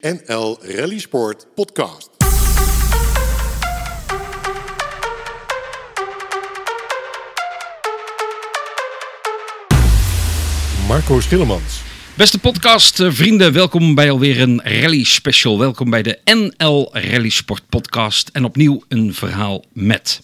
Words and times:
NL 0.00 0.58
Rally 0.62 0.98
Sport 0.98 1.46
Podcast. 1.54 2.10
Marco 10.86 11.20
Schillemans. 11.20 11.82
Beste 12.14 12.38
podcast 12.38 13.00
eh, 13.00 13.48
welkom 13.52 13.94
bij 13.94 14.10
alweer 14.10 14.40
een 14.40 14.60
rally 14.64 15.04
special. 15.04 15.58
Welkom 15.58 15.90
bij 15.90 16.02
de 16.02 16.18
NL 16.24 16.88
Rally 16.92 17.28
Sport 17.28 17.62
podcast 17.68 18.28
en 18.28 18.44
opnieuw 18.44 18.82
een 18.88 19.14
verhaal 19.14 19.64
met. 19.72 20.20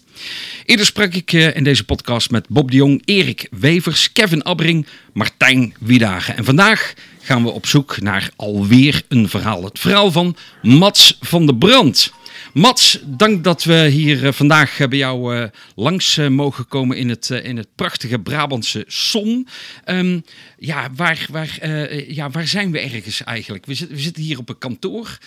Eerder 0.65 0.87
sprak 0.87 1.15
ik 1.15 1.33
eh, 1.33 1.57
in 1.57 1.65
deze 1.65 1.85
podcast 1.85 2.31
met 2.31 2.49
Bob 2.49 2.71
de 2.71 2.77
Jong, 2.77 3.03
Erik 3.05 3.49
Wevers, 3.51 4.13
Kevin 4.13 4.45
Abbring, 4.45 4.87
Martijn 5.13 5.75
Wiedagen. 5.81 6.37
En 6.37 6.45
vandaag 6.45 6.95
gaan 7.27 7.43
we 7.43 7.51
op 7.51 7.67
zoek 7.67 8.01
naar 8.01 8.31
alweer 8.37 9.03
een 9.09 9.29
verhaal. 9.29 9.65
Het 9.65 9.79
verhaal 9.79 10.13
van 10.13 10.37
Mats 10.63 11.19
van 11.21 11.47
der 11.47 11.57
Brand. 11.57 12.13
Mats, 12.53 12.99
dank 13.05 13.45
dat 13.45 13.65
we 13.65 13.87
hier 13.89 14.27
eh, 14.27 14.33
vandaag 14.33 14.81
eh, 14.81 14.89
bij 14.89 14.99
jou 14.99 15.37
eh, 15.37 15.49
langs 15.75 16.17
mogen 16.29 16.69
komen 16.69 16.97
in 16.97 17.09
het, 17.09 17.31
in 17.31 17.57
het 17.57 17.69
prachtige 17.75 18.19
Brabantse 18.19 18.85
Son. 18.87 19.49
Ehm, 19.85 20.21
ja, 20.59 20.89
waar, 20.97 21.27
waar, 21.31 21.69
ja, 22.09 22.31
waar 22.31 22.47
zijn 22.47 22.71
we 22.71 22.81
ergens 22.81 23.25
eigenlijk? 23.25 23.67
We, 23.67 23.75
zit- 23.75 23.91
we 23.91 23.99
zitten 23.99 24.23
hier 24.23 24.39
op 24.39 24.49
een 24.49 24.59
kantoor. 24.59 25.19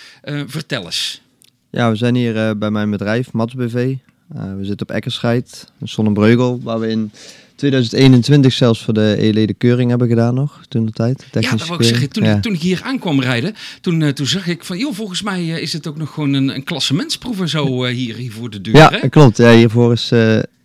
Vertel 0.45 0.85
eens. 0.85 1.21
Ja, 1.69 1.89
we 1.89 1.95
zijn 1.95 2.15
hier 2.15 2.57
bij 2.57 2.71
mijn 2.71 2.89
bedrijf, 2.89 3.31
Mats 3.31 3.53
BV. 3.53 3.95
We 4.27 4.59
zitten 4.65 4.87
op 4.89 4.95
Eckerscheid, 4.95 5.71
Sonnenbreugel, 5.83 6.59
waar 6.63 6.79
we 6.79 6.87
in 6.87 7.11
2021 7.59 8.53
zelfs 8.53 8.83
voor 8.83 8.93
de 8.93 9.15
E-leden 9.19 9.57
keuring 9.57 9.89
hebben 9.89 10.07
gedaan 10.07 10.33
nog, 10.33 10.61
toen 10.67 10.85
de 10.85 10.91
tijd. 10.91 11.25
Ja, 11.31 11.49
dat 11.49 11.67
wou 11.67 11.79
ik 11.79 11.87
zeggen. 11.87 12.09
Toen, 12.09 12.23
ik, 12.23 12.41
toen 12.41 12.53
ik 12.53 12.61
hier 12.61 12.81
aankwam 12.83 13.21
rijden, 13.21 13.55
toen, 13.81 14.01
eh, 14.01 14.09
toen 14.09 14.27
zag 14.27 14.47
ik 14.47 14.63
van, 14.63 14.77
joh, 14.77 14.93
volgens 14.93 15.21
mij 15.21 15.39
eh, 15.39 15.61
is 15.61 15.73
het 15.73 15.87
ook 15.87 15.97
nog 15.97 16.13
gewoon 16.13 16.33
een, 16.33 16.55
een 16.55 16.63
klassementsproef 16.63 17.39
en 17.39 17.49
zo 17.49 17.83
eh, 17.83 17.95
hier, 17.95 18.15
hier 18.15 18.31
voor 18.31 18.49
de 18.49 18.61
deur. 18.61 18.75
Ja, 18.75 18.89
hè? 18.91 19.09
klopt. 19.09 19.37
Ja, 19.37 19.55
hiervoor 19.55 19.91
is 19.91 20.11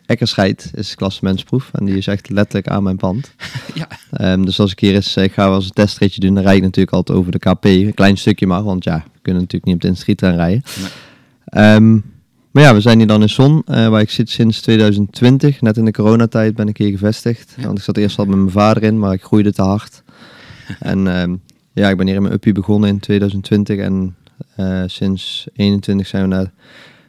Eckerscheid, 0.07 0.71
is 0.75 0.95
klassementsproef. 0.95 1.71
En 1.73 1.85
die 1.85 1.97
is 1.97 2.07
echt 2.07 2.31
letterlijk 2.31 2.69
aan 2.69 2.83
mijn 2.83 2.97
pand. 2.97 3.31
Ja. 3.75 3.89
Ehm, 4.11 4.45
dus 4.45 4.61
als 4.61 4.73
ik 4.73 4.79
hier 4.79 4.95
eens 4.95 5.17
ga 5.19 5.47
als 5.47 5.65
een 5.65 5.71
testritje 5.71 6.21
doen, 6.21 6.35
dan 6.35 6.43
rijd 6.43 6.57
ik 6.57 6.63
natuurlijk 6.63 6.97
altijd 6.97 7.19
over 7.19 7.33
de 7.33 7.39
KP. 7.39 7.65
Een 7.65 7.95
klein 7.95 8.17
stukje 8.17 8.47
maar, 8.47 8.63
want 8.63 8.85
ja, 8.85 9.05
we 9.13 9.19
kunnen 9.23 9.43
natuurlijk 9.43 9.65
niet 9.65 9.75
op 9.75 9.81
de 9.81 9.87
industrie 9.87 10.17
gaan 10.19 10.37
rijden. 10.37 10.63
Nee. 10.81 10.89
Ehm, 11.45 11.99
maar 12.55 12.63
ja, 12.63 12.75
we 12.75 12.81
zijn 12.81 12.99
hier 12.99 13.07
dan 13.07 13.23
in 13.23 13.29
Zon, 13.29 13.63
eh, 13.67 13.89
waar 13.89 14.01
ik 14.01 14.11
zit 14.11 14.31
sinds 14.31 14.61
2020. 14.61 15.61
Net 15.61 15.77
in 15.77 15.85
de 15.85 15.91
coronatijd 15.91 16.55
ben 16.55 16.69
ik 16.69 16.77
hier 16.77 16.91
gevestigd. 16.91 17.55
Ja. 17.57 17.65
Want 17.65 17.79
ik 17.79 17.85
zat 17.85 17.97
eerst 17.97 18.19
al 18.19 18.25
met 18.25 18.37
mijn 18.37 18.51
vader 18.51 18.83
in, 18.83 18.99
maar 18.99 19.13
ik 19.13 19.23
groeide 19.23 19.53
te 19.53 19.63
hard. 19.63 20.03
en 20.81 21.07
ehm, 21.07 21.37
ja, 21.73 21.89
ik 21.89 21.97
ben 21.97 22.07
hier 22.07 22.17
in 22.17 22.23
mijn 22.23 22.35
uppie 22.35 22.53
begonnen 22.53 22.89
in 22.89 22.99
2020. 22.99 23.79
En 23.79 24.17
eh, 24.57 24.83
sinds 24.87 25.47
21 25.53 26.07
zijn 26.07 26.23
we 26.23 26.29
naar 26.29 26.53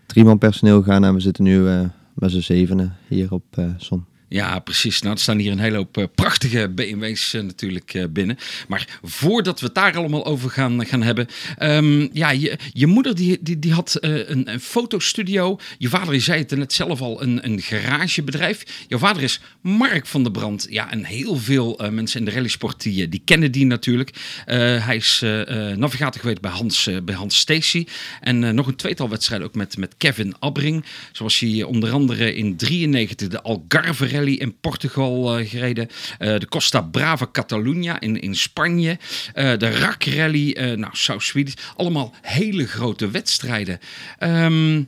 drie 0.06 0.24
man 0.24 0.38
personeel 0.38 0.82
gegaan. 0.82 1.04
En 1.04 1.14
we 1.14 1.20
zitten 1.20 1.44
nu 1.44 1.68
eh, 1.68 1.80
met 2.14 2.32
z'n 2.32 2.40
zevenen 2.40 2.96
hier 3.08 3.32
op 3.32 3.44
Zon. 3.78 4.06
Ja, 4.28 4.60
precies. 4.60 5.02
Nou, 5.02 5.14
er 5.16 5.22
staan 5.22 5.38
hier 5.38 5.52
een 5.52 5.60
hele 5.60 5.76
hoop 5.76 5.98
eh, 5.98 6.04
prachtige 6.16 6.70
BMW's 6.70 7.34
eh, 7.34 7.42
natuurlijk 7.42 7.94
eh, 7.94 8.04
binnen. 8.10 8.38
Maar 8.68 9.00
voordat 9.04 9.60
we 9.60 9.66
het 9.66 9.76
daar 9.76 9.98
allemaal 9.98 10.26
over 10.26 10.50
gaan, 10.50 10.86
gaan 10.86 11.02
hebben. 11.02 11.28
ehm, 11.58 12.08
ja, 12.14 12.30
je, 12.32 12.58
je 12.74 12.88
moeder 12.88 13.16
die, 13.16 13.38
die, 13.42 13.60
die 13.60 13.74
had 13.74 13.98
een, 14.00 14.52
een 14.52 14.60
fotostudio. 14.60 15.60
Je 15.78 15.90
vader, 15.90 16.22
zei 16.22 16.40
het 16.40 16.56
net 16.56 16.74
zelf 16.74 17.02
al, 17.02 17.22
een, 17.22 17.46
een 17.46 17.62
garagebedrijf. 17.62 18.86
Jouw 18.88 19.00
vader 19.00 19.24
is 19.24 19.40
Mark 19.62 20.06
van 20.06 20.24
der 20.24 20.32
Brand. 20.32 20.68
Ja, 20.70 20.92
en 20.92 21.04
heel 21.04 21.36
veel 21.36 21.80
mensen 21.92 22.20
in 22.20 22.26
de 22.26 22.32
rallysport 22.32 22.82
die, 22.82 23.10
die 23.10 23.22
kennen 23.26 23.52
die 23.52 23.66
natuurlijk. 23.66 24.10
Hij 24.46 24.96
is 24.96 25.22
eh, 25.24 25.76
navigator 25.76 26.22
geweest 26.22 26.42
bij 26.42 26.52
Hans, 26.52 26.90
bij 27.04 27.16
Hans 27.16 27.38
Stacy. 27.38 27.86
En 28.22 28.56
nog 28.56 28.68
een 28.68 28.76
tweetal 28.76 29.10
wedstrijden 29.10 29.48
ook 29.48 29.56
met, 29.56 29.78
met 29.78 29.96
Kevin 29.98 30.36
Abbring. 30.40 30.86
Zoals 31.12 31.40
hij 31.40 31.64
onder 31.64 31.92
andere 31.92 32.36
in 32.36 32.56
93 32.56 33.28
de 33.28 33.42
Algarve 33.42 34.06
Rally 34.16 34.34
in 34.34 34.56
Portugal 34.60 35.38
eh, 35.38 35.50
gereden. 35.50 35.88
Eh, 36.18 36.40
de 36.40 36.48
Costa 36.48 36.82
Brava 36.82 37.28
Catalunya 37.32 38.00
in, 38.00 38.20
in 38.22 38.36
Spanje. 38.36 38.98
eh, 39.34 39.58
de 39.58 39.70
RAK 39.70 40.04
Rally, 40.04 40.76
nou 40.76 40.92
South. 40.92 41.34
Allemaal 41.76 42.14
hele 42.22 42.68
grote 42.68 43.10
wedstrijden. 43.10 43.80
Ehm, 44.18 44.84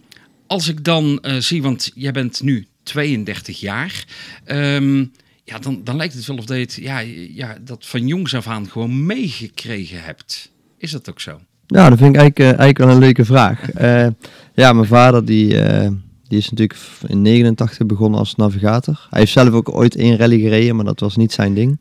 als 0.48 0.68
ik 0.68 0.84
dan 0.84 1.24
zie, 1.40 1.62
want 1.62 1.92
jij 1.96 2.12
bent 2.12 2.42
nu 2.42 2.68
32 2.84 3.60
jaar. 3.60 4.06
Ehm, 4.46 5.06
ja, 5.44 5.60
dan, 5.60 5.84
dan 5.84 5.96
lijkt 5.96 6.14
het 6.14 6.26
wel 6.26 6.38
of 6.38 6.46
dat 6.46 6.58
je 6.58 6.64
het, 6.64 6.74
ja, 6.74 7.00
ja, 7.34 7.58
dat 7.62 7.86
van 7.86 8.08
jongs 8.08 8.36
af 8.36 8.48
aan 8.48 8.70
gewoon 8.70 9.06
meegekregen 9.06 10.04
hebt. 10.04 10.52
Is 10.78 10.92
dat 10.92 11.10
ook 11.10 11.22
zo? 11.22 11.42
Ja, 11.68 11.90
dat 11.90 11.98
vind 11.98 12.16
ik 12.16 12.22
eigenlijk, 12.22 12.40
eigenlijk 12.40 12.78
wel 12.78 12.90
een 12.90 13.00
leuke 13.00 13.26
vraag. 13.26 13.60
Ja, 14.54 14.74
mijn 14.74 14.88
vader 14.88 15.26
die, 15.26 15.56
die 16.28 16.38
is 16.38 16.50
natuurlijk 16.50 16.80
in 17.08 17.22
89 17.22 17.86
begonnen 17.86 18.20
als 18.20 18.36
navigator. 18.36 19.08
Hij 19.10 19.20
heeft 19.20 19.32
zelf 19.32 19.50
ook 19.50 19.76
ooit 19.76 19.96
één 19.96 20.18
rally 20.18 20.40
gereden, 20.40 20.76
maar 20.76 20.86
dat 20.86 21.00
was 21.00 21.16
niet 21.16 21.32
zijn 21.34 21.54
ding. 21.54 21.80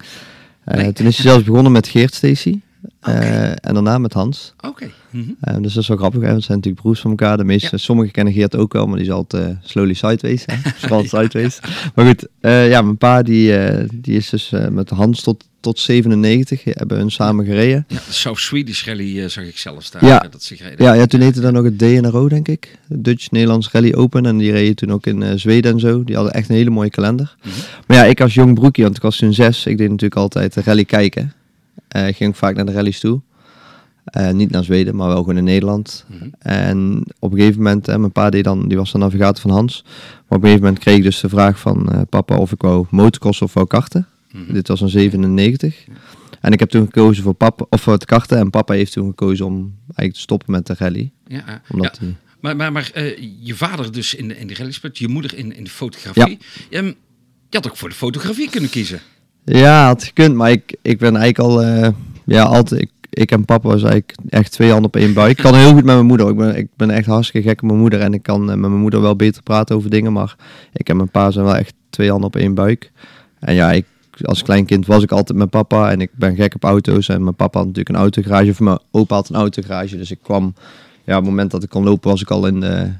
Nee. 0.65 0.93
Toen 0.93 1.07
is 1.07 1.17
hij 1.19 1.27
zelfs 1.31 1.45
begonnen 1.45 1.73
met 1.73 1.89
Geert 1.89 2.15
Stacy. 2.15 2.61
eh, 3.01 3.51
en 3.51 3.75
daarna 3.75 3.99
met 3.99 4.12
Hans. 4.12 4.55
Oké. 4.61 4.91
Mhm. 5.11 5.25
Eh, 5.41 5.55
dus 5.61 5.73
dat 5.73 5.83
is 5.83 5.89
wel 5.89 5.97
grappig, 5.97 6.21
hè? 6.21 6.27
want 6.29 6.41
ze 6.41 6.47
zijn 6.47 6.56
natuurlijk 6.59 6.83
broers 6.85 7.01
van 7.01 7.11
elkaar. 7.11 7.37
De 7.37 7.45
meeste, 7.45 7.69
Ja. 7.71 7.77
Sommigen 7.79 8.12
kennen 8.12 8.33
Geert 8.33 8.56
ook 8.56 8.73
wel, 8.73 8.87
maar 8.87 8.97
die 8.97 9.06
is 9.06 9.12
altijd 9.12 9.56
slowly 9.62 9.95
sideways. 9.95 10.43
Hè? 10.47 10.55
Vooral 10.81 11.05
sideways. 11.05 11.61
Maar 11.95 12.06
goed, 12.06 12.27
ja, 12.41 12.83
mijn 12.83 12.97
pa 12.97 13.23
die, 13.23 13.53
die 13.95 14.17
is 14.17 14.29
dus 14.31 14.53
met 14.71 14.91
Hans 14.91 15.23
tot, 15.23 15.45
tot 15.66 15.78
97. 15.78 16.65
Hebben 16.65 16.97
hun 16.99 17.10
samen 17.10 17.44
gereden. 17.44 17.84
Ja, 17.88 17.97
de 18.06 18.12
South 18.12 18.38
Swedish 18.38 18.84
Rally 18.87 19.21
eh, 19.22 19.28
zag 19.28 19.44
ik 19.44 19.59
zelfs 19.59 19.91
daar. 19.91 20.04
Ja. 20.04 20.22
eh, 20.25 20.31
Dat 20.31 20.43
ze 20.43 20.56
gereden. 20.56 20.84
Ja, 20.84 20.93
ja, 20.93 21.06
toen 21.06 21.21
heette 21.21 21.41
dat 21.41 21.53
nog 21.53 21.65
het 21.65 21.78
DNRO, 21.78 22.28
denk 22.28 22.49
ik. 22.49 22.78
Dutch 22.88 23.31
Nederlands 23.31 23.71
Rally 23.71 23.93
Open. 23.94 24.26
En 24.26 24.38
die 24.38 24.53
reden 24.53 24.76
toen 24.76 24.93
ook 24.93 25.06
in 25.06 25.22
eh, 25.22 25.32
Zweden 25.37 25.72
en 25.72 25.81
zo. 25.81 26.05
Die 26.05 26.15
hadden 26.15 26.32
echt 26.34 26.49
een 26.49 26.55
hele 26.55 26.71
mooie 26.71 26.91
kalender. 26.91 27.37
Mhm. 27.43 27.55
Maar 27.87 27.97
ja, 27.97 28.05
ik 28.05 28.21
als 28.21 28.34
jong 28.34 28.55
broekje, 28.55 28.82
want 28.82 28.97
ik 28.97 29.03
was 29.03 29.16
toen 29.16 29.32
zes. 29.34 29.66
Ik 29.66 29.78
deed 29.78 29.88
natuurlijk 29.88 30.21
altijd 30.21 30.55
de 30.55 30.62
rally 30.65 30.84
kijken. 30.84 31.32
Eh, 31.88 32.09
ik 32.09 32.16
ging 32.16 32.37
vaak 32.37 32.56
naar 32.56 32.66
de 32.66 32.72
rallies 32.72 33.00
toe. 33.00 33.21
Eh, 34.05 34.31
niet 34.31 34.50
naar 34.50 34.65
Zweden, 34.65 34.97
maar 34.97 35.09
wel 35.09 35.16
gewoon 35.16 35.37
in 35.37 35.44
Nederland. 35.44 36.05
Mhm. 36.09 36.28
En 36.38 37.05
op 37.19 37.32
een 37.32 37.38
gegeven 37.38 37.62
moment, 37.62 37.87
hè, 37.87 37.99
mijn 37.99 38.12
pa 38.12 38.31
deed 38.31 38.44
dan, 38.44 38.69
die 38.69 38.76
was 38.76 38.93
de 38.93 38.99
navigator 38.99 39.41
van 39.43 39.50
Hans. 39.50 39.82
Maar 39.84 39.93
op 40.28 40.31
een 40.37 40.41
gegeven 40.41 40.60
moment 40.65 40.78
kreeg 40.78 40.97
ik 40.97 41.03
dus 41.03 41.21
de 41.21 41.28
vraag 41.28 41.59
van 41.59 41.93
eh, 41.93 42.00
papa 42.09 42.37
of 42.37 42.53
ik 42.53 42.62
wou 42.62 42.87
motocrossen 42.91 43.47
of 43.47 43.55
wou 43.55 43.66
karten. 43.66 44.06
Mhm. 44.37 44.53
Dit 44.53 44.69
was 44.69 44.81
in 44.81 44.89
97. 44.89 45.85
En 46.41 46.53
ik 46.53 46.61
heb 46.61 46.69
toen 46.69 46.85
gekozen 46.85 47.23
voor 47.23 47.35
papa, 47.35 47.67
of 47.69 47.81
voor 47.81 47.93
het 47.93 48.05
karten. 48.05 48.39
En 48.39 48.51
papa 48.51 48.75
heeft 48.75 48.93
toen 48.93 49.09
gekozen 49.09 49.47
om 49.47 49.75
eigenlijk 49.85 50.13
te 50.13 50.21
stoppen 50.21 50.51
met 50.51 50.67
de 50.67 50.75
rally. 50.79 51.13
Ja, 51.27 51.47
eh, 51.47 51.55
Omdat 51.71 51.99
ja. 52.01 52.07
Maar, 52.41 52.57
maar, 52.57 52.73
maar 52.73 52.91
eh, 52.95 53.19
je 53.41 53.55
vader 53.55 53.93
dus 53.93 54.15
in 54.15 54.29
de, 54.29 54.39
in 54.39 54.47
de 54.47 54.55
rallysport, 54.55 54.99
je 54.99 55.09
moeder 55.09 55.37
in, 55.37 55.57
in 55.57 55.65
de 55.65 55.71
fotografie. 55.71 56.39
Ehm, 56.71 56.87
je 57.49 57.57
had 57.57 57.67
ook 57.69 57.77
voor 57.77 57.89
de 57.89 57.95
fotografie 57.95 58.51
kunnen 58.51 58.71
kiezen. 58.71 59.01
Ja, 59.45 59.87
had 59.87 60.05
gekund, 60.05 60.35
maar 60.35 60.51
ik, 60.51 60.77
ik 60.83 60.99
ben 60.99 61.17
eigenlijk 61.17 61.39
al, 61.39 61.63
eh, 61.63 61.89
ja, 62.25 62.43
altijd, 62.43 62.81
ik, 62.81 62.91
ik 63.11 63.31
en 63.31 63.45
papa 63.45 63.69
was 63.69 63.83
eigenlijk 63.83 64.15
echt 64.29 64.53
twee 64.53 64.71
handen 64.71 64.87
op 64.87 64.97
één 64.97 65.13
buik. 65.15 65.31
Ik 65.31 65.45
kan 65.45 65.55
heel 65.55 65.73
goed 65.73 65.85
met 65.85 65.95
mijn 65.95 66.07
moeder, 66.07 66.29
ik 66.29 66.37
ben, 66.37 66.57
ik 66.57 66.69
ben 66.77 66.91
echt 66.91 67.07
hartstikke 67.07 67.49
gek 67.49 67.63
op 67.63 67.69
mijn 67.69 67.81
moeder 67.81 68.01
en 68.01 68.15
ik 68.15 68.23
kan 68.23 68.45
met 68.45 68.59
mijn 68.59 68.77
moeder 68.77 69.01
wel 69.01 69.17
beter 69.17 69.43
praten 69.43 69.77
over 69.77 69.91
dingen, 69.91 70.13
maar 70.13 70.37
ik 70.73 70.89
en 70.89 70.97
mijn 70.97 71.11
pa 71.11 71.31
zijn 71.31 71.45
wel 71.45 71.57
echt 71.57 71.75
twee 71.91 72.11
handen 72.11 72.27
op 72.27 72.37
één 72.37 72.55
buik. 72.55 72.93
En 73.39 73.55
ja, 73.55 73.73
ik, 73.73 73.87
als 74.22 74.43
klein 74.43 74.66
kind 74.66 74.87
was 74.87 75.03
ik 75.03 75.12
altijd 75.12 75.38
met 75.38 75.50
papa 75.50 75.91
en 75.91 76.00
ik 76.00 76.10
ben 76.15 76.34
gek 76.34 76.54
op 76.54 76.65
auto's 76.65 77.09
en 77.09 77.22
mijn 77.22 77.34
papa 77.34 77.59
had 77.59 77.66
natuurlijk 77.66 77.97
een 77.97 78.03
autogarage, 78.03 78.50
of 78.50 78.60
mijn 78.60 78.78
opa 78.91 79.15
had 79.15 79.28
een 79.28 79.37
autogarage, 79.37 79.97
dus 79.97 80.10
ik 80.10 80.19
kwam, 80.22 80.54
ja, 81.04 81.12
op 81.12 81.21
het 81.21 81.31
moment 81.31 81.50
dat 81.50 81.62
ik 81.62 81.69
kon 81.69 81.84
lopen 81.84 82.10
was 82.10 82.22
ik 82.22 82.31
al 82.31 82.47
in 82.47 82.60
de, 82.60 82.91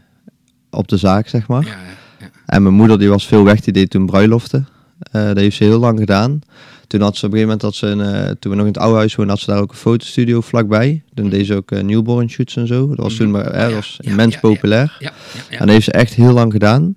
op 0.71 0.89
de 0.89 0.97
zaak, 0.97 1.29
zeg 1.29 1.47
maar. 1.47 1.65
Ja, 1.65 1.77
ja. 2.21 2.31
En 2.47 2.63
mijn 2.63 2.75
moeder 2.75 2.99
die 2.99 3.09
was 3.09 3.27
veel 3.27 3.45
weg, 3.45 3.61
die 3.61 3.73
deed 3.73 3.91
toen 3.91 4.07
bruiloften. 4.07 4.69
Eh, 4.99 5.25
dat 5.25 5.37
heeft 5.37 5.57
ze 5.57 5.65
heel 5.65 5.79
lang 5.79 5.99
gedaan. 5.99 6.41
Toen 6.87 7.01
had 7.01 7.17
ze 7.17 7.27
op 7.27 7.33
een 7.33 7.39
gegeven 7.39 7.59
moment, 7.59 7.63
had 7.63 7.75
ze 7.75 7.87
een, 7.87 8.29
eh, 8.29 8.31
toen 8.39 8.51
we 8.51 8.57
nog 8.57 8.67
in 8.67 8.73
het 8.73 8.83
oude 8.83 8.97
huis 8.97 9.15
woonden, 9.15 9.35
had 9.35 9.45
ze 9.45 9.51
daar 9.51 9.61
ook 9.61 9.71
een 9.71 9.77
fotostudio 9.77 10.41
vlakbij. 10.41 11.03
Toen 11.15 11.29
deed 11.29 11.47
ze 11.47 11.55
ook 11.55 11.71
eh, 11.71 11.83
newborn 11.83 12.31
shoots 12.31 12.57
en 12.57 12.67
zo. 12.67 12.89
Dat 12.89 12.97
was 12.97 13.17
toen 13.17 13.31
maar, 13.31 13.47
eh, 13.47 13.63
dat 13.63 13.73
was 13.73 13.99
ja, 14.01 14.11
immens 14.11 14.39
populair. 14.39 14.97
ja, 14.99 15.13
ja, 15.35 15.41
ja. 15.51 15.59
En 15.59 15.59
dat 15.59 15.69
heeft 15.69 15.85
ze 15.85 15.93
echt 15.93 16.15
heel 16.15 16.33
lang 16.33 16.53
gedaan. 16.53 16.95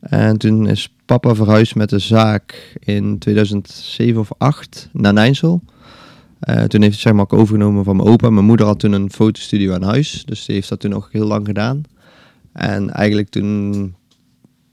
En 0.00 0.38
toen 0.38 0.66
is 0.66 0.93
papa 1.06 1.34
verhuisd 1.34 1.74
met 1.74 1.90
de 1.90 1.98
zaak 1.98 2.76
in 2.78 3.18
2007 3.18 4.20
of 4.20 4.30
8 4.38 4.88
naar 4.92 5.12
Nijnsel. 5.12 5.62
Eh, 6.40 6.62
toen 6.62 6.80
heeft 6.80 6.92
het 6.92 7.02
zeg 7.02 7.12
maar 7.12 7.22
ook 7.22 7.32
overgenomen 7.32 7.84
van 7.84 7.96
mijn 7.96 8.08
opa. 8.08 8.30
Mijn 8.30 8.46
moeder 8.46 8.66
had 8.66 8.78
toen 8.78 8.92
een 8.92 9.10
fotostudio 9.10 9.74
aan 9.74 9.82
huis. 9.82 10.22
Dus 10.24 10.44
die 10.44 10.54
heeft 10.54 10.68
dat 10.68 10.80
toen 10.80 10.90
nog 10.90 11.08
heel 11.12 11.26
lang 11.26 11.46
gedaan. 11.46 11.82
En 12.52 12.90
eigenlijk 12.90 13.28
toen, 13.28 13.94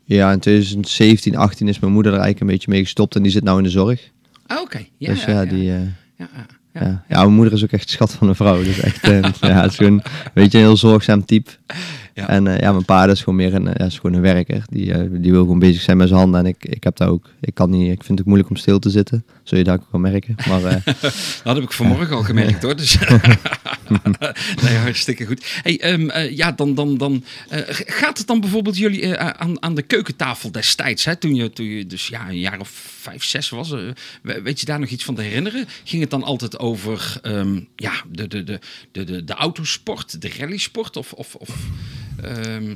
ja, 0.03 0.31
in 0.31 0.39
2017, 0.39 1.35
18 1.35 1.67
is 1.67 1.79
mijn 1.79 1.93
moeder 1.93 2.11
er 2.13 2.19
eigenlijk 2.19 2.49
een 2.49 2.55
beetje 2.57 2.71
mee 2.71 2.83
gestopt. 2.83 3.15
En 3.15 3.23
die 3.23 3.31
zit 3.31 3.43
nou 3.43 3.57
in 3.57 3.63
de 3.63 3.69
zorg. 3.69 4.09
Ah, 4.47 4.61
Oké. 4.61 4.85
Ja, 4.97 5.09
dus 5.13 5.23
ja, 5.25 5.31
ja, 5.31 5.45
die... 5.45 5.71
eh, 5.71 5.79
ja, 5.79 5.85
ja, 6.17 6.27
ja. 6.73 6.81
ja. 6.81 7.03
Ja. 7.09 7.19
mijn 7.21 7.33
moeder 7.33 7.53
is 7.53 7.63
ook 7.63 7.71
echt 7.71 7.89
schat 7.89 8.11
van 8.13 8.27
een 8.27 8.35
vrouw. 8.35 8.63
Dus 8.63 8.79
echt, 8.79 9.03
eh, 9.03 9.21
ja, 9.49 9.61
het 9.61 9.71
is 9.71 9.77
gewoon, 9.77 10.01
weet 10.33 10.51
je, 10.51 10.57
een 10.57 10.63
heel 10.63 10.77
zorgzaam 10.77 11.25
type. 11.25 11.51
Ja. 12.13 12.27
En 12.29 12.47
eh, 12.47 12.59
ja, 12.59 12.71
mijn 12.71 12.85
pa 12.85 13.05
dat 13.05 13.15
is 13.15 13.21
gewoon 13.21 13.35
meer 13.35 13.53
een, 13.53 13.67
eh, 13.67 13.73
ja, 13.77 13.85
is 13.85 13.95
gewoon 13.99 14.15
een 14.15 14.21
werker. 14.21 14.63
Die, 14.69 14.93
eh, 14.93 15.07
die 15.11 15.31
wil 15.31 15.41
gewoon 15.41 15.59
bezig 15.59 15.81
zijn 15.81 15.97
met 15.97 16.07
zijn 16.07 16.19
handen. 16.19 16.39
En 16.39 16.45
ik, 16.45 16.65
ik 16.65 16.83
heb 16.83 16.97
dat 16.97 17.07
ook. 17.07 17.29
Ik 17.41 17.53
kan 17.53 17.69
niet, 17.69 17.91
ik 17.91 18.03
vind 18.03 18.17
het 18.17 18.27
moeilijk 18.27 18.49
om 18.49 18.55
stil 18.55 18.79
te 18.79 18.89
zitten. 18.89 19.25
Zul 19.43 19.57
je 19.57 19.63
daar 19.63 19.75
ook 19.75 19.91
wel 19.91 20.01
merken. 20.01 20.35
Maar 20.47 20.61
Dat 21.43 21.55
heb 21.55 21.63
ik 21.63 21.71
vanmorgen 21.71 22.15
al 22.15 22.23
gemerkt 22.23 22.63
hoor. 22.63 22.75
Dus 22.75 22.97
nee, 24.63 24.75
hartstikke 24.75 25.25
goed. 25.25 25.45
Hey, 25.63 25.79
ehm, 25.79 26.09
eh, 26.09 26.35
ja, 26.37 26.51
dan, 26.51 26.75
dan, 26.75 26.97
dan 26.97 27.23
gaat 27.85 28.17
het 28.17 28.27
dan 28.27 28.39
bijvoorbeeld 28.39 28.77
jullie 28.77 29.17
aan, 29.17 29.61
aan 29.61 29.75
de 29.75 29.81
keukentafel 29.81 30.51
destijds, 30.51 31.05
hè, 31.05 31.15
toen, 31.15 31.35
je, 31.35 31.49
toen 31.49 31.65
je 31.65 31.85
dus 31.87 32.07
ja, 32.07 32.29
een 32.29 32.39
jaar 32.39 32.59
of 32.59 32.69
vijf, 32.99 33.23
zes 33.23 33.49
was. 33.49 33.69
we- 33.69 34.41
weet 34.43 34.59
je 34.59 34.65
daar 34.65 34.79
nog 34.79 34.89
iets 34.89 35.03
van 35.03 35.15
te 35.15 35.21
herinneren? 35.21 35.67
Ging 35.83 36.01
het 36.01 36.11
dan 36.11 36.23
altijd 36.23 36.59
over 36.59 37.19
ehm, 37.21 37.59
ja, 37.75 37.93
de, 38.11 38.27
de, 38.27 38.43
de, 38.43 38.59
de, 38.91 39.03
de, 39.03 39.23
de 39.23 39.33
autosport, 39.33 40.21
de 40.21 40.31
rallysport 40.37 40.97
of, 40.97 41.13
of, 41.13 41.35
of 41.35 41.49
ehm, 42.23 42.69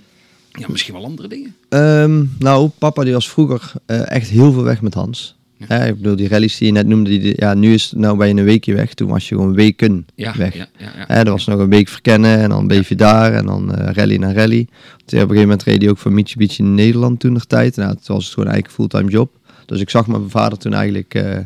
ja, 0.52 0.68
misschien 0.70 0.94
wel 0.94 1.04
andere 1.04 1.28
dingen? 1.28 1.56
Ehm, 1.70 2.24
nou, 2.40 2.70
papa 2.78 3.04
die 3.04 3.14
was 3.14 3.30
vroeger 3.30 3.72
eh, 3.86 4.12
echt 4.12 4.30
heel 4.30 4.52
veel 4.52 4.64
weg 4.64 4.82
met 4.82 4.94
Hans. 4.94 5.36
Hè, 5.58 5.88
ik 5.88 5.96
bedoel, 5.96 6.16
die 6.16 6.28
rallies 6.28 6.58
die 6.58 6.68
je 6.68 6.74
net 6.74 6.88
noemde, 6.88 7.10
die, 7.10 7.34
ja, 7.36 7.54
nu 7.54 7.74
is 7.74 7.94
nou 7.96 8.18
ben 8.18 8.28
je 8.28 8.34
een 8.34 8.44
weekje 8.44 8.74
weg. 8.74 8.94
Toen 8.94 9.08
was 9.10 9.30
je 9.30 9.36
gewoon 9.36 9.54
weken 9.54 10.06
Ja, 10.16 10.34
weg. 10.38 10.56
ja, 10.56 10.68
ja, 10.78 10.92
ja. 10.98 11.04
Hè, 11.08 11.16
er 11.24 11.30
was 11.30 11.46
nog 11.46 11.60
een 11.60 11.70
week 11.70 11.88
verkennen 11.88 12.38
en 12.40 12.50
dan 12.50 12.68
bleef 12.68 12.90
je 12.90 12.96
daar 12.96 13.34
en 13.34 13.46
dan 13.46 13.76
eh, 13.76 13.94
rally 13.94 14.16
naar 14.18 14.34
rally. 14.36 14.68
Toen 15.06 15.06
op 15.06 15.12
een 15.14 15.20
gegeven 15.20 15.42
moment 15.42 15.64
reed 15.64 15.82
hij 15.82 15.90
ook 15.90 15.98
voor 15.98 16.14
Mitsubishi 16.14 16.64
in 16.64 16.76
Nederland 16.76 17.20
toen 17.20 17.34
nog 17.34 17.46
tijd. 17.46 17.76
Nou, 17.76 17.90
het 17.90 18.08
was 18.08 18.26
het 18.26 18.34
gewoon 18.34 18.50
eigenlijk 18.50 18.68
een 18.78 18.90
fulltime 18.90 19.12
job. 19.12 19.32
Dus 19.66 19.80
ik 19.80 19.90
zag 19.90 20.08
mijn 20.08 20.30
vader 20.30 20.58
toen 20.58 20.74
eigenlijk 20.74 21.14
eh, 21.14 21.38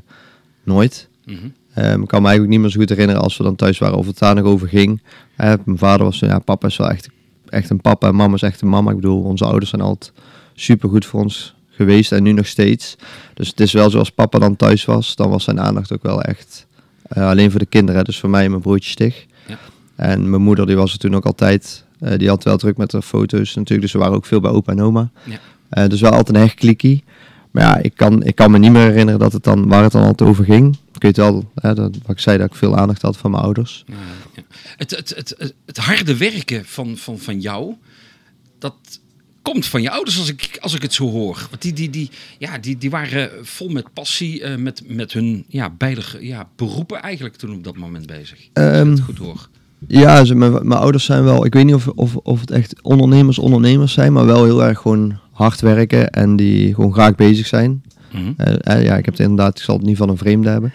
nooit. 0.64 1.08
Mhm. 1.26 1.38
Ehm, 1.74 2.02
ik 2.02 2.08
kan 2.08 2.22
me 2.22 2.28
eigenlijk 2.28 2.50
niet 2.50 2.60
meer 2.60 2.70
zo 2.70 2.80
goed 2.80 2.90
herinneren 2.90 3.22
als 3.22 3.38
we 3.38 3.44
dan 3.44 3.56
thuis 3.56 3.78
waren 3.78 3.98
of 3.98 4.08
het 4.08 4.20
daar 4.20 4.36
nog 4.36 4.46
over 4.46 4.68
ging. 4.68 5.02
Mijn 5.38 5.60
vader 5.78 6.06
was, 6.06 6.20
ja, 6.20 6.40
papa 6.40 6.68
is 6.68 6.78
wel 6.78 6.90
echt, 6.90 7.10
echt 7.50 7.70
een 7.70 7.82
papa 7.82 8.08
en 8.08 8.16
mama 8.16 8.34
is 8.34 8.42
echt 8.42 8.62
een 8.62 8.70
mama. 8.70 8.90
Ik 8.90 8.96
bedoel, 8.96 9.22
onze 9.22 9.46
ouders 9.46 9.70
zijn 9.70 9.82
altijd 9.82 10.14
super 10.54 10.90
goed 10.90 11.06
voor 11.06 11.22
ons 11.22 11.56
geweest 11.70 12.12
en 12.12 12.24
nu 12.24 12.32
nog 12.32 12.48
steeds. 12.48 12.96
Dus 13.34 13.48
het 13.48 13.60
is 13.60 13.72
wel 13.72 13.90
zoals 13.90 14.12
papa 14.12 14.40
dan 14.40 14.56
thuis 14.56 14.86
was, 14.86 15.16
dan 15.16 15.30
was 15.30 15.44
zijn 15.44 15.60
aandacht 15.60 15.94
ook 15.94 16.04
wel 16.04 16.22
echt 16.22 16.68
eh, 17.10 17.28
alleen 17.28 17.52
voor 17.52 17.60
de 17.60 17.66
kinderen. 17.66 18.04
Dus 18.04 18.20
voor 18.20 18.30
mij 18.30 18.44
en 18.44 18.50
mijn 18.50 18.62
broertje 18.62 18.90
Stig. 18.90 19.26
Ja. 19.46 19.58
En 19.96 20.30
mijn 20.30 20.42
moeder 20.42 20.66
die 20.66 20.76
was 20.76 20.94
er 20.94 21.00
toen 21.00 21.16
ook 21.16 21.26
altijd. 21.26 21.84
Eh, 22.00 22.18
die 22.18 22.30
had 22.30 22.44
wel 22.44 22.58
druk 22.58 22.78
met 22.78 22.92
de 22.92 23.02
foto's 23.02 23.56
natuurlijk, 23.56 23.82
dus 23.82 23.92
we 23.92 24.00
waren 24.00 24.16
ook 24.16 24.26
veel 24.26 24.40
bij 24.40 24.52
opa 24.52 24.72
en 24.72 24.82
oma. 24.82 25.10
Ja. 25.24 25.40
Eh, 25.70 25.88
dus 25.88 26.02
wel 26.02 26.12
altijd 26.12 26.36
een 26.36 26.42
hecht 26.42 26.56
klikkie. 26.56 27.04
Maar 27.52 27.64
ja, 27.64 27.78
ik 27.78 27.96
kan, 27.96 28.24
ik 28.24 28.36
kan 28.36 28.52
me 28.52 28.58
niet 28.58 28.72
meer 28.72 28.82
herinneren 28.82 29.20
dat 29.20 29.34
het 29.34 29.44
dan, 29.44 29.68
waar 29.68 29.84
het 29.84 29.92
dan 29.92 30.04
altijd 30.04 30.30
over 30.30 30.46
ging. 30.46 30.78
Ik 30.94 31.02
weet 31.02 31.18
wel, 31.18 31.52
hè, 31.56 31.74
dat, 31.76 31.98
wat 32.02 32.12
ik 32.12 32.20
zei, 32.20 32.38
dat 32.38 32.48
ik 32.48 32.56
veel 32.56 32.78
aandacht 32.78 33.02
had 33.02 33.18
van 33.18 33.32
mijn 33.32 33.44
ouders. 33.44 33.84
Ja, 33.88 33.96
ja. 34.36 34.44
Het, 34.78 34.92
het, 34.92 35.14
het, 35.16 35.54
het, 35.66 35.78
harde 35.78 36.18
werken 36.18 36.66
van, 36.66 36.98
van, 36.98 37.20
van 37.20 37.40
jou, 37.40 37.74
dat 38.60 38.76
komt 39.42 39.66
van 39.66 39.82
je 39.82 39.90
ouders 39.90 40.18
als 40.18 40.30
ik, 40.30 40.58
als 40.62 40.74
ik 40.74 40.82
het 40.82 40.94
zo 40.94 41.10
hoor. 41.10 41.48
Want 41.50 41.62
die, 41.62 41.74
die, 41.74 41.90
die, 41.90 42.10
ja, 42.38 42.58
die, 42.58 42.78
die 42.78 42.90
waren 42.90 43.30
vol 43.42 43.70
met 43.70 43.94
passie, 43.94 44.44
eh, 44.44 44.56
met, 44.56 44.82
met 44.88 45.14
hun 45.14 45.46
ja, 45.48 45.70
beide 45.70 46.02
ja, 46.20 46.48
beroepen 46.56 47.02
eigenlijk 47.02 47.36
toen 47.36 47.54
op 47.54 47.64
dat 47.64 47.78
moment 47.78 48.06
bezig. 48.06 48.48
Ehm, 48.54 48.90
het 48.90 49.00
goed 49.00 49.18
hoor. 49.18 49.50
Ja, 49.88 50.26
ze, 50.26 50.36
mijn, 50.36 50.52
mijn 50.52 50.80
ouders 50.80 51.06
zijn 51.06 51.24
wel, 51.24 51.46
ik 51.46 51.54
weet 51.54 51.66
niet 51.66 51.76
of, 51.76 51.88
of, 51.88 52.16
of 52.16 52.40
het 52.40 52.52
echt 52.52 52.82
ondernemers 52.82 53.40
ondernemers 53.40 53.94
zijn, 53.94 54.14
maar 54.14 54.26
wel 54.26 54.44
heel 54.44 54.64
erg 54.64 54.80
gewoon 54.80 55.20
hard 55.40 55.62
werken 55.62 56.10
en 56.10 56.36
die 56.36 56.74
gewoon 56.74 56.94
graag 56.94 57.16
bezig 57.16 57.48
zijn. 57.48 57.84
Mhm. 58.14 58.32
Eh, 58.38 58.76
eh, 58.76 58.84
ja, 58.84 58.98
ik 58.98 59.06
heb 59.06 59.14
het 59.14 59.20
inderdaad, 59.20 59.58
ik 59.58 59.64
zal 59.64 59.76
het 59.78 59.86
niet 59.86 59.98
van 59.98 60.10
een 60.10 60.18
vreemde 60.18 60.50
hebben. 60.50 60.74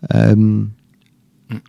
Ehm, 0.00 0.60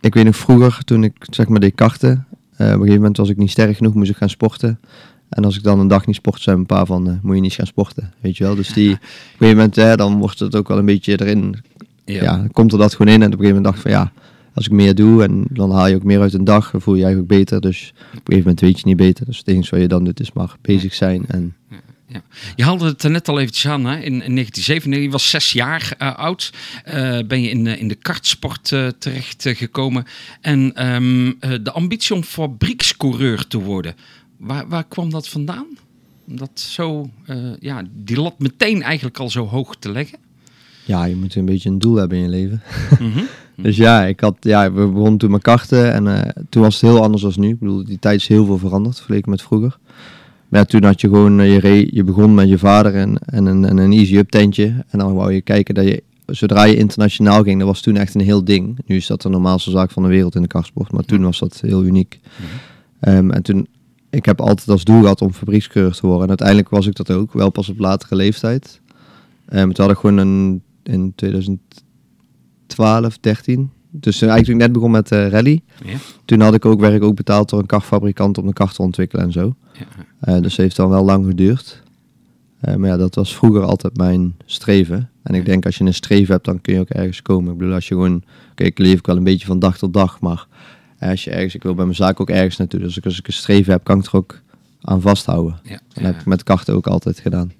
ik 0.00 0.14
weet 0.14 0.24
nog 0.24 0.36
vroeger, 0.36 0.84
toen 0.84 1.04
ik 1.04 1.12
zeg 1.20 1.48
maar 1.48 1.60
deed 1.60 1.74
karten, 1.74 2.26
eh, 2.56 2.66
op 2.66 2.72
een 2.72 2.78
gegeven 2.78 2.94
moment 2.94 3.16
was 3.16 3.28
ik 3.28 3.36
niet 3.36 3.50
sterk 3.50 3.76
genoeg, 3.76 3.94
moest 3.94 4.10
ik 4.10 4.16
gaan 4.16 4.28
sporten. 4.28 4.80
En 5.28 5.44
als 5.44 5.56
ik 5.56 5.62
dan 5.62 5.80
een 5.80 5.88
dag 5.88 6.06
niet 6.06 6.16
sportte, 6.16 6.42
zei 6.42 6.56
mijn 6.56 6.68
pa 6.68 6.84
van, 6.84 7.08
eh, 7.08 7.14
moet 7.22 7.34
je 7.34 7.40
niet 7.40 7.52
gaan 7.52 7.66
sporten, 7.66 8.12
weet 8.20 8.36
je 8.36 8.44
wel. 8.44 8.54
Dus 8.54 8.72
die, 8.72 8.92
op 8.94 9.00
een 9.00 9.08
gegeven 9.30 9.56
moment, 9.56 9.76
hè, 9.76 9.96
dan 9.96 10.18
wordt 10.18 10.38
het 10.38 10.56
ook 10.56 10.68
wel 10.68 10.78
een 10.78 10.84
beetje 10.84 11.20
erin, 11.20 11.56
ja. 12.04 12.46
komt 12.52 12.72
er 12.72 12.78
dat 12.78 12.94
gewoon 12.94 13.12
in. 13.12 13.22
En 13.22 13.32
op 13.32 13.38
een 13.38 13.44
gegeven 13.44 13.62
moment 13.62 13.64
dacht 13.64 13.76
ik 13.76 13.82
van, 13.82 14.00
ja, 14.00 14.12
als 14.54 14.66
ik 14.66 14.72
meer 14.72 14.94
doe 14.94 15.22
en 15.22 15.44
dan 15.50 15.70
haal 15.70 15.86
je 15.86 15.94
ook 15.94 16.04
meer 16.04 16.20
uit 16.20 16.34
een 16.34 16.44
dag, 16.44 16.70
dan 16.70 16.80
voel 16.80 16.94
je 16.94 17.00
je 17.00 17.06
eigenlijk 17.06 17.32
ook 17.32 17.38
beter. 17.38 17.60
Dus 17.60 17.92
op 17.96 18.04
een 18.04 18.18
gegeven 18.18 18.38
moment 18.38 18.60
weet 18.60 18.78
je 18.78 18.86
niet 18.86 18.96
beter. 18.96 19.26
Dus 19.26 19.38
het 19.38 19.48
enige 19.48 19.70
wat 19.70 19.80
je 19.80 19.88
dan 19.88 20.04
doet 20.04 20.20
is 20.20 20.32
maar 20.32 20.56
bezig 20.60 20.94
zijn 20.94 21.24
en... 21.26 21.54
Ja. 21.70 21.76
Je 22.56 22.64
haalde 22.64 22.84
het 22.84 23.02
er 23.02 23.10
net 23.10 23.28
al 23.28 23.38
eventjes 23.38 23.72
aan, 23.72 23.84
hè? 23.84 23.96
In, 23.96 24.22
in 24.22 24.34
1997, 24.34 25.02
je 25.02 25.10
was 25.10 25.30
zes 25.30 25.52
jaar 25.52 25.94
eh, 25.98 26.14
oud, 26.16 26.52
eh, 26.84 27.18
ben 27.26 27.42
je 27.42 27.50
in, 27.50 27.66
eh, 27.66 27.80
in 27.80 27.88
de 27.88 27.94
kartsport 27.94 28.72
terecht 28.98 29.46
eh, 29.46 29.56
gekomen. 29.56 30.04
En 30.40 30.74
ehm, 30.74 31.32
eh, 31.40 31.52
de 31.62 31.72
ambitie 31.72 32.16
om 32.16 32.22
fabriekscoureur 32.22 33.46
te 33.46 33.58
worden, 33.58 33.94
waar, 34.36 34.68
waar 34.68 34.84
kwam 34.84 35.10
dat 35.10 35.28
vandaan? 35.28 35.66
Om 36.28 36.36
dat 36.36 36.60
zo, 36.60 37.10
ja, 37.60 37.82
die 37.90 38.20
lat 38.20 38.38
meteen 38.38 38.82
eigenlijk 38.82 39.18
al 39.18 39.30
zo 39.30 39.46
hoog 39.46 39.76
te 39.76 39.90
leggen? 39.90 40.18
Ja, 40.84 41.04
je 41.04 41.16
moet 41.16 41.34
een 41.34 41.44
beetje 41.44 41.68
een 41.68 41.78
doel 41.78 41.94
hebben 41.94 42.18
in 42.18 42.24
je 42.24 42.30
leven. 42.30 42.62
Mhm. 42.98 43.22
Dus 43.62 43.76
ja, 43.76 44.04
ik 44.04 44.20
had, 44.20 44.36
ja, 44.40 44.72
we 44.72 44.86
begonnen 44.86 45.18
toen 45.18 45.30
met 45.30 45.42
karten 45.42 45.92
en 45.92 46.34
toen 46.48 46.62
was 46.62 46.80
het 46.80 46.90
heel 46.90 47.02
anders 47.02 47.22
dan 47.22 47.32
nu. 47.36 47.48
Ik 47.48 47.58
bedoel, 47.58 47.84
die 47.84 47.98
tijd 47.98 48.20
is 48.20 48.28
heel 48.28 48.44
veel 48.44 48.58
veranderd 48.58 48.96
vergeleken 48.96 49.30
met 49.30 49.42
vroeger. 49.42 49.78
Maar 50.48 50.60
ja, 50.60 50.66
toen 50.66 50.84
had 50.84 51.00
je 51.00 51.08
gewoon, 51.08 51.40
eh, 51.40 51.60
je, 51.60 51.88
je 51.90 52.04
begon 52.04 52.34
met 52.34 52.48
je 52.48 52.58
vader 52.58 52.94
en, 52.94 53.18
en 53.18 53.46
een, 53.46 53.64
en 53.64 53.76
een 53.76 53.92
easy-up 53.92 54.30
tentje. 54.30 54.84
En 54.88 54.98
dan 54.98 55.14
wou 55.14 55.32
je 55.32 55.40
kijken 55.40 55.74
dat 55.74 55.84
je, 55.84 56.02
zodra 56.26 56.64
je 56.64 56.76
internationaal 56.76 57.42
ging, 57.42 57.58
dat 57.58 57.68
was 57.68 57.80
toen 57.80 57.96
echt 57.96 58.14
een 58.14 58.20
heel 58.20 58.44
ding. 58.44 58.78
Nu 58.86 58.96
is 58.96 59.06
dat 59.06 59.22
de 59.22 59.28
normaalste 59.28 59.70
zaak 59.70 59.90
van 59.90 60.02
de 60.02 60.08
wereld 60.08 60.34
in 60.34 60.42
de 60.42 60.48
kartsport, 60.48 60.92
maar 60.92 61.04
toen 61.04 61.22
was 61.22 61.38
dat 61.38 61.60
heel 61.60 61.84
uniek. 61.84 62.20
Ehm, 63.00 63.30
en 63.30 63.42
toen, 63.42 63.66
ik 64.10 64.24
heb 64.24 64.40
altijd 64.40 64.68
als 64.68 64.84
doel 64.84 65.00
gehad 65.00 65.22
om 65.22 65.32
fabriekskeur 65.32 65.92
te 65.92 66.06
worden. 66.06 66.22
En 66.22 66.28
uiteindelijk 66.28 66.68
was 66.68 66.86
ik 66.86 66.94
dat 66.94 67.10
ook, 67.10 67.32
wel 67.32 67.50
pas 67.50 67.68
op 67.68 67.78
latere 67.78 68.16
leeftijd. 68.16 68.80
Ehm, 69.48 69.70
toen 69.70 69.84
had 69.84 69.94
ik 69.94 70.00
gewoon 70.00 70.16
een, 70.16 70.62
in 70.82 71.12
2012, 71.14 73.18
13. 73.20 73.70
Dus 73.90 74.18
toen 74.18 74.28
eigenlijk 74.28 74.44
toen 74.44 74.54
ik 74.54 74.60
net 74.60 74.72
begon 74.72 74.90
met 74.90 75.12
eh, 75.12 75.28
rally. 75.28 75.60
Ja. 75.84 75.96
Toen 76.24 76.40
had 76.40 76.54
ik 76.54 76.64
ook 76.64 76.80
werk 76.80 77.02
ook 77.02 77.16
betaald 77.16 77.48
door 77.48 77.58
een 77.58 77.66
kartfabrikant 77.66 78.38
om 78.38 78.46
de 78.46 78.52
kart 78.52 78.74
te 78.74 78.82
ontwikkelen 78.82 79.24
en 79.24 79.32
zo. 79.32 79.54
Ja. 79.72 79.86
Eh, 80.20 80.42
dus 80.42 80.56
heeft 80.56 80.76
dan 80.76 80.88
wel 80.88 81.04
lang 81.04 81.26
geduurd. 81.26 81.82
Eh, 82.60 82.74
maar 82.74 82.88
ja, 82.88 82.96
dat 82.96 83.14
was 83.14 83.36
vroeger 83.36 83.62
altijd 83.62 83.96
mijn 83.96 84.34
streven. 84.44 85.10
En 85.22 85.34
ik 85.34 85.44
denk 85.44 85.66
als 85.66 85.78
je 85.78 85.84
een 85.84 85.94
streven 85.94 86.32
hebt, 86.32 86.44
dan 86.44 86.60
kun 86.60 86.74
je 86.74 86.80
ook 86.80 86.88
ergens 86.88 87.22
komen. 87.22 87.52
Ik 87.52 87.58
bedoel, 87.58 87.74
als 87.74 87.88
je 87.88 87.94
gewoon... 87.94 88.22
Oké, 88.50 88.64
ik 88.64 88.78
leef 88.78 89.06
wel 89.06 89.16
een 89.16 89.24
beetje 89.24 89.46
van 89.46 89.58
dag 89.58 89.78
tot 89.78 89.92
dag, 89.92 90.20
maar 90.20 90.46
eh, 90.98 91.10
als 91.10 91.24
je 91.24 91.30
ergens... 91.30 91.54
Ik 91.54 91.62
wil 91.62 91.74
bij 91.74 91.84
mijn 91.84 91.96
zaak 91.96 92.20
ook 92.20 92.30
ergens 92.30 92.56
naartoe. 92.56 92.80
Dus 92.80 93.04
als 93.04 93.18
ik 93.18 93.26
een 93.26 93.32
streven 93.32 93.72
heb, 93.72 93.84
kan 93.84 93.98
ik 93.98 94.06
er 94.06 94.16
ook 94.16 94.40
aan 94.82 95.00
vasthouden. 95.00 95.60
Ja, 95.62 95.80
dat 95.92 96.02
heb 96.04 96.20
ik 96.20 96.26
met 96.26 96.42
karten 96.42 96.74
ook 96.74 96.86
altijd 96.86 97.20
gedaan. 97.20 97.52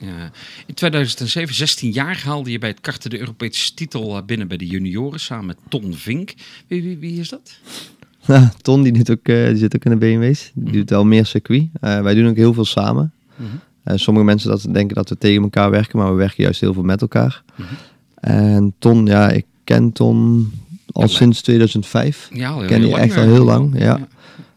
In 0.66 0.74
2007, 0.74 1.54
16 1.54 1.90
jaar, 1.90 2.22
haalde 2.24 2.50
je 2.50 2.58
bij 2.58 2.68
het 2.68 2.80
karten 2.80 3.10
de 3.10 3.18
Europese 3.18 3.74
titel 3.74 4.16
eh, 4.16 4.22
binnen 4.24 4.48
bij 4.48 4.56
de 4.56 4.66
junioren 4.66 5.20
samen 5.20 5.46
met 5.46 5.58
Ton 5.68 5.94
Vink. 5.94 6.34
Wie, 6.66 6.82
wie, 6.82 6.98
wie 6.98 7.20
is 7.20 7.28
dat? 7.28 7.58
Ton 8.62 8.82
die, 8.82 8.92
doet 8.92 9.10
ook, 9.10 9.28
eh, 9.28 9.46
die 9.46 9.56
zit 9.56 9.74
ook 9.74 9.84
in 9.84 9.90
de 9.90 9.96
BMW's. 9.96 10.50
Die 10.54 10.64
mhm. 10.64 10.72
doet 10.72 10.92
al 10.92 11.04
meer 11.04 11.26
circuit. 11.26 11.68
Eh, 11.80 12.00
wij 12.00 12.14
doen 12.14 12.28
ook 12.28 12.36
heel 12.36 12.52
veel 12.52 12.64
samen. 12.64 13.12
Mhm. 13.36 13.46
Sommige 13.94 14.26
mensen 14.26 14.50
dat 14.50 14.66
denken 14.70 14.96
dat 14.96 15.08
we 15.08 15.18
tegen 15.18 15.42
elkaar 15.42 15.70
werken, 15.70 15.98
maar 15.98 16.10
we 16.10 16.16
werken 16.16 16.42
juist 16.42 16.60
heel 16.60 16.72
veel 16.72 16.82
met 16.82 17.00
elkaar. 17.00 17.42
Mhm. 17.56 17.68
En 18.14 18.74
Ton, 18.78 19.06
ja, 19.06 19.30
ik 19.30 19.46
ken 19.64 19.92
Ton 19.92 20.50
al 20.92 21.08
sinds 21.08 21.42
2005. 21.42 22.30
Ja, 22.32 22.50
al 22.50 22.64
ken 22.64 22.86
je 22.86 22.96
echt 22.96 23.16
al 23.16 23.22
heel 23.22 23.44
lang. 23.44 23.78
Ja. 23.78 24.08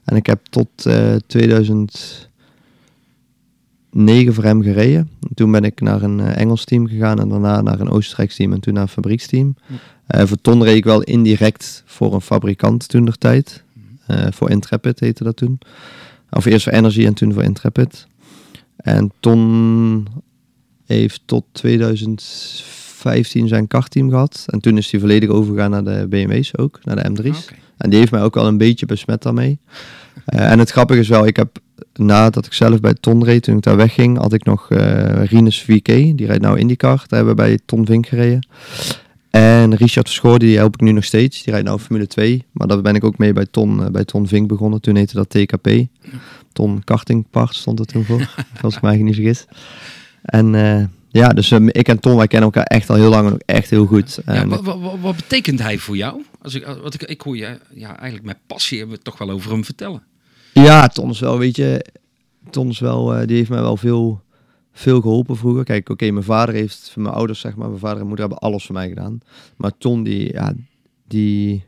En 0.03 0.15
ik 0.15 0.25
heb 0.25 0.39
tot 0.49 0.69
uh, 0.87 1.15
2000, 1.27 2.29
negen 3.91 4.33
voor 4.33 4.43
hem 4.43 4.61
gereden. 4.61 5.09
Toen 5.33 5.51
ben 5.51 5.63
ik 5.63 5.81
naar 5.81 6.01
een 6.01 6.19
eh, 6.19 6.37
Engels 6.37 6.65
team 6.65 6.87
gegaan 6.87 7.19
en 7.19 7.29
daarna 7.29 7.61
naar 7.61 7.79
een 7.79 7.89
Oostenrijks 7.89 8.35
team 8.35 8.53
en 8.53 8.59
toen 8.59 8.73
naar 8.73 8.83
een 8.83 8.89
fabrieksteam. 8.89 9.55
Uh, 10.15 10.21
voor 10.25 10.41
Ton 10.41 10.63
reed 10.63 10.75
ik 10.75 10.83
wel 10.83 11.01
indirect 11.01 11.83
voor 11.85 12.13
een 12.13 12.21
fabrikant 12.21 12.87
toen 12.87 13.05
der 13.05 13.17
tijd. 13.17 13.63
Mhm. 13.73 13.85
Eh, 14.19 14.31
voor 14.31 14.49
Intrepid 14.49 14.99
heette 14.99 15.23
dat 15.23 15.35
toen. 15.35 15.59
Of 16.29 16.45
eerst 16.45 16.63
voor 16.63 16.73
Energy 16.73 17.05
en 17.05 17.13
toen 17.13 17.33
voor 17.33 17.43
Intrepid. 17.43 18.07
En 18.75 19.11
Ton 19.19 20.07
heeft 20.85 21.21
tot 21.25 21.45
2015 21.51 23.47
zijn 23.47 23.67
kartteam 23.67 24.09
gehad. 24.09 24.45
En 24.47 24.59
toen 24.59 24.77
is 24.77 24.91
hij 24.91 24.99
volledig 24.99 25.29
overgegaan 25.29 25.71
naar 25.71 25.83
de 25.83 26.05
BMW's 26.09 26.57
ook, 26.57 26.79
naar 26.83 26.95
de 26.95 27.09
M3's. 27.09 27.47
Ah, 27.47 27.57
en 27.77 27.89
die 27.89 27.99
heeft 27.99 28.11
mij 28.11 28.21
ook 28.21 28.37
al 28.37 28.47
een 28.47 28.57
beetje 28.57 28.85
besmet 28.85 29.21
daarmee. 29.21 29.59
En 30.25 30.59
het 30.59 30.69
grappige 30.69 30.99
is 30.99 31.07
wel, 31.07 31.27
ik 31.27 31.35
heb 31.35 31.59
nadat 31.93 32.45
ik 32.45 32.53
zelf 32.53 32.79
bij 32.79 32.93
Ton 32.93 33.23
reed, 33.23 33.43
toen 33.43 33.57
ik 33.57 33.63
daar 33.63 33.75
wegging, 33.75 34.17
had 34.17 34.33
ik 34.33 34.45
nog 34.45 34.69
eh 34.69 35.23
Rinus 35.23 35.61
VK, 35.61 35.85
die 35.85 36.25
rijdt 36.25 36.41
nou 36.41 36.59
IndyCar. 36.59 36.97
Daar 37.07 37.19
hebben 37.19 37.35
we 37.35 37.41
bij 37.41 37.59
Ton 37.65 37.85
Vink 37.85 38.07
gereden. 38.07 38.47
En 39.31 39.75
Richard 39.75 40.07
Verschoor, 40.07 40.39
die 40.39 40.57
help 40.57 40.73
ik 40.73 40.81
nu 40.81 40.91
nog 40.91 41.03
steeds. 41.03 41.43
Die 41.43 41.53
rijdt 41.53 41.67
nou 41.67 41.79
Formule 41.79 42.07
2. 42.07 42.45
Maar 42.51 42.67
daar 42.67 42.81
ben 42.81 42.95
ik 42.95 43.03
ook 43.03 43.17
mee 43.17 43.33
bij 43.33 43.45
Ton, 43.45 43.83
eh, 43.83 43.91
bij 43.91 44.05
Ton 44.05 44.27
Vink 44.27 44.47
begonnen. 44.47 44.81
Toen 44.81 44.95
heette 44.95 45.15
dat 45.15 45.29
TKP. 45.29 45.69
Ton 46.53 46.83
Karting 46.83 47.25
Part 47.29 47.55
stond 47.55 47.79
er 47.79 47.85
toen 47.85 48.03
voor. 48.03 48.29
als 48.61 48.75
ik 48.75 48.81
mij 48.81 48.97
niet 48.97 49.15
vergis. 49.15 49.45
En 50.21 50.55
eh, 50.55 50.83
ja, 51.09 51.29
dus 51.29 51.51
eh, 51.51 51.59
ik 51.67 51.87
en 51.87 51.99
Ton, 51.99 52.15
wij 52.15 52.27
kennen 52.27 52.51
elkaar 52.51 52.77
echt 52.77 52.89
al 52.89 52.95
heel 52.95 53.09
lang 53.09 53.27
en 53.27 53.33
ook 53.33 53.43
echt 53.45 53.69
heel 53.69 53.85
goed. 53.85 54.19
Ja, 54.25 54.33
En 54.33 54.49
wat, 54.49 54.61
wat, 54.61 54.99
wat 55.01 55.15
betekent 55.15 55.59
hij 55.59 55.77
voor 55.77 55.95
jou? 55.95 56.23
Als 56.41 56.53
ik, 56.53 56.65
wat 56.81 56.93
ik, 56.93 57.03
ik 57.03 57.21
hoor 57.21 57.37
je 57.37 57.59
ja, 57.73 57.97
eigenlijk 57.97 58.25
met 58.25 58.37
passie 58.47 58.77
hebben 58.77 58.97
we 58.97 59.01
het 59.03 59.11
toch 59.11 59.27
wel 59.27 59.35
over 59.35 59.51
hem 59.51 59.65
vertellen. 59.65 60.03
Ja, 60.53 60.87
Ton 60.87 61.09
is 61.09 61.19
wel, 61.19 61.37
weet 61.37 61.55
je... 61.55 61.85
Ton 62.49 62.69
is 62.69 62.79
wel, 62.79 63.15
eh, 63.15 63.27
die 63.27 63.37
heeft 63.37 63.49
mij 63.49 63.61
wel 63.61 63.77
veel, 63.77 64.21
veel 64.71 65.01
geholpen 65.01 65.37
vroeger. 65.37 65.63
Kijk, 65.63 65.89
oké, 65.89 66.11
mijn 66.11 66.25
vader 66.25 66.55
heeft, 66.55 66.93
mijn 66.95 67.15
ouders 67.15 67.39
zeg 67.39 67.55
maar, 67.55 67.67
mijn 67.67 67.79
vader 67.79 67.99
en 67.99 68.07
moeder 68.07 68.27
hebben 68.27 68.49
alles 68.49 68.65
voor 68.65 68.75
mij 68.75 68.87
gedaan. 68.87 69.19
Maar 69.57 69.77
Ton, 69.77 70.03
die, 70.03 70.33
ja, 70.33 70.53
die, 71.07 71.65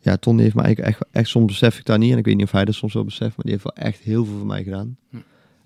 ja, 0.00 0.16
Ton 0.16 0.38
heeft 0.38 0.54
me 0.54 0.62
eigenlijk 0.62 0.94
echt, 0.94 1.08
echt, 1.12 1.28
soms 1.28 1.46
besef 1.46 1.78
ik 1.78 1.84
daar 1.84 1.98
niet. 1.98 2.12
En 2.12 2.18
ik 2.18 2.24
weet 2.24 2.36
niet 2.36 2.44
of 2.44 2.52
hij 2.52 2.64
dat 2.64 2.74
soms 2.74 2.94
wel 2.94 3.04
beseft, 3.04 3.36
maar 3.36 3.44
die 3.44 3.52
heeft 3.52 3.64
wel 3.64 3.84
echt 3.84 3.98
heel 3.98 4.24
veel 4.24 4.36
voor 4.36 4.46
mij 4.46 4.62
gedaan. 4.62 4.96
Hm. 5.10 5.16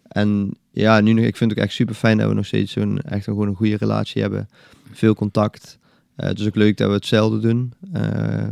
En 0.08 0.54
ja, 0.70 1.00
nu 1.00 1.12
nog, 1.12 1.24
ik 1.24 1.36
vind 1.36 1.50
het 1.50 1.58
ook 1.58 1.64
echt 1.66 1.74
super 1.74 1.94
fijn 1.94 2.18
dat 2.18 2.28
we 2.28 2.34
nog 2.34 2.46
steeds 2.46 2.72
zo'n, 2.72 2.98
echt 2.98 3.26
een, 3.26 3.32
gewoon 3.32 3.48
een 3.48 3.56
goede 3.56 3.76
relatie 3.76 4.22
hebben. 4.22 4.48
Veel 4.92 5.14
contact. 5.14 5.78
Eh, 6.16 6.26
het 6.26 6.38
is 6.38 6.46
ook 6.46 6.54
leuk 6.54 6.76
dat 6.76 6.88
we 6.88 6.94
hetzelfde 6.94 7.38
doen. 7.38 7.72
Eh, 7.92 8.46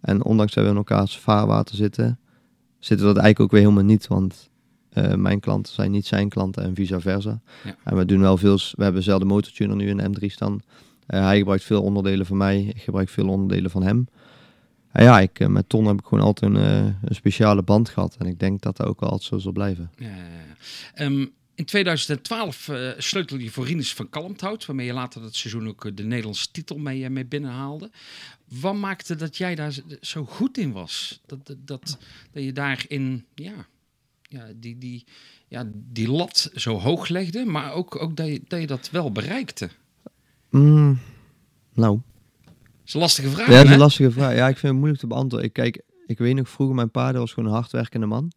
en 0.00 0.24
ondanks 0.24 0.54
dat 0.54 0.64
we 0.64 0.70
in 0.70 0.76
elkaars 0.76 1.18
vaarwater 1.18 1.76
zitten, 1.76 2.18
zitten 2.78 3.06
we 3.06 3.12
dat 3.12 3.22
eigenlijk 3.22 3.40
ook 3.40 3.50
weer 3.50 3.60
helemaal 3.60 3.92
niet. 3.92 4.06
Want 4.06 4.50
eh, 4.96 5.14
mijn 5.14 5.40
klanten 5.40 5.72
zijn 5.72 5.90
niet 5.90 6.06
zijn 6.06 6.28
klanten 6.28 6.62
en 6.62 6.74
vice 6.74 7.00
versa. 7.00 7.40
Ja. 7.64 7.76
En 7.84 7.96
we 7.96 8.04
doen 8.04 8.20
wel 8.20 8.36
veel, 8.36 8.56
we 8.56 8.82
hebben 8.82 9.00
dezelfde 9.00 9.26
motortuner 9.26 9.76
nu 9.76 9.88
in 9.88 9.96
de 9.96 10.10
M3 10.10 10.26
staan. 10.26 10.60
Eh, 11.06 11.24
hij 11.24 11.38
gebruikt 11.38 11.64
veel 11.64 11.82
onderdelen 11.82 12.26
van 12.26 12.36
mij, 12.36 12.60
ik 12.60 12.82
gebruik 12.82 13.08
veel 13.08 13.28
onderdelen 13.28 13.70
van 13.70 13.82
hem. 13.82 14.08
En 14.92 15.04
ja, 15.04 15.20
ik, 15.20 15.40
eh, 15.40 15.48
met 15.48 15.68
Ton 15.68 15.86
heb 15.86 15.98
ik 15.98 16.06
gewoon 16.06 16.24
altijd 16.24 16.52
een, 16.52 16.64
een 17.02 17.14
speciale 17.14 17.62
band 17.62 17.88
gehad. 17.88 18.16
En 18.18 18.26
ik 18.26 18.38
denk 18.38 18.62
dat 18.62 18.76
dat 18.76 18.86
ook 18.86 19.00
wel 19.00 19.10
altijd 19.10 19.28
zo 19.28 19.38
zal 19.38 19.52
blijven. 19.52 19.90
Ja, 19.96 20.06
ja, 20.06 20.14
ja. 20.94 21.26
In 21.56 21.64
2012 21.64 22.68
eh 22.68 22.90
sleutelde 22.98 23.44
je 23.44 23.50
voor 23.50 23.66
Rinus 23.66 23.94
van 23.94 24.08
Kalmthout, 24.08 24.66
waarmee 24.66 24.86
je 24.86 24.92
later 24.92 25.20
dat 25.20 25.34
seizoen 25.34 25.68
ook 25.68 25.84
eh, 25.84 25.92
de 25.94 26.02
Nederlandse 26.02 26.50
titel 26.50 26.78
mee, 26.78 27.04
eh, 27.04 27.10
mee 27.10 27.26
binnenhaalde. 27.26 27.90
Wat 28.60 28.74
maakte 28.74 29.14
dat 29.14 29.36
jij 29.36 29.54
daar 29.54 29.74
zo 30.00 30.24
goed 30.24 30.58
in 30.58 30.72
was? 30.72 31.20
Dat, 31.26 31.46
dat, 31.46 31.56
dat, 31.66 31.98
dat 32.32 32.42
je 32.42 32.52
daarin 32.52 33.24
ja, 33.34 33.66
ja, 34.22 34.46
die, 34.56 34.78
die, 34.78 35.04
ja, 35.48 35.64
die 35.74 36.10
lat 36.10 36.50
zo 36.54 36.78
hoog 36.78 37.08
legde, 37.08 37.44
maar 37.44 37.72
ook, 37.72 38.02
ook 38.02 38.16
dat, 38.16 38.26
je, 38.26 38.42
dat 38.48 38.60
je 38.60 38.66
dat 38.66 38.90
wel 38.90 39.12
bereikte. 39.12 39.70
Mm, 40.50 40.98
nou, 41.74 42.00
Dat 42.44 42.54
is 42.86 42.94
een 42.94 43.00
lastige 43.00 43.28
vraag. 43.28 43.48
ja, 43.48 43.56
dat 43.56 43.64
is 43.64 43.70
een 43.70 43.78
lastige 43.78 44.10
vraag. 44.10 44.34
Ja, 44.34 44.48
ik 44.48 44.56
vind 44.56 44.66
het 44.66 44.76
moeilijk 44.80 45.00
te 45.00 45.06
beantwoorden. 45.06 45.48
Ik, 45.48 45.54
kijk, 45.54 45.82
ik 46.06 46.18
weet 46.18 46.34
nog 46.34 46.48
vroeger, 46.48 46.74
mijn 46.74 46.88
vader 46.92 47.20
was 47.20 47.32
gewoon 47.32 47.48
een 47.48 47.54
hardwerkende 47.54 48.06
man. 48.06 48.32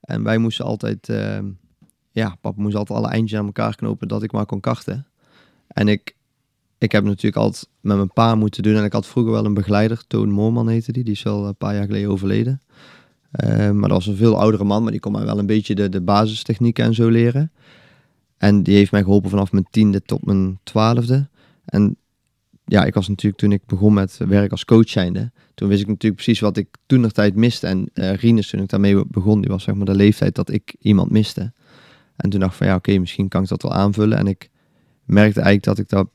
En 0.00 0.22
wij 0.22 0.38
moesten 0.38 0.64
altijd, 0.64 1.08
ehm, 1.08 1.50
ja, 2.12 2.36
papa 2.40 2.62
moest 2.62 2.76
altijd 2.76 2.98
alle 2.98 3.08
eindjes 3.08 3.38
aan 3.38 3.46
elkaar 3.46 3.76
knopen 3.76 4.08
dat 4.08 4.22
ik 4.22 4.32
maar 4.32 4.46
kon 4.46 4.60
karten. 4.60 5.06
En 5.66 5.88
ik, 5.88 6.16
ik 6.78 6.92
heb 6.92 7.04
natuurlijk 7.04 7.36
altijd 7.36 7.68
met 7.80 7.96
mijn 7.96 8.12
pa 8.12 8.34
moeten 8.34 8.62
doen. 8.62 8.76
En 8.76 8.84
ik 8.84 8.92
had 8.92 9.06
vroeger 9.06 9.32
wel 9.32 9.44
een 9.44 9.54
begeleider, 9.54 10.06
Toon 10.06 10.30
Moorman 10.30 10.68
heette 10.68 10.92
die. 10.92 11.04
Die 11.04 11.12
is 11.12 11.22
wel 11.22 11.46
een 11.46 11.56
paar 11.56 11.74
jaar 11.74 11.86
geleden 11.86 12.10
overleden. 12.10 12.60
Eh, 13.30 13.70
maar 13.70 13.88
dat 13.88 13.98
was 13.98 14.06
een 14.06 14.16
veel 14.16 14.38
oudere 14.38 14.64
man, 14.64 14.82
maar 14.82 14.92
die 14.92 15.00
kon 15.00 15.12
mij 15.12 15.24
wel 15.24 15.38
een 15.38 15.46
beetje 15.46 15.74
de, 15.74 15.88
de 15.88 16.00
basistechnieken 16.00 16.84
en 16.84 16.94
zo 16.94 17.08
leren. 17.08 17.52
En 18.36 18.62
die 18.62 18.76
heeft 18.76 18.90
mij 18.92 19.02
geholpen 19.02 19.30
vanaf 19.30 19.52
mijn 19.52 19.66
tiende 19.70 20.02
tot 20.02 20.24
mijn 20.24 20.58
twaalfde. 20.62 21.28
En 21.64 21.96
ja, 22.64 22.84
ik 22.84 22.94
was 22.94 23.08
natuurlijk 23.08 23.42
toen 23.42 23.52
ik 23.52 23.66
begon 23.66 23.94
met 23.94 24.16
werk 24.16 24.50
als 24.50 24.64
coach 24.64 24.88
zijnde, 24.88 25.32
toen 25.54 25.68
wist 25.68 25.80
ik 25.80 25.86
natuurlijk 25.86 26.22
precies 26.22 26.40
wat 26.40 26.56
ik 26.56 26.68
toen 26.86 27.00
nog 27.00 27.12
tijd 27.12 27.34
miste. 27.34 27.66
En 27.66 27.90
eh 27.92 28.14
Rinus, 28.14 28.50
toen 28.50 28.60
ik 28.60 28.68
daarmee 28.68 29.06
begon, 29.06 29.40
die 29.40 29.50
was 29.50 29.62
zeg 29.62 29.74
maar 29.74 29.86
de 29.86 29.94
leeftijd 29.94 30.34
dat 30.34 30.50
ik 30.50 30.74
iemand 30.78 31.10
miste. 31.10 31.52
En 32.16 32.30
toen 32.30 32.40
dacht 32.40 32.52
ik 32.52 32.58
van 32.58 32.66
ja, 32.66 32.74
oké, 32.74 32.98
misschien 32.98 33.28
kan 33.28 33.42
ik 33.42 33.48
dat 33.48 33.62
wel 33.62 33.72
aanvullen. 33.72 34.18
En 34.18 34.26
ik 34.26 34.50
merkte 35.04 35.40
eigenlijk 35.40 35.64
dat 35.64 35.78
ik 35.78 35.88
dat 35.88 36.08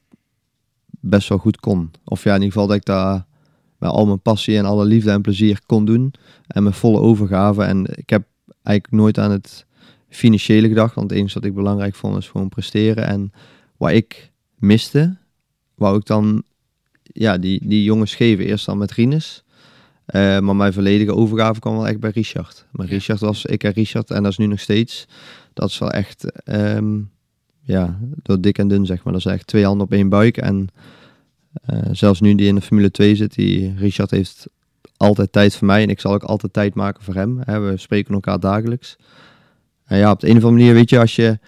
best 1.00 1.30
wel 1.30 1.38
goed 1.38 1.60
kon. 1.60 1.92
Of 2.04 2.24
ja, 2.24 2.30
in 2.30 2.42
ieder 2.42 2.52
geval 2.52 2.68
dat 2.68 2.76
ik 2.76 2.86
daar 2.86 3.26
met 3.78 3.90
al 3.90 4.06
mijn 4.06 4.22
passie 4.22 4.58
en 4.58 4.66
alle 4.66 4.86
liefde 4.86 5.12
en 5.12 5.22
plezier 5.22 5.60
kon 5.66 5.86
doen. 5.86 6.14
En 6.48 6.64
met 6.64 6.76
volle 6.76 7.00
overgave. 7.00 7.64
En 7.64 7.86
ik 7.96 8.10
heb 8.10 8.28
eigenlijk 8.64 8.92
nooit 8.92 9.20
aan 9.20 9.32
het 9.32 9.66
financiële 10.10 10.68
gedacht. 10.68 10.96
Want 10.96 11.10
het 11.10 11.20
enige 11.20 11.34
wat 11.34 11.44
ik 11.44 11.54
belangrijk 11.54 11.96
vond 11.96 12.18
is 12.18 12.30
gewoon 12.30 12.50
presteren. 12.50 13.08
En 13.08 13.32
wat 13.78 13.92
ik 13.92 14.32
miste, 14.56 15.18
wou 15.76 15.98
ik 15.98 16.06
dan 16.06 16.44
ja, 17.04 17.38
die, 17.38 17.68
die 17.68 17.84
jongens 17.84 18.16
geven. 18.16 18.46
Eerst 18.46 18.66
dan 18.66 18.78
met 18.78 18.92
Rinus. 18.92 19.44
Eh, 20.06 20.40
maar 20.40 20.56
mijn 20.56 20.74
volledige 20.74 21.16
overgave 21.16 21.60
kwam 21.60 21.76
wel 21.76 21.88
echt 21.88 22.00
bij 22.00 22.10
Richard. 22.10 22.66
Maar. 22.72 22.86
Richard 22.88 23.20
was 23.20 23.46
ik 23.46 23.64
en 23.64 23.72
Richard. 23.72 24.12
En 24.12 24.24
dat 24.24 24.32
is 24.32 24.38
nu 24.38 24.46
nog 24.46 24.60
steeds. 24.60 25.08
Dat 25.58 25.70
is 25.70 25.78
wel 25.78 25.92
echt, 25.92 26.44
ehm, 26.44 27.00
ja, 27.62 28.00
door 28.24 28.42
dik 28.42 28.58
en 28.58 28.68
dun 28.68 28.86
zeg 28.86 29.04
maar. 29.04 29.14
Dat 29.14 29.26
is 29.26 29.32
echt 29.32 29.48
twee 29.48 29.66
handen 29.66 29.86
op 29.86 29.92
één 29.92 30.10
buik. 30.10 30.38
En 30.38 30.68
eh, 31.52 31.80
zelfs 31.92 32.22
nu 32.22 32.36
die 32.36 32.48
in 32.48 32.56
de 32.56 32.62
Formule 32.62 32.92
2 32.92 33.16
zit, 33.16 33.36
die 33.36 33.74
Richard 33.78 34.12
heeft 34.12 34.48
altijd 34.98 35.32
tijd 35.32 35.56
voor 35.56 35.68
mij. 35.68 35.84
En 35.84 35.90
ik 35.90 36.00
zal 36.00 36.14
ook 36.14 36.24
altijd 36.24 36.54
tijd 36.54 36.74
maken 36.74 37.04
voor 37.04 37.14
hem. 37.14 37.40
Hè, 37.44 37.60
we 37.60 37.78
spreken 37.78 38.14
elkaar 38.14 38.40
dagelijks. 38.40 38.98
En 39.86 39.98
ja, 39.98 40.12
op 40.12 40.20
de 40.20 40.30
een 40.30 40.38
of 40.38 40.44
andere 40.44 40.62
manier, 40.62 40.74
weet 40.74 40.90
je, 40.90 41.00
als 41.00 41.16
je, 41.16 41.40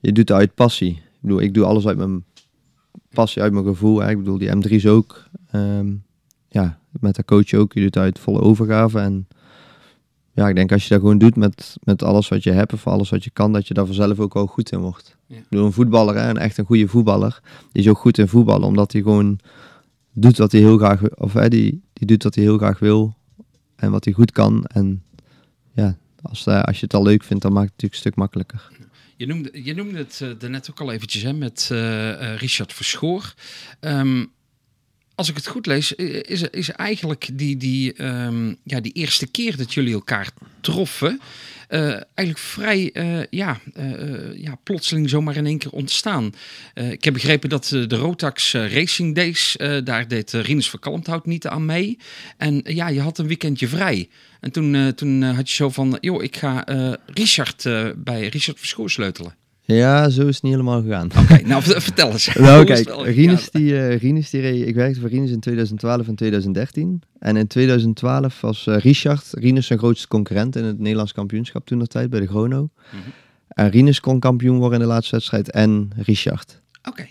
je 0.00 0.12
doet 0.12 0.28
het 0.28 0.38
uit 0.38 0.54
passie. 0.54 0.90
Ik 0.90 1.20
bedoel, 1.20 1.40
ik 1.40 1.54
doe 1.54 1.64
alles 1.64 1.86
uit 1.86 1.96
mijn 1.96 2.24
passie, 3.10 3.42
uit 3.42 3.52
mijn 3.52 3.64
gevoel. 3.64 4.08
Ik 4.08 4.18
bedoel, 4.18 4.38
die 4.38 4.56
M3's 4.56 4.86
ook. 4.86 5.28
Ehm, 5.50 5.94
ja, 6.48 6.78
met 7.00 7.14
de 7.14 7.24
coach 7.24 7.54
ook. 7.54 7.72
Je 7.72 7.80
doet 7.80 7.94
het 7.94 8.04
uit 8.04 8.18
volle 8.18 8.40
overgave. 8.40 8.98
En 8.98 9.28
ja, 10.36 10.48
ik 10.48 10.54
denk 10.54 10.72
als 10.72 10.82
je 10.82 10.88
dat 10.88 11.00
gewoon 11.00 11.18
doet 11.18 11.36
met, 11.36 11.76
met 11.82 12.02
alles 12.02 12.28
wat 12.28 12.42
je 12.42 12.50
hebt 12.50 12.72
of 12.72 12.86
alles 12.86 13.10
wat 13.10 13.24
je 13.24 13.30
kan, 13.30 13.52
dat 13.52 13.68
je 13.68 13.74
daar 13.74 13.86
vanzelf 13.86 14.18
ook 14.18 14.34
wel 14.34 14.46
goed 14.46 14.72
in 14.72 14.78
wordt. 14.78 15.16
Ja. 15.26 15.36
Ik 15.36 15.48
bedoel, 15.48 15.66
een 15.66 15.72
voetballer, 15.72 16.14
hè, 16.14 16.28
een 16.28 16.36
echt 16.36 16.58
een 16.58 16.64
goede 16.64 16.88
voetballer, 16.88 17.40
die 17.72 17.82
is 17.82 17.88
ook 17.88 17.98
goed 17.98 18.18
in 18.18 18.28
voetballen, 18.28 18.66
omdat 18.66 18.92
hij 18.92 19.02
gewoon 19.02 19.38
doet 20.12 20.38
wat 20.38 20.52
hij 20.52 20.60
heel 20.60 20.78
graag, 20.78 21.16
of 21.16 21.32
hè, 21.32 21.48
die, 21.48 21.82
die 21.92 22.06
doet 22.06 22.22
wat 22.22 22.34
hij 22.34 22.44
heel 22.44 22.58
graag 22.58 22.78
wil 22.78 23.14
en 23.76 23.90
wat 23.90 24.04
hij 24.04 24.14
goed 24.14 24.32
kan. 24.32 24.64
En 24.64 25.02
ja, 25.74 25.96
als, 26.22 26.46
eh, 26.46 26.62
als 26.62 26.76
je 26.76 26.84
het 26.84 26.94
al 26.94 27.02
leuk 27.02 27.24
vindt, 27.24 27.42
dan 27.42 27.52
maakt 27.52 27.70
het 27.72 27.72
natuurlijk 27.72 27.92
een 27.92 28.10
stuk 28.10 28.16
makkelijker. 28.16 28.68
Je 29.16 29.26
noemde, 29.26 29.64
je 29.64 29.74
noemde 29.74 29.98
het 29.98 30.20
uh, 30.22 30.30
daarnet 30.38 30.70
ook 30.70 30.80
al 30.80 30.92
eventjes 30.92 31.22
hè, 31.22 31.32
met 31.32 31.68
uh, 31.72 32.36
Richard 32.36 32.72
Verschoor. 32.72 33.34
Um, 33.80 34.32
als 35.16 35.28
ik 35.28 35.36
het 35.36 35.46
goed 35.46 35.66
lees, 35.66 35.92
is, 35.92 36.42
is 36.42 36.70
eigenlijk 36.70 37.28
die, 37.32 37.56
die, 37.56 38.04
um, 38.04 38.56
ja, 38.62 38.80
die 38.80 38.92
eerste 38.92 39.26
keer 39.26 39.56
dat 39.56 39.74
jullie 39.74 39.94
elkaar 39.94 40.30
troffen... 40.60 41.20
Uh, 41.70 41.80
eigenlijk 42.14 42.38
vrij 42.38 42.90
uh, 42.92 43.24
ja, 43.30 43.60
uh, 43.76 44.38
ja, 44.38 44.54
plotseling 44.62 45.08
zomaar 45.08 45.36
in 45.36 45.46
één 45.46 45.58
keer 45.58 45.70
ontstaan. 45.70 46.34
ik 46.74 47.04
heb 47.04 47.12
begrepen 47.12 47.48
dat 47.48 47.64
de 47.64 47.96
Rotax 47.96 48.52
Racing 48.52 49.14
Days, 49.14 49.56
daar 49.84 50.08
deed 50.08 50.32
Rinus 50.32 50.70
van 50.70 50.78
Kalmthout 50.78 51.26
niet 51.26 51.46
aan 51.46 51.64
mee. 51.64 51.98
En 52.36 52.60
ja, 52.64 52.88
je 52.88 53.00
had 53.00 53.18
een 53.18 53.26
weekendje 53.26 53.68
vrij. 53.68 54.08
En 54.40 54.52
toen, 54.52 54.94
toen 54.94 55.22
had 55.22 55.48
je 55.50 55.54
zo 55.54 55.70
van, 55.70 55.98
joh, 56.00 56.22
ik 56.22 56.36
ga 56.36 56.64
Richard 57.06 57.62
bij 57.96 58.28
Richard 58.28 58.58
Verschoor 58.58 58.90
sleutelen. 58.90 59.45
Ja, 59.66 60.08
zo 60.08 60.26
is 60.26 60.34
het 60.34 60.42
niet 60.42 60.52
helemaal 60.52 60.82
gegaan. 60.82 61.06
Oké, 61.06 61.18
okay, 61.18 61.40
nou 61.40 61.62
vertel 61.88 62.10
eens. 62.10 62.34
nou 62.34 62.64
kijk, 62.64 62.88
Rinus 62.88 63.50
die, 63.50 63.72
uh, 63.72 63.98
Rinus 63.98 64.30
die 64.30 64.40
reed, 64.40 64.66
ik 64.66 64.74
werkte 64.74 65.00
voor 65.00 65.08
Rinus 65.08 65.30
in 65.30 65.40
2012 65.40 66.08
en 66.08 66.14
2013. 66.14 67.02
En 67.18 67.36
in 67.36 67.46
2012 67.46 68.40
was 68.40 68.66
uh, 68.66 68.78
Richard, 68.78 69.28
Rinus 69.30 69.66
zijn 69.66 69.78
grootste 69.78 70.08
concurrent 70.08 70.56
in 70.56 70.64
het 70.64 70.78
Nederlands 70.78 71.12
kampioenschap 71.12 71.66
toen 71.66 71.78
dat 71.78 71.90
tijd 71.90 72.10
bij 72.10 72.20
de 72.20 72.26
Chrono. 72.26 72.60
Mm 72.60 72.70
-hmm. 72.90 73.12
En 73.48 73.70
Rinus 73.70 74.00
kon 74.00 74.20
kampioen 74.20 74.58
worden 74.58 74.80
in 74.80 74.86
de 74.86 74.92
laatste 74.92 75.14
wedstrijd 75.14 75.50
en 75.50 75.90
Richard. 75.96 76.60
Oké. 76.88 77.06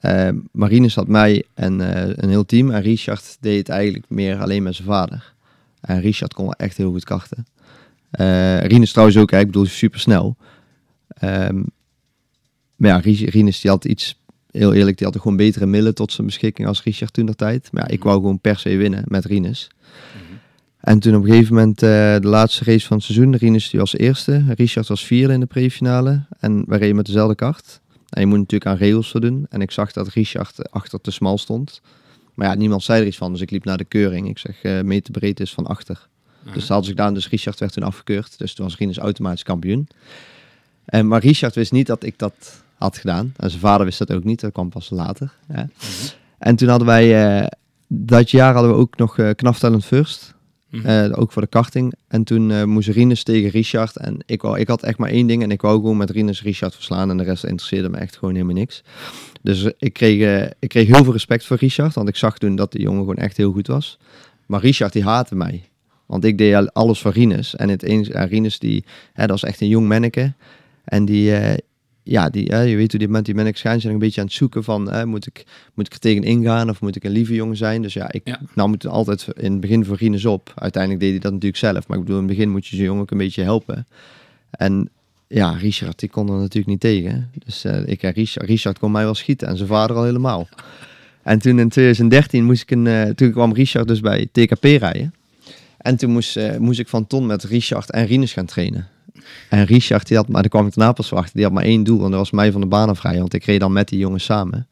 Okay. 0.00 0.28
Uh, 0.32 0.38
maar 0.52 0.68
Rinus 0.68 0.94
had 0.94 1.08
mij 1.08 1.44
en 1.54 1.80
een 2.22 2.28
heel 2.28 2.44
team 2.44 2.70
en 2.70 2.82
Richard 2.82 3.36
deed 3.40 3.58
het 3.58 3.68
eigenlijk 3.68 4.04
meer 4.08 4.40
alleen 4.40 4.62
met 4.62 4.74
zijn 4.74 4.88
vader. 4.88 5.34
En 5.80 6.00
Richard 6.00 6.34
kon 6.34 6.44
wel 6.44 6.54
echt 6.54 6.76
heel 6.76 6.90
goed 6.90 7.04
karten. 7.04 7.46
Rinus 8.66 8.90
trouwens 8.90 9.18
ook, 9.18 9.32
ik 9.32 9.46
bedoel, 9.46 9.66
super 9.66 10.00
snel. 10.00 10.36
Um, 11.22 11.66
maar 12.80 13.04
ja, 13.04 13.24
Rinus 13.28 13.60
die 13.60 13.70
had 13.70 13.84
iets, 13.84 14.20
heel 14.50 14.74
eerlijk, 14.74 14.98
die 14.98 15.06
had 15.06 15.16
gewoon 15.16 15.36
betere 15.36 15.66
middelen 15.66 15.94
tot 15.94 16.12
zijn 16.12 16.26
beschikking 16.26 16.68
als 16.68 16.82
Richard 16.82 17.12
toen 17.12 17.26
de 17.26 17.34
tijd. 17.34 17.68
Maar 17.72 17.82
ja, 17.82 17.88
ik 17.88 18.02
wou 18.02 18.16
gewoon 18.16 18.38
per 18.38 18.58
se 18.58 18.76
winnen 18.76 19.04
met 19.06 19.24
Rinus. 19.24 19.70
Mm 19.70 20.20
-hmm. 20.28 20.38
En 20.80 20.98
toen 20.98 21.14
op 21.14 21.22
een 21.22 21.30
gegeven 21.30 21.54
moment 21.54 21.82
uh, 21.82 21.88
de 21.90 22.28
laatste 22.28 22.64
race 22.64 22.86
van 22.86 22.96
het 22.96 23.06
seizoen, 23.06 23.36
Rinus 23.36 23.70
die 23.70 23.80
was 23.80 23.96
eerste, 23.96 24.44
Richard 24.56 24.88
was 24.88 25.04
vierde 25.04 25.32
in 25.32 25.40
de 25.40 25.46
prefinale 25.46 26.24
en 26.38 26.64
we 26.66 26.76
reden 26.76 26.96
met 26.96 27.06
dezelfde 27.06 27.34
kart. 27.34 27.80
En 28.08 28.20
je 28.20 28.26
moet 28.26 28.38
natuurlijk 28.38 28.70
aan 28.70 28.76
regels 28.76 29.12
doen. 29.12 29.46
En 29.50 29.60
ik 29.60 29.70
zag 29.70 29.92
dat 29.92 30.08
Richard 30.08 30.70
achter 30.70 31.00
te 31.00 31.10
smal 31.10 31.38
stond. 31.38 31.80
Maar 32.34 32.48
ja, 32.48 32.54
niemand 32.54 32.82
zei 32.82 33.00
er 33.00 33.06
iets 33.06 33.16
van, 33.16 33.32
dus 33.32 33.40
ik 33.40 33.50
liep 33.50 33.64
naar 33.64 33.78
de 33.78 33.84
keuring. 33.84 34.28
Ik 34.28 34.38
zeg, 34.38 34.64
uh, 34.64 34.80
meter 34.80 35.12
breed 35.12 35.40
is 35.40 35.52
van 35.52 35.66
achter. 35.66 35.94
Uh 35.94 36.44
-huh. 36.44 36.54
Dus 36.54 36.66
dat 36.66 36.76
had 36.76 36.82
ik 36.82 36.88
gedaan, 36.88 37.14
dus 37.14 37.28
Richard 37.28 37.58
werd 37.58 37.72
toen 37.72 37.82
afgekeurd. 37.82 38.38
Dus 38.38 38.54
toen 38.54 38.64
was 38.64 38.76
Rinus 38.76 38.98
automatisch 38.98 39.42
kampioen. 39.42 39.88
En, 40.84 41.08
maar 41.08 41.20
Richard 41.20 41.54
wist 41.54 41.72
niet 41.72 41.86
dat 41.86 42.04
ik 42.04 42.18
dat 42.18 42.59
had 42.80 42.98
gedaan. 42.98 43.32
En 43.36 43.50
zijn 43.50 43.62
vader 43.62 43.86
wist 43.86 43.98
dat 43.98 44.12
ook 44.12 44.24
niet, 44.24 44.40
dat 44.40 44.52
kwam 44.52 44.68
pas 44.68 44.90
later. 44.90 45.32
Ja. 45.48 45.62
Mm 45.62 45.70
-hmm. 45.78 46.08
En 46.38 46.56
toen 46.56 46.68
hadden 46.68 46.86
wij, 46.86 47.40
uh, 47.40 47.46
dat 47.88 48.30
jaar 48.30 48.52
hadden 48.52 48.72
we 48.72 48.76
ook 48.78 48.96
nog 48.96 49.18
uh, 49.18 49.30
Knaftalent 49.30 49.84
First. 49.84 50.34
Mm 50.70 50.80
-hmm. 50.80 51.12
ook 51.12 51.32
voor 51.32 51.42
de 51.42 51.48
karting. 51.48 51.94
En 52.08 52.24
toen 52.24 52.50
uh, 52.50 52.64
moest 52.64 52.88
Rinus 52.88 53.22
tegen 53.22 53.50
Richard. 53.50 53.96
En 53.96 54.16
ik, 54.26 54.42
wou, 54.42 54.58
ik 54.58 54.68
had 54.68 54.82
echt 54.82 54.98
maar 54.98 55.10
één 55.10 55.26
ding. 55.26 55.42
En 55.42 55.50
ik 55.50 55.60
wou 55.60 55.76
gewoon 55.76 55.96
met 55.96 56.10
Rinus 56.10 56.42
Richard 56.42 56.74
verslaan. 56.74 57.10
En 57.10 57.16
de 57.16 57.22
rest 57.22 57.44
interesseerde 57.44 57.88
me 57.88 57.96
echt 57.96 58.16
gewoon 58.16 58.34
helemaal 58.34 58.54
niks. 58.54 58.82
Dus 59.42 59.70
ik 59.78 59.92
kreeg, 59.92 60.48
ik 60.58 60.68
kreeg 60.68 60.86
heel 60.86 61.04
veel 61.04 61.12
respect 61.12 61.46
voor 61.46 61.56
Richard. 61.56 61.94
Want 61.94 62.08
ik 62.08 62.16
zag 62.16 62.38
toen 62.38 62.56
dat 62.56 62.72
die 62.72 62.80
jongen 62.80 63.00
gewoon 63.00 63.16
echt 63.16 63.36
heel 63.36 63.52
goed 63.52 63.66
was. 63.66 63.98
Maar 64.46 64.60
Richard 64.60 64.92
die 64.92 65.04
haatte 65.04 65.34
mij. 65.34 65.68
Want 66.06 66.24
ik 66.24 66.38
deed 66.38 66.54
al- 66.54 66.70
alles 66.72 67.00
voor 67.00 67.12
Rinus. 67.12 67.56
En 67.56 67.68
het 67.68 67.82
eens, 67.82 68.08
ja, 68.08 68.24
Rinus, 68.24 68.58
die, 68.58 68.84
hè, 69.12 69.26
dat 69.26 69.40
was 69.40 69.50
echt 69.50 69.60
een 69.60 69.68
jong 69.68 69.88
manneke. 69.88 70.32
En 70.84 71.04
die, 71.04 71.36
eh, 71.36 71.58
ja, 72.10 72.30
die, 72.30 72.44
hè, 72.46 72.60
je 72.60 72.76
weet 72.76 72.90
hoe 72.90 72.98
die 73.00 73.08
met 73.08 73.24
die. 73.24 73.34
Ze 73.34 73.52
zijn 73.54 73.80
een 73.92 73.98
beetje 73.98 74.20
aan 74.20 74.26
het 74.26 74.36
zoeken 74.36 74.64
van, 74.64 74.90
hè, 74.92 75.06
moet, 75.06 75.26
ik, 75.26 75.44
moet 75.74 75.86
ik 75.86 75.92
er 75.92 75.98
tegen 75.98 76.22
ingaan 76.22 76.70
of 76.70 76.80
moet 76.80 76.96
ik 76.96 77.04
een 77.04 77.10
lieve 77.10 77.34
jongen 77.34 77.56
zijn? 77.56 77.82
Dus 77.82 77.92
ja, 77.92 78.12
ik 78.12 78.20
Ja. 78.24 78.40
nam 78.54 78.72
het 78.72 78.86
altijd 78.86 79.26
in 79.36 79.52
het 79.52 79.60
begin 79.60 79.84
voor 79.84 79.96
Rinus 79.96 80.24
op. 80.24 80.52
Uiteindelijk 80.54 81.02
deed 81.02 81.10
hij 81.10 81.20
dat 81.20 81.32
natuurlijk 81.32 81.58
zelf. 81.60 81.88
Maar 81.88 81.98
ik 81.98 82.04
bedoel, 82.04 82.20
in 82.20 82.26
het 82.26 82.36
begin 82.36 82.50
moet 82.50 82.66
je 82.66 82.76
zo'n 82.76 82.84
jongen 82.84 83.02
ook 83.02 83.10
een 83.10 83.18
beetje 83.18 83.42
helpen. 83.42 83.86
En 84.50 84.88
ja, 85.26 85.50
Richard, 85.50 85.98
die 85.98 86.08
kon 86.08 86.28
er 86.28 86.34
natuurlijk 86.38 86.66
niet 86.66 86.80
tegen. 86.80 87.30
Dus 87.44 87.64
eh, 87.64 87.86
ik 87.86 88.02
en 88.02 88.12
Richard, 88.12 88.46
Richard 88.46 88.78
kon 88.78 88.90
mij 88.92 89.04
wel 89.04 89.14
schieten 89.14 89.48
en 89.48 89.56
zijn 89.56 89.68
vader 89.68 89.96
al 89.96 90.04
helemaal. 90.04 90.48
En 91.22 91.38
toen 91.38 91.58
in 91.58 91.68
2013 91.68 92.44
moest 92.44 92.62
ik 92.62 92.70
een, 92.70 92.86
eh, 92.86 93.08
toen 93.08 93.30
kwam 93.30 93.52
Richard 93.52 93.88
dus 93.88 94.00
bij 94.00 94.28
TKP 94.32 94.64
rijden. 94.64 95.14
En 95.78 95.96
toen 95.96 96.10
moest, 96.10 96.36
eh, 96.36 96.56
moest 96.56 96.78
ik 96.78 96.88
van 96.88 97.06
Ton 97.06 97.26
met 97.26 97.44
Richard 97.44 97.90
en 97.90 98.06
Rinus 98.06 98.32
gaan 98.32 98.46
trainen. 98.46 98.88
En 99.48 99.64
Richard, 99.64 100.06
die 100.08 100.16
had, 100.16 100.28
maar 100.28 100.40
daar 100.40 100.50
kwam 100.50 100.66
ik 100.66 100.74
daarna 100.74 100.92
pas 100.92 101.12
achter, 101.12 101.34
die 101.34 101.44
had 101.44 101.52
maar 101.52 101.64
één 101.64 101.84
doel. 101.84 102.04
En 102.04 102.10
dat 102.10 102.18
was 102.18 102.30
mij 102.30 102.52
van 102.52 102.60
de 102.60 102.66
baan 102.66 102.88
afrijden, 102.88 103.20
want 103.20 103.34
ik 103.34 103.44
reed 103.44 103.60
dan 103.60 103.72
met 103.72 103.88
die 103.88 103.98
jongens 103.98 104.24
samen. 104.24 104.66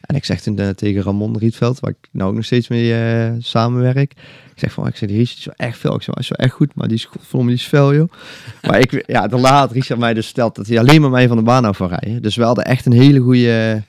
En 0.00 0.16
ik 0.16 0.24
zeg 0.24 0.40
toen 0.40 0.58
eh, 0.58 0.68
tegen 0.68 1.02
Ramon 1.02 1.38
Rietveld, 1.38 1.80
waar 1.80 1.90
ik 1.90 2.08
nou 2.10 2.28
ook 2.30 2.36
nog 2.36 2.44
steeds 2.44 2.68
mee 2.68 2.94
eh, 2.94 3.32
samenwerk. 3.38 4.12
Ik 4.54 4.64
zeg 4.64 4.72
van, 4.72 4.86
ik 4.86 4.96
zeg, 4.96 5.08
die 5.08 5.18
Richard 5.18 5.38
is 5.38 5.44
wel 5.44 5.54
echt 5.56 5.78
veel. 5.78 5.94
Ik 5.94 6.02
zeg, 6.02 6.14
hij 6.14 6.22
is 6.22 6.28
wel 6.28 6.38
echt 6.46 6.54
goed, 6.54 6.74
maar 6.74 6.88
die 6.88 6.96
is 6.96 7.04
godverdomme, 7.04 7.46
die 7.46 7.56
is 7.58 7.66
fel, 7.66 7.94
joh. 7.94 8.12
Maar 8.68 8.78
ik, 8.78 9.04
ja, 9.06 9.26
daarna 9.26 9.58
had 9.58 9.72
Richard 9.72 10.00
mij 10.00 10.14
dus 10.14 10.24
verteld 10.24 10.54
dat 10.56 10.66
hij 10.66 10.78
alleen 10.78 11.00
maar 11.00 11.10
mij 11.10 11.28
van 11.28 11.36
de 11.36 11.42
baan 11.42 11.64
af 11.64 11.78
wil 11.78 11.88
rijden. 11.88 12.22
Dus 12.22 12.36
we 12.36 12.42
hadden 12.44 12.64
echt 12.64 12.86
een 12.86 12.92
hele 12.92 13.18
goede, 13.18 13.82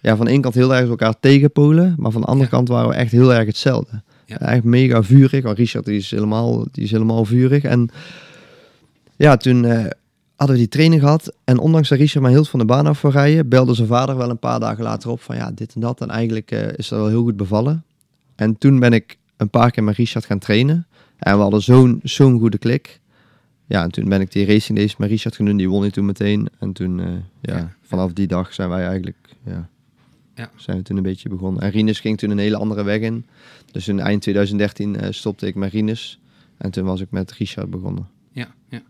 ja, 0.00 0.16
van 0.16 0.26
de 0.26 0.32
ene 0.32 0.40
kant 0.42 0.54
heel 0.54 0.74
erg 0.74 0.88
elkaar 0.88 1.14
tegenpolen, 1.20 1.94
maar 1.98 2.10
van 2.10 2.20
de 2.20 2.26
andere 2.26 2.50
Ja. 2.50 2.56
kant 2.56 2.68
waren 2.68 2.88
we 2.88 2.94
echt 2.94 3.10
heel 3.12 3.34
erg 3.34 3.46
hetzelfde. 3.46 4.02
Ja. 4.24 4.38
Echt 4.38 4.64
mega 4.64 5.02
vurig, 5.02 5.42
want 5.42 5.58
Richard 5.58 5.84
die 5.84 5.96
is 5.96 6.10
helemaal, 6.10 6.66
die 6.72 6.84
is 6.84 6.90
helemaal 6.90 7.24
vurig. 7.24 7.62
En 7.62 7.90
ja, 9.16 9.36
toen 9.36 9.64
eh, 9.64 9.84
hadden 10.36 10.56
we 10.56 10.62
die 10.62 10.70
training 10.70 11.00
gehad. 11.02 11.34
En 11.44 11.58
ondanks 11.58 11.88
dat 11.88 11.98
Richard 11.98 12.22
mij 12.22 12.32
heel 12.32 12.44
van 12.44 12.58
de 12.58 12.64
baan 12.64 12.86
af 12.86 13.02
wil 13.02 13.10
rijden, 13.10 13.48
belde 13.48 13.74
zijn 13.74 13.88
vader 13.88 14.16
wel 14.16 14.30
een 14.30 14.38
paar 14.38 14.60
dagen 14.60 14.84
later 14.84 15.10
op 15.10 15.20
van 15.20 15.36
ja, 15.36 15.50
dit 15.50 15.74
en 15.74 15.80
dat. 15.80 16.00
En 16.00 16.10
eigenlijk 16.10 16.50
eh, 16.50 16.68
is 16.76 16.88
dat 16.88 16.98
wel 16.98 17.08
heel 17.08 17.22
goed 17.22 17.36
bevallen. 17.36 17.84
En 18.34 18.58
toen 18.58 18.78
ben 18.78 18.92
ik 18.92 19.16
een 19.36 19.50
paar 19.50 19.70
keer 19.70 19.84
met 19.84 19.96
Richard 19.96 20.24
gaan 20.24 20.38
trainen. 20.38 20.86
En 21.18 21.36
we 21.36 21.42
hadden 21.42 21.62
zo'n 21.62 22.00
zo'n 22.02 22.38
goede 22.38 22.58
klik. 22.58 23.00
Ja, 23.66 23.82
en 23.82 23.90
toen 23.90 24.08
ben 24.08 24.20
ik 24.20 24.32
die 24.32 24.46
racing 24.46 24.78
days 24.78 24.96
met 24.96 25.08
Richard 25.08 25.36
doen. 25.36 25.56
Die 25.56 25.68
won 25.68 25.80
hij 25.80 25.90
toen 25.90 26.04
meteen. 26.04 26.48
En 26.58 26.72
toen, 26.72 27.00
eh, 27.00 27.06
ja, 27.40 27.56
Ja. 27.56 27.72
vanaf 27.82 28.12
die 28.12 28.26
dag 28.26 28.54
zijn 28.54 28.68
wij 28.68 28.86
eigenlijk, 28.86 29.16
ja, 29.44 29.68
Ja. 30.34 30.50
zijn 30.56 30.76
we 30.76 30.82
toen 30.82 30.96
een 30.96 31.02
beetje 31.02 31.28
begonnen. 31.28 31.62
En 31.62 31.70
Rinus 31.70 32.00
ging 32.00 32.18
toen 32.18 32.30
een 32.30 32.38
hele 32.38 32.56
andere 32.56 32.82
weg 32.82 33.00
in. 33.00 33.26
Dus 33.72 33.88
in 33.88 34.00
eind 34.00 34.22
2013 34.22 34.96
eh, 34.96 35.08
stopte 35.12 35.46
ik 35.46 35.54
met 35.54 35.72
Rinus. 35.72 36.20
En 36.56 36.70
toen 36.70 36.84
was 36.84 37.00
ik 37.00 37.10
met 37.10 37.32
Richard 37.32 37.70
begonnen. 37.70 38.08
Ja, 38.30 38.48
ja. 38.68 38.82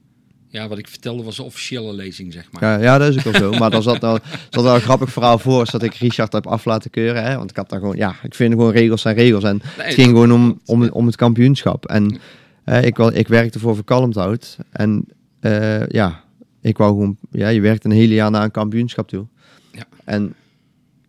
Ja, 0.56 0.68
wat 0.68 0.78
ik 0.78 0.88
vertelde 0.88 1.22
was 1.22 1.36
de 1.36 1.42
officiële 1.42 1.92
lezing, 1.94 2.32
zeg 2.32 2.48
maar. 2.52 2.62
Ja, 2.62 2.80
ja, 2.82 2.98
dat 2.98 3.08
is 3.08 3.16
ook 3.16 3.22
wel 3.32 3.52
zo. 3.52 3.58
Maar 3.58 3.70
daar 3.70 3.82
zat, 3.82 4.00
nou, 4.00 4.18
zat 4.50 4.62
wel 4.62 4.74
een 4.74 4.80
grappig 4.80 5.10
verhaal 5.12 5.38
voor. 5.38 5.62
is 5.62 5.70
Dat 5.70 5.82
ik 5.82 5.94
Richard 5.94 6.32
heb 6.32 6.46
af 6.46 6.64
laten 6.64 6.90
keuren. 6.90 7.24
Hè? 7.24 7.36
Want 7.36 7.50
ik 7.50 7.56
had 7.56 7.68
daar 7.68 7.78
gewoon, 7.80 7.96
ja, 7.96 8.14
ik 8.22 8.34
vind 8.34 8.52
gewoon 8.52 8.72
regels 8.72 9.00
zijn 9.02 9.14
regels. 9.16 9.44
En 9.44 9.60
Nee, 9.76 9.86
het 9.86 9.94
ging 9.94 10.08
gewoon 10.08 10.32
om, 10.32 10.60
om, 10.64 10.88
om 10.88 11.06
het 11.06 11.16
kampioenschap. 11.16 11.86
En 11.86 12.18
eh, 12.64 12.84
ik, 12.84 12.96
wel, 12.96 13.14
ik 13.14 13.28
werkte 13.28 13.58
voor 13.58 13.74
Verkalmthout. 13.74 14.56
En 14.70 15.04
eh, 15.40 15.86
ja, 15.86 16.24
ik 16.60 16.76
wou 16.78 16.90
gewoon, 16.92 17.16
ja, 17.30 17.48
je 17.48 17.60
werkt 17.60 17.84
een 17.84 17.90
hele 17.90 18.14
jaar 18.14 18.30
naar 18.30 18.42
een 18.44 18.50
kampioenschap 18.50 19.08
toe. 19.08 19.26
Ja. 19.72 19.84
En 20.04 20.34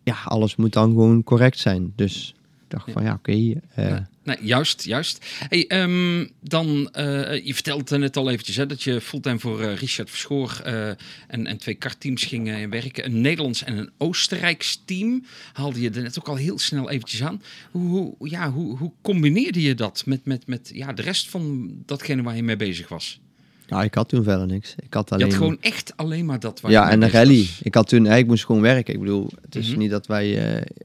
ja, 0.02 0.16
alles 0.24 0.56
moet 0.56 0.72
dan 0.72 0.88
gewoon 0.88 1.22
correct 1.24 1.58
zijn. 1.58 1.92
Dus 1.96 2.34
ik 2.38 2.64
dacht 2.68 2.86
Ja. 2.86 2.92
van 2.92 3.02
ja, 3.02 3.12
oké. 3.14 3.60
eh, 3.74 3.96
nee, 4.28 4.36
juist, 4.46 4.84
juist. 4.84 5.26
Hey, 5.48 5.66
ehm, 5.66 6.26
dan, 6.40 6.88
eh, 6.92 7.44
je 7.46 7.54
vertelde 7.54 7.98
net 7.98 8.16
al 8.16 8.30
eventjes 8.30 8.56
hè, 8.56 8.66
dat 8.66 8.82
je 8.82 9.00
fulltime 9.00 9.38
voor 9.38 9.60
eh, 9.62 9.76
Richard 9.76 10.10
Verschoor 10.10 10.60
eh, 10.64 10.88
en, 11.26 11.46
en 11.46 11.56
twee 11.58 11.74
kartteams 11.74 12.24
ging 12.24 12.68
werken. 12.70 13.04
Een 13.04 13.20
Nederlands 13.20 13.64
en 13.64 13.78
een 13.78 13.90
Oostenrijks 13.98 14.82
team 14.84 15.24
haalde 15.52 15.80
je 15.80 15.90
er 15.90 16.02
net 16.02 16.18
ook 16.18 16.28
al 16.28 16.36
heel 16.36 16.58
snel 16.58 16.90
eventjes 16.90 17.22
aan. 17.22 17.42
Hoe, 17.70 17.88
hoe, 18.18 18.30
ja, 18.30 18.50
hoe, 18.50 18.76
hoe 18.78 18.92
combineerde 19.02 19.62
je 19.62 19.74
dat 19.74 20.02
met, 20.06 20.24
met, 20.24 20.46
met 20.46 20.70
ja, 20.74 20.92
de 20.92 21.02
rest 21.02 21.28
van 21.28 21.70
datgene 21.86 22.22
waar 22.22 22.36
je 22.36 22.42
mee 22.42 22.56
bezig 22.56 22.88
was? 22.88 23.20
ja, 23.66 23.82
ik 23.82 23.94
had 23.94 24.08
toen 24.08 24.22
verder 24.24 24.46
niks. 24.46 24.74
Ik 24.78 24.94
had 24.94 25.08
Je 25.08 25.14
alleen... 25.14 25.26
had 25.28 25.36
gewoon 25.36 25.58
echt 25.60 25.92
alleen 25.96 26.26
maar 26.26 26.40
dat 26.40 26.60
waar 26.60 26.70
je 26.70 26.76
Ja, 26.76 26.84
en 26.86 26.92
een 26.92 26.98
bezig 26.98 27.14
rally. 27.14 27.38
was. 27.38 27.60
Ik 27.62 27.74
had 27.74 27.88
toen, 27.88 28.06
ik 28.06 28.26
moest 28.26 28.44
gewoon 28.44 28.60
werken. 28.60 28.94
Ik 28.94 29.00
bedoel, 29.00 29.30
het 29.42 29.54
is 29.56 29.68
Mhm. 29.68 29.78
niet 29.78 29.90
dat 29.90 30.06
wij, 30.06 30.32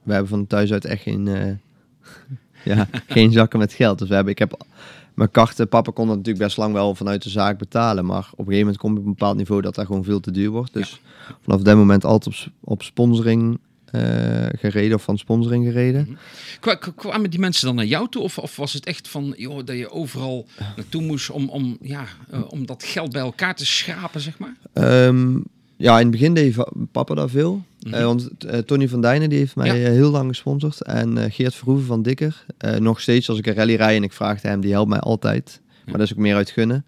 we 0.03 0.11
hebben 0.11 0.27
van 0.29 0.47
thuis 0.47 0.71
uit 0.71 0.85
echt 0.85 1.01
geen, 1.01 1.59
ja, 2.75 2.87
geen 3.07 3.31
zakken 3.31 3.59
met 3.59 3.73
geld. 3.73 3.99
Dus 3.99 4.07
we 4.07 4.13
hebben, 4.15 4.33
ik 4.33 4.39
heb 4.39 4.65
mijn 5.13 5.31
karten, 5.31 5.67
papa 5.67 5.91
kon 5.91 6.07
dat 6.07 6.15
natuurlijk 6.17 6.43
best 6.45 6.57
lang 6.57 6.73
wel 6.73 6.95
vanuit 6.95 7.23
de 7.23 7.29
zaak 7.29 7.57
betalen. 7.57 8.05
Maar 8.05 8.17
op 8.31 8.39
een 8.39 8.45
gegeven 8.45 8.59
moment 8.59 8.77
kom 8.77 8.93
je 8.93 8.99
op 8.99 9.05
een 9.05 9.11
bepaald 9.11 9.37
niveau 9.37 9.61
dat 9.61 9.75
dat 9.75 9.85
gewoon 9.85 10.03
veel 10.03 10.19
te 10.19 10.31
duur 10.31 10.49
wordt. 10.49 10.73
Dus 10.73 11.01
vanaf 11.43 11.61
dat 11.61 11.75
moment 11.75 12.05
altijd 12.05 12.45
op, 12.45 12.51
op 12.63 12.83
sponsoring 12.83 13.59
eh, 13.85 14.01
gereden 14.59 14.97
of 14.97 15.03
van 15.03 15.17
sponsoring 15.17 15.65
gereden. 15.65 16.17
Kwa- 16.59 16.75
kwa- 16.75 16.91
Kwamen 16.95 17.29
die 17.29 17.39
mensen 17.39 17.65
dan 17.67 17.75
naar 17.75 17.85
jou 17.85 18.09
toe? 18.09 18.21
Of, 18.21 18.37
of 18.37 18.55
was 18.55 18.73
het 18.73 18.85
echt 18.85 19.07
van 19.07 19.33
joh, 19.37 19.65
dat 19.65 19.77
je 19.77 19.91
overal 19.91 20.45
naartoe 20.75 21.01
moest 21.01 21.29
om, 21.29 21.49
om, 21.49 21.77
ja, 21.81 22.03
eh, 22.29 22.39
om 22.47 22.65
dat 22.65 22.83
geld 22.83 23.11
bij 23.11 23.21
elkaar 23.21 23.55
te 23.55 23.65
schrapen, 23.65 24.21
zeg 24.21 24.37
maar? 24.37 24.55
Ehm, 24.73 25.35
ja, 25.77 25.93
in 25.99 26.01
het 26.01 26.11
begin 26.11 26.33
deed 26.33 26.55
papa 26.91 27.15
daar 27.15 27.29
veel. 27.29 27.63
Eh, 27.91 28.03
want 28.05 28.27
eh, 28.45 28.59
Tony 28.59 28.87
van 28.87 29.01
Dijnen 29.01 29.29
die 29.29 29.37
heeft 29.39 29.55
mij 29.55 29.67
Ja. 29.67 29.73
eh, 29.73 29.91
heel 29.91 30.11
lang 30.11 30.27
gesponsord. 30.27 30.83
En 30.83 31.31
Geert 31.31 31.55
Verhoeven 31.55 31.85
van 31.85 32.01
Dikker. 32.01 32.45
nog 32.79 33.01
steeds 33.01 33.29
als 33.29 33.37
ik 33.37 33.45
een 33.47 33.53
rally 33.53 33.75
rijd 33.75 33.97
en 33.97 34.03
ik 34.03 34.13
vraag 34.13 34.41
hem, 34.41 34.61
die 34.61 34.71
helpt 34.71 34.89
mij 34.89 34.99
altijd. 34.99 35.61
Maar 35.85 35.97
dat 35.97 36.05
is 36.05 36.11
ook 36.13 36.19
meer 36.19 36.35
uit 36.35 36.49
gunnen. 36.49 36.85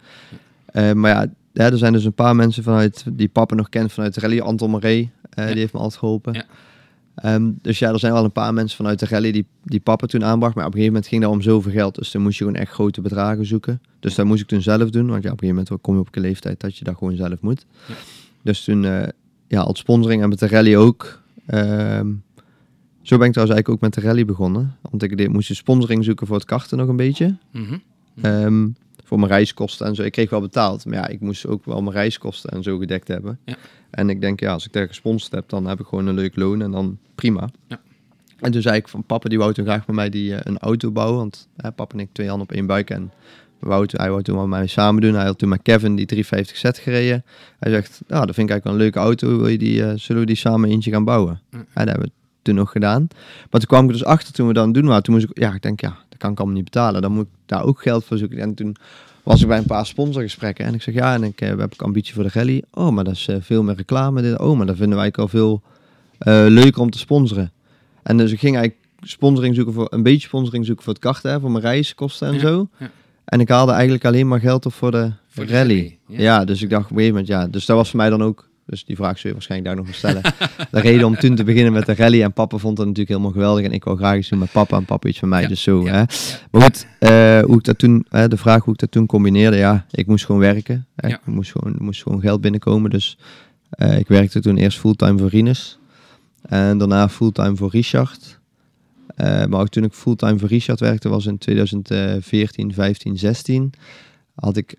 Maar 0.74 1.12
ja, 1.12 1.26
ja, 1.54 1.72
er 1.72 1.78
zijn 1.78 1.94
dus 1.94 2.06
een 2.06 2.14
paar 2.14 2.36
mensen 2.36 2.64
vanuit 2.64 3.04
die 3.12 3.28
papa 3.28 3.56
nog 3.56 3.70
kent 3.70 3.92
vanuit 3.94 4.14
de 4.14 4.20
rally. 4.20 4.40
Anton 4.40 4.72
Maree, 4.72 5.12
Ja. 5.36 5.46
die 5.46 5.56
heeft 5.58 5.74
me 5.74 5.80
altijd 5.80 6.00
geholpen. 6.00 6.34
Ja. 6.34 6.46
Ehm, 7.16 7.52
dus 7.62 7.80
ja, 7.80 7.92
er 7.92 8.00
zijn 8.00 8.14
wel 8.14 8.24
een 8.24 8.32
paar 8.32 8.54
mensen 8.54 8.78
vanuit 8.78 9.00
de 9.00 9.06
rally 9.06 9.32
die, 9.32 9.46
die 9.64 9.80
papa 9.80 10.06
toen 10.08 10.24
aanbracht. 10.24 10.56
Maar 10.56 10.66
op 10.66 10.74
een 10.74 10.78
gegeven 10.80 10.94
moment 10.94 11.08
ging 11.12 11.22
dat 11.22 11.32
om 11.32 11.42
zoveel 11.42 11.72
geld. 11.72 11.96
Dus 11.96 12.12
dan 12.12 12.22
moest 12.22 12.38
je 12.38 12.44
gewoon 12.46 12.60
echt 12.60 12.72
grote 12.72 13.02
bedragen 13.02 13.46
zoeken. 13.46 13.82
Dus 14.00 14.16
dat 14.16 14.26
moest 14.26 14.42
ik 14.42 14.48
toen 14.48 14.62
zelf 14.62 14.90
doen. 14.90 15.08
Want 15.08 15.24
ja, 15.24 15.32
op 15.32 15.42
een 15.42 15.48
gegeven 15.48 15.64
moment 15.70 15.82
kom 15.82 15.94
je 15.94 16.00
op 16.00 16.16
een 16.16 16.22
leeftijd 16.22 16.60
dat 16.60 16.78
je 16.78 16.84
dat 16.84 16.98
gewoon 16.98 17.16
zelf 17.16 17.42
moet. 17.42 17.66
Dus 18.42 18.64
toen, 18.64 18.86
ja, 19.48 19.62
als 19.62 19.80
sponsoring 19.80 20.22
en 20.22 20.30
met 20.30 20.40
de 20.40 20.48
rally 20.48 20.76
ook. 20.76 21.22
Ehm, 21.46 22.14
zo 23.02 23.18
ben 23.18 23.28
ik 23.28 23.34
trouwens 23.34 23.56
eigenlijk 23.56 23.70
ook 23.70 23.82
met 23.82 23.94
de 23.94 24.02
rally 24.02 24.26
begonnen. 24.26 24.78
Want 24.82 25.04
ik 25.04 25.18
deed, 25.18 25.30
moest 25.30 25.48
de 25.48 25.54
sponsoring 25.54 26.04
zoeken 26.04 26.28
voor 26.28 26.36
het 26.36 26.46
karten 26.46 26.78
nog 26.78 26.88
een 26.88 26.96
beetje. 26.96 27.38
Mhm. 27.52 27.78
Ehm, 28.22 28.68
voor 29.04 29.20
mijn 29.20 29.32
reiskosten 29.32 29.88
en 29.88 29.96
zo. 29.96 30.04
Ik 30.04 30.12
kreeg 30.12 30.30
wel 30.30 30.42
betaald. 30.42 30.86
Maar 30.86 30.96
ja, 30.96 31.08
ik 31.08 31.20
moest 31.20 31.48
ook 31.48 31.66
wel 31.66 31.82
mijn 31.82 31.96
reiskosten 31.96 32.50
en 32.50 32.64
zo 32.64 32.78
gedekt 32.78 33.08
hebben. 33.08 33.40
Ja. 33.46 33.56
En 33.90 34.10
ik 34.10 34.22
denk, 34.22 34.40
ja, 34.40 34.54
als 34.54 34.66
ik 34.66 34.74
daar 34.74 34.88
gesponsord 34.88 35.32
heb, 35.32 35.50
dan 35.50 35.68
heb 35.68 35.80
ik 35.80 35.86
gewoon 35.86 36.08
een 36.08 36.16
leuk 36.16 36.36
loon 36.36 36.62
en 36.62 36.72
dan 36.72 36.98
prima. 37.16 37.50
Ja. 37.68 37.80
En 38.40 38.52
toen 38.52 38.62
zei 38.62 38.76
ik 38.76 38.88
van 38.88 39.04
papa, 39.04 39.30
die 39.30 39.38
wou 39.38 39.54
toen 39.54 39.66
graag 39.66 39.88
met 39.88 39.96
mij 39.96 40.10
die, 40.10 40.36
eh, 40.36 40.40
een 40.44 40.58
auto 40.58 40.92
bouwen. 40.92 41.18
Want 41.18 41.48
eh, 41.56 41.72
papa 41.76 41.94
en 41.94 42.00
ik 42.00 42.10
twee 42.12 42.28
handen 42.28 42.48
op 42.48 42.56
één 42.56 42.66
buik. 42.66 42.90
En 42.90 43.12
hij 43.72 44.10
wou 44.10 44.22
toen 44.24 44.36
met 44.38 44.46
mij 44.48 44.68
samen 44.68 45.02
doen. 45.02 45.14
Hij 45.14 45.26
had 45.26 45.38
toen 45.38 45.50
met 45.50 45.60
Kevin 45.62 45.96
die 45.96 46.06
350 46.06 46.58
Z 46.58 46.84
gereden. 46.84 47.24
Hij 47.60 47.72
zegt, 47.72 48.02
nou, 48.08 48.26
dat 48.26 48.36
vind 48.36 48.50
ik 48.50 48.54
eigenlijk 48.54 48.64
wel 48.64 48.74
een 48.74 48.80
leuke 48.80 49.00
auto. 49.00 49.38
Wil 49.38 49.48
je 49.48 49.58
die, 49.58 49.84
eh, 49.84 49.92
zullen 49.96 50.22
we 50.22 50.28
die 50.28 50.36
samen 50.36 50.70
eentje 50.70 50.92
gaan 50.92 51.04
bouwen? 51.04 51.42
En 51.52 51.66
dat 51.74 51.88
hebben 51.88 52.06
we 52.06 52.12
toen 52.42 52.56
nog 52.56 52.72
gedaan. 52.72 53.08
Maar 53.52 53.60
toen 53.60 53.70
kwam 53.70 53.86
ik 53.86 53.92
dus 53.92 54.04
achter 54.06 54.34
toen 54.34 54.48
we 54.48 54.54
dat 54.54 54.64
aan 54.64 54.72
doen 54.72 54.86
waren. 54.86 55.04
Toen 55.04 55.14
moest 55.14 55.26
ik, 55.30 55.40
ja, 55.40 55.54
ik 55.54 55.62
denk, 55.62 55.82
ja, 55.82 55.98
dat 56.10 56.18
kan 56.18 56.32
ik 56.32 56.38
allemaal 56.38 56.56
niet 56.56 56.64
betalen. 56.64 57.02
Dan 57.02 57.12
moet 57.12 57.24
ik 57.26 57.30
daar 57.46 57.64
ook 57.64 57.82
geld 57.82 58.06
voor 58.06 58.18
zoeken. 58.18 58.38
En 58.40 58.54
toen 58.54 58.76
was 59.24 59.42
ik 59.42 59.48
bij 59.48 59.58
een 59.58 59.66
paar 59.66 59.86
sponsorgesprekken. 59.86 60.66
En 60.66 60.74
ik 60.74 60.82
zeg, 60.82 60.94
ja, 60.94 61.14
en 61.14 61.24
ik 61.24 61.42
eh, 61.42 61.58
heb 61.58 61.74
ik 61.74 61.82
ambitie 61.82 62.14
voor 62.14 62.24
de 62.24 62.30
rally. 62.34 62.64
Oh, 62.72 62.90
maar 62.90 63.04
dat 63.04 63.14
is 63.14 63.28
eh, 63.28 63.36
veel 63.40 63.64
meer 63.64 63.76
reclame. 63.76 64.22
Dit. 64.22 64.40
Oh, 64.40 64.58
maar 64.58 64.66
dat 64.66 64.76
vinden 64.78 64.98
wij 64.98 65.12
al 65.12 65.28
veel 65.28 65.62
leuker 66.48 66.82
om 66.82 66.90
te 66.90 66.98
sponsoren. 66.98 67.52
En 68.04 68.18
dus 68.18 68.32
ik 68.32 68.40
ging 68.40 68.56
eigenlijk 68.58 68.88
sponsoring 69.02 69.56
zoeken 69.56 69.74
voor, 69.74 69.88
een 69.90 70.04
beetje 70.04 70.28
sponsoring 70.28 70.66
zoeken 70.66 70.84
voor 70.84 70.94
het 70.94 71.02
karten, 71.02 71.32
hè, 71.32 71.40
voor 71.40 71.52
mijn 71.52 71.64
reiskosten 71.64 72.28
en 72.28 72.34
Ja, 72.34 72.40
zo. 72.40 72.68
ja. 72.80 72.90
En 73.26 73.40
ik 73.40 73.50
haalde 73.50 73.72
eigenlijk 73.72 74.06
alleen 74.06 74.28
maar 74.28 74.40
geld 74.40 74.66
op 74.66 74.74
voor 74.74 74.92
de, 74.92 75.12
Voor 75.28 75.46
de 75.46 75.52
rally. 75.52 75.98
ja. 76.08 76.22
ja. 76.22 76.46
dus 76.46 76.62
ik 76.62 76.70
dacht 76.70 76.84
op 76.84 76.90
een 76.92 76.96
gegeven 76.98 77.20
moment, 77.20 77.34
ja. 77.34 77.48
Dus 77.48 77.66
dat 77.66 77.78
was 77.78 77.90
voor 77.90 78.00
mij 78.00 78.10
dan 78.10 78.24
ook, 78.24 78.50
dus 78.66 78.86
die 78.86 78.96
vraag 78.96 79.18
zul 79.18 79.30
je 79.30 79.36
waarschijnlijk 79.36 79.76
daar 79.76 79.86
nog 79.86 79.92
wel 79.92 79.96
stellen. 80.12 80.34
de 80.72 80.80
reden 80.80 81.08
om 81.08 81.16
toen 81.16 81.36
te 81.36 81.44
beginnen 81.44 81.74
met 81.74 81.86
de 81.86 81.96
rally. 81.96 82.22
En 82.22 82.34
papa 82.34 82.58
vond 82.58 82.78
dat 82.78 82.86
natuurlijk 82.86 83.12
helemaal 83.12 83.32
geweldig. 83.32 83.66
En 83.66 83.72
ik 83.72 83.84
wou 83.84 83.98
graag 83.98 84.18
iets 84.18 84.30
doen 84.30 84.40
met 84.40 84.52
papa 84.52 84.78
en 84.78 84.86
papa 84.86 85.08
iets 85.08 85.20
van 85.20 85.30
mij. 85.30 85.42
Ja, 85.42 85.48
Dus 85.48 85.62
zo, 85.62 85.86
hè. 85.86 86.04
Maar 86.52 86.62
goed, 86.62 86.88
eh, 87.00 87.40
hoe 87.42 87.58
ik 87.58 87.64
dat 87.64 87.78
toen, 87.78 88.06
de 88.10 88.38
vraag 88.38 88.64
hoe 88.64 88.74
ik 88.74 88.80
dat 88.80 88.92
toen 88.92 89.06
combineerde, 89.06 89.58
ja, 89.58 89.86
ik 89.92 90.08
moest 90.08 90.26
gewoon 90.26 90.42
werken. 90.42 90.86
Hè. 90.96 91.08
Ja. 91.08 91.16
Ik 91.16 91.26
moest 91.26 91.52
gewoon, 91.52 91.76
moest 91.80 92.04
gewoon 92.04 92.22
geld 92.22 92.42
binnenkomen. 92.42 92.90
Dus 92.90 93.18
eh, 93.70 93.98
ik 93.98 94.08
werkte 94.08 94.40
toen 94.42 94.58
eerst 94.58 94.80
fulltime 94.80 95.18
voor 95.20 95.30
Rinus. 95.30 95.78
En 96.42 96.78
daarna 96.78 97.10
fulltime 97.10 97.56
voor 97.56 97.70
Richard. 97.70 98.40
Eh, 99.16 99.46
maar 99.46 99.60
ook 99.60 99.70
toen 99.70 99.84
ik 99.84 99.94
fulltime 99.94 100.40
voor 100.40 100.50
Richard 100.50 100.80
werkte, 100.80 101.10
was 101.10 101.26
in 101.26 101.38
2014, 101.38 102.74
15, 102.74 103.18
16. 103.18 103.74
Had 104.36 104.58
ik 104.58 104.76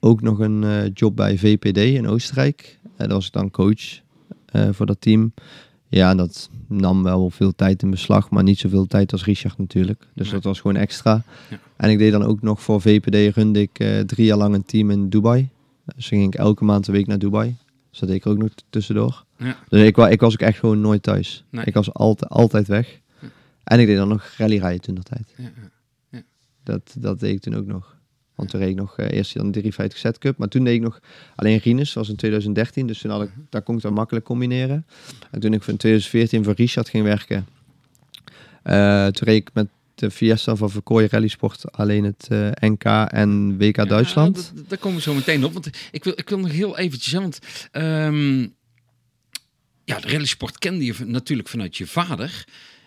ook 0.00 0.20
nog 0.20 0.38
een 0.38 0.64
eh, 0.64 0.90
job 0.94 1.16
bij 1.16 1.38
VPD 1.38 1.76
in 1.78 2.08
Oostenrijk. 2.08 2.78
En 2.82 2.90
daar 2.96 3.16
was 3.16 3.26
ik 3.26 3.32
dan 3.32 3.50
coach 3.50 4.00
eh, 4.46 4.68
voor 4.70 4.86
dat 4.86 5.00
team. 5.00 5.32
Ja, 5.88 6.10
en 6.10 6.16
dat 6.16 6.50
nam 6.68 7.02
wel 7.02 7.30
veel 7.30 7.54
tijd 7.54 7.82
in 7.82 7.90
beslag, 7.90 8.30
maar 8.30 8.42
niet 8.42 8.58
zoveel 8.58 8.86
tijd 8.86 9.12
als 9.12 9.24
Richard 9.24 9.58
natuurlijk. 9.58 10.06
Dus 10.14 10.24
Nee. 10.24 10.34
dat 10.34 10.44
was 10.44 10.60
gewoon 10.60 10.76
extra. 10.76 11.22
Ja. 11.50 11.58
En 11.76 11.90
ik 11.90 11.98
deed 11.98 12.12
dan 12.12 12.22
ook 12.22 12.42
nog 12.42 12.62
voor 12.62 12.80
VPD 12.80 13.36
runde 13.36 13.60
ik 13.60 13.78
eh, 13.78 14.00
drie 14.00 14.26
jaar 14.26 14.36
lang 14.38 14.54
een 14.54 14.64
team 14.64 14.90
in 14.90 15.08
Dubai. 15.08 15.48
Dus 15.96 16.08
ging 16.08 16.24
ik 16.24 16.34
elke 16.34 16.64
maand 16.64 16.86
een 16.86 16.94
week 16.94 17.06
naar 17.06 17.18
Dubai. 17.18 17.56
Dus 17.90 17.98
dat 17.98 18.08
deed 18.08 18.18
ik 18.18 18.24
er 18.24 18.30
ook 18.30 18.38
nog 18.38 18.48
tussendoor. 18.70 19.24
Ja. 19.36 19.56
Dus 19.68 19.82
ik, 19.86 19.96
ik 19.96 20.20
was 20.20 20.32
ook 20.32 20.40
echt 20.40 20.58
gewoon 20.58 20.80
nooit 20.80 21.02
thuis. 21.02 21.44
Nee. 21.50 21.64
Ik 21.64 21.74
was 21.74 21.92
altijd, 21.92 22.30
altijd 22.30 22.66
weg. 22.68 23.00
En 23.64 23.80
ik 23.80 23.86
deed 23.86 23.96
dan 23.96 24.08
nog 24.08 24.32
rallyrijden 24.36 24.80
toen 24.80 24.94
dat 24.94 25.04
tijd. 25.04 25.34
Ja, 25.36 25.50
ja. 26.10 26.22
Dat, 26.64 26.94
dat 26.98 27.20
deed 27.20 27.34
ik 27.34 27.40
toen 27.40 27.54
ook 27.54 27.66
nog. 27.66 27.96
Want 28.34 28.50
toen 28.50 28.60
reed 28.60 28.68
ik 28.70 28.76
nog 28.76 28.98
eh, 28.98 29.16
eerst 29.16 29.34
dan 29.34 29.44
de 29.44 29.50
350 29.50 29.98
Set 29.98 30.18
Cup. 30.18 30.36
Maar 30.38 30.48
toen 30.48 30.64
deed 30.64 30.74
ik 30.74 30.80
nog 30.80 31.00
alleen 31.34 31.58
Rinus. 31.58 31.86
Dat 31.86 31.94
was 31.94 32.08
in 32.08 32.16
2013. 32.16 32.86
Dus 32.86 32.98
toen 32.98 33.10
had 33.10 33.22
ik, 33.22 33.28
Mhm. 33.30 33.40
daar 33.50 33.62
kon 33.62 33.76
ik 33.76 33.82
dan 33.82 33.92
makkelijk 33.92 34.24
combineren. 34.24 34.86
En 35.30 35.40
toen 35.40 35.52
ik 35.52 35.66
in 35.66 35.76
2014 35.76 36.44
voor 36.44 36.54
Richard 36.54 36.88
ging 36.88 37.04
werken. 37.04 37.46
eh, 38.62 39.06
toen 39.06 39.26
reed 39.28 39.36
ik 39.40 39.50
met 39.54 39.68
de 39.94 40.10
Fiesta 40.10 40.56
van 40.56 40.70
Verkooy 40.70 41.06
Rally 41.10 41.28
Sport 41.28 41.72
alleen 41.72 42.04
het 42.04 42.26
eh, 42.30 42.50
NK 42.60 42.84
en 43.10 43.58
WK 43.58 43.76
Ja, 43.76 43.84
Duitsland. 43.84 44.52
daar 44.68 44.78
komen 44.78 44.96
we 44.96 45.02
zo 45.02 45.14
meteen 45.14 45.44
op. 45.44 45.52
Want 45.52 45.70
ik 45.90 46.04
wil, 46.04 46.12
ik 46.16 46.28
wil 46.28 46.38
nog 46.38 46.50
heel 46.50 46.78
eventjes... 46.78 47.12
Hè, 47.12 47.20
want 47.20 47.38
ehm, 47.70 48.40
ja, 49.84 50.00
de 50.00 50.08
rallysport 50.08 50.58
kende 50.58 50.84
je 50.84 50.94
natuurlijk 51.06 51.48
vanuit 51.48 51.76
je 51.76 51.86
vader. 51.86 52.44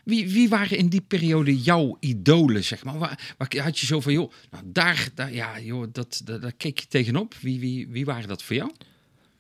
Wie, 0.08 0.32
wie 0.34 0.50
waren 0.50 0.78
in 0.78 0.88
die 0.90 1.02
periode 1.02 1.58
jouw 1.62 1.98
idolen, 2.00 2.64
zeg 2.64 2.84
maar? 2.84 2.98
Waar, 2.98 3.34
waar 3.38 3.58
had 3.58 3.80
je 3.80 3.86
zo 3.86 4.00
van, 4.00 4.14
joh, 4.14 4.32
nou, 4.52 4.64
daar, 4.68 5.10
daar, 5.14 5.34
ja, 5.34 5.60
joh, 5.60 5.88
dat, 5.92 6.22
daar 6.26 6.52
keek 6.58 6.80
je 6.80 6.88
tegenop. 6.88 7.34
Wie, 7.42 7.60
wie, 7.60 7.88
wie 7.88 8.06
waren 8.06 8.28
dat 8.28 8.44
voor 8.44 8.56
jou? 8.56 8.72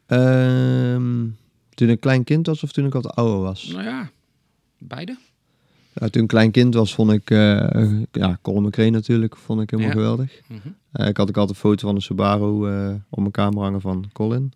Ehm, 0.05 1.25
toen 1.73 1.89
ik 1.89 1.99
klein 1.99 2.23
kind 2.23 2.45
was 2.47 2.63
of 2.63 2.71
toen 2.71 2.85
ik 2.85 2.93
wat 2.93 3.15
ouder 3.15 3.39
was? 3.39 3.67
Nou 3.67 3.83
ja, 3.83 4.09
beide. 4.77 5.17
Ja, 5.93 6.07
toen 6.09 6.21
ik 6.21 6.27
klein 6.27 6.51
kind 6.51 6.73
was 6.73 6.93
vond 6.93 7.11
ik, 7.11 7.29
eh 7.29 8.01
ja, 8.11 8.37
Colin 8.41 8.63
McRae 8.63 8.89
natuurlijk, 8.89 9.37
vond 9.37 9.61
ik 9.61 9.69
helemaal 9.69 9.91
Ja. 9.91 9.97
geweldig. 9.97 10.41
Mhm. 10.47 10.67
Eh, 10.91 11.07
ik 11.07 11.17
had 11.17 11.29
ook 11.29 11.37
altijd 11.37 11.57
een 11.57 11.69
foto 11.69 11.87
van 11.87 11.95
een 11.95 12.01
Subaru 12.01 12.67
eh, 12.69 12.93
op 13.09 13.19
mijn 13.19 13.31
kamer 13.31 13.63
hangen 13.63 13.81
van 13.81 14.09
Colin. 14.13 14.53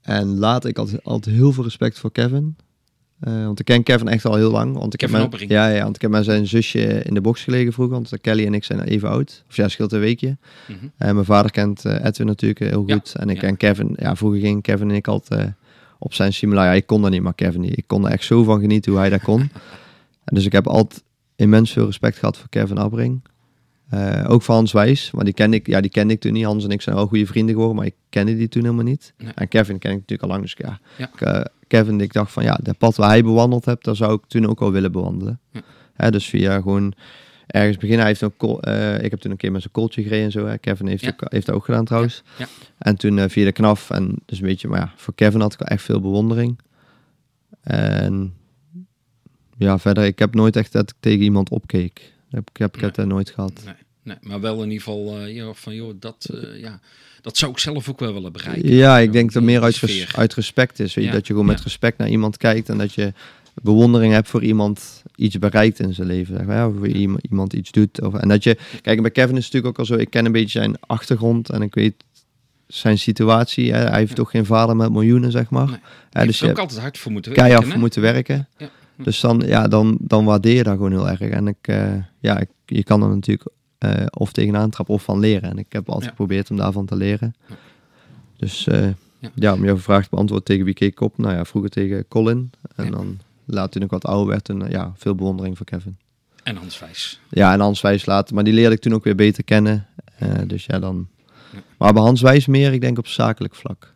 En 0.00 0.26
later, 0.38 0.70
ik 0.70 0.76
had 0.76 1.04
altijd 1.04 1.34
heel 1.36 1.52
veel 1.52 1.64
respect 1.64 1.98
voor 1.98 2.12
Kevin. 2.12 2.56
Eh, 3.20 3.44
want 3.44 3.58
ik 3.60 3.64
ken 3.64 3.82
Kevin 3.82 4.08
echt 4.08 4.24
al 4.24 4.34
heel 4.34 4.50
lang. 4.50 4.78
Want 4.78 4.92
ik 4.92 4.98
Kevin 4.98 5.20
heb 5.20 5.30
met, 5.30 5.40
ja, 5.40 5.68
ja, 5.68 5.82
want 5.82 5.96
ik 5.96 6.02
heb 6.02 6.10
met 6.10 6.24
zijn 6.24 6.46
zusje 6.46 7.02
in 7.02 7.14
de 7.14 7.20
box 7.20 7.42
gelegen 7.42 7.72
vroeger. 7.72 7.94
Want 7.94 8.20
Kelly 8.20 8.46
en 8.46 8.54
ik 8.54 8.64
zijn 8.64 8.80
even 8.80 9.08
oud. 9.08 9.44
Of 9.48 9.56
ja, 9.56 9.68
scheelt 9.68 9.92
een 9.92 10.00
weekje. 10.00 10.36
Mhm. 10.66 10.86
En 10.96 11.14
mijn 11.14 11.26
vader 11.26 11.50
kent 11.50 11.84
eh, 11.84 12.04
Edwin 12.04 12.26
natuurlijk 12.26 12.60
heel 12.60 12.84
Ja, 12.86 12.94
goed. 12.94 13.14
En 13.14 13.28
ik 13.28 13.40
ja. 13.40 13.42
ken 13.42 13.56
Kevin. 13.56 13.96
Ja, 13.98 14.16
vroeger 14.16 14.40
ging 14.40 14.62
Kevin 14.62 14.90
en 14.90 14.96
ik 14.96 15.08
altijd 15.08 15.40
eh, 15.40 15.48
op 15.98 16.14
zijn 16.14 16.32
simulator. 16.32 16.70
Ja, 16.70 16.76
ik 16.76 16.86
kon 16.86 17.02
dat 17.02 17.10
niet, 17.10 17.22
maar 17.22 17.34
Kevin 17.34 17.60
niet. 17.60 17.78
Ik 17.78 17.86
kon 17.86 18.06
er 18.06 18.12
echt 18.12 18.24
zo 18.24 18.44
van 18.44 18.60
genieten 18.60 18.92
hoe 18.92 19.00
hij 19.00 19.10
dat 19.10 19.22
kon. 19.22 19.40
en 20.24 20.34
dus 20.34 20.44
ik 20.44 20.52
heb 20.52 20.66
altijd 20.66 21.02
immens 21.36 21.72
veel 21.72 21.86
respect 21.86 22.18
gehad 22.18 22.36
voor 22.36 22.48
Kevin 22.48 22.78
Abbring. 22.78 23.20
Eh, 23.88 24.24
ook 24.28 24.42
voor 24.42 24.54
Hans 24.54 24.72
Wijs, 24.72 25.10
maar 25.10 25.24
die 25.24 25.34
kende 25.34 25.56
ik, 25.56 25.66
ja, 25.66 25.80
die 25.80 25.90
kende 25.90 26.12
ik 26.12 26.20
toen 26.20 26.32
niet. 26.32 26.44
Hans 26.44 26.64
en 26.64 26.70
ik 26.70 26.82
zijn 26.82 26.96
wel 26.96 27.06
goede 27.06 27.26
vrienden 27.26 27.50
geworden, 27.54 27.76
maar 27.76 27.86
ik 27.86 27.94
kende 28.08 28.36
die 28.36 28.48
toen 28.48 28.62
helemaal 28.62 28.84
niet. 28.84 29.12
Nee. 29.18 29.32
En 29.34 29.48
Kevin 29.48 29.78
ken 29.78 29.90
ik 29.90 29.96
natuurlijk 29.96 30.22
al 30.22 30.28
lang, 30.28 30.42
dus 30.42 30.54
ja. 30.58 30.80
Ja. 30.98 31.10
Ik, 31.14 31.20
eh, 31.20 31.40
Kevin, 31.66 32.00
ik 32.00 32.12
dacht 32.12 32.32
van 32.32 32.42
ja, 32.42 32.58
dat 32.62 32.78
pad 32.78 32.96
waar 32.96 33.08
hij 33.08 33.22
bewandeld 33.22 33.64
hebt, 33.64 33.84
daar 33.84 33.96
zou 33.96 34.14
ik 34.14 34.20
toen 34.26 34.46
ook 34.46 34.60
wel 34.60 34.72
willen 34.72 34.92
bewandelen. 34.92 35.40
Ja. 35.50 35.60
Hè, 35.94 36.10
dus 36.10 36.26
via 36.26 36.54
gewoon 36.60 36.92
ergens 37.46 37.76
beginnen. 37.76 37.98
Hij 37.98 38.08
heeft 38.08 38.22
ook, 38.22 38.62
eh, 38.62 39.02
ik 39.02 39.10
heb 39.10 39.20
toen 39.20 39.30
een 39.30 39.36
keer 39.36 39.52
met 39.52 39.60
zijn 39.60 39.72
kooltje 39.72 40.02
gereden 40.02 40.24
en 40.24 40.30
zo. 40.30 40.46
Hè. 40.46 40.58
Kevin 40.58 40.86
heeft, 40.86 41.02
Ja. 41.02 41.08
ook, 41.08 41.32
heeft 41.32 41.46
dat 41.46 41.54
ook 41.54 41.64
gedaan 41.64 41.84
trouwens. 41.84 42.22
Ja. 42.38 42.46
En 42.78 42.96
toen 42.96 43.30
via 43.30 43.44
de 43.44 43.52
knaf 43.52 43.90
en 43.90 44.14
dus 44.24 44.38
een 44.40 44.46
beetje, 44.46 44.68
maar 44.68 44.78
ja, 44.80 44.92
voor 44.96 45.14
Kevin 45.14 45.40
had 45.40 45.52
ik 45.52 45.60
echt 45.60 45.82
veel 45.82 46.00
bewondering. 46.00 46.58
En 47.62 48.34
ja, 49.58 49.78
verder, 49.78 50.04
ik 50.04 50.18
heb 50.18 50.34
nooit 50.34 50.56
echt 50.56 50.72
dat 50.72 50.90
ik 50.90 50.96
tegen 51.00 51.22
iemand 51.22 51.50
opkeek. 51.50 52.14
Heb, 52.30 52.48
ik 52.50 52.56
heb 52.56 52.74
ik 52.76 52.80
Nee. 52.80 52.90
het 52.94 53.06
nooit 53.06 53.30
gehad. 53.30 53.52
Nee, 53.64 53.74
nee, 54.02 54.16
maar 54.20 54.40
wel 54.40 54.56
in 54.62 54.70
ieder 54.70 54.82
geval 54.82 55.26
ja, 55.26 55.52
van, 55.52 55.74
joh, 55.74 55.94
dat, 56.00 56.28
eh, 56.34 56.60
ja, 56.60 56.80
dat 57.20 57.36
zou 57.36 57.50
ik 57.52 57.58
zelf 57.58 57.88
ook 57.88 58.00
wel 58.00 58.12
willen 58.12 58.32
bereiken. 58.32 58.70
Ja, 58.74 58.98
ik 58.98 59.12
denk 59.12 59.32
dat 59.32 59.42
meer 59.42 59.62
uit, 59.62 59.76
res- 59.76 60.16
uit 60.16 60.34
respect 60.34 60.80
is. 60.80 60.94
Weet 60.94 61.04
je, 61.04 61.10
Dat 61.10 61.26
je 61.26 61.32
gewoon 61.32 61.48
met 61.48 61.60
respect 61.60 61.98
naar 61.98 62.08
iemand 62.08 62.36
kijkt 62.36 62.68
en 62.68 62.78
dat 62.78 62.94
je 62.94 63.12
bewondering 63.62 64.12
hebt 64.12 64.28
voor 64.28 64.42
iemand 64.42 65.02
iets 65.16 65.38
bereikt 65.38 65.78
in 65.78 65.94
zijn 65.94 66.06
leven. 66.06 66.36
Zeg 66.36 66.46
maar. 66.46 66.56
ja, 66.56 66.70
voor 66.70 66.88
iemand, 66.88 67.20
iemand 67.30 67.52
iets 67.52 67.70
doet. 67.70 68.02
Of, 68.02 68.14
en 68.14 68.28
dat 68.28 68.42
je, 68.44 68.56
kijk, 68.82 69.02
bij 69.02 69.10
Kevin 69.10 69.36
is 69.36 69.44
het 69.44 69.52
natuurlijk 69.52 69.66
ook 69.66 69.78
al 69.78 69.94
zo, 69.94 70.00
ik 70.02 70.10
ken 70.10 70.24
een 70.24 70.32
beetje 70.32 70.58
zijn 70.58 70.74
achtergrond 70.80 71.50
en 71.50 71.62
ik 71.62 71.74
weet 71.74 71.94
zijn 72.66 72.98
situatie. 72.98 73.72
Hè. 73.72 73.78
Hij 73.88 73.98
heeft 73.98 74.14
toch 74.14 74.30
geen 74.30 74.46
vader 74.46 74.76
met 74.76 74.92
miljoenen, 74.92 75.30
zeg 75.30 75.50
maar. 75.50 75.66
Nee. 75.66 75.78
Je 76.10 76.26
dus 76.26 76.36
er 76.36 76.42
ook 76.42 76.48
hebt 76.48 76.58
altijd 76.58 76.80
hard 76.80 76.98
voor 76.98 77.12
moeten 77.12 77.30
werken. 77.30 77.48
keihard 77.48 77.72
voor 77.72 77.80
moeten 77.82 78.02
werken. 78.02 78.48
Ja. 78.56 78.70
Dus 78.96 79.20
dan, 79.20 79.42
ja, 79.46 79.68
dan, 79.68 79.96
dan 80.00 80.24
waardeer 80.24 80.54
je 80.54 80.62
dat 80.62 80.72
gewoon 80.74 80.90
heel 80.90 81.08
erg. 81.08 81.20
En 81.20 81.46
ik, 81.48 81.56
eh, 81.68 81.94
ja, 82.20 82.38
ik, 82.38 82.48
je 82.66 82.82
kan 82.82 83.02
er 83.02 83.08
natuurlijk 83.08 83.48
eh, 83.78 84.06
of 84.10 84.32
tegenaan 84.32 84.70
trappen 84.70 84.94
of 84.94 85.02
van 85.02 85.18
leren. 85.18 85.50
En 85.50 85.58
ik 85.58 85.72
heb 85.72 85.86
altijd 85.86 86.04
Ja. 86.04 86.08
geprobeerd 86.10 86.50
om 86.50 86.56
daarvan 86.56 86.86
te 86.86 86.96
leren. 86.96 87.34
Dus 88.36 88.66
eh, 88.66 88.88
Ja. 89.18 89.30
ja. 89.34 89.52
om 89.52 89.64
jouw 89.64 89.78
vraag 89.78 90.02
te 90.02 90.08
beantwoorden, 90.10 90.46
tegen 90.46 90.64
wie 90.64 90.74
keek 90.74 90.92
ik 90.92 91.00
op? 91.00 91.18
Nou 91.18 91.34
ja, 91.34 91.44
vroeger 91.44 91.70
tegen 91.70 92.08
Colin. 92.08 92.50
En 92.74 92.84
Ja. 92.84 92.90
dan 92.90 93.18
later 93.44 93.70
toen 93.70 93.82
ik 93.82 93.90
wat 93.90 94.04
ouder 94.04 94.26
werd, 94.26 94.48
en, 94.48 94.70
ja, 94.70 94.92
veel 94.96 95.14
bewondering 95.14 95.56
voor 95.56 95.66
Kevin. 95.66 95.96
En 96.42 96.56
Hans 96.56 96.78
Wijs. 96.78 97.20
Ja, 97.30 97.52
en 97.52 97.60
Hans 97.60 97.80
Wijs 97.80 98.06
later. 98.06 98.34
Maar 98.34 98.44
die 98.44 98.52
leerde 98.52 98.74
ik 98.74 98.80
toen 98.80 98.94
ook 98.94 99.04
weer 99.04 99.14
beter 99.14 99.44
kennen. 99.44 99.86
Dus 100.46 100.64
ja, 100.66 100.78
dan... 100.78 101.08
Maar 101.78 101.92
bij 101.92 102.02
Hans 102.02 102.20
Wijs 102.20 102.46
meer, 102.46 102.72
ik 102.72 102.80
denk 102.80 102.98
op 102.98 103.06
zakelijk 103.06 103.54
vlak. 103.54 103.94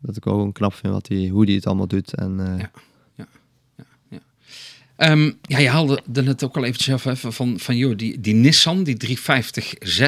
Dat 0.00 0.16
ik 0.16 0.26
ook 0.26 0.32
gewoon 0.34 0.52
knap 0.52 0.74
vind 0.74 0.92
wat 0.92 1.08
hij, 1.08 1.28
hoe 1.28 1.44
hij 1.44 1.54
het 1.54 1.66
allemaal 1.66 1.86
doet. 1.86 2.14
En, 2.14 2.36
Ja. 2.58 2.70
Ehm, 4.98 5.30
ja, 5.42 5.58
je 5.58 5.68
haalde 5.68 6.00
er 6.14 6.22
net 6.22 6.44
ook 6.44 6.56
al 6.56 6.64
eventjes 6.64 7.04
even 7.04 7.32
van, 7.32 7.58
van 7.58 7.76
joh, 7.76 7.96
die, 7.96 8.20
die 8.20 8.34
Nissan, 8.34 8.82
die 8.82 8.96
350Z. 8.96 10.06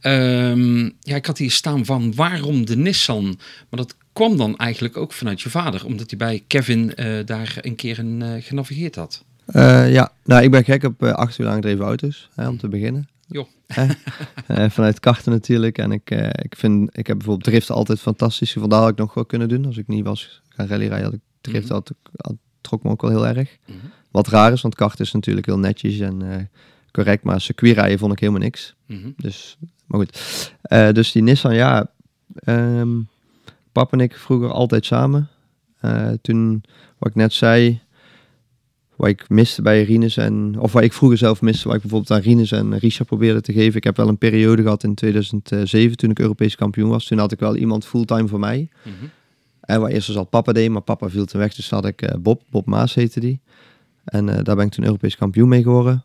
Ehm, 0.00 0.82
ja, 1.00 1.16
ik 1.16 1.26
had 1.26 1.38
hier 1.38 1.50
staan 1.50 1.84
van 1.84 2.14
waarom 2.14 2.66
de 2.66 2.76
Nissan? 2.76 3.24
Maar 3.70 3.80
dat 3.80 3.96
kwam 4.12 4.36
dan 4.36 4.56
eigenlijk 4.56 4.96
ook 4.96 5.12
vanuit 5.12 5.40
je 5.40 5.50
vader, 5.50 5.84
omdat 5.84 6.10
hij 6.10 6.18
bij 6.18 6.44
Kevin 6.46 6.94
eh, 6.94 7.26
daar 7.26 7.56
een 7.60 7.74
keer 7.76 7.98
in 7.98 8.22
eh, 8.22 8.42
genavigeerd 8.42 8.94
had. 8.94 9.24
Eh, 9.46 9.92
ja, 9.92 10.12
nou, 10.24 10.42
ik 10.42 10.50
ben 10.50 10.64
gek 10.64 10.82
op 10.84 11.02
acht 11.02 11.38
uur 11.38 11.44
lang 11.46 11.56
gedreven 11.56 11.84
auto's, 11.84 12.28
hè, 12.34 12.48
om 12.48 12.58
te 12.58 12.68
beginnen. 12.68 13.08
Joh. 13.28 13.46
Vanuit 14.76 15.00
karten 15.00 15.32
natuurlijk. 15.32 15.78
En 15.78 15.92
ik, 15.92 16.10
ik 16.42 16.56
vind, 16.56 16.98
ik 16.98 17.06
heb 17.06 17.16
bijvoorbeeld 17.16 17.44
driften 17.48 17.74
altijd 17.74 18.00
fantastisch. 18.00 18.52
Vandaar 18.52 18.80
had 18.80 18.90
ik 18.90 18.96
nog 18.96 19.14
wel 19.14 19.24
kunnen 19.24 19.48
doen. 19.48 19.66
Als 19.66 19.76
ik 19.76 19.88
niet 19.88 20.04
was 20.04 20.42
gaan 20.48 20.66
rallyrijden, 20.66 21.04
had 21.04 21.14
ik 21.14 21.20
driften 21.40 21.64
Mhm. 21.64 21.72
had, 21.74 21.90
ik- 21.90 22.10
had, 22.16 22.34
trok 22.60 22.82
me 22.82 22.90
ook 22.90 23.02
wel 23.02 23.10
heel 23.10 23.26
erg. 23.26 23.56
Mhm. 23.66 23.76
Wat 24.10 24.28
raar 24.28 24.52
is, 24.52 24.62
want 24.62 24.74
karten 24.74 25.04
is 25.04 25.12
natuurlijk 25.12 25.46
heel 25.46 25.58
netjes 25.58 25.98
en 25.98 26.32
eh, 26.32 26.44
correct. 26.90 27.24
Maar 27.24 27.40
circuitrijden 27.40 27.98
vond 27.98 28.12
ik 28.12 28.20
helemaal 28.20 28.40
niks. 28.40 28.74
Mhm. 28.86 29.10
Dus, 29.16 29.56
maar 29.86 30.00
goed. 30.00 30.52
Eh, 30.62 30.92
dus 30.92 31.12
die 31.12 31.22
Nissan, 31.22 31.54
ja. 31.54 31.90
ehm 32.34 32.88
pap 33.72 33.92
en 33.92 34.00
ik 34.00 34.16
vroeger 34.16 34.50
altijd 34.50 34.86
samen. 34.86 35.28
Eh, 35.80 36.10
toen, 36.22 36.62
wat 36.98 37.08
ik 37.08 37.14
net 37.14 37.32
zei, 37.32 37.80
wat 38.96 39.08
ik 39.08 39.28
miste 39.28 39.62
bij 39.62 39.82
Rinus 39.82 40.16
en, 40.16 40.56
of 40.58 40.72
wat 40.72 40.82
ik 40.82 40.92
vroeger 40.92 41.18
zelf 41.18 41.40
miste, 41.40 41.66
wat 41.66 41.76
ik 41.76 41.80
bijvoorbeeld 41.80 42.10
aan 42.10 42.24
Rinus 42.24 42.52
en 42.52 42.78
Richard 42.78 43.08
probeerde 43.08 43.40
te 43.40 43.52
geven. 43.52 43.76
Ik 43.76 43.84
heb 43.84 43.96
wel 43.96 44.08
een 44.08 44.18
periode 44.18 44.62
gehad 44.62 44.84
in 44.84 44.94
2007 44.94 45.96
toen 45.96 46.10
ik 46.10 46.18
Europees 46.18 46.56
kampioen 46.56 46.88
was. 46.88 47.06
Toen 47.06 47.18
had 47.18 47.32
ik 47.32 47.38
wel 47.38 47.56
iemand 47.56 47.86
fulltime 47.86 48.28
voor 48.28 48.38
mij. 48.38 48.68
Mhm. 48.82 48.94
En 49.60 49.80
waar 49.80 49.90
eerst 49.90 50.06
dus 50.06 50.16
al 50.16 50.24
papa 50.24 50.52
deed, 50.52 50.70
maar 50.70 50.82
papa 50.82 51.08
viel 51.08 51.24
toen 51.24 51.40
weg. 51.40 51.54
Dus 51.54 51.70
had 51.70 51.86
ik 51.86 52.16
Bob, 52.18 52.42
Bob 52.50 52.66
Maas 52.66 52.94
heette 52.94 53.20
die. 53.20 53.40
En 54.04 54.28
eh, 54.28 54.44
daar 54.44 54.56
ben 54.56 54.66
ik 54.66 54.72
toen 54.72 54.84
Europees 54.84 55.16
kampioen 55.16 55.48
mee 55.48 55.62
geworden. 55.62 56.04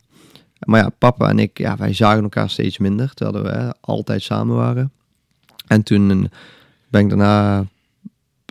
Maar 0.60 0.81
ja, 0.81 0.89
papa 0.89 1.29
en 1.29 1.39
ik, 1.39 1.58
ja, 1.58 1.77
wij 1.77 1.93
zagen 1.93 2.23
elkaar 2.23 2.49
steeds 2.49 2.77
minder. 2.77 3.13
Terwijl 3.13 3.45
we 3.45 3.51
hè, 3.51 3.69
altijd 3.81 4.21
samen 4.21 4.55
waren. 4.55 4.91
En 5.67 5.84
toen 5.84 6.12
eh, 6.12 6.17
ben 6.88 7.01
ik 7.01 7.10
daarna, 7.10 7.65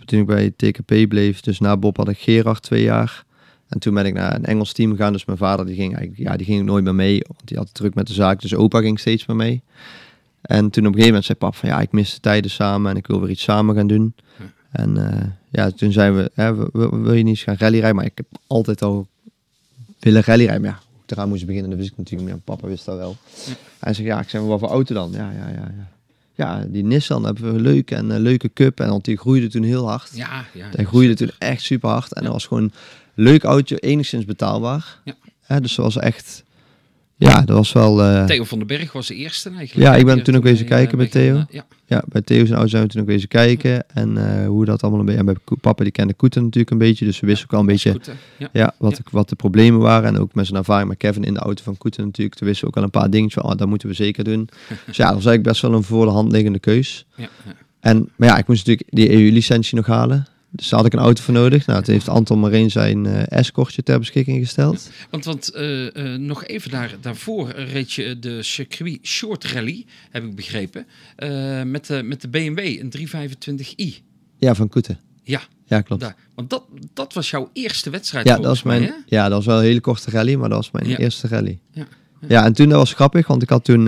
toen 0.05 0.19
ik 0.19 0.25
bij 0.25 0.51
TKP 0.55 1.09
bleef, 1.09 1.39
dus 1.39 1.59
na 1.59 1.77
Bob 1.77 1.97
had 1.97 2.09
ik 2.09 2.17
Gerard 2.17 2.61
twee 2.61 2.83
jaar. 2.83 3.25
En 3.67 3.79
toen 3.79 3.93
ben 3.93 4.05
ik 4.05 4.13
naar 4.13 4.35
een 4.35 4.45
Engels 4.45 4.73
team 4.73 4.91
gegaan. 4.91 5.13
Dus 5.13 5.25
mijn 5.25 5.37
vader 5.37 5.65
die 5.65 5.75
ging 5.75 5.95
eigenlijk, 5.95 6.29
ja, 6.29 6.37
die 6.37 6.45
ging 6.45 6.65
nooit 6.65 6.83
meer 6.83 6.95
mee. 6.95 7.21
Want 7.27 7.41
die 7.47 7.57
had 7.57 7.67
het 7.67 7.75
druk 7.75 7.95
met 7.95 8.07
de 8.07 8.13
zaak. 8.13 8.41
Dus 8.41 8.55
opa 8.55 8.79
ging 8.79 8.99
steeds 8.99 9.25
meer 9.25 9.37
mee. 9.37 9.63
En 10.41 10.69
toen 10.69 10.85
op 10.85 10.93
een 10.93 10.99
gegeven 11.01 11.05
moment 11.05 11.25
zei 11.25 11.37
pap 11.37 11.55
van 11.55 11.69
ja, 11.69 11.81
ik 11.81 11.91
mis 11.91 12.13
de 12.13 12.19
tijden 12.19 12.51
samen 12.51 12.91
en 12.91 12.97
ik 12.97 13.07
wil 13.07 13.19
weer 13.19 13.29
iets 13.29 13.43
samen 13.43 13.75
gaan 13.75 13.87
doen. 13.87 14.13
En 14.71 15.11
eh, 15.11 15.27
ja, 15.49 15.69
toen 15.69 15.91
zijn 15.91 16.15
we, 16.15 16.31
hè, 16.33 16.55
wil, 16.55 17.13
je 17.13 17.23
niet 17.23 17.27
eens 17.27 17.43
gaan 17.43 17.55
rallyrijden? 17.57 17.95
Maar 17.95 18.05
ik 18.05 18.17
heb 18.17 18.27
altijd 18.47 18.81
al 18.81 19.07
willen 20.05 20.23
rallyrijden. 20.23 20.61
Maar 20.61 20.71
ja, 20.71 20.79
ik 21.03 21.11
eraan 21.11 21.29
moest 21.29 21.45
beginnen, 21.45 21.69
dat 21.69 21.79
wist 21.79 21.91
ik 21.91 21.97
natuurlijk 21.97 22.31
niet. 22.31 22.43
Papa 22.43 22.67
wist 22.67 22.85
dat 22.85 22.97
wel. 22.97 23.17
Ja. 23.45 23.53
Hij 23.79 23.93
zegt 23.93 24.07
ja, 24.07 24.19
ik 24.19 24.29
zeg 24.29 24.41
maar 24.41 24.49
wat 24.49 24.59
voor 24.59 24.69
auto 24.69 24.93
dan? 24.93 25.11
Ja, 25.11 25.31
ja, 25.31 25.49
ja, 25.49 25.71
ja. 25.77 25.87
Ja, 26.37 26.65
die 26.67 26.83
Nissan 26.83 27.25
hebben 27.25 27.53
we 27.53 27.59
leuk 27.59 27.91
en 27.91 28.09
een 28.09 28.21
leuke 28.21 28.53
cup. 28.53 28.79
En 28.79 28.89
want 28.89 29.05
die 29.05 29.17
groeide 29.17 29.47
toen 29.47 29.63
heel 29.63 29.87
hard. 29.89 30.09
Ja, 30.13 30.45
ja. 30.53 30.67
Hij 30.71 30.85
groeide 30.85 31.13
toen 31.13 31.31
echt 31.37 31.61
super 31.61 31.89
hard. 31.89 32.13
En 32.13 32.23
dat 32.23 32.31
was 32.31 32.45
gewoon 32.45 32.63
een 32.63 32.73
leuk 33.13 33.43
autootje, 33.43 33.77
enigszins 33.77 34.25
betaalbaar. 34.25 34.99
Ja. 35.47 35.59
Dus 35.59 35.75
dat 35.75 35.85
was 35.85 35.97
echt... 35.97 36.43
Ja, 37.17 37.41
dat 37.41 37.57
was 37.57 37.71
wel... 37.71 38.03
eh, 38.03 38.25
Theo 38.25 38.43
van 38.43 38.57
den 38.57 38.67
Berg 38.67 38.91
was 38.91 39.07
de 39.07 39.15
eerste 39.15 39.49
eigenlijk. 39.49 39.87
Ja, 39.87 39.95
ik 39.95 40.05
ben 40.05 40.23
toen 40.23 40.35
ook 40.35 40.43
wezen 40.43 40.65
kijken 40.65 40.91
eh, 40.91 40.97
bij 40.97 41.09
mee 41.13 41.25
Theo. 41.25 41.35
gaan, 41.35 41.47
eh, 41.49 41.53
Ja, 41.55 41.65
ja, 41.85 42.03
bij 42.07 42.21
Theo 42.21 42.37
zijn 42.37 42.49
ouders 42.51 42.71
zijn 42.71 42.83
we 42.83 42.89
toen 42.89 43.01
ook 43.01 43.07
wezen 43.07 43.27
kijken. 43.27 43.89
En 43.89 44.17
eh, 44.41 44.47
hoe 44.47 44.65
dat 44.65 44.81
allemaal 44.81 44.99
een 44.99 45.05
beetje... 45.05 45.19
En 45.19 45.25
bij 45.25 45.35
papa, 45.61 45.83
die 45.83 45.91
kende 45.91 46.13
Koeten 46.13 46.43
natuurlijk 46.43 46.71
een 46.71 46.77
beetje. 46.77 47.05
Dus 47.05 47.19
we 47.19 47.27
wisten 47.27 47.45
ook 47.45 47.53
al 47.53 47.59
een 47.59 47.65
beetje... 47.65 47.99
Ja. 48.37 48.49
Ja, 48.53 48.73
wat, 48.77 48.91
Ja. 48.91 48.97
De, 48.97 49.03
wat 49.11 49.29
de 49.29 49.35
problemen 49.35 49.79
waren. 49.79 50.07
En 50.09 50.17
ook 50.19 50.33
met 50.33 50.45
zijn 50.45 50.57
ervaring 50.57 50.87
met 50.89 50.97
Kevin 50.97 51.23
in 51.23 51.33
de 51.33 51.39
auto 51.39 51.63
van 51.63 51.77
Koeten 51.77 52.03
natuurlijk. 52.05 52.35
Toen 52.35 52.47
wisten 52.47 52.65
we 52.67 52.71
ook 52.73 52.77
al 52.79 52.83
een 52.83 52.99
paar 53.01 53.09
dingetjes 53.09 53.41
van, 53.41 53.51
oh, 53.51 53.57
dat 53.57 53.67
moeten 53.67 53.87
we 53.87 53.93
zeker 53.93 54.23
doen. 54.23 54.49
dus 54.85 54.97
ja, 54.97 55.05
dat 55.05 55.15
was 55.15 55.25
eigenlijk 55.25 55.43
best 55.43 55.61
wel 55.61 55.73
een 55.73 55.83
voor 55.83 56.05
de 56.05 56.11
hand 56.11 56.31
liggende 56.31 56.59
keus. 56.59 57.05
Ja, 57.15 57.29
ja. 57.45 57.51
En, 57.79 58.09
maar 58.15 58.27
ja, 58.27 58.37
ik 58.37 58.47
moest 58.47 58.65
natuurlijk 58.67 58.95
die 58.95 59.11
EU-licentie 59.11 59.75
nog 59.75 59.85
halen. 59.85 60.27
Dus 60.55 60.69
daar 60.69 60.79
had 60.79 60.87
ik 60.87 60.93
een 60.93 60.99
auto 61.05 61.21
voor 61.23 61.33
nodig. 61.33 61.65
Nou, 61.65 61.83
toen 61.83 61.93
heeft 61.93 62.09
Anton 62.09 62.39
Marijn 62.39 62.71
zijn 62.71 63.05
eh 63.05 63.37
escortje 63.39 63.83
ter 63.83 63.99
beschikking 63.99 64.39
gesteld. 64.39 64.89
Want, 65.09 65.25
want 65.25 65.49
eh, 65.49 66.13
eh, 66.13 66.19
nog 66.19 66.45
even 66.45 66.71
daar, 66.71 66.95
daarvoor 67.01 67.49
reed 67.49 67.93
je 67.93 68.19
de 68.19 68.43
circuit 68.43 68.99
short 69.03 69.43
rally, 69.43 69.85
heb 70.11 70.23
ik 70.23 70.35
begrepen, 70.35 70.85
met, 71.71 71.85
de, 71.87 72.01
met 72.03 72.21
de 72.21 72.27
BMW, 72.27 72.59
een 72.59 72.91
325i. 72.97 74.03
Ja, 74.37 74.55
van 74.55 74.69
Koeten. 74.69 74.99
Ja, 75.23 75.41
Ja, 75.65 75.81
klopt. 75.81 76.01
daar. 76.01 76.15
Want 76.35 76.49
dat, 76.49 76.63
dat 76.93 77.13
was 77.13 77.29
jouw 77.29 77.49
eerste 77.53 77.89
wedstrijd 77.89 78.27
Ja, 78.27 78.35
dat 78.35 78.45
was 78.45 78.63
mijn, 78.63 78.83
hè? 78.83 78.91
ja, 79.05 79.23
dat 79.23 79.31
was 79.37 79.45
wel 79.45 79.57
een 79.57 79.63
hele 79.63 79.79
korte 79.81 80.09
rally, 80.11 80.35
maar 80.35 80.49
dat 80.49 80.57
was 80.57 80.71
mijn 80.71 80.87
Ja. 80.89 80.97
eerste 80.97 81.27
rally. 81.27 81.59
Ja. 81.71 81.87
Ja. 82.27 82.45
en 82.45 82.53
toen 82.53 82.69
dat 82.69 82.77
was 82.77 82.93
grappig, 82.93 83.27
want 83.27 83.41
ik 83.41 83.49
had 83.49 83.63
toen, 83.63 83.87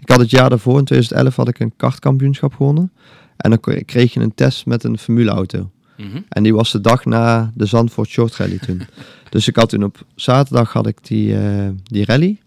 ik 0.00 0.08
had 0.08 0.18
het 0.18 0.30
jaar 0.30 0.48
daarvoor, 0.50 0.78
in 0.78 0.84
2011, 0.84 1.36
had 1.36 1.48
ik 1.48 1.58
een 1.60 1.72
kartkampioenschap 1.76 2.54
gewonnen. 2.54 2.92
En 3.36 3.50
dan 3.50 3.84
kreeg 3.84 4.12
je 4.12 4.20
een 4.20 4.34
test 4.34 4.66
met 4.66 4.84
een 4.84 4.98
formuleauto. 4.98 5.70
Mhm. 5.96 6.20
En 6.28 6.42
die 6.42 6.54
was 6.54 6.72
de 6.72 6.80
dag 6.80 7.04
na 7.04 7.52
de 7.54 7.66
Zandvoort 7.66 8.08
Short 8.08 8.36
Rally 8.36 8.58
toen. 8.58 8.82
dus 9.30 9.48
ik 9.48 9.56
had 9.56 9.68
toen 9.68 9.84
op 9.84 10.04
zaterdag 10.14 10.72
had 10.72 10.86
ik 10.86 10.98
die, 11.06 11.38
eh, 11.38 11.68
die 11.82 12.04
rally. 12.04 12.38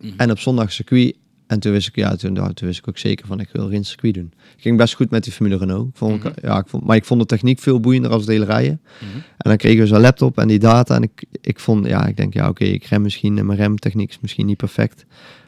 Mhm. 0.00 0.12
En 0.16 0.30
op 0.30 0.38
zondag 0.38 0.72
circuit. 0.72 1.16
En 1.46 1.60
toen 1.60 1.72
wist 1.72 1.88
ik, 1.88 1.96
ja, 1.96 2.16
toen, 2.16 2.34
toen 2.34 2.66
wist 2.66 2.78
ik 2.78 2.88
ook 2.88 2.98
zeker 2.98 3.26
van 3.26 3.40
ik 3.40 3.48
wil 3.52 3.68
Rins 3.68 3.88
circuit 3.88 4.14
doen. 4.14 4.32
Ging 4.56 4.76
best 4.76 4.94
goed 4.94 5.10
met 5.10 5.24
die 5.24 5.32
Formule 5.32 5.56
Renault. 5.56 5.90
Vond 5.94 6.14
ik, 6.14 6.22
Mhm. 6.22 6.46
ja, 6.46 6.58
ik 6.58 6.68
vond, 6.68 6.84
maar 6.84 6.96
ik 6.96 7.04
vond 7.04 7.20
de 7.20 7.26
techniek 7.26 7.58
veel 7.58 7.80
boeiender 7.80 8.10
als 8.10 8.26
hele 8.26 8.44
rijden. 8.44 8.80
Mhm. 9.00 9.16
En 9.16 9.24
dan 9.48 9.56
kregen 9.56 9.80
we 9.80 9.86
zo'n 9.86 10.00
laptop 10.00 10.38
en 10.38 10.48
die 10.48 10.58
data. 10.58 10.94
En 10.94 11.02
ik, 11.02 11.24
ik 11.40 11.60
vond, 11.60 11.86
ja, 11.86 12.06
ik 12.06 12.16
denk, 12.16 12.34
ja, 12.34 12.48
oké, 12.48 12.64
ik 12.64 12.84
rem 12.84 13.02
misschien. 13.02 13.38
En 13.38 13.46
mijn 13.46 13.58
remtechniek 13.58 14.10
is 14.10 14.18
misschien 14.20 14.46
niet 14.46 14.56
perfect. 14.56 15.04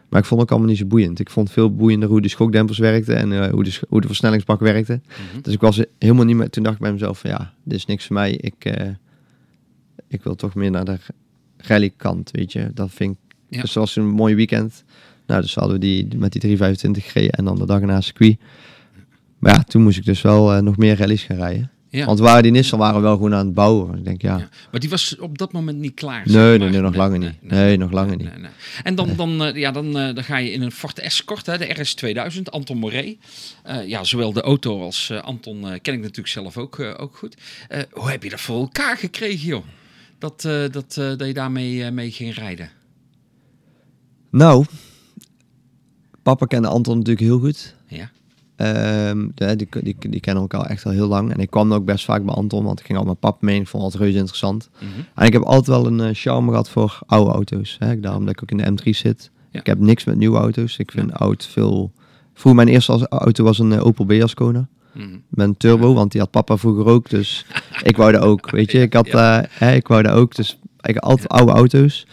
Maar 0.09 0.21
ik 0.21 0.27
vond 0.27 0.41
het 0.41 0.51
ook 0.51 0.51
allemaal 0.51 0.69
niet 0.69 0.79
zo 0.79 0.87
boeiend. 0.87 1.21
Ik 1.21 1.31
vond 1.31 1.51
veel 1.51 1.75
boeiender 1.75 2.09
hoe 2.09 2.21
de 2.21 2.29
schokdempers 2.29 2.79
werkten 2.79 3.17
en 3.17 3.33
eh, 3.33 3.51
hoe, 3.51 3.65
de, 3.65 3.81
hoe 3.89 4.01
de 4.01 4.07
versnellingsbak 4.07 4.61
werkte. 4.61 5.01
Mhm. 5.07 5.43
Dus 5.43 5.55
ik 5.55 5.61
was 5.61 5.83
helemaal 5.99 6.25
niet 6.25 6.37
meer. 6.37 6.51
Toen 6.51 6.63
dacht 6.63 6.77
ik 6.77 6.83
bij 6.83 6.93
mezelf: 6.93 7.19
van 7.19 7.31
ja, 7.31 7.53
dit 7.63 7.79
is 7.79 7.87
niks 7.87 8.07
voor 8.07 8.15
mij. 8.15 8.33
Ik, 8.33 8.65
eh, 8.65 8.89
ik 10.09 10.23
wil 10.23 10.35
toch 10.35 10.55
meer 10.55 10.71
naar 10.71 10.85
de 10.85 10.99
rallykant, 11.57 12.31
weet 12.31 12.53
je. 12.53 12.71
Dat 12.75 12.91
vind 12.91 13.13
ik. 13.13 13.37
Ja. 13.49 13.61
Dus 13.61 13.75
was 13.75 13.97
een 13.97 14.09
mooi 14.09 14.35
weekend. 14.35 14.85
Nou, 15.27 15.41
dus 15.41 15.55
hadden 15.55 15.73
we 15.75 15.81
die 15.81 16.03
met 16.17 16.33
die 16.33 16.41
325 16.41 17.13
gereden 17.13 17.31
en 17.31 17.45
dan 17.45 17.59
de 17.59 17.67
dag 17.67 17.81
na 17.81 18.01
circuit. 18.01 18.39
Maar 19.39 19.55
ja, 19.55 19.63
toen 19.63 19.83
moest 19.83 19.99
ik 19.99 20.05
dus 20.05 20.23
wel 20.23 20.53
eh, 20.53 20.63
nog 20.63 20.77
meer 20.77 20.97
rallies 20.97 21.23
gaan 21.23 21.37
rijden. 21.37 21.71
Ja. 21.89 22.07
Want 22.07 22.19
waren 22.19 22.43
die 22.43 22.53
Nissan 22.53 22.79
waren 22.79 22.97
we 22.97 23.01
wel 23.01 23.15
gewoon 23.15 23.35
aan 23.35 23.47
het 23.47 23.55
bouwen. 23.55 23.99
Ik 23.99 24.05
denk 24.05 24.23
ja. 24.23 24.39
Ja. 24.39 24.49
Maar 24.71 24.81
die 24.81 24.91
was 24.91 25.17
op 25.19 25.39
dat 25.39 25.53
moment 25.53 25.79
niet 25.79 25.95
klaar. 25.95 26.23
Nee, 26.25 26.59
nee, 26.59 26.69
nee, 26.69 26.81
nog 26.81 26.95
langer 26.95 27.19
niet. 27.19 27.43
Nee, 27.43 27.77
nog 27.77 27.91
langer 27.91 28.17
niet. 28.17 28.31
En 28.83 28.95
dan, 28.95 29.17
dan, 29.17 29.45
eh, 29.45 29.55
ja, 29.55 29.71
dan, 29.71 29.99
eh, 29.99 30.15
dan 30.15 30.25
ga 30.25 30.37
je 30.37 30.53
in 30.53 30.63
een 30.63 30.73
Ford 30.73 30.99
Escort, 30.99 31.47
hè, 31.47 31.59
de 31.59 31.75
RS2000, 31.75 32.43
Anton 32.51 32.79
Moret. 32.79 33.17
Eh, 33.63 33.89
ja, 33.89 34.05
zowel 34.05 34.33
de 34.33 34.41
auto 34.41 34.83
als 34.83 35.11
Anton 35.11 35.61
ken 35.61 35.95
ik 35.95 36.01
natuurlijk 36.01 36.29
zelf 36.29 36.57
ook, 36.57 36.81
ook 36.81 37.17
goed. 37.17 37.37
Hoe 37.93 38.11
heb 38.11 38.23
je 38.23 38.31
dat 38.31 38.41
voor 38.41 38.61
elkaar 38.61 38.97
gekregen, 38.97 39.47
joh? 39.47 39.65
Dat, 40.19 40.41
dat, 40.73 40.95
dat 40.95 41.27
je 41.27 41.35
daarmee 41.35 41.91
mee 41.91 42.11
ging 42.11 42.35
rijden. 42.35 42.71
Nou, 44.31 44.65
papa 46.23 46.47
kende 46.47 46.69
Anton 46.69 46.97
natuurlijk 46.97 47.27
heel 47.27 47.39
goed. 47.39 47.75
Ja. 47.87 48.11
Ehm, 48.57 49.29
de- 49.35 49.57
die, 49.57 49.69
die, 49.83 49.97
die 49.99 50.21
kennen 50.21 50.43
elkaar 50.43 50.67
echt 50.67 50.85
al 50.87 50.93
heel 50.93 51.07
lang. 51.07 51.33
En 51.33 51.39
ik 51.41 51.51
kwam 51.51 51.73
ook 51.73 51.85
best 51.85 52.05
vaak 52.05 52.25
bij 52.25 52.35
Anton, 52.35 52.65
want 52.65 52.81
ik 52.81 52.87
ging 52.87 52.99
al 52.99 53.05
met 53.05 53.19
pap 53.21 53.43
mee. 53.43 53.61
Ik 53.61 53.67
vond 53.69 53.85
het 53.93 53.95
reuze 54.03 54.17
interessant. 54.17 54.69
Mhm. 54.75 54.85
En 55.15 55.27
ik 55.27 55.33
heb 55.33 55.43
altijd 55.43 55.67
wel 55.67 55.87
een 55.87 56.01
eh, 56.01 56.09
charme 56.13 56.49
gehad 56.51 56.71
voor 56.71 56.99
oude 57.07 57.31
auto's. 57.31 57.77
Hè? 57.79 58.01
Daarom 58.01 58.25
dat 58.25 58.35
ik 58.35 58.43
ook 58.43 58.51
in 58.51 58.57
de 58.57 58.83
M3 58.83 58.91
zit. 58.97 59.31
Ja. 59.51 59.61
Ik 59.61 59.67
heb 59.67 59.79
niks 59.79 60.05
met 60.05 60.17
nieuwe 60.17 60.39
auto's. 60.39 60.77
Ik 60.77 60.91
vind 60.91 61.13
oud 61.13 61.47
veel... 61.47 61.93
Vroeger 62.35 62.65
mijn 62.65 62.75
eerste 62.75 63.09
auto 63.09 63.45
was 63.45 63.59
een 63.59 63.73
eh, 63.73 63.87
Opel 63.87 64.05
Beas 64.05 64.35
Kona. 64.35 64.69
Mhm. 64.95 65.09
Met 65.29 65.47
een 65.47 65.57
turbo, 65.57 65.95
want 65.95 66.13
die 66.13 66.21
had 66.21 66.31
papa 66.31 66.57
vroeger 66.57 66.87
ook. 66.87 67.11
Dus 67.11 67.47
ik 67.83 67.97
wou 67.97 68.13
dat 68.13 68.23
ook, 68.23 68.51
weet 68.51 68.73
je. 68.73 68.81
Ik 68.81 68.93
had, 68.93 69.07
eh, 69.07 69.39
hè, 69.51 69.75
ik 69.75 69.89
wou 69.89 70.03
dat 70.03 70.13
ook. 70.13 70.35
Dus 70.35 70.59
ik 70.81 70.95
had 70.95 71.03
altijd 71.05 71.29
oude 71.29 71.53
auto's. 71.53 72.07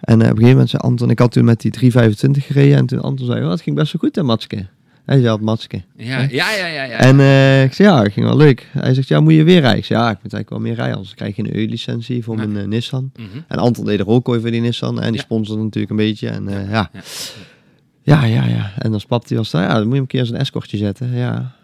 En 0.00 0.14
op 0.14 0.20
een 0.20 0.26
gegeven 0.26 0.48
moment 0.50 0.70
zei 0.70 0.82
Anton... 0.82 1.10
Ik 1.10 1.18
had 1.18 1.32
toen 1.32 1.44
met 1.44 1.60
die 1.60 1.70
325 1.70 2.46
gereden. 2.46 2.76
En 2.76 2.86
toen 2.86 3.00
Anton 3.00 3.26
zei, 3.26 3.44
oh, 3.44 3.50
het 3.50 3.60
ging 3.60 3.76
best 3.76 3.92
wel 3.92 4.00
goed 4.00 4.16
hè, 4.16 4.22
Matske. 4.22 4.66
Hij 5.06 5.20
zei, 5.20 5.38
Matske. 5.40 5.82
Ja, 5.96 6.18
ja, 6.20 6.54
ja, 6.54 6.66
ja. 6.66 6.82
ja. 6.82 6.96
En 6.96 7.20
eh, 7.20 7.62
ik 7.62 7.72
zei, 7.72 7.88
ja, 7.88 8.02
het 8.02 8.12
ging 8.12 8.26
wel 8.26 8.36
leuk. 8.36 8.66
Hij 8.72 8.94
zegt, 8.94 9.08
ja, 9.08 9.20
moet 9.20 9.32
je 9.32 9.44
weer 9.44 9.60
rijden? 9.60 9.78
Ik 9.78 9.84
zei, 9.84 10.00
ja, 10.00 10.10
ik 10.10 10.18
moet 10.22 10.32
eigenlijk 10.32 10.50
wel 10.50 10.60
meer 10.60 10.74
rijden. 10.74 10.94
Anders 10.96 11.14
krijg 11.14 11.36
je 11.36 11.42
een 11.42 11.56
EU-licentie 11.56 12.24
voor 12.24 12.36
mijn 12.36 12.56
eh, 12.56 12.64
Nissan. 12.64 13.10
Mhm. 13.16 13.38
En 13.48 13.58
Anton 13.58 13.84
deed 13.84 13.98
de 13.98 14.04
rolkooi 14.04 14.40
voor 14.40 14.50
die 14.50 14.60
Nissan. 14.60 15.00
En 15.00 15.12
die 15.12 15.20
sponsorde 15.20 15.62
natuurlijk 15.62 15.90
een 15.90 15.96
beetje. 15.96 16.28
En 16.28 16.48
eh, 16.48 16.70
ja. 16.70 16.90
Ja. 18.02 18.24
ja, 18.24 18.24
ja, 18.24 18.44
ja. 18.46 18.72
En 18.78 18.92
als 18.92 19.04
pap 19.04 19.28
die 19.28 19.36
was 19.36 19.50
ja, 19.50 19.66
dan 19.66 19.76
moet 19.76 19.84
je 19.84 19.90
hem 19.90 20.00
een 20.00 20.06
keer 20.06 20.26
zo'n 20.26 20.36
escortje 20.36 20.76
zetten. 20.76 21.14
Ja. 21.14 21.54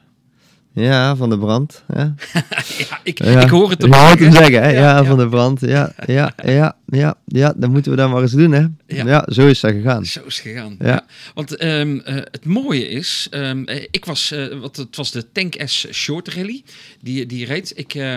Ja, 0.74 1.16
van 1.16 1.30
de 1.30 1.38
brand. 1.38 1.82
Hè? 1.92 2.02
ja, 2.88 3.00
ik, 3.02 3.24
Ja. 3.24 3.40
ik 3.42 3.48
hoor 3.48 3.70
het 3.70 3.82
Je 3.82 3.88
hem 3.88 4.06
hoort 4.06 4.18
hem 4.18 4.32
zeggen. 4.32 4.62
hè? 4.62 4.68
Ja, 4.70 4.80
Ja, 4.80 5.04
van 5.04 5.18
de 5.18 5.28
brand. 5.28 5.60
Ja, 5.60 5.92
ja, 6.06 6.32
ja, 6.44 6.76
ja, 6.86 7.14
ja. 7.26 7.54
Dan 7.56 7.70
moeten 7.70 7.90
we 7.90 7.96
dat 7.96 8.10
maar 8.10 8.22
eens 8.22 8.32
doen, 8.32 8.52
hè? 8.52 8.60
Ja. 8.86 9.04
Ja, 9.06 9.26
zo 9.32 9.46
is 9.46 9.60
dat 9.60 9.70
gegaan. 9.72 10.04
Zo 10.06 10.20
is 10.26 10.36
het 10.36 10.46
gegaan. 10.46 10.76
Ja. 10.78 10.86
Ja. 10.86 11.04
Want 11.34 11.56
eh, 11.56 11.96
het 12.30 12.44
mooie 12.44 12.88
is, 12.88 13.26
eh, 13.30 13.50
ik 13.90 14.04
was, 14.04 14.30
eh, 14.30 14.58
wat, 14.60 14.76
het 14.76 14.96
was 14.96 15.10
de 15.10 15.32
Tank 15.32 15.54
S 15.64 15.86
Short 15.92 16.28
Rally 16.28 16.62
die, 17.00 17.26
die 17.26 17.46
reed. 17.46 17.72
Ik, 17.76 17.94
eh, 17.94 18.14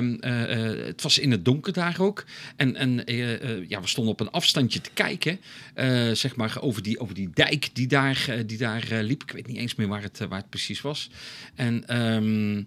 het 0.86 1.02
was 1.02 1.18
in 1.20 1.32
het 1.32 1.46
donker 1.46 1.74
daar 1.74 1.96
ook. 2.00 2.24
En, 2.56 2.76
en 2.76 3.04
ja, 3.68 3.82
we 3.82 3.88
stonden 3.88 4.14
op 4.14 4.20
een 4.20 4.32
afstandje 4.32 4.82
te 4.82 4.90
kijken, 4.94 5.40
zeg 6.14 6.36
maar, 6.36 6.58
over 6.60 6.84
die, 6.84 7.00
over 7.00 7.16
die 7.16 7.30
dijk 7.34 7.70
die 7.74 7.88
daar, 7.88 8.28
die 8.46 8.58
daar 8.58 8.86
liep. 9.02 9.24
Ik 9.24 9.32
weet 9.32 9.48
niet 9.48 9.58
eens 9.58 9.76
meer 9.76 9.88
waar 9.88 10.02
het, 10.02 10.20
waar 10.30 10.40
het 10.40 10.50
precies 10.50 10.82
was. 10.82 11.10
En 11.56 11.84
ehm, 12.52 12.64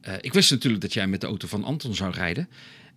eh, 0.00 0.14
ik 0.20 0.32
wist 0.32 0.50
natuurlijk 0.50 0.82
dat 0.82 0.92
jij 0.92 1.06
met 1.06 1.20
de 1.20 1.26
auto 1.26 1.48
van 1.48 1.64
Anton 1.64 1.94
zou 1.94 2.12
rijden. 2.12 2.48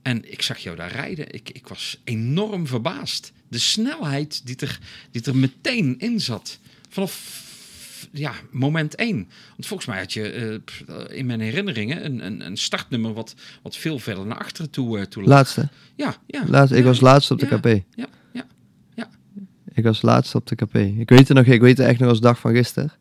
En 0.01 0.31
ik 0.31 0.41
zag 0.41 0.57
jou 0.57 0.75
daar 0.75 0.91
rijden. 0.91 1.33
Ik, 1.33 1.49
ik 1.49 1.67
was 1.67 2.01
enorm 2.03 2.67
verbaasd. 2.67 3.31
De 3.47 3.59
snelheid 3.59 4.45
die 4.45 4.55
er, 4.55 4.79
die 5.11 5.23
er 5.23 5.35
meteen 5.35 5.99
in 5.99 6.19
zat. 6.19 6.59
Vanaf 6.89 7.41
ja, 8.11 8.33
moment 8.51 8.95
één. 8.95 9.29
Want 9.49 9.65
volgens 9.65 9.89
mij 9.89 9.99
had 9.99 10.13
je 10.13 10.29
eh, 10.29 10.59
pff, 10.65 10.83
in 11.09 11.25
mijn 11.25 11.39
herinneringen 11.39 12.05
een, 12.05 12.25
een, 12.25 12.45
een 12.45 12.57
startnummer 12.57 13.13
wat, 13.13 13.35
wat 13.61 13.75
veel 13.75 13.99
verder 13.99 14.25
naar 14.25 14.37
achteren 14.37 14.69
toe, 14.69 14.99
eh, 14.99 15.05
toe. 15.05 15.23
Laatste. 15.23 15.69
Ja, 15.95 16.15
ja. 16.27 16.43
laatste. 16.47 16.75
Ik 16.75 16.83
ja, 16.83 16.89
was 16.89 16.99
laatste 16.99 17.33
op 17.33 17.39
de 17.39 17.47
ja, 17.49 17.57
KP. 17.57 17.65
Ja, 17.65 17.81
ja. 17.95 18.45
Ik 19.73 19.83
was 19.83 20.01
laatste 20.01 20.37
op 20.37 20.47
de 20.47 20.55
KP. 20.55 20.75
Ik 20.75 21.09
weet 21.09 21.27
het 21.27 21.37
nog, 21.37 21.45
ik 21.45 21.61
weet 21.61 21.77
het 21.77 21.87
echt 21.87 21.99
nog 21.99 22.09
als 22.09 22.19
dag 22.19 22.39
van 22.39 22.53
gisteren. 22.53 22.91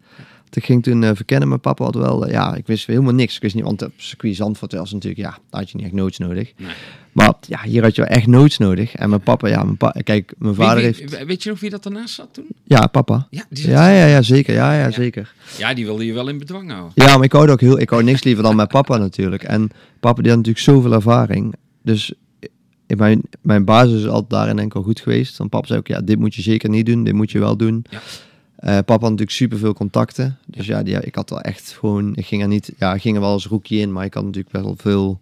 Ik 0.57 0.65
ging 0.65 0.83
toen 0.83 1.03
eh, 1.05 1.11
verkennen. 1.15 1.49
Mijn 1.49 1.61
papa 1.61 1.85
had 1.85 1.95
wel, 1.95 2.27
eh, 2.27 2.33
ja, 2.33 2.55
ik 2.55 2.67
wist 2.67 2.87
helemaal 2.87 3.13
niks. 3.13 3.35
Ik 3.37 3.43
wist 3.43 3.55
niet, 3.55 3.65
want 3.65 3.83
op 3.83 3.93
circuit 3.97 4.37
Zandvoort 4.37 4.73
was 4.73 4.93
natuurlijk, 4.93 5.23
ja, 5.23 5.31
daar 5.31 5.61
had 5.61 5.71
je 5.71 5.77
niet 5.77 5.87
echt 5.87 5.95
noods 5.95 6.19
nodig. 6.19 6.53
Nee. 6.57 6.69
Maar 7.13 7.33
ja, 7.49 7.61
hier 7.63 7.83
had 7.83 7.95
je 7.95 8.03
wel 8.03 8.11
echt 8.11 8.27
noods 8.27 8.59
nodig. 8.59 8.95
En 8.95 9.09
mijn 9.09 9.21
papa, 9.21 9.49
ja, 9.49 9.63
mijn 9.65 9.77
pa 9.77 9.95
kijk, 10.05 10.35
mijn 10.39 10.55
vader 10.55 10.77
wie- 10.77 10.85
heeft, 10.85 11.25
Weet 11.27 11.43
je 11.43 11.51
nog 11.51 11.61
wie 11.61 11.71
dat 11.71 11.83
daarnaast 11.83 12.15
zat 12.15 12.29
toen? 12.35 12.47
ja, 12.65 12.87
papa. 12.87 13.27
Ja, 13.31 13.45
die, 13.51 13.69
Ja, 13.69 13.89
ja, 13.89 14.07
ja, 14.07 14.23
zeker. 14.23 14.55
Ja, 14.55 14.73
ja, 14.75 14.81
Ja. 14.85 14.91
zeker. 14.91 15.35
ja, 15.59 15.75
die 15.75 15.85
wilde 15.85 16.07
je 16.07 16.13
wel 16.13 16.29
in 16.29 16.39
bedwang 16.39 16.71
houden. 16.71 16.93
Ja, 16.95 17.15
maar 17.17 17.25
ik 17.25 17.33
hou 17.33 17.51
ook 17.51 17.61
heel, 17.61 17.81
ik 17.81 17.91
hou 17.91 18.03
niks 18.03 18.23
liever 18.25 18.43
dan 18.43 18.57
mijn 18.57 18.69
papa 18.69 18.97
natuurlijk. 18.97 19.43
En 19.43 19.71
papa 20.01 20.21
die 20.23 20.31
had 20.31 20.39
natuurlijk 20.39 20.65
zoveel 20.65 20.93
ervaring. 20.93 21.55
Dus 21.83 22.13
in 22.87 22.97
mijn, 22.97 23.23
mijn 23.43 23.65
basis 23.65 24.01
is 24.01 24.07
altijd 24.09 24.31
daarin 24.31 24.71
al 24.73 24.83
goed 24.83 25.01
geweest. 25.01 25.37
Want 25.37 25.51
papa 25.51 25.67
zei 25.67 25.79
ook, 25.79 25.87
ja, 25.87 26.01
dit 26.01 26.19
moet 26.19 26.35
je 26.35 26.43
zeker 26.43 26.69
niet 26.69 26.87
doen, 26.87 27.05
dit 27.05 27.15
moet 27.15 27.31
je 27.31 27.39
wel 27.39 27.57
doen. 27.57 27.85
Ja. 27.91 28.01
Eh, 28.63 28.75
papa 28.75 28.93
had 28.93 29.01
natuurlijk 29.01 29.31
superveel 29.31 29.73
contacten. 29.73 30.39
Dus 30.47 30.67
ja, 30.67 30.83
die, 30.83 30.95
ik 31.01 31.15
had 31.15 31.31
wel 31.31 31.41
echt 31.41 31.77
gewoon, 31.79 32.17
ik 32.17 32.27
ging 32.27 32.43
er 32.43 32.49
niet, 32.49 32.73
ja, 32.79 32.95
ik 32.95 33.01
ging 33.01 33.15
er 33.15 33.21
wel 33.21 33.31
als 33.31 33.47
rookie 33.47 33.81
in, 33.81 33.93
maar 33.93 34.05
ik 34.05 34.15
had 34.15 34.25
natuurlijk 34.25 34.53
best 34.53 34.65
wel 34.65 34.77
veel 34.77 35.19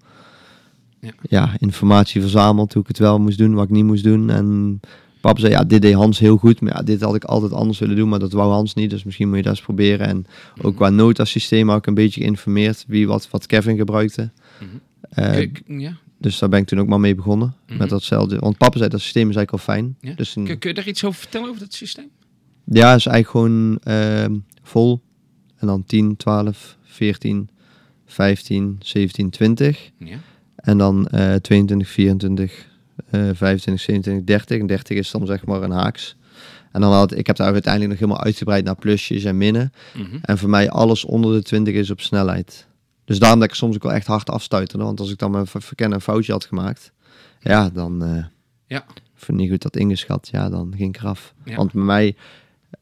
Ja. 1.00 1.10
ja. 1.22 1.54
informatie 1.58 2.20
verzameld 2.20 2.72
hoe 2.72 2.82
ik 2.82 2.88
het 2.88 2.98
wel 2.98 3.18
moest 3.18 3.38
doen, 3.38 3.54
wat 3.54 3.64
ik 3.64 3.70
niet 3.70 3.84
moest 3.84 4.04
doen. 4.04 4.30
En 4.30 4.80
papa 5.20 5.40
zei, 5.40 5.52
ja, 5.52 5.64
dit 5.64 5.82
deed 5.82 5.94
Hans 5.94 6.18
heel 6.18 6.36
goed, 6.36 6.60
maar 6.60 6.72
ja, 6.76 6.82
dit 6.82 7.00
had 7.00 7.14
ik 7.14 7.24
altijd 7.24 7.52
anders 7.52 7.78
willen 7.78 7.96
doen, 7.96 8.08
maar 8.08 8.18
dat 8.18 8.32
wou 8.32 8.52
Hans 8.52 8.74
niet. 8.74 8.90
Dus 8.90 9.04
misschien 9.04 9.28
moet 9.28 9.36
je 9.36 9.42
dat 9.42 9.52
eens 9.52 9.62
proberen. 9.62 10.06
En 10.06 10.26
ook 10.62 10.76
qua 10.76 10.88
notasysteem 10.90 11.68
had 11.68 11.78
ik 11.78 11.86
een 11.86 11.94
beetje 11.94 12.20
geïnformeerd 12.20 12.84
wie 12.88 13.06
wat, 13.06 13.28
wat 13.30 13.46
Kevin 13.46 13.76
gebruikte. 13.76 14.30
Mhm. 14.60 14.70
Eh, 15.10 15.52
K- 15.52 15.60
ja. 15.66 15.96
dus 16.18 16.38
daar 16.38 16.48
ben 16.48 16.60
ik 16.60 16.66
toen 16.66 16.80
ook 16.80 16.88
maar 16.88 17.00
mee 17.00 17.14
begonnen. 17.14 17.54
Mhm. 17.66 17.78
Met 17.78 17.88
datzelfde. 17.88 18.38
Want 18.38 18.56
papa 18.58 18.78
zei 18.78 18.90
dat 18.90 19.00
systeem 19.00 19.28
is 19.30 19.36
eigenlijk 19.36 19.66
al 19.66 19.74
fijn. 19.74 19.96
Ja. 20.00 20.14
Dus 20.14 20.36
een- 20.36 20.44
Kun, 20.44 20.58
kun 20.58 20.68
je 20.68 20.74
daar 20.74 20.88
iets 20.88 21.04
over 21.04 21.20
vertellen 21.20 21.48
over 21.48 21.60
dat 21.60 21.74
systeem? 21.74 22.08
Ja, 22.64 22.94
is 22.94 23.06
eigenlijk 23.06 23.28
gewoon 23.28 23.78
ehm, 23.82 24.36
vol. 24.62 25.00
En 25.56 25.66
dan 25.66 25.84
10, 25.84 26.16
12, 26.16 26.76
14, 26.82 27.48
15, 28.06 28.76
17, 28.80 29.30
20. 29.30 29.90
Ja. 29.98 30.16
En 30.56 30.78
dan 30.78 31.06
eh 31.08 31.34
22, 31.34 31.88
24, 31.88 32.68
eh 33.10 33.20
25, 33.32 33.80
27, 33.84 34.24
30. 34.24 34.58
En 34.60 34.66
30 34.66 34.96
is 34.96 35.10
dan 35.10 35.26
zeg 35.26 35.46
maar 35.46 35.62
een 35.62 35.70
haaks. 35.70 36.16
En 36.72 36.80
dan 36.80 36.92
had 36.92 37.16
ik 37.16 37.26
heb 37.26 37.36
daar 37.36 37.52
uiteindelijk 37.52 37.90
nog 37.92 38.00
helemaal 38.00 38.24
uitgebreid 38.24 38.64
naar 38.64 38.76
plusjes 38.76 39.24
en 39.24 39.36
minnen. 39.36 39.72
Mhm. 39.96 40.16
En 40.22 40.38
voor 40.38 40.48
mij 40.50 40.70
alles 40.70 41.04
onder 41.04 41.32
de 41.32 41.42
20 41.42 41.74
is 41.74 41.90
op 41.90 42.00
snelheid. 42.00 42.66
Dus 43.04 43.18
daarom 43.18 43.40
dat 43.40 43.48
ik 43.48 43.54
soms 43.54 43.74
ook 43.74 43.82
wel 43.82 43.92
echt 43.92 44.06
hard 44.06 44.30
afstuiterde. 44.30 44.84
Want 44.84 45.00
als 45.00 45.10
ik 45.10 45.18
dan 45.18 45.30
mijn 45.30 45.46
ver- 45.46 45.62
verkennen 45.62 45.96
een 45.96 46.02
foutje 46.04 46.32
had 46.32 46.44
gemaakt, 46.44 46.92
ja, 47.40 47.70
dan 47.70 48.04
eh 48.04 48.24
Ja. 48.66 48.84
voor 49.14 49.34
niet 49.34 49.50
goed 49.50 49.62
had 49.62 49.76
ingeschat, 49.76 50.28
ja, 50.32 50.48
dan 50.48 50.74
ging 50.76 50.94
ik 50.94 51.00
eraf. 51.02 51.34
Ja. 51.44 51.56
Want 51.56 51.72
bij 51.72 51.82
mij, 51.82 52.16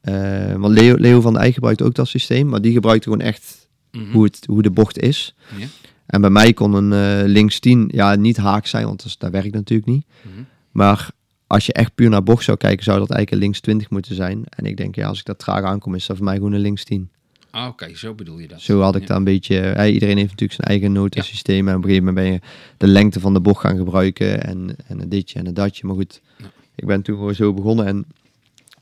eh, 0.08 0.54
want 0.54 0.74
Leo, 0.74 0.94
Leo 0.96 1.20
van 1.20 1.32
de 1.32 1.38
Eyck 1.38 1.54
gebruikt 1.54 1.82
ook 1.82 1.94
dat 1.94 2.08
systeem, 2.08 2.48
maar 2.48 2.60
die 2.60 2.72
gebruikte 2.72 3.08
gewoon 3.10 3.26
echt 3.26 3.66
Mhm. 3.92 4.10
hoe, 4.12 4.24
het, 4.24 4.44
hoe 4.46 4.62
de 4.62 4.70
bocht 4.70 4.98
is. 4.98 5.34
Ja. 5.58 5.66
En 6.06 6.20
bij 6.20 6.30
mij 6.30 6.52
kon 6.52 6.72
een 6.74 6.92
eh, 6.92 7.28
links 7.30 7.58
10 7.58 7.88
ja, 7.92 8.14
niet 8.14 8.36
haak 8.36 8.66
zijn, 8.66 8.84
want 8.86 9.02
dat, 9.02 9.14
dat 9.18 9.30
werkt 9.30 9.54
natuurlijk 9.54 9.88
niet. 9.88 10.04
Mhm. 10.22 10.42
Maar 10.70 11.10
als 11.46 11.66
je 11.66 11.72
echt 11.72 11.94
puur 11.94 12.08
naar 12.10 12.22
bocht 12.22 12.44
zou 12.44 12.56
kijken, 12.56 12.84
zou 12.84 12.98
dat 12.98 13.10
eigenlijk 13.10 13.30
een 13.30 13.46
links 13.48 13.60
20 13.60 13.90
moeten 13.90 14.14
zijn. 14.14 14.42
En 14.48 14.64
ik 14.64 14.76
denk, 14.76 14.94
ja, 14.94 15.08
als 15.08 15.18
ik 15.18 15.24
dat 15.24 15.38
traag 15.38 15.64
aankom, 15.64 15.94
is 15.94 16.06
dat 16.06 16.16
voor 16.16 16.24
mij 16.24 16.34
gewoon 16.36 16.52
een 16.52 16.60
links 16.60 16.84
10. 16.84 17.10
Ah, 17.50 17.66
Oké, 17.68 17.94
zo 17.96 18.14
bedoel 18.14 18.38
je 18.38 18.48
dat. 18.48 18.60
Zo 18.60 18.80
had 18.80 18.94
ik 18.94 19.00
Ja. 19.00 19.06
daar 19.06 19.16
een 19.16 19.24
beetje... 19.24 19.56
iedereen 19.92 20.16
heeft 20.16 20.30
natuurlijk 20.30 20.52
zijn 20.52 20.68
eigen 20.68 20.92
notensysteem. 20.92 21.68
En 21.68 21.74
op 21.76 21.82
een 21.82 21.88
gegeven 21.88 22.06
moment 22.06 22.24
ben 22.26 22.34
je 22.34 22.40
de 22.76 22.86
lengte 22.86 23.20
van 23.20 23.32
de 23.34 23.40
bocht 23.40 23.60
gaan 23.60 23.76
gebruiken. 23.76 24.42
En, 24.44 24.76
en 24.86 25.00
een 25.00 25.08
ditje 25.08 25.38
en 25.38 25.46
een 25.46 25.54
datje. 25.54 25.86
Maar 25.86 25.96
goed, 25.96 26.20
Ja. 26.38 26.44
ik 26.74 26.86
ben 26.86 27.02
toen 27.02 27.16
gewoon 27.16 27.34
zo 27.34 27.54
begonnen. 27.54 27.86
En 27.86 28.04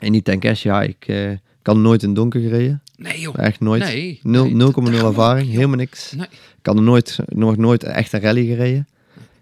in 0.01 0.13
die 0.13 0.23
tankers, 0.23 0.63
ja, 0.63 0.83
ik 0.83 1.05
eh, 1.07 1.31
had 1.63 1.77
nooit 1.77 2.03
in 2.03 2.09
het 2.09 2.17
donker 2.17 2.41
gereden. 2.41 2.83
Nee 2.97 3.21
joh. 3.21 3.35
Echt 3.39 3.61
nooit. 3.61 3.83
Nee. 3.83 4.21
Nul- 4.23 4.45
nee, 4.45 4.55
0,0 4.55 4.93
dat- 4.93 5.01
dat 5.03 5.11
ervaring, 5.11 5.51
helemaal 5.51 5.77
niks. 5.77 6.13
Nee. 6.13 6.27
Ik 6.31 6.67
had 6.67 6.77
er 6.77 6.83
nooit, 6.83 7.19
nog 7.29 7.57
nooit 7.57 7.85
echt 7.85 8.13
een 8.13 8.21
rally 8.21 8.47
gereden. 8.47 8.89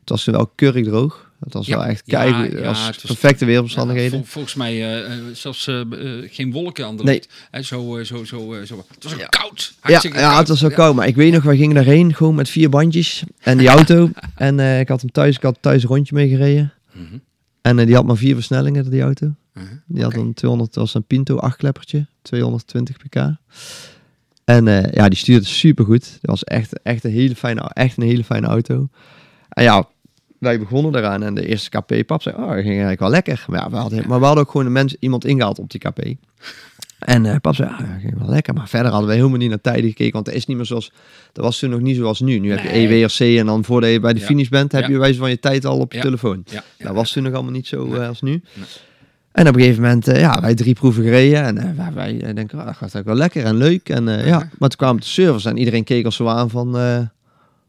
Het 0.00 0.08
was 0.08 0.24
wel 0.24 0.46
keurig 0.54 0.84
droog. 0.86 1.32
Het 1.40 1.52
was 1.52 1.66
Ja, 1.66 1.76
wel 1.76 1.84
echt 1.86 2.02
kei, 2.02 2.50
ja, 2.56 2.62
was 2.64 2.90
perfecte 3.06 3.44
weersomstandigheden. 3.44 4.10
vol- 4.10 4.24
volgens 4.24 4.54
mij 4.54 4.72
eh, 4.72 5.12
eh, 5.12 5.18
zelfs 5.32 5.70
geen 6.30 6.52
wolken 6.52 6.86
aan 6.86 6.96
de 6.96 7.04
lucht. 7.04 7.28
Zo, 7.66 8.02
zo, 8.04 8.24
zo, 8.24 8.64
zo. 8.64 8.84
Het 8.94 9.02
was 9.04 9.14
ook 9.14 9.26
koud. 9.30 9.74
Ja, 9.86 10.38
het 10.38 10.48
was 10.48 10.60
Ja. 10.60 10.68
koud. 10.68 10.94
Maar 10.94 11.06
ik 11.06 11.16
weet 11.16 11.32
nog, 11.32 11.42
wij 11.42 11.56
gingen 11.56 11.74
daarheen 11.74 12.14
gewoon 12.14 12.34
met 12.34 12.48
vier 12.48 12.68
bandjes 12.68 13.22
en 13.40 13.58
die 13.58 13.68
auto. 13.76 14.10
en 14.34 14.60
ik 14.80 14.88
had 14.88 15.00
hem 15.00 15.10
thuis, 15.10 15.36
ik 15.36 15.42
had 15.42 15.58
thuis 15.60 15.82
een 15.82 15.88
rondje 15.88 16.14
mee 16.14 16.28
gereden. 16.28 16.72
Mhm. 16.92 17.04
En 17.62 17.76
die 17.86 17.94
had 17.94 18.06
maar 18.06 18.16
vier 18.16 18.34
versnellingen, 18.34 18.90
die 18.90 19.02
auto. 19.02 19.34
Die 19.86 20.02
had 20.02 20.14
een 20.14 20.34
200, 20.34 20.72
dat 20.74 20.82
was 20.82 20.94
een 20.94 21.04
Pinto 21.04 21.36
achtkleppertje, 21.36 22.06
220 22.22 22.96
pk. 22.96 23.16
En 24.44 24.68
eh, 24.68 24.92
ja, 24.92 25.08
die 25.08 25.18
stuurde 25.18 25.46
super 25.46 25.84
goed. 25.84 26.04
Dat 26.20 26.30
was 26.30 26.44
echt, 26.44 26.82
echt, 26.82 27.04
een 27.04 27.10
hele 27.10 27.34
fijne, 27.36 27.60
echt 27.72 27.96
een 27.96 28.02
hele 28.02 28.24
fijne 28.24 28.46
auto. 28.46 28.88
En 29.48 29.62
ja, 29.62 29.88
wij 30.38 30.58
begonnen 30.58 30.92
daaraan 30.92 31.22
en 31.22 31.34
de 31.34 31.46
eerste 31.46 31.68
KP, 31.70 32.06
pap 32.06 32.22
zei, 32.22 32.34
oh, 32.34 32.40
dat 32.42 32.50
ging 32.54 32.66
eigenlijk 32.68 33.00
wel 33.00 33.10
lekker. 33.10 33.44
Maar, 33.48 33.60
ja, 33.60 33.70
we 33.70 33.76
hadden, 33.76 34.08
maar 34.08 34.18
we 34.20 34.24
hadden 34.26 34.44
ook 34.44 34.50
gewoon 34.50 34.66
een 34.66 34.72
mens, 34.72 34.96
iemand 35.00 35.24
ingehaald 35.24 35.58
op 35.58 35.70
die 35.70 35.80
KP. 35.80 36.00
En 36.98 37.26
eh 37.26 37.36
pap 37.40 37.54
zei, 37.54 37.68
ah, 37.70 37.78
dat 37.78 37.88
ging 38.00 38.18
wel 38.18 38.28
lekker. 38.28 38.54
Maar 38.54 38.68
verder 38.68 38.90
hadden 38.90 39.08
we 39.08 39.14
helemaal 39.16 39.38
niet 39.38 39.48
naar 39.48 39.60
tijden 39.60 39.88
gekeken, 39.88 40.12
want 40.12 40.26
het 40.26 40.34
is 40.34 40.46
niet 40.46 40.56
meer 40.56 40.66
zoals, 40.66 40.92
dat 41.32 41.44
was 41.44 41.58
toen 41.58 41.70
nog 41.70 41.80
niet 41.80 41.96
zoals 41.96 42.20
nu. 42.20 42.38
Nu 42.38 42.50
heb 42.50 42.62
je. 42.62 42.68
EWRC 42.68 43.18
en 43.38 43.46
dan 43.46 43.64
voordat 43.64 43.90
je 43.90 44.00
bij 44.00 44.12
de 44.12 44.20
Ja. 44.20 44.26
finish 44.26 44.48
bent, 44.48 44.72
heb 44.72 44.82
Ja. 44.82 44.88
je 44.90 44.98
wijze 44.98 45.18
van 45.18 45.30
je 45.30 45.38
tijd 45.38 45.64
al 45.64 45.78
op 45.78 45.92
je 45.92 46.00
telefoon. 46.00 46.44
Dat 46.78 46.94
was 46.94 47.12
toen 47.12 47.22
nog 47.22 47.32
allemaal 47.32 47.52
niet 47.52 47.66
zo 47.66 47.86
Nee. 47.86 48.00
eh, 48.00 48.08
als 48.08 48.20
nu. 48.22 48.30
Nee. 48.30 48.64
En 49.34 49.48
op 49.48 49.54
een 49.54 49.60
gegeven 49.60 49.82
moment, 49.82 50.08
eh, 50.08 50.20
ja, 50.20 50.40
wij 50.40 50.54
drie 50.54 50.74
proeven 50.74 51.02
gereden. 51.02 51.42
En 51.44 51.58
eh, 51.58 51.76
wij, 51.76 51.92
wij 51.92 52.20
eh, 52.20 52.34
denken, 52.34 52.58
ah, 52.58 52.64
dat 52.64 52.72
gaat 52.76 52.80
eigenlijk 52.94 53.06
wel 53.06 53.16
lekker 53.16 53.44
en 53.44 53.56
leuk. 53.56 53.88
En 53.88 54.04
ja, 54.26 54.38
maar 54.58 54.68
toen 54.68 54.78
kwamen 54.78 55.00
de 55.00 55.06
servers 55.06 55.44
en 55.44 55.56
iedereen 55.56 55.84
keek 55.84 56.04
ons 56.04 56.16
zo 56.16 56.26
aan 56.26 56.50
van... 56.50 56.72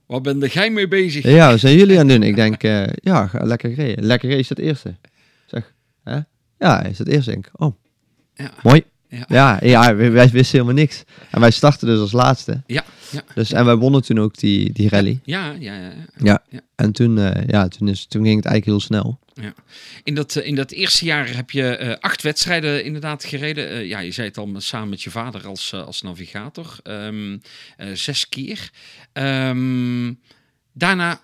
Wat 0.06 0.22
ben 0.22 0.40
jij 0.40 0.70
mee 0.72 0.88
bezig? 0.88 1.24
ja, 1.24 1.50
wat 1.50 1.60
zijn 1.60 1.76
jullie 1.78 2.00
aan 2.00 2.10
het 2.10 2.20
doen? 2.20 2.28
Ik 2.32 2.36
denk, 2.36 2.62
ja, 3.04 3.28
ga- 3.28 3.46
lekker 3.46 3.70
gereden. 3.74 4.04
Lekker 4.06 4.30
gereden 4.30 4.40
is 4.44 4.50
het 4.50 4.60
eerste. 4.60 4.96
Zeg, 5.46 5.74
hè? 6.04 6.20
Ja, 6.60 6.84
is 6.84 6.98
het 6.98 7.08
eerste. 7.08 7.32
Denk 7.32 7.48
ik, 7.48 7.62
oh, 7.62 7.76
Ja. 8.34 8.52
mooi. 8.64 8.84
Ja. 9.10 9.26
Ja, 9.28 9.60
ja, 9.62 9.96
wij, 9.96 10.12
wisten 10.12 10.60
helemaal 10.60 10.74
niks. 10.74 11.04
En 11.32 11.40
wij 11.40 11.52
startten 11.52 11.88
dus 11.88 12.00
als 12.00 12.12
laatste. 12.12 12.62
Ja, 12.68 12.84
ja. 13.12 13.24
Dus, 13.34 13.52
en 13.52 13.66
wij 13.66 13.76
wonnen 13.76 14.02
toen 14.02 14.20
ook 14.20 14.38
die, 14.38 14.74
die 14.74 14.90
rally. 14.90 15.20
Ja, 15.24 15.52
ja, 15.60 15.76
ja. 15.76 15.82
ja. 15.82 15.94
Ja. 16.18 16.44
Ja. 16.50 16.60
En 16.76 16.92
toen, 16.92 17.18
eh, 17.18 17.48
ja, 17.48 17.68
toen, 17.68 17.88
is, 17.88 18.06
toen 18.06 18.24
ging 18.24 18.36
het 18.36 18.46
eigenlijk 18.46 18.66
heel 18.66 18.88
snel. 18.88 19.20
In 20.04 20.16
dat, 20.16 20.36
eh, 20.36 20.48
in 20.48 20.56
dat 20.56 20.72
eerste 20.72 21.06
jaar 21.06 21.36
heb 21.36 21.52
je 21.52 21.76
eh, 21.78 21.96
acht 22.00 22.22
wedstrijden 22.22 22.84
inderdaad 22.84 23.24
gereden. 23.24 23.88
Ja, 23.88 24.00
je 24.00 24.12
zei 24.12 24.28
het 24.28 24.38
al, 24.38 24.50
samen 24.58 24.90
met 24.90 25.02
je 25.02 25.12
vader 25.12 25.48
als, 25.48 25.74
als 25.74 26.02
navigator. 26.02 26.78
Ehm, 26.84 27.38
eh, 27.78 27.88
zes 27.94 28.30
keer. 28.30 28.70
Ehm, 29.14 30.14
daarna 30.74 31.22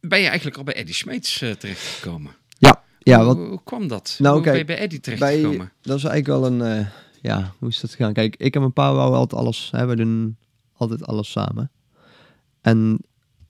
ben 0.00 0.20
je 0.20 0.26
eigenlijk 0.26 0.56
al 0.56 0.64
bij 0.64 0.74
Eddie 0.74 0.94
Smeets 0.94 1.38
terechtgekomen. 1.38 2.36
Ja, 2.58 2.82
ja 2.98 3.16
hoe, 3.16 3.26
wat, 3.26 3.36
hoe 3.36 3.62
kwam 3.64 3.88
dat? 3.88 4.16
Nou, 4.18 4.34
hoe 4.34 4.44
ben 4.44 4.56
je 4.56 4.64
bij 4.64 4.78
Eddie 4.78 5.00
bij, 5.00 5.16
terechtgekomen? 5.16 5.72
dat 5.82 5.96
is 5.96 6.04
eigenlijk 6.04 6.40
wel 6.40 6.46
een, 6.52 6.88
ja, 7.26 7.52
hoe 7.58 7.68
is 7.68 7.80
dat 7.80 7.90
gegaan? 7.90 8.12
Kijk, 8.12 8.36
ik 8.36 8.54
en 8.54 8.60
mijn 8.60 8.72
pa 8.72 8.92
wouden 8.94 9.18
altijd 9.18 9.40
alles, 9.40 9.68
hè, 9.70 9.86
we 9.86 9.96
doen 9.96 10.36
altijd 10.76 11.06
alles 11.06 11.30
samen. 11.30 11.70
En 12.60 12.98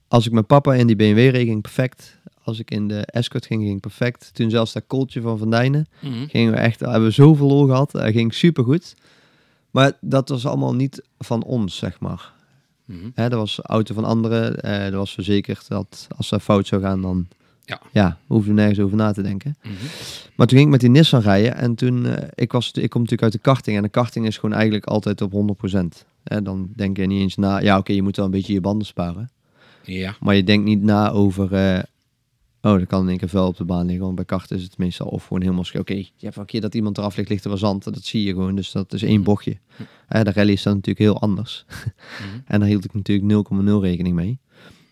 als 0.07 0.25
ik 0.25 0.31
met 0.31 0.47
papa 0.47 0.73
in 0.73 0.87
die 0.87 0.95
BMW 0.95 1.17
reed, 1.29 1.47
ging 1.47 1.61
perfect. 1.61 2.17
Als 2.43 2.59
ik 2.59 2.71
in 2.71 2.87
de 2.87 3.05
Escort 3.05 3.45
ging, 3.45 3.63
ging 3.63 3.79
perfect. 3.81 4.29
Toen 4.33 4.49
zelfs 4.49 4.73
dat 4.73 4.83
kooltje 4.87 5.21
van 5.21 5.37
Van 5.37 5.49
Dijnen, 5.49 5.87
Mhm. 6.01 6.27
gingen 6.27 6.51
we 6.51 6.57
echt, 6.57 6.79
hebben 6.79 7.03
we 7.03 7.11
zoveel 7.11 7.47
lol 7.47 7.65
gehad. 7.65 7.91
Dat 7.91 8.11
ging 8.11 8.33
super 8.33 8.63
goed. 8.63 8.95
Maar 9.71 9.91
dat 10.01 10.29
was 10.29 10.45
allemaal 10.45 10.75
niet 10.75 11.01
van 11.17 11.43
ons, 11.43 11.77
zeg 11.77 11.99
maar. 11.99 12.33
Mhm. 12.85 13.09
Hè, 13.13 13.29
dat 13.29 13.39
was 13.39 13.59
auto 13.61 13.93
van 13.93 14.03
anderen. 14.03 14.59
eh 14.61 14.83
dat 14.83 14.93
was 14.93 15.13
verzekerd 15.13 15.67
dat 15.67 16.07
als 16.17 16.29
dat 16.29 16.41
fout 16.41 16.67
zou 16.67 16.81
gaan, 16.81 17.01
dan 17.01 17.27
Ja. 17.67 17.81
ja, 17.91 18.17
hoefden 18.27 18.55
we 18.55 18.61
nergens 18.61 18.79
over 18.79 18.97
na 18.97 19.11
te 19.11 19.21
denken. 19.21 19.57
Mhm. 19.61 19.73
Maar 20.35 20.47
toen 20.47 20.57
ging 20.57 20.61
ik 20.61 20.71
met 20.71 20.79
die 20.79 20.89
Nissan 20.89 21.21
rijden 21.21 21.55
en 21.55 21.75
toen, 21.75 22.05
eh, 22.05 22.27
ik, 22.35 22.51
was, 22.51 22.71
ik 22.71 22.89
kom 22.89 23.01
natuurlijk 23.01 23.21
uit 23.21 23.31
de 23.31 23.49
karting 23.49 23.77
en 23.77 23.83
de 23.83 23.89
karting 23.89 24.25
is 24.25 24.37
gewoon 24.37 24.55
eigenlijk 24.55 24.85
altijd 24.85 25.21
op 25.21 25.31
100%. 25.31 26.05
Hè, 26.23 26.41
dan 26.41 26.69
denk 26.75 26.97
je 26.97 27.05
niet 27.05 27.21
eens 27.21 27.35
na, 27.35 27.59
ja 27.59 27.77
oké, 27.77 27.93
je 27.93 28.01
moet 28.01 28.15
wel 28.15 28.25
een 28.25 28.31
beetje 28.31 28.53
je 28.53 28.61
banden 28.61 28.87
sparen. 28.87 29.31
Ja. 29.83 30.15
Maar 30.19 30.35
je 30.35 30.43
denkt 30.43 30.65
niet 30.65 30.81
na 30.81 31.11
over, 31.11 31.53
eh, 31.53 31.83
oh, 32.61 32.73
er 32.73 32.87
kan 32.87 33.01
in 33.01 33.09
één 33.09 33.17
keer 33.17 33.29
vuil 33.29 33.47
op 33.47 33.57
de 33.57 33.63
baan 33.63 33.85
liggen. 33.85 34.03
Want 34.03 34.15
bij 34.15 34.25
karten 34.25 34.57
is 34.57 34.63
het 34.63 34.77
meestal 34.77 35.07
of 35.07 35.23
gewoon 35.23 35.41
helemaal, 35.41 35.65
oké, 35.73 35.93
je 35.93 36.11
hebt 36.19 36.35
een 36.35 36.45
keer 36.45 36.61
dat 36.61 36.75
iemand 36.75 36.97
eraf 36.97 37.15
ligt, 37.15 37.29
ligt 37.29 37.43
er 37.43 37.49
wel 37.49 37.59
zand. 37.59 37.83
Dat 37.83 38.03
zie 38.03 38.23
je 38.23 38.31
gewoon, 38.31 38.55
dus 38.55 38.71
dat 38.71 38.93
is 38.93 39.03
één 39.03 39.23
bochtje. 39.23 39.57
Hè, 40.07 40.23
de 40.23 40.31
rally 40.31 40.51
is 40.51 40.63
dan 40.63 40.73
natuurlijk 40.73 41.05
heel 41.05 41.21
anders. 41.21 41.65
Mhm. 41.67 42.39
En 42.45 42.59
daar 42.59 42.69
hield 42.69 42.85
ik 42.85 42.93
natuurlijk 42.93 43.27
0,0 43.27 43.81
rekening 43.81 44.15
mee. 44.15 44.39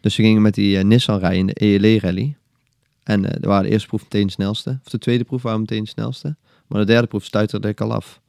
Dus 0.01 0.15
we 0.15 0.23
gingen 0.23 0.41
met 0.41 0.53
die 0.53 0.77
eh, 0.77 0.83
Nissan 0.83 1.19
rijden 1.19 1.39
in 1.39 1.45
de 1.45 1.53
ELE 1.53 1.99
rally. 1.99 2.35
En 3.05 3.25
eh 3.25 3.41
er 3.41 3.47
waren 3.47 3.63
de 3.63 3.69
eerste 3.69 3.87
proef 3.87 4.03
meteen 4.03 4.25
de 4.25 4.31
snelste. 4.31 4.79
Of 4.85 4.91
de 4.91 4.97
tweede 4.97 5.23
proef 5.23 5.41
waren 5.41 5.59
meteen 5.59 5.83
de 5.83 5.89
snelste. 5.89 6.35
Maar 6.67 6.79
de 6.79 6.85
derde 6.85 7.07
proef 7.07 7.23
stuiterde 7.23 7.67
ik 7.67 7.81
al 7.81 7.93
af. 7.93 8.21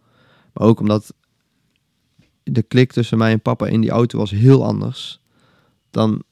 Maar 0.52 0.66
ook 0.66 0.80
omdat 0.80 1.14
de 2.42 2.62
klik 2.62 2.92
tussen 2.92 3.18
mij 3.18 3.32
en 3.32 3.40
papa 3.40 3.66
in 3.66 3.80
die 3.80 3.90
auto 3.90 4.18
was 4.18 4.30
heel 4.30 4.64
anders 4.64 5.20
dan 5.90 6.22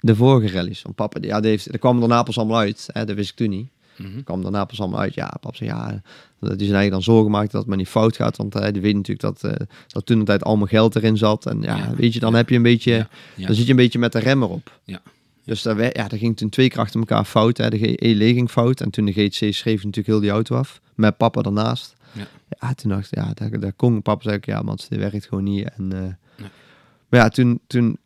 de 0.00 0.16
vorige 0.16 0.54
rallies. 0.54 0.82
Want 0.82 0.94
papa, 0.94 1.18
ja, 1.20 1.40
die 1.40 1.50
heeft, 1.50 1.72
er 1.72 1.78
kwamen 1.78 2.00
daarna 2.00 2.22
pas 2.22 2.38
allemaal 2.38 2.58
uit. 2.58 2.88
Hè, 2.92 3.04
dat 3.04 3.16
wist 3.16 3.30
ik 3.30 3.36
toen 3.36 3.50
niet. 3.50 3.68
Mhm. 3.96 4.16
Er 4.16 4.24
kwam 4.24 4.42
daarna 4.42 4.64
pas 4.64 4.80
allemaal 4.80 5.00
uit. 5.00 5.14
Ja, 5.14 5.36
papa 5.40 5.56
zei 5.56 5.70
ja, 5.70 5.88
die 6.40 6.48
zijn 6.48 6.58
eigenlijk 6.58 6.90
dan 6.90 7.02
zorgen 7.02 7.24
gemaakt 7.24 7.50
dat 7.50 7.60
het 7.60 7.68
maar 7.68 7.78
niet 7.78 7.88
fout 7.88 8.16
gaat. 8.16 8.36
Want 8.36 8.54
hij 8.54 8.72
die 8.72 8.82
weet 8.82 8.94
natuurlijk 8.94 9.40
dat, 9.40 9.52
eh 9.52 9.66
dat 9.86 10.06
toen 10.06 10.18
de 10.18 10.24
tijd 10.24 10.44
allemaal 10.44 10.66
geld 10.66 10.96
erin 10.96 11.16
zat. 11.16 11.46
En 11.46 11.62
ja, 11.62 11.76
Ja, 11.76 11.94
weet 11.94 12.12
je, 12.12 12.20
dan 12.20 12.30
ja. 12.30 12.36
heb 12.36 12.48
je 12.48 12.56
een 12.56 12.62
beetje, 12.62 13.06
ja. 13.34 13.46
dan 13.46 13.54
zit 13.54 13.64
je 13.64 13.70
een 13.70 13.76
beetje 13.76 13.98
met 13.98 14.12
de 14.12 14.18
remmer 14.18 14.48
op. 14.48 14.80
Ja. 14.84 15.00
Dus 15.48 15.62
daar, 15.62 15.82
ja, 15.82 15.90
daar 16.08 16.18
ging 16.18 16.36
toen 16.36 16.48
twee 16.48 16.68
keer 16.68 16.78
achter 16.78 17.00
elkaar 17.00 17.24
fout. 17.24 17.56
Hè. 17.56 17.70
De 17.70 17.78
GE 17.78 18.14
ging 18.34 18.50
fout. 18.50 18.80
En 18.80 18.90
toen 18.90 19.04
de 19.04 19.12
GTC 19.12 19.54
schreef 19.54 19.76
natuurlijk 19.76 20.06
heel 20.06 20.20
die 20.20 20.30
auto 20.30 20.56
af. 20.56 20.80
Met 20.94 21.16
papa 21.16 21.42
daarnaast. 21.42 21.94
Ja. 22.12 22.26
Ja, 22.60 22.74
toen 22.74 22.90
dacht 22.90 23.06
ik, 23.06 23.14
ja, 23.18 23.30
daar, 23.34 23.60
daar 23.60 23.72
kon 23.72 24.02
papa 24.02 24.22
zei 24.22 24.36
ik, 24.36 24.46
ja, 24.46 24.62
man, 24.62 24.78
dit 24.88 24.98
werkt 24.98 25.26
gewoon 25.26 25.44
niet. 25.44 25.68
En, 25.76 25.92
eh, 25.92 26.00
Nee. 26.00 26.48
Maar 27.08 27.20
ja, 27.20 27.28
toen, 27.28 27.60
toen, 27.66 27.96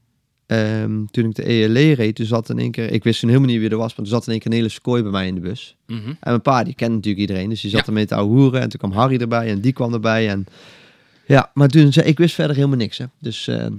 ehm, 0.47 1.05
toen 1.11 1.25
ik 1.25 1.35
de 1.35 1.45
ELE 1.49 1.93
reed, 1.95 2.15
toen 2.15 2.27
zat 2.27 2.51
in 2.51 2.59
één 2.59 2.71
keer, 2.71 2.91
ik 2.91 3.05
wist 3.05 3.21
toen 3.21 3.29
helemaal 3.29 3.51
niet 3.51 3.61
wie 3.61 3.71
er 3.71 3.77
was, 3.77 3.87
maar 3.89 3.97
toen 4.07 4.15
zat 4.15 4.27
in 4.27 4.33
één 4.33 4.41
keer 4.41 4.51
een 4.51 4.57
hele 4.57 4.69
scooi 4.69 5.03
bij 5.03 5.11
mij 5.11 5.27
in 5.27 5.35
de 5.35 5.41
bus. 5.41 5.77
Mhm. 5.87 6.09
En 6.09 6.17
mijn 6.21 6.43
pa, 6.43 6.63
die 6.65 6.75
kent 6.75 6.93
natuurlijk 6.93 7.21
iedereen, 7.21 7.49
dus 7.49 7.61
die 7.61 7.71
zat 7.71 7.81
Ja. 7.81 7.87
ermee 7.87 8.07
te 8.07 8.15
hoeren. 8.21 8.61
En 8.61 8.69
toen 8.69 8.79
kwam 8.79 8.93
Harry 8.93 9.21
erbij 9.21 9.49
en 9.51 9.61
die 9.61 9.73
kwam 9.73 9.93
erbij. 9.93 10.29
En 10.29 10.47
ja, 11.27 11.51
maar 11.55 11.69
toen 11.69 11.93
zei 11.93 12.07
ik 12.07 12.19
wist 12.19 12.35
verder 12.35 12.57
helemaal 12.57 12.77
niks. 12.77 12.99
Hè. 12.99 13.05
Dus 13.19 13.49
ehm, 13.49 13.73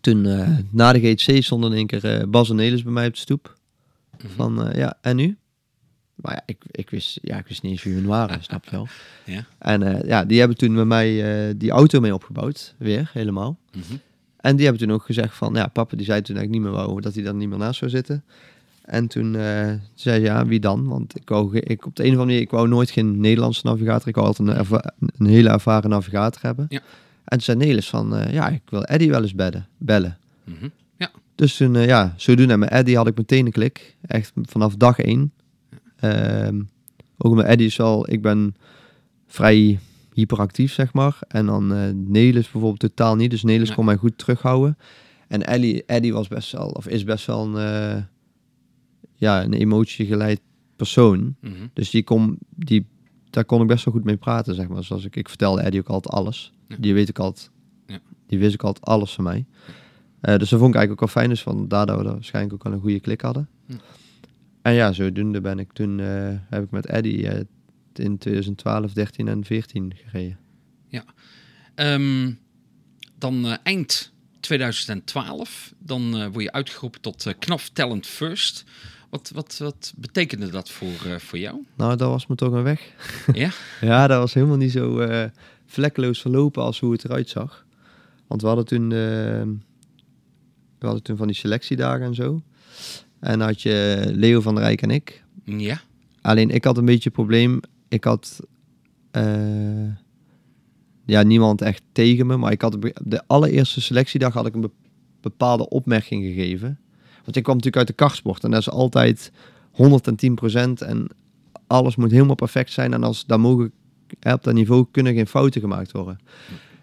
toen 0.00 0.26
eh, 0.26 0.48
na 0.70 0.92
de 0.92 1.00
GTC 1.00 1.42
stonden 1.42 1.70
in 1.70 1.76
één 1.76 1.86
keer 1.86 2.04
eh, 2.04 2.26
Bas 2.28 2.50
en 2.50 2.56
Nelis 2.56 2.82
bij 2.82 2.92
mij 2.92 3.06
op 3.06 3.12
de 3.12 3.18
stoep. 3.18 3.56
Mhm. 4.18 4.32
Van 4.36 4.66
eh, 4.66 4.78
ja, 4.78 4.98
en 5.00 5.16
nu? 5.16 5.36
Maar 6.14 6.32
ja 6.32 6.42
ik, 6.46 6.62
ik, 6.70 6.90
wist, 6.90 7.18
ja, 7.22 7.38
ik 7.38 7.46
wist 7.46 7.62
niet 7.62 7.72
eens 7.72 7.82
wie 7.82 7.94
hun 7.94 8.06
waren, 8.06 8.42
snap 8.44 8.64
je 8.64 8.70
wel. 8.70 8.88
Ja. 9.24 9.44
En 9.58 10.06
ja, 10.06 10.24
die 10.24 10.38
hebben 10.38 10.56
toen 10.56 10.72
met 10.72 10.86
mij 10.86 11.56
die 11.56 11.70
auto 11.70 12.00
mee 12.00 12.14
opgebouwd, 12.14 12.74
weer 12.78 13.10
helemaal. 13.12 13.58
Mhm. 13.72 13.94
En 14.36 14.56
die 14.56 14.64
hebben 14.64 14.86
toen 14.86 14.96
ook 14.96 15.04
gezegd 15.04 15.34
van, 15.34 15.54
ja, 15.54 15.66
papa 15.66 15.96
die 15.96 16.06
zei 16.06 16.20
toen 16.20 16.36
eigenlijk 16.36 16.64
niet 16.64 16.74
meer 16.74 16.84
wou, 16.86 17.00
dat 17.00 17.14
hij 17.14 17.22
dan 17.22 17.36
niet 17.36 17.48
meer 17.48 17.58
naast 17.58 17.78
zou 17.78 17.90
zitten. 17.90 18.24
En 18.82 19.06
toen 19.06 19.32
zei 19.94 20.20
hij, 20.20 20.20
ja, 20.20 20.46
wie 20.46 20.60
dan? 20.60 20.88
Want 20.88 21.16
ik 21.16 21.28
wou, 21.28 21.58
ik, 21.58 21.86
op 21.86 21.96
de 21.96 22.02
een 22.02 22.08
of 22.08 22.14
andere 22.14 22.26
manier, 22.26 22.40
ik 22.40 22.50
wou 22.50 22.68
nooit 22.68 22.90
geen 22.90 23.20
Nederlandse 23.20 23.66
navigator. 23.66 24.08
Ik 24.08 24.14
wou 24.14 24.26
altijd 24.26 24.48
een, 24.48 24.82
een 25.18 25.26
hele 25.26 25.48
ervaren 25.48 25.90
navigator 25.90 26.42
hebben. 26.42 26.66
Ja. 26.68 26.80
En 27.24 27.38
toen 27.38 27.40
zei 27.40 27.56
Nelis 27.58 27.88
van, 27.88 28.16
eh, 28.16 28.32
ja, 28.32 28.48
ik 28.48 28.62
wil 28.66 28.82
Eddie 28.82 29.10
wel 29.10 29.22
eens 29.22 29.34
bellen. 29.34 29.66
bellen. 29.78 30.18
Mhm. 30.44 30.68
Ja. 30.96 31.10
Dus 31.34 31.56
toen, 31.56 31.76
eh, 31.76 31.86
ja, 31.86 32.14
zodoende 32.16 32.56
met 32.56 32.68
Eddie 32.70 32.96
had 32.96 33.06
ik 33.06 33.16
meteen 33.16 33.46
een 33.46 33.52
klik. 33.52 33.96
Echt 34.06 34.32
vanaf 34.42 34.76
dag 34.76 34.98
één. 34.98 35.32
Ehm, 35.96 36.62
ook 37.18 37.34
met 37.34 37.46
Eddie 37.46 37.66
is 37.66 37.76
wel, 37.76 38.10
ik 38.10 38.22
ben 38.22 38.54
vrij 39.26 39.78
hyperactief, 40.12 40.72
zeg 40.72 40.92
maar. 40.92 41.18
En 41.28 41.46
dan 41.46 41.74
eh 41.74 41.88
Nelis 41.94 42.42
bijvoorbeeld 42.50 42.78
totaal 42.78 43.16
niet. 43.16 43.30
Dus 43.30 43.42
Nelis 43.42 43.68
Ja. 43.68 43.74
kon 43.74 43.84
mij 43.84 43.96
goed 43.96 44.18
terughouden. 44.18 44.78
En 45.28 45.46
Ellie, 45.46 45.84
Eddie 45.86 46.12
was 46.12 46.28
best 46.28 46.52
wel, 46.52 46.68
of 46.68 46.88
is 46.88 47.04
best 47.04 47.26
wel 47.26 47.56
een, 47.58 48.06
ja, 49.14 49.44
een 49.44 49.52
emotiegeleid 49.52 50.40
persoon. 50.76 51.36
Mhm. 51.40 51.52
Dus 51.72 51.90
die 51.90 52.02
kon, 52.04 52.38
die, 52.50 52.86
daar 53.34 53.44
kon 53.44 53.60
ik 53.60 53.66
best 53.66 53.84
wel 53.84 53.94
goed 53.94 54.04
mee 54.04 54.16
praten, 54.16 54.54
zeg 54.54 54.68
maar. 54.68 54.84
Zoals 54.84 55.04
ik, 55.04 55.16
ik 55.16 55.28
vertelde 55.28 55.62
Eddie 55.62 55.80
ook 55.80 55.88
altijd 55.88 56.14
alles. 56.14 56.52
Ja. 56.68 56.76
Die 56.78 56.94
weet 56.94 57.08
ik 57.08 57.18
altijd, 57.18 57.50
Ja. 57.86 57.98
die 58.26 58.38
wist 58.38 58.54
ik 58.54 58.62
altijd 58.62 58.84
alles 58.84 59.12
van 59.14 59.24
mij. 59.24 59.44
Eh, 60.20 60.36
dus 60.36 60.48
dat 60.48 60.58
vond 60.58 60.70
ik 60.74 60.76
eigenlijk 60.76 60.90
ook 60.92 61.00
wel 61.00 61.22
fijn. 61.22 61.28
Dus 61.28 61.42
van 61.42 61.68
daardoor 61.68 61.96
we 61.98 62.04
waarschijnlijk 62.04 62.54
ook 62.54 62.64
wel 62.64 62.72
een 62.72 62.80
goede 62.80 63.00
klik 63.00 63.20
hadden. 63.20 63.48
En 64.62 64.72
ja, 64.72 64.92
zodoende 64.92 65.40
ben 65.40 65.58
ik 65.58 65.72
toen, 65.72 66.00
eh, 66.00 66.06
heb 66.50 66.64
ik 66.64 66.70
met 66.70 66.86
Eddie 66.86 67.28
eh, 67.28 67.40
in 67.94 68.18
2012, 68.18 68.92
13 68.92 69.28
en 69.28 69.44
14 69.44 69.92
gereden. 70.04 70.38
Ehm, 71.74 72.32
dan 73.18 73.46
eind 73.62 74.12
2012, 74.40 75.74
dan 75.78 76.30
word 76.30 76.42
je 76.44 76.52
uitgeroepen 76.52 77.00
tot 77.00 77.34
KNAF 77.38 77.68
Talent 77.68 78.06
First. 78.06 78.64
Wat, 79.14 79.30
wat, 79.34 79.56
wat 79.58 79.92
betekende 79.96 80.50
dat 80.50 80.70
voor, 80.70 80.88
eh, 81.06 81.16
voor 81.18 81.38
jou? 81.38 81.64
Nou, 81.76 81.96
dat 81.96 82.08
was 82.08 82.26
me 82.26 82.34
toch 82.34 82.52
een 82.52 82.62
weg. 82.62 82.92
Ja? 83.32 83.50
Ja, 83.80 84.06
dat 84.06 84.18
was 84.18 84.34
helemaal 84.34 84.56
niet 84.56 84.72
zo 84.72 84.98
eh, 84.98 85.30
vlekkeloos 85.66 86.20
verlopen 86.20 86.62
als 86.62 86.80
hoe 86.80 86.92
het 86.92 87.04
eruit 87.04 87.28
zag. 87.28 87.66
Want 88.26 88.40
we 88.40 88.46
hadden 88.46 88.64
toen, 88.66 88.82
eh, 88.82 88.98
we 90.78 90.86
hadden 90.86 91.02
toen 91.02 91.16
van 91.16 91.26
die 91.26 91.36
selectiedagen 91.36 92.06
en 92.06 92.14
zo. 92.14 92.42
En 93.20 93.38
dan 93.38 93.48
had 93.48 93.62
je 93.62 94.04
Leo 94.14 94.40
van 94.40 94.54
der 94.54 94.64
Rijk 94.64 94.82
en 94.82 94.90
ik. 94.90 95.24
Ja? 95.44 95.80
Alleen 96.20 96.50
ik 96.50 96.64
had 96.64 96.78
een 96.78 96.84
beetje 96.84 97.08
een 97.08 97.14
probleem. 97.14 97.60
Ik 97.88 98.04
had 98.04 98.40
eh, 99.10 99.88
ja, 101.04 101.22
niemand 101.22 101.62
echt 101.62 101.82
tegen 101.92 102.26
me. 102.26 102.36
Maar 102.36 102.52
ik 102.52 102.60
had 102.62 102.76
de 103.02 103.22
allereerste 103.26 103.80
selectiedag 103.80 104.32
had 104.32 104.46
ik 104.46 104.54
een 104.54 104.60
be- 104.60 104.70
bepaalde 105.20 105.68
opmerking 105.68 106.24
gegeven. 106.24 106.78
Want 107.24 107.36
ik 107.36 107.42
kwam 107.42 107.56
natuurlijk 107.56 107.76
uit 107.76 107.86
de 107.86 108.04
kartsport. 108.04 108.44
En 108.44 108.50
dat 108.50 108.60
is 108.60 108.70
altijd 108.70 109.32
110% 109.72 110.82
En 110.86 111.08
alles 111.66 111.96
moet 111.96 112.10
helemaal 112.10 112.34
perfect 112.34 112.72
zijn. 112.72 112.92
En 112.92 113.02
als, 113.02 113.26
daar 113.26 113.40
mogen, 113.40 113.72
op 114.22 114.42
dat 114.42 114.54
niveau 114.54 114.86
kunnen 114.90 115.14
geen 115.14 115.26
fouten 115.26 115.60
gemaakt 115.60 115.92
worden. 115.92 116.18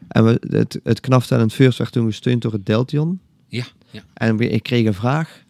En 0.07 0.25
we, 0.25 0.41
het, 0.49 0.79
het 0.83 0.99
KNAF 0.99 1.27
Talent 1.27 1.53
First 1.53 1.77
werd 1.77 1.91
toen 1.91 2.05
gesteund 2.05 2.41
door 2.41 2.51
het 2.51 2.65
Deltion. 2.65 3.19
Ja? 3.47 3.65
Ja? 3.89 4.03
En 4.13 4.39
ik 4.39 4.63
kreeg 4.63 4.85
een 4.85 4.93
vraag 4.93 5.43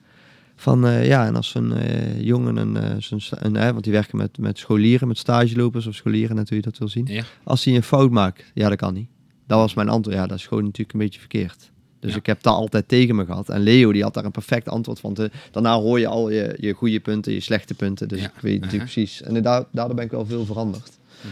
van, 0.55 0.87
eh, 0.87 1.07
ja, 1.07 1.25
en 1.25 1.35
als 1.35 1.55
een 1.55 1.73
eh, 1.73 2.21
jongen, 2.21 2.57
een, 2.57 3.01
zo'n 3.01 3.19
sta- 3.19 3.37
een, 3.45 3.55
eh, 3.55 3.69
want 3.69 3.83
die 3.83 3.93
werken 3.93 4.17
met, 4.17 4.37
met 4.37 4.57
scholieren, 4.57 5.07
met 5.07 5.17
stagelopers 5.17 5.87
of 5.87 5.95
scholieren, 5.95 6.35
net 6.35 6.47
hoe 6.49 6.57
je 6.57 6.63
dat 6.63 6.77
wil 6.77 6.87
zien. 6.87 7.05
Ja? 7.05 7.23
Als 7.43 7.63
hij 7.65 7.75
een 7.75 7.83
fout 7.83 8.11
maakt, 8.11 8.51
ja, 8.53 8.69
dat 8.69 8.77
kan 8.77 8.93
niet. 8.93 9.09
Dat 9.47 9.59
was 9.59 9.73
mijn 9.73 9.89
antwoord. 9.89 10.17
Ja, 10.17 10.27
dat 10.27 10.37
is 10.37 10.47
gewoon 10.47 10.63
natuurlijk 10.63 10.93
een 10.93 10.99
beetje 10.99 11.19
verkeerd. 11.19 11.71
Dus 12.01 12.11
Ja. 12.11 12.17
ik 12.17 12.25
heb 12.25 12.41
dat 12.43 12.53
altijd 12.53 12.87
tegen 12.87 13.15
me 13.15 13.25
gehad. 13.25 13.49
En 13.49 13.61
Leo, 13.61 13.91
die 13.91 14.03
had 14.03 14.13
daar 14.13 14.25
een 14.25 14.31
perfect 14.31 14.69
antwoord 14.69 14.99
van. 14.99 15.13
Te, 15.13 15.31
daarna 15.51 15.75
hoor 15.79 15.99
je 15.99 16.07
al 16.07 16.29
je, 16.29 16.55
je 16.59 16.73
goede 16.73 16.99
punten, 16.99 17.33
je 17.33 17.39
slechte 17.39 17.73
punten. 17.73 18.07
Dus 18.07 18.19
Ja. 18.19 18.25
ik 18.25 18.31
weet 18.41 18.61
natuurlijk 18.61 18.73
Uh-huh. 18.89 18.93
precies. 19.05 19.21
En 19.21 19.41
daar, 19.43 19.63
daardoor 19.71 19.95
ben 19.95 20.05
ik 20.05 20.11
wel 20.11 20.25
veel 20.25 20.45
veranderd. 20.45 20.89
Mhm. 21.21 21.27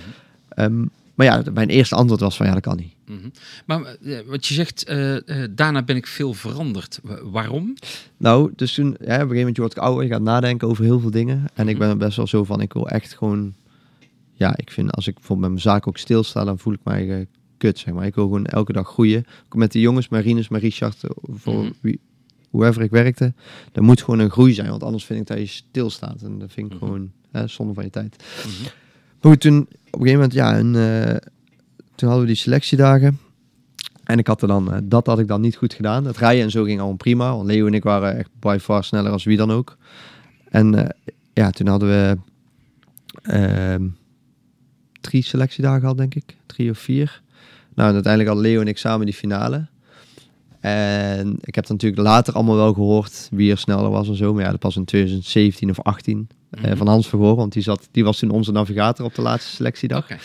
Ehm, 0.50 0.86
maar 1.16 1.26
ja, 1.26 1.44
mijn 1.54 1.70
eerste 1.70 1.96
antwoord 1.96 2.22
was 2.22 2.38
van, 2.38 2.46
ja, 2.46 2.54
dat 2.54 2.62
kan 2.62 2.78
niet. 2.78 2.94
Mhm. 3.06 3.30
Maar 3.66 3.82
eh, 4.04 4.20
wat 4.28 4.46
je 4.46 4.54
zegt, 4.54 4.84
eh, 4.84 5.16
eh, 5.44 5.50
daarna 5.56 5.84
ben 5.84 5.96
ik 5.96 6.08
veel 6.08 6.34
veranderd. 6.34 7.00
Wa- 7.04 7.24
waarom? 7.24 7.74
Nou, 8.18 8.52
dus 8.56 8.74
toen, 8.74 8.86
ja, 8.86 8.94
op 8.94 9.00
een 9.02 9.08
gegeven 9.14 9.38
moment 9.38 9.56
je 9.56 9.62
wordt 9.62 9.80
ouder, 9.80 10.04
je 10.04 10.10
gaat 10.10 10.22
nadenken 10.22 10.68
over 10.68 10.84
heel 10.84 11.00
veel 11.00 11.12
dingen. 11.12 11.46
En 11.54 11.68
ik 11.68 11.78
ben 11.78 11.98
best 11.98 12.18
wel 12.18 12.28
zo 12.28 12.44
van, 12.44 12.62
ik 12.62 12.74
wil 12.74 12.88
echt 12.90 13.14
gewoon, 13.18 13.54
ja, 14.34 14.58
ik 14.58 14.72
vind 14.72 14.92
als 14.92 15.08
ik 15.08 15.14
bijvoorbeeld 15.14 15.52
met 15.52 15.64
mijn 15.64 15.74
zaak 15.76 15.88
ook 15.88 15.98
stilsta, 15.98 16.44
dan 16.44 16.60
voel 16.60 16.74
ik 16.74 16.80
mij 16.84 17.20
eh, 17.20 17.26
kut, 17.60 17.80
zeg 17.80 17.94
maar. 17.94 18.06
Ik 18.06 18.16
wil 18.16 18.24
gewoon 18.24 18.46
elke 18.46 18.74
dag 18.74 18.88
groeien. 18.88 19.26
Ook 19.46 19.56
met 19.56 19.72
de 19.72 19.80
jongens, 19.80 20.08
Richard, 20.50 21.04
eh, 21.04 21.10
voor 21.28 21.64
Mhm. 21.64 21.72
wie, 21.82 22.00
whoever 22.50 22.82
ik 22.82 22.92
werkte, 22.92 23.34
er 23.74 23.84
moet 23.84 24.02
gewoon 24.02 24.20
een 24.20 24.30
groei 24.30 24.54
zijn, 24.54 24.70
want 24.70 24.84
anders 24.84 25.06
vind 25.06 25.20
ik 25.20 25.28
dat 25.28 25.38
je 25.38 25.46
stilstaat. 25.46 26.22
En 26.22 26.40
dat 26.40 26.52
vind 26.52 26.66
ik 26.68 26.74
Mhm. 26.74 26.86
gewoon 26.86 27.12
hè, 27.32 27.48
zonde 27.48 27.74
van 27.74 27.84
je 27.84 27.90
tijd. 27.90 28.24
Mhm. 28.46 28.64
Maar 29.22 29.32
goed, 29.32 29.42
toen 29.42 29.60
op 29.62 29.68
een 29.72 30.08
gegeven 30.08 30.14
moment, 30.14 30.34
ja, 30.34 30.60
een, 30.60 30.76
eh, 30.76 31.16
toen 31.96 32.08
hadden 32.10 32.20
we 32.28 32.34
die 32.34 32.42
selectiedagen. 32.42 33.20
En 34.04 34.18
ik 34.18 34.28
had 34.28 34.42
er 34.42 34.48
dan, 34.48 34.74
eh, 34.74 34.80
dat 34.84 35.06
had 35.06 35.20
ik 35.20 35.28
dan 35.28 35.42
niet 35.42 35.56
goed 35.56 35.74
gedaan. 35.74 36.06
Het 36.06 36.18
rijden 36.18 36.44
en 36.44 36.52
zo 36.52 36.64
ging 36.64 36.80
al 36.80 36.94
prima. 36.94 37.36
Want 37.36 37.48
Leo 37.48 37.68
en 37.68 37.74
ik 37.74 37.84
waren 37.84 38.18
echt 38.18 38.30
by 38.40 38.58
far 38.62 38.84
sneller 38.84 39.12
als 39.12 39.24
wie 39.24 39.38
dan 39.38 39.52
ook. 39.52 39.78
En 40.50 40.76
eh, 40.76 40.90
ja, 41.34 41.50
toen 41.50 41.68
hadden 41.68 41.90
we 41.90 42.18
ehm, 43.22 43.88
drie 45.02 45.24
selectiedagen 45.24 45.80
gehad, 45.80 45.98
denk 45.98 46.16
ik. 46.16 46.36
Drie 46.46 46.70
of 46.70 46.78
vier. 46.78 47.22
Nou, 47.76 47.88
en 47.88 47.94
uiteindelijk 47.94 48.34
hadden 48.34 48.52
Leo 48.52 48.62
en 48.62 48.68
ik 48.68 48.78
samen 48.78 49.06
die 49.06 49.16
finale. 49.16 49.68
En 50.60 51.38
ik 51.42 51.56
heb 51.56 51.66
dan 51.68 51.76
natuurlijk 51.76 52.02
later 52.02 52.34
allemaal 52.34 52.56
wel 52.56 52.74
gehoord 52.74 53.28
wie 53.32 53.52
er 53.52 53.58
sneller 53.58 53.90
was 53.90 54.08
en 54.08 54.16
zo. 54.16 54.34
Maar 54.34 54.44
ja, 54.44 54.50
dat 54.50 54.60
pas 54.60 54.76
in 54.76 54.86
2017 54.86 55.70
of 55.70 55.80
18 55.82 56.30
eh, 56.50 56.64
Mhm. 56.64 56.76
van 56.78 56.88
Hans 56.88 57.08
Vergoor. 57.08 57.36
Want 57.36 57.54
die, 57.54 57.64
zat, 57.64 57.88
die 57.92 58.04
was 58.04 58.20
toen 58.20 58.30
onze 58.30 58.52
navigator 58.52 59.06
op 59.06 59.16
de 59.16 59.22
laatste 59.22 59.52
selectiedag. 59.56 60.10
Ja, 60.10 60.18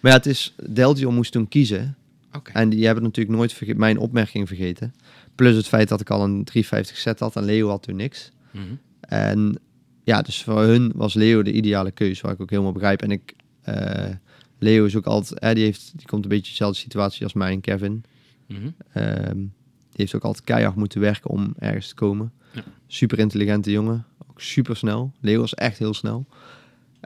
Maar 0.00 0.10
ja, 0.12 0.16
het 0.18 0.26
is, 0.26 0.54
Deltion 0.70 1.14
moest 1.14 1.32
toen 1.32 1.48
kiezen. 1.48 1.96
Oké. 2.32 2.52
En 2.52 2.68
die 2.68 2.84
hebben 2.86 3.04
natuurlijk 3.04 3.36
nooit 3.36 3.76
mijn 3.76 3.98
opmerking 3.98 4.46
vergeten. 4.48 4.94
Plus 5.34 5.56
het 5.56 5.66
feit 5.68 5.88
dat 5.88 6.00
ik 6.00 6.10
al 6.10 6.24
een 6.24 6.44
350 6.44 6.96
set 6.96 7.20
had 7.20 7.36
en 7.36 7.44
Leo 7.44 7.68
had 7.68 7.82
toen 7.82 7.96
niks. 7.96 8.30
Mhm. 8.50 8.64
En 9.00 9.58
ja, 10.04 10.22
dus 10.22 10.42
voor 10.42 10.60
hun 10.62 10.92
was 10.94 11.14
Leo 11.14 11.42
de 11.42 11.52
ideale 11.52 11.90
keus, 11.90 12.20
waar 12.20 12.32
ik 12.32 12.40
ook 12.40 12.50
helemaal 12.50 12.72
begrijp. 12.72 13.02
En 13.02 13.10
ik, 13.10 13.34
eh, 13.62 14.04
Leo 14.64 14.84
is 14.84 14.96
ook 14.96 15.06
altijd, 15.06 15.38
eh, 15.40 15.54
die, 15.54 15.64
heeft, 15.64 15.92
die 15.96 16.06
komt 16.06 16.22
een 16.22 16.28
beetje 16.28 16.50
dezelfde 16.50 16.78
situatie 16.78 17.22
als 17.24 17.32
mij 17.32 17.52
en 17.52 17.60
Kevin. 17.60 18.04
Mhm. 18.48 18.68
Ehm, 18.92 19.36
die 19.36 20.02
heeft 20.02 20.14
ook 20.14 20.24
altijd 20.24 20.44
keihard 20.44 20.76
moeten 20.76 21.00
werken 21.00 21.30
om 21.30 21.54
ergens 21.58 21.88
te 21.88 21.94
komen. 21.94 22.32
Ja. 22.52 22.62
Super 22.86 23.18
intelligente 23.18 23.70
jongen, 23.70 24.06
ook 24.30 24.40
super 24.40 24.76
snel. 24.76 25.12
Leo 25.20 25.40
was 25.40 25.54
echt 25.54 25.78
heel 25.78 25.94
snel. 25.94 26.26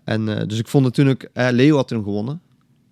En 0.05 0.39
eh, 0.39 0.47
dus 0.47 0.59
ik 0.59 0.69
vond 0.69 0.85
het 0.85 0.95
toen 0.95 1.09
ook, 1.09 1.23
eh, 1.23 1.49
Leo 1.51 1.77
had 1.77 1.89
toen 1.89 2.03
gewonnen. 2.03 2.41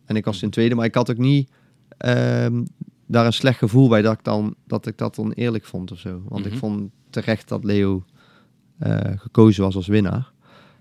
En 0.04 0.16
ik 0.16 0.24
was 0.24 0.38
toen 0.38 0.50
tweede, 0.50 0.74
maar 0.74 0.84
ik 0.84 0.94
had 0.94 1.10
ook 1.10 1.18
niet 1.18 1.50
ehm, 1.96 2.64
daar 3.06 3.26
een 3.26 3.32
slecht 3.32 3.58
gevoel 3.58 3.88
bij 3.88 4.02
dat 4.02 4.12
ik, 4.12 4.24
dan, 4.24 4.54
dat 4.66 4.86
ik 4.86 4.98
dat 4.98 5.14
dan 5.14 5.32
eerlijk 5.32 5.64
vond 5.64 5.92
of 5.92 5.98
zo. 5.98 6.22
Want 6.28 6.44
Mhm. 6.44 6.52
ik 6.52 6.58
vond 6.58 6.90
terecht 7.10 7.48
dat 7.48 7.64
Leo 7.64 8.04
eh, 8.78 9.00
gekozen 9.16 9.62
was 9.62 9.76
als 9.76 9.86
winnaar. 9.86 10.30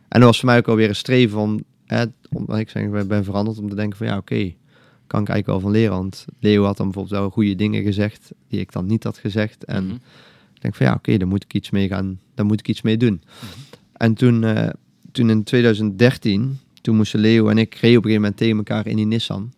En 0.08 0.20
dat 0.20 0.24
was 0.30 0.40
voor 0.40 0.50
mij 0.50 0.58
ook 0.58 0.68
alweer 0.68 0.90
een 0.90 0.96
streven 0.96 1.40
om, 1.40 1.64
eh, 1.86 2.02
omdat 2.30 2.58
ik 2.58 2.70
zeg, 2.70 3.08
ben 3.08 3.24
veranderd, 3.24 3.58
om 3.58 3.70
te 3.70 3.76
denken 3.76 3.98
van 3.98 4.08
ja, 4.08 4.18
oké, 4.18 4.54
kan 5.08 5.22
ik 5.22 5.30
eigenlijk 5.30 5.46
wel 5.46 5.60
van 5.60 5.72
leren. 5.72 5.96
Want 5.96 6.26
Leo 6.40 6.64
had 6.64 6.78
dan 6.78 6.86
bijvoorbeeld 6.86 7.20
wel 7.22 7.30
goede 7.30 7.56
dingen 7.56 7.84
gezegd 7.84 8.32
die 8.48 8.60
ik 8.60 8.72
dan 8.72 8.86
niet 8.86 9.04
had 9.04 9.18
gezegd. 9.18 9.64
En 9.64 9.86
Mhm. 9.86 9.94
ik 10.54 10.62
denk 10.62 10.76
van 10.76 10.86
ja, 10.86 10.94
oké, 10.94 11.18
daar 11.18 11.28
moet 11.28 11.44
ik 11.44 11.54
iets 11.54 11.70
mee 11.70 11.88
gaan, 11.88 12.20
daar 12.34 12.46
moet 12.46 12.60
ik 12.60 12.68
iets 12.68 12.82
mee 12.82 12.98
doen. 12.98 13.22
En 13.94 14.14
toen, 14.14 14.44
eh, 14.44 14.70
toen 15.12 15.30
in 15.30 15.44
2013, 15.44 16.58
toen 16.82 16.96
moesten 16.96 17.20
Leo 17.20 17.48
en 17.48 17.58
ik 17.58 17.74
reden 17.74 17.98
op 17.98 18.04
een 18.04 18.10
gegeven 18.10 18.22
moment 18.22 18.38
tegen 18.38 18.58
elkaar 18.58 18.88
in 18.88 18.96
die 18.96 19.06
Nissan. 19.06 19.54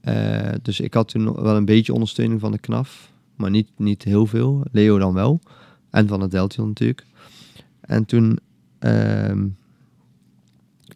Eh, 0.00 0.52
dus 0.62 0.80
ik 0.80 0.94
had 0.94 1.08
toen 1.08 1.32
wel 1.32 1.56
een 1.56 1.64
beetje 1.64 1.92
ondersteuning 1.92 2.40
van 2.40 2.52
de 2.52 2.58
KNAF, 2.58 3.12
maar 3.36 3.50
niet, 3.50 3.68
niet 3.76 4.02
heel 4.02 4.26
veel. 4.26 4.62
Leo 4.72 4.98
dan 4.98 5.14
wel. 5.14 5.40
En 5.90 6.08
van 6.08 6.20
het 6.20 6.30
Deltion 6.30 6.68
natuurlijk. 6.68 7.04
En 7.80 8.04
toen, 8.04 8.38
ehm, 8.78 9.46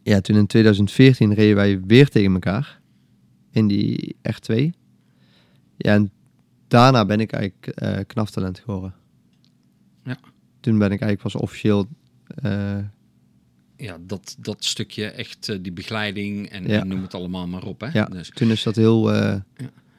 ja, 0.09 0.21
toen 0.21 0.37
in 0.37 0.47
2014 0.47 1.35
reden 1.35 1.57
wij 1.57 1.81
weer 1.81 2.09
tegen 2.09 2.33
elkaar 2.33 2.81
in 3.51 3.67
die 3.67 4.17
R2. 4.31 4.55
Ja, 5.77 5.95
en 5.95 6.11
daarna 6.69 7.05
ben 7.07 7.21
ik 7.21 7.33
eigenlijk 7.33 7.67
eh 7.67 7.99
knaftalent 8.07 8.59
geworden. 8.59 8.95
Ja. 10.05 10.19
Toen 10.61 10.79
ben 10.79 10.93
ik 10.93 11.01
eigenlijk 11.01 11.23
pas 11.23 11.35
officieel... 11.35 11.87
eh, 12.43 12.79
Ja, 13.77 13.99
dat, 14.01 14.37
dat 14.39 14.65
stukje 14.65 15.05
echt, 15.07 15.49
eh, 15.49 15.59
die 15.63 15.73
begeleiding 15.73 16.49
en, 16.49 16.67
Ja. 16.67 16.81
en 16.81 16.89
noem 16.89 17.03
het 17.03 17.15
allemaal 17.15 17.47
maar 17.47 17.63
op. 17.65 17.81
Hè? 17.81 17.89
ja, 17.93 18.05
Dus, 18.05 18.31
toen 18.35 18.51
is 18.51 18.63
dat 18.63 18.77
heel... 18.77 19.15
Ja. 19.15 19.45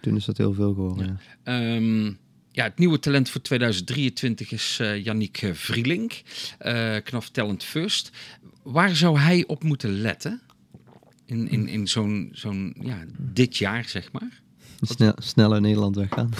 Toen 0.02 0.16
is 0.16 0.26
dat 0.26 0.38
heel 0.38 0.54
veel 0.54 0.74
geworden. 0.74 1.20
Ja. 1.46 1.60
Ja. 1.60 2.12
Ja, 2.52 2.64
het 2.64 2.78
nieuwe 2.78 3.00
talent 3.00 3.30
voor 3.30 3.42
2023 3.42 4.52
is 4.52 4.78
eh 4.82 5.04
Yannick 5.04 5.38
eh, 5.42 5.54
Vrielink, 5.54 6.22
eh 6.58 6.96
Knaf 7.04 7.30
Talent 7.30 7.64
First. 7.64 8.12
Waar 8.64 8.96
zou 8.96 9.20
hij 9.20 9.44
op 9.48 9.64
moeten 9.64 10.02
letten 10.02 10.42
in, 11.26 11.50
in, 11.50 11.68
in 11.68 11.88
zo'n, 11.88 12.30
zo'n 12.32 12.76
ja, 12.82 13.04
dit 13.18 13.58
jaar, 13.58 13.86
zeg 13.86 14.12
maar? 14.12 14.42
Snel, 14.82 15.14
sneller 15.18 15.62
Nederland 15.62 15.96
weggaan. 15.96 16.30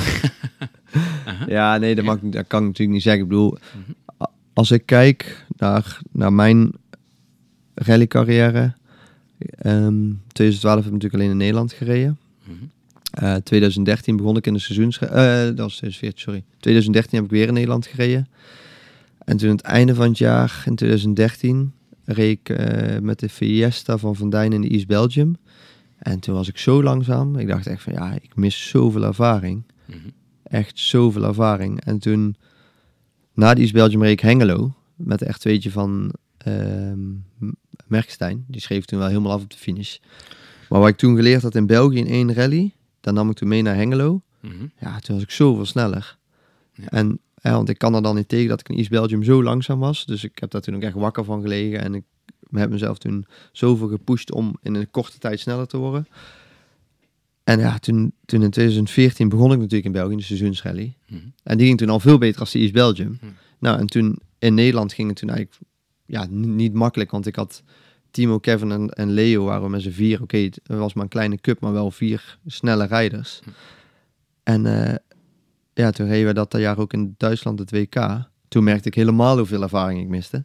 Aha. 1.26 1.46
ja, 1.48 1.78
nee, 1.78 1.96
dat, 1.96 2.06
mag, 2.06 2.22
ik- 2.22 2.32
dat 2.32 2.48
kan 2.48 2.60
ik 2.62 2.68
natuurlijk 2.68 2.92
niet 2.94 3.04
zeggen. 3.04 3.22
Ik 3.24 3.28
bedoel, 3.28 3.58
Mhm. 3.76 3.92
als 4.54 4.72
ik 4.72 4.86
kijk 4.86 5.46
naar, 5.58 6.00
naar 6.12 6.34
mijn 6.34 6.72
rallycarrière... 7.74 8.74
ehm 9.40 10.12
2012 10.32 10.76
heb 10.76 10.86
ik 10.86 10.92
natuurlijk 10.92 11.14
alleen 11.22 11.32
in 11.32 11.38
Nederland 11.38 11.74
gereden. 11.74 12.18
Mhm. 12.44 12.54
Eh, 13.20 13.36
2013 13.36 14.16
begon 14.18 14.38
ik 14.38 14.48
in 14.48 14.54
de 14.54 14.60
seizoens... 14.60 15.00
eh 15.00 15.10
dat 15.44 15.58
was 15.58 15.76
2014, 15.76 16.20
sorry. 16.20 16.44
2013 16.60 17.16
heb 17.18 17.26
ik 17.26 17.32
weer 17.32 17.48
in 17.48 17.54
Nederland 17.54 17.86
gereden. 17.88 18.28
En 19.26 19.38
toen 19.38 19.50
aan 19.50 19.56
het 19.56 19.66
einde 19.66 19.96
van 19.96 20.08
het 20.08 20.18
jaar, 20.18 20.64
in 20.66 20.76
2013, 20.76 21.74
reed 22.06 22.40
ik 22.40 22.50
eh, 22.50 23.00
met 23.00 23.20
de 23.20 23.30
Fiesta 23.30 23.98
van 23.98 24.16
Van 24.16 24.30
Dijn 24.30 24.54
in 24.54 24.62
de 24.62 24.68
East 24.70 24.88
Belgium. 24.88 25.38
En 25.98 26.20
toen 26.20 26.36
was 26.36 26.48
ik 26.48 26.58
zo 26.58 26.84
langzaam. 26.84 27.36
Ik 27.36 27.48
dacht 27.48 27.68
echt 27.68 27.84
van 27.84 27.94
ja, 27.94 28.14
ik 28.14 28.36
mis 28.36 28.68
zoveel 28.70 29.04
ervaring. 29.04 29.64
Mhm. 29.86 29.98
Echt 30.44 30.80
zoveel 30.80 31.24
ervaring. 31.24 31.82
En 31.84 32.00
toen, 32.00 32.36
na 33.34 33.54
die 33.54 33.62
East 33.62 33.74
Belgium 33.74 34.04
reek 34.04 34.22
Hengelo, 34.22 34.74
met 34.96 35.22
echt 35.22 35.44
weetje 35.44 35.72
van 35.72 36.14
ehm 36.38 37.00
Merkstein. 37.88 38.46
Die 38.48 38.62
schreef 38.62 38.86
toen 38.86 39.00
wel 39.00 39.08
helemaal 39.08 39.32
af 39.32 39.42
op 39.42 39.50
de 39.50 39.58
finish. 39.58 39.98
Maar 40.70 40.80
wat 40.80 40.90
ik 40.90 40.98
toen 40.98 41.16
geleerd 41.16 41.42
had 41.42 41.56
in 41.56 41.66
België 41.66 41.98
in 41.98 42.08
één 42.08 42.34
rally, 42.34 42.74
dan 43.02 43.14
nam 43.14 43.30
ik 43.30 43.36
toen 43.36 43.48
mee 43.48 43.62
naar 43.62 43.76
Hengelo. 43.76 44.22
Mhm. 44.40 44.66
Ja, 44.80 45.00
toen 45.00 45.16
was 45.16 45.24
ik 45.24 45.32
zoveel 45.32 45.66
sneller. 45.66 46.18
Ja. 46.74 46.88
En 46.88 47.20
ja, 47.42 47.52
want 47.52 47.70
ik 47.70 47.78
kan 47.78 47.96
er 47.96 48.02
dan 48.02 48.16
niet 48.16 48.28
tegen 48.28 48.48
dat 48.48 48.60
ik 48.60 48.70
in 48.70 48.78
East 48.78 48.90
Belgium 48.90 49.24
zo 49.24 49.44
langzaam 49.44 49.80
was. 49.80 50.06
Dus 50.06 50.24
ik 50.24 50.40
heb 50.40 50.52
daar 50.52 50.62
toen 50.62 50.76
ook 50.76 50.82
echt 50.82 50.94
wakker 50.94 51.24
van 51.24 51.42
gelegen. 51.42 51.82
En 51.82 51.96
ik 51.96 52.04
heb 52.52 52.70
mezelf 52.70 52.98
toen 52.98 53.26
zoveel 53.52 53.88
gepusht 53.88 54.32
om 54.32 54.58
in 54.62 54.76
een 54.76 54.92
korte 54.92 55.18
tijd 55.18 55.40
sneller 55.40 55.68
te 55.68 55.78
worden. 55.78 56.08
En 57.44 57.60
ja, 57.60 57.80
toen, 57.80 58.14
toen 58.26 58.44
in 58.44 58.50
2014 58.50 59.30
begon 59.30 59.52
ik 59.52 59.58
natuurlijk 59.58 59.86
in 59.86 59.92
België, 59.92 60.16
de 60.16 60.22
seizoensrally. 60.22 60.96
Mhm. 61.08 61.20
En 61.44 61.58
die 61.58 61.68
ging 61.68 61.78
toen 61.78 61.90
al 61.90 62.00
veel 62.00 62.18
beter 62.18 62.40
als 62.40 62.52
de 62.52 62.60
East 62.60 62.74
Belgium. 62.74 63.18
Mhm. 63.22 63.32
Nou, 63.60 63.80
en 63.80 63.88
toen 63.88 64.20
in 64.40 64.54
Nederland 64.54 64.94
ging 64.94 65.10
het 65.10 65.18
toen 65.18 65.30
eigenlijk 65.30 65.62
ja, 66.06 66.26
niet 66.30 66.74
makkelijk. 66.74 67.12
Want 67.12 67.26
ik 67.26 67.36
had 67.36 67.64
Timo, 68.12 68.40
Kevin 68.40 68.72
en, 68.72 68.90
en 68.90 69.12
Leo 69.12 69.44
waren 69.44 69.64
we 69.64 69.70
met 69.70 69.82
z'n 69.82 69.90
vier. 69.90 70.22
Oké, 70.22 70.38
het 70.38 70.60
was 70.66 70.94
maar 70.94 71.04
een 71.04 71.10
kleine 71.10 71.38
cup, 71.38 71.60
maar 71.60 71.74
wel 71.74 71.92
vier 71.92 72.38
snelle 72.46 72.86
rijders. 72.86 73.40
Hm. 73.44 73.50
En 74.44 74.66
eh, 74.88 74.96
ja, 75.74 75.92
toen 75.92 76.08
reden 76.08 76.28
we 76.28 76.34
dat 76.34 76.52
dat 76.52 76.62
jaar 76.62 76.78
ook 76.78 76.94
in 76.94 77.14
Duitsland 77.18 77.60
het 77.60 77.72
WK. 77.72 77.96
Toen 78.48 78.64
merkte 78.64 78.88
ik 78.88 78.96
helemaal 78.96 79.38
hoeveel 79.38 79.62
ervaring 79.62 80.02
ik 80.02 80.08
miste. 80.08 80.44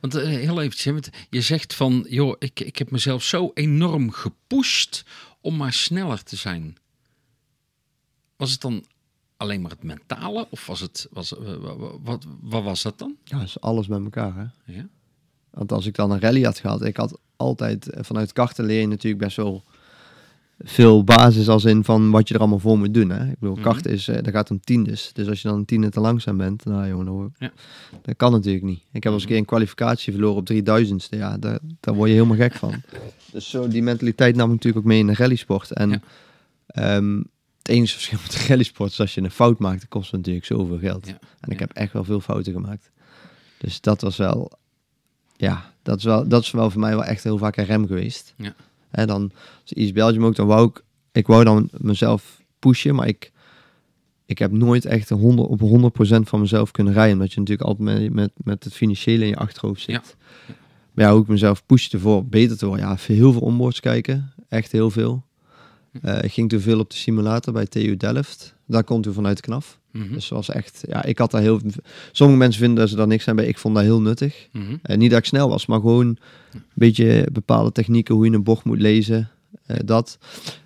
Want 0.00 0.14
eh, 0.14 0.26
heel 0.26 0.54
want 0.84 1.10
je 1.30 1.40
zegt 1.40 1.74
van, 1.74 2.06
joh, 2.08 2.34
ik, 2.38 2.60
ik 2.60 2.78
heb 2.78 2.90
mezelf 2.90 3.22
zo 3.22 3.50
enorm 3.54 4.10
gepusht 4.10 5.04
om 5.40 5.56
maar 5.56 5.72
sneller 5.72 6.22
te 6.22 6.36
zijn. 6.36 6.76
Was 8.36 8.50
het 8.50 8.60
dan 8.60 8.84
alleen 9.36 9.60
maar 9.60 9.70
het 9.70 9.82
mentale? 9.82 10.46
Of 10.50 10.66
was 10.66 10.80
het, 10.80 11.06
was, 11.10 11.36
eh, 11.38 11.54
wa- 11.56 11.76
wa- 11.76 11.98
wat, 12.02 12.26
wat 12.40 12.62
was 12.62 12.82
dat 12.82 12.98
dan? 12.98 13.16
Ja, 13.24 13.42
is 13.42 13.60
alles 13.60 13.86
bij 13.86 14.00
elkaar, 14.02 14.34
hè. 14.36 14.72
Ja. 14.72 14.88
Want 15.54 15.72
als 15.72 15.86
ik 15.86 15.94
dan 15.94 16.10
een 16.10 16.20
rally 16.20 16.42
had 16.42 16.58
gehad, 16.58 16.84
ik 16.84 16.96
had 16.96 17.18
altijd 17.36 17.90
eh, 17.90 18.02
vanuit 18.04 18.32
karten 18.32 18.64
leer 18.64 18.80
je 18.80 18.86
natuurlijk 18.86 19.22
best 19.24 19.36
wel 19.36 19.62
veel 20.64 21.04
basis 21.04 21.48
als 21.48 21.64
in 21.64 21.84
van 21.84 22.10
wat 22.10 22.28
je 22.28 22.34
er 22.34 22.40
allemaal 22.40 22.58
voor 22.58 22.78
moet 22.78 22.94
doen. 22.94 23.10
Hè? 23.10 23.30
Ik 23.30 23.38
bedoel, 23.38 23.54
Mhm. 23.54 23.64
karten 23.64 23.90
is, 23.90 24.08
eh 24.08 24.14
dat 24.22 24.32
gaat 24.32 24.50
om 24.50 24.60
tiendes. 24.60 25.10
Dus 25.12 25.28
als 25.28 25.42
je 25.42 25.48
dan 25.48 25.56
een 25.58 25.64
tiende 25.64 25.88
te 25.90 26.00
langzaam 26.00 26.36
bent, 26.36 26.64
nou 26.64 26.88
jongen, 26.88 27.04
dan, 27.06 27.32
Ja. 27.38 27.52
dat 28.02 28.16
kan 28.16 28.32
natuurlijk 28.32 28.64
niet. 28.64 28.78
Ik 28.92 29.02
heb 29.02 29.06
al 29.06 29.12
eens 29.12 29.22
een 29.22 29.28
keer 29.28 29.38
een 29.38 29.44
kwalificatie 29.44 30.12
verloren 30.12 30.36
op 30.36 30.46
3000ste. 30.46 31.16
Ja, 31.16 31.38
daar, 31.38 31.58
daar 31.80 31.94
word 31.94 32.08
je 32.08 32.14
helemaal 32.14 32.36
gek 32.36 32.54
van. 32.54 32.82
Dus 33.32 33.50
zo, 33.50 33.68
die 33.68 33.82
mentaliteit 33.82 34.36
nam 34.36 34.46
ik 34.46 34.52
natuurlijk 34.52 34.84
ook 34.84 34.90
mee 34.90 34.98
in 34.98 35.06
de 35.06 35.14
rallysport. 35.14 35.70
En 35.72 35.90
Ja. 35.90 36.00
ehm, 36.66 37.16
het 37.58 37.68
enige 37.68 37.92
verschil 37.92 38.18
met 38.22 38.32
de 38.32 38.44
rallysport 38.48 38.90
is 38.90 39.00
als 39.00 39.14
je 39.14 39.20
een 39.22 39.30
fout 39.30 39.58
maakt, 39.58 39.78
dan 39.78 39.88
kost 39.88 40.06
het 40.10 40.16
natuurlijk 40.20 40.46
zoveel 40.46 40.78
geld. 40.78 41.06
Ja. 41.06 41.18
En 41.40 41.50
ik 41.50 41.58
heb 41.58 41.72
echt 41.72 41.92
wel 41.92 42.04
veel 42.04 42.20
fouten 42.20 42.52
gemaakt. 42.52 42.90
Dus 43.58 43.80
dat 43.80 44.00
was 44.00 44.16
wel, 44.16 44.52
ja, 45.44 45.72
dat 45.82 45.98
is 45.98 46.04
wel, 46.04 46.28
dat 46.28 46.42
is 46.42 46.50
wel 46.50 46.70
voor 46.70 46.80
mij 46.80 46.94
wel 46.94 47.04
echt 47.04 47.24
heel 47.24 47.38
vaak 47.38 47.56
een 47.56 47.64
rem 47.64 47.86
geweest. 47.86 48.34
Ja. 48.36 48.54
En 48.90 49.06
dan, 49.06 49.32
als 49.62 49.72
East 49.72 49.94
Belgium 49.94 50.24
ook, 50.24 50.34
dan 50.34 50.46
wou 50.46 50.68
ik, 50.68 50.82
ik 51.12 51.26
wou 51.26 51.44
dan 51.44 51.68
mezelf 51.78 52.42
pushen, 52.58 52.94
maar 52.94 53.08
ik, 53.08 53.32
ik 54.26 54.38
heb 54.38 54.52
nooit 54.52 54.84
echt 54.84 55.10
een 55.10 55.18
100, 55.18 55.48
op 55.48 55.60
100% 55.60 56.20
van 56.20 56.40
mezelf 56.40 56.70
kunnen 56.70 56.92
rijden. 56.92 57.12
Omdat 57.12 57.32
je 57.32 57.40
natuurlijk 57.40 57.68
altijd 57.68 57.88
met, 57.88 58.12
met, 58.12 58.30
met 58.36 58.64
het 58.64 58.72
financiële 58.72 59.22
in 59.22 59.28
je 59.28 59.36
achterhoofd 59.36 59.80
zit. 59.80 60.16
Ja. 60.46 60.54
Maar 60.92 61.04
ja, 61.04 61.12
hoe 61.12 61.22
ik 61.22 61.28
mezelf 61.28 61.66
pushte 61.66 61.96
ervoor 61.96 62.26
beter 62.26 62.56
te 62.56 62.66
worden. 62.66 62.86
Ja, 62.86 62.96
heel 63.06 63.32
veel 63.32 63.40
onboards 63.40 63.80
kijken. 63.80 64.32
Echt 64.48 64.72
heel 64.72 64.90
veel. 64.90 65.24
Eh, 66.02 66.22
ik 66.22 66.32
ging 66.32 66.48
toen 66.48 66.60
veel 66.60 66.78
op 66.78 66.90
de 66.90 66.96
simulator 66.96 67.52
bij 67.52 67.66
TU 67.66 67.96
Delft. 67.96 68.54
Daar 68.66 68.84
komt 68.84 69.02
toen 69.02 69.12
vanuit 69.14 69.40
KNAF. 69.40 69.78
Mhm. 69.90 70.12
Dus 70.12 70.26
zoals 70.26 70.48
echt, 70.48 70.84
ja, 70.88 71.04
ik 71.04 71.18
had 71.18 71.30
daar 71.30 71.40
heel. 71.40 71.60
Sommige 72.12 72.38
mensen 72.38 72.60
vinden 72.60 72.78
dat 72.78 72.88
ze 72.88 72.96
daar 72.96 73.06
niks 73.06 73.28
aan 73.28 73.36
bij. 73.36 73.46
Ik 73.46 73.58
vond 73.58 73.74
dat 73.74 73.84
heel 73.84 74.00
nuttig. 74.00 74.48
Eh, 74.82 74.96
niet 74.96 75.10
dat 75.10 75.18
ik 75.18 75.24
snel 75.24 75.48
was, 75.48 75.66
maar 75.66 75.80
gewoon 75.80 76.06
een 76.52 76.62
beetje 76.74 77.28
bepaalde 77.32 77.72
technieken, 77.72 78.14
hoe 78.14 78.24
je 78.26 78.32
een 78.32 78.42
bocht 78.42 78.64
moet 78.64 78.80
lezen. 78.80 79.30
eh, 79.66 79.76
dat. 79.84 80.18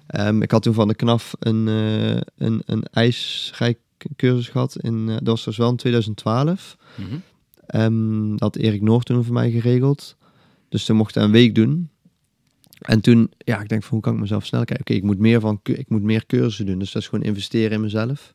Ehm, 0.06 0.42
ik 0.42 0.50
had 0.50 0.62
toen 0.62 0.74
van 0.74 0.88
de 0.88 0.94
KNAF 0.94 1.34
een, 1.38 1.66
een, 1.66 2.62
een 2.66 2.82
ijsrijcursus 2.92 4.48
gehad. 4.48 4.76
In, 4.80 5.06
dat 5.06 5.20
was 5.26 5.44
dus 5.44 5.56
wel 5.56 5.70
in 5.70 5.76
2012. 5.76 6.76
Mhm. 6.96 7.06
Ehm, 7.66 8.30
dat 8.30 8.40
had 8.40 8.56
Erik 8.56 8.82
Noord 8.82 9.06
toen 9.06 9.24
voor 9.24 9.34
mij 9.34 9.50
geregeld. 9.50 10.16
Dus 10.68 10.84
toen 10.84 10.96
mocht 10.96 11.14
hij 11.14 11.24
een 11.24 11.30
week 11.30 11.54
doen. 11.54 11.88
En 12.78 13.00
toen, 13.00 13.30
ja, 13.38 13.60
ik 13.60 13.68
denk 13.68 13.82
van 13.82 13.90
hoe 13.92 14.00
kan 14.00 14.14
ik 14.14 14.20
mezelf 14.20 14.46
sneller 14.46 14.66
kijken? 14.66 14.86
Oké, 14.86 14.96
ik 14.96 15.04
moet 15.04 15.18
meer 15.18 15.40
van, 15.40 15.60
ik 15.62 15.88
moet 15.88 16.02
meer 16.02 16.26
cursussen 16.26 16.66
doen. 16.66 16.78
Dus 16.78 16.92
dat 16.92 17.02
is 17.02 17.08
gewoon 17.08 17.24
investeren 17.24 17.70
in 17.72 17.80
mezelf. 17.80 18.34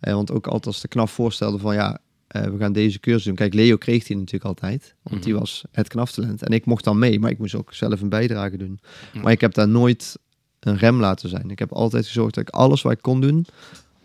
Eh, 0.00 0.14
want 0.14 0.30
ook 0.32 0.46
altijd 0.46 0.66
als 0.66 0.80
de 0.80 0.88
knaf 0.88 1.10
voorstelde 1.12 1.58
van 1.58 1.74
ja, 1.74 1.98
eh, 2.26 2.42
we 2.42 2.58
gaan 2.58 2.72
deze 2.72 3.00
cursus 3.00 3.24
doen. 3.24 3.34
Kijk, 3.34 3.54
Leo 3.54 3.76
kreeg 3.76 4.04
die 4.04 4.16
natuurlijk 4.16 4.44
altijd. 4.44 4.94
Want 5.02 5.22
die 5.22 5.32
Mhm. 5.32 5.40
was 5.40 5.64
het 5.72 5.88
knaftalent. 5.88 6.42
En 6.42 6.52
ik 6.52 6.66
mocht 6.66 6.84
dan 6.84 6.98
mee, 6.98 7.20
maar 7.20 7.30
ik 7.30 7.38
moest 7.38 7.54
ook 7.54 7.74
zelf 7.74 8.00
een 8.00 8.08
bijdrage 8.08 8.56
doen. 8.56 8.80
Ja. 9.12 9.20
Maar 9.20 9.32
ik 9.32 9.40
heb 9.40 9.54
daar 9.54 9.68
nooit 9.68 10.18
een 10.60 10.76
rem 10.76 11.00
laten 11.00 11.28
zijn. 11.28 11.50
Ik 11.50 11.58
heb 11.58 11.72
altijd 11.72 12.06
gezorgd 12.06 12.34
dat 12.34 12.48
ik 12.48 12.54
alles 12.54 12.82
wat 12.82 12.92
ik 12.92 13.02
kon 13.02 13.20
doen, 13.20 13.46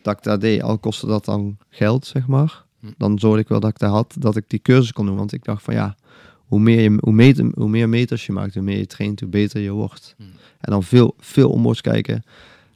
dat 0.01 0.17
ik 0.17 0.23
daar 0.23 0.39
deed. 0.39 0.61
Al 0.61 0.77
kostte 0.77 1.07
dat 1.07 1.25
dan 1.25 1.57
geld, 1.69 2.05
zeg 2.05 2.27
maar. 2.27 2.63
Hm. 2.79 2.87
Dan 2.97 3.19
zorgde 3.19 3.41
ik 3.41 3.47
wel 3.47 3.59
dat 3.59 3.69
ik 3.69 3.79
daar 3.79 3.89
had, 3.89 4.15
dat 4.19 4.35
ik 4.35 4.43
die 4.47 4.59
cursus 4.59 4.91
kon 4.93 5.05
doen. 5.05 5.15
Want 5.15 5.33
ik 5.33 5.43
dacht 5.43 5.63
van 5.63 5.73
ja, 5.73 5.95
hoe 6.45 6.59
meer, 6.59 6.79
je, 6.81 6.97
hoe, 6.99 7.13
meter, 7.13 7.51
hoe 7.55 7.69
meer 7.69 7.89
meters 7.89 8.25
je 8.25 8.31
maakt, 8.31 8.53
hoe 8.53 8.63
meer 8.63 8.77
je 8.77 8.85
traint, 8.87 9.19
hoe 9.19 9.29
beter 9.29 9.61
je 9.61 9.71
wordt. 9.71 10.13
Hm. 10.17 10.23
En 10.61 10.71
dan 10.71 10.83
veel, 10.83 11.13
veel 11.19 11.49
onboards 11.49 11.81
kijken. 11.81 12.23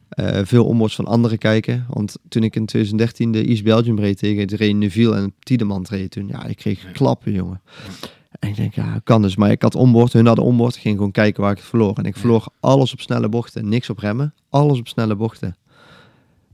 eh, 0.10 0.40
veel 0.44 0.66
onboards 0.66 0.96
van 0.96 1.06
anderen 1.06 1.38
kijken. 1.38 1.86
Want 1.90 2.18
toen 2.30 2.44
ik 2.44 2.56
in 2.56 2.66
2013 2.66 3.32
de 3.32 3.46
East 3.46 3.64
Belgium 3.64 4.00
reed 4.00 4.18
tegen 4.18 4.46
reed 4.56 4.76
Neville 4.76 5.16
en 5.16 5.34
Tiedeman 5.40 5.86
reed 5.90 6.12
toen. 6.12 6.28
Ja, 6.28 6.46
ik 6.46 6.58
kreeg 6.58 6.92
klappen, 6.92 7.32
jongen. 7.32 7.62
En 8.40 8.50
ik 8.50 8.56
denk, 8.56 8.74
ja, 8.74 9.00
kan 9.04 9.22
dus. 9.22 9.36
Maar 9.36 9.52
ik 9.52 9.62
had 9.62 9.76
onboard, 9.76 10.14
hun 10.14 10.26
hadden 10.26 10.46
onboard. 10.46 10.76
Ik 10.76 10.82
ging 10.82 10.96
gewoon 10.96 11.12
kijken 11.12 11.42
waar 11.42 11.52
ik 11.52 11.58
het 11.58 11.66
verloor. 11.68 11.94
En 11.98 12.06
ik 12.06 12.14
Ja. 12.14 12.20
verloor 12.20 12.48
alles 12.60 12.94
op 12.94 13.00
snelle 13.02 13.30
bochten. 13.30 13.70
Niks 13.70 13.90
op 13.90 13.98
remmen. 13.98 14.34
Alles 14.50 14.80
op 14.80 14.88
snelle 14.88 15.16
bochten. 15.16 15.56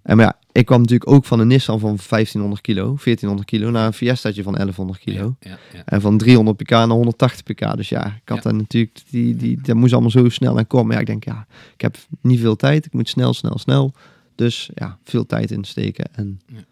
En 0.03 0.17
maar 0.17 0.25
ja, 0.25 0.44
ik 0.55 0.65
kwam 0.65 0.81
natuurlijk 0.81 1.09
ook 1.11 1.25
van 1.25 1.39
een 1.39 1.47
Nissan 1.47 1.79
van 1.79 1.97
1500 2.09 2.61
kilo, 2.61 2.83
1400 2.83 3.47
kilo, 3.49 3.69
naar 3.71 3.85
een 3.85 3.93
Fiestaatje 3.93 4.43
van 4.43 4.53
1100 4.53 4.99
kilo. 4.99 5.35
Ja, 5.39 5.49
ja, 5.49 5.57
ja. 5.73 5.85
En 5.85 6.01
van 6.01 6.17
300 6.17 6.57
pk 6.57 6.69
naar 6.69 6.87
180 6.87 7.43
pk. 7.43 7.75
Dus 7.77 7.89
ja, 7.89 8.05
ik 8.05 8.29
had 8.29 8.43
daar 8.43 8.53
natuurlijk, 8.55 8.99
die, 9.09 9.35
die, 9.35 9.61
dat 9.61 9.75
moest 9.75 9.91
allemaal 9.93 10.11
zo 10.11 10.29
snel 10.29 10.57
aan 10.57 10.67
komen. 10.67 10.93
Ja, 10.93 10.99
ik 10.99 11.05
denk, 11.05 11.23
ja, 11.25 11.47
ik 11.73 11.81
heb 11.81 11.97
niet 12.21 12.39
veel 12.39 12.55
tijd. 12.55 12.85
Ik 12.85 12.93
moet 12.93 13.09
snel, 13.09 13.33
snel, 13.33 13.57
snel. 13.57 13.93
Dus 14.35 14.69
ja, 14.73 14.97
veel 15.03 15.25
tijd 15.25 15.51
insteken. 15.51 16.05
En 16.11 16.39
Ja. 16.47 16.63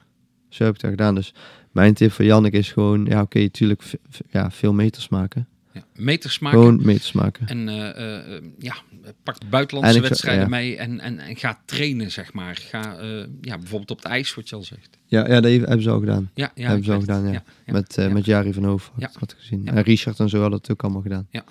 zo 0.50 0.64
heb 0.64 0.74
ik 0.76 0.82
dat 0.82 0.90
gedaan. 0.90 1.16
Dus 1.16 1.34
mijn 1.72 1.94
tip 1.94 2.12
voor 2.12 2.26
Jannik 2.26 2.54
is 2.54 2.72
gewoon, 2.72 3.06
ja, 3.06 3.22
oké, 3.22 3.40
natuurlijk, 3.40 3.84
ja, 4.30 4.52
veel 4.52 4.74
meters 4.74 5.10
maken. 5.10 5.48
Ja. 5.74 5.84
Meters 5.96 6.40
maken. 6.40 6.60
Gewoon 6.60 6.86
meters 6.86 7.12
maken. 7.12 7.48
En 7.48 7.70
eh, 7.70 8.18
eh, 8.36 8.42
ja, 8.60 8.76
pak 9.24 9.38
buitenlandse 9.50 9.92
En 9.92 9.98
ik 9.98 10.02
zou- 10.02 10.10
wedstrijden 10.10 10.44
ja. 10.44 10.50
mee 10.50 10.78
en, 10.78 11.00
en, 11.00 11.20
en 11.20 11.36
ga 11.36 11.62
trainen, 11.66 12.12
zeg 12.12 12.34
maar. 12.34 12.56
Ga 12.70 12.98
eh, 12.98 13.10
ja, 13.42 13.58
bijvoorbeeld 13.58 13.92
op 13.92 13.98
het 13.98 14.06
ijs, 14.06 14.34
wat 14.36 14.50
je 14.50 14.56
al 14.56 14.64
zegt. 14.64 14.98
Ja, 15.06 15.28
ja 15.28 15.42
dat 15.42 15.52
hebben 15.52 15.82
ze 15.82 15.90
al 15.90 16.00
gedaan. 16.00 16.30
Ja, 16.34 16.52
ja 16.56 16.68
Hebben 16.68 16.86
ze 16.86 16.94
al 16.94 17.00
gedaan, 17.00 17.32
ja. 17.32 17.44
met, 17.66 18.08
met 18.12 18.26
Jari 18.26 18.54
van 18.54 18.64
Hoofd 18.64 18.92
had 19.14 19.36
gezien. 19.40 19.68
En 19.68 19.82
Richard 19.82 20.20
en 20.20 20.30
zo 20.30 20.40
hadden 20.42 20.58
het 20.60 20.72
ook 20.72 20.84
allemaal 20.84 21.02
gedaan. 21.02 21.28
Ja. 21.30 21.44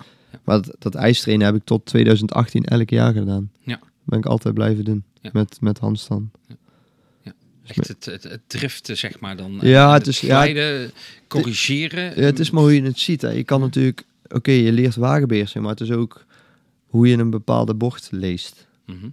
Maar 0.43 0.61
dat, 0.61 0.75
dat 0.79 0.95
ijstrainen 0.95 1.45
heb 1.45 1.55
ik 1.55 1.61
tot 1.63 1.85
2018 1.85 2.63
elk 2.63 2.89
jaar 2.89 3.13
gedaan. 3.13 3.51
Ja. 3.59 3.79
Ben 4.03 4.19
ik 4.19 4.25
altijd 4.25 4.53
blijven 4.53 4.83
doen. 4.85 5.03
Met, 5.31 5.57
met 5.61 5.79
Hans 5.79 6.07
dan. 6.07 6.31
Echt 7.65 7.87
het, 7.87 8.05
het, 8.05 8.23
het 8.23 8.41
driften, 8.47 8.97
zeg 8.97 9.19
maar 9.19 9.35
dan. 9.37 9.57
Ja, 9.61 9.93
het 9.93 10.07
is- 10.07 10.19
ja, 10.21 10.41
glijden, 10.41 10.91
corrigeren. 11.27 12.03
Ja, 12.15 12.21
het 12.25 12.39
is 12.39 12.49
maar 12.51 12.61
hoe 12.63 12.75
je 12.75 12.81
het 12.81 12.99
ziet. 12.99 13.21
Hè. 13.21 13.29
Je 13.29 13.43
kan 13.43 13.59
natuurlijk... 13.59 14.03
Oké, 14.33 14.51
je 14.51 14.71
leert 14.71 14.95
wagenbeheersing, 14.95 15.63
maar 15.63 15.71
het 15.73 15.81
is 15.81 15.91
ook 15.91 16.25
hoe 16.85 17.07
je 17.07 17.17
een 17.17 17.29
bepaalde 17.29 17.73
bocht 17.75 18.07
leest. 18.11 18.67
Mhm. 18.85 19.09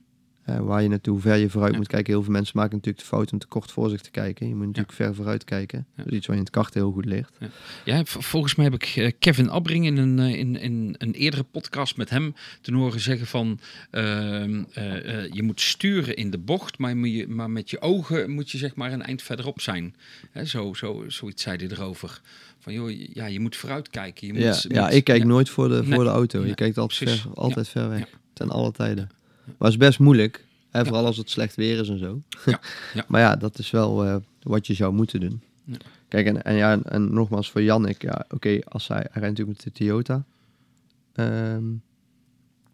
Waar 0.58 0.82
je 0.82 0.88
naartoe, 0.88 1.12
hoe 1.12 1.22
ver 1.22 1.36
je 1.36 1.50
vooruit 1.50 1.72
Ja. 1.72 1.78
moet 1.78 1.86
kijken. 1.88 2.12
Heel 2.12 2.22
veel 2.22 2.32
mensen 2.32 2.56
maken 2.56 2.76
natuurlijk 2.76 2.98
de 3.04 3.08
fout 3.08 3.32
om 3.32 3.38
te 3.38 3.46
kort 3.46 3.70
voor 3.72 3.90
zich 3.90 4.00
te 4.00 4.10
kijken. 4.10 4.48
Je 4.48 4.54
moet 4.54 4.66
natuurlijk 4.66 4.94
ver 4.94 5.14
vooruit 5.14 5.44
kijken. 5.44 5.86
Ja. 5.96 6.02
Dat 6.02 6.12
is 6.12 6.18
iets 6.18 6.26
wat 6.26 6.36
je 6.36 6.40
in 6.42 6.46
het 6.46 6.56
karten 6.56 6.80
heel 6.80 6.92
goed 6.92 7.04
leert. 7.04 7.38
Ja, 7.84 8.04
volgens 8.04 8.54
mij 8.54 8.64
heb 8.64 8.74
ik 8.74 8.84
eh, 8.84 9.10
Kevin 9.18 9.50
Abbring 9.50 9.86
in 9.86 9.96
een, 9.96 10.18
eh, 10.18 10.38
in, 10.38 10.56
in 10.56 10.94
een 10.98 11.12
eerdere 11.12 11.42
podcast 11.42 11.96
met 11.96 12.10
hem 12.10 12.34
ten 12.60 12.74
horen 12.74 13.00
zeggen 13.00 13.26
van 13.26 13.60
ehm, 13.90 14.62
eh, 14.72 15.32
je 15.32 15.42
moet 15.42 15.60
sturen 15.60 16.16
in 16.16 16.30
de 16.30 16.38
bocht, 16.38 16.78
maar, 16.78 16.96
je, 16.96 17.28
maar 17.28 17.50
met 17.50 17.70
je 17.70 17.80
ogen 17.80 18.30
moet 18.30 18.50
je 18.50 18.58
zeg 18.58 18.74
maar 18.74 18.92
een 18.92 19.02
eind 19.02 19.22
verderop 19.22 19.60
zijn. 19.60 19.94
Hè, 20.30 20.44
zo, 20.44 20.74
zo, 20.74 21.04
zoiets 21.06 21.42
zei 21.42 21.56
hij 21.56 21.68
erover. 21.68 22.20
Van 22.60 22.72
joh, 22.72 22.90
ja, 23.14 23.26
je 23.26 23.40
moet 23.40 23.56
vooruit 23.56 23.88
kijken. 23.88 24.26
Je 24.26 24.32
moet, 24.32 24.42
Ja, 24.42 24.48
moet- 24.48 24.66
ja, 24.68 24.88
ik 24.90 25.04
kijk 25.04 25.20
ja. 25.22 25.26
nooit 25.28 25.48
voor 25.48 25.68
de, 25.68 25.82
Nee. 25.84 25.94
voor 25.94 26.04
de 26.04 26.10
auto. 26.10 26.38
Nee, 26.38 26.48
Je 26.48 26.54
kijkt 26.54 26.78
altijd, 26.78 27.10
ver, 27.20 27.30
altijd 27.34 27.68
ver 27.68 27.88
weg. 27.88 28.08
Ten 28.32 28.50
alle 28.50 28.72
tijden. 28.72 29.08
Maar 29.44 29.54
het 29.58 29.70
is 29.70 29.76
best 29.76 29.98
moeilijk. 29.98 30.44
Vooral 30.72 31.06
als 31.06 31.16
het 31.16 31.30
slecht 31.30 31.54
weer 31.54 31.78
is 31.80 31.88
en 31.88 31.98
zo. 31.98 32.22
Maar 33.08 33.20
ja, 33.20 33.36
dat 33.36 33.58
is 33.58 33.70
wel 33.70 34.04
eh, 34.04 34.16
wat 34.42 34.66
je 34.66 34.74
zou 34.74 34.92
moeten 34.92 35.20
doen. 35.20 35.42
Ja. 35.64 35.76
Kijk, 36.08 36.26
en, 36.26 36.42
en, 36.42 36.54
ja, 36.54 36.72
en, 36.72 36.82
en 36.84 37.12
nogmaals 37.12 37.50
voor 37.50 37.62
Jannik. 37.62 38.02
Ja, 38.02 38.24
oké, 38.28 38.58
als 38.68 38.88
hij, 38.88 38.96
hij 38.96 39.20
rijdt 39.22 39.38
natuurlijk 39.38 39.64
met 39.64 39.74
de 39.74 39.84
Toyota. 39.84 40.24
Ehm, 41.12 41.64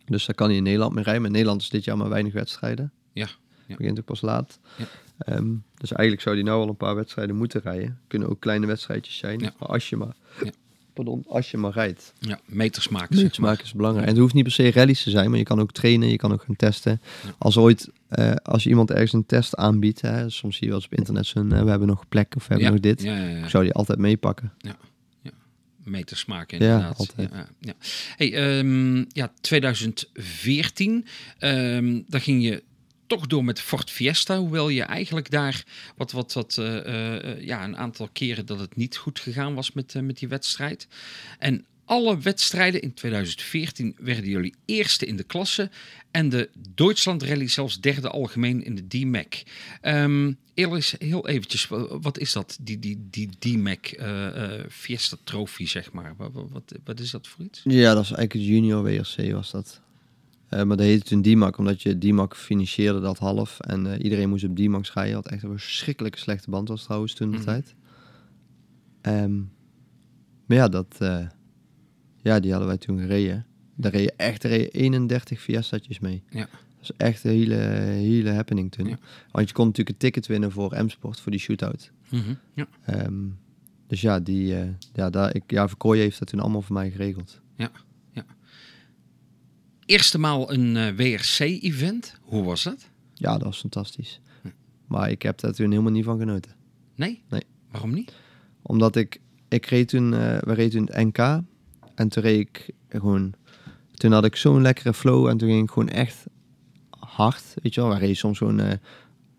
Dus 0.05 0.26
daar 0.26 0.34
kan 0.34 0.47
hij 0.49 0.57
in 0.57 0.62
Nederland 0.62 0.95
mee 0.95 1.03
rijden. 1.05 1.22
Maar 1.22 1.30
in 1.30 1.37
Nederland 1.37 1.62
is 1.62 1.68
dit 1.68 1.84
jaar 1.84 1.97
maar 1.97 2.09
weinig 2.09 2.32
wedstrijden. 2.32 2.93
Ja, 3.67 3.75
ja. 3.75 3.77
Begint 3.77 3.99
ook 3.99 4.05
pas 4.05 4.21
laat. 4.21 4.59
Ja. 4.79 4.85
Ehm, 5.19 5.55
dus 5.75 5.93
eigenlijk 5.93 6.21
zou 6.21 6.35
hij 6.37 6.45
nou 6.45 6.61
al 6.62 6.69
een 6.69 6.77
paar 6.77 6.95
wedstrijden 6.95 7.37
moeten 7.37 7.61
rijden. 7.61 7.99
Kunnen 8.07 8.29
ook 8.29 8.41
kleine 8.41 8.67
wedstrijdjes 8.67 9.17
zijn. 9.17 9.39
Ja. 9.39 9.53
Maar 9.59 9.69
als 9.69 9.89
je 9.89 9.97
maar, 9.97 10.14
Ja. 10.45 10.51
pardon, 10.93 11.25
als 11.29 11.51
je 11.51 11.57
maar 11.57 11.73
rijdt. 11.73 12.12
Ja, 12.19 12.41
meters 12.47 12.89
maken. 12.89 13.09
zeg 13.14 13.23
Meters 13.23 13.39
maar. 13.39 13.51
maken 13.51 13.64
is 13.64 13.73
belangrijk. 13.73 14.07
En 14.07 14.12
het 14.12 14.21
hoeft 14.23 14.35
niet 14.35 14.43
per 14.45 14.53
se 14.53 14.71
rallies 14.73 15.03
te 15.03 15.11
zijn, 15.11 15.29
maar 15.31 15.39
je 15.39 15.45
kan 15.45 15.61
ook 15.61 15.73
trainen, 15.73 16.09
je 16.09 16.17
kan 16.17 16.33
ook 16.33 16.43
gaan 16.43 16.57
testen. 16.57 17.01
Ja. 17.25 17.35
Als 17.39 17.57
ooit, 17.57 17.91
eh, 18.09 18.33
als 18.43 18.62
je 18.62 18.69
iemand 18.69 18.91
ergens 18.91 19.12
een 19.12 19.27
test 19.27 19.55
aanbiedt, 19.55 20.01
hè, 20.01 20.31
soms 20.31 20.55
zie 20.57 20.62
je 20.64 20.73
wel 20.73 20.77
eens 20.83 20.87
op 20.93 20.95
internet 20.99 21.27
zo'n, 21.27 21.53
eh, 21.53 21.62
we 21.62 21.71
hebben 21.71 21.89
nog 21.89 22.09
plek 22.09 22.33
of 22.37 22.43
we 22.47 22.49
hebben 22.55 22.67
Ja, 22.67 22.71
nog 22.73 22.81
dit. 22.81 23.03
Ja, 23.03 23.17
ja, 23.17 23.29
ja. 23.29 23.43
Ik 23.45 23.49
zou 23.51 23.64
die 23.64 23.73
altijd 23.73 23.99
meepakken. 23.99 24.53
meters 25.85 26.25
maken 26.25 26.59
Ja, 26.59 26.64
inderdaad. 26.75 26.99
altijd. 26.99 27.31
Ja, 27.33 27.49
ja. 27.61 27.73
Hey, 28.17 28.35
ehm, 28.59 29.05
ja, 29.09 29.33
2014, 29.41 31.07
ehm 31.39 32.01
daar 32.09 32.21
ging 32.21 32.43
je 32.43 32.62
toch 33.07 33.27
door 33.27 33.45
met 33.45 33.61
Ford 33.61 33.91
Fiesta, 33.91 34.39
hoewel 34.39 34.69
je 34.69 34.83
eigenlijk 34.83 35.31
daar 35.31 35.65
wat, 35.97 36.13
wat, 36.13 36.33
wat, 36.33 36.59
eh, 36.59 36.77
eh, 36.87 37.31
eh, 37.31 37.43
ja, 37.45 37.65
een 37.65 37.77
aantal 37.77 38.09
keren 38.13 38.47
dat 38.47 38.61
het 38.61 38.77
niet 38.77 38.97
goed 38.97 39.21
gegaan 39.21 39.55
was 39.55 39.73
met, 39.73 39.95
met 40.03 40.19
die 40.19 40.29
wedstrijd. 40.29 40.87
En 41.39 41.65
alle 41.85 42.19
wedstrijden 42.19 42.81
in 42.83 42.95
2014 42.95 43.97
werden 43.99 44.31
jullie 44.31 44.55
eerste 44.65 45.07
in 45.07 45.17
de 45.17 45.23
klasse 45.23 45.71
en 46.11 46.29
de 46.29 46.51
Duitsland 46.75 47.23
Rally 47.23 47.49
zelfs 47.49 47.81
derde 47.81 48.09
algemeen 48.11 48.65
in 48.65 48.75
de 48.75 48.87
D-Mac. 48.87 49.35
Ehm 49.81 50.33
eerlijk, 50.55 50.95
heel 50.99 51.29
eventjes, 51.29 51.69
wa- 51.69 51.99
wat 51.99 52.19
is 52.19 52.33
dat, 52.33 52.59
die, 52.61 52.79
die, 52.79 53.07
die 53.11 53.29
D-Mac 53.39 53.87
Fiesta 54.69 55.17
Trophy, 55.25 55.67
zeg 55.67 55.93
maar? 55.93 56.15
Wat, 56.17 56.31
wat, 56.33 56.73
wat 56.85 57.01
is 57.01 57.11
dat 57.11 57.27
voor 57.27 57.45
iets? 57.45 57.61
Ja, 57.65 57.95
dat 57.95 58.05
is 58.05 58.11
eigenlijk 58.13 58.33
het 58.33 58.43
junior 58.45 58.83
WRC 58.83 59.33
was 59.33 59.51
dat. 59.51 59.81
Eh, 60.49 60.62
maar 60.62 60.76
dat 60.76 60.86
heette 60.86 61.05
toen 61.05 61.22
DMAC, 61.22 61.59
omdat 61.59 61.82
je 61.82 61.99
DMAC 61.99 62.36
financierde 62.36 63.01
dat 63.01 63.18
half. 63.18 63.61
En 63.61 63.92
eh, 63.92 64.05
iedereen 64.05 64.28
moest 64.28 64.44
op 64.44 64.57
DMAX 64.57 64.92
rijden. 64.92 65.14
Wat 65.14 65.28
echt 65.28 65.42
een 65.42 65.51
verschrikkelijke 65.51 66.18
slechte 66.18 66.51
band 66.51 66.68
was 66.68 66.82
trouwens 66.84 67.14
toen 67.14 67.30
de 67.30 67.36
Mhm. 67.36 67.44
tijd. 67.47 67.74
Ehm, 69.01 69.36
maar 70.47 70.57
ja, 70.57 70.68
dat, 70.68 70.97
eh, 70.99 71.26
ja, 72.22 72.40
die 72.40 72.51
hadden 72.51 72.68
wij 72.68 72.78
toen 72.78 72.99
gereden. 72.99 73.47
Daar 73.76 73.92
reed 73.92 74.03
je 74.05 74.12
echt 74.16 74.44
reed 74.44 74.61
je 74.61 74.68
31 74.70 75.40
Fiesta's 75.40 75.99
mee. 76.01 76.22
Ja. 76.30 76.38
Dat 76.40 76.82
is 76.82 76.90
echt 76.97 77.24
een 77.24 77.30
hele, 77.30 77.55
hele 77.55 78.30
happening 78.30 78.72
toen. 78.72 78.88
Ja. 78.88 78.99
Want 79.32 79.49
je 79.49 79.55
kon 79.55 79.64
natuurlijk 79.66 79.90
een 79.97 79.97
ticket 80.03 80.26
winnen 80.26 80.53
voor 80.53 80.84
M-Sport, 80.84 81.20
voor 81.20 81.30
die 81.32 81.40
shootout. 81.40 81.90
Mhm, 82.11 82.34
Ja. 82.55 82.66
Ehm, 82.84 83.14
dus 83.86 84.01
ja, 84.01 84.20
die, 84.20 84.55
ja, 84.92 85.11
daar, 85.11 85.34
ik, 85.34 85.42
ja, 85.47 85.68
Verkooy 85.68 85.99
heeft 85.99 86.18
dat 86.18 86.28
toen 86.28 86.40
allemaal 86.40 86.62
voor 86.62 86.74
mij 86.74 86.90
geregeld. 86.90 87.40
Eerste 89.87 90.18
maal 90.18 90.53
een 90.53 90.76
eh, 90.76 90.93
WRC-event, 90.97 92.18
hoe 92.22 92.45
was 92.45 92.62
dat? 92.62 92.89
Ja, 93.14 93.32
dat 93.32 93.43
was 93.43 93.61
fantastisch. 93.61 94.20
Hm. 94.43 94.49
Maar 94.87 95.11
ik 95.11 95.22
heb 95.22 95.41
daar 95.41 95.53
toen 95.53 95.70
helemaal 95.70 95.93
niet 95.93 96.05
van 96.05 96.18
genoten. 96.18 96.53
Nee? 96.95 97.22
Nee. 97.28 97.43
Waarom 97.70 97.95
niet? 97.95 98.12
Omdat 98.62 98.97
ik, 98.97 99.20
ik 99.49 99.66
reed 99.66 99.89
toen, 99.89 100.14
eh 100.14 100.39
we 100.41 100.53
reden 100.53 100.70
toen 100.87 100.97
het 100.97 101.07
NK. 101.07 101.18
En 101.95 102.09
toen 102.09 102.22
reed 102.22 102.39
ik 102.41 102.70
gewoon, 102.89 103.32
toen 103.95 104.12
had 104.12 104.24
ik 104.24 104.37
zo'n 104.37 104.62
lekkere 104.62 104.95
flow 104.95 105.26
en 105.28 105.37
toen 105.37 105.49
ging 105.49 105.62
ik 105.62 105.70
gewoon 105.70 105.89
echt 105.89 106.24
hard. 106.99 107.43
Weet 107.62 107.74
je 107.74 107.80
wel, 107.80 107.91
we 107.91 107.97
reden 107.99 108.16
soms 108.16 108.39
gewoon 108.39 108.61
eh 108.61 108.78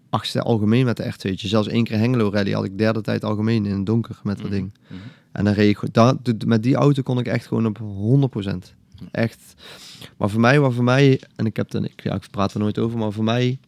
achtste 0.10 0.42
algemeen 0.42 0.86
met 0.86 0.98
de 0.98 1.14
R2'tje. 1.14 1.48
Zelfs 1.48 1.68
één 1.68 1.84
keer 1.84 1.98
Hengelo 1.98 2.30
rally 2.30 2.52
had 2.52 2.64
ik 2.66 2.78
derde 2.78 3.02
tijd 3.02 3.24
algemeen 3.24 3.66
in 3.66 3.76
het 3.76 3.86
donker 3.86 4.20
met 4.24 4.36
dat 4.38 4.46
Mhm, 4.46 4.54
ding. 4.56 4.74
mhm. 4.90 5.00
En 5.32 5.44
dan 5.46 5.54
reed 5.54 5.70
ik 5.84 5.94
dat, 5.94 6.34
met 6.46 6.64
die 6.64 6.76
auto 6.76 7.02
kon 7.02 7.20
ik 7.20 7.28
echt 7.28 7.46
gewoon 7.48 7.66
op 7.66 7.78
100%. 7.78 8.74
Echt. 9.12 9.54
Maar 10.18 10.30
voor 10.30 10.40
mij, 10.40 10.60
wat 10.60 10.74
voor 10.74 10.84
mij, 10.84 11.22
en 11.36 11.46
ik 11.46 11.56
heb 11.56 11.72
dan, 11.72 11.86
ik, 11.86 12.04
ja, 12.04 12.16
ik 12.16 12.28
praat 12.32 12.54
er 12.54 12.60
nooit 12.60 12.80
over, 12.80 12.98
maar 12.98 13.12
voor 13.12 13.24
mij, 13.24 13.60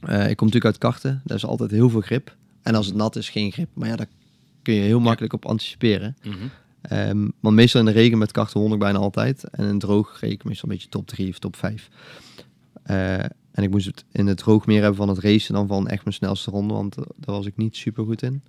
eh, 0.00 0.30
ik 0.30 0.36
kom 0.36 0.46
natuurlijk 0.46 0.64
uit 0.64 0.78
karten, 0.78 1.22
daar 1.24 1.36
is 1.36 1.46
altijd 1.46 1.70
heel 1.70 1.90
veel 1.90 2.00
grip. 2.00 2.36
En 2.62 2.74
als 2.74 2.86
het 2.86 2.94
nat 2.94 3.16
is, 3.16 3.28
geen 3.28 3.52
grip. 3.52 3.68
Maar 3.72 3.88
ja, 3.88 3.96
daar 3.96 4.08
kun 4.62 4.74
je 4.74 4.80
heel 4.80 5.00
makkelijk 5.00 5.32
op 5.32 5.46
anticiperen. 5.46 6.16
Want 7.40 7.56
meestal 7.56 7.80
in 7.80 7.86
de 7.86 7.92
regen 7.92 8.18
met 8.18 8.32
karten 8.32 8.60
won 8.60 8.72
ik 8.72 8.78
bijna 8.78 8.98
altijd. 8.98 9.44
En 9.44 9.68
in 9.68 9.78
droog 9.78 10.20
reed 10.20 10.32
ik 10.32 10.44
meestal 10.44 10.68
een 10.68 10.74
beetje 10.74 10.90
top 10.90 11.06
3 11.06 11.28
of 11.28 11.38
top 11.38 11.56
5. 11.56 11.88
Eh, 12.82 13.18
en 13.24 13.62
ik 13.62 13.70
moest 13.70 13.86
het 13.86 14.04
in 14.12 14.26
het 14.26 14.38
droog 14.38 14.66
meer 14.66 14.80
hebben 14.80 14.96
van 14.96 15.08
het 15.08 15.18
racen 15.18 15.54
dan 15.54 15.66
van 15.66 15.88
echt 15.88 16.04
mijn 16.04 16.16
snelste 16.16 16.50
ronde, 16.50 16.74
want 16.74 16.94
daar 16.94 17.34
was 17.34 17.46
ik 17.46 17.56
niet 17.56 17.76
super 17.76 18.04
goed 18.04 18.22
in. 18.22 18.42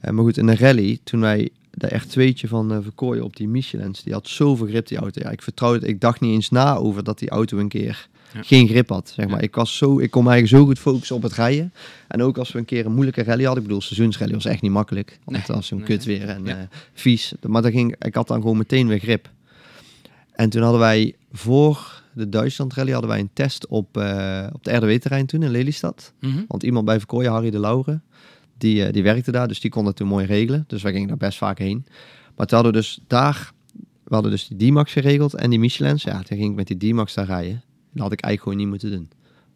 Eh, 0.00 0.10
maar 0.10 0.24
goed, 0.24 0.36
in 0.36 0.46
de 0.46 0.56
rally, 0.56 0.98
toen 1.04 1.20
wij 1.20 1.50
de 1.78 2.00
R2'tje 2.02 2.48
van 2.48 2.72
eh 2.72 2.78
Verkooyen 2.82 3.24
op 3.24 3.36
die 3.36 3.48
Michelins, 3.48 4.02
die 4.02 4.12
had 4.12 4.28
zoveel 4.28 4.66
grip 4.66 4.86
die 4.86 4.98
auto. 4.98 5.20
Ja, 5.24 5.30
ik 5.30 5.42
vertrouwde, 5.42 5.86
ik 5.86 6.00
dacht 6.00 6.20
niet 6.20 6.32
eens 6.32 6.50
na 6.50 6.76
over 6.76 7.04
dat 7.04 7.18
die 7.18 7.30
auto 7.30 7.58
een 7.58 7.68
keer 7.68 8.08
Ja. 8.34 8.42
geen 8.42 8.68
grip 8.68 8.88
had. 8.88 9.12
Zeg 9.14 9.26
maar. 9.26 9.36
Ja. 9.36 9.42
ik, 9.42 9.54
was 9.54 9.76
zo, 9.76 9.98
ik 9.98 10.10
kon 10.10 10.24
mij 10.24 10.32
eigenlijk 10.32 10.62
zo 10.62 10.68
goed 10.70 10.78
focussen 10.78 11.16
op 11.16 11.22
het 11.22 11.32
rijden. 11.32 11.72
En 12.08 12.22
ook 12.22 12.38
als 12.38 12.52
we 12.52 12.58
een 12.58 12.64
keer 12.64 12.86
een 12.86 12.92
moeilijke 12.92 13.22
rally 13.22 13.42
hadden, 13.44 13.62
ik 13.62 13.68
bedoel, 13.68 13.82
seizoensrally 13.82 14.32
was 14.34 14.44
echt 14.44 14.62
niet 14.62 14.70
makkelijk. 14.70 15.18
Want 15.24 15.36
het 15.36 15.46
was 15.48 15.66
zo'n 15.66 15.78
nee, 15.78 15.86
kut 15.86 16.04
weer 16.04 16.28
en 16.28 16.44
Ja. 16.44 16.56
eh, 16.56 16.62
vies. 16.92 17.32
Maar 17.46 17.62
dan 17.62 17.70
ging, 17.70 17.94
ik 17.98 18.14
had 18.14 18.28
dan 18.28 18.40
gewoon 18.40 18.56
meteen 18.56 18.88
weer 18.88 18.98
grip. 18.98 19.30
En 20.32 20.50
toen 20.50 20.62
hadden 20.62 20.80
wij 20.80 21.14
voor 21.32 22.02
de 22.12 22.28
Duitsland 22.28 22.74
rally 22.74 22.90
hadden 22.92 23.10
wij 23.10 23.20
een 23.20 23.30
test 23.32 23.66
op, 23.66 23.96
eh, 23.96 24.46
op 24.52 24.64
de 24.64 24.72
RDW-terrein 24.76 25.26
toen 25.26 25.42
in 25.42 25.50
Lelystad. 25.50 26.12
Mhm. 26.20 26.38
Want 26.48 26.62
iemand 26.62 26.84
bij 26.84 26.98
Verkooyen, 26.98 27.30
Harry 27.32 27.50
de 27.50 27.60
Lauren, 27.60 28.02
die, 28.58 28.84
eh, 28.84 28.92
die 28.92 29.02
werkte 29.02 29.30
daar. 29.32 29.48
Dus 29.48 29.60
die 29.60 29.70
kon 29.70 29.84
dat 29.84 29.96
toen 29.96 30.08
mooi 30.08 30.26
regelen. 30.26 30.64
Dus 30.66 30.82
wij 30.82 30.92
gingen 30.92 31.08
daar 31.08 31.16
best 31.16 31.38
vaak 31.38 31.58
heen. 31.58 31.86
Maar 32.36 32.46
toen 32.46 32.58
hadden 32.58 32.72
we 32.74 32.78
dus 32.78 32.98
daar, 33.06 33.52
we 34.04 34.14
hadden 34.14 34.30
dus 34.30 34.48
die 34.48 34.68
D-Max 34.70 34.92
geregeld 34.92 35.34
en 35.34 35.50
die 35.50 35.58
Michelins. 35.58 36.02
Ja, 36.02 36.22
toen 36.22 36.38
ging 36.38 36.50
ik 36.50 36.56
met 36.56 36.66
die 36.66 36.90
D-Max 36.90 37.14
daar 37.14 37.26
rijden. 37.26 37.62
Dat 37.92 38.02
had 38.02 38.12
ik 38.12 38.20
eigenlijk 38.20 38.42
gewoon 38.42 38.56
niet 38.58 38.68
moeten 38.68 38.90
doen. 38.90 39.08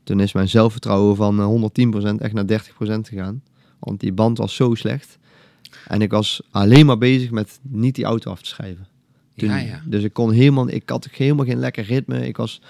Toen 0.04 0.20
is 0.20 0.32
mijn 0.32 0.48
zelfvertrouwen 0.48 1.16
van 1.16 1.38
eh, 1.40 1.46
110% 1.46 2.20
echt 2.20 2.32
naar 2.32 2.44
30% 2.46 3.08
gegaan. 3.08 3.42
Want 3.78 4.00
die 4.00 4.12
band 4.12 4.38
was 4.38 4.54
zo 4.54 4.74
slecht. 4.74 5.18
En 5.86 6.02
ik 6.02 6.10
was 6.10 6.42
alleen 6.50 6.86
maar 6.86 6.98
bezig 6.98 7.30
met 7.30 7.58
niet 7.62 7.94
die 7.94 8.04
auto 8.04 8.30
af 8.30 8.42
te 8.42 8.48
schrijven. 8.48 8.86
Toen- 9.36 9.48
Ja, 9.48 9.56
ja. 9.58 9.82
Dus 9.86 10.02
ik 10.02 10.12
kon 10.12 10.30
helemaal, 10.32 10.68
ik 10.68 10.88
had 10.88 11.08
helemaal 11.10 11.44
geen 11.44 11.58
lekker 11.58 11.84
ritme. 11.84 12.26
Ik 12.26 12.36
was, 12.36 12.60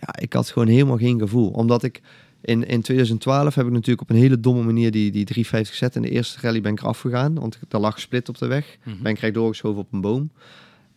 ja, 0.00 0.18
ik 0.18 0.32
had 0.32 0.48
gewoon 0.50 0.68
helemaal 0.68 0.96
geen 0.96 1.18
gevoel. 1.18 1.48
Omdat 1.50 1.82
ik 1.82 2.00
in, 2.46 2.66
in 2.66 2.80
2012 2.80 3.54
heb 3.54 3.66
ik 3.66 3.72
natuurlijk 3.72 4.00
op 4.00 4.10
een 4.10 4.22
hele 4.22 4.40
domme 4.40 4.62
manier 4.62 4.90
die, 4.90 5.10
die 5.10 5.24
350 5.24 5.78
gezet. 5.78 5.96
In 5.96 6.02
de 6.02 6.10
eerste 6.10 6.38
rally 6.40 6.60
ben 6.60 6.72
ik 6.72 6.80
eraf 6.80 7.00
gegaan, 7.00 7.34
want 7.34 7.58
daar 7.68 7.80
lag 7.80 8.00
split 8.00 8.28
op 8.28 8.38
de 8.38 8.46
weg. 8.46 8.76
Mhm. 8.84 9.02
Ben 9.02 9.12
ik 9.12 9.18
recht 9.18 9.34
doorgeschoven 9.34 9.80
op 9.80 9.92
een 9.92 10.00
boom. 10.00 10.30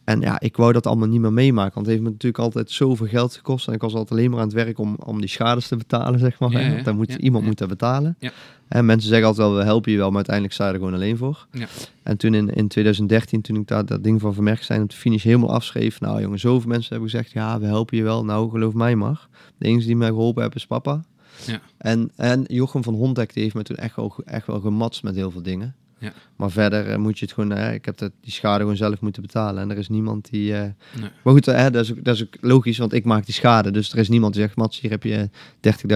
En 0.04 0.22
ja, 0.22 0.40
ik 0.40 0.58
wou 0.58 0.74
dat 0.74 0.88
allemaal 0.88 1.08
niet 1.08 1.22
meer 1.22 1.34
meemaken. 1.34 1.74
Want 1.74 1.86
het 1.86 1.96
heeft 1.96 2.06
me 2.08 2.12
natuurlijk 2.12 2.44
altijd 2.44 2.72
zoveel 2.72 3.08
geld 3.08 3.36
gekost. 3.36 3.68
En 3.68 3.74
ik 3.74 3.82
was 3.82 3.94
altijd 3.94 4.12
alleen 4.12 4.30
maar 4.30 4.40
aan 4.40 4.46
het 4.46 4.56
werk 4.56 4.80
om, 4.80 4.96
om 5.06 5.20
die 5.20 5.30
schades 5.30 5.68
te 5.68 5.76
betalen, 5.76 6.20
zeg 6.20 6.40
maar. 6.40 6.52
Ja, 6.52 6.58
hè. 6.58 6.66
ja, 6.66 6.72
Want 6.74 6.86
dan 6.86 6.96
moet, 6.96 7.12
ja, 7.12 7.18
iemand 7.18 7.44
ja. 7.44 7.50
moet 7.50 7.58
dat 7.58 7.68
betalen. 7.68 8.16
Ja. 8.20 8.32
En 8.68 8.86
mensen 8.86 9.10
zeggen 9.10 9.28
altijd 9.28 9.48
wel, 9.48 9.58
we 9.58 9.64
helpen 9.64 9.92
je 9.92 9.98
wel. 9.98 10.08
Maar 10.08 10.16
uiteindelijk 10.16 10.56
sta 10.56 10.68
je 10.68 10.74
er 10.74 10.78
gewoon 10.78 10.94
alleen 10.94 11.18
voor. 11.18 11.48
Ja. 11.52 11.68
En 12.04 12.18
toen 12.18 12.34
in, 12.34 12.50
in 12.50 12.68
2013, 12.68 13.42
toen 13.42 13.56
ik 13.56 13.68
daar 13.68 13.86
dat 13.86 14.04
ding 14.04 14.22
van 14.22 14.34
vermerkt 14.34 14.66
zijn 14.66 14.82
op 14.82 14.90
de 14.90 14.96
finish 14.96 15.24
helemaal 15.24 15.54
afschreef. 15.54 16.00
Nou 16.00 16.22
jongen, 16.22 16.40
zoveel 16.40 16.70
mensen 16.70 16.90
hebben 16.90 17.10
gezegd, 17.10 17.32
ja, 17.32 17.60
we 17.60 17.66
helpen 17.66 17.98
je 17.98 18.04
wel. 18.04 18.26
Nou, 18.26 18.50
geloof 18.50 18.74
mij 18.74 18.96
maar. 18.96 19.28
De 19.58 19.66
enige 19.66 19.86
die 19.86 19.96
mij 19.96 20.08
geholpen 20.08 20.42
hebben 20.42 20.60
is 20.60 20.68
papa. 20.68 21.04
Ja. 21.46 21.62
En, 21.78 22.12
en 22.16 22.44
Jochem 22.48 22.84
van 22.84 22.94
Hondek, 22.94 23.34
die 23.34 23.44
heeft 23.44 23.56
me 23.56 23.64
toen 23.64 23.76
echt 23.76 23.96
wel, 23.96 24.16
echt 24.26 24.48
wel 24.48 24.60
gematst 24.60 25.04
met 25.04 25.16
heel 25.16 25.32
veel 25.32 25.42
dingen. 25.42 25.76
Ja. 26.00 26.14
Maar 26.36 26.52
verder 26.52 26.88
eh, 26.90 26.98
moet 26.98 27.20
je 27.20 27.26
het 27.26 27.34
gewoon, 27.34 27.52
eh, 27.52 27.74
ik 27.74 27.86
heb 27.86 27.98
dat, 27.98 28.12
die 28.22 28.32
schade 28.32 28.60
gewoon 28.60 28.76
zelf 28.76 29.02
moeten 29.02 29.22
betalen. 29.22 29.62
En 29.64 29.72
er 29.72 29.78
is 29.78 29.90
niemand 29.90 30.30
die... 30.30 30.54
eh, 30.56 30.62
Nee. 31.00 31.10
Maar 31.24 31.34
goed, 31.34 31.48
eh, 31.48 31.64
dat, 31.64 31.84
is 31.84 31.92
ook, 31.92 32.04
dat 32.04 32.16
is 32.16 32.22
ook 32.24 32.36
logisch, 32.42 32.78
want 32.78 32.94
ik 32.94 33.06
maak 33.06 33.26
die 33.26 33.34
schade. 33.34 33.72
Dus 33.72 33.92
er 33.92 33.98
is 33.98 34.10
niemand 34.10 34.34
die 34.34 34.42
zegt, 34.42 34.56
Mats, 34.56 34.80
hier 34.80 34.92
heb 34.92 35.04
je 35.04 35.30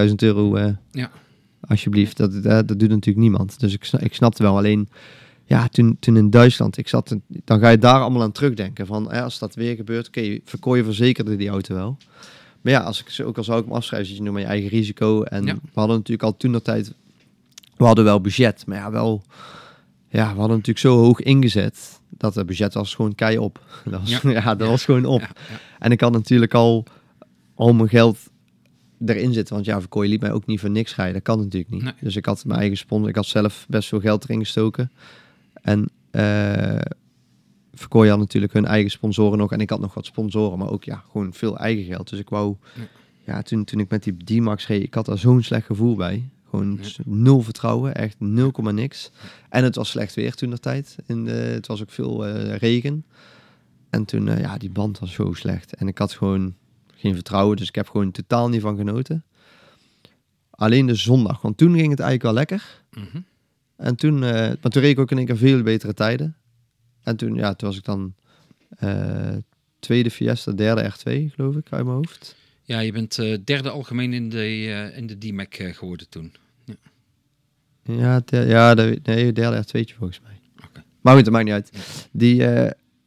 30.000 0.08 0.14
euro. 0.16 0.58
Ja. 0.90 1.10
Alsjeblieft, 1.60 2.16
dat, 2.16 2.32
dat, 2.32 2.68
dat 2.68 2.78
doet 2.78 2.88
natuurlijk 2.88 3.16
niemand. 3.24 3.60
Dus 3.60 3.72
ik, 3.74 3.88
ik 3.98 4.14
snapte 4.14 4.42
wel. 4.42 4.56
Alleen, 4.56 4.88
ja, 5.44 5.68
toen, 5.68 5.96
toen 6.00 6.16
in 6.16 6.30
Duitsland, 6.30 6.76
ik 6.78 6.88
zat, 6.88 7.16
dan 7.44 7.60
ga 7.60 7.68
je 7.68 7.78
daar 7.78 8.00
allemaal 8.00 8.22
aan 8.22 8.32
terugdenken. 8.32 8.86
Van, 8.86 9.10
eh, 9.12 9.22
als 9.22 9.38
dat 9.38 9.54
weer 9.54 9.76
gebeurt, 9.76 10.06
oké, 10.06 10.38
verkooi 10.44 10.78
je 10.78 10.84
verzekerde 10.84 11.36
die 11.36 11.48
auto 11.48 11.74
wel. 11.74 11.96
Maar 12.64 12.72
ja, 12.72 12.80
als 12.80 13.00
ik, 13.00 13.08
ze- 13.08 13.24
ook 13.24 13.36
al 13.36 13.44
zou 13.44 13.58
ik 13.58 13.64
hem 13.64 13.74
afschrijven, 13.74 14.08
zit 14.08 14.16
je 14.16 14.22
nu 14.22 14.32
met 14.32 14.42
je 14.42 14.48
eigen 14.48 14.68
risico. 14.68 15.22
En 15.22 15.44
Ja. 15.46 15.54
we 15.54 15.60
hadden 15.74 15.96
natuurlijk 15.96 16.22
al 16.22 16.36
toen 16.36 16.52
dat 16.52 16.64
tijd, 16.64 16.94
we 17.76 17.84
hadden 17.84 18.04
wel 18.04 18.20
budget. 18.20 18.66
Maar 18.66 18.76
ja, 18.78 18.90
wel, 18.90 19.22
ja, 20.08 20.22
we 20.32 20.38
hadden 20.38 20.48
natuurlijk 20.56 20.78
zo 20.78 20.96
hoog 20.98 21.20
ingezet, 21.20 22.00
dat 22.08 22.34
het 22.34 22.46
budget 22.46 22.74
was 22.74 22.94
gewoon 22.94 23.14
kei 23.14 23.38
op. 23.38 23.60
Dat 23.90 24.00
was, 24.00 24.10
Ja. 24.20 24.30
ja. 24.30 24.54
dat 24.54 24.68
was 24.68 24.84
gewoon 24.84 25.04
op. 25.04 25.22
En 25.78 25.90
ik 25.90 26.00
had 26.00 26.12
natuurlijk 26.12 26.54
al 26.54 26.84
al 27.54 27.72
mijn 27.74 27.88
geld 27.88 28.18
erin 29.06 29.32
zitten. 29.32 29.54
Want 29.54 29.66
ja, 29.66 29.80
Verkooy 29.80 30.06
liet 30.08 30.20
mij 30.20 30.32
ook 30.32 30.46
niet 30.46 30.60
voor 30.60 30.70
niks 30.70 30.94
rijden. 30.96 31.14
Dat 31.14 31.22
kan 31.22 31.38
natuurlijk 31.38 31.72
niet. 31.72 31.82
Nee. 31.82 31.92
Dus 32.00 32.16
ik 32.16 32.24
had 32.26 32.44
mijn 32.44 32.58
eigen 32.60 32.76
sponsor. 32.78 33.08
Ik 33.08 33.14
had 33.16 33.26
zelf 33.26 33.66
best 33.68 33.88
veel 33.88 34.00
geld 34.00 34.24
erin 34.24 34.38
gestoken. 34.40 34.90
En 35.62 35.88
eh 36.10 36.78
Verkooy 37.74 38.08
had 38.08 38.18
natuurlijk 38.18 38.52
hun 38.52 38.64
eigen 38.66 38.90
sponsoren 38.90 39.38
nog. 39.38 39.52
En 39.52 39.60
ik 39.60 39.70
had 39.70 39.80
nog 39.80 39.94
wat 39.94 40.06
sponsoren. 40.06 40.58
Maar 40.58 40.70
ook 40.70 40.84
ja, 40.84 41.04
gewoon 41.10 41.32
veel 41.32 41.58
eigen 41.58 41.84
geld. 41.84 42.10
Dus 42.10 42.18
ik 42.18 42.28
wou... 42.28 42.56
Ja. 42.74 42.82
Ja, 43.26 43.42
toen, 43.42 43.64
toen 43.64 43.80
ik 43.80 43.90
met 43.90 44.02
die 44.02 44.16
D-Max 44.24 44.66
reed, 44.66 44.82
ik 44.82 44.94
had 44.94 45.06
daar 45.06 45.18
zo'n 45.18 45.42
slecht 45.42 45.66
gevoel 45.66 45.96
bij. 45.96 46.28
Gewoon 46.50 46.78
Ja. 46.82 46.88
nul 47.04 47.40
vertrouwen. 47.42 47.94
Echt 47.94 48.16
0, 48.18 48.50
niks. 48.60 49.10
En 49.48 49.64
het 49.64 49.74
was 49.76 49.88
slecht 49.88 50.14
weer 50.14 50.34
toen 50.34 50.50
de 50.50 50.58
tijd. 50.58 50.96
In 51.06 51.24
de, 51.24 51.30
het 51.30 51.66
was 51.66 51.82
ook 51.82 51.90
veel 51.90 52.26
eh, 52.26 52.56
regen. 52.56 53.04
En 53.90 54.04
toen, 54.04 54.28
eh, 54.28 54.40
ja, 54.40 54.56
die 54.58 54.70
band 54.70 54.98
was 54.98 55.12
zo 55.12 55.32
slecht. 55.32 55.74
En 55.74 55.88
ik 55.88 55.98
had 55.98 56.12
gewoon 56.12 56.54
geen 56.94 57.14
vertrouwen. 57.14 57.56
Dus 57.56 57.68
ik 57.68 57.74
heb 57.74 57.88
gewoon 57.88 58.10
totaal 58.10 58.48
niet 58.48 58.60
van 58.60 58.76
genoten. 58.76 59.24
Alleen 60.50 60.86
de 60.86 60.94
zondag, 60.94 61.40
want 61.42 61.56
toen 61.56 61.74
ging 61.74 61.90
het 61.90 62.00
eigenlijk 62.00 62.22
wel 62.22 62.32
lekker. 62.32 62.82
Mhm. 62.90 63.20
En 63.76 63.96
toen, 63.96 64.24
eh 64.24 64.30
maar 64.32 64.70
toen 64.70 64.82
reed 64.82 64.90
ik 64.92 64.98
ook 64.98 65.10
in 65.10 65.16
één 65.16 65.26
keer 65.26 65.36
veel 65.36 65.62
betere 65.62 65.94
tijden. 65.94 66.36
En 67.04 67.16
toen, 67.16 67.34
ja, 67.34 67.54
toen 67.54 67.68
was 67.68 67.78
ik 67.78 67.84
dan 67.84 68.14
eh, 68.78 69.36
tweede 69.78 70.10
Fiesta, 70.10 70.52
derde 70.52 70.90
R2, 70.90 71.34
geloof 71.34 71.56
ik, 71.56 71.66
uit 71.70 71.84
mijn 71.84 71.96
hoofd. 71.96 72.36
Ja, 72.62 72.78
je 72.80 72.92
bent 72.92 73.18
eh, 73.18 73.38
derde 73.44 73.70
algemeen 73.70 74.12
in 74.12 74.28
de, 74.30 74.38
eh, 74.38 74.96
in 74.96 75.06
de 75.06 75.18
DMAC 75.18 75.54
geworden 75.72 76.08
toen. 76.08 76.32
Ja, 77.82 78.20
der- 78.24 78.48
ja 78.48 78.74
de, 78.74 79.00
nee, 79.02 79.32
derde 79.32 79.62
R2'tje 79.62 79.94
volgens 79.96 80.20
mij. 80.20 80.32
Maar 81.00 81.14
goed, 81.14 81.24
dat 81.24 81.32
maakt 81.32 81.44
niet 81.44 81.54
uit. 81.54 81.70
Die, 82.12 82.42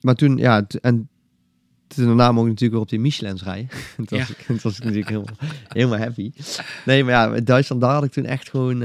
maar 0.01 0.15
toen, 0.15 0.37
ja, 0.37 0.65
en 0.81 1.09
toen 1.87 2.05
daarna 2.05 2.31
mocht 2.31 2.45
ik 2.45 2.51
natuurlijk 2.51 2.71
weer 2.71 2.81
op 2.81 2.89
die 2.89 2.99
Michelins 2.99 3.43
rijden. 3.43 3.69
toen, 4.05 4.19
was 4.19 4.27
Ja. 4.27 4.35
ik, 4.47 4.61
was 4.61 4.77
ik 4.77 4.83
natuurlijk 4.83 5.09
helemaal, 5.09 5.35
helemaal 5.67 5.99
happy. 5.99 6.31
Nee, 6.85 7.03
maar 7.03 7.13
ja, 7.13 7.39
Duitsland, 7.41 7.81
daar 7.81 7.93
had 7.93 8.03
ik 8.03 8.11
toen 8.11 8.25
echt 8.25 8.49
gewoon, 8.49 8.81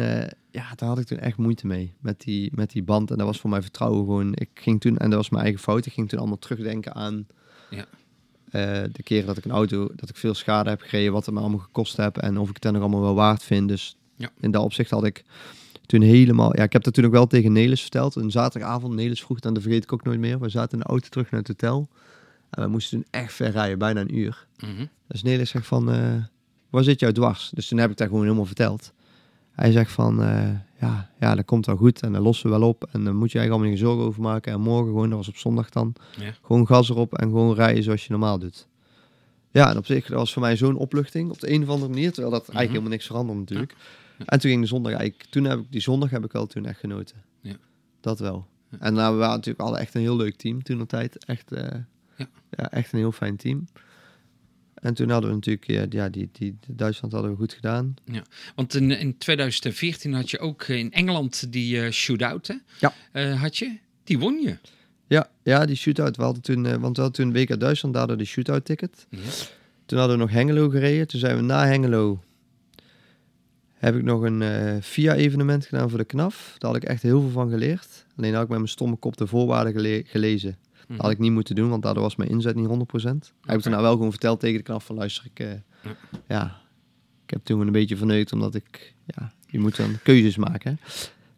ja, 0.52 0.64
daar 0.76 0.88
had 0.88 0.98
ik 0.98 1.06
toen 1.06 1.18
echt 1.18 1.36
moeite 1.36 1.66
mee. 1.66 1.94
Met 2.00 2.20
die, 2.20 2.50
met 2.54 2.70
die 2.70 2.82
band. 2.82 3.10
En 3.10 3.16
dat 3.18 3.26
was 3.26 3.40
voor 3.40 3.50
mij 3.50 3.62
vertrouwen 3.62 3.98
gewoon. 4.04 4.32
Ik 4.34 4.48
ging 4.54 4.80
toen, 4.80 4.96
en 4.96 5.08
dat 5.10 5.18
was 5.18 5.30
mijn 5.30 5.42
eigen 5.42 5.60
fout, 5.60 5.86
ik 5.86 5.92
ging 5.92 6.08
toen 6.08 6.18
allemaal 6.18 6.38
terugdenken 6.38 6.94
aan 6.94 7.26
Ja. 7.70 7.84
eh, 8.50 8.82
de 8.92 9.02
keren 9.02 9.26
dat 9.26 9.36
ik 9.36 9.44
een 9.44 9.50
auto, 9.50 9.88
dat 9.96 10.08
ik 10.08 10.16
veel 10.16 10.34
schade 10.34 10.70
heb 10.70 10.80
gekregen, 10.80 11.12
wat 11.12 11.26
het 11.26 11.34
me 11.34 11.40
allemaal 11.40 11.58
gekost 11.58 11.96
heb 11.96 12.16
en 12.16 12.38
of 12.38 12.48
ik 12.48 12.54
het 12.54 12.62
dan 12.62 12.72
nog 12.72 12.82
allemaal 12.82 13.00
wel 13.00 13.14
waard 13.14 13.42
vind. 13.42 13.68
Dus 13.68 13.96
Ja. 14.16 14.30
in 14.40 14.50
dat 14.50 14.62
opzicht 14.64 14.90
had 14.90 15.04
ik 15.04 15.24
toen 15.86 16.00
helemaal, 16.00 16.56
ja, 16.56 16.62
ik 16.62 16.72
heb 16.72 16.82
dat 16.82 16.94
toen 16.94 17.04
ook 17.04 17.12
wel 17.12 17.26
tegen 17.26 17.52
Nelis 17.52 17.80
verteld. 17.80 18.14
Een 18.14 18.30
zaterdagavond, 18.30 18.94
Nelis 18.94 19.22
vroeg 19.22 19.40
dan, 19.40 19.54
dat 19.54 19.62
vergeet 19.62 19.82
ik 19.84 19.92
ook 19.92 20.04
nooit 20.04 20.18
meer. 20.20 20.38
We 20.40 20.48
zaten 20.48 20.72
in 20.72 20.78
de 20.78 20.84
auto 20.90 21.08
terug 21.08 21.30
naar 21.30 21.40
het 21.40 21.48
hotel 21.48 21.88
en 22.50 22.62
we 22.62 22.68
moesten 22.68 22.98
toen 22.98 23.08
echt 23.10 23.32
ver 23.32 23.50
rijden, 23.50 23.78
bijna 23.78 24.00
een 24.00 24.16
uur. 24.18 24.46
Mhm. 24.58 24.86
Dus 25.06 25.22
Nelis 25.22 25.50
zegt 25.50 25.66
van, 25.66 25.92
eh, 25.92 26.14
waar 26.70 26.84
zit 26.84 27.00
jou 27.00 27.12
dwars? 27.12 27.50
Dus 27.54 27.68
toen 27.68 27.78
heb 27.78 27.90
ik 27.90 27.96
dat 27.96 28.08
gewoon 28.08 28.22
helemaal 28.22 28.44
verteld. 28.44 28.92
Hij 29.52 29.72
zegt 29.72 29.92
van, 29.92 30.22
eh, 30.22 30.48
ja, 30.80 31.10
ja, 31.20 31.34
dat 31.34 31.44
komt 31.44 31.66
wel 31.66 31.76
goed 31.76 32.02
en 32.02 32.12
dan 32.12 32.22
lossen 32.22 32.50
we 32.50 32.58
wel 32.58 32.68
op. 32.68 32.88
En 32.92 33.04
dan 33.04 33.16
moet 33.16 33.32
je 33.32 33.38
eigenlijk 33.38 33.50
allemaal 33.50 33.68
geen 33.68 33.78
zorgen 33.88 34.04
over 34.04 34.22
maken. 34.22 34.52
En 34.52 34.60
morgen 34.60 34.86
gewoon, 34.86 35.08
dat 35.08 35.18
was 35.18 35.28
op 35.28 35.36
zondag 35.36 35.68
dan, 35.70 35.94
Ja. 36.18 36.32
gewoon 36.42 36.66
gas 36.66 36.90
erop 36.90 37.14
en 37.14 37.28
gewoon 37.28 37.54
rijden 37.54 37.82
zoals 37.82 38.04
je 38.04 38.10
normaal 38.10 38.38
doet. 38.38 38.66
Ja, 39.50 39.70
en 39.70 39.76
op 39.76 39.86
zich, 39.86 40.06
dat 40.06 40.18
was 40.18 40.32
voor 40.32 40.42
mij 40.42 40.56
zo'n 40.56 40.76
opluchting 40.76 41.30
op 41.30 41.40
de 41.40 41.52
een 41.52 41.62
of 41.62 41.68
andere 41.68 41.88
manier. 41.90 42.12
Terwijl 42.12 42.30
dat 42.30 42.40
eigenlijk 42.40 42.62
Mhm. 42.64 42.72
helemaal 42.72 42.90
niks 42.92 43.06
veranderde 43.06 43.40
natuurlijk. 43.40 43.74
Ja. 44.18 44.24
En 44.24 44.40
toen 44.40 44.50
ging 44.50 44.62
de 44.62 44.68
zondag 44.68 44.92
eigenlijk, 44.92 45.30
toen 45.30 45.44
heb 45.44 45.58
ik, 45.58 45.66
die 45.70 45.80
zondag 45.80 46.10
heb 46.10 46.24
ik 46.24 46.32
wel 46.32 46.46
toen 46.46 46.64
echt 46.66 46.80
genoten. 46.80 47.16
Ja. 47.40 47.54
Dat 48.00 48.18
wel. 48.18 48.46
En 48.78 48.94
nou, 48.94 49.12
we 49.12 49.18
waren 49.18 49.34
natuurlijk 49.36 49.64
alle 49.68 49.78
echt 49.78 49.94
een 49.94 50.00
heel 50.00 50.16
leuk 50.16 50.36
team 50.36 50.62
toen 50.62 50.78
de 50.78 50.86
tijd. 50.86 51.24
Echt, 51.24 51.52
eh, 51.52 51.78
Ja. 52.16 52.26
ja, 52.50 52.70
echt 52.70 52.92
een 52.92 52.98
heel 52.98 53.12
fijn 53.12 53.36
team. 53.36 53.64
En 54.82 54.94
toen 54.94 55.10
hadden 55.10 55.30
we 55.30 55.34
natuurlijk, 55.36 55.66
ja, 55.66 55.86
ja 55.88 56.08
die, 56.08 56.28
die, 56.32 56.58
Duitsland 56.68 57.12
hadden 57.12 57.30
we 57.30 57.36
goed 57.36 57.52
gedaan. 57.52 57.94
Want 58.54 58.74
in, 58.74 58.90
in 58.90 59.18
2014 59.18 60.12
had 60.12 60.30
je 60.30 60.38
ook 60.38 60.62
in 60.68 60.92
Engeland 60.92 61.52
die 61.52 61.82
eh 61.84 61.90
shootout, 61.90 62.46
hè? 62.46 62.54
Ja. 62.80 62.92
Eh, 63.12 63.40
had 63.40 63.56
je? 63.56 63.78
Die 64.04 64.18
won 64.18 64.40
je. 64.40 64.56
Ja, 65.06 65.30
ja 65.42 65.66
die 65.66 65.76
shootout. 65.76 66.16
We 66.16 66.22
hadden 66.22 66.42
toen, 66.42 66.66
eh, 66.66 66.76
want 66.76 66.96
we 66.96 67.02
hadden 67.02 67.24
toen 67.24 67.32
WK 67.32 67.60
Duitsland, 67.60 67.94
daardoor 67.94 68.16
de 68.16 68.24
shootout 68.24 68.64
ticket. 68.64 69.06
Ja. 69.10 69.18
Toen 69.86 69.98
hadden 69.98 70.16
we 70.16 70.22
nog 70.22 70.32
Hengelo 70.32 70.68
gereden. 70.68 71.06
Toen 71.08 71.20
zijn 71.20 71.36
we 71.36 71.42
na 71.42 71.66
Hengelo, 71.66 72.22
heb 73.74 73.96
ik 73.96 74.02
nog 74.02 74.22
een 74.22 74.42
eh 74.42 74.76
VIA-evenement 74.80 75.66
gedaan 75.66 75.88
voor 75.88 75.98
de 75.98 76.04
KNAF. 76.04 76.54
Daar 76.58 76.70
had 76.72 76.82
ik 76.82 76.88
echt 76.88 77.02
heel 77.02 77.20
veel 77.20 77.30
van 77.30 77.50
geleerd. 77.50 78.06
Alleen 78.16 78.32
had 78.34 78.42
ik 78.42 78.48
met 78.48 78.58
mijn 78.58 78.70
stomme 78.70 78.96
kop 78.96 79.16
de 79.16 79.26
voorwaarden 79.26 79.72
gele- 79.72 80.02
gelezen. 80.06 80.56
Mhm. 80.92 81.00
Dat 81.00 81.06
had 81.10 81.10
ik 81.10 81.22
niet 81.22 81.32
moeten 81.32 81.54
doen, 81.54 81.68
want 81.70 81.82
daardoor 81.82 82.02
was 82.02 82.16
mijn 82.16 82.30
inzet 82.30 82.54
niet 82.54 82.66
100%. 82.66 83.32
Heb 83.44 83.56
ik 83.56 83.62
toen 83.62 83.70
nou 83.72 83.82
wel 83.84 83.92
gewoon 83.92 84.10
verteld 84.10 84.40
tegen 84.40 84.56
de 84.56 84.62
KNAF 84.62 84.84
van 84.84 84.96
luister, 84.96 85.24
ik, 85.34 85.40
eh, 85.40 85.90
Ja. 86.28 86.60
ik 87.24 87.30
heb 87.30 87.44
toen 87.44 87.60
een 87.60 87.72
beetje 87.72 87.96
verneukt, 87.96 88.32
omdat 88.32 88.54
ik, 88.54 88.94
ja, 89.06 89.32
je 89.46 89.58
moet 89.58 89.76
dan 89.76 89.98
keuzes 90.02 90.36
maken. 90.36 90.80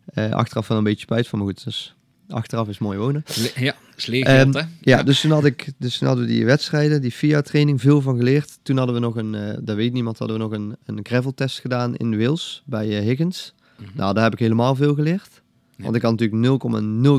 Eh, 0.04 0.30
achteraf 0.30 0.68
wel 0.68 0.78
een 0.78 0.84
beetje 0.84 1.00
spijt 1.00 1.28
van, 1.28 1.38
maar 1.38 1.48
goed, 1.48 1.64
dus 1.64 1.94
achteraf 2.28 2.68
is 2.68 2.78
mooi 2.78 2.98
wonen. 2.98 3.22
Ja, 3.56 3.74
is 3.96 4.06
hè? 4.06 4.62
Ja, 4.80 5.02
dus 5.02 5.20
toen, 5.20 5.30
had 5.30 5.44
ik, 5.44 5.72
dus 5.78 5.98
toen 5.98 6.08
hadden 6.08 6.26
we 6.26 6.32
die 6.32 6.44
wedstrijden, 6.44 7.00
die 7.00 7.14
VIA-training, 7.14 7.80
veel 7.80 8.00
van 8.00 8.16
geleerd. 8.16 8.58
Toen 8.62 8.76
hadden 8.76 8.94
we 8.94 9.00
nog 9.00 9.16
een, 9.16 9.34
eh 9.34 9.58
dat 9.62 9.76
weet 9.76 9.92
niemand, 9.92 10.18
hadden 10.18 10.36
we 10.36 10.42
nog 10.42 10.52
een, 10.52 10.76
een 10.84 11.00
gravel-test 11.02 11.60
gedaan 11.60 11.96
in 11.96 12.18
Wales 12.18 12.62
bij 12.66 12.86
Higgins. 12.86 13.54
Mhm. 13.76 13.88
Nou, 13.94 14.14
daar 14.14 14.22
heb 14.24 14.32
ik 14.32 14.38
helemaal 14.38 14.74
veel 14.74 14.94
geleerd. 14.94 15.42
Want 15.76 15.96
ik 15.96 16.02
had 16.02 16.20
natuurlijk 16.20 16.62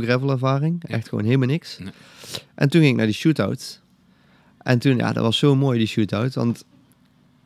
0,0 0.02 0.04
gravel-ervaring. 0.06 0.84
Ja. 0.88 0.96
Echt 0.96 1.10
gewoon 1.10 1.24
helemaal 1.26 1.48
niks. 1.48 1.78
Nee. 1.80 1.90
En 2.56 2.70
toen 2.70 2.80
ging 2.82 2.92
ik 2.92 2.98
naar 2.98 3.06
die 3.06 3.16
shootout. 3.16 3.82
En 4.58 4.80
toen, 4.80 4.98
ja, 4.98 5.14
dat 5.14 5.24
was 5.24 5.38
zo 5.38 5.56
mooi, 5.56 5.78
die 5.78 5.88
shootout. 5.88 6.34
Want 6.34 6.64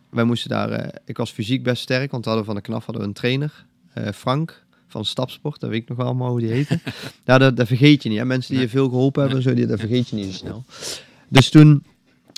wij 0.10 0.24
moesten 0.24 0.50
daar... 0.50 0.70
eh, 0.72 0.88
ik 1.06 1.18
was 1.18 1.32
fysiek 1.32 1.64
best 1.64 1.82
sterk, 1.82 2.12
want 2.12 2.24
we 2.24 2.30
hadden 2.30 2.48
van 2.48 2.56
de 2.56 2.62
KNAF 2.62 2.86
hadden 2.86 3.02
we 3.04 3.08
een 3.10 3.14
trainer. 3.14 3.66
eh, 3.94 4.12
Frank, 4.14 4.64
van 4.88 5.06
Stapsport. 5.06 5.60
Dat 5.60 5.70
weet 5.70 5.82
ik 5.82 5.88
nog 5.90 5.98
wel 5.98 6.06
allemaal 6.08 6.30
hoe 6.30 6.40
die 6.40 6.50
heette. 6.52 6.80
ja, 7.26 7.38
dat, 7.38 7.58
dat 7.58 7.68
vergeet 7.68 8.04
je 8.04 8.10
niet. 8.10 8.18
Hè? 8.18 8.26
Mensen 8.26 8.50
die 8.50 8.58
Nee. 8.60 8.68
je 8.68 8.74
veel 8.74 8.90
geholpen 8.90 9.22
hebben, 9.22 9.40
en 9.40 9.50
zo, 9.50 9.54
die, 9.56 9.66
dat 9.66 9.80
vergeet 9.80 10.10
je 10.10 10.16
niet 10.16 10.26
zo 10.26 10.32
snel. 10.32 10.64
Dus 11.30 11.50
toen... 11.50 11.84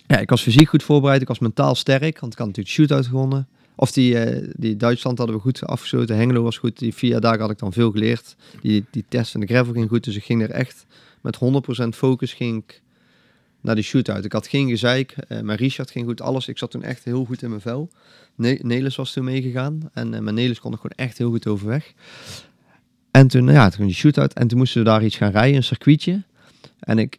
Ja, 0.07 0.17
ik 0.17 0.30
was 0.30 0.41
fysiek 0.41 0.69
goed 0.69 0.84
voorbereid. 0.84 1.22
Ik 1.22 1.28
was 1.28 1.39
mentaal 1.39 1.76
sterk, 1.76 2.19
want 2.19 2.34
ik 2.34 2.38
had 2.39 2.47
natuurlijk 2.47 2.76
shootout 2.76 3.05
gewonnen. 3.05 3.47
Of 3.82 3.92
die, 3.92 4.18
eh, 4.18 4.48
die 4.56 4.78
Duitsland 4.78 5.18
hadden 5.18 5.36
we 5.36 5.42
goed 5.42 5.66
afgesloten. 5.66 6.16
Hengelo 6.16 6.44
was 6.44 6.58
goed. 6.58 6.80
Die 6.80 6.94
vier 6.94 7.20
dagen 7.20 7.40
had 7.40 7.52
ik 7.52 7.60
dan 7.60 7.74
veel 7.74 7.92
geleerd. 7.92 8.36
Die, 8.62 8.86
die 8.92 9.06
test 9.10 9.32
van 9.32 9.42
de 9.42 9.48
gravel 9.48 9.74
ging 9.74 9.90
goed. 9.90 10.04
Dus 10.04 10.16
ik 10.16 10.24
ging 10.24 10.42
er 10.42 10.50
echt 10.50 10.86
met 11.22 11.38
100% 11.86 11.88
focus 11.96 12.34
ging 12.34 12.64
naar 13.62 13.76
die 13.76 13.84
shootout. 13.84 14.26
Ik 14.26 14.32
had 14.32 14.48
geen 14.48 14.70
gezeik. 14.70 15.12
eh 15.12 15.42
mijn 15.42 15.58
Richard 15.58 15.92
ging 15.92 16.06
goed. 16.06 16.22
Alles. 16.22 16.48
Ik 16.48 16.58
zat 16.58 16.72
toen 16.72 16.84
echt 16.84 17.04
heel 17.04 17.26
goed 17.26 17.42
in 17.42 17.50
mijn 17.50 17.62
vel. 17.62 17.90
Ne 18.36 18.60
Nelis 18.62 18.96
was 18.96 19.14
toen 19.14 19.24
meegegaan. 19.24 19.90
En 19.94 20.14
eh 20.14 20.22
mijn 20.22 20.36
Nelis 20.36 20.60
kon 20.60 20.74
ik 20.74 20.80
gewoon 20.80 21.08
echt 21.08 21.18
heel 21.18 21.30
goed 21.30 21.48
overweg. 21.48 21.94
En 23.12 23.28
toen, 23.28 23.52
ja, 23.52 23.70
toen 23.70 23.86
die 23.86 23.96
shootout. 23.96 24.34
En 24.34 24.48
toen 24.48 24.58
moesten 24.58 24.84
we 24.84 24.90
daar 24.90 25.04
iets 25.04 25.18
gaan 25.18 25.32
rijden, 25.32 25.56
een 25.56 25.64
circuitje. 25.64 26.24
En 26.80 27.00
ik, 27.00 27.18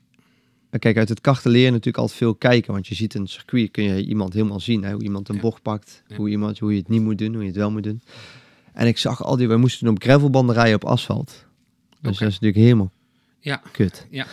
kijk, 0.79 0.97
uit 0.97 1.09
het 1.09 1.21
karten 1.21 1.51
leer 1.51 1.65
je 1.65 1.71
natuurlijk 1.71 1.97
altijd 1.97 2.19
veel 2.19 2.35
kijken. 2.35 2.73
Want 2.73 2.87
je 2.87 2.95
ziet 2.95 3.15
een 3.15 3.27
circuit, 3.27 3.71
kun 3.71 3.85
je 3.85 4.05
iemand 4.07 4.33
helemaal 4.33 4.61
zien. 4.61 4.85
Hè? 4.85 4.93
Hoe 4.93 5.03
iemand 5.03 5.29
een 5.29 5.35
Ja. 5.35 5.41
bocht 5.41 5.63
pakt. 5.63 6.03
Ja. 6.07 6.17
Hoe, 6.17 6.29
iemand, 6.29 6.59
hoe 6.59 6.73
je 6.73 6.79
het 6.79 6.89
niet 6.89 7.03
moet 7.03 7.19
doen, 7.19 7.33
hoe 7.33 7.41
je 7.43 7.47
het 7.49 7.57
wel 7.57 7.71
moet 7.71 7.83
doen. 7.83 8.03
En 8.73 8.87
ik 8.87 8.99
zag 8.99 9.25
al 9.25 9.37
die, 9.37 9.49
wij 9.49 9.57
moesten 9.57 9.89
op 9.89 10.03
gravelbanden 10.03 10.55
rijden 10.55 10.75
op 10.75 10.85
asfalt. 10.85 11.47
Dus 12.01 12.19
dat 12.19 12.29
is 12.29 12.39
natuurlijk 12.41 12.57
helemaal 12.57 12.91
Ja. 13.41 13.63
kut. 13.73 14.07
Ja. 14.11 14.27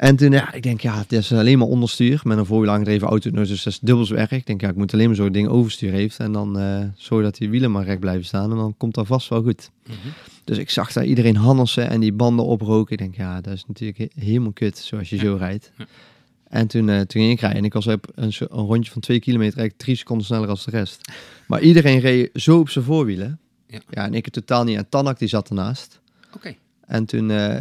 En 0.00 0.16
toen, 0.16 0.30
ja, 0.32 0.52
ik 0.52 0.62
denk, 0.62 0.80
ja, 0.80 0.98
het 0.98 1.12
is 1.12 1.32
alleen 1.32 1.58
maar 1.58 1.66
onderstuur 1.68 2.20
met 2.24 2.38
een 2.38 2.46
voorwiel 2.46 2.70
aangedreven 2.70 3.08
auto. 3.08 3.30
Dus 3.30 3.48
dat 3.48 3.72
is 3.72 3.78
dubbel 3.78 4.04
zo 4.04 4.14
erg. 4.14 4.30
Ik 4.30 4.46
denk, 4.46 4.60
ja, 4.60 4.68
ik 4.68 4.76
moet 4.76 4.92
alleen 4.92 5.06
maar 5.06 5.16
zo'n 5.16 5.32
ding 5.32 5.48
overstuur 5.48 5.92
heeft. 5.92 6.18
En 6.18 6.32
dan 6.32 6.58
eh 6.58 6.84
zorg 6.96 7.24
dat 7.24 7.36
die 7.36 7.50
wielen 7.50 7.70
maar 7.70 7.84
recht 7.84 8.00
blijven 8.00 8.24
staan. 8.24 8.50
En 8.50 8.56
dan 8.56 8.74
komt 8.76 8.94
dat 8.94 9.06
vast 9.06 9.28
wel 9.28 9.42
goed. 9.42 9.70
Mhm. 9.86 9.96
Dus 10.44 10.58
ik 10.58 10.70
zag 10.70 10.92
daar 10.92 11.04
iedereen 11.04 11.36
handelsen 11.36 11.88
en 11.90 12.00
die 12.00 12.12
banden 12.12 12.44
oproken. 12.44 12.92
Ik 12.92 12.98
denk, 12.98 13.16
ja, 13.16 13.40
dat 13.40 13.52
is 13.52 13.64
natuurlijk 13.66 13.98
he- 13.98 14.24
helemaal 14.24 14.52
kut 14.52 14.78
zoals 14.78 15.10
je 15.10 15.16
Ja. 15.16 15.22
zo 15.22 15.34
rijdt. 15.36 15.72
Ja. 15.78 15.86
En 16.48 16.66
toen, 16.66 16.88
eh, 16.88 16.96
toen 17.00 17.22
ging 17.22 17.32
ik 17.32 17.40
rijden. 17.40 17.58
En 17.58 17.64
ik 17.64 17.72
was 17.72 17.86
op 17.86 18.06
een, 18.14 18.32
een 18.38 18.46
rondje 18.66 18.90
van 18.92 19.00
twee 19.00 19.20
kilometer 19.20 19.58
eigenlijk 19.58 19.82
drie 19.84 19.96
seconden 19.96 20.26
sneller 20.26 20.48
als 20.48 20.64
de 20.64 20.70
rest. 20.70 21.12
Maar 21.46 21.60
iedereen 21.60 21.98
reed 21.98 22.30
zo 22.34 22.58
op 22.58 22.68
zijn 22.68 22.84
voorwielen. 22.84 23.38
Ja. 23.66 23.78
ja 23.90 24.04
en 24.04 24.14
ik 24.14 24.24
het 24.24 24.34
totaal 24.34 24.64
niet. 24.64 24.76
En 24.76 24.88
Tanak 24.88 25.18
die 25.18 25.28
zat 25.28 25.48
ernaast. 25.48 26.00
Oké. 26.34 26.54
En 26.86 27.04
toen, 27.04 27.30
eh, 27.30 27.58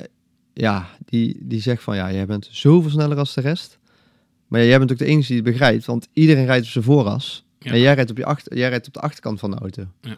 ja, 0.60 0.88
die, 1.06 1.38
die 1.42 1.62
zegt 1.62 1.84
van, 1.84 1.96
ja, 1.96 2.12
jij 2.12 2.26
bent 2.26 2.48
zoveel 2.52 2.90
sneller 2.90 3.18
als 3.18 3.34
de 3.34 3.42
rest. 3.42 3.78
Maar 4.48 4.62
ja, 4.62 4.68
jij 4.68 4.78
bent 4.78 4.92
ook 4.92 4.98
de 4.98 5.06
enige 5.06 5.28
die 5.28 5.36
het 5.36 5.46
begrijpt, 5.46 5.86
want 5.86 6.08
iedereen 6.14 6.46
rijdt 6.46 6.66
op 6.66 6.72
zijn 6.72 6.84
vooras. 6.84 7.44
Ja. 7.60 7.72
En 7.72 7.80
jij 7.80 7.94
rijdt, 7.94 8.12
op 8.12 8.18
je 8.18 8.26
achter, 8.26 8.58
jij 8.58 8.70
rijdt 8.70 8.88
op 8.88 8.94
de 8.94 9.00
achterkant 9.00 9.40
van 9.40 9.52
de 9.52 9.58
auto. 9.58 9.86
Ja. 10.02 10.12
Ik 10.12 10.18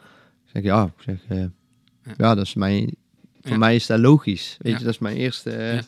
zeg, 0.54 0.64
ja, 0.64 0.84
ik 0.98 1.04
zeg, 1.04 1.18
eh, 1.28 1.38
Ja. 1.38 2.14
ja. 2.18 2.36
dat 2.36 2.46
is 2.46 2.54
mijn, 2.54 2.96
voor 3.42 3.58
mij 3.58 3.76
is 3.76 3.86
dat 3.86 4.00
logisch. 4.00 4.58
Weet 4.62 4.78
je, 4.78 4.84
dat 4.84 4.94
is 4.94 5.00
mijn 5.00 5.16
eerste, 5.18 5.52
eh, 5.52 5.80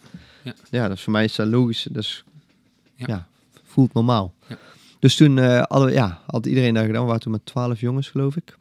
Ja. 0.70 0.88
dat 0.88 0.98
is 0.98 1.04
voor 1.04 1.14
mij 1.14 1.24
is 1.24 1.36
dat 1.36 1.48
logisch. 1.48 1.88
Dus, 1.92 2.24
Ja. 2.96 3.06
ja. 3.08 3.28
voelt 3.64 3.94
normaal. 3.94 4.34
Dus 5.00 5.16
toen 5.16 5.38
uh, 5.38 5.64
hadden 5.68 5.88
we, 5.88 5.94
ja, 5.94 6.22
had 6.28 6.46
iedereen 6.46 6.74
daar 6.74 6.86
gedaan. 6.86 7.02
We 7.02 7.08
waren 7.08 7.22
toen 7.22 7.32
met 7.32 7.46
twaalf 7.46 7.80
jongens, 7.80 8.10
geloof 8.10 8.36
ik. 8.36 8.58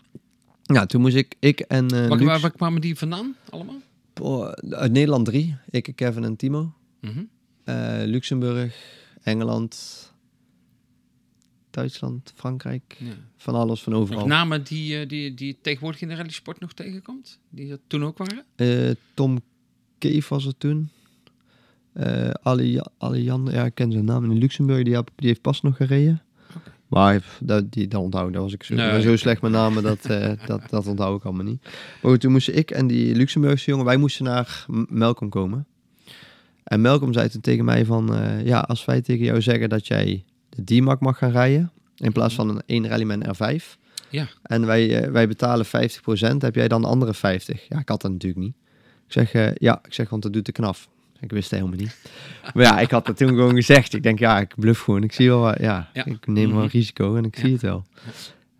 Ja, 0.62 0.86
toen 0.86 1.00
moest 1.00 1.16
ik, 1.16 1.34
ik 1.38 1.60
en 1.60 1.88
eh 1.88 1.98
Waar, 2.08 2.08
Lux- 2.08 2.24
waar, 2.24 2.40
waar 2.40 2.50
kwamen 2.50 2.80
die 2.80 2.98
vandaan 2.98 3.34
allemaal? 3.50 3.80
Oh, 4.22 4.48
uit 4.70 4.92
Nederland 4.92 5.24
drie. 5.24 5.56
Ik, 5.70 5.92
Kevin 5.94 6.24
en 6.24 6.36
Timo. 6.36 6.74
Mhm. 7.00 7.24
Eh, 7.64 8.02
Luxemburg, 8.04 8.74
Engeland, 9.22 10.12
Duitsland, 11.70 12.32
Frankrijk. 12.34 12.96
Ja. 12.98 13.12
Van 13.36 13.54
alles, 13.54 13.82
van 13.82 13.92
Nog 13.92 14.02
overal. 14.02 14.26
namen 14.26 14.64
die, 14.64 14.98
eh, 14.98 15.08
die, 15.08 15.34
die 15.34 15.58
tegenwoordig 15.62 16.00
in 16.00 16.08
de 16.08 16.14
rallysport 16.14 16.60
nog 16.60 16.72
tegenkomt? 16.72 17.38
Die 17.50 17.70
er 17.70 17.78
toen 17.86 18.04
ook 18.04 18.18
waren? 18.18 18.44
Eh, 18.56 18.90
Tom 19.14 19.40
Keef 19.98 20.28
was 20.28 20.46
er 20.46 20.56
toen. 20.58 20.88
Eh 21.92 22.30
Ali, 22.30 22.80
Ali 22.98 23.22
Jan, 23.22 23.48
ja, 23.50 23.64
ik 23.64 23.74
ken 23.74 23.92
zijn 23.92 24.04
naam 24.04 24.24
in 24.30 24.38
Luxemburg. 24.38 24.82
Die, 24.84 24.94
heb, 24.94 25.10
die 25.16 25.28
heeft 25.28 25.40
pas 25.40 25.62
nog 25.62 25.76
gereden. 25.76 26.22
Maar 26.92 27.24
dat, 27.40 27.72
die, 27.72 27.88
dat 27.88 28.00
onthoud 28.02 28.26
ik. 28.28 28.32
Dat 28.32 28.42
was 28.42 28.52
ik 28.52 28.62
zo, 28.62 28.74
Nee, 28.74 29.00
zo 29.02 29.16
slecht 29.16 29.42
met 29.42 29.50
namen, 29.52 29.82
dat, 29.82 30.04
eh, 30.04 30.32
dat, 30.46 30.60
dat 30.70 30.86
onthoud 30.86 31.18
ik 31.18 31.24
allemaal 31.24 31.44
niet. 31.44 31.62
Maar 31.62 32.10
goed, 32.10 32.20
toen 32.20 32.32
moesten 32.32 32.56
ik 32.56 32.70
en 32.70 32.86
die 32.86 33.14
Luxemburgse 33.14 33.70
jongen, 33.70 33.84
wij 33.84 33.96
moesten 33.96 34.24
naar 34.24 34.64
M- 34.68 34.84
Malcolm 34.88 35.30
komen. 35.30 35.66
En 36.64 36.80
Malcolm 36.80 37.12
zei 37.12 37.28
toen 37.28 37.40
tegen 37.40 37.64
mij 37.64 37.84
van, 37.84 38.14
eh, 38.14 38.44
ja, 38.46 38.58
als 38.60 38.84
wij 38.84 39.00
tegen 39.00 39.24
jou 39.24 39.42
zeggen 39.42 39.68
dat 39.68 39.86
jij 39.86 40.24
de 40.48 40.64
D-Mac 40.64 41.00
mag 41.00 41.18
gaan 41.18 41.30
rijden. 41.30 41.72
In 41.96 42.12
plaats 42.12 42.34
van 42.34 42.48
een 42.48 42.62
één 42.66 42.88
rallyman 42.88 43.24
R5. 43.34 43.76
Ja. 44.08 44.28
En 44.42 44.66
wij, 44.66 45.02
eh, 45.02 45.10
wij 45.10 45.28
betalen 45.28 45.66
50%. 45.66 46.42
Heb 46.42 46.54
jij 46.54 46.68
dan 46.68 46.80
de 46.80 46.86
andere 46.88 47.14
50? 47.14 47.68
Ja, 47.68 47.78
ik 47.78 47.88
had 47.88 48.00
dat 48.02 48.10
natuurlijk 48.10 48.42
niet. 48.42 48.54
Ik 49.06 49.12
zeg, 49.12 49.54
ja, 49.58 49.80
ik 49.84 49.92
zeg, 49.94 50.10
want 50.10 50.22
dat 50.22 50.32
doet 50.32 50.46
de 50.46 50.52
knaf. 50.52 50.88
Ik 51.22 51.30
wist 51.30 51.50
het 51.50 51.60
helemaal 51.60 51.80
niet. 51.80 51.96
maar 52.54 52.64
ja, 52.64 52.80
ik 52.80 52.90
had 52.90 53.06
dat 53.06 53.16
toen 53.16 53.28
gewoon 53.28 53.54
gezegd. 53.54 53.94
Ik 53.94 54.02
denk, 54.02 54.18
ja, 54.18 54.40
ik 54.40 54.54
bluff 54.56 54.80
gewoon. 54.80 55.02
Ik 55.02 55.12
zie 55.12 55.28
wel, 55.28 55.62
ja, 55.62 55.90
Ja. 55.92 56.04
ik 56.04 56.26
neem 56.26 56.46
wel 56.46 56.54
Mhm. 56.54 56.62
een 56.62 56.68
risico 56.68 57.16
en 57.16 57.24
ik 57.24 57.36
zie 57.38 57.52
het 57.52 57.62
wel. 57.62 57.84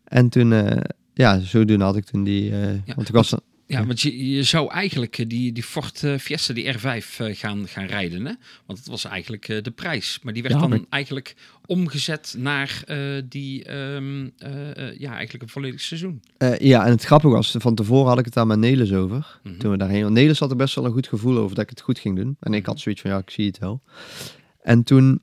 En 0.05 0.29
toen, 0.29 0.53
eh, 0.53 0.81
ja, 1.15 1.39
zodoende 1.41 1.85
had 1.85 1.97
ik 1.97 2.05
toen 2.05 2.25
die, 2.25 2.51
Ja, 2.51 2.95
want 2.97 3.09
ik 3.09 3.15
was, 3.15 3.31
Ja, 3.31 3.79
Ja. 3.79 3.87
want 3.87 4.01
je, 4.01 4.31
je 4.31 4.43
zou 4.43 4.71
eigenlijk 4.73 5.19
eh, 5.19 5.29
die, 5.29 5.53
die 5.53 5.63
Ford 5.63 6.03
Fiesta, 6.19 6.55
die 6.55 6.73
R5, 6.75 7.19
eh, 7.21 7.37
gaan, 7.37 7.69
gaan 7.69 7.87
rijden. 7.87 8.25
Hè? 8.25 8.33
Want 8.67 8.79
het 8.79 8.89
was 8.89 9.05
eigenlijk 9.05 9.47
de 9.47 9.71
prijs. 9.75 10.19
Maar 10.23 10.33
die 10.33 10.43
werd 10.43 10.61
dan 10.61 10.87
eigenlijk 10.89 11.35
omgezet 11.67 12.35
naar 12.39 12.83
eh, 12.87 13.23
die, 13.29 13.65
ehm, 13.65 14.29
eh, 14.39 14.71
eh, 14.71 14.99
ja, 14.99 15.13
eigenlijk 15.13 15.43
een 15.43 15.49
volledig 15.49 15.81
seizoen. 15.81 16.23
Ja, 16.59 16.85
en 16.85 16.91
het 16.91 17.05
grappige 17.05 17.35
was, 17.35 17.55
van 17.59 17.75
tevoren 17.75 18.09
had 18.09 18.19
ik 18.19 18.25
het 18.25 18.35
daar 18.35 18.47
met 18.47 18.59
Nelis 18.59 18.93
over. 18.93 19.41
Mhm. 19.43 19.59
Toen 19.59 19.71
we 19.71 19.77
daarheen, 19.77 20.03
want 20.03 20.15
Nelis 20.15 20.39
had 20.39 20.51
er 20.51 20.57
best 20.57 20.75
wel 20.75 20.85
een 20.85 20.93
goed 20.93 21.09
gevoel 21.09 21.39
over 21.39 21.55
dat 21.55 21.65
ik 21.65 21.71
het 21.71 21.81
goed 21.81 21.99
ging 21.99 22.17
doen. 22.17 22.37
En 22.41 22.55
ik 22.55 22.67
had 22.67 22.81
zoiets 22.81 23.01
van, 23.01 23.11
ja, 23.11 23.19
ik 23.19 23.31
zie 23.31 23.47
het 23.47 23.59
wel. 23.59 23.83
En 24.61 24.83
toen 24.83 25.21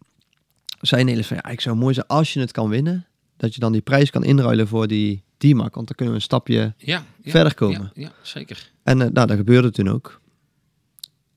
zei 0.82 1.04
Nelis 1.04 1.28
van, 1.28 1.38
ja, 1.44 1.50
ik 1.50 1.62
zou 1.62 1.76
mooi 1.76 1.94
zijn 1.94 2.08
als 2.08 2.34
je 2.34 2.40
het 2.40 2.52
kan 2.52 2.70
winnen, 2.70 3.08
dat 3.38 3.54
je 3.54 3.60
dan 3.60 3.72
die 3.72 3.82
prijs 3.82 4.10
kan 4.10 4.24
inruilen 4.24 4.68
voor 4.68 4.88
die 4.88 5.24
D-Mac. 5.38 5.76
Want 5.76 5.88
dan 5.88 5.96
kunnen 5.96 6.14
we 6.14 6.20
een 6.20 6.22
stapje 6.22 6.74
Ja, 6.78 7.06
ja, 7.22 7.32
verder 7.32 7.54
komen. 7.54 7.92
Ja, 7.94 8.02
ja 8.02 8.12
zeker. 8.22 8.72
En 8.84 9.02
eh, 9.02 9.08
nou, 9.10 9.28
dat 9.28 9.38
gebeurde 9.38 9.72
toen 9.72 9.90
ook. 9.90 10.22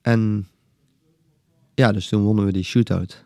En 0.03 0.49
ja, 1.75 1.93
dus 1.93 2.09
toen 2.09 2.23
wonnen 2.23 2.45
we 2.45 2.53
die 2.53 2.65
shootout. 2.65 3.25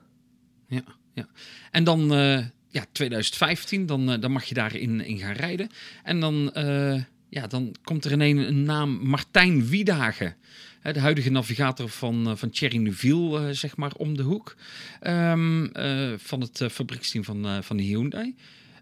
En 1.77 1.85
dan, 1.85 2.15
eh, 2.15 2.45
ja, 2.69 2.85
2015, 2.93 3.87
dan, 3.87 4.13
eh, 4.13 4.21
dan 4.21 4.33
mag 4.33 4.45
je 4.45 4.55
daarin 4.55 5.01
in 5.01 5.19
gaan 5.19 5.33
rijden. 5.33 5.69
En 6.03 6.21
dan, 6.21 6.53
eh, 6.53 7.03
ja, 7.29 7.47
dan 7.47 7.75
komt 7.83 8.05
er 8.05 8.13
ineens 8.13 8.47
een 8.47 8.63
naam, 8.63 8.91
Martijn 9.09 9.67
Wiedhagen. 9.67 10.37
Hè, 10.81 10.93
de 10.93 11.01
huidige 11.01 11.31
navigator 11.31 11.89
van, 11.89 12.39
van 12.39 12.51
Thierry 12.51 12.77
Neuville, 12.77 13.55
zeg 13.55 13.77
maar, 13.77 13.93
om 13.97 14.17
de 14.17 14.23
hoek. 14.23 14.57
Ehm, 15.01 15.65
eh, 15.65 16.13
van 16.17 16.41
het 16.41 16.65
fabrieksteam 16.71 17.25
van, 17.25 17.65
van 17.65 17.77
de 17.77 17.83
Hyundai. 17.83 18.35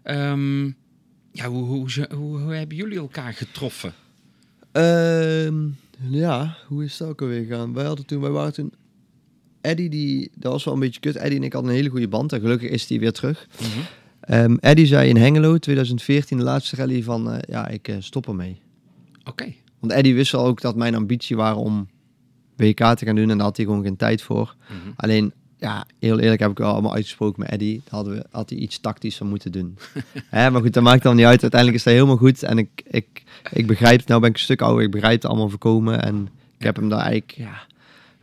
Ehm, 0.03 0.65
ja, 1.31 1.47
hoe, 1.47 1.63
hoe, 1.63 2.07
hoe, 2.13 2.53
hebben 2.53 2.77
jullie 2.77 2.97
elkaar 2.97 3.33
getroffen? 3.33 3.93
Ehm, 4.71 5.67
ja, 6.09 6.57
hoe 6.67 6.83
is 6.83 6.97
dat 6.97 7.09
ook 7.09 7.21
alweer 7.21 7.45
gegaan? 7.45 7.73
Wij 7.73 7.85
hadden 7.85 8.05
toen, 8.05 8.21
wij 8.21 8.31
waren 8.31 8.53
toen... 8.53 8.73
Eddie, 9.65 9.89
die, 9.89 10.31
dat 10.35 10.51
was 10.51 10.63
wel 10.63 10.73
een 10.73 10.79
beetje 10.79 10.99
kut. 10.99 11.15
Eddie 11.15 11.37
en 11.37 11.43
ik 11.43 11.53
hadden 11.53 11.71
een 11.71 11.77
hele 11.77 11.89
goede 11.89 12.07
band. 12.07 12.33
En 12.33 12.39
gelukkig 12.39 12.69
is 12.69 12.87
die 12.87 12.99
weer 12.99 13.11
terug. 13.11 13.47
Ehm 14.19 14.55
Eddie 14.59 14.85
zei 14.85 15.09
in 15.09 15.17
Hengelo, 15.17 15.57
2014, 15.57 16.37
de 16.37 16.43
laatste 16.43 16.75
rally 16.75 17.03
van... 17.03 17.31
eh, 17.31 17.37
ja, 17.49 17.67
ik 17.67 17.87
eh, 17.87 17.95
stop 17.99 18.27
ermee. 18.27 18.59
Oké. 19.23 19.45
Want 19.79 19.93
Eddie 19.93 20.15
wist 20.15 20.31
wel 20.31 20.45
ook 20.45 20.61
dat 20.61 20.75
mijn 20.75 20.95
ambitie 20.95 21.35
waren 21.35 21.57
om 21.57 21.87
WK 22.55 22.79
te 22.95 23.05
gaan 23.05 23.15
doen. 23.15 23.29
En 23.29 23.37
daar 23.37 23.45
had 23.45 23.57
hij 23.57 23.65
gewoon 23.65 23.83
geen 23.83 23.95
tijd 23.95 24.21
voor. 24.21 24.55
Mhm. 24.67 24.91
Alleen, 24.95 25.33
ja, 25.57 25.85
heel 25.99 26.19
eerlijk 26.19 26.41
heb 26.41 26.51
ik 26.51 26.57
wel 26.57 26.71
allemaal 26.71 26.93
uitgesproken 26.93 27.39
met 27.39 27.49
Eddie. 27.49 27.75
Daar 27.75 27.93
hadden 27.93 28.13
we, 28.13 28.25
had 28.31 28.49
hij 28.49 28.59
iets 28.59 28.79
tactisch 28.79 29.17
van 29.17 29.27
moeten 29.27 29.51
doen. 29.51 29.77
Hè, 30.29 30.51
maar 30.51 30.61
goed, 30.61 30.73
dat 30.73 30.83
maakt 30.83 31.03
dan 31.03 31.15
niet 31.15 31.25
uit. 31.25 31.41
Uiteindelijk 31.41 31.79
is 31.79 31.85
dat 31.85 31.93
helemaal 31.93 32.17
goed. 32.17 32.43
En 32.43 32.57
ik, 32.57 32.69
ik, 32.87 33.23
ik 33.51 33.67
begrijp. 33.67 34.07
Nou 34.07 34.19
ben 34.21 34.29
ik 34.29 34.35
een 34.35 34.41
stuk 34.41 34.61
ouder. 34.61 34.83
Ik 34.83 34.91
begrijp 34.91 35.21
het 35.21 35.25
allemaal 35.25 35.49
voorkomen. 35.49 36.03
En 36.03 36.29
ik 36.57 36.65
heb 36.65 36.75
hem 36.75 36.89
daar 36.89 36.99
eigenlijk, 36.99 37.31
ja... 37.31 37.73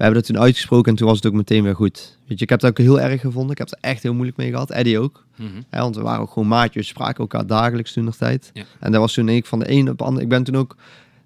We 0.02 0.08
hebben 0.08 0.26
dat 0.26 0.34
toen 0.34 0.44
uitgesproken 0.44 0.90
en 0.90 0.96
toen 0.98 1.06
was 1.06 1.16
het 1.16 1.26
ook 1.26 1.32
meteen 1.32 1.62
weer 1.62 1.74
goed. 1.74 2.18
Weet 2.26 2.38
je, 2.38 2.44
ik 2.44 2.50
heb 2.50 2.60
het 2.60 2.70
ook 2.70 2.78
heel 2.78 3.00
erg 3.00 3.20
gevonden. 3.20 3.50
Ik 3.52 3.58
heb 3.58 3.70
er 3.70 3.78
echt 3.80 4.02
heel 4.02 4.12
moeilijk 4.14 4.36
mee 4.36 4.50
gehad. 4.50 4.70
Eddie 4.70 4.98
ook. 4.98 5.26
Mhm. 5.36 5.48
Want 5.70 5.96
we 5.96 6.02
waren 6.02 6.20
ook 6.20 6.30
gewoon 6.30 6.48
maatjes. 6.48 6.86
Spraken 6.88 7.18
elkaar 7.20 7.46
dagelijks 7.46 7.92
toen 7.92 8.04
nog 8.04 8.16
tijd. 8.16 8.50
Ja. 8.52 8.64
En 8.80 8.92
dat 8.92 9.00
was 9.00 9.12
toen 9.14 9.28
ik 9.28 9.46
van 9.46 9.58
de 9.58 9.70
een 9.70 9.90
op 9.90 9.98
de 9.98 10.04
ander. 10.04 10.22
Ik 10.22 10.28
ben 10.28 10.44
toen 10.44 10.56
ook... 10.56 10.76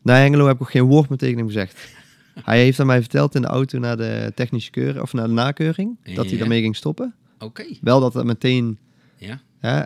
Na 0.02 0.14
Hengelo 0.14 0.46
heb 0.46 0.56
ik 0.56 0.62
ook 0.62 0.70
geen 0.70 0.82
woord 0.82 1.08
meer 1.08 1.18
tegen 1.18 1.36
hem 1.36 1.46
gezegd. 1.46 1.88
Hij 2.44 2.58
heeft 2.62 2.80
aan 2.80 2.86
mij 2.86 3.00
verteld 3.00 3.34
in 3.34 3.42
de 3.42 3.48
auto 3.48 3.78
naar 3.78 3.96
de 3.96 4.32
technische 4.34 4.70
keuring, 4.70 5.00
of 5.00 5.12
naar 5.12 5.26
de 5.26 5.32
nakeuring, 5.32 5.96
dat 6.14 6.28
hij 6.28 6.38
daarmee 6.38 6.60
ging 6.60 6.76
stoppen. 6.76 7.14
Oké. 7.38 7.64
Wel 7.80 8.00
dat 8.00 8.14
het 8.14 8.24
meteen, 8.24 8.78
Ja. 9.16 9.40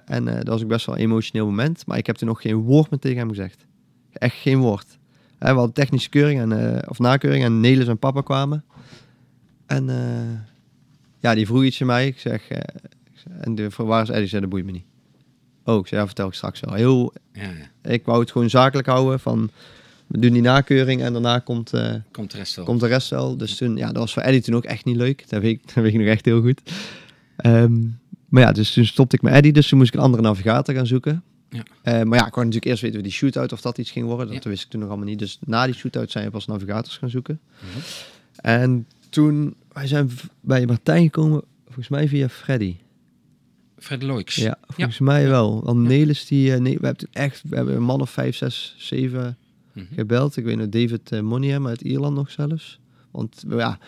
en 0.07 0.28
eh, 0.28 0.34
dat 0.34 0.49
was 0.49 0.62
ook 0.62 0.68
best 0.68 0.86
wel 0.86 0.95
een 0.95 1.01
emotioneel 1.01 1.47
moment, 1.47 1.86
maar 1.86 1.99
ik 1.99 2.07
heb 2.07 2.16
toen 2.16 2.28
nog 2.28 2.41
geen 2.43 2.57
woord 2.57 2.91
meer 2.91 3.01
tegen 3.01 3.18
hem 3.18 3.28
gezegd. 3.28 3.66
Echt 4.12 4.36
geen 4.36 4.59
woord. 4.59 4.99
We 5.38 5.47
hadden 5.47 5.72
technische 5.72 6.09
keuring, 6.09 6.41
en, 6.41 6.76
eh, 6.76 6.88
of 6.88 6.99
nakeuring, 6.99 7.45
en 7.45 7.61
Nelis 7.61 7.86
en 7.86 7.99
papa 7.99 8.20
kwamen. 8.20 8.64
En 9.70 9.88
eh, 9.88 10.38
ja, 11.18 11.34
die 11.34 11.46
vroeg 11.46 11.64
iets 11.64 11.80
aan 11.80 11.86
mij. 11.86 12.06
Ik 12.06 12.18
zeg, 12.18 12.48
eh, 12.48 12.58
ik 13.12 13.18
zeg, 13.18 13.32
en 13.40 13.54
de, 13.54 13.68
waar 13.76 14.02
is 14.02 14.08
Eddie? 14.08 14.26
Zei, 14.28 14.40
dat 14.40 14.50
boeit 14.50 14.64
me 14.64 14.70
niet. 14.70 14.84
Oh, 15.64 15.78
ik 15.78 15.86
zei, 15.86 16.00
ja, 16.00 16.06
vertel 16.06 16.26
ik 16.26 16.34
straks 16.34 16.60
wel. 16.60 16.74
Heel, 16.74 17.12
Ja, 17.32 17.42
ja. 17.42 17.90
ik 17.90 18.04
wou 18.04 18.20
het 18.20 18.30
gewoon 18.30 18.50
zakelijk 18.50 18.88
houden 18.88 19.20
van, 19.20 19.50
we 20.06 20.18
doen 20.18 20.32
die 20.32 20.42
nakeuring 20.42 21.02
en 21.02 21.12
daarna 21.12 21.38
komt... 21.38 21.72
eh, 21.72 21.94
Komt 22.10 22.30
de 22.30 22.36
rest 22.36 22.56
wel. 22.56 22.64
komt 22.64 22.80
de 22.80 22.86
rest 22.86 23.10
wel. 23.10 23.36
Dus 23.36 23.56
toen, 23.56 23.76
ja, 23.76 23.86
dat 23.86 23.96
was 23.96 24.12
voor 24.12 24.22
Eddie 24.22 24.42
toen 24.42 24.54
ook 24.54 24.64
echt 24.64 24.84
niet 24.84 24.96
leuk. 24.96 25.28
Dat 25.28 25.42
weet 25.42 25.52
ik, 25.52 25.66
dat 25.74 25.82
weet 25.84 25.92
ik 25.92 25.98
nog 25.98 26.08
echt 26.08 26.24
heel 26.24 26.40
goed. 26.42 26.60
Ehm, 27.36 27.78
maar 28.28 28.42
ja, 28.42 28.52
dus 28.52 28.72
toen 28.72 28.84
stopte 28.86 29.16
ik 29.16 29.22
met 29.22 29.32
Eddie, 29.32 29.52
dus 29.52 29.68
toen 29.68 29.78
moest 29.78 29.90
ik 29.92 29.98
een 29.98 30.04
andere 30.04 30.22
navigator 30.22 30.74
gaan 30.74 30.86
zoeken. 30.86 31.22
Ja. 31.50 31.62
Maar 32.04 32.18
ja, 32.18 32.26
ik 32.26 32.34
wou 32.34 32.46
natuurlijk 32.46 32.64
eerst 32.64 32.80
weten 32.82 32.96
wie 33.00 33.02
die 33.08 33.12
shootout 33.18 33.52
of 33.52 33.60
dat 33.60 33.78
iets 33.78 33.90
ging 33.90 34.06
worden. 34.06 34.34
Dat 34.34 34.44
wist 34.44 34.64
ik 34.64 34.70
toen 34.70 34.80
nog 34.80 34.88
allemaal 34.88 35.06
niet. 35.08 35.18
Dus 35.18 35.38
na 35.46 35.64
die 35.66 35.74
shootout 35.74 36.10
zijn 36.10 36.24
we 36.24 36.30
pas 36.30 36.46
navigators 36.46 36.96
gaan 36.98 37.10
zoeken. 37.10 37.40
En 38.36 38.86
toen, 39.11 39.54
wij 39.72 39.86
zijn 39.86 40.11
bij 40.40 40.66
Martijn 40.66 41.02
gekomen, 41.02 41.42
volgens 41.64 41.88
mij 41.88 42.08
via 42.08 42.28
Freddy. 42.28 42.76
Fred 43.78 44.02
Loix. 44.02 44.34
Ja, 44.34 44.58
volgens 44.66 44.98
mij 44.98 45.28
wel. 45.28 45.64
Want 45.64 45.78
Nelis, 45.78 46.26
die, 46.26 46.52
eh, 46.54 46.61
nee, 46.61 46.78
we 46.78 46.86
hebben 46.86 46.96
toen 47.06 47.22
echt, 47.22 47.42
we 47.48 47.56
hebben 47.56 47.74
een 47.76 47.82
man 47.82 48.00
of 48.00 48.11
vijf, 48.11 48.36
zes, 48.36 48.74
zeven 48.78 49.36
Mhm. 49.72 49.94
gebeld. 49.94 50.36
Ik 50.36 50.44
weet 50.44 50.56
nog 50.56 50.68
David 50.68 51.12
uh, 51.12 51.20
Moneyham 51.20 51.66
uit 51.66 51.80
Ierland 51.80 52.14
nog 52.14 52.30
zelfs. 52.30 52.80
Want 53.11 53.44
ja, 53.48 53.78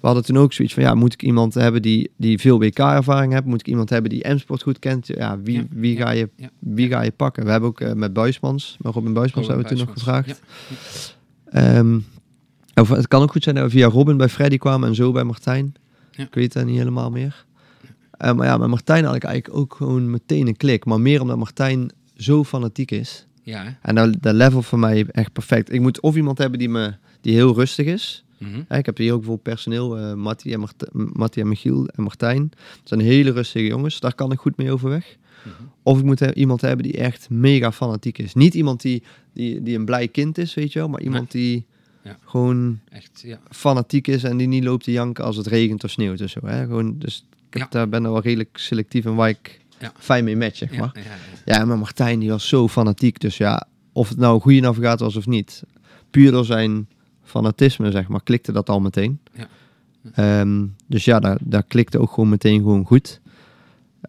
we 0.00 0.06
hadden 0.06 0.24
toen 0.24 0.38
ook 0.38 0.52
zoiets 0.52 0.74
van, 0.74 0.82
ja, 0.82 0.94
moet 0.94 1.12
ik 1.12 1.22
iemand 1.22 1.54
hebben 1.54 1.82
die, 1.82 2.10
die 2.16 2.38
veel 2.38 2.58
WK-ervaring 2.58 3.32
heeft? 3.32 3.44
Moet 3.44 3.60
ik 3.60 3.66
iemand 3.66 3.90
hebben 3.90 4.10
die 4.10 4.28
M-sport 4.28 4.62
goed 4.62 4.78
kent? 4.78 5.06
Ja, 5.06 5.40
wie, 5.40 5.56
Ja, 5.56 5.64
wie, 5.70 5.96
ja, 5.96 6.04
ga 6.04 6.10
je, 6.10 6.28
ja, 6.36 6.50
wie 6.58 6.88
ga 6.88 7.02
je 7.02 7.10
pakken? 7.10 7.44
We 7.44 7.50
hebben 7.50 7.68
ook 7.68 7.80
eh, 7.80 7.92
met 7.92 8.12
Buismans, 8.12 8.76
met 8.80 8.94
Robin 8.94 9.12
Buismans 9.12 9.46
Robin 9.48 9.64
hebben 9.64 9.78
we 9.78 9.84
toen 9.84 9.94
nog 9.94 10.04
gevraagd. 10.04 10.42
Ehm, 11.50 11.98
of 12.74 12.88
het 12.88 13.08
kan 13.08 13.22
ook 13.22 13.30
goed 13.30 13.42
zijn 13.42 13.54
dat 13.54 13.64
we 13.64 13.70
via 13.70 13.86
Robin 13.86 14.16
bij 14.16 14.28
Freddy 14.28 14.56
kwamen 14.56 14.88
en 14.88 14.94
zo 14.94 15.12
bij 15.12 15.24
Martijn. 15.24 15.74
Ja. 16.10 16.24
Ik 16.24 16.34
weet 16.34 16.54
het 16.54 16.66
niet 16.66 16.78
helemaal 16.78 17.10
meer. 17.10 17.44
Eh, 18.10 18.32
maar 18.32 18.46
ja, 18.46 18.56
met 18.56 18.68
Martijn 18.68 19.04
had 19.04 19.14
ik 19.14 19.24
eigenlijk 19.24 19.56
ook 19.60 19.74
gewoon 19.74 20.10
meteen 20.10 20.46
een 20.46 20.56
klik. 20.56 20.84
Maar 20.84 21.00
meer 21.00 21.20
omdat 21.20 21.36
Martijn 21.36 21.90
zo 22.16 22.44
fanatiek 22.44 22.90
is. 22.90 23.26
Ja. 23.42 23.62
hè? 23.64 23.70
En 23.82 23.94
dat, 23.94 24.14
dat 24.22 24.34
level 24.34 24.62
voor 24.62 24.78
mij 24.78 25.06
echt 25.06 25.32
perfect. 25.32 25.72
Ik 25.72 25.80
moet 25.80 26.00
of 26.00 26.16
iemand 26.16 26.38
hebben 26.38 26.58
die, 26.58 26.68
me, 26.68 26.94
die 27.20 27.34
heel 27.34 27.54
rustig 27.54 27.86
is. 27.86 28.24
Mhm. 28.38 28.76
Ik 28.78 28.86
heb 28.86 28.96
hier 28.96 29.12
ook 29.12 29.18
bijvoorbeeld 29.18 29.42
personeel, 29.56 29.98
eh 29.98 30.14
Mattie, 30.14 30.52
en 30.52 30.60
Mart 30.60 30.84
Mattie 30.92 31.42
en 31.42 31.48
Michiel 31.48 31.86
en 31.86 32.02
Martijn. 32.02 32.48
Dat 32.50 32.58
zijn 32.88 33.00
hele 33.00 33.30
rustige 33.30 33.66
jongens, 33.66 34.00
daar 34.00 34.14
kan 34.14 34.32
ik 34.32 34.38
goed 34.38 34.56
mee 34.56 34.72
overweg. 34.72 35.16
Mhm. 35.44 35.54
Of 35.82 35.98
ik 35.98 36.04
moet 36.04 36.20
he- 36.20 36.34
iemand 36.34 36.60
hebben 36.60 36.82
die 36.82 36.96
echt 36.96 37.30
mega 37.30 37.72
fanatiek 37.72 38.18
is. 38.18 38.34
Niet 38.34 38.54
iemand 38.54 38.80
die, 38.82 39.02
die, 39.34 39.62
die 39.62 39.78
een 39.78 39.84
blij 39.84 40.08
kind 40.08 40.38
is, 40.38 40.54
weet 40.54 40.72
je 40.72 40.78
wel. 40.78 40.88
Maar 40.88 41.00
iemand 41.00 41.30
die 41.30 41.66
Ja. 42.04 42.16
gewoon 42.24 42.80
Echt, 42.88 43.22
ja. 43.24 43.38
fanatiek 43.50 44.08
is 44.08 44.24
en 44.24 44.36
die 44.36 44.46
niet 44.46 44.64
loopt 44.64 44.84
te 44.84 44.92
janken 44.92 45.24
als 45.24 45.36
het 45.36 45.46
regent 45.46 45.84
of 45.84 45.90
sneeuwt 45.90 46.20
of 46.20 46.30
zo. 46.30 46.40
Hè? 46.46 46.64
Gewoon, 46.64 46.98
dus 46.98 47.26
ik 47.50 47.58
heb, 47.58 47.70
daar 47.70 47.88
ben 47.88 48.04
er 48.04 48.12
wel 48.12 48.20
redelijk 48.20 48.58
selectief 48.58 49.04
in 49.04 49.14
waar 49.14 49.28
ik 49.28 49.60
fijn 49.98 50.24
mee 50.24 50.36
match, 50.36 50.56
zeg 50.56 50.76
maar. 50.76 50.92
ja, 51.44 51.64
maar 51.64 51.78
Martijn 51.78 52.18
die 52.18 52.30
was 52.30 52.48
zo 52.48 52.68
fanatiek. 52.68 53.20
Dus 53.20 53.36
ja, 53.36 53.66
of 53.92 54.08
het 54.08 54.18
nou 54.18 54.34
een 54.34 54.40
goede 54.40 54.60
navigator 54.60 55.06
was 55.06 55.16
of 55.16 55.26
niet. 55.26 55.62
Puur 56.10 56.30
door 56.30 56.44
zijn 56.44 56.88
fanatisme, 57.22 57.90
zeg 57.90 58.08
maar, 58.08 58.22
klikte 58.22 58.52
dat 58.52 58.68
al 58.68 58.80
meteen. 58.80 59.18
Ja. 59.32 59.48
Ehm, 60.14 60.66
dus 60.86 61.04
ja, 61.04 61.20
daar, 61.20 61.38
daar 61.40 61.62
klikte 61.62 61.98
ook 61.98 62.10
gewoon 62.12 62.28
meteen 62.28 62.58
gewoon 62.58 62.84
goed. 62.84 63.20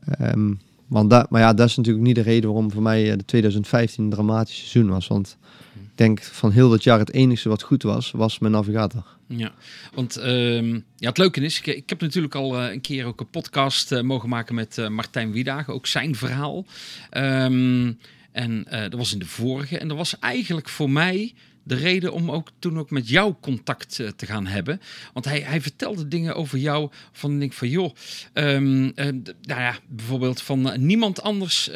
Ehm, 0.06 0.54
want 0.88 1.10
dat, 1.10 1.30
maar 1.30 1.42
ja, 1.42 1.54
dat 1.54 1.68
is 1.68 1.76
natuurlijk 1.76 2.06
niet 2.06 2.16
de 2.16 2.22
reden 2.22 2.50
waarom 2.50 2.72
voor 2.72 2.82
mij 2.82 3.12
eh, 3.12 3.18
de 3.18 3.26
2015 3.26 4.04
een 4.04 4.10
dramatisch 4.10 4.58
seizoen 4.58 4.90
was. 4.92 5.08
Want 5.08 5.38
ik 5.42 5.63
denk 5.96 6.24
van 6.24 6.52
heel 6.52 6.70
dat 6.70 6.84
jaar 6.84 7.00
het 7.00 7.12
enige 7.14 7.50
wat 7.50 7.62
goed 7.62 7.84
was, 7.84 8.12
was 8.12 8.40
mijn 8.40 8.54
navigator. 8.54 9.06
Ja, 9.28 9.54
want 9.94 10.18
ehm, 10.18 10.74
ja, 10.74 11.10
het 11.10 11.18
leuke 11.18 11.42
is, 11.42 11.60
ik, 11.60 11.66
ik 11.68 11.90
heb 11.90 12.02
natuurlijk 12.02 12.36
al 12.36 12.60
eh, 12.60 12.72
een 12.72 12.82
keer 12.82 13.06
ook 13.06 13.20
een 13.20 13.30
podcast 13.30 13.92
eh, 13.92 14.02
mogen 14.02 14.30
maken 14.30 14.56
met 14.56 14.78
eh, 14.78 14.88
Martijn 14.88 15.32
Wiedagen, 15.32 15.74
ook 15.74 15.88
zijn 15.88 16.16
verhaal. 16.16 16.66
Ehm, 17.10 17.92
en 18.32 18.68
dat 18.70 18.94
was 18.94 19.14
in 19.14 19.20
de 19.20 19.26
vorige. 19.26 19.78
En 19.78 19.88
dat 19.88 19.98
was 19.98 20.20
eigenlijk 20.20 20.70
voor 20.70 20.90
mij 20.90 21.34
de 21.64 21.76
reden 21.76 22.14
om 22.14 22.32
ook 22.32 22.52
toen 22.60 22.80
ook 22.80 22.92
met 22.92 23.10
jou 23.10 23.34
contact 23.42 23.96
te 23.96 24.26
gaan 24.26 24.48
hebben. 24.48 24.82
Want 25.14 25.26
hij, 25.26 25.40
hij 25.40 25.62
vertelde 25.62 26.08
dingen 26.08 26.36
over 26.36 26.58
jou 26.58 26.92
van 27.12 27.40
denk 27.40 27.54
van 27.54 27.70
joh, 27.70 27.96
ehm, 28.34 28.92
eh, 28.96 29.06
nou 29.42 29.62
ja, 29.62 29.78
bijvoorbeeld 29.88 30.42
van 30.42 30.74
niemand 30.86 31.22
anders 31.22 31.70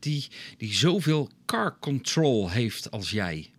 die, 0.00 0.28
die 0.58 0.74
zoveel 0.74 1.30
car 1.50 1.76
control 1.80 2.50
heeft 2.50 2.90
als 2.90 3.10
jij. 3.10 3.50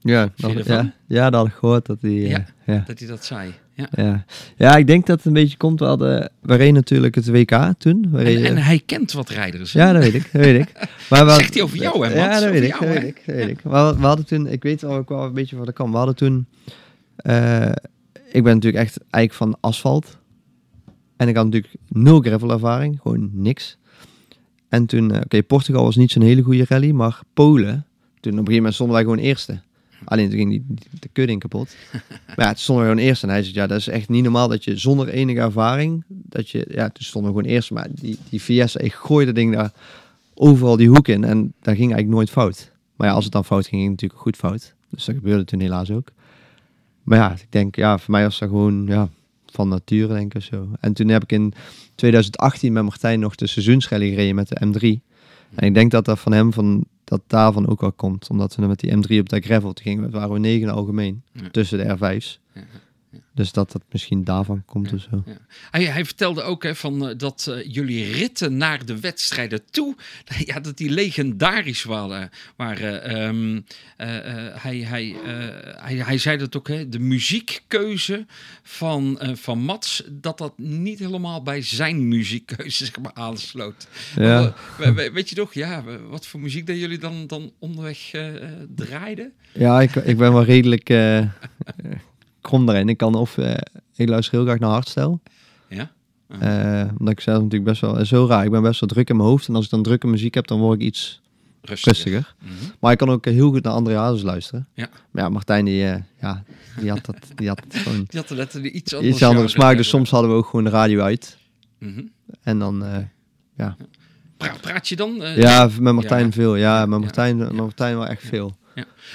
Ja, 0.00 0.32
dat, 0.36 0.66
ja, 0.66 0.92
ja, 1.06 1.30
dat 1.30 1.40
had 1.40 1.46
ik 1.48 1.54
gehoord 1.54 1.86
dat 1.86 1.98
hij... 2.00 2.10
eh, 2.10 2.30
Ja. 2.30 2.44
ja. 2.66 2.82
Dat 2.86 2.98
hij 2.98 3.08
dat 3.08 3.24
zei. 3.24 3.52
Ja. 3.72 3.88
Ja. 3.92 4.24
ja, 4.56 4.76
ik 4.76 4.86
denk 4.86 5.06
dat 5.06 5.16
het 5.16 5.26
een 5.26 5.32
beetje 5.32 5.56
komt. 5.56 5.78
We, 5.80 5.86
hadden, 5.86 6.30
we 6.40 6.54
reden 6.54 6.74
natuurlijk 6.74 7.14
het 7.14 7.26
WK 7.30 7.72
toen. 7.78 8.08
En, 8.16 8.44
en 8.44 8.56
hij 8.56 8.82
kent 8.86 9.12
wat 9.12 9.28
rijders. 9.28 9.72
hè? 9.72 9.80
Ja, 9.80 9.92
dat 9.92 10.02
weet 10.02 10.14
ik. 10.14 10.32
Dat 10.32 10.42
weet 10.42 10.60
ik. 10.60 10.72
Maar 11.10 11.26
we 11.26 11.32
Zegt 11.32 11.54
hij 11.54 11.62
over 11.62 11.76
jou, 11.78 12.06
hè, 12.06 12.14
Ja, 12.14 12.26
Mats? 12.26 12.40
dat 12.40 12.50
weet 12.50 12.62
ik. 12.62 12.68
jou, 12.68 12.80
Dat 12.84 12.94
hè? 12.94 13.00
weet 13.00 13.08
ik, 13.16 13.22
dat 13.26 13.34
weet 13.34 13.48
ik. 13.48 13.60
We 13.60 13.68
hadden, 13.68 14.00
we 14.00 14.06
hadden 14.06 14.26
toen, 14.26 14.46
ik 14.46 14.62
weet 14.62 14.84
ook 14.84 15.08
wel 15.08 15.24
een 15.24 15.32
beetje 15.32 15.56
wat 15.56 15.68
ik 15.68 15.74
kan. 15.74 15.90
We 15.90 15.96
hadden 15.96 16.16
toen, 16.16 16.46
eh, 17.16 17.70
ik 18.32 18.42
ben 18.42 18.54
natuurlijk 18.54 18.84
echt 18.84 18.98
eigenlijk 19.10 19.32
van 19.34 19.56
asfalt. 19.60 20.18
En 21.16 21.28
ik 21.28 21.36
had 21.36 21.44
natuurlijk 21.44 21.74
nul 21.88 22.20
gravel 22.20 22.50
ervaring, 22.50 22.98
gewoon 23.02 23.30
niks. 23.32 23.76
En 24.74 24.86
toen, 24.86 25.10
eh, 25.12 25.20
oké, 25.24 25.42
Portugal 25.42 25.84
was 25.84 25.96
niet 25.96 26.10
zo'n 26.10 26.22
hele 26.22 26.42
goede 26.42 26.64
rally, 26.68 26.90
maar 26.90 27.20
Polen, 27.34 27.86
toen 28.20 28.32
op 28.32 28.38
een 28.38 28.44
gegeven 28.44 28.54
moment 28.54 28.74
stonden 28.74 28.94
wij 28.94 29.04
gewoon 29.04 29.18
eerste. 29.18 29.60
Alleen 30.04 30.28
toen 30.28 30.38
ging 30.38 30.50
die, 30.50 30.64
die- 30.68 31.00
de 31.00 31.08
kudding 31.12 31.40
kapot. 31.40 31.76
maar 32.26 32.46
ja, 32.46 32.48
toen 32.48 32.56
stonden 32.58 32.84
we 32.84 32.90
gewoon 32.90 33.06
eerste. 33.06 33.26
En 33.26 33.32
hij 33.32 33.42
zei, 33.42 33.54
ja, 33.54 33.66
dat 33.66 33.78
is 33.78 33.88
echt 33.88 34.08
niet 34.08 34.22
normaal 34.22 34.48
dat 34.48 34.64
je 34.64 34.76
zonder 34.76 35.08
enige 35.08 35.40
ervaring, 35.40 36.04
dat 36.08 36.50
je, 36.50 36.66
ja, 36.70 36.88
toen 36.90 37.04
stonden 37.04 37.32
we 37.32 37.36
gewoon 37.38 37.52
eerste. 37.54 37.72
Maar 37.74 37.88
die, 37.90 38.18
die 38.30 38.42
VS, 38.42 38.76
ik 38.76 38.92
gooide 38.92 39.26
dat 39.32 39.34
ding 39.34 39.54
daar 39.54 39.72
overal 40.34 40.76
die 40.76 40.88
hoek 40.88 41.08
in. 41.08 41.24
En 41.24 41.38
daar 41.60 41.74
ging 41.74 41.92
eigenlijk 41.92 42.08
nooit 42.16 42.30
fout. 42.30 42.72
Maar 42.96 43.08
ja, 43.08 43.14
als 43.14 43.24
het 43.24 43.32
dan 43.32 43.44
fout 43.44 43.66
ging, 43.66 43.80
ging 43.82 43.92
het 43.92 44.00
natuurlijk 44.02 44.20
goed 44.20 44.36
fout. 44.36 44.74
Dus 44.90 45.04
dat 45.04 45.14
gebeurde 45.14 45.44
toen 45.44 45.60
helaas 45.60 45.90
ook. 45.90 46.08
Maar 47.02 47.18
ja, 47.18 47.32
ik 47.32 47.46
denk, 47.48 47.76
ja, 47.76 47.98
voor 47.98 48.10
mij 48.10 48.22
was 48.22 48.38
dat 48.38 48.48
gewoon, 48.48 48.86
ja, 48.86 49.08
van 49.54 49.68
nature 49.68 50.14
denk 50.14 50.34
ik 50.34 50.42
zo. 50.42 50.68
En 50.80 50.92
toen 50.92 51.08
heb 51.08 51.22
ik 51.22 51.32
in 51.32 51.54
2018 51.94 52.72
met 52.72 52.82
Martijn 52.82 53.20
nog 53.20 53.34
de 53.34 53.46
seizoensrally 53.46 54.08
gereden 54.08 54.34
met 54.34 54.48
de 54.48 54.66
M3. 54.66 55.12
En 55.54 55.66
ik 55.66 55.74
denk 55.74 55.90
dat 55.90 56.04
dat 56.04 56.18
van 56.18 56.32
hem, 56.32 56.52
van, 56.52 56.84
dat 57.04 57.20
daarvan 57.26 57.68
ook 57.68 57.80
wel 57.80 57.92
komt. 57.92 58.30
Omdat 58.30 58.54
we 58.54 58.60
dan 58.60 58.70
met 58.70 58.80
die 58.80 58.96
M3 58.96 59.20
op 59.20 59.28
dat 59.28 59.44
gravel, 59.44 59.72
toen 59.72 59.84
gingen 59.84 60.10
waren 60.10 60.32
we 60.32 60.38
negen 60.38 60.68
algemeen. 60.68 61.22
Ja. 61.32 61.48
Tussen 61.50 61.78
de 61.78 61.96
R5's. 61.96 62.40
Ja, 62.54 62.62
Dus 63.34 63.52
dat 63.52 63.72
dat 63.72 63.82
misschien 63.90 64.24
daarvan 64.24 64.62
komt 64.66 64.92
of 64.92 65.00
zo. 65.10 65.24
Hij, 65.70 65.84
hij 65.84 66.04
vertelde 66.04 66.42
ook 66.42 66.62
hè, 66.62 66.74
van, 66.74 67.08
eh, 67.08 67.18
dat 67.18 67.46
eh, 67.50 67.72
jullie 67.74 68.12
ritten 68.12 68.56
naar 68.56 68.84
de 68.84 69.00
wedstrijden 69.00 69.60
toe, 69.70 69.96
ja, 70.44 70.60
dat 70.60 70.76
die 70.76 70.90
legendarisch 70.90 71.82
waren. 71.84 72.30
waren. 72.56 73.02
Ehm, 73.04 73.60
eh, 73.96 74.46
eh, 74.46 74.62
hij, 74.62 74.76
hij, 74.78 75.16
hij, 75.78 75.94
hij 75.96 76.18
zei 76.18 76.36
dat 76.36 76.56
ook, 76.56 76.68
hè, 76.68 76.88
de 76.88 76.98
muziekkeuze 76.98 78.26
van, 78.62 79.18
van 79.34 79.58
Mats, 79.58 80.02
dat 80.10 80.38
dat 80.38 80.58
niet 80.58 80.98
helemaal 80.98 81.42
bij 81.42 81.62
zijn 81.62 82.08
muziekkeuze 82.08 82.84
zeg 82.84 82.98
maar, 83.00 83.14
aansloot. 83.14 83.86
Ja. 84.16 84.54
We- 84.78 84.92
we- 84.92 85.10
weet 85.12 85.28
je 85.28 85.34
toch, 85.34 85.54
ja, 85.54 85.84
wat 86.08 86.26
voor 86.26 86.40
muziek 86.40 86.66
dat 86.66 86.78
jullie 86.78 86.98
dan, 86.98 87.26
dan 87.26 87.52
onderweg 87.58 88.10
draaiden? 88.74 89.32
Ja, 89.52 89.80
ik, 89.80 89.94
ik 89.94 90.16
ben 90.16 90.32
wel 90.32 90.44
redelijk 90.44 90.88
krom 92.44 92.66
daarin. 92.66 92.88
Ik 92.88 92.96
kan 92.96 93.14
of, 93.14 93.38
eh, 93.38 93.54
ik 93.96 94.08
luister 94.08 94.34
heel 94.34 94.44
graag 94.44 94.58
naar 94.58 94.70
hardstyle. 94.70 95.18
Ja? 95.68 95.90
Eh, 96.28 96.90
omdat 96.98 97.12
ik 97.12 97.20
zelf 97.20 97.42
natuurlijk 97.42 97.70
best 97.70 97.80
wel, 97.80 98.04
zo 98.04 98.26
raar, 98.26 98.44
ik 98.44 98.50
ben 98.50 98.62
best 98.62 98.80
wel 98.80 98.88
druk 98.88 99.08
in 99.10 99.16
mijn 99.16 99.28
hoofd. 99.28 99.48
En 99.48 99.54
als 99.54 99.64
ik 99.64 99.70
dan 99.70 99.82
drukke 99.82 100.06
muziek 100.06 100.34
heb, 100.34 100.46
dan 100.46 100.60
word 100.60 100.80
ik 100.80 100.86
iets 100.86 101.20
Rustiger. 101.62 101.92
rustiger. 101.92 102.34
Mhm. 102.42 102.52
Maar 102.80 102.92
ik 102.92 102.98
kan 102.98 103.10
ook 103.10 103.24
heel 103.24 103.50
goed 103.50 103.62
naar 103.62 103.72
André 103.72 103.96
Hazes 103.96 104.22
luisteren. 104.22 104.68
Ja. 104.74 104.88
Maar 105.10 105.22
ja, 105.22 105.28
Martijn, 105.28 105.64
die, 105.64 105.84
eh, 105.88 106.00
ja, 106.20 106.42
die 106.80 106.90
had 106.90 107.04
dat, 107.04 107.16
die 107.34 107.48
had 107.48 107.62
gewoon 107.70 108.04
Die 108.10 108.20
had 108.20 108.30
er 108.30 108.38
een 108.54 108.76
iets 108.76 108.94
anders 108.94 109.14
iets 109.14 109.22
andere 109.22 109.48
smaak. 109.48 109.76
Dus 109.76 109.88
soms 109.88 110.10
hadden 110.10 110.30
we 110.30 110.36
ook 110.36 110.46
gewoon 110.46 110.64
de 110.64 110.70
radio 110.70 111.00
uit. 111.00 111.38
Mhm. 111.78 112.02
En 112.42 112.58
dan, 112.58 112.84
eh, 112.84 113.66
Pra- 114.36 114.54
praat 114.60 114.88
je 114.88 114.96
dan? 114.96 115.22
eh, 115.22 115.36
ja, 115.36 115.68
met 115.80 115.94
Martijn 115.94 116.24
ja. 116.26 116.32
veel. 116.32 116.56
Ja, 116.56 116.78
Ja, 116.80 116.86
met 116.86 116.98
ja. 116.98 117.04
Martijn, 117.04 117.36
met 117.36 117.52
Martijn 117.52 117.96
wel 117.96 118.06
echt 118.06 118.22
veel. 118.22 118.56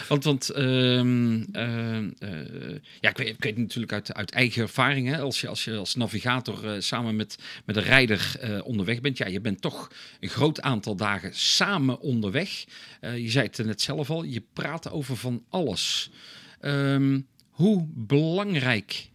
Want, 0.07 0.23
want 0.23 0.49
ehm, 0.49 1.43
ehm, 1.51 2.09
eh, 2.19 2.29
ja, 2.99 3.09
ik 3.09 3.17
weet, 3.17 3.27
ik 3.27 3.43
weet 3.43 3.57
natuurlijk 3.57 3.93
uit, 3.93 4.13
uit 4.13 4.31
eigen 4.31 4.61
ervaring, 4.61 5.07
hè, 5.07 5.19
als 5.19 5.41
je 5.41 5.47
als, 5.47 5.63
je 5.63 5.75
als 5.75 5.95
navigator 5.95 6.67
eh, 6.67 6.81
samen 6.81 7.15
met, 7.15 7.37
met 7.65 7.75
een 7.75 7.83
rijder 7.83 8.35
eh, 8.39 8.65
onderweg 8.65 9.01
bent, 9.01 9.17
ja, 9.17 9.27
je 9.27 9.41
bent 9.41 9.61
toch 9.61 9.91
een 10.19 10.29
groot 10.29 10.61
aantal 10.61 10.95
dagen 10.95 11.29
samen 11.33 11.99
onderweg. 11.99 12.65
Je 13.01 13.29
zei 13.29 13.45
het 13.45 13.65
net 13.65 13.81
zelf 13.81 14.09
al, 14.09 14.23
je 14.23 14.43
praat 14.53 14.91
over 14.91 15.17
van 15.17 15.43
alles. 15.49 16.09
Ehm, 16.59 17.19
hoe 17.49 17.87
belangrijk 17.95 19.09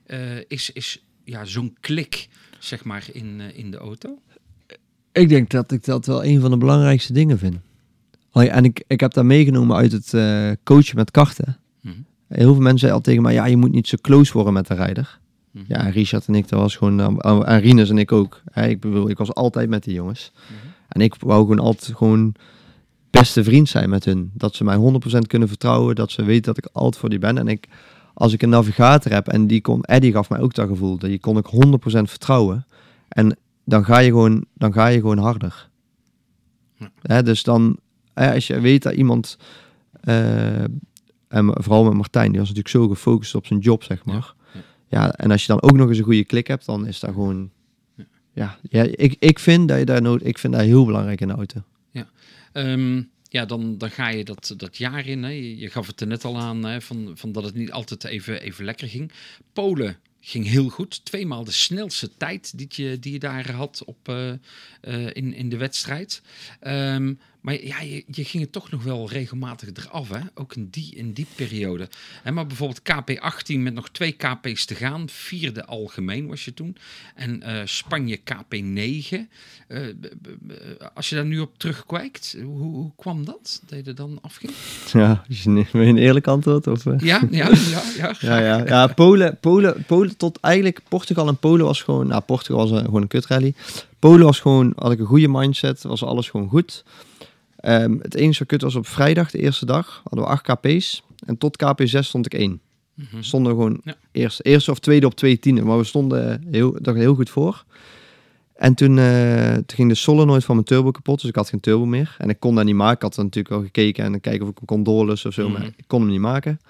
is, 0.49 0.71
is 0.71 1.05
ja, 1.25 1.45
zo'n 1.45 1.77
klik, 1.81 2.29
zeg 2.59 2.85
maar, 2.85 3.05
in, 3.13 3.41
in 3.41 3.71
de 3.71 3.77
auto? 3.77 4.23
Ik 5.13 5.29
denk 5.29 5.51
dat 5.51 5.73
ik 5.73 5.85
dat 5.85 6.07
wel 6.07 6.25
een 6.25 6.41
van 6.41 6.51
de 6.51 6.57
belangrijkste 6.57 7.13
dingen 7.13 7.39
vind. 7.39 7.57
En 8.43 8.65
ik, 8.65 8.85
ik 8.87 9.01
heb 9.01 9.13
dat 9.13 9.25
meegenomen 9.25 9.77
uit 9.77 9.93
het 9.93 10.15
eh, 10.15 10.51
coachen 10.65 10.97
met 10.97 11.11
karten. 11.11 11.57
Mhm. 11.81 11.95
Heel 12.29 12.53
veel 12.53 12.63
mensen 12.63 12.79
zeiden 12.79 12.99
al 12.99 13.05
tegen 13.05 13.23
mij, 13.23 13.33
ja, 13.33 13.45
je 13.45 13.57
moet 13.57 13.73
niet 13.73 13.89
zo 13.89 13.97
close 14.01 14.33
worden 14.33 14.53
met 14.53 14.67
de 14.67 14.75
rijder. 14.75 15.19
Mhm. 15.51 15.65
Ja, 15.69 15.81
Richard 15.81 16.27
en 16.27 16.35
ik, 16.35 16.49
dat 16.49 16.61
was 16.61 16.77
gewoon, 16.77 17.21
eh, 17.21 17.41
en 17.45 17.61
Rinus 17.61 17.91
en 17.91 17.99
ik 17.99 18.13
ook. 18.13 18.43
Hè, 18.51 18.67
ik 18.67 18.81
bedoel, 18.81 19.11
ik 19.11 19.19
was 19.19 19.35
altijd 19.35 19.69
met 19.69 19.85
die 19.85 19.95
jongens. 19.95 20.33
Mhm. 20.35 20.55
En 20.89 21.01
ik 21.01 21.15
wou 21.19 21.41
gewoon 21.41 21.59
altijd 21.59 21.97
gewoon 21.97 22.35
beste 23.11 23.45
vriend 23.45 23.69
zijn 23.69 23.91
met 23.91 24.05
hun. 24.05 24.31
Dat 24.35 24.55
ze 24.55 24.65
mij 24.65 24.77
100% 24.77 25.27
kunnen 25.27 25.49
vertrouwen, 25.49 25.95
dat 25.95 26.11
ze 26.11 26.25
weten 26.25 26.55
dat 26.55 26.59
ik 26.59 26.69
altijd 26.73 26.97
voor 26.97 27.09
die 27.09 27.19
ben. 27.19 27.39
En 27.39 27.49
ik, 27.49 27.69
als 28.15 28.33
ik 28.33 28.43
een 28.43 28.49
navigator 28.49 29.13
heb 29.13 29.29
en 29.29 29.47
die 29.47 29.61
kon, 29.61 29.83
Eddie 29.83 30.13
gaf 30.13 30.29
mij 30.29 30.41
ook 30.41 30.55
dat 30.55 30.69
gevoel, 30.69 30.99
dat 30.99 31.11
je 31.11 31.19
kon 31.19 31.37
ik 31.37 31.47
100% 31.47 32.11
vertrouwen. 32.11 32.67
En 33.09 33.37
dan 33.65 33.85
ga 33.85 33.99
je 33.99 34.09
gewoon, 34.09 34.45
dan 34.55 34.73
ga 34.73 34.87
je 34.87 35.01
gewoon 35.01 35.19
harder. 35.19 35.69
Ja. 36.77 36.91
Hè, 37.03 37.23
dus 37.23 37.43
dan, 37.43 37.79
als 38.15 38.47
je 38.47 38.61
weet 38.61 38.83
dat 38.83 38.95
iemand, 38.95 39.39
eh, 40.01 40.63
en 41.29 41.63
vooral 41.63 41.85
met 41.85 41.95
Martijn, 41.95 42.31
die 42.31 42.41
was 42.41 42.49
natuurlijk 42.49 42.75
zo 42.75 42.89
gefocust 42.89 43.35
op 43.35 43.47
zijn 43.47 43.61
job, 43.61 43.83
zeg 43.83 44.05
maar. 44.05 44.35
Ja, 44.53 44.61
Ja, 44.89 45.13
en 45.13 45.31
als 45.31 45.41
je 45.41 45.49
dan 45.49 45.63
ook 45.63 45.77
nog 45.77 45.89
eens 45.89 45.99
een 45.99 46.05
goede 46.05 46.25
klik 46.25 46.47
hebt, 46.47 46.67
dan 46.67 46.87
is 46.87 47.01
dat 47.01 47.11
gewoon, 47.11 47.51
ja, 48.33 48.59
ja 48.63 48.83
ik, 48.83 49.17
ik 49.19 49.39
vind 49.39 49.69
dat 49.69 49.79
je 49.79 49.85
daar 49.85 50.03
nood, 50.03 50.25
ik 50.25 50.39
vind 50.39 50.53
dat 50.53 50.63
heel 50.63 50.85
belangrijk 50.85 51.21
in 51.21 51.29
de 51.29 51.35
auto. 51.35 51.63
Ehm, 52.55 53.03
ja, 53.29 53.45
dan, 53.45 53.79
dan 53.79 53.91
ga 53.91 54.09
je 54.09 54.25
dat, 54.25 54.55
dat 54.57 54.77
jaar 54.77 55.07
in. 55.07 55.23
Hè. 55.23 55.31
Je, 55.31 55.59
je 55.59 55.71
gaf 55.71 55.87
het 55.87 56.01
er 56.01 56.07
net 56.07 56.25
al 56.25 56.39
aan, 56.39 56.65
hè, 56.65 56.81
van, 56.81 57.13
van 57.15 57.33
dat 57.33 57.45
het 57.45 57.55
niet 57.55 57.73
altijd 57.73 58.05
even, 58.05 58.41
even 58.41 58.65
lekker 58.65 58.89
ging. 58.89 59.13
Polen 59.53 59.97
ging 60.21 60.47
heel 60.47 60.69
goed. 60.69 61.05
Tweemaal 61.05 61.45
de 61.45 61.53
snelste 61.53 62.17
tijd 62.17 62.59
die 62.59 62.67
je, 62.71 62.99
die 62.99 63.13
je 63.13 63.19
daar 63.19 63.51
had 63.51 63.83
op, 63.85 64.09
eh, 64.09 64.31
eh, 64.31 64.39
in, 65.13 65.35
in 65.35 65.49
de 65.49 65.57
wedstrijd. 65.57 66.23
Ehm, 66.61 67.15
maar 67.45 67.65
ja, 67.65 67.81
je, 67.81 68.05
je 68.07 68.25
ging 68.25 68.43
het 68.43 68.53
toch 68.53 68.71
nog 68.71 68.83
wel 68.85 69.09
regelmatig 69.09 69.69
eraf, 69.75 70.09
hè? 70.09 70.21
ook 70.35 70.55
in 70.57 70.69
die, 70.71 70.95
in 70.95 71.13
die 71.13 71.27
periode. 71.35 71.89
Hè, 72.23 72.31
maar 72.33 72.47
bijvoorbeeld 72.47 72.81
KP18 72.81 73.59
met 73.59 73.75
nog 73.75 73.89
twee 73.91 74.13
KP's 74.13 74.65
te 74.65 74.75
gaan. 74.75 75.09
Vierde 75.09 75.65
algemeen 75.65 76.27
was 76.27 76.45
je 76.45 76.55
toen. 76.55 76.77
En 77.15 77.43
eh, 77.43 77.61
Spanje 77.65 78.19
KP9. 78.19 79.17
Eh, 79.69 79.81
b- 80.01 80.91
als 80.95 81.09
je 81.09 81.15
daar 81.15 81.25
nu 81.25 81.39
op 81.41 81.59
terugkijkt, 81.59 82.37
hoe, 82.43 82.59
hoe 82.59 82.91
kwam 82.97 83.25
dat? 83.25 83.63
Dat 83.67 83.79
je 83.79 83.85
er 83.85 83.95
dan 83.95 84.19
afging? 84.23 84.53
Ja, 84.93 85.25
is 85.29 85.45
een 85.45 85.97
eerlijk 85.99 86.27
antwoord? 86.27 86.67
Of, 86.67 86.87
eh? 86.87 86.99
Ja, 86.99 87.23
ja, 87.31 87.49
ja. 87.71 87.83
ja, 87.97 88.15
Ja, 88.21 88.39
ja, 88.39 88.67
ja 88.67 88.87
Polen, 88.87 89.39
Polen, 89.41 89.85
Polen 89.87 90.17
tot 90.17 90.39
eigenlijk 90.41 90.81
Portugal 90.89 91.29
en 91.29 91.37
Polen 91.39 91.65
was 91.67 91.83
gewoon, 91.83 92.07
nou 92.07 92.23
Portugal 92.23 92.69
was 92.69 92.71
een, 92.79 92.85
gewoon 92.85 93.03
een 93.03 93.09
kutrally. 93.09 93.55
Polen 93.99 94.25
was 94.25 94.41
gewoon, 94.41 94.73
had 94.77 94.93
ik 94.93 94.99
een 94.99 95.07
goede 95.07 95.29
mindset, 95.29 95.83
was 95.83 96.05
alles 96.05 96.29
gewoon 96.29 96.49
goed. 96.49 96.85
Ehm, 97.65 97.97
het 98.03 98.15
enige 98.15 98.39
wat 98.39 98.49
kut 98.49 98.63
was 98.63 98.75
op 98.75 98.87
vrijdag, 98.87 99.31
de 99.31 99.39
eerste 99.39 99.67
dag, 99.67 100.01
hadden 100.05 100.25
we 100.25 100.31
8 100.31 100.43
KP's. 100.43 101.03
En 101.27 101.39
tot 101.39 101.57
KP6 101.65 101.99
stond 102.07 102.27
ik 102.27 102.35
één. 102.35 102.61
Mhm. 102.95 103.23
Stonden 103.23 103.53
we 103.53 103.59
gewoon 103.59 103.81
Ja. 103.85 103.95
eerst, 104.13 104.41
eerste 104.43 104.71
of 104.71 104.79
tweede 104.79 105.07
op 105.07 105.15
twee 105.15 105.39
tienden. 105.39 105.67
Maar 105.67 105.79
we 105.79 105.85
stonden 105.85 106.45
heel, 106.51 106.79
heel 106.83 107.15
goed 107.15 107.31
voor. 107.31 107.65
En 108.55 108.75
toen, 108.75 108.99
eh, 108.99 109.53
toen 109.53 109.65
ging 109.77 109.89
de 109.89 109.95
solenoid 109.95 110.45
van 110.45 110.55
mijn 110.55 110.67
turbo 110.67 110.91
kapot, 110.91 111.21
dus 111.21 111.29
ik 111.31 111.37
had 111.37 111.49
geen 111.49 111.61
turbo 111.61 111.87
meer. 111.87 112.15
En 112.19 112.29
ik 112.29 112.41
kon 112.41 112.55
dat 112.55 112.65
niet 112.65 112.75
maken. 112.75 112.97
Ik 112.97 113.03
had 113.03 113.17
er 113.17 113.23
natuurlijk 113.25 113.55
al 113.55 113.63
gekeken 113.63 114.05
en 114.05 114.11
dan 114.11 114.21
kijken 114.21 114.43
of 114.43 114.49
ik 114.49 114.57
hem 114.57 114.67
kon 114.67 114.83
doorlussen 114.83 115.29
of 115.29 115.35
zo, 115.35 115.49
Mhm. 115.49 115.53
maar 115.59 115.67
ik 115.77 115.85
kon 115.87 116.01
hem 116.01 116.11
niet 116.11 116.21
maken. 116.21 116.61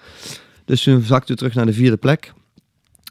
Dus 0.65 0.83
toen 0.83 1.01
zakten 1.01 1.29
we 1.31 1.35
terug 1.35 1.53
naar 1.53 1.65
de 1.65 1.73
vierde 1.73 1.97
plek. 1.97 2.33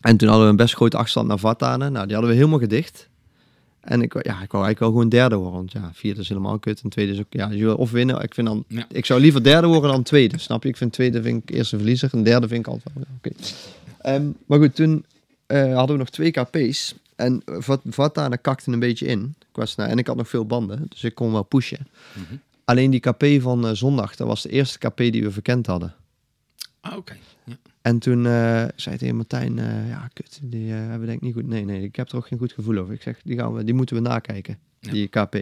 En 0.01 0.16
toen 0.16 0.28
hadden 0.28 0.47
we 0.47 0.51
een 0.53 0.59
best 0.59 0.74
grote 0.74 0.97
afstand 0.97 1.28
naar 1.28 1.39
Vatane. 1.39 1.91
Nou, 1.91 2.05
die 2.05 2.12
hadden 2.14 2.32
we 2.32 2.37
helemaal 2.37 2.59
gedicht. 2.59 3.09
En 3.85 4.03
ik, 4.03 4.12
wou- 4.12 4.24
ja, 4.28 4.43
ik 4.43 4.53
wou 4.53 4.64
eigenlijk 4.64 4.78
wel 4.78 4.89
gewoon 4.91 5.09
derde 5.09 5.35
worden. 5.37 5.55
Want 5.55 5.72
ja, 5.72 5.91
vierde 5.95 6.20
is 6.20 6.28
helemaal 6.28 6.59
kut. 6.59 6.80
En 6.82 6.89
tweede 6.89 7.12
is 7.12 7.18
ook, 7.18 7.26
ja, 7.30 7.51
je 7.51 7.64
wil 7.64 7.76
of 7.76 7.91
winnen. 7.91 8.22
Ik, 8.22 8.35
vind 8.35 8.47
dan, 8.47 8.64
Ja. 8.68 8.87
ik 8.91 9.07
zou 9.07 9.20
liever 9.20 9.43
derde 9.43 9.66
worden 9.66 9.91
dan 9.91 10.03
tweede, 10.03 10.39
snap 10.39 10.62
je? 10.62 10.68
Ik 10.68 10.76
vind 10.76 10.93
tweede 10.93 11.22
vind 11.22 11.43
ik 11.51 11.57
eerste 11.57 11.76
verliezer. 11.76 12.09
En 12.12 12.22
derde 12.22 12.49
vind 12.49 12.66
ik 12.66 12.72
altijd 12.72 12.95
wel, 12.95 13.05
oké. 13.16 13.30
Ehm, 14.01 14.26
maar 14.47 14.59
goed, 14.59 14.74
toen 14.74 15.05
eh, 15.47 15.74
hadden 15.74 15.97
we 15.97 16.03
nog 16.03 16.11
twee 16.11 16.30
KP's. 16.30 16.95
En 17.16 17.43
Vat- 17.47 17.80
Vatane 17.89 18.39
kakte 18.39 18.72
een 18.72 18.78
beetje 18.78 19.07
in. 19.07 19.35
Qua 19.53 19.66
en 19.76 19.99
ik 19.99 20.07
had 20.07 20.16
nog 20.16 20.28
veel 20.28 20.45
banden, 20.47 20.87
dus 20.89 21.05
ik 21.05 21.14
kon 21.14 21.32
wel 21.32 21.43
pushen. 21.43 21.87
Mhm. 22.12 22.35
Alleen 22.64 22.91
die 22.91 23.01
KP 23.01 23.24
van 23.41 23.66
eh, 23.66 23.72
zondag, 23.74 24.16
dat 24.16 24.26
was 24.26 24.43
de 24.43 24.49
eerste 24.49 24.78
KP 24.78 24.97
die 24.97 25.22
we 25.22 25.30
verkend 25.30 25.66
hadden. 25.66 25.95
Ah, 26.80 26.97
oké. 26.97 27.16
Ja. 27.45 27.57
En 27.85 27.99
toen 27.99 28.26
eh, 28.26 28.64
zei 28.76 28.97
tegen 28.97 29.16
Martijn, 29.16 29.59
eh, 29.59 29.89
ja, 29.89 30.09
kut, 30.12 30.39
die 30.43 30.72
eh, 30.72 30.78
hebben 30.78 31.07
denk 31.07 31.18
ik 31.18 31.24
niet 31.24 31.35
goed. 31.35 31.47
Nee, 31.47 31.64
nee, 31.64 31.82
ik 31.82 31.97
heb 31.97 32.11
er 32.11 32.16
ook 32.16 32.26
geen 32.26 32.39
goed 32.39 32.53
gevoel 32.53 32.78
over. 32.78 32.95
Ik 32.95 33.03
zeg, 33.03 33.20
die, 33.24 33.37
gaan 33.37 33.55
we, 33.55 33.64
die 33.64 33.74
moeten 33.74 33.97
we 33.97 34.03
nakijken, 34.03 34.59
Ja. 34.80 34.91
die 34.93 35.09
KP. 35.09 35.32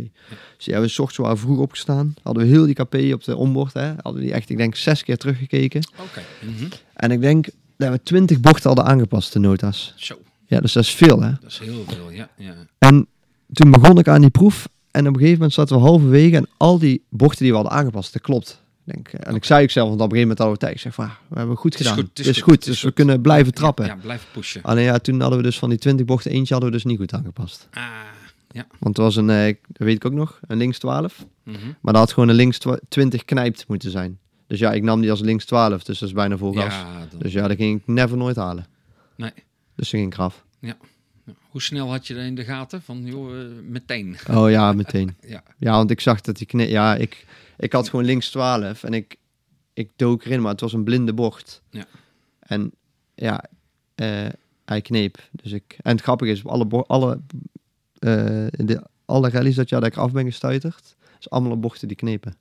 Dus 0.57 0.65
ja, 0.65 0.81
we 0.81 0.87
ochtends 0.87 1.17
waren 1.17 1.39
vroeg 1.39 1.59
opgestaan. 1.59 2.15
Hadden 2.23 2.43
we 2.43 2.49
heel 2.49 2.67
die 2.67 2.75
KP 2.75 2.95
op 2.95 3.25
de 3.25 3.37
onboard, 3.37 3.73
hè. 3.73 3.87
Hadden 3.87 4.15
we 4.15 4.21
die 4.21 4.33
echt, 4.33 4.51
ik 4.51 4.57
denk, 4.57 4.75
zes 4.75 5.03
keer 5.05 5.17
teruggekeken. 5.17 5.87
Oké. 6.01 6.23
Mhm. 6.47 6.71
En 6.95 7.11
ik 7.11 7.21
denk, 7.21 7.47
dat 7.77 7.91
we 7.91 8.03
20 8.03 8.41
bochten 8.41 8.67
hadden 8.67 8.85
aangepast, 8.85 9.33
de 9.33 9.39
nota's. 9.39 9.95
Zo, 9.97 10.19
Ja, 10.47 10.61
dus 10.61 10.73
dat 10.73 10.83
is 10.83 10.91
veel, 10.95 11.21
hè? 11.23 11.31
dat 11.41 11.51
is 11.51 11.59
heel 11.59 11.85
veel, 11.87 12.11
ja. 12.11 12.29
ja. 12.37 12.55
En 12.79 13.07
toen 13.53 13.71
begon 13.71 13.99
ik 13.99 14.09
aan 14.09 14.21
die 14.21 14.31
proef. 14.31 14.69
En 14.91 15.01
op 15.01 15.07
een 15.07 15.15
gegeven 15.15 15.37
moment 15.37 15.53
zaten 15.53 15.77
we 15.77 15.83
halverwege. 15.83 16.37
En 16.37 16.49
al 16.57 16.79
die 16.79 17.03
bochten 17.09 17.43
die 17.43 17.51
we 17.51 17.59
hadden 17.59 17.77
aangepast, 17.79 18.13
dat 18.13 18.23
klopt. 18.23 18.62
Denk, 18.85 19.09
eh, 19.09 19.29
en 19.29 19.35
ik 19.35 19.45
zei 19.45 19.63
ook 19.63 19.71
zelf, 19.71 19.89
want 19.89 20.01
op 20.01 20.13
een 20.13 20.17
gegeven 20.17 20.37
moment 20.37 20.39
hadden 20.39 20.55
we 20.57 20.61
tijd. 20.65 20.75
Ik 20.75 20.81
zeg 20.81 20.95
van, 20.95 21.05
ah, 21.05 21.11
we 21.29 21.39
hebben 21.39 21.57
goed 21.57 21.73
Het 21.73 21.81
is 21.81 21.87
gedaan. 21.89 22.05
goed, 22.05 22.19
Het 22.19 22.27
is, 22.27 22.41
goed, 22.41 22.65
dus 22.65 22.83
we 22.83 22.93
kunnen 22.93 23.21
blijven 23.21 23.55
trappen. 23.55 23.87
Ja, 23.87 23.95
blijven 23.97 24.27
pushen. 24.33 24.63
Alleen 24.63 24.85
ja, 24.85 24.99
toen 24.99 25.21
hadden 25.21 25.39
we 25.39 25.45
dus 25.45 25.59
van 25.59 25.69
die 25.69 25.79
20 25.79 26.07
bochten, 26.07 26.31
eentje 26.31 26.53
hadden 26.55 26.71
we 26.73 26.77
dus 26.77 26.85
niet 26.85 26.99
goed 26.99 27.13
aangepast. 27.13 27.69
Ah, 27.73 27.83
ja. 28.51 28.67
Want 28.79 28.97
het 28.97 29.05
was 29.07 29.17
een, 29.17 29.31
eh, 29.31 29.45
dat 29.69 29.87
weet 29.87 29.97
ik 29.97 30.05
ook 30.05 30.13
nog, 30.13 30.41
een 30.47 30.57
links 30.57 30.79
12. 30.79 31.25
Mhm. 31.43 31.57
Maar 31.81 31.93
dat 31.93 32.03
had 32.03 32.13
gewoon 32.13 32.29
een 32.29 32.35
links 32.35 32.59
twa- 32.59 32.79
20 32.89 33.25
knijpt 33.25 33.65
moeten 33.69 33.91
zijn. 33.91 34.19
Dus 34.47 34.59
ja, 34.59 34.73
ik 34.73 34.83
nam 34.83 35.01
die 35.01 35.11
als 35.11 35.21
links 35.21 35.45
12, 35.45 35.83
dus 35.85 35.99
dat 35.99 36.09
is 36.09 36.15
bijna 36.15 36.37
vol 36.37 36.53
gas. 36.53 36.75
Ja, 36.75 37.07
dan- 37.11 37.19
Dus 37.19 37.33
ja, 37.33 37.49
dat 37.49 37.57
ging 37.57 37.81
ik 37.81 37.87
never 37.87 38.17
nooit 38.17 38.37
halen. 38.37 38.67
nee. 39.17 39.31
Dus 39.77 39.91
toen 39.91 40.01
ging 40.01 40.15
ik. 40.15 40.33
Ja. 40.61 40.77
Hoe 41.49 41.63
snel 41.63 41.91
had 41.91 42.07
je 42.07 42.15
dat 42.15 42.23
in 42.23 42.35
de 42.35 42.45
gaten? 42.45 42.83
Van, 42.83 43.03
joh, 43.05 43.41
eh, 43.41 43.47
meteen. 43.69 44.17
Oh 44.31 44.51
ja, 44.51 44.73
meteen. 44.73 45.17
Ja. 45.27 45.43
Ja, 45.59 45.73
want 45.73 45.91
ik 45.91 46.01
zag 46.01 46.21
dat 46.21 46.37
die 46.37 46.47
kne 46.47 46.69
Ja, 46.69 46.95
ik, 46.97 47.27
ik 47.63 47.73
had 47.73 47.89
gewoon 47.89 48.05
links 48.05 48.31
12 48.31 48.85
en 48.85 48.93
ik, 48.95 49.17
ik 49.73 49.91
dook 49.97 50.25
erin, 50.25 50.41
maar 50.43 50.51
het 50.53 50.61
was 50.61 50.73
een 50.73 50.85
blinde 50.85 51.13
bocht. 51.15 51.63
Ja. 51.71 51.87
En 52.41 52.73
ja, 53.15 53.45
eh, 53.95 54.29
hij 54.65 54.81
kneep. 54.81 55.29
Dus 55.33 55.53
ik, 55.53 55.77
en 55.83 55.93
het 55.93 56.01
grappige 56.03 56.31
is, 56.31 56.43
op 56.43 56.51
alle, 56.51 56.85
alle, 56.87 57.21
eh, 57.99 58.47
in 58.47 58.67
de, 58.67 58.87
alle 59.05 59.29
rallies 59.31 59.55
dat 59.55 59.69
jaar 59.69 59.81
dat 59.81 59.91
ik 59.93 59.97
af 59.99 60.13
ben 60.13 60.25
gestuiterd, 60.25 60.97
is 61.21 61.31
allemaal 61.31 61.59
bochten 61.59 61.89
die 61.89 61.97
knepen. 61.97 62.37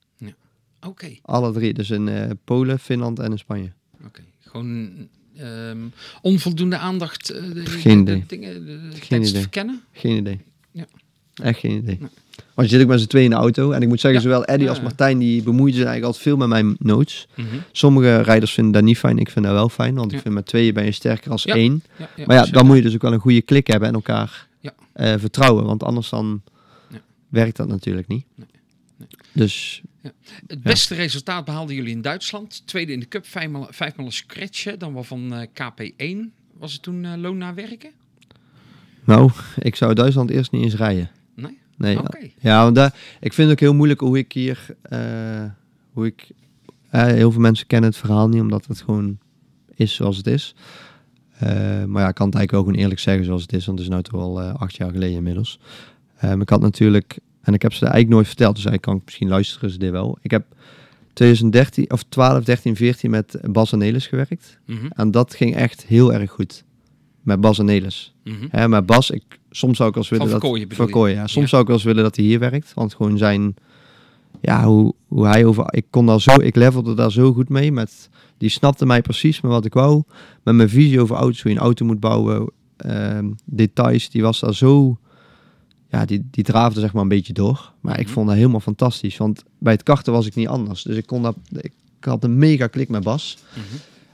Oké, 0.86 1.16
Alle 1.22 1.52
drie. 1.52 1.72
Dus 1.74 1.90
in 1.90 2.08
eh, 2.08 2.30
Polen, 2.44 2.78
Finland 2.78 3.18
en 3.18 3.30
in 3.30 3.38
Spanje. 3.38 3.72
oké. 4.04 4.20
Gewoon 4.40 5.08
ehm, 5.36 5.78
onvoldoende 6.22 6.76
aandacht. 6.76 7.26
de, 7.26 7.62
Geen 7.66 8.04
de- 8.04 8.10
de 8.10 8.16
idee. 8.16 8.24
dingen 8.26 8.66
de, 8.66 8.96
Geen 8.96 9.22
idee. 9.22 9.40
verkennen? 9.40 9.82
Geen 9.92 10.16
idee. 10.16 10.40
Ja. 10.70 10.86
Echt 11.34 11.58
geen 11.58 11.76
idee. 11.76 11.98
Want 12.54 12.70
je 12.70 12.74
zit 12.76 12.84
ook 12.84 12.90
met 12.90 13.00
z'n 13.00 13.06
tweeën 13.06 13.24
in 13.24 13.30
de 13.30 13.36
auto. 13.36 13.70
En 13.70 13.82
ik 13.82 13.88
moet 13.88 14.00
zeggen, 14.00 14.20
Ja. 14.20 14.26
zowel 14.26 14.44
Eddie 14.44 14.62
Ja, 14.64 14.68
als 14.68 14.78
ja. 14.78 14.84
Martijn, 14.84 15.18
die 15.18 15.42
bemoeien 15.42 15.74
zich 15.74 15.84
eigenlijk 15.84 16.04
altijd 16.06 16.22
veel 16.22 16.36
met 16.36 16.48
mijn 16.48 16.76
notes. 16.78 17.26
Mhm. 17.34 17.46
Sommige 17.72 18.20
rijders 18.20 18.52
vinden 18.52 18.72
dat 18.72 18.82
niet 18.82 18.98
fijn. 18.98 19.18
Ik 19.18 19.30
vind 19.30 19.44
dat 19.44 19.54
wel 19.54 19.68
fijn. 19.68 19.94
Want 19.94 20.10
Ja. 20.10 20.16
ik 20.16 20.22
vind 20.22 20.34
met 20.34 20.46
tweeën 20.46 20.74
ben 20.74 20.84
je 20.84 20.92
sterker 20.92 21.30
als 21.30 21.42
Ja. 21.42 21.54
één. 21.54 21.82
Ja, 21.98 22.08
ja, 22.16 22.26
maar 22.26 22.36
ja, 22.36 22.44
dan 22.52 22.66
moet 22.66 22.76
je 22.76 22.82
dus 22.82 22.94
ook 22.94 23.02
wel 23.02 23.12
een 23.12 23.18
goede 23.20 23.42
klik 23.42 23.66
hebben 23.66 23.88
en 23.88 23.94
elkaar 23.94 24.46
Ja. 24.60 24.72
eh, 24.92 25.14
vertrouwen. 25.18 25.64
Want 25.64 25.82
anders 25.82 26.08
dan 26.08 26.42
Ja. 26.90 27.00
werkt 27.28 27.56
dat 27.56 27.68
natuurlijk 27.68 28.08
niet. 28.08 28.24
Nee. 28.34 28.46
Nee. 28.98 29.08
Dus 29.32 29.82
Het 30.46 30.62
beste 30.62 30.94
resultaat 30.94 31.44
behaalden 31.44 31.74
jullie 31.74 31.92
in 31.94 32.02
Duitsland. 32.02 32.62
Tweede 32.66 32.92
in 32.92 33.00
de 33.00 33.08
Cup, 33.08 33.26
vijfmaal, 33.26 33.66
vijfmaal 33.70 34.06
een 34.06 34.12
scratchen. 34.12 34.78
Dan 34.78 34.94
wel 34.94 35.04
van 35.04 35.32
eh, 35.34 35.46
KP1. 35.52 36.32
Was 36.58 36.72
het 36.72 36.82
toen 36.82 37.04
eh, 37.04 37.12
loon 37.16 37.38
naar 37.38 37.54
werken? 37.54 37.90
nou, 39.04 39.30
ik 39.58 39.76
zou 39.76 39.94
Duitsland 39.94 40.30
eerst 40.30 40.52
niet 40.52 40.62
eens 40.64 40.74
rijden. 40.74 41.10
Nee? 41.82 41.98
Ja, 42.38 42.62
want 42.62 42.74
daar, 42.74 42.94
ik 43.20 43.32
vind 43.32 43.48
het 43.50 43.50
ook 43.50 43.64
heel 43.64 43.74
moeilijk 43.74 44.00
hoe 44.00 44.18
ik 44.18 44.32
hier, 44.32 44.66
eh, 44.82 45.44
hoe 45.92 46.06
ik, 46.06 46.30
eh, 46.90 47.04
heel 47.04 47.32
veel 47.32 47.40
mensen 47.40 47.66
kennen 47.66 47.90
het 47.90 47.98
verhaal 47.98 48.28
niet, 48.28 48.40
omdat 48.40 48.66
het 48.66 48.80
gewoon 48.82 49.18
is 49.74 49.94
zoals 49.94 50.16
het 50.16 50.26
is. 50.26 50.54
Eh, 51.38 51.48
maar 51.84 52.02
ja, 52.02 52.08
ik 52.08 52.14
kan 52.14 52.26
het 52.26 52.34
eigenlijk 52.36 52.50
wel 52.50 52.62
gewoon 52.62 52.78
eerlijk 52.78 53.00
zeggen 53.00 53.24
zoals 53.24 53.42
het 53.42 53.52
is, 53.52 53.66
want 53.66 53.78
het 53.78 53.88
is 53.88 53.94
nu 53.94 54.02
toch 54.02 54.20
al 54.20 54.40
acht 54.40 54.76
jaar 54.76 54.90
geleden 54.90 55.16
inmiddels. 55.16 55.58
Ik 56.40 56.48
had 56.48 56.60
natuurlijk, 56.60 57.18
en 57.42 57.54
ik 57.54 57.62
heb 57.62 57.72
ze 57.72 57.80
eigenlijk 57.80 58.14
nooit 58.14 58.26
verteld, 58.26 58.54
dus 58.54 58.64
eigenlijk 58.64 58.82
kan 58.82 58.96
ik 58.96 59.04
misschien 59.04 59.28
luisteren 59.28 59.70
ze 59.70 59.78
dit 59.78 59.90
wel. 59.90 60.18
Ik 60.20 60.30
heb 60.30 60.44
2013, 61.12 61.90
of 61.90 62.02
12, 62.08 62.44
13, 62.44 62.76
14 62.76 63.10
met 63.10 63.38
Bas 63.50 63.72
en 63.72 63.78
Nelis 63.78 64.06
gewerkt. 64.06 64.58
Mhm, 64.66 64.86
En 64.88 65.10
dat 65.10 65.34
ging 65.34 65.56
echt 65.56 65.84
heel 65.86 66.12
erg 66.12 66.30
goed. 66.30 66.64
Met 67.22 67.40
Bas 67.40 67.58
en 67.58 67.64
Nelis. 67.64 68.14
mhm. 68.24 68.46
Hè, 68.50 68.68
maar 68.68 68.84
Bas, 68.84 69.10
ik, 69.10 69.22
soms 69.52 69.76
zou 69.76 69.88
ik 69.88 69.94
wel 69.94 70.02
eens 70.04 70.12
willen 70.12 70.26
dat... 70.40 70.40
Verkooyen, 70.76 71.16
ja. 71.16 71.26
Soms 71.26 71.44
Ja. 71.44 71.46
zou 71.50 71.62
ik 71.62 71.66
wel 71.68 71.76
eens 71.76 71.86
willen 71.86 72.02
dat 72.02 72.16
hij 72.16 72.24
hier 72.24 72.38
werkt. 72.38 72.72
Want 72.74 72.94
gewoon 72.94 73.18
zijn... 73.18 73.54
Ja, 74.40 74.64
hoe, 74.64 74.94
hoe 75.08 75.26
hij 75.26 75.44
over... 75.44 75.64
Ik 75.74 75.86
kon 75.90 76.06
daar 76.06 76.20
zo... 76.20 76.34
Ik 76.40 76.56
levelde 76.56 76.94
daar 76.94 77.12
zo 77.12 77.32
goed 77.32 77.48
mee. 77.48 77.72
Met, 77.72 78.08
die 78.38 78.48
snapte 78.48 78.86
mij 78.86 79.02
precies 79.02 79.40
met 79.40 79.50
wat 79.50 79.64
ik 79.64 79.74
wou. 79.74 80.02
Met 80.42 80.54
mijn 80.54 80.68
visie 80.68 81.00
over 81.00 81.16
auto's. 81.16 81.42
Hoe 81.42 81.50
je 81.52 81.56
een 81.56 81.62
auto 81.64 81.84
moet 81.84 82.00
bouwen. 82.00 82.50
ehm, 82.76 83.30
details. 83.44 84.10
Die 84.10 84.22
was 84.22 84.40
daar 84.40 84.54
zo... 84.54 84.96
Ja, 85.88 86.04
die, 86.04 86.28
die 86.30 86.44
draafde 86.44 86.80
zeg 86.80 86.92
maar 86.92 87.02
een 87.02 87.08
beetje 87.08 87.32
door. 87.32 87.72
Maar 87.80 87.98
ik 87.98 88.04
Mhm. 88.04 88.12
vond 88.14 88.26
dat 88.26 88.36
helemaal 88.36 88.60
fantastisch. 88.60 89.16
Want 89.16 89.42
bij 89.58 89.72
het 89.72 89.82
karten 89.82 90.12
was 90.12 90.26
ik 90.26 90.34
niet 90.34 90.48
anders. 90.48 90.82
Dus 90.82 90.96
ik 90.96 91.06
kon 91.06 91.22
dat... 91.22 91.36
Ik 91.50 91.72
had 92.00 92.24
een 92.24 92.38
mega 92.38 92.66
klik 92.66 92.88
met 92.88 93.02
Bas. 93.02 93.38
Mhm. 93.54 93.60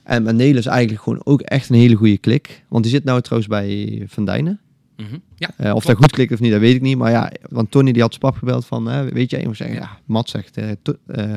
En 0.03 0.23
met 0.23 0.35
Nelis 0.37 0.67
eigenlijk 0.67 1.03
gewoon 1.03 1.21
ook 1.25 1.41
echt 1.41 1.69
een 1.69 1.75
hele 1.77 1.95
goede 1.95 2.19
klik. 2.19 2.65
Want 2.69 2.83
die 2.83 2.93
zit 2.93 3.05
nou 3.05 3.21
trouwens 3.21 3.51
bij 3.51 4.03
Van 4.09 4.25
Dijnen. 4.25 4.61
Mhm. 5.03 5.17
Ja, 5.37 5.51
Eh, 5.57 5.75
of 5.75 5.85
dat 5.85 5.97
goed 5.97 6.11
klikt 6.13 6.33
of 6.33 6.41
niet, 6.41 6.51
dat 6.53 6.61
weet 6.61 6.75
ik 6.75 6.81
niet. 6.83 6.97
Maar 6.97 7.11
ja, 7.11 7.33
want 7.51 7.71
Tony 7.71 7.93
die 7.93 8.03
had 8.03 8.15
Spap 8.15 8.37
gebeld 8.37 8.67
van, 8.67 9.11
weet 9.13 9.31
je, 9.31 9.39
ik 9.39 9.47
moet 9.47 9.57
zeggen, 9.57 9.77
ja, 9.77 9.99
Mat 10.05 10.29
zegt, 10.29 10.57
eh, 10.57 10.71
eh, 11.07 11.35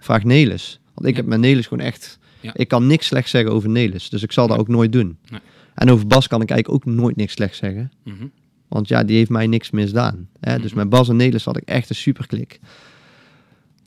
vraag 0.00 0.24
Nelis. 0.24 0.80
Want 0.94 1.06
ik 1.08 1.14
Ja. 1.14 1.20
heb 1.20 1.30
met 1.30 1.40
Nelis 1.40 1.66
gewoon 1.66 1.84
echt, 1.84 2.18
Ja. 2.40 2.50
ik 2.54 2.68
kan 2.68 2.86
niks 2.86 3.06
slechts 3.06 3.30
zeggen 3.30 3.52
over 3.52 3.68
Nelis. 3.68 4.08
Dus 4.10 4.22
ik 4.22 4.32
zal 4.32 4.46
dat 4.46 4.58
ook 4.58 4.68
nooit 4.68 4.92
doen. 4.92 5.16
Nee. 5.30 5.40
En 5.74 5.90
over 5.90 6.06
Bas 6.06 6.26
kan 6.26 6.42
ik 6.42 6.50
eigenlijk 6.50 6.86
ook 6.88 6.94
nooit 6.94 7.16
niks 7.16 7.32
slechts 7.32 7.58
zeggen. 7.58 7.92
Mhm. 8.04 8.26
Want 8.68 8.88
ja, 8.88 9.04
die 9.04 9.16
heeft 9.16 9.30
mij 9.30 9.46
niks 9.46 9.70
misdaan. 9.70 10.28
Hè? 10.40 10.58
Dus 10.58 10.70
Mhm. 10.70 10.78
met 10.78 10.88
Bas 10.88 11.08
en 11.08 11.16
Nelis 11.16 11.44
had 11.44 11.56
ik 11.56 11.68
echt 11.68 11.88
een 11.88 11.94
superklik. 11.96 12.60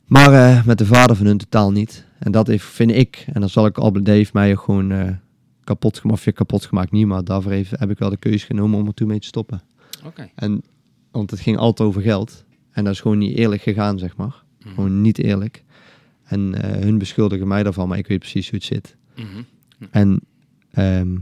Maar 0.06 0.32
eh, 0.32 0.64
met 0.64 0.78
de 0.78 0.86
vader 0.86 1.16
van 1.16 1.26
hun 1.26 1.38
totaal 1.38 1.72
niet. 1.72 2.06
En 2.18 2.32
dat 2.32 2.46
heeft, 2.46 2.64
vind 2.64 2.90
ik, 2.90 3.24
en 3.32 3.40
dan 3.40 3.48
zal 3.50 3.66
ik 3.66 3.78
al, 3.78 3.92
heeft 4.04 4.32
mij 4.32 4.52
ook 4.52 4.60
gewoon 4.60 5.20
kapot 5.64 5.98
gemaakt, 5.98 6.18
of 6.18 6.24
ja, 6.24 6.32
kapot 6.32 6.64
gemaakt 6.64 6.90
niet, 6.90 7.06
maar 7.06 7.24
daarvoor 7.24 7.52
heeft, 7.52 7.70
heb 7.70 7.90
ik 7.90 7.98
wel 7.98 8.10
de 8.10 8.16
keuze 8.16 8.46
genomen 8.46 8.78
om 8.80 8.86
er 8.86 8.94
toen 8.94 9.08
mee 9.08 9.20
te 9.20 9.26
stoppen. 9.26 9.62
Oké. 10.04 10.30
En, 10.34 10.62
want 11.10 11.30
het 11.30 11.40
ging 11.40 11.56
altijd 11.56 11.88
over 11.88 12.02
geld. 12.02 12.44
En 12.70 12.84
dat 12.84 12.92
is 12.92 13.00
gewoon 13.00 13.18
niet 13.18 13.36
eerlijk 13.36 13.62
gegaan, 13.62 13.98
zeg 13.98 14.16
maar. 14.16 14.42
Mhm. 14.58 14.74
Gewoon 14.74 15.00
niet 15.00 15.18
eerlijk. 15.18 15.64
En 16.24 16.62
eh, 16.62 16.82
hun 16.82 16.98
beschuldigen 16.98 17.48
mij 17.48 17.62
daarvan, 17.62 17.88
maar 17.88 17.98
ik 17.98 18.06
weet 18.06 18.18
precies 18.18 18.50
hoe 18.50 18.58
het 18.58 18.66
zit. 18.66 18.96
Mhm. 19.16 19.42
En 19.90 20.20
ehm, 20.70 21.16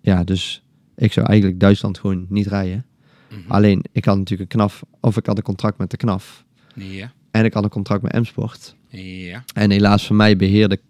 ja, 0.00 0.24
dus 0.24 0.62
ik 0.96 1.12
zou 1.12 1.26
eigenlijk 1.26 1.60
Duitsland 1.60 1.98
gewoon 1.98 2.26
niet 2.28 2.46
rijden. 2.46 2.86
Mhm. 3.30 3.50
Alleen, 3.52 3.84
ik 3.92 4.04
had 4.04 4.16
natuurlijk 4.16 4.52
een 4.52 4.58
knaf, 4.58 4.82
of 5.00 5.16
ik 5.16 5.26
had 5.26 5.36
een 5.36 5.42
contract 5.42 5.78
met 5.78 5.90
de 5.90 5.96
knaf. 5.96 6.44
Ja. 6.74 7.12
En 7.30 7.44
ik 7.44 7.52
had 7.52 7.64
een 7.64 7.70
contract 7.70 8.02
met 8.02 8.12
M-Sport. 8.12 8.76
Ja. 8.88 9.44
En 9.54 9.70
helaas 9.70 10.06
voor 10.06 10.16
mij 10.16 10.36
beheerde 10.36 10.80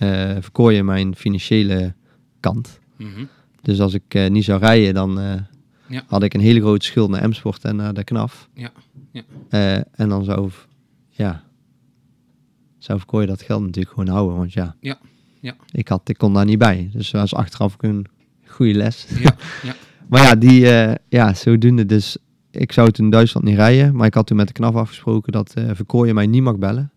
eh 0.00 0.36
Verkooyen 0.40 0.84
mijn 0.84 1.16
financiële 1.16 1.94
kant. 2.40 2.80
Mhm. 2.96 3.24
Dus 3.62 3.80
als 3.80 3.94
ik 3.94 4.02
eh, 4.08 4.30
niet 4.30 4.44
zou 4.44 4.60
rijden, 4.60 4.94
dan 4.94 5.20
eh, 5.20 5.34
Ja. 5.86 6.02
had 6.06 6.22
ik 6.22 6.34
een 6.34 6.40
hele 6.40 6.60
grote 6.60 6.86
schuld 6.86 7.10
naar 7.10 7.28
M-Sport 7.28 7.64
en 7.64 7.76
naar 7.76 7.94
de 7.94 8.04
knaf. 8.04 8.48
Ja. 8.54 8.72
Ja. 9.12 9.22
Eh, 9.48 9.74
en 9.76 10.08
dan 10.08 10.24
zou, 10.24 10.50
ja, 11.08 11.44
zou 12.78 12.98
Verkooyen 12.98 13.28
dat 13.28 13.42
geld 13.42 13.60
natuurlijk 13.62 13.94
gewoon 13.94 14.08
houden. 14.14 14.36
Want 14.36 14.52
ja, 14.52 14.76
Ja. 14.80 14.98
Ja. 15.40 15.56
Ik, 15.70 15.88
had, 15.88 16.08
ik 16.08 16.18
kon 16.18 16.34
daar 16.34 16.44
niet 16.44 16.58
bij. 16.58 16.90
Dus 16.92 17.10
dat 17.10 17.20
was 17.20 17.34
achteraf 17.34 17.72
ook 17.74 17.82
een 17.82 18.06
goede 18.46 18.74
les. 18.74 19.06
Ja. 19.18 19.36
Ja. 19.62 19.74
Maar 20.08 20.22
ja, 20.22 20.34
die, 20.34 20.60
ja, 21.08 21.34
zodoende. 21.34 21.86
Dus 21.86 22.16
ik 22.50 22.72
zou 22.72 22.90
toen 22.90 23.04
in 23.04 23.10
Duitsland 23.10 23.46
niet 23.46 23.56
rijden. 23.56 23.96
Maar 23.96 24.06
ik 24.06 24.14
had 24.14 24.26
toen 24.26 24.36
met 24.36 24.46
de 24.46 24.52
knaf 24.52 24.74
afgesproken 24.74 25.32
dat 25.32 25.54
Verkooyen 25.72 26.14
mij 26.14 26.26
niet 26.26 26.42
mag 26.42 26.58
bellen. 26.58 26.90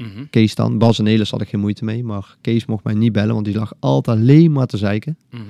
Mhm. 0.00 0.24
Kees 0.30 0.54
dan. 0.54 0.78
Bas 0.78 0.98
en 0.98 1.06
Elis 1.06 1.30
had 1.30 1.40
ik 1.40 1.48
geen 1.48 1.60
moeite 1.60 1.84
mee. 1.84 2.04
Maar 2.04 2.36
Kees 2.40 2.66
mocht 2.66 2.84
mij 2.84 2.94
niet 2.94 3.12
bellen, 3.12 3.34
want 3.34 3.44
die 3.44 3.54
lag 3.54 3.72
altijd 3.78 4.18
alleen 4.18 4.52
maar 4.52 4.66
te 4.66 4.76
zeiken. 4.76 5.16
Mhm. 5.30 5.42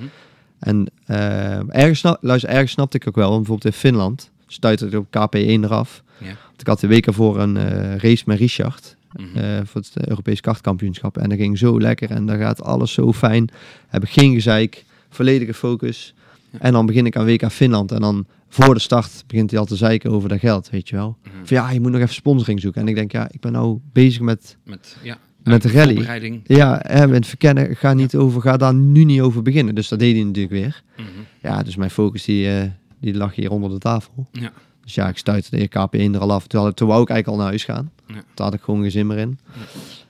En 0.59 0.87
eh, 1.05 1.75
ergens, 1.75 2.15
luister, 2.21 2.49
ergens 2.49 2.71
snapte 2.71 2.97
ik 2.97 3.07
ook 3.07 3.15
wel. 3.15 3.29
Bijvoorbeeld 3.29 3.65
in 3.65 3.79
Finland 3.79 4.29
stuitte 4.47 4.87
ik 4.87 4.93
op 4.93 5.05
KP1 5.05 5.63
eraf. 5.63 6.03
Ja. 6.17 6.25
Want 6.25 6.61
ik 6.61 6.67
had 6.67 6.79
de 6.79 6.87
weken 6.87 7.13
voor 7.13 7.39
een 7.39 7.57
eh, 7.57 7.95
race 7.95 8.23
met 8.25 8.37
Richard. 8.37 8.95
Mhm. 9.15 9.37
eh, 9.37 9.59
voor 9.63 9.81
het 9.81 10.07
Europees 10.07 10.41
kartkampioenschap. 10.41 11.17
En 11.17 11.29
dat 11.29 11.37
ging 11.37 11.57
zo 11.57 11.79
lekker 11.79 12.11
en 12.11 12.25
daar 12.25 12.37
gaat 12.37 12.63
alles 12.63 12.93
zo 12.93 13.13
fijn. 13.13 13.49
Heb 13.87 14.03
ik 14.03 14.09
geen 14.09 14.33
gezeik, 14.33 14.85
volledige 15.09 15.53
focus. 15.53 16.13
En 16.59 16.71
dan 16.73 16.85
begin 16.85 17.05
ik 17.05 17.15
aan 17.15 17.25
WK 17.25 17.51
Finland. 17.51 17.91
En 17.91 18.01
dan 18.01 18.25
voor 18.49 18.73
de 18.73 18.79
start 18.79 19.23
begint 19.27 19.51
hij 19.51 19.59
al 19.59 19.65
te 19.65 19.75
zeiken 19.75 20.11
over 20.11 20.29
dat 20.29 20.39
geld, 20.39 20.69
weet 20.69 20.89
je 20.89 20.95
wel. 20.95 21.17
Mhm. 21.23 21.33
Van 21.45 21.57
ja, 21.57 21.69
je 21.71 21.79
moet 21.81 21.91
nog 21.91 22.01
even 22.01 22.13
sponsoring 22.13 22.61
zoeken. 22.61 22.81
En 22.81 22.87
ik 22.87 22.95
denk, 22.95 23.11
ja, 23.11 23.27
ik 23.31 23.39
ben 23.39 23.51
nou 23.51 23.79
bezig 23.93 24.21
met... 24.21 24.57
Met, 24.65 24.97
ja. 25.03 25.17
Met 25.43 25.61
de 25.61 25.69
eh, 25.69 25.75
rally. 25.75 26.41
Ja, 26.43 26.79
hè, 26.83 27.07
met 27.07 27.27
verkennen, 27.27 27.75
ga, 27.75 27.93
niet 27.93 28.15
over, 28.15 28.41
ga 28.41 28.57
daar 28.57 28.73
nu 28.73 29.03
niet 29.03 29.21
over 29.21 29.41
beginnen. 29.41 29.75
Dus 29.75 29.87
dat 29.87 29.99
deed 29.99 30.15
hij 30.15 30.23
natuurlijk 30.23 30.53
weer. 30.53 30.83
Mhm. 30.97 31.07
Ja, 31.41 31.63
dus 31.63 31.75
mijn 31.75 31.89
focus 31.89 32.23
die, 32.23 32.49
eh, 32.57 32.63
die 32.99 33.13
lag 33.15 33.35
hier 33.35 33.51
onder 33.51 33.69
de 33.69 33.77
tafel. 33.77 34.27
Ja. 34.31 34.51
Dus 34.83 34.95
ja, 34.95 35.07
ik 35.07 35.17
stuitte 35.17 35.49
de 35.57 35.67
KP1 35.67 36.13
er 36.13 36.19
al 36.19 36.31
af. 36.31 36.47
Toen, 36.47 36.61
had- 36.61 36.75
toen 36.75 36.87
wou 36.87 37.01
ik 37.01 37.09
eigenlijk 37.09 37.27
al 37.39 37.43
naar 37.43 37.53
huis 37.53 37.63
gaan. 37.63 37.91
Ja. 38.07 38.13
Toen 38.33 38.45
had 38.45 38.53
ik 38.53 38.61
gewoon 38.61 38.81
geen 38.81 38.91
zin 38.91 39.07
meer 39.07 39.17
in. 39.17 39.39
Ja. 39.45 39.61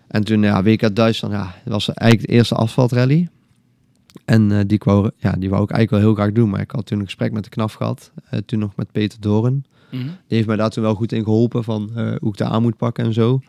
En 0.07 0.23
toen, 0.23 0.41
ja, 0.41 0.63
WK 0.63 0.95
Duitsland, 0.95 1.33
ja, 1.33 1.55
dat 1.63 1.73
was 1.73 1.89
eigenlijk 1.93 2.29
de 2.31 2.35
eerste 2.37 2.55
asfaltrally. 2.55 3.27
En 4.25 4.51
eh, 4.51 4.59
die, 4.67 4.81
wou, 4.83 5.09
ja, 5.17 5.31
die 5.31 5.49
wou 5.49 5.63
ik 5.63 5.69
eigenlijk 5.71 5.89
wel 5.89 5.99
heel 5.99 6.13
graag 6.23 6.31
doen. 6.35 6.49
Maar 6.49 6.61
ik 6.61 6.71
had 6.71 6.85
toen 6.85 6.99
een 6.99 7.05
gesprek 7.05 7.31
met 7.31 7.43
de 7.43 7.49
knaf 7.49 7.73
gehad. 7.73 8.11
eh, 8.29 8.39
toen 8.39 8.59
nog 8.59 8.75
met 8.75 8.91
Peter 8.91 9.19
Doren. 9.19 9.65
Mhm. 9.91 10.03
Die 10.03 10.11
heeft 10.27 10.47
mij 10.47 10.55
daar 10.55 10.69
toen 10.69 10.83
wel 10.83 10.95
goed 10.95 11.11
in 11.11 11.23
geholpen 11.23 11.63
van 11.63 11.91
eh, 11.95 12.15
hoe 12.19 12.29
ik 12.31 12.37
daar 12.37 12.49
aan 12.49 12.61
moet 12.61 12.77
pakken 12.77 13.05
en 13.05 13.13
zo. 13.13 13.39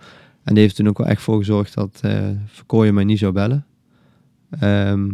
En 0.43 0.55
die 0.55 0.63
heeft 0.63 0.77
toen 0.77 0.89
ook 0.89 0.99
wel 0.99 1.07
echt 1.07 1.23
voor 1.23 1.39
gezorgd 1.39 1.75
dat 1.75 1.99
eh 2.03 2.29
Verkooyen 2.47 2.95
mij 2.95 3.05
niet 3.05 3.19
zou 3.19 3.33
bellen. 3.33 3.67
Ehm, 4.51 5.07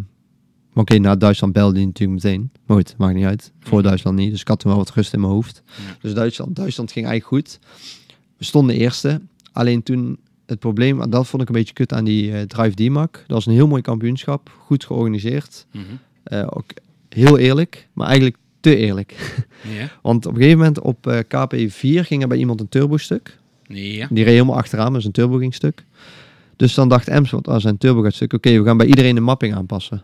Maar 0.73 0.87
oké, 0.87 0.99
na 0.99 1.17
Duitsland 1.17 1.53
belde 1.53 1.77
hij 1.77 1.87
natuurlijk 1.87 2.23
meteen. 2.25 2.51
Maar 2.67 2.77
goed, 2.77 2.95
maakt 2.99 3.15
niet 3.15 3.25
uit. 3.25 3.53
Voor 3.61 3.79
Mhm. 3.79 3.87
Duitsland 3.87 4.17
niet. 4.17 4.31
Dus 4.31 4.41
ik 4.41 4.49
had 4.49 4.59
toen 4.59 4.71
wel 4.71 4.81
wat 4.81 4.91
rust 4.91 5.13
in 5.13 5.21
mijn 5.21 5.33
hoofd. 5.33 5.63
Ja. 5.67 5.97
Dus 6.01 6.15
Duitsland, 6.15 6.57
Duitsland 6.57 6.93
ging 6.93 7.07
eigenlijk 7.07 7.45
goed. 7.45 7.59
We 8.37 8.45
stonden 8.45 8.77
eerste. 8.77 9.21
Alleen 9.53 9.83
toen 9.83 10.19
het 10.49 10.59
probleem, 10.59 11.01
en 11.03 11.11
dat 11.11 11.27
vond 11.27 11.43
ik 11.43 11.49
een 11.49 11.55
beetje 11.55 11.75
kut 11.75 11.93
aan 11.93 12.05
die 12.05 12.33
eh, 12.33 12.43
Drive 12.43 12.75
D-Mac. 12.75 13.13
Dat 13.13 13.25
was 13.27 13.47
een 13.47 13.53
heel 13.53 13.67
mooi 13.67 13.83
kampioenschap. 13.83 14.51
Goed 14.59 14.85
georganiseerd. 14.85 15.67
Mhm. 15.73 15.85
Eh, 16.23 16.47
ook 16.51 16.65
heel 17.09 17.39
eerlijk, 17.39 17.89
maar 17.93 18.07
eigenlijk 18.07 18.37
te 18.61 18.77
eerlijk. 18.77 19.15
Want 20.03 20.27
op 20.27 20.33
een 20.33 20.39
gegeven 20.39 20.59
moment 20.59 20.81
op 20.81 21.07
eh, 21.07 21.19
KP4 21.19 22.07
ging 22.07 22.23
er 22.23 22.29
bij 22.29 22.39
iemand 22.39 22.61
een 22.61 22.69
turbo-stuk. 22.69 23.39
Ja. 23.63 24.07
Die 24.11 24.25
reed 24.25 24.33
helemaal 24.33 24.57
achteraan, 24.57 24.93
maar 24.93 25.01
zijn 25.01 25.13
turbo 25.13 25.37
ging 25.37 25.55
stuk. 25.55 25.85
Dus 26.57 26.75
dan 26.75 26.89
dacht 26.89 27.09
Emsworth, 27.09 27.49
als 27.49 27.63
zijn 27.63 27.79
turbo 27.79 28.03
gaat 28.03 28.15
stuk, 28.15 28.33
oké, 28.33 28.59
we 28.59 28.65
gaan 28.65 28.77
bij 28.77 28.87
iedereen 28.87 29.15
de 29.15 29.21
mapping 29.21 29.55
aanpassen. 29.55 30.03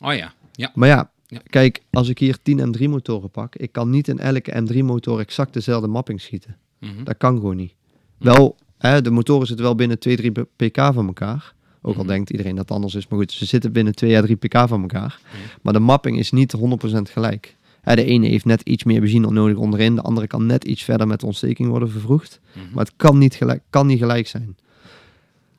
Oh 0.00 0.14
ja. 0.14 0.32
Ja. 0.52 0.70
Maar 0.74 0.88
ja, 0.88 1.10
Ja. 1.26 1.40
kijk, 1.50 1.82
als 1.90 2.08
ik 2.08 2.18
hier 2.18 2.38
10 2.42 2.74
M3 2.76 2.88
motoren 2.88 3.30
pak, 3.30 3.56
ik 3.56 3.72
kan 3.72 3.90
niet 3.90 4.08
in 4.08 4.18
elke 4.18 4.62
M3 4.62 4.76
motor 4.84 5.18
exact 5.20 5.52
dezelfde 5.52 5.88
mapping 5.88 6.20
schieten. 6.20 6.56
Mhm. 6.80 7.04
Dat 7.04 7.16
kan 7.16 7.36
gewoon 7.36 7.56
niet. 7.56 7.72
Wel, 8.18 8.56
hè, 8.78 9.02
de 9.02 9.10
motoren 9.10 9.46
zitten 9.46 9.64
wel 9.64 9.74
binnen 9.74 9.98
2, 9.98 10.16
3 10.16 10.32
pk 10.56 10.76
van 10.94 11.06
elkaar. 11.06 11.54
Ook 11.82 11.96
al 11.96 12.02
Mhm. 12.02 12.12
denkt 12.12 12.30
iedereen 12.30 12.54
dat 12.54 12.68
het 12.68 12.76
anders 12.76 12.94
is. 12.94 13.08
Maar 13.08 13.18
goed, 13.18 13.32
ze 13.32 13.44
zitten 13.44 13.72
binnen 13.72 13.94
2 13.94 14.16
à 14.16 14.20
3 14.20 14.36
pk 14.36 14.68
van 14.68 14.80
elkaar. 14.80 15.18
Ja. 15.32 15.38
Maar 15.62 15.72
de 15.72 15.78
mapping 15.78 16.18
is 16.18 16.30
niet 16.32 16.52
100% 16.52 17.10
gelijk. 17.10 17.56
Hè, 17.80 17.94
de 17.94 18.04
ene 18.04 18.26
heeft 18.28 18.44
net 18.44 18.60
iets 18.62 18.84
meer 18.84 19.00
benzine 19.00 19.30
nodig 19.30 19.56
onderin. 19.56 19.94
De 19.94 20.00
andere 20.02 20.26
kan 20.26 20.46
net 20.46 20.64
iets 20.64 20.82
verder 20.82 21.06
met 21.06 21.20
de 21.20 21.26
ontsteking 21.26 21.68
worden 21.68 21.90
vervroegd. 21.90 22.40
Mhm. 22.52 22.64
Maar 22.74 22.84
het 22.84 22.94
kan 22.96 23.18
niet 23.18 23.34
gelijk, 23.34 23.62
kan 23.70 23.86
niet 23.86 23.98
gelijk 23.98 24.26
zijn. 24.26 24.56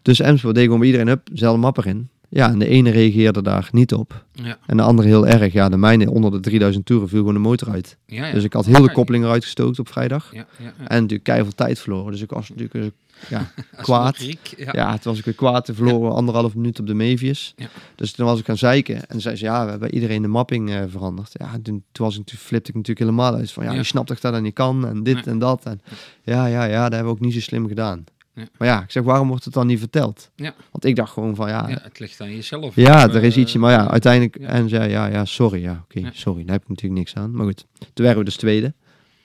Dus 0.02 0.20
Emsworth 0.20 0.56
deed 0.56 0.64
gewoon 0.64 0.80
bij 0.80 0.88
iedereen 0.90 1.08
up, 1.08 1.30
dezelfde 1.32 1.60
map 1.62 1.78
erin. 1.78 2.10
Ja, 2.30 2.50
en 2.50 2.60
de 2.60 2.68
ene 2.68 2.90
reageerde 2.90 3.42
daar 3.42 3.70
niet 3.72 3.94
op. 3.94 4.26
Ja. 4.32 4.58
En 4.66 4.78
de 4.78 4.84
andere 4.84 5.08
heel 5.08 5.28
erg. 5.28 5.54
Ja, 5.54 5.70
de 5.70 5.78
mijne 5.78 6.12
onder 6.12 6.32
de 6.32 6.40
3000 6.40 6.86
toeren 6.86 7.10
viel 7.10 7.20
gewoon 7.20 7.34
de 7.34 7.40
motor 7.40 7.70
uit. 7.70 7.98
Ja, 8.06 8.26
ja. 8.28 8.34
Dus 8.34 8.44
ik 8.44 8.54
had 8.54 8.66
heel 8.66 8.76
de 8.76 8.82
Oké. 8.82 8.92
koppeling 8.94 9.24
eruit 9.24 9.44
gestookt 9.44 9.80
op 9.80 9.88
vrijdag. 9.90 10.30
Ja, 10.34 10.38
ja, 10.58 10.66
ja. 10.66 10.88
En 10.88 10.96
natuurlijk 10.96 11.24
keihard 11.24 11.58
tijd 11.58 11.80
verloren. 11.80 12.12
Dus 12.12 12.22
ik 12.22 12.30
was 12.30 12.50
natuurlijk 12.50 12.94
ja, 13.30 13.52
kwaad. 13.82 14.18
Ja. 14.58 14.72
Ja, 14.72 14.92
toen 14.92 15.12
was 15.12 15.18
ik 15.20 15.26
weer 15.26 15.34
kwaad. 15.34 15.66
Toen 15.66 15.76
verloren 15.76 16.12
anderhalf 16.14 16.56
minuut 16.56 16.80
op 16.80 16.88
de 16.88 16.94
Mevius. 16.94 17.54
Ja. 17.56 17.68
Dus 17.96 18.12
toen 18.12 18.26
was 18.26 18.40
ik 18.40 18.46
gaan 18.46 18.58
zeiken. 18.58 19.08
En 19.10 19.22
zei 19.22 19.36
ze, 19.36 19.44
ja, 19.46 19.64
we 19.66 19.70
hebben 19.72 19.94
iedereen 19.94 20.22
de 20.22 20.28
mapping 20.28 20.70
eh, 20.72 20.82
veranderd. 20.88 21.30
Ja, 21.34 21.54
en 21.54 21.62
toen, 21.62 21.84
toen, 21.92 22.06
was 22.06 22.18
ik, 22.18 22.30
flipte 22.30 22.70
ik 22.70 22.76
natuurlijk 22.76 23.00
helemaal 23.10 23.36
uit. 23.36 23.52
Van, 23.52 23.64
ja, 23.64 23.72
je 23.72 23.84
snapt 23.84 24.08
toch 24.08 24.20
dat 24.20 24.34
dat 24.34 24.42
niet 24.42 24.54
kan. 24.54 24.88
En 24.88 25.04
dit 25.04 25.16
Nee. 25.16 25.24
en 25.24 25.40
dat. 25.40 25.66
En 25.66 25.82
ja, 26.24 26.46
ja, 26.46 26.64
ja, 26.64 26.84
dat 26.84 26.92
hebben 26.94 27.12
we 27.14 27.18
ook 27.20 27.26
niet 27.26 27.34
zo 27.34 27.40
slim 27.40 27.68
gedaan. 27.68 28.04
Ja. 28.34 28.48
Maar 28.58 28.68
ja, 28.68 28.82
ik 28.82 28.92
zeg, 28.92 29.04
waarom 29.04 29.28
wordt 29.28 29.46
het 29.46 29.54
dan 29.54 29.68
niet 29.68 29.80
verteld? 29.80 30.30
Ja. 30.36 30.54
Want 30.72 30.86
ik 30.86 30.96
dacht 30.96 31.14
gewoon 31.14 31.36
van, 31.36 31.48
ja, 31.50 31.68
Ja, 31.70 31.80
het 31.84 32.00
ligt 32.00 32.22
aan 32.22 32.36
jezelf. 32.36 32.76
ja, 32.76 33.10
er 33.10 33.24
is 33.24 33.36
eh, 33.36 33.42
ietsje. 33.42 33.60
Maar 33.60 33.72
ja, 33.72 33.90
uiteindelijk. 33.90 34.36
En 34.36 34.70
zei 34.70 34.90
ja, 34.90 35.06
ja, 35.08 35.26
sorry. 35.26 35.62
Ja, 35.62 35.84
oké, 35.84 36.10
sorry. 36.14 36.44
Daar 36.44 36.54
heb 36.54 36.62
ik 36.64 36.70
natuurlijk 36.70 37.00
niks 37.00 37.16
aan. 37.16 37.32
Maar 37.32 37.46
goed, 37.46 37.66
toen 37.80 38.06
werden 38.06 38.18
we 38.18 38.24
dus 38.24 38.36
tweede. 38.38 38.74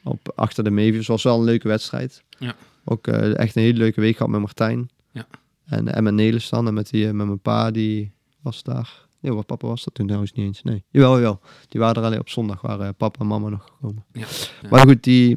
Op, 0.04 0.32
achter 0.34 0.64
de 0.64 0.70
Mevius. 0.70 1.06
was 1.06 1.22
wel 1.22 1.38
een 1.38 1.44
leuke 1.44 1.68
wedstrijd. 1.68 2.22
Ja. 2.38 2.54
Ook 2.84 3.06
eh, 3.06 3.38
echt 3.38 3.56
een 3.56 3.62
hele 3.62 3.78
leuke 3.78 4.00
week 4.00 4.16
gehad 4.16 4.32
met 4.32 4.40
Martijn. 4.40 4.90
Ja. 5.10 5.26
En, 5.64 5.94
en 5.94 6.02
met 6.02 6.14
Nelis 6.14 6.48
dan. 6.48 6.66
En 6.66 6.74
met, 6.74 6.90
die, 6.90 7.06
eh, 7.06 7.12
met 7.12 7.26
mijn 7.26 7.40
pa, 7.40 7.70
die 7.70 8.12
was 8.40 8.62
daar. 8.62 9.06
Nee, 9.20 9.32
wat 9.32 9.46
papa 9.46 9.66
was 9.66 9.84
dat 9.84 9.94
toen 9.94 10.06
trouwens 10.06 10.32
niet 10.32 10.46
eens. 10.46 10.62
Nee, 10.62 10.84
jawel, 10.90 11.14
jawel. 11.14 11.40
Die 11.68 11.80
waren 11.80 11.96
er 11.96 12.08
alleen 12.08 12.18
op 12.18 12.28
zondag. 12.28 12.60
Waren 12.60 12.86
eh, 12.86 12.92
papa 12.96 13.20
en 13.20 13.26
mama 13.26 13.48
nog 13.48 13.64
gekomen. 13.64 14.04
Ja. 14.12 14.26
Ja. 14.62 14.68
Maar 14.68 14.86
goed, 14.86 15.02
die, 15.02 15.36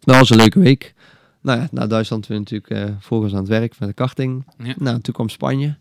dat 0.00 0.16
was 0.16 0.30
een 0.30 0.36
leuke 0.36 0.60
week. 0.60 0.94
Nou 1.40 1.60
ja, 1.60 1.68
naar 1.70 1.88
Duitsland 1.88 2.26
weer 2.26 2.38
natuurlijk 2.38 2.92
volgens 3.00 3.32
aan 3.32 3.38
het 3.38 3.48
werk 3.48 3.78
met 3.78 3.88
de 3.88 3.94
karting. 3.94 4.44
Ja. 4.58 4.74
Nou, 4.78 5.00
toen 5.00 5.14
kwam 5.14 5.28
Spanje. 5.28 5.76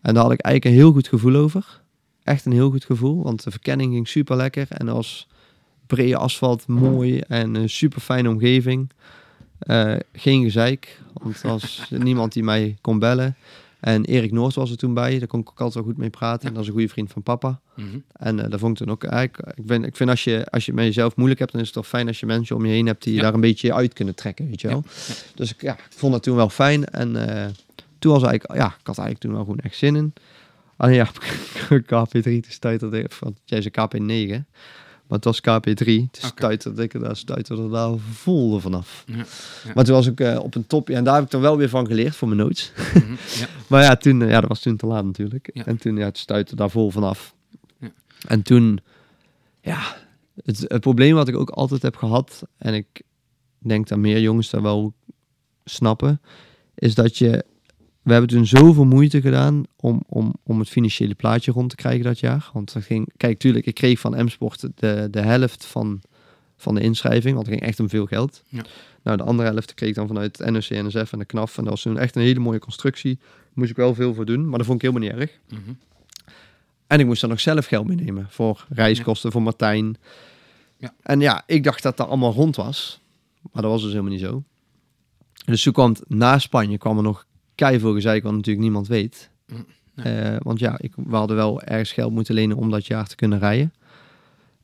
En 0.00 0.14
daar 0.14 0.22
had 0.22 0.32
ik 0.32 0.40
eigenlijk 0.40 0.64
een 0.64 0.82
heel 0.82 0.92
goed 0.92 1.08
gevoel 1.08 1.34
over. 1.34 1.82
Echt 2.22 2.44
een 2.44 2.52
heel 2.52 2.70
goed 2.70 2.84
gevoel, 2.84 3.22
want 3.22 3.44
de 3.44 3.50
verkenning 3.50 3.92
ging 3.92 4.08
super 4.08 4.36
lekker. 4.36 4.66
En 4.70 4.86
was 4.86 5.28
brede 5.86 6.16
asfalt, 6.16 6.66
mooi 6.66 7.18
en 7.18 7.54
een 7.54 7.68
super 7.68 8.00
fijne 8.00 8.28
omgeving. 8.28 8.90
Eh, 9.58 9.94
geen 10.12 10.42
gezeik, 10.42 11.00
want 11.12 11.42
er 11.42 11.48
was 11.48 11.86
niemand 11.90 12.32
die 12.32 12.42
mij 12.42 12.76
kon 12.80 12.98
bellen. 12.98 13.36
En 13.80 14.04
Erik 14.04 14.32
Noord 14.32 14.54
was 14.54 14.70
er 14.70 14.76
toen 14.76 14.94
bij, 14.94 15.18
daar 15.18 15.28
kon 15.28 15.40
ik 15.40 15.50
ook 15.50 15.60
altijd 15.60 15.74
wel 15.74 15.92
goed 15.92 15.96
mee 16.02 16.10
praten. 16.10 16.48
Ja. 16.48 16.54
Dat 16.54 16.62
is 16.62 16.68
een 16.68 16.74
goede 16.74 16.88
vriend 16.88 17.12
van 17.12 17.22
papa. 17.22 17.60
Mhm. 17.74 17.86
En 18.12 18.44
eh 18.44 18.50
daar 18.50 18.58
vond 18.58 18.72
ik 18.80 18.86
toen 18.86 18.94
ook 18.94 19.04
eigenlijk... 19.04 19.58
Ik, 19.58 19.66
ben, 19.66 19.84
ik 19.84 19.96
vind 19.96 20.10
als 20.10 20.24
je, 20.24 20.46
als 20.50 20.64
je 20.64 20.70
het 20.70 20.80
met 20.80 20.88
jezelf 20.88 21.16
moeilijk 21.16 21.40
hebt, 21.40 21.52
dan 21.52 21.60
is 21.60 21.66
het 21.66 21.76
toch 21.76 21.86
fijn 21.86 22.06
als 22.06 22.20
je 22.20 22.26
mensen 22.26 22.56
om 22.56 22.64
je 22.66 22.72
heen 22.72 22.86
hebt 22.86 23.02
die 23.02 23.12
je 23.12 23.18
Ja. 23.18 23.24
daar 23.24 23.34
een 23.34 23.40
beetje 23.40 23.74
uit 23.74 23.92
kunnen 23.92 24.14
trekken, 24.14 24.48
weet 24.48 24.60
je 24.60 24.68
wel. 24.68 24.82
Ja. 24.84 25.14
Dus 25.34 25.50
ik, 25.50 25.60
ja, 25.62 25.72
ik 25.72 25.86
vond 25.88 26.12
dat 26.12 26.22
toen 26.22 26.36
wel 26.36 26.48
fijn. 26.48 26.84
En 26.84 27.28
eh, 27.28 27.46
toen 27.98 28.12
was 28.12 28.22
eigenlijk... 28.22 28.60
Ja, 28.60 28.66
ik 28.66 28.86
had 28.86 28.98
eigenlijk 28.98 29.18
toen 29.18 29.32
wel 29.32 29.40
gewoon 29.40 29.58
echt 29.58 29.76
zin 29.76 29.96
in. 29.96 30.12
Alleen 30.76 30.94
ja, 30.94 31.08
KP3, 31.82 32.22
toen 32.22 32.42
stuiterde 32.48 33.02
ik... 33.02 33.12
Want 33.14 33.38
jij 33.44 33.62
zei 33.62 33.74
KP9, 33.74 34.44
maar 35.08 35.18
het 35.18 35.24
was 35.24 35.40
KP3. 35.40 35.84
Toen 35.84 36.08
Oké. 36.08 36.26
stuiterde 36.26 36.82
ik 36.82 36.94
er 36.94 37.00
daar, 37.00 37.16
stuiterde 37.16 37.62
er 37.62 37.70
daar 37.70 37.98
vol 37.98 38.58
vanaf. 38.58 39.04
Ja. 39.06 39.16
Ja. 39.16 39.24
Maar 39.74 39.84
toen 39.84 39.94
was 39.94 40.06
ik 40.06 40.20
eh, 40.20 40.38
op 40.38 40.54
een 40.54 40.66
top. 40.66 40.88
Ja, 40.88 40.96
en 40.96 41.04
daar 41.04 41.14
heb 41.14 41.24
ik 41.24 41.30
dan 41.30 41.40
wel 41.40 41.56
weer 41.56 41.68
van 41.68 41.86
geleerd 41.86 42.16
voor 42.16 42.28
mijn 42.28 42.40
notes. 42.40 42.72
Mhm. 42.94 43.10
Ja. 43.38 43.46
Maar 43.68 43.82
ja, 43.82 43.96
toen, 43.96 44.22
eh, 44.22 44.30
ja, 44.30 44.40
dat 44.40 44.48
was 44.48 44.60
toen 44.60 44.76
te 44.76 44.86
laat 44.86 45.04
natuurlijk. 45.04 45.48
En 45.48 45.76
toen 45.76 45.96
ja, 45.96 46.04
het 46.04 46.18
stuitte 46.18 46.56
daar 46.56 46.70
vol 46.70 46.90
vanaf. 46.90 47.34
Ja. 47.80 47.90
En 48.26 48.42
toen, 48.42 48.80
ja, 49.60 49.96
het, 50.44 50.64
het 50.68 50.80
probleem 50.80 51.14
wat 51.14 51.28
ik 51.28 51.36
ook 51.36 51.50
altijd 51.50 51.82
heb 51.82 51.96
gehad, 51.96 52.42
en 52.58 52.74
ik 52.74 53.02
denk 53.58 53.88
dat 53.88 53.98
meer 53.98 54.20
jongens 54.20 54.50
dat 54.50 54.62
wel 54.62 54.94
snappen, 55.64 56.20
is 56.74 56.94
dat 56.94 57.16
je, 57.16 57.44
we 58.08 58.14
hebben 58.14 58.36
toen 58.36 58.46
zoveel 58.46 58.84
moeite 58.84 59.20
gedaan 59.20 59.64
om, 59.76 60.02
om, 60.06 60.34
om 60.42 60.58
het 60.58 60.68
financiële 60.68 61.14
plaatje 61.14 61.52
rond 61.52 61.70
te 61.70 61.76
krijgen 61.76 62.04
dat 62.04 62.18
jaar. 62.18 62.50
Want 62.52 62.72
dat 62.72 62.82
ging, 62.82 63.12
kijk, 63.16 63.38
tuurlijk, 63.38 63.66
ik 63.66 63.74
kreeg 63.74 63.98
van 63.98 64.24
M-Sport 64.24 64.68
de, 64.74 65.08
de 65.10 65.20
helft 65.20 65.64
van, 65.66 66.00
van 66.56 66.74
de 66.74 66.80
inschrijving, 66.80 67.34
want 67.34 67.46
het 67.46 67.54
ging 67.54 67.66
echt 67.66 67.80
om 67.80 67.88
veel 67.88 68.06
geld. 68.06 68.42
Ja. 68.48 68.64
Nou, 69.02 69.16
de 69.16 69.22
andere 69.22 69.48
helft 69.48 69.74
kreeg 69.74 69.88
ik 69.88 69.94
dan 69.94 70.06
vanuit 70.06 70.38
het 70.38 70.50
NOC, 70.50 70.68
NSF 70.68 71.12
en 71.12 71.18
de 71.18 71.24
KNAF. 71.24 71.56
En 71.58 71.62
dat 71.62 71.72
was 71.72 71.82
toen 71.82 71.98
echt 71.98 72.16
een 72.16 72.22
hele 72.22 72.40
mooie 72.40 72.58
constructie. 72.58 73.16
Daar 73.16 73.52
moest 73.54 73.70
ik 73.70 73.76
wel 73.76 73.94
veel 73.94 74.14
voor 74.14 74.26
doen, 74.26 74.48
maar 74.48 74.58
dat 74.58 74.66
vond 74.66 74.82
ik 74.82 74.88
helemaal 74.88 75.10
niet 75.10 75.20
erg. 75.20 75.38
Mhm. 75.48 75.72
En 76.86 77.00
ik 77.00 77.06
moest 77.06 77.20
dan 77.20 77.30
nog 77.30 77.40
zelf 77.40 77.66
geld 77.66 77.86
meenemen 77.86 78.26
voor 78.30 78.66
reiskosten, 78.68 79.32
voor 79.32 79.42
Martijn. 79.42 79.96
Ja. 80.76 80.94
En 81.02 81.20
ja, 81.20 81.42
ik 81.46 81.64
dacht 81.64 81.82
dat 81.82 81.96
dat 81.96 82.08
allemaal 82.08 82.32
rond 82.32 82.56
was. 82.56 83.00
Maar 83.52 83.62
dat 83.62 83.70
was 83.70 83.82
dus 83.82 83.90
helemaal 83.90 84.12
niet 84.12 84.20
zo. 84.20 84.42
Dus 85.44 85.62
toen 85.62 85.72
kwam 85.72 85.90
het, 85.90 86.02
na 86.08 86.38
Spanje 86.38 86.78
kwam 86.78 86.96
er 86.96 87.02
nog 87.02 87.26
keiveel 87.58 87.92
gezeik, 87.94 88.22
wat 88.22 88.32
natuurlijk 88.32 88.64
niemand 88.64 88.88
weet. 88.88 89.30
Mm, 89.52 89.66
Eh, 89.94 90.36
want 90.38 90.58
ja, 90.58 90.78
ik, 90.80 90.92
we 90.96 91.16
hadden 91.16 91.36
wel 91.36 91.62
ergens 91.62 91.92
geld 91.92 92.12
moeten 92.12 92.34
lenen 92.34 92.56
om 92.56 92.70
dat 92.70 92.86
jaar 92.86 93.06
te 93.06 93.16
kunnen 93.16 93.38
rijden. 93.38 93.72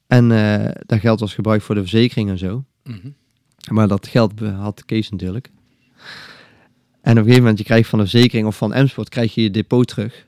En 0.06 0.32
eh, 0.32 0.70
dat 0.86 1.00
geld 1.00 1.20
was 1.20 1.34
gebruikt 1.34 1.64
voor 1.64 1.74
de 1.74 1.80
verzekering 1.80 2.30
en 2.30 2.38
zo. 2.38 2.64
Mhm. 2.84 3.08
Maar 3.70 3.88
dat 3.88 4.06
geld 4.06 4.40
had 4.40 4.84
Kees 4.84 5.10
natuurlijk. 5.10 5.50
En 7.00 7.12
op 7.12 7.16
een 7.16 7.22
gegeven 7.22 7.40
moment, 7.40 7.58
je 7.58 7.64
krijgt 7.64 7.88
van 7.88 7.98
de 7.98 8.06
verzekering 8.08 8.46
of 8.46 8.56
van 8.56 8.82
M-Sport, 8.84 9.08
krijg 9.08 9.34
je 9.34 9.42
je 9.42 9.50
depot 9.50 9.86
terug. 9.88 10.26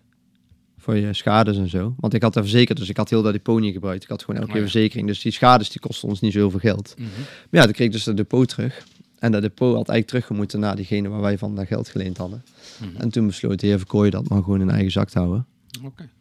Voor 0.78 0.96
je 0.96 1.12
schades 1.14 1.56
en 1.56 1.68
zo. 1.68 1.94
Want 1.98 2.14
ik 2.14 2.22
had 2.22 2.36
er 2.36 2.42
verzekerd, 2.42 2.78
dus 2.78 2.88
ik 2.88 2.96
had 2.96 3.10
heel 3.10 3.22
dat 3.22 3.32
depot 3.32 3.60
niet 3.60 3.72
gebruikt. 3.72 4.02
Ik 4.02 4.08
had 4.08 4.20
gewoon 4.24 4.36
elke 4.40 4.46
Oh 4.48 4.54
keer 4.56 4.64
ja. 4.64 4.70
verzekering. 4.70 5.06
Dus 5.08 5.20
die 5.20 5.32
schades 5.32 5.70
die 5.70 5.80
kosten 5.80 6.08
ons 6.08 6.20
niet 6.20 6.32
zo 6.32 6.38
heel 6.38 6.50
veel 6.50 6.60
geld. 6.60 6.94
Mhm. 6.98 7.08
Maar 7.20 7.60
ja, 7.60 7.62
dan 7.62 7.72
kreeg 7.72 7.86
ik 7.86 7.92
dus 7.92 8.04
dat 8.04 8.16
depot 8.16 8.48
terug. 8.48 8.84
En 9.18 9.32
dat 9.32 9.42
depot 9.42 9.74
had 9.74 9.88
eigenlijk 9.88 10.06
teruggemoeten 10.06 10.60
naar 10.60 10.76
diegene 10.76 11.08
waar 11.08 11.20
wij 11.20 11.38
van 11.38 11.54
dat 11.54 11.66
geld 11.66 11.88
geleend 11.88 12.16
hadden. 12.16 12.44
Mhm. 12.80 12.96
En 12.96 13.10
toen 13.10 13.26
besloot 13.26 13.60
de 13.60 13.66
heer 13.66 13.78
Verkooy 13.78 14.10
dat 14.10 14.28
maar 14.28 14.42
gewoon 14.42 14.60
in 14.60 14.70
eigen 14.70 14.92
zak 14.92 15.08
te 15.08 15.18
houden. 15.18 15.46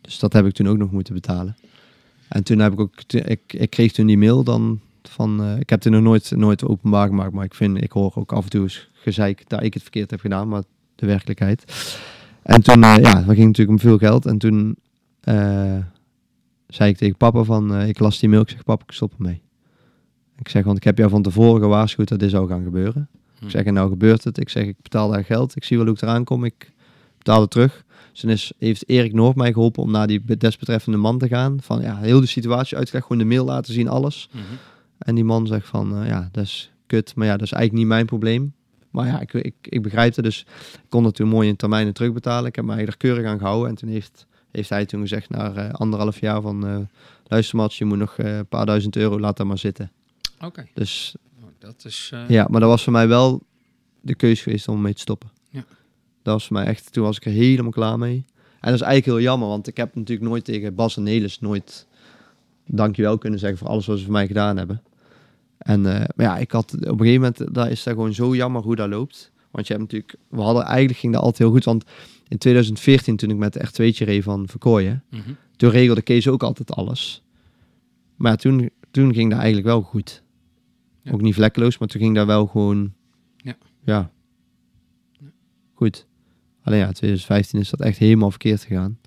Dus 0.02 0.20
dat 0.20 0.34
heb 0.34 0.46
ik 0.46 0.54
toen 0.54 0.68
ook 0.68 0.78
nog 0.78 0.92
moeten 0.92 1.14
betalen. 1.14 1.56
En 2.28 2.44
toen 2.44 2.60
heb 2.60 2.74
ik 2.74 2.80
ook, 2.80 3.02
ik, 3.08 3.54
ik 3.54 3.70
kreeg 3.70 3.92
toen 3.92 4.06
die 4.06 4.18
mail 4.18 4.44
dan 4.44 4.80
van, 5.02 5.44
eh, 5.44 5.60
ik 5.60 5.70
heb 5.70 5.84
het 5.84 5.94
nog 5.94 6.02
nooit, 6.02 6.32
nooit 6.32 6.64
openbaar 6.64 7.08
gemaakt, 7.08 7.34
maar 7.34 7.46
ik 7.46 7.54
vind, 7.54 7.82
ik 7.84 7.92
hoor 7.92 8.12
ook 8.16 8.32
af 8.32 8.44
en 8.44 8.50
toe 8.50 8.62
eens 8.62 8.90
gezeik 8.94 9.50
dat 9.50 9.64
ik 9.64 9.74
het 9.74 9.84
verkeerd 9.84 10.12
heb 10.12 10.20
gedaan, 10.20 10.48
maar 10.48 10.64
de 10.96 11.06
werkelijkheid. 11.06 11.64
En 12.42 12.62
toen, 12.62 12.84
eh, 12.84 12.96
ja, 12.98 13.14
dat 13.14 13.36
ging 13.36 13.46
natuurlijk 13.46 13.70
om 13.70 13.80
veel 13.80 13.98
geld. 13.98 14.26
En 14.26 14.38
toen 14.38 14.76
eh, 15.22 15.78
zei 16.68 16.90
ik 16.90 16.98
tegen 16.98 17.18
papa 17.18 17.44
van, 17.44 17.82
ik 17.82 18.00
las 18.00 18.20
die 18.20 18.30
mail, 18.30 18.42
ik 18.42 18.50
zeg 18.50 18.64
papa, 18.64 18.84
ik 18.88 18.94
stop 18.94 19.14
ermee. 19.18 19.42
Ik 20.40 20.50
zeg, 20.50 20.64
want 20.64 20.78
ik 20.78 20.84
heb 20.84 20.98
jou 20.98 21.10
van 21.10 21.22
tevoren 21.22 21.62
gewaarschuwd 21.62 22.08
dat 22.08 22.20
dit 22.20 22.30
zou 22.30 22.48
gaan 22.48 22.64
gebeuren. 22.64 23.08
Ik 23.42 23.50
zeg, 23.52 23.64
en 23.64 23.74
nou 23.74 23.90
gebeurt 23.90 24.24
het. 24.24 24.38
Ik 24.38 24.50
zeg, 24.50 24.66
ik 24.66 24.76
betaal 24.82 25.10
daar 25.10 25.24
geld. 25.24 25.56
Ik 25.56 25.64
zie 25.64 25.78
wel 25.78 25.86
hoe 25.86 25.96
ik 25.96 26.02
eraan 26.02 26.24
kom. 26.24 26.44
Ik 26.44 26.72
betaal 27.18 27.42
het 27.42 27.50
terug. 27.52 27.84
Dus 28.12 28.24
is, 28.24 28.52
heeft 28.58 28.90
Erik 28.90 29.14
Noord 29.14 29.36
mij 29.36 29.54
geholpen 29.54 29.84
om 29.84 29.92
naar 29.92 30.08
die 30.08 30.22
be- 30.22 30.38
desbetreffende 30.38 30.98
man 30.98 31.18
te 31.18 31.28
gaan. 31.28 31.58
Van 31.62 31.82
ja, 31.82 31.98
heel 31.98 32.20
de 32.20 32.26
situatie 32.26 32.78
uitgelegd. 32.78 33.06
Gewoon 33.08 33.22
de 33.22 33.28
mail 33.34 33.46
laten 33.46 33.74
zien, 33.74 33.88
alles. 33.88 34.30
Mhm. 34.32 34.44
En 34.98 35.16
die 35.16 35.24
man 35.24 35.48
zegt 35.48 35.68
van, 35.68 35.98
eh, 36.02 36.08
ja, 36.08 36.30
dat 36.32 36.44
is 36.44 36.72
kut. 36.88 37.16
Maar 37.16 37.26
ja, 37.28 37.32
dat 37.38 37.42
is 37.46 37.52
eigenlijk 37.52 37.82
niet 37.84 37.94
mijn 37.94 38.06
probleem. 38.06 38.54
Maar 38.90 39.08
ja, 39.08 39.20
ik, 39.20 39.34
ik, 39.34 39.54
ik 39.62 39.82
begrijp 39.82 40.16
het. 40.16 40.26
Dus 40.26 40.40
ik 40.74 40.90
kon 40.90 41.04
het 41.04 41.16
toen 41.16 41.28
mooi 41.28 41.48
in 41.50 41.56
termijnen 41.56 41.94
terugbetalen. 41.94 42.50
Ik 42.50 42.56
heb 42.56 42.66
mij 42.66 42.86
er 42.86 42.98
keurig 42.98 43.26
aan 43.26 43.38
gehouden. 43.40 43.70
En 43.70 43.76
toen 43.76 43.90
heeft, 43.90 44.26
heeft 44.52 44.70
hij 44.70 44.86
toen 44.86 45.02
gezegd, 45.02 45.30
na 45.30 45.54
eh, 45.54 45.74
anderhalf 45.74 46.20
jaar 46.20 46.42
van... 46.42 46.88
luister 47.28 47.58
Mats, 47.58 47.78
je 47.78 47.86
moet 47.86 47.98
nog 47.98 48.18
een 48.18 48.48
paar 48.48 48.66
duizend 48.66 48.96
euro, 48.96 49.20
laat 49.20 49.38
dat 49.38 49.48
maar 49.48 49.58
zitten. 49.58 49.92
Oké. 50.42 50.66
Dus 50.74 51.16
Nou, 51.40 51.52
Dat 51.60 51.84
is... 51.86 52.10
eh, 52.14 52.30
ja, 52.30 52.48
maar 52.50 52.60
dat 52.60 52.70
was 52.70 52.84
voor 52.84 52.94
mij 52.94 53.08
wel 53.08 53.42
de 54.02 54.16
keus 54.16 54.42
geweest 54.42 54.68
om 54.68 54.82
mee 54.82 54.94
te 54.94 55.00
stoppen. 55.02 55.30
Ja. 55.50 55.64
Dat 56.22 56.34
was 56.34 56.48
voor 56.48 56.56
mij 56.56 56.66
echt, 56.66 56.92
toen 56.92 57.04
was 57.04 57.18
ik 57.18 57.26
er 57.26 57.32
helemaal 57.32 57.72
klaar 57.72 57.98
mee. 58.00 58.26
En 58.60 58.72
dat 58.72 58.74
is 58.74 58.86
eigenlijk 58.86 59.06
heel 59.06 59.28
jammer, 59.30 59.48
want 59.48 59.68
ik 59.68 59.78
heb 59.78 59.96
natuurlijk 59.96 60.30
nooit 60.30 60.46
tegen 60.46 60.76
Bas 60.76 60.98
en 60.98 61.04
Nelis 61.04 61.40
nooit 61.40 61.88
dankjewel 62.68 63.18
kunnen 63.18 63.40
zeggen 63.40 63.58
voor 63.58 63.68
alles 63.68 63.86
wat 63.86 63.98
ze 63.98 64.04
voor 64.04 64.14
mij 64.14 64.28
gedaan 64.28 64.58
hebben. 64.58 64.82
En 65.58 65.86
eh, 65.86 66.00
maar 66.16 66.26
ja, 66.26 66.38
ik 66.38 66.52
had 66.52 66.74
op 66.74 66.82
een 66.82 66.98
gegeven 66.98 67.14
moment, 67.22 67.54
daar 67.56 67.72
is 67.72 67.84
dat 67.84 67.94
gewoon 67.94 68.14
zo 68.14 68.36
jammer 68.36 68.62
hoe 68.62 68.76
dat 68.76 68.90
loopt. 68.90 69.32
Want 69.52 69.68
je 69.68 69.74
hebt 69.74 69.86
natuurlijk, 69.86 70.16
we 70.30 70.42
hadden 70.42 70.64
eigenlijk 70.64 71.00
ging 71.00 71.14
dat 71.14 71.22
altijd 71.22 71.40
heel 71.42 71.52
goed. 71.52 71.64
Want 71.64 71.84
in 72.28 72.38
2014, 72.38 73.16
toen 73.16 73.30
ik 73.30 73.38
met 73.38 73.54
de 73.54 73.60
R2'tje 73.68 74.06
reed 74.06 74.24
van 74.24 74.48
Verkooyen, 74.48 75.04
Mhm. 75.10 75.22
toen 75.56 75.70
regelde 75.70 76.02
Kees 76.02 76.28
ook 76.28 76.44
altijd 76.44 76.72
alles. 76.72 77.22
Maar 78.16 78.38
toen, 78.38 78.70
toen 78.92 79.14
ging 79.14 79.30
dat 79.30 79.38
eigenlijk 79.40 79.68
wel 79.68 79.82
goed. 79.82 80.24
Ja. 81.06 81.12
Ook 81.12 81.22
niet 81.22 81.34
vlekkeloos, 81.34 81.78
maar 81.78 81.88
toen 81.88 82.02
ging 82.02 82.16
dat 82.16 82.26
wel 82.26 82.46
gewoon... 82.46 82.94
Ja. 83.38 83.58
Ja. 83.84 84.12
Goed. 85.74 86.06
Alleen 86.62 86.80
ja, 86.80 86.92
2015 86.92 87.60
is 87.60 87.70
dat 87.70 87.82
echt 87.82 87.98
helemaal 87.98 88.30
verkeerd 88.30 88.64
gegaan. 88.64 89.00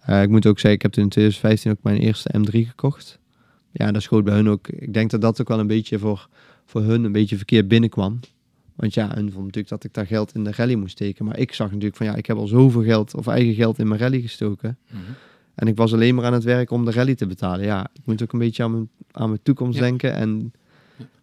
Eh, 0.00 0.22
ik 0.22 0.28
moet 0.28 0.46
ook 0.46 0.58
zeggen, 0.58 0.72
ik 0.72 0.82
heb 0.82 0.92
toen 0.92 1.02
in 1.04 1.08
2015 1.10 1.70
ook 1.70 1.82
mijn 1.82 1.96
eerste 1.96 2.34
M3 2.38 2.68
gekocht. 2.68 3.18
Ja, 3.70 3.92
dat 3.92 4.02
schoot 4.02 4.24
bij 4.24 4.34
hun 4.34 4.48
ook... 4.48 4.68
Ik 4.68 4.94
denk 4.94 5.10
dat 5.10 5.20
dat 5.20 5.40
ook 5.40 5.48
wel 5.48 5.58
een 5.58 5.66
beetje 5.66 5.98
voor, 5.98 6.28
voor 6.64 6.82
hun 6.82 7.04
een 7.04 7.12
beetje 7.12 7.36
verkeerd 7.36 7.68
binnenkwam. 7.68 8.20
Want 8.74 8.94
ja, 8.94 9.06
hun 9.14 9.30
vond 9.32 9.44
natuurlijk 9.44 9.68
dat 9.68 9.84
ik 9.84 9.94
daar 9.94 10.06
geld 10.06 10.34
in 10.34 10.44
de 10.44 10.52
rally 10.52 10.74
moest 10.74 10.92
steken. 10.92 11.24
Maar 11.24 11.38
ik 11.38 11.52
zag 11.52 11.66
natuurlijk 11.66 11.96
van 11.96 12.06
ja, 12.06 12.14
ik 12.14 12.26
heb 12.26 12.36
al 12.36 12.46
zoveel 12.46 12.82
geld 12.82 13.14
of 13.14 13.26
eigen 13.26 13.54
geld 13.54 13.78
in 13.78 13.88
mijn 13.88 14.00
rally 14.00 14.20
gestoken. 14.20 14.78
Mhm. 14.90 15.00
En 15.54 15.66
ik 15.68 15.76
was 15.76 15.92
alleen 15.92 16.14
maar 16.14 16.24
aan 16.24 16.32
het 16.32 16.44
werk 16.44 16.70
om 16.70 16.84
de 16.84 16.90
rally 16.90 17.14
te 17.14 17.26
betalen. 17.26 17.64
Ja, 17.64 17.90
ik 17.94 18.00
moet 18.04 18.22
ook 18.22 18.32
een 18.32 18.38
beetje 18.38 18.62
aan 18.62 18.70
mijn, 18.70 18.88
aan 19.10 19.28
mijn 19.28 19.42
toekomst 19.42 19.78
Ja. 19.78 19.84
denken. 19.84 20.14
En 20.14 20.52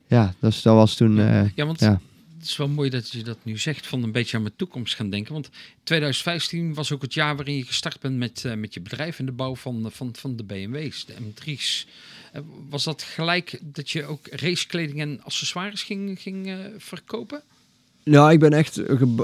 ja, 0.07 0.33
dus 0.39 0.61
dat 0.61 0.75
was 0.75 0.95
toen... 0.95 1.19
eh, 1.19 1.49
Ja, 1.55 1.65
want 1.65 1.79
ja. 1.79 2.01
het 2.37 2.47
is 2.47 2.57
wel 2.57 2.67
mooi 2.67 2.89
dat 2.89 3.11
je 3.11 3.23
dat 3.23 3.37
nu 3.43 3.57
zegt, 3.57 3.87
van 3.87 4.03
een 4.03 4.11
beetje 4.11 4.35
aan 4.37 4.43
mijn 4.43 4.55
toekomst 4.55 4.95
gaan 4.95 5.09
denken. 5.09 5.33
Want 5.33 5.49
2015 5.83 6.73
was 6.73 6.91
ook 6.91 7.01
het 7.01 7.13
jaar 7.13 7.35
waarin 7.35 7.55
je 7.57 7.65
gestart 7.65 7.99
bent 7.99 8.17
met, 8.17 8.45
eh, 8.45 8.53
met 8.53 8.73
je 8.73 8.81
bedrijf 8.81 9.19
in 9.19 9.25
de 9.25 9.31
bouw 9.31 9.55
van, 9.55 9.89
van, 9.91 10.15
van 10.15 10.35
de 10.35 10.43
BMW's, 10.43 11.05
de 11.05 11.13
M3's. 11.21 11.87
Eh, 12.31 12.41
was 12.69 12.83
dat 12.83 13.03
gelijk 13.03 13.59
dat 13.61 13.89
je 13.89 14.05
ook 14.05 14.27
racekleding 14.27 14.99
en 15.01 15.23
accessoires 15.23 15.83
ging, 15.83 16.21
ging 16.21 16.47
eh, 16.47 16.57
verkopen? 16.77 17.41
Nou, 18.09 18.31
ik 18.31 18.39
ben 18.39 18.51
echt 18.51 18.81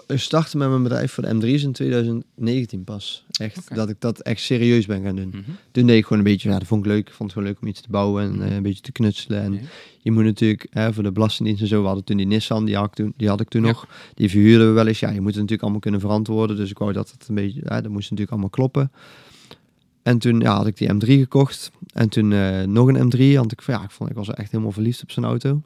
gestart 0.08 0.54
met 0.54 0.70
mijn 0.70 0.84
bedrijf 0.84 1.12
voor 1.12 1.24
de 1.24 1.34
M3's 1.36 1.64
in 1.64 1.72
2019 1.72 2.84
pas. 2.84 3.26
Echt, 3.32 3.76
dat 3.76 3.90
ik 3.90 3.96
dat 4.00 4.20
echt 4.20 4.42
serieus 4.42 4.86
ben 4.86 5.04
gaan 5.04 5.16
doen. 5.16 5.28
Mhm. 5.28 5.42
Toen 5.72 5.86
deed 5.86 5.98
ik 5.98 6.04
gewoon 6.04 6.18
een 6.18 6.24
beetje, 6.32 6.50
ja, 6.50 6.58
dat 6.60 6.68
vond 6.68 6.86
ik 6.86 6.92
leuk. 6.92 7.08
Ik 7.08 7.14
vond 7.14 7.30
het 7.30 7.32
gewoon 7.32 7.48
leuk 7.48 7.62
om 7.62 7.68
iets 7.68 7.82
te 7.82 7.90
bouwen 7.90 8.24
en 8.24 8.42
eh, 8.50 8.56
een 8.56 8.64
beetje 8.64 8.82
te 8.82 8.92
knutselen. 8.92 9.42
En 9.42 9.60
je 10.02 10.12
moet 10.12 10.24
natuurlijk, 10.24 10.68
hè, 10.70 10.94
voor 10.94 11.04
de 11.04 11.12
belastingdienst 11.12 11.62
en 11.62 11.68
zo, 11.68 11.80
we 11.82 11.86
hadden 11.86 12.04
toen 12.04 12.18
die 12.18 12.26
Nissan, 12.26 12.66
die 12.66 12.76
had 12.76 12.86
ik 12.86 12.94
toen, 12.94 13.14
die 13.18 13.28
had 13.28 13.40
ik 13.42 13.50
toen 13.50 13.62
Ja. 13.62 13.68
nog. 13.68 13.88
Die 14.14 14.30
verhuurden 14.30 14.68
we 14.68 14.74
wel 14.74 14.88
eens. 14.88 15.00
Ja, 15.00 15.10
je 15.10 15.16
moet 15.16 15.26
het 15.26 15.36
natuurlijk 15.36 15.62
allemaal 15.62 15.80
kunnen 15.80 16.00
verantwoorden. 16.00 16.56
Dus 16.56 16.70
ik 16.70 16.78
wou 16.78 16.94
dat 16.94 17.12
het 17.12 17.28
een 17.28 17.36
beetje, 17.36 17.62
ja, 17.64 17.82
dat 17.82 17.92
moest 17.92 18.04
natuurlijk 18.04 18.32
allemaal 18.32 18.50
kloppen. 18.50 18.92
En 20.04 20.18
toen 20.18 20.40
ja, 20.40 20.56
had 20.56 20.68
ik 20.68 20.78
die 20.78 20.94
M3 20.94 21.08
gekocht. 21.08 21.72
En 21.94 22.10
toen 22.10 22.32
eh, 22.34 22.62
nog 22.64 22.88
een 22.88 23.12
M3. 23.14 23.36
Want 23.38 23.52
ik, 23.52 23.62
ja, 23.66 23.84
ik, 23.84 23.92
vond, 23.92 24.10
ik 24.10 24.16
was 24.16 24.30
echt 24.30 24.52
helemaal 24.52 24.72
verliefd 24.72 25.04
op 25.04 25.12
zijn 25.12 25.26
auto. 25.26 25.62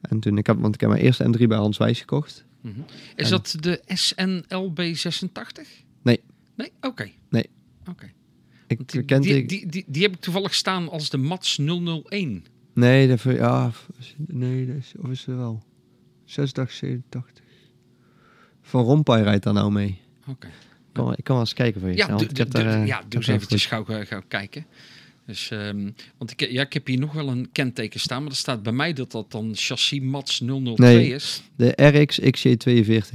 En 0.00 0.20
toen, 0.20 0.38
ik 0.38 0.46
heb, 0.46 0.60
want 0.60 0.74
ik 0.74 0.80
heb 0.80 0.90
mijn 0.90 1.02
eerste 1.02 1.24
M3 1.24 1.46
bij 1.46 1.58
Hans 1.58 1.78
Wijs 1.78 2.00
gekocht. 2.00 2.44
Mhm. 2.62 2.80
Is 3.16 3.24
En- 3.24 3.30
dat 3.30 3.56
de 3.60 3.82
SNLB86? 3.86 5.84
Nee. 6.02 6.20
Nee? 6.56 6.72
Oké. 6.80 7.10
Nee. 7.30 7.50
Oké. 7.90 8.12
Ik 8.66 8.88
Die, 8.88 9.04
die, 9.20 9.46
die, 9.46 9.66
die, 9.66 9.84
die 9.88 10.02
heb 10.02 10.12
ik 10.14 10.20
toevallig 10.20 10.54
staan 10.54 10.88
als 10.88 11.10
de 11.10 11.16
Mats 11.16 11.58
001. 11.58 12.44
Nee, 12.74 13.08
dat, 13.08 13.22
ja, 13.22 13.70
nee, 14.16 14.66
dat 14.66 14.76
is, 14.76 14.92
of 14.98 15.10
is 15.10 15.24
het 15.24 15.36
wel? 15.36 15.62
86, 16.24 16.76
87. 16.76 17.44
Van 18.62 18.84
Rompuy 18.84 19.20
rijdt 19.20 19.44
daar 19.44 19.52
nou 19.54 19.72
mee. 19.72 20.00
Oké. 20.26 20.46
Ik 20.46 20.52
kan, 20.92 21.04
wel- 21.04 21.12
ik 21.18 21.24
kan 21.24 21.34
wel 21.36 21.44
eens 21.44 21.54
kijken 21.54 21.80
voor 21.80 21.90
je. 21.90 21.96
Ja, 21.96 22.06
doe, 22.06 22.28
ik 22.28 22.36
heb 22.36 22.50
doe- 22.50 22.62
daar, 22.62 22.80
eh, 22.80 22.86
ja, 22.86 22.98
doe 23.08 23.20
eens 23.20 23.26
eventjes 23.28 23.66
goed- 23.66 23.86
gauw, 23.86 24.04
gauw 24.04 24.22
kijken. 24.28 24.66
Dus, 25.26 25.50
ehm, 25.50 25.90
want 26.18 26.30
ik, 26.30 26.50
ja, 26.50 26.62
ik 26.62 26.72
heb 26.72 26.86
hier 26.86 26.98
nog 26.98 27.12
wel 27.12 27.28
een 27.28 27.48
kenteken 27.52 28.00
staan, 28.00 28.22
maar 28.22 28.30
er 28.30 28.36
staat 28.36 28.62
bij 28.62 28.72
mij 28.72 28.92
dat 28.92 29.10
dat 29.10 29.30
dan 29.30 29.50
chassis 29.54 30.00
Mats 30.00 30.38
002 30.40 30.74
Nee. 30.76 31.14
is. 31.14 31.42
De 31.56 31.72
RX 31.76 32.20
XJ42. 32.20 33.10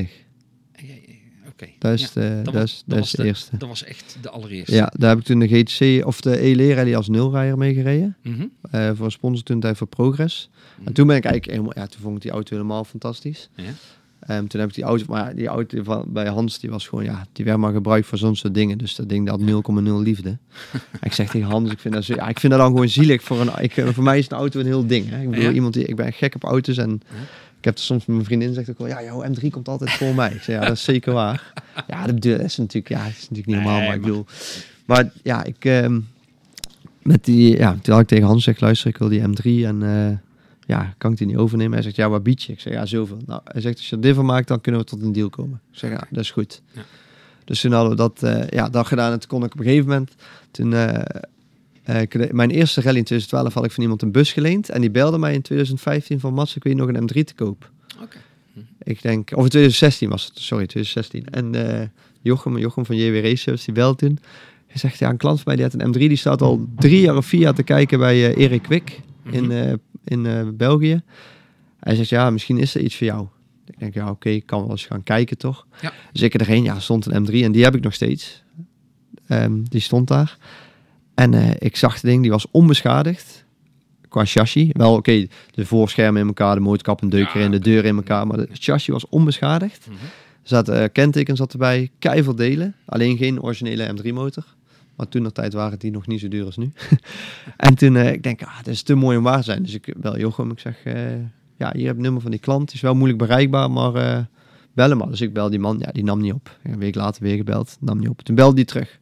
Ja, 0.75 0.83
ja, 0.87 0.93
ja, 1.07 1.13
Oké. 1.47 1.67
Dat 1.79 1.93
is 1.93 2.01
Ja, 2.01 2.07
de, 2.13 2.41
dat 2.43 2.53
was- 2.53 2.63
is, 2.63 2.83
dat 2.85 2.85
dat 2.87 2.97
was 2.99 3.05
is 3.07 3.11
de, 3.11 3.21
de- 3.21 3.27
eerste. 3.27 3.57
Dat 3.57 3.69
was 3.69 3.83
echt 3.83 4.17
de 4.21 4.29
allereerste. 4.29 4.75
Ja, 4.75 4.91
daar 4.97 5.09
heb 5.09 5.19
ik 5.19 5.25
toen 5.25 5.39
de 5.39 5.47
GTC 5.47 6.05
of 6.05 6.21
de 6.21 6.37
ELE 6.39 6.73
rally 6.73 6.95
als 6.95 7.07
nulrijder 7.07 7.57
mee 7.57 7.73
gereden. 7.73 8.17
Mhm. 8.23 8.45
eh, 8.71 8.91
voor 8.95 9.05
een 9.05 9.11
sponsor 9.11 9.43
toen 9.43 9.59
tijd 9.59 9.77
voor 9.77 9.87
Progress. 9.87 10.49
En 10.83 10.93
toen 10.93 11.07
ben 11.07 11.15
ik 11.15 11.23
eigenlijk 11.23 11.45
helemaal, 11.57 11.83
ja, 11.83 11.87
toen 11.87 12.01
vond 12.01 12.15
ik 12.15 12.21
die 12.21 12.31
auto 12.31 12.55
helemaal 12.55 12.83
fantastisch. 12.83 13.49
Ja. 13.55 13.63
Ehm, 14.19 14.47
toen 14.47 14.59
heb 14.59 14.69
ik 14.69 14.75
die 14.75 14.83
auto, 14.83 15.05
maar 15.07 15.35
die 15.35 15.47
auto 15.47 15.83
van, 15.83 16.05
bij 16.07 16.27
Hans, 16.27 16.59
die 16.59 16.69
was 16.69 16.87
gewoon, 16.87 17.03
ja, 17.03 17.25
die 17.31 17.45
werd 17.45 17.57
maar 17.57 17.73
gebruikt 17.73 18.07
voor 18.07 18.17
zo'n 18.17 18.35
soort 18.35 18.53
dingen. 18.53 18.77
Dus 18.77 18.95
dat 18.95 19.09
ding 19.09 19.25
dat 19.27 19.39
had 19.41 19.49
0,0 19.81 19.83
liefde. 20.03 20.37
Ik 21.01 21.13
zeg 21.13 21.29
tegen 21.29 21.49
Hans, 21.49 21.71
ik 21.71 21.79
vind 21.79 21.93
dat, 21.93 22.03
zo, 22.03 22.15
ja, 22.15 22.27
ik 22.27 22.39
vind 22.39 22.51
dat 22.51 22.61
dan 22.61 22.71
gewoon 22.71 22.89
zielig. 22.89 23.23
Voor, 23.23 23.41
een, 23.41 23.49
ik, 23.59 23.73
voor 23.85 24.03
mij 24.03 24.17
is 24.17 24.29
een 24.29 24.37
auto 24.37 24.59
een 24.59 24.65
heel 24.65 24.85
ding. 24.87 25.09
Hè. 25.09 25.21
Ik 25.21 25.29
bedoel, 25.29 25.43
Ja. 25.45 25.51
iemand 25.51 25.73
die, 25.73 25.85
ik 25.85 25.95
ben 25.95 26.13
gek 26.13 26.35
op 26.35 26.43
auto's 26.43 26.77
en 26.77 26.89
Ja. 26.89 27.15
ik 27.59 27.65
heb 27.65 27.73
er 27.73 27.83
soms 27.83 28.05
met 28.05 28.15
mijn 28.15 28.25
vriendin 28.27 28.53
zegt 28.53 28.69
ook 28.69 28.77
wel, 28.77 28.87
ja, 28.87 29.03
jouw 29.03 29.23
M3 29.25 29.47
komt 29.49 29.67
altijd 29.67 29.91
voor 29.91 30.15
mij. 30.15 30.31
Ik 30.31 30.41
zeg, 30.41 30.55
ja, 30.55 30.61
dat 30.61 30.75
is 30.77 30.83
zeker 30.83 31.13
waar. 31.13 31.53
Ja, 31.87 32.05
dat, 32.07 32.25
is 32.25 32.57
natuurlijk, 32.57 32.89
ja, 32.89 33.03
dat 33.03 33.11
is 33.13 33.29
natuurlijk 33.29 33.47
niet 33.47 33.55
normaal, 33.55 33.77
Nee, 33.77 33.87
maar 33.87 33.95
ik 33.95 34.01
bedoel, 34.01 34.25
maar 34.85 35.11
ja, 35.23 35.43
ik, 35.43 35.65
ehm, 35.65 35.99
met 37.01 37.25
die, 37.25 37.57
ja, 37.57 37.77
toen 37.81 37.93
had 37.93 38.01
ik 38.01 38.07
tegen 38.07 38.25
Hans 38.25 38.43
gezegd, 38.43 38.61
luister, 38.61 38.89
ik 38.89 38.97
wil 38.97 39.09
die 39.09 39.21
M3 39.21 39.65
en 39.65 39.83
eh, 39.83 40.17
ja, 40.67 40.93
kan 40.97 41.11
ik 41.11 41.17
die 41.17 41.27
niet 41.27 41.37
overnemen? 41.37 41.73
Hij 41.73 41.81
zegt, 41.81 41.95
ja, 41.95 42.09
wat 42.09 42.23
bied 42.23 42.43
je? 42.43 42.51
Ik 42.53 42.59
zeg, 42.59 42.73
ja, 42.73 42.85
zoveel. 42.85 43.17
Nou, 43.25 43.41
hij 43.43 43.61
zegt, 43.61 43.77
als 43.77 43.89
je 43.89 43.95
er 43.95 44.01
dit 44.01 44.15
van 44.15 44.25
maakt, 44.25 44.47
dan 44.47 44.61
kunnen 44.61 44.81
we 44.81 44.87
tot 44.87 45.01
een 45.01 45.11
deal 45.11 45.29
komen. 45.29 45.61
Ik 45.71 45.77
zeg, 45.77 45.89
ja, 45.91 46.07
dat 46.09 46.23
is 46.23 46.31
goed. 46.31 46.61
Ja. 46.71 46.81
Dus 47.45 47.61
toen 47.61 47.71
hadden 47.71 47.89
we 47.89 47.95
dat, 47.95 48.23
eh, 48.23 48.47
ja, 48.49 48.69
dat 48.69 48.87
gedaan 48.87 49.11
en 49.11 49.19
toen 49.19 49.29
kon 49.29 49.43
ik 49.43 49.53
op 49.53 49.59
een 49.59 49.65
gegeven 49.65 49.87
moment, 49.87 50.15
toen, 50.51 50.73
ik 52.01 52.11
de- 52.11 52.29
mijn 52.31 52.49
eerste 52.51 52.81
rally 52.81 52.97
in 52.97 53.03
2012 53.03 53.53
had 53.53 53.65
ik 53.65 53.71
van 53.71 53.83
iemand 53.83 54.01
een 54.01 54.11
bus 54.11 54.33
geleend 54.33 54.69
en 54.69 54.81
die 54.81 54.91
belde 54.91 55.17
mij 55.17 55.33
in 55.33 55.41
2015 55.41 56.19
van 56.19 56.33
Mats, 56.33 56.55
ik 56.55 56.63
weet 56.63 56.75
nog 56.75 56.87
een 56.87 57.01
M3 57.09 57.23
te 57.23 57.33
koop. 57.35 57.71
Oké. 58.01 58.17
Ik 58.83 59.01
denk, 59.01 59.29
of 59.31 59.43
in 59.43 59.49
2016 59.49 60.09
was 60.09 60.25
het, 60.25 60.39
sorry, 60.39 60.65
2016. 60.67 61.25
En 61.53 61.91
Jochem, 62.21 62.57
Jochem 62.57 62.85
van 62.85 62.95
JW 62.95 63.15
Race 63.23 63.35
Service, 63.35 63.65
die 63.65 63.73
belt 63.73 63.97
toen. 63.97 64.19
Hij 64.67 64.77
zegt, 64.77 64.99
ja, 64.99 65.09
een 65.09 65.17
klant 65.17 65.35
van 65.41 65.43
mij 65.45 65.55
die 65.55 65.65
had 65.65 65.73
een 65.81 65.93
M3, 65.95 66.07
die 66.07 66.15
staat 66.15 66.41
al 66.41 66.67
drie 66.75 67.01
jaar 67.01 67.17
of 67.17 67.25
vier 67.25 67.39
jaar 67.41 67.53
te 67.53 67.63
kijken 67.63 67.99
bij 67.99 68.35
Erik 68.35 68.61
Kwik 68.61 69.01
in, 69.31 69.45
Mhm. 69.45 69.75
In 70.07 70.25
eh, 70.25 70.47
België. 70.53 71.01
Hij 71.79 71.95
zegt, 71.95 72.09
ja, 72.09 72.29
misschien 72.29 72.57
is 72.57 72.75
er 72.75 72.81
iets 72.81 72.95
voor 72.95 73.07
jou. 73.07 73.27
Ik 73.65 73.79
denk, 73.79 73.93
ja, 73.93 74.09
oké, 74.09 74.29
ik 74.29 74.45
kan 74.45 74.61
wel 74.61 74.69
eens 74.69 74.85
gaan 74.85 75.03
kijken, 75.03 75.37
toch? 75.37 75.67
Ja. 75.81 75.93
Dus 76.11 76.21
ik 76.21 76.33
erheen, 76.33 76.63
ja, 76.63 76.79
stond 76.79 77.05
een 77.05 77.27
M3 77.27 77.33
en 77.33 77.51
die 77.51 77.63
heb 77.63 77.75
ik 77.75 77.83
nog 77.83 77.93
steeds. 77.93 78.43
Ehm, 79.27 79.63
die 79.63 79.81
stond 79.81 80.07
daar. 80.07 80.37
En 81.15 81.33
eh, 81.33 81.49
ik 81.57 81.75
zag 81.75 81.93
het 81.93 82.01
ding, 82.01 82.21
die 82.21 82.31
was 82.31 82.51
onbeschadigd. 82.51 83.45
Qua 84.09 84.25
chassis. 84.25 84.69
Wel, 84.71 84.93
oké, 84.93 85.27
de 85.51 85.65
voorschermen 85.65 86.21
in 86.21 86.27
elkaar, 86.27 86.55
de 86.55 86.61
motorkap 86.61 87.01
en 87.01 87.09
deuker 87.09 87.39
Ja, 87.39 87.45
in, 87.45 87.51
de 87.51 87.59
deuren 87.59 87.89
in 87.89 87.95
elkaar. 87.95 88.27
Maar 88.27 88.37
de 88.37 88.47
chassis 88.53 88.93
was 88.93 89.09
onbeschadigd. 89.09 89.85
Er 89.87 89.93
zat 90.43 90.69
eh, 90.69 90.83
kenteken 90.91 91.35
zat 91.35 91.51
erbij, 91.51 91.91
keiveel 91.99 92.35
delen. 92.35 92.75
Alleen 92.85 93.17
geen 93.17 93.41
originele 93.41 93.93
M3 93.95 94.13
motor. 94.13 94.45
Maar 94.97 95.07
toen 95.07 95.23
de 95.23 95.31
tijd 95.31 95.53
waren 95.53 95.79
die 95.79 95.91
nog 95.91 96.07
niet 96.07 96.19
zo 96.19 96.27
duur 96.27 96.45
als 96.45 96.57
nu. 96.57 96.71
en 97.57 97.75
toen, 97.75 97.95
eh, 97.95 98.11
ik 98.11 98.23
denk, 98.23 98.43
ah, 98.43 98.57
dat 98.57 98.67
is 98.67 98.83
te 98.83 98.95
mooi 98.95 99.17
om 99.17 99.23
waar 99.23 99.37
te 99.37 99.43
zijn. 99.43 99.63
Dus 99.63 99.73
ik 99.73 99.93
bel 99.97 100.17
Jochem, 100.17 100.51
ik 100.51 100.59
zeg, 100.59 100.83
eh, 100.83 101.15
ja, 101.57 101.71
hier 101.73 101.85
heb 101.85 101.95
het 101.95 102.03
nummer 102.03 102.21
van 102.21 102.31
die 102.31 102.39
klant. 102.39 102.61
Het 102.61 102.73
is 102.73 102.81
wel 102.81 102.95
moeilijk 102.95 103.19
bereikbaar, 103.19 103.71
maar 103.71 103.95
eh 103.95 104.23
bel 104.77 104.89
hem 104.89 104.97
maar. 104.97 105.09
Dus 105.09 105.21
ik 105.21 105.33
bel 105.33 105.49
die 105.49 105.59
man, 105.59 105.77
ja, 105.79 105.91
die 105.91 106.03
nam 106.03 106.21
niet 106.21 106.33
op. 106.33 106.57
Een 106.63 106.79
week 106.79 106.95
later 106.95 107.23
weer 107.23 107.35
gebeld, 107.35 107.77
nam 107.79 107.99
niet 107.99 108.09
op. 108.09 108.21
Toen 108.21 108.35
belde 108.35 108.55
die 108.55 108.65
terug. 108.65 108.97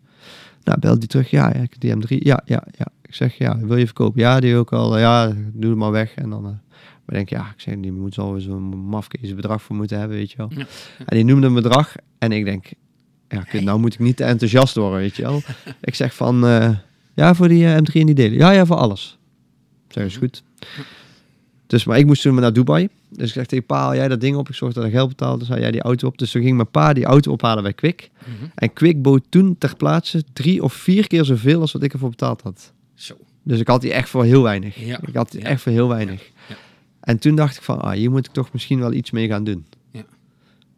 Nou, 0.64 0.80
belde 0.80 1.00
die 1.00 1.08
terug, 1.08 1.30
ja, 1.30 1.54
ja, 1.56 1.66
die 1.78 1.96
M3, 1.96 2.08
ja, 2.08 2.42
ja, 2.46 2.64
ja. 2.78 2.86
Ik 3.02 3.16
zeg, 3.16 3.38
ja, 3.38 3.58
wil 3.58 3.78
je 3.78 3.86
verkopen? 3.86 4.22
Ja, 4.22 4.40
die 4.40 4.56
ook 4.56 4.74
al, 4.74 4.98
ja, 4.98 5.34
doe 5.54 5.70
het 5.70 5.80
maar 5.80 5.92
weg. 5.92 6.14
En 6.14 6.30
dan, 6.30 6.42
maar 6.42 6.60
ik 7.08 7.14
denk, 7.14 7.30
ja, 7.30 7.42
ik 7.56 7.62
zeg, 7.62 7.76
die 7.80 7.92
moet 7.92 8.14
zo'n 8.14 8.76
mafkees 8.76 9.36
bedrag 9.36 9.62
voor 9.62 9.76
moeten 9.76 10.00
hebben, 10.00 10.18
weet 10.18 10.32
je 10.32 10.38
wel. 10.38 10.52
Ja. 10.56 10.66
En 11.06 11.16
die 11.16 11.26
noemde 11.26 11.48
een 11.48 11.54
bedrag 11.54 11.96
en 12.18 12.32
ik 12.32 12.46
denk, 12.46 12.72
ja, 13.30 13.62
nou 13.62 13.80
moet 13.80 13.94
ik 13.94 14.00
niet 14.00 14.18
te 14.18 14.24
enthousiast 14.24 14.76
worden, 14.76 15.00
weet 15.00 15.16
je 15.16 15.22
wel. 15.22 15.42
ik 15.82 15.96
zeg 15.96 16.16
van, 16.16 16.46
eh, 16.48 16.70
ja, 17.14 17.36
voor 17.36 17.48
die 17.48 17.66
eh, 17.66 17.78
M3 17.78 17.94
en 17.94 18.06
die 18.06 18.16
delen. 18.16 18.38
Ja, 18.38 18.52
ja, 18.52 18.66
voor 18.66 18.76
alles. 18.76 19.18
Zeg, 19.88 20.06
is 20.06 20.18
goed. 20.18 20.44
Dus, 21.68 21.84
maar 21.84 21.98
ik 21.98 22.06
moest 22.06 22.22
toen 22.22 22.36
naar 22.36 22.54
Dubai. 22.54 22.88
Dus 23.10 23.28
ik 23.28 23.34
zeg 23.34 23.46
tegen 23.46 23.66
pa, 23.66 23.96
jij 23.96 24.08
dat 24.08 24.22
ding 24.22 24.36
op. 24.36 24.50
Ik 24.50 24.56
zorg 24.56 24.74
dat 24.74 24.86
ik 24.86 24.92
geld 24.92 25.10
betaal. 25.10 25.38
Dus 25.38 25.48
haal 25.48 25.60
jij 25.60 25.72
die 25.72 25.82
auto 25.82 26.08
op. 26.08 26.18
Dus 26.18 26.32
toen 26.32 26.42
ging 26.42 26.56
mijn 26.56 26.72
pa 26.72 26.94
die 26.94 27.06
auto 27.06 27.32
ophalen 27.32 27.64
bij 27.64 27.74
Kwik. 27.74 28.10
Mhm. 28.20 28.46
En 28.56 28.74
Kwik 28.74 29.02
bood 29.02 29.22
toen 29.30 29.56
ter 29.58 29.76
plaatse 29.76 30.24
drie 30.34 30.64
of 30.64 30.74
vier 30.74 31.08
keer 31.08 31.26
zoveel 31.26 31.62
als 31.62 31.72
wat 31.72 31.84
ik 31.84 31.94
ervoor 31.94 32.10
betaald 32.10 32.42
had. 32.42 32.74
Zo. 32.94 33.16
Dus 33.44 33.60
ik 33.60 33.68
had 33.68 33.82
die 33.82 33.94
echt 33.94 34.10
voor 34.10 34.24
heel 34.24 34.42
weinig. 34.44 34.86
Ja. 34.86 35.00
Ik 35.06 35.16
had 35.16 35.32
die 35.32 35.42
Ja. 35.42 35.48
echt 35.48 35.62
voor 35.62 35.72
heel 35.72 35.88
weinig. 35.88 36.22
Ja. 36.50 36.56
En 37.00 37.20
toen 37.20 37.36
dacht 37.36 37.56
ik 37.56 37.62
van, 37.62 37.82
ah, 37.82 37.92
hier 37.92 38.12
moet 38.12 38.26
ik 38.26 38.32
toch 38.32 38.54
misschien 38.54 38.80
wel 38.80 38.94
iets 38.94 39.12
mee 39.12 39.28
gaan 39.28 39.44
doen. 39.44 39.66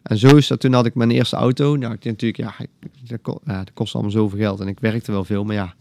En 0.08 0.18
zo 0.18 0.36
is 0.36 0.48
dat. 0.48 0.60
Toen 0.60 0.74
had 0.74 0.86
ik 0.86 0.96
mijn 0.96 1.12
eerste 1.12 1.36
auto. 1.36 1.76
Nou, 1.76 1.94
ik 1.94 2.02
denk 2.02 2.22
natuurlijk, 2.22 2.38
ja, 2.38 2.66
dat, 3.08 3.40
ja, 3.46 3.58
dat 3.58 3.74
kost 3.74 3.94
allemaal 3.94 4.12
zoveel 4.12 4.40
geld. 4.40 4.60
En 4.60 4.68
ik 4.68 4.80
werkte 4.80 5.12
wel 5.12 5.24
veel, 5.26 5.44
maar 5.44 5.56
ja, 5.56 5.74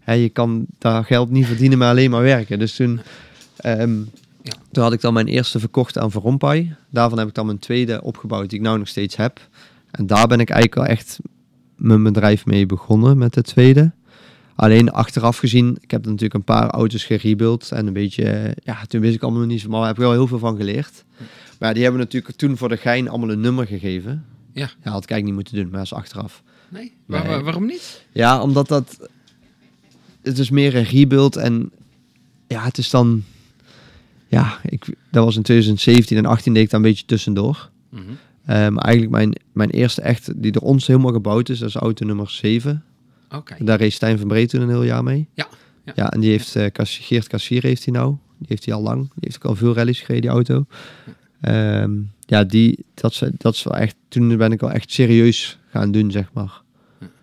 hè, 0.00 0.12
je 0.12 0.28
kan 0.28 0.66
daar 0.78 1.04
geld 1.04 1.30
niet 1.30 1.46
verdienen, 1.46 1.78
maar 1.78 1.88
alleen 1.90 2.10
maar 2.10 2.22
werken. 2.22 2.58
Dus 2.58 2.76
toen, 2.76 3.00
ehm, 3.56 3.98
Ja. 4.42 4.52
toen 4.72 4.82
had 4.82 4.92
ik 4.92 5.00
dan 5.00 5.12
mijn 5.14 5.26
eerste 5.26 5.58
verkocht 5.60 5.98
aan 5.98 6.10
Verompai. 6.10 6.74
Daarvan 6.90 7.18
heb 7.18 7.28
ik 7.28 7.34
dan 7.34 7.46
mijn 7.46 7.58
tweede 7.58 8.02
opgebouwd, 8.02 8.50
die 8.50 8.58
ik 8.58 8.64
nou 8.64 8.78
nog 8.78 8.88
steeds 8.88 9.16
heb. 9.16 9.40
En 9.90 10.06
daar 10.06 10.26
ben 10.26 10.40
ik 10.40 10.50
eigenlijk 10.50 10.74
wel 10.86 10.96
echt 10.96 11.18
mijn 11.76 12.02
bedrijf 12.02 12.46
mee 12.46 12.66
begonnen 12.66 13.18
met 13.18 13.34
de 13.34 13.42
tweede. 13.42 13.92
Alleen 14.54 14.90
achteraf 14.90 15.38
gezien, 15.38 15.78
ik 15.80 15.90
heb 15.90 16.04
natuurlijk 16.04 16.34
een 16.34 16.44
paar 16.44 16.70
auto's 16.70 17.04
gerebuild 17.04 17.70
en 17.72 17.86
een 17.86 17.92
beetje, 17.92 18.56
ja, 18.64 18.84
toen 18.88 19.00
wist 19.00 19.14
ik 19.14 19.22
allemaal 19.22 19.40
nog 19.40 19.50
niet 19.50 19.60
zo, 19.60 19.68
maar 19.68 19.78
daar 19.78 19.88
heb 19.88 19.96
ik 19.96 20.02
wel 20.02 20.12
heel 20.12 20.26
veel 20.26 20.38
van 20.38 20.56
geleerd. 20.56 21.04
Maar 21.62 21.70
ja, 21.70 21.76
die 21.76 21.86
hebben 21.86 22.02
natuurlijk 22.02 22.36
toen 22.36 22.56
voor 22.56 22.68
de 22.68 22.76
gein 22.76 23.08
allemaal 23.08 23.30
een 23.30 23.40
nummer 23.40 23.66
gegeven. 23.66 24.24
Ja. 24.52 24.70
Ja, 24.82 24.90
had 24.90 25.02
ik 25.02 25.10
eigenlijk 25.10 25.24
niet 25.24 25.34
moeten 25.34 25.54
doen, 25.54 25.64
maar 25.64 25.76
dat 25.78 25.84
is 25.84 25.92
achteraf. 25.94 26.42
Nee? 26.68 26.92
Waar- 27.06 27.20
Nee. 27.22 27.30
waar- 27.30 27.42
waarom 27.44 27.66
niet? 27.66 28.04
Ja, 28.12 28.42
omdat 28.42 28.68
dat, 28.68 29.08
het 30.22 30.38
is 30.38 30.50
meer 30.50 30.76
een 30.76 30.84
rebuild 30.84 31.36
en 31.36 31.70
ja, 32.48 32.62
het 32.64 32.78
is 32.78 32.90
dan, 32.90 33.24
ja, 34.28 34.58
ik, 34.62 34.84
dat 35.10 35.24
was 35.24 35.36
in 35.36 35.42
2017 35.42 36.16
en 36.16 36.26
18 36.26 36.54
deed 36.54 36.62
ik 36.62 36.70
daar 36.70 36.80
een 36.80 36.86
beetje 36.86 37.04
tussendoor. 37.06 37.70
Mhm. 37.88 38.02
Eh, 38.44 38.68
maar 38.68 38.84
eigenlijk 38.84 39.10
mijn, 39.10 39.32
mijn 39.52 39.70
eerste 39.70 40.00
echt, 40.02 40.42
die 40.42 40.52
door 40.52 40.62
ons 40.62 40.86
helemaal 40.86 41.12
gebouwd 41.12 41.48
is, 41.48 41.58
dat 41.58 41.68
is 41.68 41.74
auto 41.74 42.06
nummer 42.06 42.30
7. 42.30 42.84
Oké. 43.34 43.64
Daar 43.64 43.78
reed 43.78 43.92
Stijn 43.92 44.18
van 44.18 44.28
Breed 44.28 44.48
toen 44.48 44.60
een 44.60 44.68
heel 44.68 44.82
jaar 44.84 45.02
mee. 45.02 45.28
Ja, 45.34 45.46
ja. 45.84 45.92
Ja, 45.96 46.10
en 46.12 46.20
die 46.20 46.30
heeft 46.30 46.56
eh 46.56 46.66
Cassi- 46.66 47.02
Geert 47.02 47.26
Kassier 47.26 47.62
heeft 47.62 47.84
hij 47.84 47.94
nou. 47.94 48.16
Die 48.38 48.46
heeft 48.48 48.64
hij 48.64 48.74
al 48.74 48.82
lang. 48.82 49.00
Die 49.00 49.10
heeft 49.20 49.36
ook 49.36 49.44
al 49.44 49.54
veel 49.56 49.74
rallies 49.74 50.00
gereden, 50.00 50.20
die 50.22 50.30
auto. 50.30 50.66
Ehm, 51.42 51.90
ja, 52.26 52.44
die, 52.44 52.84
dat, 52.94 53.10
is, 53.10 53.22
dat 53.38 53.54
is 53.54 53.62
wel 53.62 53.76
echt, 53.76 53.94
toen 54.08 54.36
ben 54.36 54.52
ik 54.52 54.60
wel 54.60 54.70
echt 54.70 54.92
serieus 54.92 55.58
gaan 55.70 55.90
doen, 55.92 56.10
zeg 56.10 56.30
maar. 56.32 56.60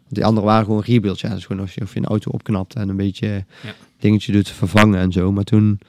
Die 0.09 0.25
anderen 0.25 0.49
waren 0.49 0.65
gewoon 0.65 0.81
rebuilds. 0.81 1.21
Ja, 1.21 1.29
dat 1.29 1.37
is 1.37 1.45
gewoon 1.45 1.61
als 1.61 1.73
je, 1.73 1.81
of 1.81 1.93
je 1.93 1.99
een 1.99 2.05
auto 2.05 2.31
opknapt 2.31 2.75
en 2.75 2.89
een 2.89 2.95
beetje 2.95 3.27
Ja. 3.63 3.73
dingetje 3.99 4.31
doet 4.31 4.49
vervangen 4.49 4.99
en 4.99 5.11
zo. 5.11 5.31
Maar 5.31 5.43
toen, 5.43 5.79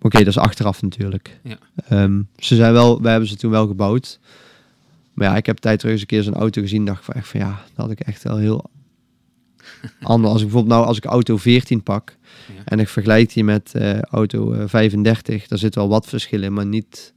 oké, 0.00 0.18
dat 0.18 0.26
is 0.26 0.38
achteraf 0.38 0.82
natuurlijk. 0.82 1.40
Ja. 1.42 1.58
Ehm, 1.88 2.22
ze 2.36 2.54
zijn 2.56 2.72
wel, 2.72 3.02
we 3.02 3.08
hebben 3.08 3.28
ze 3.28 3.36
toen 3.36 3.50
wel 3.50 3.66
gebouwd. 3.66 4.18
Maar 5.12 5.28
ja, 5.28 5.36
ik 5.36 5.46
heb 5.46 5.56
tijd 5.58 5.78
terug 5.78 5.92
eens 5.92 6.00
een 6.00 6.06
keer 6.06 6.22
zo'n 6.22 6.34
auto 6.34 6.60
gezien. 6.62 6.84
dacht 6.84 6.98
ik 6.98 7.04
van 7.04 7.14
echt 7.14 7.28
van 7.28 7.40
ja, 7.40 7.46
dat 7.74 7.86
had 7.86 7.90
ik 7.90 8.00
echt 8.00 8.22
wel 8.22 8.36
heel 8.36 8.64
anders. 10.02 10.32
Als 10.32 10.40
ik 10.42 10.46
bijvoorbeeld 10.46 10.74
nou, 10.74 10.86
als 10.86 10.96
ik 10.96 11.04
auto 11.04 11.36
14 11.36 11.82
pak 11.82 12.16
Ja. 12.56 12.62
en 12.64 12.78
ik 12.78 12.88
vergelijk 12.88 13.32
die 13.32 13.44
met 13.44 13.74
eh, 13.74 14.00
auto 14.00 14.52
eh, 14.52 14.62
35, 14.66 15.46
daar 15.46 15.58
zit 15.58 15.74
wel 15.74 15.88
wat 15.88 16.06
verschil 16.06 16.42
in, 16.42 16.52
maar 16.52 16.66
niet. 16.66 17.14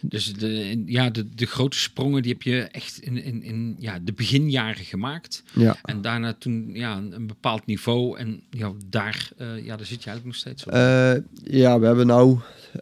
Dus 0.00 0.32
de, 0.32 0.82
ja, 0.86 1.10
de, 1.10 1.28
de 1.34 1.46
grote 1.46 1.78
sprongen 1.78 2.22
die 2.22 2.32
heb 2.32 2.42
je 2.42 2.60
echt 2.60 2.98
in, 2.98 3.22
in, 3.22 3.42
in 3.42 3.76
ja, 3.78 3.98
de 3.98 4.12
beginjaren 4.12 4.84
gemaakt. 4.84 5.42
Ja. 5.52 5.76
En 5.82 6.00
daarna 6.00 6.34
toen 6.38 6.70
ja, 6.72 6.96
een, 6.96 7.12
een 7.12 7.26
bepaald 7.26 7.66
niveau. 7.66 8.18
En 8.18 8.40
ja, 8.50 8.72
daar, 8.86 9.30
eh, 9.36 9.64
ja, 9.64 9.76
daar 9.76 9.86
zit 9.86 10.02
je 10.02 10.10
eigenlijk 10.10 10.24
nog 10.24 10.34
steeds 10.34 10.64
op. 10.64 10.72
Eh, 10.72 11.14
ja, 11.60 11.78
we 11.78 11.86
hebben 11.86 12.06
nou, 12.06 12.38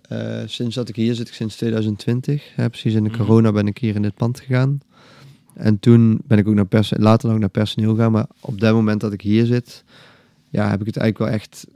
eh, 0.09 0.43
sinds 0.47 0.75
dat 0.75 0.89
ik 0.89 0.97
hier 0.97 1.15
zit, 1.15 1.29
ik 1.29 1.35
sinds 1.35 1.57
2020, 1.57 2.55
hè, 2.55 2.69
precies 2.71 2.95
in 2.95 3.05
de 3.05 3.11
Mhm. 3.11 3.19
corona 3.19 3.53
ben 3.53 3.67
ik 3.67 3.79
hier 3.79 3.95
in 3.95 4.03
dit 4.03 4.15
pand 4.15 4.41
gegaan. 4.41 4.81
En 5.55 5.79
toen 5.79 6.21
ben 6.27 6.39
ik 6.39 6.49
ook 6.49 6.55
naar 6.55 6.67
pers 6.67 6.93
later 6.97 7.29
nog 7.31 7.39
naar 7.39 7.49
personeel 7.49 7.95
gegaan, 7.95 8.13
maar 8.13 8.27
op 8.41 8.61
dat 8.61 8.75
moment 8.75 9.01
dat 9.01 9.13
ik 9.13 9.21
hier 9.21 9.47
zit, 9.47 9.85
ja, 10.51 10.71
heb 10.71 10.81
ik 10.81 10.87
het 10.87 10.97
eigenlijk 10.97 11.19
wel 11.31 11.41
echt, 11.41 11.67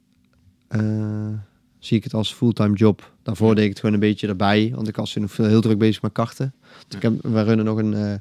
zie 1.79 1.97
ik 1.97 2.05
het 2.05 2.15
als 2.15 2.35
fulltime 2.35 2.77
job. 2.77 3.13
Daarvoor 3.23 3.55
deed 3.55 3.65
ik 3.65 3.71
het 3.71 3.79
gewoon 3.79 3.95
een 3.95 4.01
beetje 4.01 4.27
erbij, 4.27 4.73
want 4.75 4.89
ik 4.89 4.97
was 4.97 5.13
toen 5.13 5.23
nog 5.23 5.33
veel 5.33 5.45
heel 5.45 5.61
druk 5.61 5.79
bezig 5.79 6.03
met 6.03 6.13
karten. 6.13 6.55
Dus 6.87 6.97
ik 6.97 7.03
heb, 7.03 7.13
we 7.23 7.43
runnen 7.43 7.65
nog 7.65 7.79
een, 7.79 7.95
eh, 7.95 8.15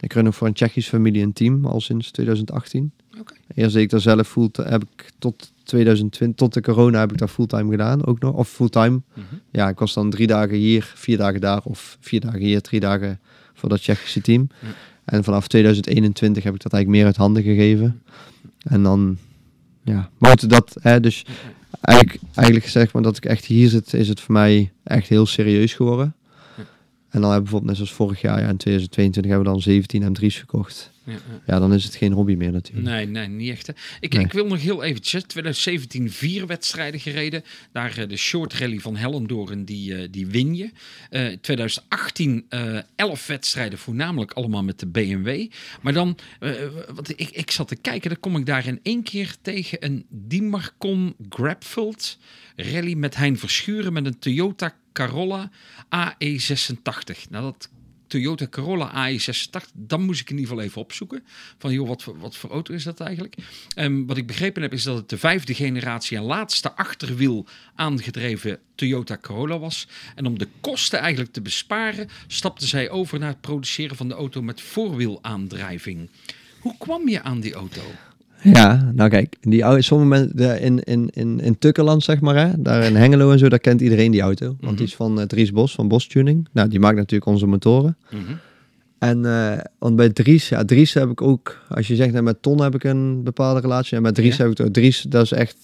ik 0.00 0.12
run 0.12 0.24
nog 0.24 0.34
voor 0.34 0.46
een 0.46 0.52
Tsjechische 0.52 0.90
familie 0.90 1.22
een 1.22 1.32
team, 1.32 1.64
al 1.64 1.80
sinds 1.80 2.10
2018. 2.10 2.92
Oké. 3.20 3.34
Eerst 3.54 3.74
deed 3.74 3.82
ik 3.82 3.90
daar 3.90 4.00
zelf 4.00 4.28
fulltime, 4.28 4.68
heb 4.68 4.82
ik 4.82 5.10
tot 5.18 5.52
2020, 5.62 6.36
tot 6.36 6.54
de 6.54 6.60
corona 6.60 7.00
heb 7.00 7.12
ik 7.12 7.18
daar 7.18 7.28
fulltime 7.28 7.70
gedaan, 7.70 8.06
ook 8.06 8.20
nog, 8.20 8.34
of 8.34 8.48
fulltime. 8.48 9.00
Mhm. 9.14 9.24
Ja, 9.50 9.68
ik 9.68 9.78
was 9.78 9.94
dan 9.94 10.10
drie 10.10 10.26
dagen 10.26 10.56
hier, 10.56 10.92
vier 10.94 11.16
dagen 11.16 11.40
daar, 11.40 11.60
of 11.64 11.96
vier 12.00 12.20
dagen 12.20 12.40
hier, 12.40 12.60
drie 12.60 12.80
dagen 12.80 13.20
voor 13.54 13.68
dat 13.68 13.80
Tsjechische 13.80 14.20
team. 14.20 14.48
En 15.04 15.24
vanaf 15.24 15.48
2021 15.48 16.42
heb 16.42 16.54
ik 16.54 16.62
dat 16.62 16.72
eigenlijk 16.72 17.02
meer 17.02 17.12
uit 17.12 17.20
handen 17.20 17.42
gegeven. 17.42 18.02
En 18.62 18.82
dan, 18.82 19.18
ja, 19.84 20.10
maar 20.18 20.36
dat, 20.46 20.76
hè, 20.80 21.00
dus 21.00 21.24
eigenlijk, 21.80 22.20
eigenlijk 22.34 22.68
zeg 22.68 22.92
maar 22.92 23.02
dat 23.02 23.16
ik 23.16 23.24
echt 23.24 23.44
hier 23.44 23.68
zit, 23.68 23.94
is 23.94 24.08
het 24.08 24.20
voor 24.20 24.32
mij 24.32 24.72
echt 24.84 25.08
heel 25.08 25.26
serieus 25.26 25.74
geworden. 25.74 26.14
En 27.08 27.20
dan 27.20 27.30
hebben 27.30 27.36
we 27.36 27.40
bijvoorbeeld 27.40 27.64
net 27.64 27.76
zoals 27.76 27.92
vorig 27.92 28.20
jaar, 28.20 28.40
ja, 28.40 28.48
in 28.48 28.56
2022 28.56 29.32
hebben 29.32 29.48
we 29.48 29.54
dan 29.54 29.62
17 29.62 30.16
M3's 30.16 30.36
verkocht. 30.36 30.91
Ja, 31.04 31.18
ja. 31.46 31.58
Dan 31.58 31.74
is 31.74 31.84
het 31.84 31.94
geen 31.94 32.12
hobby 32.12 32.34
meer 32.34 32.52
natuurlijk. 32.52 32.86
Nee, 32.86 33.06
nee, 33.06 33.28
niet 33.28 33.50
echt. 33.50 33.66
hè. 33.66 33.72
Ik, 34.00 34.12
Nee. 34.12 34.24
ik 34.24 34.32
wil 34.32 34.46
nog 34.46 34.60
heel 34.60 34.82
eventjes. 34.82 35.22
2017 35.22 36.10
vier 36.10 36.46
wedstrijden 36.46 37.00
gereden. 37.00 37.44
Daar 37.72 37.98
eh, 37.98 38.08
de 38.08 38.16
short 38.16 38.54
rally 38.54 38.78
van 38.78 38.96
Hellendoorn, 38.96 39.64
die, 39.64 39.94
eh, 39.96 40.08
die 40.10 40.26
win 40.26 40.54
je. 40.54 40.70
Eh 41.10 41.26
2018 41.40 42.46
eh 42.48 42.78
11 42.96 43.26
wedstrijden, 43.26 43.78
voornamelijk 43.78 44.32
allemaal 44.32 44.62
met 44.62 44.78
de 44.78 44.86
BMW. 44.86 45.46
Maar 45.80 45.92
dan, 45.92 46.18
wat 46.94 47.08
ik, 47.08 47.30
ik 47.30 47.50
zat 47.50 47.68
te 47.68 47.76
kijken, 47.76 48.10
dan 48.10 48.20
kom 48.20 48.36
ik 48.36 48.46
daar 48.46 48.66
in 48.66 48.80
één 48.82 49.02
keer 49.02 49.34
tegen 49.42 49.84
een 49.84 50.06
Dimarcon 50.08 51.14
Grabfult 51.28 52.18
rally 52.56 52.94
met 52.94 53.16
Hein 53.16 53.38
Verschuren 53.38 53.92
met 53.92 54.06
een 54.06 54.18
Toyota 54.18 54.74
Corolla 54.92 55.50
AE86. 55.84 57.28
Nou, 57.30 57.44
dat 57.44 57.68
Toyota 58.12 58.46
Corolla 58.46 59.10
AE86, 59.10 59.70
dan 59.72 60.02
moest 60.02 60.20
ik 60.20 60.30
in 60.30 60.36
ieder 60.36 60.50
geval 60.50 60.64
even 60.64 60.80
opzoeken. 60.80 61.24
Van 61.58 61.72
joh, 61.72 61.88
wat 61.88 62.04
wat 62.04 62.36
voor 62.36 62.50
auto 62.50 62.74
is 62.74 62.84
dat 62.84 63.00
eigenlijk? 63.00 63.34
Ehm, 63.74 64.06
wat 64.06 64.16
ik 64.16 64.26
begrepen 64.26 64.62
heb 64.62 64.72
is 64.72 64.82
dat 64.82 64.96
het 64.96 65.08
de 65.08 65.18
vijfde 65.18 65.54
generatie 65.54 66.16
en 66.16 66.22
laatste 66.22 66.72
achterwiel 66.72 67.46
aangedreven 67.74 68.58
Toyota 68.74 69.18
Corolla 69.18 69.58
was. 69.58 69.88
En 70.14 70.26
om 70.26 70.38
de 70.38 70.48
kosten 70.60 70.98
eigenlijk 70.98 71.32
te 71.32 71.40
besparen, 71.40 72.08
stapten 72.26 72.68
zij 72.68 72.90
over 72.90 73.18
naar 73.18 73.28
het 73.28 73.40
produceren 73.40 73.96
van 73.96 74.08
de 74.08 74.14
auto 74.14 74.42
met 74.42 74.60
voorwielaandrijving. 74.60 76.10
Hoe 76.60 76.76
kwam 76.78 77.08
je 77.08 77.22
aan 77.22 77.40
die 77.40 77.54
auto? 77.54 77.82
Ja, 78.42 78.90
nou 78.94 79.10
kijk, 79.10 79.36
die 79.40 79.64
oude, 79.64 79.82
sommige 79.82 80.08
mensen 80.08 80.60
in, 80.60 80.80
in, 80.82 81.08
in, 81.12 81.40
in 81.40 81.58
Tukkerland, 81.58 82.02
zeg 82.02 82.20
maar, 82.20 82.36
hè, 82.36 82.62
daar 82.62 82.84
in 82.84 82.96
Hengelo 82.96 83.30
en 83.32 83.38
zo, 83.38 83.48
daar 83.48 83.58
kent 83.58 83.80
iedereen 83.80 84.10
die 84.10 84.20
auto. 84.20 84.46
Want 84.46 84.60
Mhm. 84.60 84.74
die 84.74 84.84
is 84.86 84.94
van 84.96 85.20
eh, 85.20 85.26
Dries 85.26 85.52
Bos, 85.52 85.74
van 85.74 85.88
Bos 85.88 86.06
Tuning. 86.06 86.48
Nou, 86.52 86.68
die 86.68 86.80
maakt 86.80 86.96
natuurlijk 86.96 87.30
onze 87.30 87.46
motoren. 87.46 87.96
Mhm. 88.10 88.20
En 88.98 89.24
eh, 89.26 89.58
want 89.78 89.96
bij 89.96 90.08
Dries, 90.10 90.48
ja, 90.48 90.64
Dries 90.64 90.94
heb 90.94 91.10
ik 91.10 91.22
ook, 91.22 91.64
als 91.68 91.86
je 91.88 91.96
zegt, 91.96 92.12
nou, 92.12 92.24
met 92.24 92.42
Ton 92.42 92.60
heb 92.62 92.74
ik 92.74 92.84
een 92.84 93.22
bepaalde 93.22 93.60
relatie. 93.60 93.96
En 93.96 94.02
met 94.02 94.14
Dries 94.14 94.36
Ja. 94.36 94.42
heb 94.42 94.52
ik 94.52 94.58
het. 94.58 94.72
Dries, 94.74 95.02
dat 95.08 95.22
is 95.24 95.32
echt, 95.32 95.56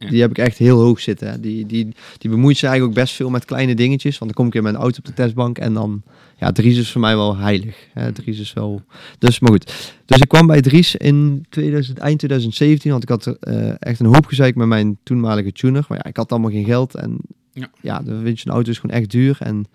Ja. 0.00 0.10
die 0.10 0.20
heb 0.20 0.30
ik 0.30 0.38
echt 0.38 0.58
heel 0.58 0.80
hoog 0.80 1.00
zitten. 1.00 1.30
Hè. 1.30 1.40
Die, 1.40 1.66
die, 1.66 1.88
die 2.18 2.30
bemoeit 2.30 2.56
zich 2.56 2.68
eigenlijk 2.68 2.98
ook 2.98 3.04
best 3.04 3.16
veel 3.16 3.30
met 3.30 3.44
kleine 3.44 3.74
dingetjes. 3.74 4.18
Want 4.18 4.34
dan 4.34 4.44
kom 4.44 4.46
ik 4.46 4.54
in 4.54 4.62
mijn 4.62 4.82
auto 4.82 4.98
op 4.98 5.04
de 5.04 5.14
testbank 5.14 5.58
en 5.58 5.74
dan, 5.74 6.02
ja, 6.36 6.52
Dries 6.52 6.78
is 6.78 6.90
voor 6.90 7.00
mij 7.00 7.16
wel 7.16 7.36
heilig. 7.36 7.76
Hè. 7.92 8.12
Dries 8.12 8.38
is 8.38 8.52
wel, 8.52 8.82
dus 9.18 9.40
maar 9.40 9.50
goed. 9.50 9.94
Dus 10.04 10.18
ik 10.18 10.28
kwam 10.28 10.46
bij 10.46 10.60
Dries 10.60 10.96
in 10.96 11.46
2000, 11.48 11.98
eind 11.98 12.18
2017, 12.18 12.90
want 12.90 13.02
ik 13.02 13.08
had 13.08 13.26
eh, 13.26 13.72
echt 13.78 14.00
een 14.00 14.06
hoop 14.06 14.26
gezeik 14.26 14.54
met 14.54 14.66
mijn 14.66 14.98
toenmalige 15.02 15.52
tuner. 15.52 15.84
Maar 15.88 15.98
ja, 16.02 16.10
ik 16.10 16.16
had 16.16 16.30
allemaal 16.32 16.50
geen 16.50 16.64
geld 16.64 16.94
en 16.94 17.18
Ja. 17.52 17.70
ja, 17.80 18.02
vind 18.04 18.40
je 18.40 18.48
een 18.48 18.54
auto 18.54 18.70
is 18.70 18.78
gewoon 18.78 18.96
echt 18.96 19.10
duur 19.10 19.36
en 19.40 19.66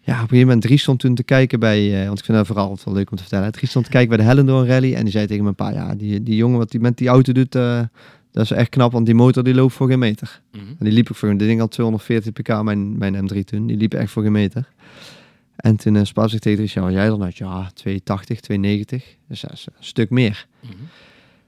ja, 0.00 0.14
op 0.14 0.20
een 0.20 0.28
gegeven 0.28 0.46
moment 0.46 0.62
Dries 0.62 0.82
stond 0.82 1.00
toen 1.00 1.14
te 1.14 1.22
kijken 1.22 1.60
bij, 1.60 2.00
eh, 2.00 2.06
want 2.06 2.18
ik 2.18 2.24
vind 2.24 2.36
dat 2.38 2.46
vooral 2.46 2.78
wel 2.84 2.94
leuk 2.94 3.10
om 3.10 3.16
te 3.16 3.22
vertellen. 3.22 3.52
Dries 3.52 3.70
stond 3.70 3.84
te 3.84 3.90
kijken 3.90 4.08
bij 4.08 4.18
de 4.18 4.24
Hellendoorn 4.24 4.66
Rally 4.66 4.94
en 4.94 5.02
die 5.02 5.12
zei 5.12 5.26
tegen 5.26 5.42
mijn 5.42 5.54
pa, 5.54 5.70
ja, 5.70 5.94
die, 5.94 6.22
die 6.22 6.36
jongen 6.36 6.58
wat 6.58 6.70
die 6.70 6.80
met 6.80 6.98
die 6.98 7.08
auto 7.08 7.32
doet, 7.32 7.54
eh, 7.54 7.80
dat 8.38 8.50
is 8.50 8.56
echt 8.56 8.68
knap, 8.68 8.92
want 8.92 9.06
die 9.06 9.14
motor 9.14 9.42
die 9.42 9.54
loopt 9.54 9.72
voor 9.72 9.88
geen 9.88 9.98
meter. 9.98 10.40
Mhm. 10.52 10.64
En 10.68 10.84
die 10.84 10.92
liep 10.92 11.10
ook 11.10 11.16
voor, 11.16 11.28
dit 11.28 11.38
ding 11.38 11.60
had 11.60 11.70
240 11.70 12.32
pk, 12.32 12.62
mijn, 12.62 12.98
mijn 12.98 13.30
M3 13.30 13.44
toen, 13.44 13.66
die 13.66 13.76
liep 13.76 13.94
echt 13.94 14.10
voor 14.10 14.22
geen 14.22 14.32
meter. 14.32 14.68
En 15.56 15.76
toen 15.76 15.94
uh, 15.94 16.04
sprak 16.04 16.30
ik 16.30 16.40
tegen 16.40 16.82
wat 16.82 16.92
jij 16.92 17.06
dan 17.06 17.22
uit? 17.22 17.36
Ja, 17.36 17.70
280, 17.74 18.40
290, 18.40 19.16
dus 19.28 19.40
dat 19.40 19.52
is 19.52 19.66
een 19.66 19.84
stuk 19.84 20.10
meer. 20.10 20.46
Mhm. 20.60 20.72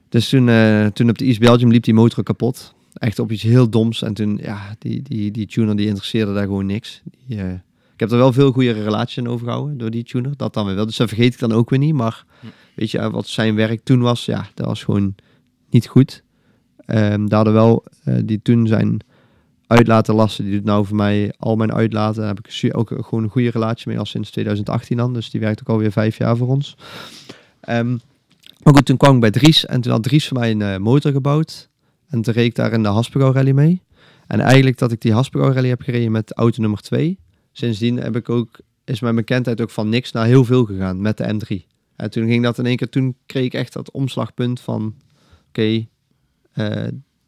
Dus 0.09 0.29
toen, 0.29 0.49
eh, 0.49 0.85
toen 0.85 1.09
op 1.09 1.17
de 1.17 1.25
East 1.25 1.39
Belgium 1.39 1.71
liep 1.71 1.83
die 1.83 1.93
motor 1.93 2.23
kapot. 2.23 2.73
Echt 2.93 3.19
op 3.19 3.31
iets 3.31 3.43
heel 3.43 3.69
doms. 3.69 4.01
En 4.01 4.13
toen, 4.13 4.39
ja, 4.41 4.75
die, 4.79 5.01
die, 5.01 5.31
die 5.31 5.47
tuner 5.47 5.75
die 5.75 5.87
interesseerde 5.87 6.33
daar 6.33 6.45
gewoon 6.45 6.65
niks. 6.65 7.01
Die, 7.27 7.37
eh, 7.37 7.51
ik 7.93 7.99
heb 7.99 8.11
er 8.11 8.17
wel 8.17 8.33
veel 8.33 8.51
goede 8.51 8.71
relaties 8.71 9.17
aan 9.17 9.27
overgehouden 9.27 9.77
door 9.77 9.91
die 9.91 10.03
tuner. 10.03 10.33
Dat 10.37 10.53
dan 10.53 10.65
weer 10.65 10.75
wel. 10.75 10.85
Dus 10.85 10.97
dat 10.97 11.07
vergeet 11.07 11.33
ik 11.33 11.39
dan 11.39 11.51
ook 11.51 11.69
weer 11.69 11.79
niet. 11.79 11.93
Maar 11.93 12.25
weet 12.75 12.91
je, 12.91 13.09
wat 13.09 13.27
zijn 13.27 13.55
werk 13.55 13.83
toen 13.83 14.01
was, 14.01 14.25
ja, 14.25 14.47
dat 14.53 14.65
was 14.65 14.83
gewoon 14.83 15.15
niet 15.69 15.87
goed. 15.87 16.23
Ehm 16.91 17.27
daar 17.27 17.35
hadden 17.35 17.53
wel, 17.53 17.83
eh, 18.03 18.15
die 18.23 18.41
toen 18.41 18.67
zijn 18.67 18.99
uitlatenlasten, 19.67 20.43
die 20.43 20.53
doet 20.53 20.63
nou 20.63 20.85
voor 20.85 20.95
mij 20.95 21.33
al 21.37 21.55
mijn 21.55 21.73
uitlaten. 21.73 22.19
Daar 22.19 22.35
heb 22.35 22.47
ik 22.47 22.77
ook 22.77 22.89
gewoon 22.89 23.23
een 23.23 23.29
goede 23.29 23.49
relatie 23.49 23.87
mee 23.87 23.99
al 23.99 24.05
sinds 24.05 24.31
2018 24.31 24.97
dan. 24.97 25.13
Dus 25.13 25.29
die 25.29 25.39
werkt 25.39 25.59
ook 25.59 25.69
alweer 25.69 25.91
vijf 25.91 26.17
jaar 26.17 26.37
voor 26.37 26.47
ons. 26.47 26.77
Ehm, 27.59 27.89
maar 28.63 28.73
goed, 28.73 28.85
toen 28.85 28.97
kwam 28.97 29.15
ik 29.15 29.21
bij 29.21 29.31
Dries 29.31 29.65
en 29.65 29.81
toen 29.81 29.91
had 29.91 30.03
Dries 30.03 30.27
voor 30.27 30.39
mij 30.39 30.51
een 30.51 30.61
eh, 30.61 30.77
motor 30.77 31.11
gebouwd. 31.11 31.69
En 32.09 32.21
toen 32.21 32.33
reed 32.33 32.45
ik 32.45 32.55
daar 32.55 32.73
in 32.73 32.83
de 32.83 32.89
Haspengouw 32.89 33.31
Rally 33.31 33.51
mee. 33.51 33.81
En 34.27 34.39
eigenlijk 34.39 34.77
dat 34.77 34.91
ik 34.91 35.01
die 35.01 35.13
Haspengouw 35.13 35.51
Rally 35.51 35.69
heb 35.69 35.81
gereden 35.81 36.11
met 36.11 36.33
auto 36.33 36.61
nummer 36.61 36.81
2. 36.81 37.19
Sindsdien 37.51 37.97
heb 37.97 38.15
ik 38.15 38.29
ook, 38.29 38.59
is 38.85 38.99
mijn 38.99 39.15
bekendheid 39.15 39.61
ook 39.61 39.69
van 39.69 39.89
niks 39.89 40.11
naar 40.11 40.25
heel 40.25 40.45
veel 40.45 40.65
gegaan 40.65 41.01
met 41.01 41.17
de 41.17 41.33
M3. 41.33 41.67
En 41.95 42.11
toen 42.11 42.27
ging 42.27 42.43
dat 42.43 42.57
in 42.57 42.65
één 42.65 42.77
keer, 42.77 42.89
toen 42.89 43.15
kreeg 43.25 43.45
ik 43.45 43.53
echt 43.53 43.73
dat 43.73 43.91
omslagpunt 43.91 44.59
van, 44.59 44.95
oké, 45.47 45.61
eh, 45.61 45.83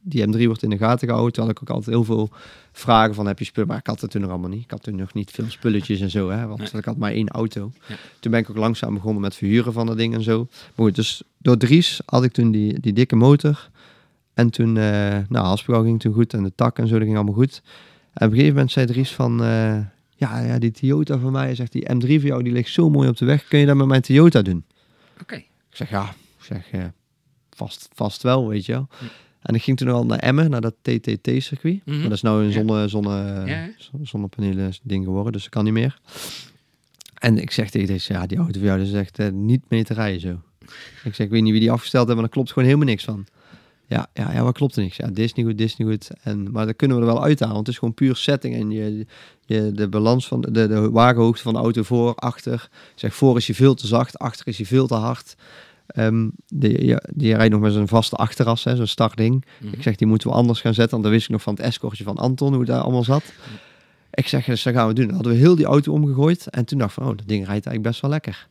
die 0.05 0.27
M3 0.27 0.45
wordt 0.45 0.63
in 0.63 0.69
de 0.69 0.77
gaten 0.77 1.07
gehouden. 1.07 1.33
Toen 1.33 1.43
had 1.45 1.53
ik 1.55 1.61
ook 1.61 1.69
altijd 1.69 1.95
heel 1.95 2.03
veel 2.03 2.29
vragen 2.71 3.15
van 3.15 3.25
heb 3.27 3.39
je 3.39 3.45
spullen. 3.45 3.69
Maar 3.69 3.77
ik 3.77 3.87
had 3.87 4.01
het 4.01 4.11
toen 4.11 4.21
nog 4.21 4.29
allemaal 4.29 4.49
niet. 4.49 4.63
Ik 4.63 4.71
had 4.71 4.83
toen 4.83 4.95
nog 4.95 5.13
niet 5.13 5.31
veel 5.31 5.45
spulletjes 5.49 5.99
en 6.01 6.09
zo. 6.09 6.29
Hè, 6.29 6.47
want 6.47 6.59
Nee. 6.59 6.69
ik 6.81 6.85
had 6.85 6.97
maar 6.97 7.11
één 7.11 7.29
auto. 7.29 7.71
Ja. 7.87 7.95
Toen 8.19 8.31
ben 8.31 8.39
ik 8.39 8.49
ook 8.49 8.55
langzaam 8.55 8.93
begonnen 8.93 9.21
met 9.21 9.35
verhuren 9.35 9.73
van 9.73 9.85
dat 9.85 9.97
ding 9.97 10.13
en 10.13 10.23
zo. 10.23 10.37
Maar 10.49 10.85
goed, 10.85 10.95
dus 10.95 11.23
door 11.37 11.57
Dries 11.57 12.01
had 12.05 12.23
ik 12.23 12.31
toen 12.31 12.51
die, 12.51 12.79
die 12.79 12.93
dikke 12.93 13.15
motor. 13.15 13.69
En 14.33 14.49
toen, 14.49 14.77
eh 14.77 15.17
nou, 15.29 15.45
Haspel 15.45 15.83
ging 15.83 15.99
toen 15.99 16.13
goed 16.13 16.33
en 16.33 16.43
de 16.43 16.51
tak 16.55 16.77
en 16.79 16.87
zo, 16.87 16.93
dat 16.93 17.03
ging 17.03 17.15
allemaal 17.15 17.33
goed. 17.33 17.61
En 18.13 18.25
op 18.25 18.31
een 18.31 18.37
gegeven 18.37 18.53
moment 18.53 18.71
zei 18.71 18.85
Dries 18.85 19.11
van, 19.11 19.43
eh, 19.43 19.77
ja, 20.15 20.39
ja, 20.39 20.59
die 20.59 20.71
Toyota 20.71 21.17
van 21.17 21.31
mij, 21.31 21.55
zegt 21.55 21.71
die 21.71 21.89
M3 21.93 21.99
van 22.07 22.19
jou, 22.29 22.43
die 22.43 22.53
ligt 22.53 22.69
zo 22.69 22.89
mooi 22.89 23.09
op 23.09 23.17
de 23.17 23.25
weg. 23.25 23.47
Kun 23.47 23.59
je 23.59 23.65
dat 23.65 23.75
met 23.75 23.87
mijn 23.87 24.01
Toyota 24.01 24.41
doen? 24.41 24.63
Oké. 25.21 25.35
Ik 25.35 25.45
zeg, 25.69 25.89
ja, 25.89 26.03
ik 26.37 26.43
zeg, 26.45 26.71
eh, 26.71 26.83
vast, 27.55 27.89
vast 27.93 28.23
wel, 28.23 28.47
weet 28.47 28.65
je 28.65 28.71
wel. 28.71 28.87
En 29.41 29.55
ik 29.55 29.63
ging 29.63 29.77
toen 29.77 29.87
al 29.89 30.05
naar 30.05 30.19
Emmen, 30.19 30.49
naar 30.49 30.61
dat 30.61 30.73
TTT-circuit. 30.81 31.81
Mhm. 31.85 31.95
Maar 31.99 32.03
dat 32.03 32.11
is 32.11 32.21
nou 32.21 32.43
een 32.45 32.51
zonne, 32.51 32.87
zonne, 32.87 33.09
Ja, 33.15 33.45
ja. 33.45 33.69
zon- 33.77 34.05
zonnepanelen 34.05 34.73
ding 34.83 35.05
geworden, 35.05 35.31
dus 35.31 35.41
dat 35.41 35.51
kan 35.51 35.63
niet 35.63 35.73
meer. 35.73 35.99
En 37.13 37.37
ik 37.37 37.51
zeg 37.51 37.69
tegen 37.69 37.87
deze, 37.87 38.13
ja, 38.13 38.25
die 38.25 38.37
auto 38.37 38.59
van 38.59 38.67
jou, 38.67 38.93
echt 38.95 39.19
eh, 39.19 39.29
niet 39.31 39.61
mee 39.67 39.83
te 39.83 39.93
rijden 39.93 40.19
zo. 40.21 40.39
Ik 41.03 41.15
zeg, 41.15 41.25
ik 41.25 41.29
weet 41.29 41.41
niet 41.41 41.51
wie 41.51 41.59
die 41.61 41.71
afgesteld 41.71 42.07
hebben, 42.07 42.15
maar 42.15 42.23
daar 42.25 42.33
klopt 42.33 42.51
gewoon 42.51 42.67
helemaal 42.67 42.87
niks 42.89 43.03
van. 43.03 43.25
Ja, 43.87 44.07
ja, 44.13 44.33
ja, 44.33 44.43
wat 44.43 44.53
klopt 44.53 44.75
er 44.75 44.81
niks? 44.83 44.95
Ja, 44.95 45.07
dit 45.07 45.17
is 45.17 45.33
niet 45.33 45.45
goed, 45.45 45.57
dit 45.57 45.67
is 45.67 45.77
niet 45.77 45.87
goed. 45.87 46.09
En, 46.21 46.51
maar 46.51 46.65
dat 46.65 46.75
kunnen 46.75 46.97
we 46.97 47.03
er 47.05 47.09
wel 47.13 47.23
uithalen, 47.23 47.53
want 47.53 47.65
het 47.65 47.75
is 47.75 47.79
gewoon 47.79 47.93
puur 47.93 48.15
setting. 48.15 48.55
En 48.55 48.71
je, 48.71 49.05
je, 49.45 49.71
de 49.71 49.87
balans 49.87 50.27
van 50.27 50.41
de, 50.41 50.51
de, 50.51 50.67
de 50.67 50.89
wagenhoogte 50.89 51.41
van 51.41 51.53
de 51.53 51.59
auto 51.59 51.83
voor, 51.83 52.15
achter. 52.15 52.53
Ik 52.73 52.99
zeg, 52.99 53.15
voor 53.15 53.37
is 53.37 53.47
je 53.47 53.53
veel 53.55 53.73
te 53.73 53.87
zacht, 53.87 54.19
achter 54.19 54.47
is 54.47 54.57
je 54.57 54.65
veel 54.65 54.87
te 54.87 54.93
hard. 54.95 55.35
Ehm 55.87 56.29
die, 56.47 56.85
ja, 56.85 57.01
die 57.13 57.35
rijdt 57.35 57.51
nog 57.51 57.61
met 57.61 57.73
zo'n 57.73 57.87
vaste 57.87 58.15
achteras, 58.15 58.63
hè, 58.63 58.75
zo'n 58.75 58.87
startding. 58.87 59.45
Mhm. 59.61 59.73
Ik 59.73 59.81
zeg, 59.81 59.95
die 59.95 60.07
moeten 60.07 60.29
we 60.29 60.35
anders 60.35 60.61
gaan 60.61 60.73
zetten. 60.73 60.91
Want 60.91 61.03
dan 61.03 61.11
wist 61.11 61.25
ik 61.25 61.31
nog 61.31 61.41
van 61.41 61.53
het 61.53 61.63
escortje 61.63 62.03
van 62.03 62.17
Anton, 62.17 62.53
hoe 62.53 62.65
dat 62.65 62.81
allemaal 62.81 63.03
zat. 63.03 63.23
Ik 64.11 64.27
zeg, 64.27 64.45
dus 64.45 64.63
dat 64.63 64.73
gaan 64.73 64.87
we 64.87 64.93
doen. 64.93 65.05
Dan 65.05 65.15
hadden 65.15 65.33
we 65.33 65.39
heel 65.39 65.55
die 65.55 65.65
auto 65.65 65.91
omgegooid. 65.91 66.47
En 66.49 66.65
toen 66.65 66.77
dacht 66.77 66.89
ik 66.89 67.03
van, 67.03 67.11
oh, 67.11 67.17
dat 67.17 67.27
ding 67.27 67.45
rijdt 67.45 67.65
eigenlijk 67.65 67.81
best 67.81 68.01
wel 68.01 68.11
lekker. 68.11 68.47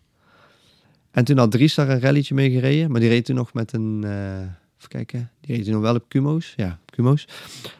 En 1.10 1.24
toen 1.24 1.38
had 1.38 1.50
Dries 1.50 1.74
daar 1.74 1.88
een 1.88 2.00
rallytje 2.00 2.34
mee 2.34 2.50
gereden. 2.50 2.90
Maar 2.90 3.00
die 3.00 3.08
reed 3.08 3.24
toen 3.24 3.36
nog 3.36 3.52
met 3.52 3.72
een... 3.72 4.04
eh 4.04 4.60
even 4.82 5.06
kijken. 5.06 5.30
Die 5.40 5.56
reed 5.56 5.64
toen 5.64 5.74
nog 5.74 5.82
wel 5.82 5.94
op 5.94 6.04
Cumo's. 6.08 6.52
Ja, 6.56 6.78
op 6.82 6.90
Cumo's. 6.90 7.26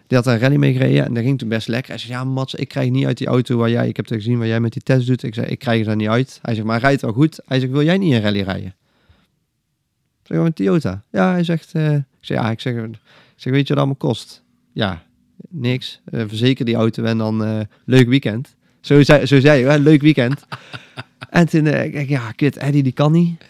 Die 0.07 0.17
had 0.17 0.25
daar 0.25 0.35
een 0.35 0.41
rally 0.41 0.57
mee 0.57 0.73
gereden. 0.73 1.05
En 1.05 1.15
dat 1.15 1.23
ging 1.23 1.39
toen 1.39 1.49
best 1.49 1.69
lekker. 1.69 1.91
Hij 1.91 1.99
zei, 1.99 2.13
ja 2.13 2.25
Mats, 2.25 2.55
ik 2.55 2.69
krijg 2.69 2.91
niet 2.91 3.07
uit 3.07 3.19
die 3.19 3.27
auto 3.27 3.57
waar 3.57 3.71
jij... 3.71 3.89
Ik 3.89 3.97
heb 3.97 4.07
gezien 4.07 4.39
waar 4.39 4.47
jij 4.47 4.61
met 4.61 4.73
die 4.73 4.83
test 4.83 5.07
doet. 5.07 5.23
Ik 5.23 5.35
zei, 5.35 5.47
ik 5.47 5.59
krijg 5.59 5.81
er 5.81 5.87
daar 5.87 5.97
niet 5.97 6.09
uit. 6.09 6.39
Hij 6.43 6.55
zegt, 6.55 6.67
maar 6.67 6.81
hij 6.81 6.89
rijdt 6.89 7.03
wel 7.03 7.13
goed. 7.13 7.41
Hij 7.47 7.61
zegt, 7.61 7.73
wil 7.73 7.83
jij 7.83 7.99
niet 7.99 8.13
een 8.13 8.21
rally 8.21 8.41
rijden? 8.41 8.75
Zeg, 10.23 10.39
met 10.39 10.57
Toyota. 10.57 11.03
Ja, 11.11 11.31
hij 11.31 11.45
zegt... 11.45 11.73
eh, 11.73 11.95
ik 11.95 12.05
zeg, 12.21 12.39
ja, 12.39 12.51
ik 12.51 12.61
zeg, 12.61 12.75
ik 12.75 12.99
zeg, 13.37 13.53
weet 13.53 13.53
je 13.53 13.53
wat 13.53 13.69
het 13.69 13.79
allemaal 13.79 13.95
kost? 13.95 14.43
Ja, 14.73 15.03
niks. 15.49 16.01
Eh, 16.05 16.25
verzeker 16.27 16.65
die 16.65 16.75
auto 16.75 17.05
en 17.05 17.19
dan 17.19 17.45
eh, 17.45 17.61
leuk 17.85 18.09
weekend. 18.09 18.57
Zo 18.81 19.03
zei, 19.03 19.27
zo 19.27 19.41
zei 19.41 19.61
je, 19.61 19.67
hè? 19.67 19.77
leuk 19.77 20.01
weekend. 20.03 20.47
en 21.31 21.49
toen, 21.49 21.67
ik 21.67 22.09
ja, 22.09 22.33
kut, 22.33 22.57
Eddie 22.57 22.83
die 22.83 22.93
kan 22.93 23.13
niet. 23.13 23.45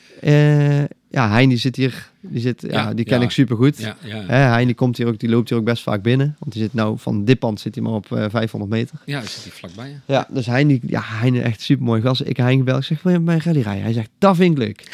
Ja, 1.13 1.31
Hein 1.31 1.49
die 1.49 1.59
zit 1.59 1.77
hier, 1.77 2.11
die, 2.21 2.41
zit, 2.41 2.63
ja, 2.63 2.69
Ja, 2.69 2.95
die 2.95 3.05
ken 3.05 3.19
ja. 3.19 3.25
ik 3.25 3.31
super 3.31 3.57
goed. 3.57 3.79
Ja, 3.79 3.97
ja. 4.01 4.23
Hein 4.27 4.67
die 4.67 4.75
komt 4.75 4.97
hier 4.97 5.07
ook, 5.07 5.19
die 5.19 5.29
loopt 5.29 5.49
hier 5.49 5.59
ook 5.59 5.65
best 5.65 5.83
vaak 5.83 6.03
binnen. 6.03 6.37
Want 6.39 6.53
die 6.53 6.63
zit 6.63 6.75
nou 6.75 6.99
van 6.99 7.25
Dippand 7.25 7.61
zit 7.61 7.75
hij 7.75 7.85
maar 7.85 7.93
op 7.93 8.13
eh, 8.13 8.25
500 8.31 8.73
meter. 8.73 8.99
ja, 9.05 9.19
hij 9.19 9.29
zit 9.29 9.43
hier 9.43 9.53
vlakbij. 9.53 9.89
Ja. 9.89 9.99
Ja, 10.07 10.27
dus 10.31 10.47
Hein, 10.47 10.69
die, 10.69 10.81
ja, 10.87 11.03
Hein 11.05 11.43
echt 11.43 11.61
super 11.61 11.85
mooi 11.85 12.01
gast. 12.01 12.21
Ik 12.25 12.37
Hein 12.37 12.59
gebeld, 12.59 12.79
ik 12.79 12.85
zeg, 12.85 13.03
wil 13.03 13.13
je 13.13 13.21
bij 13.21 13.35
een 13.35 13.43
rally 13.43 13.61
rijden? 13.61 13.83
Hij 13.83 13.93
zegt, 13.93 14.11
dat 14.19 14.37
vind 14.37 14.53
ik 14.53 14.59
leuk. 14.59 14.81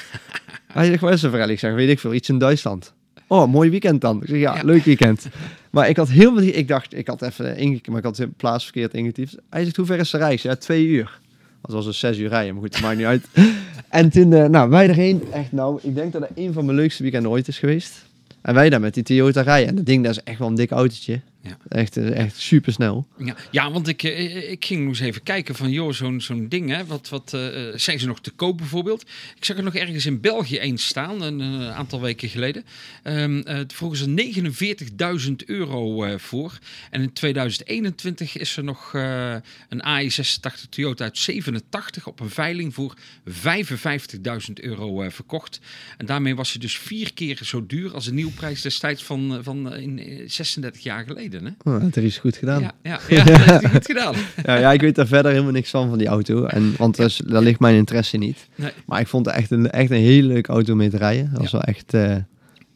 hij 0.73 0.87
zegt, 0.87 1.01
wat 1.01 1.13
is 1.13 1.23
er 1.23 1.31
voor? 1.31 1.39
Ik 1.41 1.59
zeg, 1.59 1.75
weet 1.75 1.89
ik 1.89 1.99
veel, 1.99 2.15
iets 2.15 2.29
in 2.29 2.39
Duitsland. 2.39 2.93
Oh, 3.27 3.49
mooi 3.53 3.71
weekend 3.71 4.01
dan. 4.01 4.23
Ik 4.23 4.29
zeg, 4.29 4.39
ja, 4.39 4.55
Ja. 4.57 4.63
leuk 4.63 4.85
weekend. 4.85 5.27
maar 5.71 5.89
ik 5.89 5.97
had 5.97 6.09
helemaal 6.09 6.43
niet, 6.43 6.57
ik 6.57 6.69
dacht, 6.69 6.95
ik 6.97 7.07
had 7.07 7.23
even 7.23 7.57
ingekeken, 7.57 7.91
maar 7.93 8.01
ik 8.01 8.07
had 8.07 8.17
de 8.17 8.29
plaats 8.29 8.65
verkeerd 8.65 8.95
ingetypt. 8.95 9.37
Hij 9.51 9.65
zegt, 9.65 9.77
hoe 9.77 9.87
ver 9.87 9.99
is 9.99 10.11
de 10.11 10.19
reis? 10.19 10.43
Ja, 10.43 10.57
twee 10.57 10.87
uur. 10.87 11.19
Dat 11.63 11.73
was 11.73 11.85
dus 11.85 11.99
zes 11.99 12.19
uur 12.19 12.29
rijden, 12.29 12.53
maar 12.53 12.63
goed, 12.63 12.73
dat 12.73 12.81
maakt 12.81 12.97
niet 12.97 13.07
uit. 13.07 13.27
en 13.89 14.11
toen, 14.11 14.33
eh, 14.33 14.45
nou, 14.49 14.71
wij 14.71 14.89
erheen, 14.89 15.23
echt 15.33 15.53
nou, 15.53 15.79
ik 15.83 15.95
denk 15.95 16.13
dat 16.13 16.23
het 16.23 16.31
een 16.35 16.53
van 16.53 16.65
mijn 16.65 16.77
leukste 16.77 17.03
weekenden 17.03 17.31
ooit 17.31 17.49
is 17.49 17.59
geweest. 17.59 18.07
En 18.41 18.55
wij 18.55 18.71
daar 18.71 18.81
met 18.81 18.95
die 18.95 19.03
Toyota 19.03 19.41
rijden. 19.41 19.69
En 19.69 19.75
dat 19.75 19.87
ding, 19.87 20.05
dat 20.05 20.13
is 20.13 20.23
echt 20.25 20.39
wel 20.39 20.49
een 20.49 20.55
dik 20.55 20.71
autootje. 20.71 21.21
Ja. 21.41 21.57
Echt, 21.69 21.97
eh, 21.97 22.17
echt 22.17 22.37
super 22.37 22.73
snel. 22.73 23.07
Ja, 23.19 23.37
ja, 23.51 23.71
want 23.71 23.89
ik, 23.89 24.03
eh, 24.03 24.51
ik 24.51 24.65
ging 24.65 24.81
nog 24.81 24.89
eens 24.89 25.01
even 25.01 25.23
kijken 25.23 25.55
van, 25.55 25.71
joh, 25.71 25.93
zo'n 25.93 26.21
zo'n 26.21 26.49
ding, 26.49 26.71
hè, 26.71 26.87
wat, 26.87 27.09
wat 27.09 27.33
eh, 27.35 27.41
zijn 27.75 27.99
ze 27.99 28.07
nog 28.07 28.21
te 28.21 28.31
koop 28.31 28.57
bijvoorbeeld? 28.57 29.03
Ik 29.37 29.45
zag 29.45 29.57
er 29.57 29.63
nog 29.63 29.75
ergens 29.75 30.07
in 30.07 30.21
België 30.21 30.59
eens 30.59 30.87
staan, 30.87 31.23
een, 31.23 31.41
eh, 31.41 31.77
aantal 31.77 32.01
weken 32.01 32.29
geleden. 32.29 32.65
Ehm 33.03 33.41
eh, 33.41 33.61
vroegen 33.67 33.99
ze 33.99 34.09
49.000 34.09 35.45
euro 35.45 36.17
voor. 36.19 36.59
En 36.91 37.03
in 37.03 37.13
2021 37.13 38.37
is 38.37 38.57
er 38.57 38.65
nog 38.65 38.93
een 38.93 39.83
AI86 39.83 40.69
Toyota 40.69 41.05
uit 41.05 41.19
87 41.19 42.07
op 42.07 42.21
een 42.21 42.31
veiling 42.31 42.75
voor 42.75 42.95
55.000 43.25 44.61
euro 44.61 45.11
verkocht. 45.11 45.61
En 45.97 46.07
daarmee 46.07 46.35
was 46.35 46.51
ze 46.51 46.59
dus 46.59 46.79
vier 46.79 47.13
keer 47.15 47.39
zo 47.43 47.67
duur 47.67 47.95
als 47.95 48.05
de 48.05 48.13
nieuwprijs 48.13 48.63
destijds 48.63 49.05
van, 49.05 49.41
van 49.43 49.75
in, 49.75 49.99
eh, 49.99 50.29
36 50.29 50.83
jaar 50.83 51.05
geleden. 51.05 51.28
Hè? 51.33 51.71
Oh, 51.71 51.81
dat 51.83 51.97
is 51.97 52.19
goed 52.19 52.37
gedaan. 52.37 52.61
Ja, 52.61 52.73
ja, 52.83 52.99
ja, 53.09 53.25
dat 53.25 53.37
hij 53.63 53.71
goed 53.71 53.87
gedaan. 53.87 54.15
Ja, 54.45 54.57
ja, 54.57 54.73
ik 54.73 54.81
weet 54.81 54.95
daar 54.95 55.07
verder 55.07 55.31
helemaal 55.33 55.53
niks 55.53 55.71
van, 55.71 55.89
van 55.89 55.99
die 55.99 56.07
auto. 56.07 56.45
En, 56.45 56.75
want 56.79 56.97
daar, 56.97 57.07
is- 57.07 57.23
daar 57.27 57.43
ligt 57.43 57.61
mijn 57.61 57.77
interesse 57.77 58.17
niet. 58.17 58.49
Nee. 58.55 58.71
Maar 58.87 59.01
ik 59.01 59.07
vond 59.07 59.27
het 59.27 59.35
echt 59.35 59.51
een, 59.51 59.71
echt 59.71 59.91
een 59.91 59.97
hele 59.97 60.27
leuke 60.27 60.53
auto 60.53 60.75
mee 60.75 60.91
te 60.91 60.97
rijden. 60.97 61.31
Dat 61.33 61.41
was 61.41 61.53
wel 61.53 61.63
echt, 61.63 61.95
eh, 61.95 62.17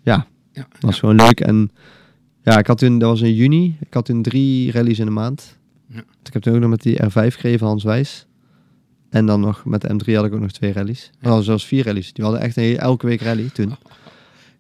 ja, 0.03 0.27
dat 0.53 0.67
was 0.81 0.99
gewoon 0.99 1.17
leuk. 1.17 1.41
En 1.41 1.71
ja, 2.43 2.59
ik 2.59 2.67
had 2.67 2.79
toen, 2.79 2.99
dat 2.99 3.09
was 3.11 3.21
in 3.21 3.35
juni, 3.35 3.77
ik 3.81 3.95
had 3.95 4.05
toen 4.05 4.23
drie 4.23 4.73
rallies 4.73 4.99
in 4.99 5.05
de 5.07 5.11
maand. 5.13 5.59
Ja. 5.89 6.03
Ik 6.25 6.33
heb 6.33 6.43
toen 6.43 6.55
ook 6.55 6.61
nog 6.61 6.71
met 6.71 6.83
die 6.83 6.97
R5 7.03 7.09
gereden 7.13 7.59
van 7.59 7.69
Hans 7.69 7.85
Wijs. 7.85 8.27
En 9.11 9.27
dan 9.27 9.41
nog 9.41 9.65
met 9.65 9.81
de 9.81 9.89
M3 9.95 10.15
had 10.15 10.25
ik 10.25 10.33
ook 10.35 10.41
nog 10.41 10.51
twee 10.53 10.73
rallies. 10.73 11.11
Ja. 11.21 11.31
Ja. 11.31 11.41
zelfs 11.41 11.67
vier 11.67 11.85
rallies. 11.85 12.13
Die 12.13 12.25
hadden 12.25 12.43
echt 12.43 12.57
een, 12.57 12.79
elke 12.79 13.07
week 13.07 13.21
rally 13.21 13.49
toen. 13.53 13.69
Ja. 13.69 13.79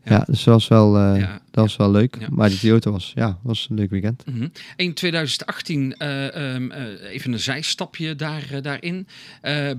Ja, 0.04 0.24
dus 0.26 0.44
dat 0.44 0.54
was 0.54 0.68
wel, 0.68 0.98
eh, 0.98 1.28
dat 1.50 1.64
was 1.64 1.76
wel 1.76 1.90
leuk. 1.90 2.28
Maar 2.30 2.48
die 2.48 2.58
Toyota 2.58 2.90
was, 2.90 3.12
ja, 3.14 3.38
was 3.42 3.66
een 3.70 3.76
leuk 3.76 3.90
weekend. 3.90 4.26
Mhm. 4.26 4.48
In 4.76 4.94
2018, 4.94 5.96
eh, 5.96 6.54
ehm, 6.54 6.70
eh, 6.70 7.12
even 7.14 7.32
een 7.32 7.40
zijstapje 7.40 8.16
daar, 8.16 8.62
daarin, 8.62 9.06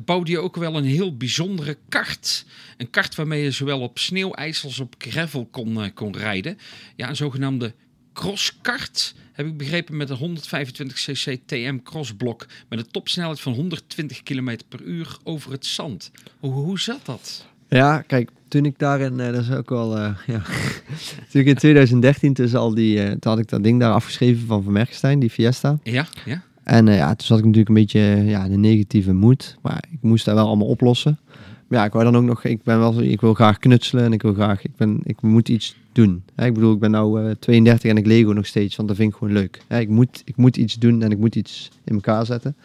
bouwde 0.06 0.32
je 0.32 0.40
ook 0.40 0.56
wel 0.56 0.78
een 0.78 0.84
heel 0.84 1.18
bijzondere 1.18 1.78
kart. 1.90 2.46
Een 2.78 2.90
kart 2.90 3.16
waarmee 3.16 3.44
je 3.44 3.52
zowel 3.52 3.80
op 3.80 4.00
sneeuwijs 4.00 4.64
als 4.64 4.80
op 4.80 4.96
gravel 4.98 5.46
kon, 5.46 5.94
kon 5.94 6.18
rijden. 6.18 6.58
Ja, 6.96 7.10
een 7.10 7.16
zogenaamde 7.16 7.74
crosskart, 8.14 9.16
heb 9.32 9.46
ik 9.46 9.58
begrepen, 9.58 9.98
met 9.98 10.10
een 10.10 10.18
125cc 10.18 11.46
TM 11.46 11.78
crossblok 11.84 12.46
met 12.70 12.80
een 12.80 12.92
topsnelheid 12.92 13.40
van 13.40 13.54
120 13.54 14.24
km 14.24 14.58
per 14.70 14.82
uur 14.82 15.18
over 15.24 15.52
het 15.52 15.66
zand. 15.66 16.12
Hoe, 16.40 16.54
hoe 16.54 16.80
zat 16.80 17.06
dat? 17.06 17.46
Ja, 17.74 18.02
kijk, 18.02 18.30
toen 18.48 18.66
ik 18.66 18.80
daarin, 18.80 19.20
eh 19.20 19.32
dat 19.32 19.42
is 19.42 19.52
ook 19.52 19.70
wel, 19.70 19.98
eh, 19.98 20.10
ja. 20.28 20.42
toen 21.30 21.42
ik 21.42 21.48
in 21.48 21.56
2013, 21.56 22.34
tussen 22.34 22.60
al 22.60 22.74
die, 22.74 23.04
eh, 23.04 23.08
toen 23.08 23.32
had 23.32 23.40
ik 23.40 23.50
dat 23.50 23.64
ding 23.64 23.80
daar 23.80 23.94
afgeschreven 23.94 24.48
van 24.48 24.64
Van 24.64 24.74
Merkstein, 24.74 25.20
die 25.20 25.30
Fiesta. 25.30 25.80
Ja, 25.84 26.06
ja, 26.26 26.44
En 26.64 26.86
ja, 26.86 27.08
toen 27.16 27.28
zat 27.28 27.38
ik 27.38 27.44
natuurlijk 27.44 27.70
een 27.70 27.82
beetje, 27.82 28.00
ja, 28.26 28.48
de 28.48 28.58
negatieve 28.58 29.14
moed. 29.14 29.58
Maar 29.62 29.84
ik 29.92 29.98
moest 30.02 30.26
daar 30.26 30.36
wel 30.36 30.48
allemaal 30.48 30.68
oplossen. 30.68 31.20
Maar 31.68 31.80
ja, 31.80 31.86
ik 31.86 31.92
wou 31.92 32.04
dan 32.04 32.18
ook 32.18 32.24
nog, 32.24 32.44
ik 32.44 32.64
ben 32.64 32.80
wel, 32.80 33.02
ik 33.02 33.22
wil 33.22 33.34
graag 33.34 33.58
knutselen 33.58 34.04
en 34.04 34.14
ik 34.14 34.22
wil 34.22 34.34
graag, 34.34 34.64
ik 34.64 34.76
ben, 34.76 35.00
ik 35.04 35.22
moet 35.22 35.50
iets 35.50 35.76
doen. 35.92 36.24
Hè, 36.36 36.46
ik 36.46 36.54
bedoel, 36.54 36.74
ik 36.74 36.80
ben 36.80 36.92
nou 36.92 37.30
eh, 37.30 37.32
32 37.40 37.90
en 37.90 37.98
ik 37.98 38.06
Lego 38.06 38.32
nog 38.32 38.46
steeds, 38.46 38.76
want 38.76 38.88
dat 38.88 38.98
vind 38.98 39.12
ik 39.12 39.18
gewoon 39.18 39.34
leuk. 39.34 39.62
Hè, 39.68 39.80
ik, 39.80 39.90
moet, 39.90 40.22
ik 40.26 40.36
moet 40.36 40.58
iets 40.58 40.76
doen 40.76 41.02
en 41.02 41.12
ik 41.12 41.18
moet 41.18 41.36
iets 41.36 41.70
in 41.84 41.94
elkaar 41.94 42.26
zetten. 42.26 42.56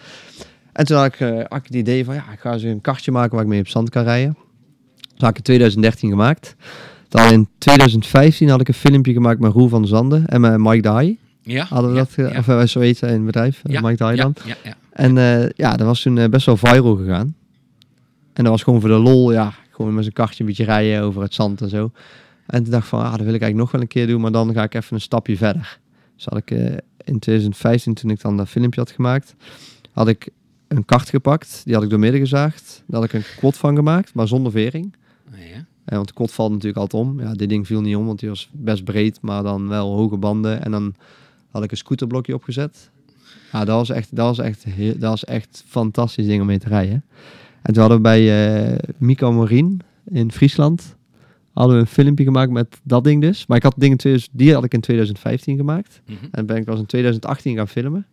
En 0.73 0.87
toen 0.87 0.97
had 0.97 1.07
ik, 1.07 1.19
had 1.49 1.59
ik 1.59 1.65
het 1.65 1.75
idee 1.75 2.05
van, 2.05 2.15
ja, 2.15 2.33
ik 2.33 2.39
ga 2.41 2.53
eens 2.53 2.63
een 2.63 2.81
kartje 2.81 3.13
maken 3.13 3.33
waar 3.33 3.43
ik 3.43 3.49
mee 3.49 3.61
op 3.61 3.69
zand 3.69 3.91
kan 3.91 4.03
rijden. 4.03 4.37
Had 5.19 5.31
ik 5.31 5.37
in 5.37 5.43
2013 5.43 6.11
gemaakt. 6.11 6.57
Dan 7.09 7.33
in 7.33 7.49
2015 7.59 8.49
had 8.49 8.61
ik 8.61 8.69
een 8.69 8.75
filmpje 8.75 9.13
gemaakt 9.13 9.41
met 9.41 9.53
Roel 9.53 9.69
van 9.69 9.87
Zanden 9.87 10.27
en 10.27 10.41
met 10.41 10.59
Mike 10.59 10.81
Daai. 10.81 11.19
ja. 11.43 11.65
Hadden 11.65 11.91
we 11.91 11.97
ja, 11.97 12.07
dat, 12.17 12.33
ja. 12.33 12.39
of 12.39 12.49
eh, 12.49 12.63
zo 12.63 12.81
heet 12.81 13.01
het 13.01 13.25
bedrijf, 13.25 13.61
eh, 13.65 13.73
Ja, 13.73 13.81
Mike 13.81 13.97
Daai 13.97 14.17
ja, 14.17 14.23
dan. 14.23 14.35
ja, 14.45 14.55
ja. 14.65 14.77
En 14.93 15.19
eh, 15.19 15.49
ja, 15.57 15.77
dat 15.77 15.87
was 15.87 16.03
toen 16.03 16.31
best 16.31 16.47
wel 16.47 16.57
viral 16.57 16.97
gegaan. 16.97 17.35
En 18.33 18.45
dat 18.45 18.53
was 18.53 18.63
gewoon 18.63 18.81
voor 18.81 18.89
de 18.89 18.97
lol, 18.97 19.33
ja, 19.33 19.55
gewoon 19.71 19.95
met 19.95 20.03
zijn 20.03 20.15
kartje 20.15 20.41
een 20.41 20.47
beetje 20.47 20.65
rijden 20.65 21.03
over 21.03 21.23
het 21.23 21.35
zand 21.35 21.61
en 21.61 21.69
zo. 21.69 21.91
En 22.47 22.63
toen 22.63 22.73
dacht 22.73 22.83
ik 22.83 22.89
van, 22.89 23.01
ah, 23.01 23.11
dat 23.11 23.21
wil 23.21 23.35
ik 23.35 23.43
eigenlijk 23.43 23.57
nog 23.57 23.71
wel 23.71 23.81
een 23.81 23.87
keer 23.87 24.07
doen, 24.07 24.21
maar 24.21 24.33
dan 24.33 24.53
ga 24.53 24.63
ik 24.63 24.75
even 24.75 24.95
een 24.95 25.01
stapje 25.01 25.37
verder. 25.37 25.79
Dus 26.17 26.25
had 26.25 26.39
ik 26.39 26.51
in 27.05 27.19
2015, 27.19 27.95
toen 27.95 28.11
ik 28.11 28.21
dan 28.21 28.37
dat 28.37 28.49
filmpje 28.49 28.81
had 28.81 28.91
gemaakt, 28.91 29.35
had 29.93 30.09
ik 30.09 30.29
een 30.69 30.85
kart 30.85 31.09
gepakt. 31.09 31.61
Die 31.65 31.75
had 31.75 31.83
ik 31.83 31.91
doormidden 31.91 32.21
gezaagd. 32.21 32.83
Daar 32.87 33.01
had 33.01 33.09
ik 33.09 33.15
een 33.15 33.25
quad 33.37 33.57
van 33.57 33.77
gemaakt, 33.77 34.15
maar 34.15 34.29
zonder 34.29 34.53
vering. 34.53 34.95
Ja. 35.33 35.65
Eh, 35.85 35.97
want 35.97 36.09
de 36.09 36.15
quad 36.15 36.33
valt 36.33 36.51
natuurlijk 36.51 36.79
altijd 36.79 37.03
om. 37.03 37.21
Ja, 37.21 37.35
dit 37.35 37.49
ding 37.49 37.67
viel 37.67 37.81
niet 37.81 37.97
om, 37.97 38.07
want 38.07 38.19
die 38.19 38.29
was 38.29 38.49
best 38.53 38.85
breed, 38.85 39.19
maar 39.21 39.43
dan 39.43 39.69
wel 39.69 39.97
hoge 39.97 40.17
banden. 40.17 40.65
En 40.65 40.71
dan 40.71 40.95
had 41.51 41.65
ik 41.65 41.71
een 41.71 41.77
scooterblokje 41.77 42.35
opgezet. 42.35 42.91
Ja, 43.53 43.65
dat 43.65 43.77
was 43.77 43.91
echt, 43.91 44.17
dat 44.17 44.37
was 44.37 44.39
echt, 44.39 44.65
dat 44.77 45.11
was 45.11 45.25
echt 45.25 45.65
fantastisch 45.67 46.27
ding 46.27 46.41
om 46.41 46.47
mee 46.47 46.59
te 46.59 46.69
rijden. 46.69 47.05
En 47.63 47.73
toen 47.73 47.83
hadden 47.83 47.97
we 47.97 48.03
bij 48.03 48.81
Mico 48.99 49.33
Morin 49.33 49.81
in 50.05 50.33
Friesland, 50.33 50.97
hadden 51.53 51.77
we 51.77 51.83
een 51.83 51.89
filmpje 51.89 52.25
gemaakt 52.25 52.51
met 52.51 52.81
dat 52.83 53.05
ding 53.05 53.21
dus. 53.21 53.47
Maar 53.47 53.57
ik 53.57 53.63
had 53.63 53.75
dingen, 53.77 53.97
2000 53.97 54.39
die 54.39 54.55
had 54.55 54.65
ik 54.65 54.75
in 54.75 54.81
2015 54.81 55.57
gemaakt. 55.57 56.01
Mhm. 56.07 56.17
En 56.31 56.47
ben 56.47 56.57
ik 56.57 56.65
pas 56.65 56.79
in 56.79 56.87
2018 56.87 57.57
gaan 57.57 57.69
filmen. 57.69 58.07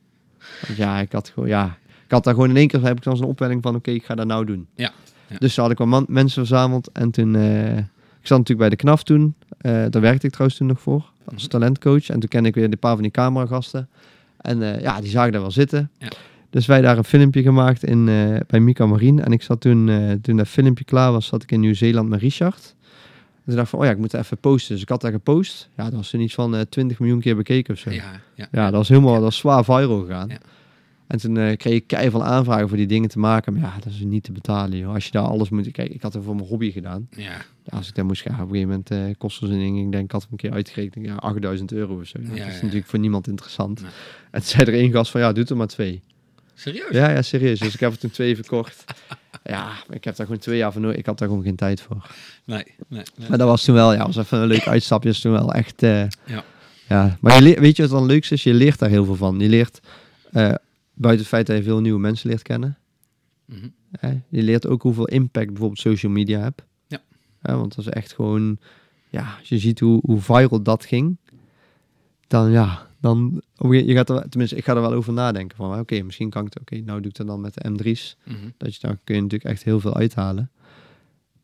Want 0.65 0.77
ja, 0.77 0.99
ik 0.99 1.11
had 1.11 1.29
gewoon, 1.29 1.49
ja, 1.49 1.77
ik 2.05 2.11
had 2.11 2.23
daar 2.23 2.33
gewoon 2.33 2.49
in 2.49 2.57
één 2.57 2.67
keer, 2.67 2.83
heb 2.83 2.97
ik 2.97 3.03
dan 3.03 3.17
zo'n 3.17 3.27
opwelling 3.27 3.61
van, 3.61 3.75
oké, 3.75 3.91
ik 3.91 4.05
ga 4.05 4.15
dat 4.15 4.27
nou 4.27 4.45
doen. 4.45 4.67
Ja, 4.75 4.91
ja. 5.27 5.37
Dus 5.37 5.55
had 5.55 5.71
ik 5.71 5.77
wel 5.77 6.05
mensen 6.07 6.45
verzameld 6.45 6.89
en 6.91 7.11
toen, 7.11 7.35
eh, 7.35 7.77
ik 7.77 8.27
zat 8.31 8.37
natuurlijk 8.37 8.59
bij 8.59 8.69
de 8.69 8.75
KNAF 8.75 9.03
toen. 9.03 9.35
Eh, 9.57 9.71
daar 9.89 10.01
werkte 10.01 10.25
ik 10.25 10.31
trouwens 10.31 10.57
toen 10.59 10.67
nog 10.67 10.79
voor, 10.81 11.11
als 11.25 11.41
Mhm. 11.41 11.51
talentcoach. 11.51 12.09
En 12.09 12.19
toen 12.19 12.29
kende 12.29 12.49
ik 12.49 12.55
weer 12.55 12.63
een 12.63 12.79
paar 12.79 12.93
van 12.93 13.01
die 13.01 13.11
cameragasten. 13.11 13.89
En 14.37 14.61
eh, 14.75 14.81
ja, 14.81 15.01
die 15.01 15.09
zagen 15.09 15.31
daar 15.31 15.41
wel 15.41 15.51
zitten. 15.51 15.89
Ja. 15.97 16.07
Dus 16.49 16.65
wij 16.65 16.81
daar 16.81 16.97
een 16.97 17.03
filmpje 17.03 17.41
gemaakt 17.41 17.83
in, 17.83 18.05
bij 18.47 18.59
Mika 18.59 18.85
Marien. 18.85 19.23
En 19.23 19.31
ik 19.31 19.41
zat 19.41 19.61
toen, 19.61 19.91
toen 20.21 20.37
dat 20.37 20.47
filmpje 20.47 20.83
klaar 20.83 21.11
was, 21.11 21.25
zat 21.25 21.43
ik 21.43 21.51
in 21.51 21.59
Nieuw-Zeeland 21.59 22.09
met 22.09 22.19
Richard. 22.19 22.75
En 23.35 23.41
toen 23.45 23.55
dacht 23.55 23.63
ik 23.65 23.69
van, 23.69 23.79
oh 23.79 23.85
ja, 23.85 23.91
ik 23.91 23.97
moet 23.97 24.13
even 24.13 24.37
posten. 24.37 24.73
Dus 24.73 24.81
ik 24.81 24.89
had 24.89 25.01
daar 25.01 25.11
gepost. 25.11 25.69
Ja, 25.77 25.83
dat 25.83 25.93
was 25.93 26.09
toen 26.09 26.21
iets 26.21 26.33
van 26.33 26.55
eh 26.55 26.61
20 26.69 26.99
miljoen 26.99 27.19
keer 27.19 27.35
bekeken 27.35 27.73
of 27.73 27.79
zo. 27.79 27.89
Ja, 27.89 28.03
ja. 28.35 28.47
Ja, 28.51 28.63
dat 28.63 28.73
was 28.73 28.89
helemaal 28.89 29.13
dat 29.13 29.21
was 29.21 29.37
zwaar 29.37 29.63
viral 29.63 30.01
gegaan. 30.01 30.29
En 31.07 31.17
toen 31.19 31.37
eh, 31.37 31.57
kreeg 31.57 31.73
ik 31.73 31.87
kei 31.87 32.09
van 32.09 32.23
aanvragen 32.23 32.67
voor 32.67 32.77
die 32.77 32.87
dingen 32.87 33.09
te 33.09 33.19
maken. 33.19 33.53
Maar 33.53 33.61
ja, 33.61 33.73
dat 33.83 33.93
is 33.93 33.99
niet 33.99 34.23
te 34.23 34.31
betalen, 34.31 34.77
joh. 34.77 34.93
Als 34.93 35.05
je 35.05 35.11
daar 35.11 35.23
alles 35.23 35.49
moet... 35.49 35.71
Kijk, 35.71 35.89
ik 35.89 36.01
had 36.01 36.13
het 36.13 36.23
voor 36.23 36.35
mijn 36.35 36.47
hobby 36.47 36.71
gedaan. 36.71 37.07
ja. 37.09 37.31
Ja, 37.63 37.77
als 37.77 37.87
ik 37.87 37.95
daar 37.95 38.05
moest 38.05 38.21
gaan, 38.21 38.33
op 38.33 38.39
een 38.39 38.47
gegeven 38.47 38.67
moment 38.69 38.91
eh 38.91 39.17
kostte 39.17 39.47
zo'n 39.47 39.57
ding. 39.59 39.79
Ik 39.85 39.91
denk, 39.91 40.03
ik 40.03 40.11
had 40.11 40.21
hem 40.21 40.31
een 40.31 40.37
keer 40.37 40.51
uitgerekend. 40.51 41.05
Ja, 41.05 41.15
8000 41.15 41.71
euro 41.71 41.99
of 41.99 42.07
zo. 42.07 42.19
Ja, 42.21 42.35
Ja, 42.35 42.45
dat 42.45 42.53
is 42.53 42.61
natuurlijk 42.61 42.87
voor 42.87 42.99
niemand 42.99 43.27
interessant. 43.27 43.79
En 43.81 43.87
toen 44.31 44.41
zei 44.43 44.63
er 44.63 44.73
één 44.73 44.91
gast 44.91 45.11
van, 45.11 45.21
ja, 45.21 45.31
doe 45.31 45.45
er 45.45 45.57
maar 45.57 45.67
twee. 45.67 46.01
Serieus? 46.53 46.91
Ja, 46.91 47.09
ja, 47.09 47.21
serieus. 47.21 47.59
Dus 47.59 47.73
ik 47.73 47.79
heb 47.79 47.91
er 47.91 47.97
toen 47.97 48.09
twee 48.09 48.35
verkocht. 48.35 48.83
Ja, 49.43 49.63
maar 49.63 49.95
ik 49.95 50.03
heb 50.03 50.15
daar 50.15 50.25
gewoon 50.25 50.41
twee 50.41 50.57
jaar 50.57 50.71
voor 50.71 50.81
nodig. 50.81 50.97
Ik 50.97 51.05
had 51.05 51.17
daar 51.19 51.27
gewoon 51.27 51.43
geen 51.43 51.55
tijd 51.55 51.81
voor. 51.81 52.09
Nee, 52.45 52.63
nee, 52.87 53.03
nee. 53.15 53.29
Maar 53.29 53.37
dat 53.37 53.47
was 53.47 53.63
toen 53.63 53.75
wel, 53.75 53.93
ja, 53.93 54.05
was 54.05 54.17
even 54.17 54.37
een 54.39 54.47
leuk 54.47 54.67
uitstapje. 54.67 55.09
is 55.09 55.19
toen 55.21 55.31
wel 55.31 55.53
echt, 55.53 55.83
eh, 55.83 56.01
Ja. 56.25 56.43
ja. 56.87 57.17
Maar 57.21 57.43
je 57.43 57.59
weet 57.59 57.75
je 57.75 57.81
wat 57.81 57.91
dan 57.91 58.05
leukste 58.05 58.33
is? 58.33 58.43
Je 58.43 58.53
leert 58.53 58.79
daar 58.79 58.89
heel 58.89 59.05
veel 59.05 59.15
van. 59.15 59.39
Je 59.39 59.49
leert, 59.49 59.79
eh, 60.31 60.53
buiten 60.95 61.21
het 61.25 61.33
feit 61.33 61.47
dat 61.47 61.57
je 61.57 61.63
veel 61.63 61.81
nieuwe 61.81 61.99
mensen 61.99 62.29
leert 62.29 62.41
kennen. 62.41 62.77
Mhm. 63.45 63.67
hè, 63.91 64.09
je 64.29 64.43
leert 64.43 64.67
ook 64.67 64.81
hoeveel 64.81 65.07
impact 65.07 65.47
bijvoorbeeld 65.47 65.79
social 65.79 66.11
media 66.11 66.39
hebt. 66.39 66.65
Ja. 66.87 67.01
Hè, 67.41 67.55
want 67.55 67.75
dat 67.75 67.85
is 67.85 67.91
echt 67.91 68.13
gewoon, 68.13 68.57
ja, 69.09 69.35
als 69.39 69.49
je 69.49 69.57
ziet 69.59 69.79
hoe, 69.79 69.99
hoe 70.05 70.21
viral 70.21 70.61
dat 70.61 70.85
ging. 70.85 71.17
Dan 72.27 72.51
ja, 72.51 72.87
dan, 72.99 73.41
een- 73.57 73.85
je 73.85 73.93
gaat 73.93 74.09
er, 74.09 74.29
tenminste, 74.29 74.55
ik 74.55 74.63
ga 74.65 74.75
er 74.75 74.81
wel 74.81 74.93
over 74.93 75.13
nadenken. 75.13 75.57
Van, 75.57 75.79
oké, 75.79 76.01
misschien 76.01 76.29
kan 76.29 76.45
ik 76.45 76.53
het, 76.53 76.61
oké, 76.61 76.75
nou 76.83 76.99
doe 77.01 77.09
ik 77.11 77.17
dat 77.17 77.27
dan 77.27 77.41
met 77.41 77.53
de 77.53 77.69
M3's. 77.69 78.17
Mhm. 78.23 78.35
Dat 78.57 78.75
je, 78.75 78.87
daar 78.87 78.97
kun 79.03 79.15
je 79.15 79.21
natuurlijk 79.21 79.49
echt 79.51 79.63
heel 79.63 79.79
veel 79.79 79.95
uithalen. 79.95 80.51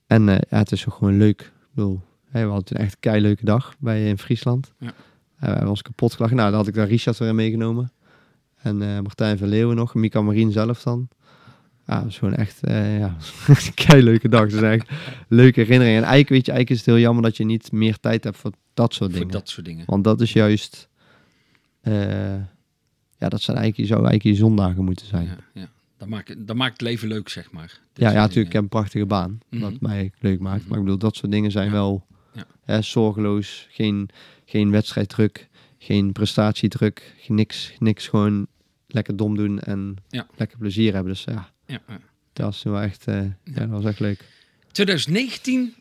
En 0.07 0.29
eh, 0.29 0.35
ja, 0.49 0.57
het 0.57 0.71
is 0.71 0.87
ook 0.87 0.93
gewoon 0.93 1.17
leuk. 1.17 1.41
Ik 1.41 1.51
bedoel, 1.73 2.01
we 2.31 2.39
hadden 2.39 2.63
toen 2.63 2.77
echt 2.77 2.93
een 2.93 2.99
kei 2.99 3.21
leuke 3.21 3.45
dag 3.45 3.75
bij 3.79 4.07
in 4.09 4.17
Friesland. 4.17 4.73
Ja. 4.77 4.87
En 4.87 4.93
we 5.47 5.47
hebben 5.47 5.69
ons 5.69 5.81
kapot 5.81 6.13
gelachen. 6.13 6.37
Nou, 6.37 6.49
dan 6.49 6.57
had 6.59 6.67
ik 6.67 6.73
daar 6.73 6.87
Richard 6.87 7.17
weer 7.17 7.35
meegenomen. 7.35 7.91
En 8.61 8.81
eh, 8.81 8.99
Martijn 8.99 9.37
van 9.37 9.47
Leeuwen 9.47 9.75
nog. 9.75 9.93
Mika 9.93 10.21
Marien 10.21 10.51
zelf 10.51 10.83
dan. 10.83 11.07
Ja, 11.87 11.95
dat 11.95 12.03
was 12.03 12.17
gewoon 12.17 12.33
echt, 12.35 12.63
eh, 12.63 12.99
ja, 12.99 13.17
een 13.47 13.73
kei 13.73 14.03
leuke 14.03 14.29
dag. 14.29 14.49
Dus 14.49 14.61
echt 14.61 14.89
leuke 15.27 15.59
herinneringen. 15.59 15.97
En 16.01 16.07
eigenlijk, 16.07 16.29
weet 16.29 16.45
je, 16.45 16.51
eigenlijk 16.51 16.69
is 16.69 16.77
het 16.77 16.85
heel 16.95 17.03
jammer 17.05 17.23
dat 17.23 17.37
je 17.37 17.45
niet 17.45 17.71
meer 17.71 17.99
tijd 17.99 18.23
hebt 18.23 18.37
voor 18.37 18.51
dat 18.73 18.93
soort 18.93 19.09
Voor 19.09 19.19
dingen. 19.19 19.33
dat 19.33 19.49
soort 19.49 19.65
dingen. 19.65 19.83
Want 19.85 20.03
dat 20.03 20.21
is 20.21 20.33
juist, 20.33 20.89
eh, 21.81 22.35
ja, 23.17 23.29
dat 23.29 23.41
zijn 23.41 23.57
eigenlijk, 23.57 23.87
zou 23.89 24.05
eigenlijk 24.05 24.23
je 24.35 24.43
zondagen 24.43 24.83
moeten 24.83 25.05
zijn. 25.05 25.25
Ja, 25.25 25.37
ja. 25.53 25.69
Dat, 25.97 26.07
maakt, 26.07 26.47
dat 26.47 26.55
maakt 26.55 26.71
het 26.71 26.81
leven 26.81 27.07
leuk, 27.07 27.29
zeg 27.29 27.51
maar. 27.51 27.79
Dit 27.93 28.03
Ja, 28.05 28.09
ja, 28.11 28.19
natuurlijk. 28.19 28.47
Ik 28.47 28.53
heb 28.53 28.61
een 28.63 28.69
prachtige 28.69 29.05
baan. 29.05 29.39
Mhm. 29.49 29.61
Wat 29.61 29.79
mij 29.81 30.11
leuk 30.19 30.39
maakt. 30.39 30.59
Mhm. 30.61 30.69
Maar 30.69 30.77
ik 30.77 30.83
bedoel, 30.83 30.99
dat 30.99 31.15
soort 31.15 31.31
dingen 31.31 31.51
zijn 31.51 31.65
Ja. 31.65 31.71
wel 31.71 32.05
hè, 32.65 32.81
zorgeloos. 32.81 33.67
Geen, 33.69 34.09
geen 34.45 34.71
wedstrijddruk. 34.71 35.49
Geen 35.83 36.11
prestatiedruk. 36.11 37.13
geen 37.17 37.35
Niks, 37.35 37.73
niks. 37.79 38.07
Gewoon 38.07 38.47
lekker 38.87 39.15
dom 39.15 39.35
doen 39.35 39.59
en 39.59 39.95
Ja. 40.09 40.27
lekker 40.35 40.57
plezier 40.57 40.93
hebben. 40.93 41.11
Dus 41.13 41.23
ja, 41.23 41.51
Ja, 41.67 41.81
ja. 41.87 41.99
dat 42.33 42.45
was 42.45 42.63
wel 42.63 42.79
echt, 42.79 43.07
eh, 43.07 43.21
ja, 43.43 43.53
dat 43.53 43.69
was 43.69 43.85
echt 43.85 43.99
leuk. 43.99 44.25
2019, 44.71 45.73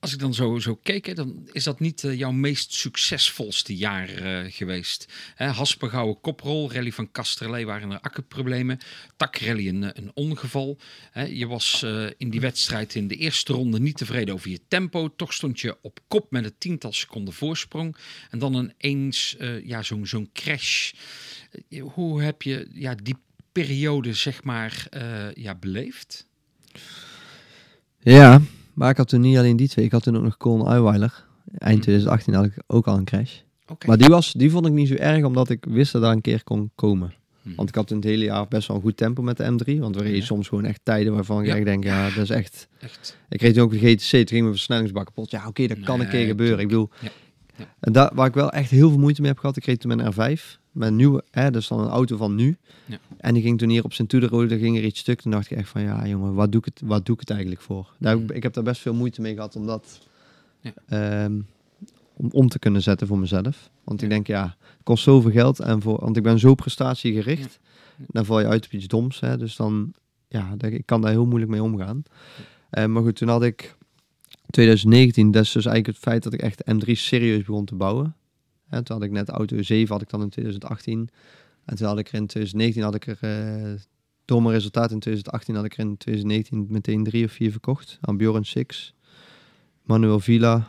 als 0.00 0.12
ik 0.12 0.18
dan 0.18 0.34
zo, 0.34 0.58
zo 0.58 0.74
keek, 0.74 1.16
dan 1.16 1.48
is 1.52 1.64
dat 1.64 1.80
niet 1.80 2.04
eh, 2.04 2.18
jouw 2.18 2.30
meest 2.30 2.72
succesvolste 2.72 3.76
jaar 3.76 4.08
eh, 4.08 4.52
geweest. 4.52 5.08
Hè, 5.34 5.46
Haspergouwen 5.46 6.20
koprol, 6.20 6.72
rally 6.72 6.92
van 6.92 7.10
Kasterlee 7.10 7.66
waren 7.66 7.90
er 7.90 8.00
akkerproblemen. 8.00 8.78
Takrally 9.16 9.68
een, 9.68 9.82
eh, 9.82 9.90
een 9.92 10.10
ongeval. 10.14 10.78
Hè, 11.10 11.24
je 11.24 11.46
was 11.46 11.84
in 12.16 12.30
die 12.30 12.40
wedstrijd 12.40 12.94
in 12.94 13.08
de 13.08 13.16
eerste 13.16 13.52
ronde 13.52 13.80
niet 13.80 13.96
tevreden 13.96 14.34
over 14.34 14.50
je 14.50 14.60
tempo. 14.68 15.14
Toch 15.16 15.32
stond 15.32 15.60
je 15.60 15.76
op 15.82 16.00
kop 16.08 16.30
met 16.30 16.44
een 16.44 16.54
tiental 16.58 16.92
seconden 16.92 17.34
voorsprong. 17.34 17.96
En 18.30 18.38
dan 18.38 18.72
ineens 18.78 19.36
ja, 19.64 19.82
zo'n 19.82 20.06
zo'n 20.06 20.30
crash. 20.32 20.92
Hoe 21.80 22.22
heb 22.22 22.42
je 22.42 22.68
ja, 22.72 22.94
die 22.94 23.16
periode 23.52 24.14
zeg 24.14 24.42
maar 24.42 24.88
ja, 25.34 25.54
beleefd? 25.54 26.26
Ja, 28.02 28.42
maar 28.76 28.90
ik 28.90 28.96
had 28.96 29.08
toen 29.08 29.20
niet 29.20 29.36
alleen 29.36 29.56
die 29.56 29.68
twee. 29.68 29.84
Ik 29.84 29.92
had 29.92 30.02
toen 30.02 30.16
ook 30.16 30.22
nog 30.22 30.36
Colin 30.36 30.66
Eiweiler. 30.66 31.24
Eind 31.58 31.74
Mhm. 31.74 31.82
2018 31.82 32.34
had 32.34 32.44
ik 32.44 32.52
ook 32.66 32.86
al 32.86 32.96
een 32.96 33.04
crash. 33.04 33.32
Maar 33.86 33.98
die, 33.98 34.08
was, 34.08 34.32
die 34.32 34.50
vond 34.50 34.66
ik 34.66 34.72
niet 34.72 34.88
zo 34.88 34.94
erg, 34.94 35.24
omdat 35.24 35.50
ik 35.50 35.64
wist 35.68 35.92
dat 35.92 36.02
daar 36.02 36.12
een 36.12 36.20
keer 36.20 36.44
kon 36.44 36.70
komen. 36.74 37.14
Mhm. 37.42 37.54
Want 37.56 37.68
ik 37.68 37.74
had 37.74 37.90
in 37.90 37.96
het 37.96 38.04
hele 38.04 38.24
jaar 38.24 38.48
best 38.48 38.68
wel 38.68 38.76
een 38.76 38.82
goed 38.82 38.96
tempo 38.96 39.22
met 39.22 39.36
de 39.36 39.44
M3. 39.44 39.78
Want 39.78 39.94
we 39.96 40.02
reden 40.02 40.18
Ja. 40.18 40.24
soms 40.24 40.48
gewoon 40.48 40.64
echt 40.64 40.80
tijden 40.82 41.14
waarvan 41.14 41.40
ik 41.40 41.46
Ja. 41.46 41.54
echt 41.56 41.64
denk, 41.64 41.84
ja, 41.84 42.04
dat 42.10 42.22
is 42.22 42.30
echt... 42.30 42.68
Echt. 42.80 43.16
Ik 43.28 43.40
reed 43.40 43.54
toen 43.54 43.62
ook 43.62 43.70
de 43.70 43.78
GTC, 43.78 44.10
toen 44.10 44.26
ging 44.26 44.40
mijn 44.42 44.52
versnellingsbak 44.54 45.04
kapot. 45.04 45.30
Ja, 45.30 45.46
oké, 45.46 45.66
dat 45.66 45.80
kan 45.80 46.00
een 46.00 46.08
keer 46.08 46.26
gebeuren. 46.26 46.58
Ik 46.58 46.68
bedoel, 46.68 46.90
Ja. 47.00 47.08
Ja. 47.58 47.64
en 47.80 47.92
daar 47.92 48.10
waar 48.14 48.26
ik 48.26 48.34
wel 48.34 48.50
echt 48.50 48.70
heel 48.70 48.88
veel 48.88 48.98
moeite 48.98 49.20
mee 49.20 49.30
heb 49.30 49.38
gehad, 49.40 49.56
ik 49.56 49.64
reed 49.64 49.80
toen 49.80 49.98
een 49.98 50.12
R5, 50.12 50.42
met 50.72 50.88
een 50.88 50.96
nieuwe, 50.96 51.24
hè, 51.30 51.50
dat 51.50 51.62
is 51.62 51.68
dan 51.68 51.80
een 51.80 51.88
auto 51.88 52.16
van 52.16 52.34
nu. 52.34 52.56
Ja. 52.84 52.98
En 53.18 53.34
die 53.34 53.42
ging 53.42 53.58
toen 53.58 53.68
hier 53.68 53.84
op 53.84 53.92
zijn 53.92 54.08
toederode, 54.08 54.46
daar 54.46 54.58
ging 54.58 54.76
er 54.76 54.84
iets 54.84 55.00
stuk. 55.00 55.20
Toen 55.20 55.30
dacht 55.30 55.50
ik 55.50 55.58
echt 55.58 55.68
van, 55.68 55.82
ja 55.82 56.06
jongen, 56.06 56.34
wat 56.34 56.52
doe 56.52 56.60
ik 56.60 56.66
het, 56.66 56.80
wat 56.84 57.06
doe 57.06 57.14
ik 57.14 57.20
het 57.20 57.30
eigenlijk 57.30 57.60
voor? 57.60 57.92
Daar, 57.98 58.16
ik- 58.16 58.30
ik 58.30 58.42
heb 58.42 58.52
daar 58.52 58.64
best 58.64 58.80
veel 58.80 58.94
moeite 58.94 59.20
mee 59.20 59.34
gehad 59.34 59.56
om 59.56 59.66
dat, 59.66 60.00
Ja. 60.60 60.72
ehm, 60.88 61.32
om 62.16 62.28
om 62.32 62.48
te 62.48 62.58
kunnen 62.58 62.82
zetten 62.82 63.06
voor 63.06 63.18
mezelf. 63.18 63.70
Want 63.84 64.02
ik 64.02 64.08
denk, 64.08 64.26
ja, 64.26 64.42
het 64.58 64.82
kost 64.82 65.02
zoveel 65.04 65.30
geld 65.30 65.60
en 65.60 65.82
voor, 65.82 66.00
want 66.00 66.16
ik 66.16 66.22
ben 66.22 66.38
zo 66.38 66.54
prestatiegericht. 66.54 67.58
Dan 67.96 68.24
val 68.24 68.40
je 68.40 68.46
uit 68.46 68.64
op 68.64 68.72
iets 68.72 68.86
doms, 68.86 69.20
hè. 69.20 69.36
Dus 69.38 69.56
dan, 69.56 69.92
ja, 70.28 70.54
ik 70.58 70.86
kan 70.86 71.00
daar 71.00 71.10
heel 71.10 71.26
moeilijk 71.26 71.50
mee 71.50 71.62
omgaan. 71.62 72.02
Eh, 72.70 72.84
maar 72.84 73.02
goed, 73.02 73.16
toen 73.16 73.28
had 73.28 73.42
ik 73.42 73.76
2019, 74.50 75.30
dat 75.30 75.42
is 75.42 75.52
dus 75.52 75.66
eigenlijk 75.66 75.96
het 75.96 76.06
feit 76.08 76.22
dat 76.22 76.32
ik 76.32 76.42
echt 76.42 76.62
M3 76.70 76.90
serieus 76.92 77.44
begon 77.44 77.64
te 77.64 77.74
bouwen. 77.74 78.16
En 78.68 78.84
toen 78.84 78.96
had 78.96 79.04
ik 79.04 79.10
net 79.12 79.28
auto 79.28 79.62
7, 79.62 79.92
had 79.92 80.02
ik 80.02 80.10
dan 80.10 80.22
in 80.22 80.28
2018. 80.28 81.08
En 81.64 81.76
toen 81.76 81.86
had 81.86 81.98
ik 81.98 82.08
er 82.08 82.14
in 82.14 82.26
2019, 82.26 82.82
had 82.82 82.94
ik 82.94 83.06
er, 83.06 83.18
eh, 83.20 83.72
door 84.24 84.42
mijn 84.42 84.54
resultaat 84.54 84.90
in 84.90 84.98
2018, 84.98 85.54
had 85.54 85.64
ik 85.64 85.72
er 85.72 85.78
in 85.78 85.96
2019 85.96 86.66
meteen 86.68 87.04
drie 87.04 87.24
of 87.24 87.32
vier 87.32 87.50
verkocht. 87.50 87.98
Aan 88.00 88.16
Bjorn 88.16 88.44
Six, 88.44 88.94
Manuel 89.82 90.20
Villa, 90.20 90.68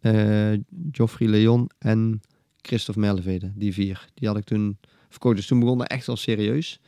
eh 0.00 0.52
Geoffrey 0.92 1.28
Leon 1.28 1.70
en 1.78 2.20
Christophe 2.62 3.00
Merlevede. 3.00 3.52
Die 3.54 3.72
vier, 3.72 4.08
die 4.14 4.28
had 4.28 4.36
ik 4.36 4.44
toen 4.44 4.78
verkocht. 5.08 5.36
Dus 5.36 5.46
toen 5.46 5.60
begon 5.60 5.78
dat 5.78 5.88
echt 5.88 6.06
wel 6.06 6.16
serieus. 6.16 6.80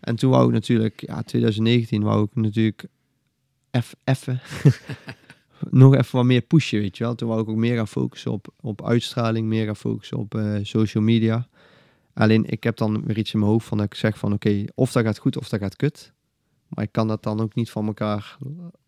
En 0.00 0.16
toen 0.16 0.30
wou 0.30 0.46
ik 0.46 0.52
natuurlijk, 0.52 1.06
ja, 1.06 1.22
2019 1.22 2.02
wou 2.02 2.24
ik 2.24 2.34
natuurlijk 2.34 2.84
eff- 3.70 3.94
even 4.04 4.40
nog 5.70 5.94
even 5.94 6.16
wat 6.16 6.24
meer 6.24 6.40
pushen, 6.40 6.80
weet 6.80 6.96
je 6.96 7.04
wel. 7.04 7.14
Toen 7.14 7.28
wou 7.28 7.40
ik 7.42 7.48
ook 7.48 7.56
meer 7.56 7.76
gaan 7.76 7.88
focussen 7.88 8.32
op, 8.32 8.54
op 8.60 8.84
uitstraling, 8.84 9.46
meer 9.46 9.66
gaan 9.66 9.76
focussen 9.76 10.16
op 10.16 10.34
eh, 10.34 10.58
social 10.62 11.02
media. 11.02 11.48
Alleen 12.14 12.44
ik 12.44 12.62
heb 12.64 12.76
dan 12.76 13.04
weer 13.04 13.18
iets 13.18 13.32
in 13.32 13.38
mijn 13.38 13.50
hoofd 13.50 13.66
van 13.66 13.78
dat 13.78 13.86
ik 13.86 13.94
zeg 13.94 14.18
van 14.18 14.32
oké, 14.32 14.64
of 14.74 14.92
dat 14.92 15.04
gaat 15.04 15.18
goed 15.18 15.36
of 15.36 15.48
dat 15.48 15.60
gaat 15.60 15.76
kut. 15.76 16.12
Maar 16.68 16.84
ik 16.84 16.92
kan 16.92 17.08
dat 17.08 17.22
dan 17.22 17.40
ook 17.40 17.54
niet 17.54 17.70
van 17.70 17.86
elkaar 17.86 18.36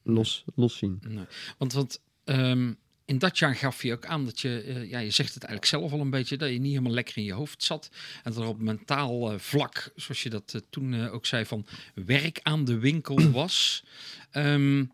los, 0.03 0.45
los 0.55 0.77
zien. 0.77 1.01
Nee. 1.09 1.25
Want, 1.59 1.73
want 1.73 2.01
ehm, 2.25 2.73
in 3.05 3.19
dat 3.19 3.39
jaar 3.39 3.55
gaf 3.55 3.83
je 3.83 3.93
ook 3.93 4.07
aan 4.07 4.25
dat 4.25 4.41
je, 4.41 4.63
eh, 4.63 4.91
ja, 4.91 4.99
je 4.99 5.11
zegt 5.11 5.35
het 5.35 5.45
eigenlijk 5.45 5.81
zelf 5.81 5.93
al 5.93 6.01
een 6.01 6.11
beetje, 6.11 6.37
dat 6.37 6.51
je 6.51 6.59
niet 6.59 6.71
helemaal 6.71 6.93
lekker 6.93 7.17
in 7.17 7.25
je 7.25 7.33
hoofd 7.33 7.63
zat. 7.63 7.91
En 8.23 8.33
dat 8.33 8.43
er 8.43 8.49
op 8.49 8.61
mentaal 8.61 9.33
eh, 9.33 9.39
vlak, 9.39 9.93
zoals 9.97 10.23
je 10.23 10.31
dat 10.31 10.63
toen 10.71 11.09
ook 11.09 11.27
zei, 11.27 11.45
van 11.45 11.67
werk 11.95 12.41
aan 12.43 12.65
de 12.65 12.79
winkel 12.79 13.31
was. 13.31 13.85
Ehm, 14.31 14.85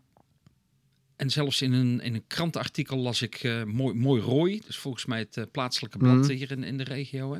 en 1.17 1.29
zelfs 1.29 1.61
in 1.61 1.73
een, 1.73 1.99
in 2.01 2.13
een 2.15 2.23
krantenartikel 2.27 2.97
las 2.97 3.21
ik 3.21 3.35
eh, 3.35 3.63
mooi, 3.63 3.95
mooi 3.95 4.21
rooi, 4.21 4.61
dus 4.65 4.77
volgens 4.77 5.05
mij 5.05 5.19
het 5.19 5.37
eh, 5.37 5.43
plaatselijke 5.51 5.97
blad 5.97 6.15
Mhm. 6.15 6.31
hier 6.31 6.51
in, 6.51 6.63
in 6.63 6.77
de 6.77 6.83
regio, 6.83 7.33
hè, 7.33 7.39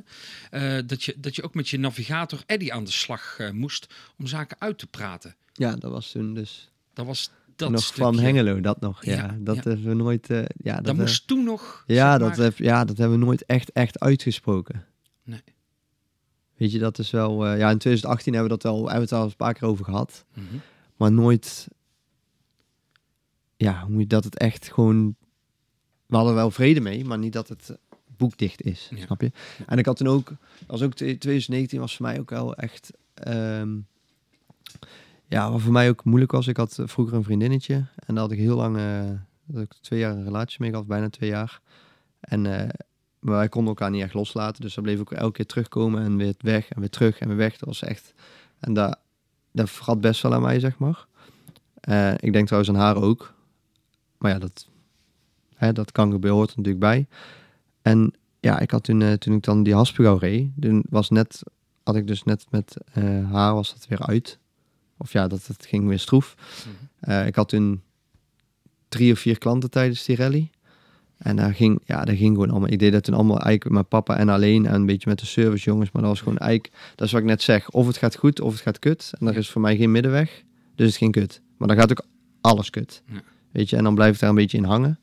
eh, 0.77 0.83
dat, 0.87 1.03
je, 1.03 1.15
dat 1.17 1.35
je 1.35 1.43
ook 1.43 1.53
met 1.53 1.69
je 1.69 1.79
navigator 1.79 2.43
Eddy 2.45 2.71
aan 2.71 2.83
de 2.83 2.91
slag 2.91 3.39
moest 3.51 3.93
om 4.17 4.27
zaken 4.27 4.57
uit 4.59 4.77
te 4.77 4.87
praten. 4.87 5.35
Ja, 5.53 5.75
dat 5.75 5.91
was 5.91 6.11
toen 6.11 6.33
dus 6.33 6.71
Dat 6.93 7.05
was 7.05 7.31
dat 7.55 7.69
nog 7.69 7.81
stukje. 7.83 8.01
van 8.01 8.19
Hengelo, 8.19 8.61
dat 8.61 8.79
nog. 8.81 9.05
Ja, 9.05 9.13
Ja, 9.15 9.37
dat 9.39 9.55
ja. 9.55 9.61
hebben 9.63 9.87
we 9.87 9.93
nooit... 9.93 10.27
ja, 10.27 10.75
dat, 10.75 10.85
Dat 10.85 10.95
moest 10.95 11.27
toen 11.27 11.43
nog. 11.43 11.83
ja, 11.87 12.17
dat 12.17 12.37
heb, 12.37 12.57
ja, 12.57 12.85
dat 12.85 12.97
hebben 12.97 13.19
we 13.19 13.25
nooit 13.25 13.45
echt, 13.45 13.71
echt 13.71 13.99
uitgesproken. 13.99 14.85
Nee. 15.23 15.41
Weet 16.55 16.71
je, 16.71 16.79
dat 16.79 16.99
is 16.99 17.11
wel... 17.11 17.45
ja, 17.47 17.69
in 17.69 17.77
2018 17.77 18.33
hebben 18.33 18.51
we 18.51 18.57
dat 18.57 18.71
wel, 18.71 18.77
hebben 18.81 18.93
we 19.09 19.15
het 19.15 19.23
al 19.23 19.23
een 19.23 19.35
paar 19.35 19.53
keer 19.53 19.67
over 19.67 19.85
gehad. 19.85 20.25
Mhm. 20.33 20.45
Maar 20.95 21.11
nooit... 21.11 21.67
Ja, 23.57 23.81
hoe 23.81 23.89
moet 23.91 24.01
je 24.01 24.07
dat 24.07 24.23
het 24.23 24.37
echt 24.37 24.71
gewoon 24.73 25.15
we 26.05 26.15
hadden 26.15 26.35
wel 26.35 26.51
vrede 26.51 26.79
mee, 26.79 27.05
maar 27.05 27.17
niet 27.17 27.33
dat 27.33 27.47
het 27.47 27.77
boekdicht 28.17 28.61
is, 28.61 28.89
Ja. 28.95 29.05
snap 29.05 29.21
je? 29.21 29.31
En 29.67 29.77
ik 29.77 29.85
had 29.85 29.97
toen 29.97 30.07
ook, 30.07 30.31
was 30.67 30.81
ook 30.81 30.93
2019 30.93 31.79
was 31.79 31.95
voor 31.95 32.05
mij 32.05 32.19
ook 32.19 32.29
wel 32.29 32.55
echt, 32.55 32.91
ehm, 33.13 33.77
ja, 35.27 35.51
wat 35.51 35.61
voor 35.61 35.71
mij 35.71 35.89
ook 35.89 36.03
moeilijk 36.03 36.31
was. 36.31 36.47
Ik 36.47 36.57
had 36.57 36.79
vroeger 36.83 37.15
een 37.15 37.23
vriendinnetje 37.23 37.73
en 37.75 38.13
daar 38.13 38.23
had 38.23 38.31
ik 38.31 38.37
heel 38.39 38.55
lang, 38.55 38.77
ik 39.53 39.73
twee 39.81 39.99
jaar 39.99 40.11
een 40.15 40.23
relatie 40.23 40.57
mee 40.59 40.69
gehad, 40.69 40.87
bijna 40.87 41.09
twee 41.09 41.29
jaar. 41.29 41.61
En 42.19 42.45
eh, 42.59 42.69
maar 43.19 43.35
wij 43.35 43.49
konden 43.49 43.69
elkaar 43.69 43.91
niet 43.91 44.01
echt 44.01 44.13
loslaten, 44.13 44.61
dus 44.61 44.73
dat 44.73 44.83
bleef 44.83 44.99
ook 44.99 45.11
elke 45.11 45.31
keer 45.31 45.45
terugkomen 45.45 46.03
en 46.03 46.17
weer 46.17 46.33
weg 46.37 46.69
en 46.69 46.79
weer 46.79 46.89
terug 46.89 47.19
en 47.19 47.27
weer 47.27 47.37
weg. 47.37 47.57
Dat 47.57 47.67
was 47.67 47.81
echt, 47.83 48.13
en 48.59 48.73
dat, 48.73 48.99
dat 49.51 49.69
vergat 49.69 50.01
best 50.01 50.21
wel 50.21 50.33
aan 50.33 50.41
mij, 50.41 50.59
zeg 50.59 50.77
maar. 50.77 51.05
Eh, 51.79 52.13
ik 52.19 52.33
denk 52.33 52.45
trouwens 52.45 52.73
aan 52.75 52.81
haar 52.81 52.95
ook. 52.95 53.35
Maar 54.17 54.31
ja, 54.31 54.39
dat, 54.39 54.67
hè, 55.55 55.73
dat 55.73 55.91
kan 55.91 56.11
gebeuren, 56.11 56.39
hoort 56.39 56.51
er 56.51 56.57
natuurlijk 56.57 56.83
bij. 56.83 57.07
En 57.81 58.13
ja, 58.39 58.59
ik 58.59 58.71
had 58.71 58.83
toen, 58.83 59.01
eh, 59.01 59.13
toen 59.13 59.33
ik 59.35 59.43
dan 59.43 59.63
die 59.63 59.75
Haspengouw 59.75 60.17
reed, 60.17 60.49
toen 60.59 60.83
was 60.89 61.09
net, 61.09 61.43
had 61.83 61.95
ik 61.95 62.07
dus 62.07 62.23
net 62.23 62.45
met 62.49 62.77
eh, 62.93 63.31
haar 63.31 63.53
was 63.53 63.73
dat 63.73 63.87
weer 63.87 64.05
uit. 64.05 64.39
Of 64.97 65.11
ja, 65.11 65.27
dat 65.27 65.47
het 65.47 65.65
ging 65.65 65.87
weer 65.87 65.99
stroef. 65.99 66.35
Mhm. 66.37 67.11
Eh, 67.11 67.27
ik 67.27 67.35
had 67.35 67.49
toen 67.49 67.81
drie 68.89 69.11
of 69.11 69.19
vier 69.19 69.37
klanten 69.37 69.69
tijdens 69.69 70.05
die 70.05 70.15
rally. 70.15 70.49
En 71.17 71.35
daar 71.35 71.53
ging, 71.53 71.79
ja, 71.85 72.05
dat 72.05 72.15
ging 72.15 72.33
gewoon 72.33 72.49
allemaal. 72.49 72.69
Ik 72.69 72.79
deed 72.79 72.91
dat 72.91 73.03
toen 73.03 73.13
allemaal 73.13 73.39
eigenlijk 73.39 73.63
met 73.63 73.73
mijn 73.73 73.87
papa 73.87 74.17
en 74.17 74.29
alleen 74.29 74.65
en 74.65 74.73
een 74.73 74.85
beetje 74.85 75.09
met 75.09 75.19
de 75.19 75.25
service 75.25 75.65
jongens. 75.65 75.91
Maar 75.91 76.01
dat 76.01 76.11
was 76.11 76.21
gewoon 76.21 76.37
eigenlijk, 76.37 76.73
dat 76.95 77.07
is 77.07 77.13
wat 77.13 77.21
ik 77.21 77.27
net 77.27 77.41
zeg. 77.41 77.69
Of 77.69 77.87
het 77.87 77.97
gaat 77.97 78.15
goed 78.15 78.41
of 78.41 78.51
het 78.51 78.61
gaat 78.61 78.79
kut. 78.79 79.13
En 79.19 79.27
er 79.27 79.37
is 79.37 79.49
voor 79.49 79.61
mij 79.61 79.77
geen 79.77 79.91
middenweg. 79.91 80.43
Dus 80.75 80.87
het 80.87 80.95
ging 80.95 81.11
kut. 81.11 81.41
Maar 81.57 81.67
dan 81.67 81.77
gaat 81.77 81.91
ook 81.91 82.05
alles 82.41 82.69
kut. 82.69 83.01
Ja. 83.05 83.21
Weet 83.57 83.69
je, 83.69 83.75
en 83.75 83.83
dan 83.83 83.95
blijf 83.95 84.13
ik 84.13 84.19
daar 84.19 84.29
een 84.29 84.35
beetje 84.35 84.57
in 84.57 84.63
hangen. 84.63 84.99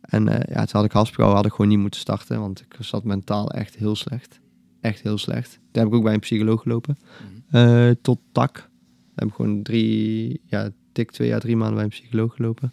En 0.00 0.28
eh, 0.28 0.54
ja, 0.54 0.64
toen 0.64 0.80
had 0.80 0.84
ik 0.84 0.92
Haspengouw 0.92 1.34
had 1.34 1.46
ik 1.46 1.50
gewoon 1.50 1.68
niet 1.68 1.78
moeten 1.78 2.00
starten. 2.00 2.40
Want 2.40 2.60
ik 2.60 2.76
zat 2.80 3.04
mentaal 3.04 3.50
echt 3.50 3.76
heel 3.76 3.96
slecht. 3.96 4.40
Echt 4.80 5.00
heel 5.02 5.18
slecht. 5.18 5.50
Toen 5.50 5.82
heb 5.82 5.86
ik 5.86 5.94
ook 5.94 6.02
bij 6.02 6.14
een 6.14 6.20
psycholoog 6.20 6.62
gelopen. 6.62 6.98
Mhm. 7.48 7.56
Eh, 7.56 7.90
tot 8.02 8.18
tak. 8.32 8.54
Daar 8.54 8.68
heb 9.14 9.28
ik 9.28 9.34
gewoon 9.34 9.62
drie, 9.62 10.40
ja, 10.46 10.70
dik 10.92 11.10
twee 11.10 11.28
jaar, 11.28 11.40
drie 11.40 11.56
maanden 11.56 11.74
bij 11.74 11.84
een 11.84 11.90
psycholoog 11.90 12.34
gelopen. 12.34 12.72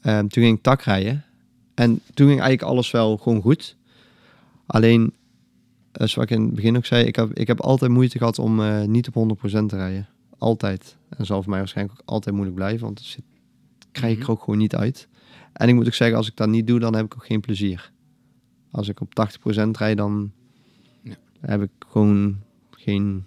Ehm, 0.00 0.26
toen 0.26 0.42
ging 0.42 0.56
ik 0.56 0.62
tak 0.62 0.82
rijden. 0.82 1.24
En 1.74 2.00
toen 2.14 2.26
ging 2.28 2.40
eigenlijk 2.40 2.70
alles 2.70 2.90
wel 2.90 3.16
gewoon 3.16 3.42
goed. 3.42 3.76
Alleen, 4.66 5.14
eh, 5.92 6.06
zoals 6.06 6.30
ik 6.30 6.36
in 6.36 6.44
het 6.44 6.54
begin 6.54 6.76
ook 6.76 6.86
zei, 6.86 7.04
ik 7.04 7.16
heb, 7.16 7.32
ik 7.32 7.46
heb 7.46 7.60
altijd 7.60 7.90
moeite 7.90 8.18
gehad 8.18 8.38
om 8.38 8.86
niet 8.90 9.08
op 9.08 9.14
100% 9.14 9.68
te 9.68 9.76
rijden. 9.76 10.08
Altijd. 10.38 10.96
En 11.08 11.26
zal 11.26 11.42
voor 11.42 11.50
mij 11.50 11.58
waarschijnlijk 11.58 12.00
ook 12.00 12.08
altijd 12.08 12.34
moeilijk 12.34 12.56
blijven, 12.56 12.84
want 12.84 12.96
dat 12.96 13.06
zit, 13.06 13.24
krijg 13.96 14.12
ik 14.12 14.18
er 14.18 14.22
Mhm. 14.22 14.32
ook 14.32 14.40
gewoon 14.42 14.58
niet 14.58 14.74
uit. 14.74 15.08
En 15.52 15.68
ik 15.68 15.74
moet 15.74 15.86
ook 15.86 15.94
zeggen, 15.94 16.16
als 16.16 16.28
ik 16.28 16.36
dat 16.36 16.48
niet 16.48 16.66
doe, 16.66 16.78
dan 16.78 16.94
heb 16.94 17.04
ik 17.04 17.14
ook 17.14 17.26
geen 17.26 17.40
plezier. 17.40 17.92
Als 18.70 18.88
ik 18.88 19.00
op 19.00 19.14
80% 19.14 19.76
rijd, 19.76 19.96
dan 19.96 20.32
Ja. 21.02 21.14
heb 21.40 21.62
ik 21.62 21.70
gewoon 21.88 22.36
geen 22.70 23.24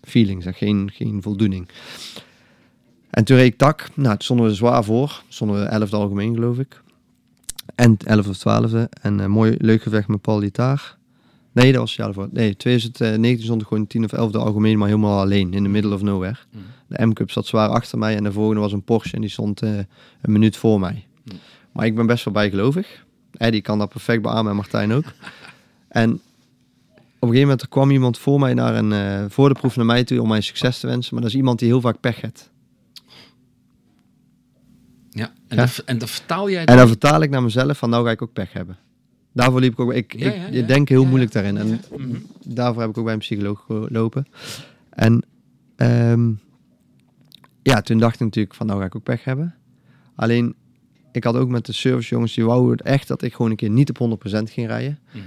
feeling, 0.00 0.42
zeg, 0.42 0.58
geen, 0.58 0.90
geen 0.92 1.22
voldoening. 1.22 1.68
En 3.10 3.24
toen 3.24 3.36
reed 3.36 3.52
ik 3.52 3.58
tak. 3.58 3.88
Nou, 3.96 4.08
toen 4.08 4.20
stonden 4.22 4.44
we 4.46 4.50
er 4.50 4.56
zwaar 4.56 4.84
voor. 4.84 5.22
Stonden 5.28 5.60
we 5.60 5.66
11e 5.68 5.96
algemeen, 5.96 6.34
geloof 6.34 6.58
ik. 6.58 6.82
En 7.74 7.96
11 7.96 8.28
of 8.28 8.36
12e. 8.36 8.88
En 9.02 9.20
eh, 9.20 9.26
mooi, 9.26 9.54
leuk 9.58 9.82
gevecht 9.82 10.08
met 10.08 10.20
Paul 10.20 10.38
Litaar. 10.38 10.98
Nee, 11.52 11.72
dat 11.72 11.80
was 11.80 11.94
ja 11.94 12.12
voor. 12.12 12.28
Nee, 12.32 12.56
2019 12.56 13.44
stond 13.44 13.60
ik 13.60 13.66
gewoon 13.66 13.86
10 13.86 14.04
of 14.04 14.12
11e 14.12 14.36
algemeen, 14.36 14.78
maar 14.78 14.88
helemaal 14.88 15.20
alleen. 15.20 15.54
In 15.54 15.62
the 15.62 15.68
middle 15.68 15.94
of 15.94 16.02
nowhere. 16.02 16.36
Mhm. 16.50 16.62
De 16.86 17.06
M-Cup 17.06 17.30
zat 17.30 17.46
zwaar 17.46 17.68
achter 17.68 17.98
mij. 17.98 18.16
En 18.16 18.24
de 18.24 18.32
volgende 18.32 18.60
was 18.60 18.72
een 18.72 18.82
Porsche 18.82 19.14
en 19.14 19.20
die 19.20 19.30
stond 19.30 19.62
eh, 19.62 19.76
een 20.20 20.32
minuut 20.32 20.56
voor 20.56 20.80
mij. 20.80 21.06
Mhm. 21.24 21.36
Maar 21.72 21.86
ik 21.86 21.94
ben 21.94 22.06
best 22.06 22.24
wel 22.24 22.34
bijgelovig. 22.34 23.04
Eddie 23.36 23.60
kan 23.60 23.78
dat 23.78 23.88
perfect 23.88 24.22
beamen 24.22 24.50
en 24.50 24.56
Martijn 24.56 24.92
ook. 24.92 25.04
en 25.88 26.12
op 26.12 27.28
een 27.28 27.34
gegeven 27.34 27.40
moment 27.40 27.62
er 27.62 27.68
kwam 27.68 27.90
iemand 27.90 28.18
voor 28.18 28.40
mij 28.40 28.54
naar 28.54 28.74
een, 28.74 28.92
eh, 28.92 29.24
voor 29.28 29.48
de 29.48 29.54
proef 29.54 29.76
naar 29.76 29.86
mij 29.86 30.04
toe 30.04 30.22
om 30.22 30.28
mij 30.28 30.40
succes 30.40 30.80
te 30.80 30.86
wensen. 30.86 31.14
Maar 31.14 31.22
dat 31.22 31.30
is 31.30 31.36
iemand 31.36 31.58
die 31.58 31.68
heel 31.68 31.80
vaak 31.80 32.00
pech 32.00 32.20
heeft. 32.20 32.50
Ja, 35.10 35.32
en, 35.48 35.56
Ja. 35.56 35.64
Dat, 35.64 35.82
en 35.84 35.98
dat 35.98 36.10
vertaal 36.10 36.50
jij 36.50 36.64
En 36.64 36.76
dan 36.76 36.88
vertaal 36.88 37.22
ik 37.22 37.30
naar 37.30 37.42
mezelf 37.42 37.78
van 37.78 37.90
nou 37.90 38.04
ga 38.04 38.10
ik 38.10 38.22
ook 38.22 38.32
pech 38.32 38.52
hebben. 38.52 38.78
Daarvoor 39.32 39.60
liep 39.60 39.72
ik 39.72 39.80
ook. 39.80 39.92
Ik, 39.92 40.18
Ja, 40.18 40.32
ja, 40.50 40.66
denk 40.66 40.88
heel 40.88 41.04
moeilijk 41.04 41.32
daarin. 41.32 41.56
En 41.56 41.80
mhm. 41.96 42.16
daarvoor 42.44 42.80
heb 42.80 42.90
ik 42.90 42.98
ook 42.98 43.04
bij 43.04 43.12
een 43.12 43.18
psycholoog 43.18 43.64
gelopen. 43.66 44.26
En 44.90 45.22
ehm, 45.76 46.30
ja, 47.62 47.80
toen 47.80 47.98
dacht 47.98 48.14
ik 48.14 48.20
natuurlijk 48.20 48.54
van 48.54 48.66
nou 48.66 48.78
ga 48.78 48.84
ik 48.84 48.96
ook 48.96 49.02
pech 49.02 49.24
hebben. 49.24 49.54
Alleen 50.14 50.54
ik 51.12 51.24
had 51.24 51.36
ook 51.36 51.48
met 51.48 51.66
de 51.66 51.72
service 51.72 52.08
jongens 52.08 52.34
die 52.34 52.44
wouden 52.44 52.70
het 52.70 52.82
echt 52.82 53.08
dat 53.08 53.22
ik 53.22 53.34
gewoon 53.34 53.50
een 53.50 53.56
keer 53.56 53.70
niet 53.70 53.90
op 53.90 53.98
100% 53.98 54.50
ging 54.50 54.66
rijden. 54.66 54.98
Mhm. 55.12 55.22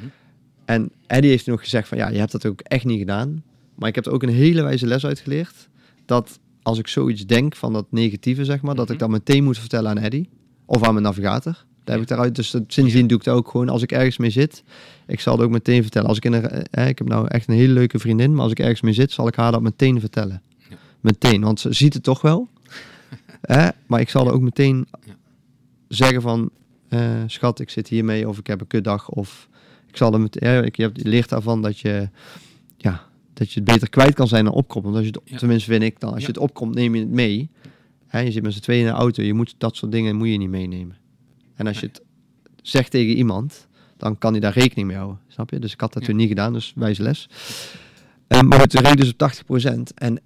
En 0.66 0.92
Eddie 1.08 1.30
heeft 1.30 1.44
toen 1.44 1.54
nog 1.54 1.64
gezegd 1.64 1.88
van 1.88 1.98
ja, 1.98 2.10
je 2.10 2.20
hebt 2.20 2.32
dat 2.32 2.46
ook 2.46 2.62
echt 2.62 2.86
niet 2.86 3.00
gedaan. 3.00 3.44
Maar 3.76 3.90
ik 3.90 3.96
heb 3.96 4.06
er 4.06 4.12
ook 4.12 4.24
een 4.24 4.30
hele 4.30 4.62
wijze 4.62 4.88
les 4.88 5.06
uit 5.06 5.20
geleerd. 5.20 5.70
Dat 6.06 6.40
als 6.62 6.80
ik 6.80 6.88
zoiets 6.88 7.26
denk 7.26 7.56
van 7.56 7.74
dat 7.74 7.86
negatieve, 7.90 8.46
zeg 8.46 8.62
maar, 8.62 8.76
dat 8.76 8.90
ik 8.90 9.00
Mhm. 9.00 9.00
dat 9.00 9.10
meteen 9.10 9.44
moet 9.44 9.58
vertellen 9.58 9.90
aan 9.90 9.98
Eddie. 9.98 10.30
Of 10.66 10.84
aan 10.84 10.94
mijn 10.94 11.06
navigator. 11.06 11.66
Daar 11.84 11.94
heb 11.96 12.04
ik 12.04 12.08
daaruit. 12.10 12.36
Dus 12.36 12.52
dat, 12.52 12.64
sindsdien 12.68 13.08
doe 13.08 13.18
ik 13.18 13.24
dat 13.24 13.36
ook 13.36 13.48
gewoon. 13.48 13.70
Als 13.70 13.82
ik 13.82 13.92
ergens 13.92 14.18
mee 14.18 14.30
zit, 14.30 14.64
ik 15.08 15.20
zal 15.20 15.34
het 15.36 15.44
ook 15.46 15.52
meteen 15.52 15.82
vertellen. 15.82 16.08
Als 16.08 16.18
ik 16.18 16.26
in 16.26 16.34
een, 16.34 16.50
eh, 16.50 16.88
ik 16.88 16.98
heb 16.98 17.08
nou 17.08 17.28
echt 17.28 17.48
een 17.48 17.56
hele 17.56 17.74
leuke 17.74 18.00
vriendin, 18.00 18.34
maar 18.34 18.42
als 18.44 18.52
ik 18.52 18.60
ergens 18.60 18.82
mee 18.82 18.94
zit, 18.94 19.12
zal 19.12 19.28
ik 19.28 19.36
haar 19.36 19.52
dat 19.52 19.62
meteen 19.62 20.00
vertellen. 20.00 20.42
Ja. 20.70 20.76
Meteen, 21.02 21.42
want 21.42 21.60
ze 21.60 21.74
ziet 21.74 21.94
het 21.94 22.04
toch 22.04 22.22
wel. 22.22 22.48
Maar 23.88 24.00
ik 24.00 24.10
zal 24.10 24.28
er 24.28 24.34
ook 24.34 24.42
meteen 24.42 24.88
Ja. 25.06 25.14
zeggen 25.88 26.22
van, 26.22 26.50
eh, 26.90 27.00
schat, 27.28 27.60
ik 27.60 27.70
zit 27.70 27.88
hiermee 27.88 28.28
of 28.30 28.38
ik 28.38 28.48
heb 28.48 28.62
een 28.62 28.68
kutdag 28.68 29.10
of 29.10 29.48
ik 29.88 29.98
zal 29.98 30.14
er 30.14 30.22
met, 30.22 30.38
ja, 30.40 30.62
ik, 30.62 30.76
je, 30.76 30.82
hebt, 30.84 31.02
je 31.02 31.08
leert 31.10 31.30
daarvan 31.30 31.62
dat 31.62 31.80
je, 31.80 32.10
ja, 32.78 33.04
dat 33.34 33.52
je 33.52 33.60
het 33.60 33.70
beter 33.70 33.90
kwijt 33.90 34.14
kan 34.14 34.28
zijn 34.28 34.46
dan 34.46 34.54
opkroppen. 34.54 34.92
Want 34.92 35.04
als 35.04 35.14
je 35.14 35.20
het, 35.22 35.32
Ja. 35.32 35.38
tenminste 35.38 35.72
vind 35.72 35.84
ik 35.84 36.00
dan, 36.00 36.14
als 36.14 36.22
je 36.22 36.28
het 36.28 36.38
opkomt, 36.38 36.76
neem 36.76 36.96
je 36.96 37.02
het 37.02 37.10
mee. 37.10 37.50
Hè, 38.08 38.20
je 38.20 38.32
zit 38.32 38.44
met 38.44 38.54
z'n 38.54 38.60
tweeën 38.60 38.80
in 38.82 38.86
de 38.88 38.92
auto, 38.94 39.24
je 39.24 39.34
moet 39.34 39.56
dat 39.58 39.76
soort 39.76 39.92
dingen 39.92 40.16
moet 40.16 40.28
je 40.28 40.38
niet 40.38 40.50
meenemen. 40.50 40.96
En 41.56 41.68
als 41.68 41.80
je 41.80 41.86
het 41.86 42.02
zegt 42.62 42.92
tegen 42.92 43.16
iemand, 43.16 43.68
dan 43.98 44.18
kan 44.18 44.32
hij 44.32 44.40
daar 44.42 44.54
rekening 44.54 44.88
mee 44.88 44.98
houden. 44.98 45.20
Snap 45.28 45.50
je? 45.50 45.60
Dus 45.60 45.74
ik 45.74 45.82
had 45.82 45.94
dat 45.94 46.02
Ja. 46.02 46.08
toen 46.08 46.18
niet 46.18 46.28
gedaan, 46.28 46.54
dus 46.54 46.74
wijze 46.76 47.02
les. 47.02 47.30
En, 48.28 48.48
maar 48.48 48.68
toen 48.68 48.82
reed 48.82 48.98
dus 48.98 49.12
op 49.12 49.18
80%. 49.18 49.94
En 49.96 50.20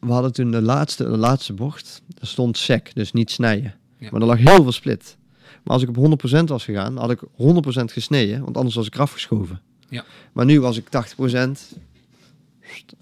we 0.00 0.12
hadden 0.12 0.32
toen 0.32 0.50
de 0.50 0.62
laatste, 0.62 1.04
de 1.04 1.16
laatste 1.16 1.52
bocht, 1.52 2.02
daar 2.08 2.26
stond 2.28 2.56
sec, 2.56 2.94
dus 2.94 3.12
niet 3.12 3.30
snijden. 3.30 3.74
Ja. 3.98 4.08
Maar 4.10 4.20
er 4.20 4.26
lag 4.26 4.38
heel 4.38 4.62
veel 4.62 4.72
split. 4.72 5.16
Maar 5.62 5.74
als 5.74 5.82
ik 5.82 5.88
op 5.88 5.96
100% 5.96 6.44
was 6.44 6.64
gegaan, 6.64 6.96
had 6.96 7.10
ik 7.10 7.20
100% 7.22 7.92
gesneden, 7.92 8.40
want 8.44 8.56
anders 8.56 8.74
was 8.74 8.86
ik 8.86 8.94
eraf 8.94 9.12
geschoven. 9.12 9.60
Ja. 9.88 10.04
Maar 10.32 10.44
nu 10.44 10.60
was 10.60 10.76
ik 10.76 10.88
80%. 10.88 11.78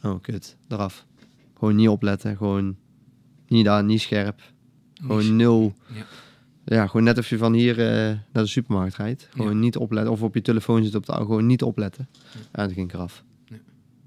Oh, 0.02 0.20
kut. 0.22 0.56
Eraf. 0.68 1.04
Gewoon 1.58 1.76
niet 1.76 1.88
opletten. 1.88 2.36
Gewoon 2.36 2.76
niet 3.48 3.68
aan, 3.68 3.86
niet 3.86 4.00
scherp. 4.00 4.40
Gewoon 4.94 5.36
nul. 5.36 5.74
Ja. 5.94 6.04
Ja, 6.64 6.86
gewoon 6.86 7.04
net 7.04 7.18
of 7.18 7.28
je 7.28 7.38
van 7.38 7.52
hier 7.52 7.78
eh, 7.80 7.86
naar 8.32 8.42
de 8.42 8.46
supermarkt 8.46 8.96
rijdt. 8.96 9.28
Gewoon 9.30 9.48
Ja. 9.52 9.58
niet 9.58 9.76
opletten. 9.76 10.12
Of 10.12 10.22
op 10.22 10.34
je 10.34 10.42
telefoon 10.42 10.84
zit 10.84 10.94
op 10.94 11.06
de 11.06 11.12
auto. 11.12 11.26
Gewoon 11.26 11.46
niet 11.46 11.62
opletten. 11.62 12.08
Ja, 12.52 12.64
toen 12.64 12.74
ging 12.74 12.88
ik 12.88 12.94
eraf. 12.94 13.22
Ja. 13.46 13.56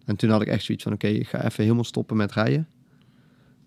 En 0.05 0.15
toen 0.15 0.29
had 0.29 0.41
ik 0.41 0.47
echt 0.47 0.63
zoiets 0.63 0.83
van, 0.83 0.93
oké, 0.93 1.07
ik 1.07 1.27
ga 1.27 1.45
even 1.45 1.63
helemaal 1.63 1.83
stoppen 1.83 2.17
met 2.17 2.31
rijden. 2.31 2.67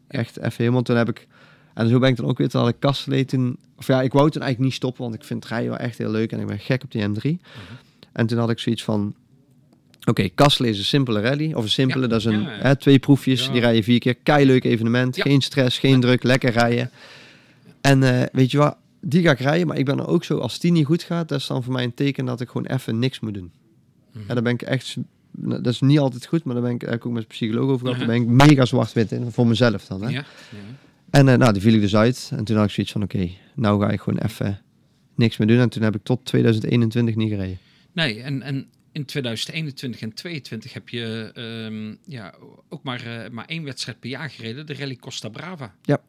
Echt 0.08 0.38
even 0.38 0.54
helemaal. 0.56 0.82
Toen 0.82 0.96
heb 0.96 1.08
ik... 1.08 1.26
En 1.74 1.88
zo 1.88 1.98
ben 1.98 2.08
ik 2.08 2.16
dan 2.16 2.26
ook 2.26 2.38
weer, 2.38 2.48
toen 2.48 2.60
had 2.60 2.70
ik 2.70 2.76
Kastelee 2.78 3.24
toen... 3.24 3.56
Of 3.76 3.86
ja, 3.86 4.02
ik 4.02 4.12
wou 4.12 4.30
toen 4.30 4.42
eigenlijk 4.42 4.70
niet 4.70 4.80
stoppen, 4.80 5.02
want 5.02 5.14
ik 5.14 5.24
vind 5.24 5.46
rijden 5.46 5.68
wel 5.70 5.78
echt 5.78 5.98
heel 5.98 6.10
leuk. 6.10 6.32
En 6.32 6.40
ik 6.40 6.46
ben 6.46 6.58
gek 6.58 6.82
op 6.82 6.90
die 6.92 7.08
M3. 7.08 7.40
En 8.12 8.26
toen 8.26 8.38
had 8.38 8.50
ik 8.50 8.58
zoiets 8.58 8.84
van... 8.84 9.14
Oké, 10.04 10.28
Kastelee 10.28 10.70
is 10.70 10.78
een 10.78 10.84
simpele 10.84 11.20
rally. 11.20 11.52
Of 11.52 11.62
een 11.62 11.68
simpele, 11.70 12.06
dat 12.06 12.18
is 12.18 12.24
een... 12.24 12.44
Hè, 12.44 12.76
twee 12.76 12.98
proefjes, 12.98 13.50
die 13.50 13.60
rijden 13.60 13.82
vier 13.82 13.98
keer. 13.98 14.14
Keileuk 14.14 14.64
evenement. 14.64 15.16
Ja. 15.16 15.22
Geen 15.22 15.40
stress, 15.40 15.78
geen 15.78 16.00
druk, 16.00 16.22
lekker 16.22 16.50
rijden. 16.50 16.90
En 17.80 18.02
eh, 18.02 18.26
weet 18.32 18.50
je 18.50 18.58
wat? 18.58 18.76
Die 19.00 19.22
ga 19.22 19.30
ik 19.30 19.38
rijden, 19.38 19.66
maar 19.66 19.78
ik 19.78 19.84
ben 19.84 19.98
er 19.98 20.06
ook 20.06 20.24
zo... 20.24 20.38
Als 20.38 20.58
die 20.58 20.72
niet 20.72 20.86
goed 20.86 21.02
gaat, 21.02 21.28
dat 21.28 21.40
is 21.40 21.46
dan 21.46 21.62
voor 21.62 21.72
mij 21.72 21.84
een 21.84 21.94
teken 21.94 22.24
dat 22.24 22.40
ik 22.40 22.48
gewoon 22.48 22.66
even 22.66 22.98
niks 22.98 23.20
moet 23.20 23.34
doen. 23.34 23.52
Mhm. 24.12 24.28
En 24.28 24.34
dan 24.34 24.44
ben 24.44 24.52
ik 24.52 24.62
echt... 24.62 24.96
Dat 25.32 25.66
is 25.66 25.80
niet 25.80 25.98
altijd 25.98 26.26
goed, 26.26 26.44
maar 26.44 26.54
daar 26.54 26.62
ben 26.62 26.72
ik, 26.72 26.80
daar 26.80 26.90
heb 26.90 26.98
ik 26.98 27.06
ook 27.06 27.12
met 27.12 27.26
psycholoog 27.26 27.70
over 27.70 27.86
gehad. 27.86 28.00
Ja. 28.00 28.06
Daar 28.06 28.14
ben 28.18 28.22
ik 28.22 28.48
mega 28.48 28.64
zwart-wit 28.64 29.12
in, 29.12 29.30
voor 29.30 29.46
mezelf 29.46 29.86
dan. 29.86 30.02
Hè? 30.02 30.08
Ja, 30.08 30.14
ja. 30.14 30.24
En 31.10 31.28
eh, 31.28 31.36
nou, 31.36 31.52
die 31.52 31.62
viel 31.62 31.74
ik 31.74 31.80
dus 31.80 31.96
uit. 31.96 32.30
En 32.36 32.44
toen 32.44 32.56
had 32.56 32.64
ik 32.64 32.70
zoiets 32.70 32.92
van, 32.92 33.02
oké, 33.02 33.30
nou 33.54 33.82
ga 33.82 33.90
ik 33.90 34.00
gewoon 34.00 34.18
even 34.18 34.62
niks 35.14 35.36
meer 35.36 35.48
doen. 35.48 35.58
En 35.58 35.68
toen 35.68 35.82
heb 35.82 35.94
ik 35.94 36.02
tot 36.02 36.24
2021 36.24 37.14
niet 37.14 37.30
gereden. 37.30 37.58
Nee, 37.92 38.22
en, 38.22 38.42
en 38.42 38.66
in 38.92 39.04
2021 39.04 40.00
en 40.00 40.12
2022 40.14 40.72
heb 40.72 40.88
je 40.88 41.30
ehm, 41.34 42.12
ja, 42.12 42.34
ook 42.68 42.82
maar, 42.82 43.06
eh, 43.06 43.30
maar 43.30 43.44
één 43.44 43.64
wedstrijd 43.64 44.00
per 44.00 44.10
jaar 44.10 44.30
gereden. 44.30 44.66
De 44.66 44.74
Rally 44.74 44.96
Costa 44.96 45.28
Brava. 45.28 45.74
Ja, 45.82 46.02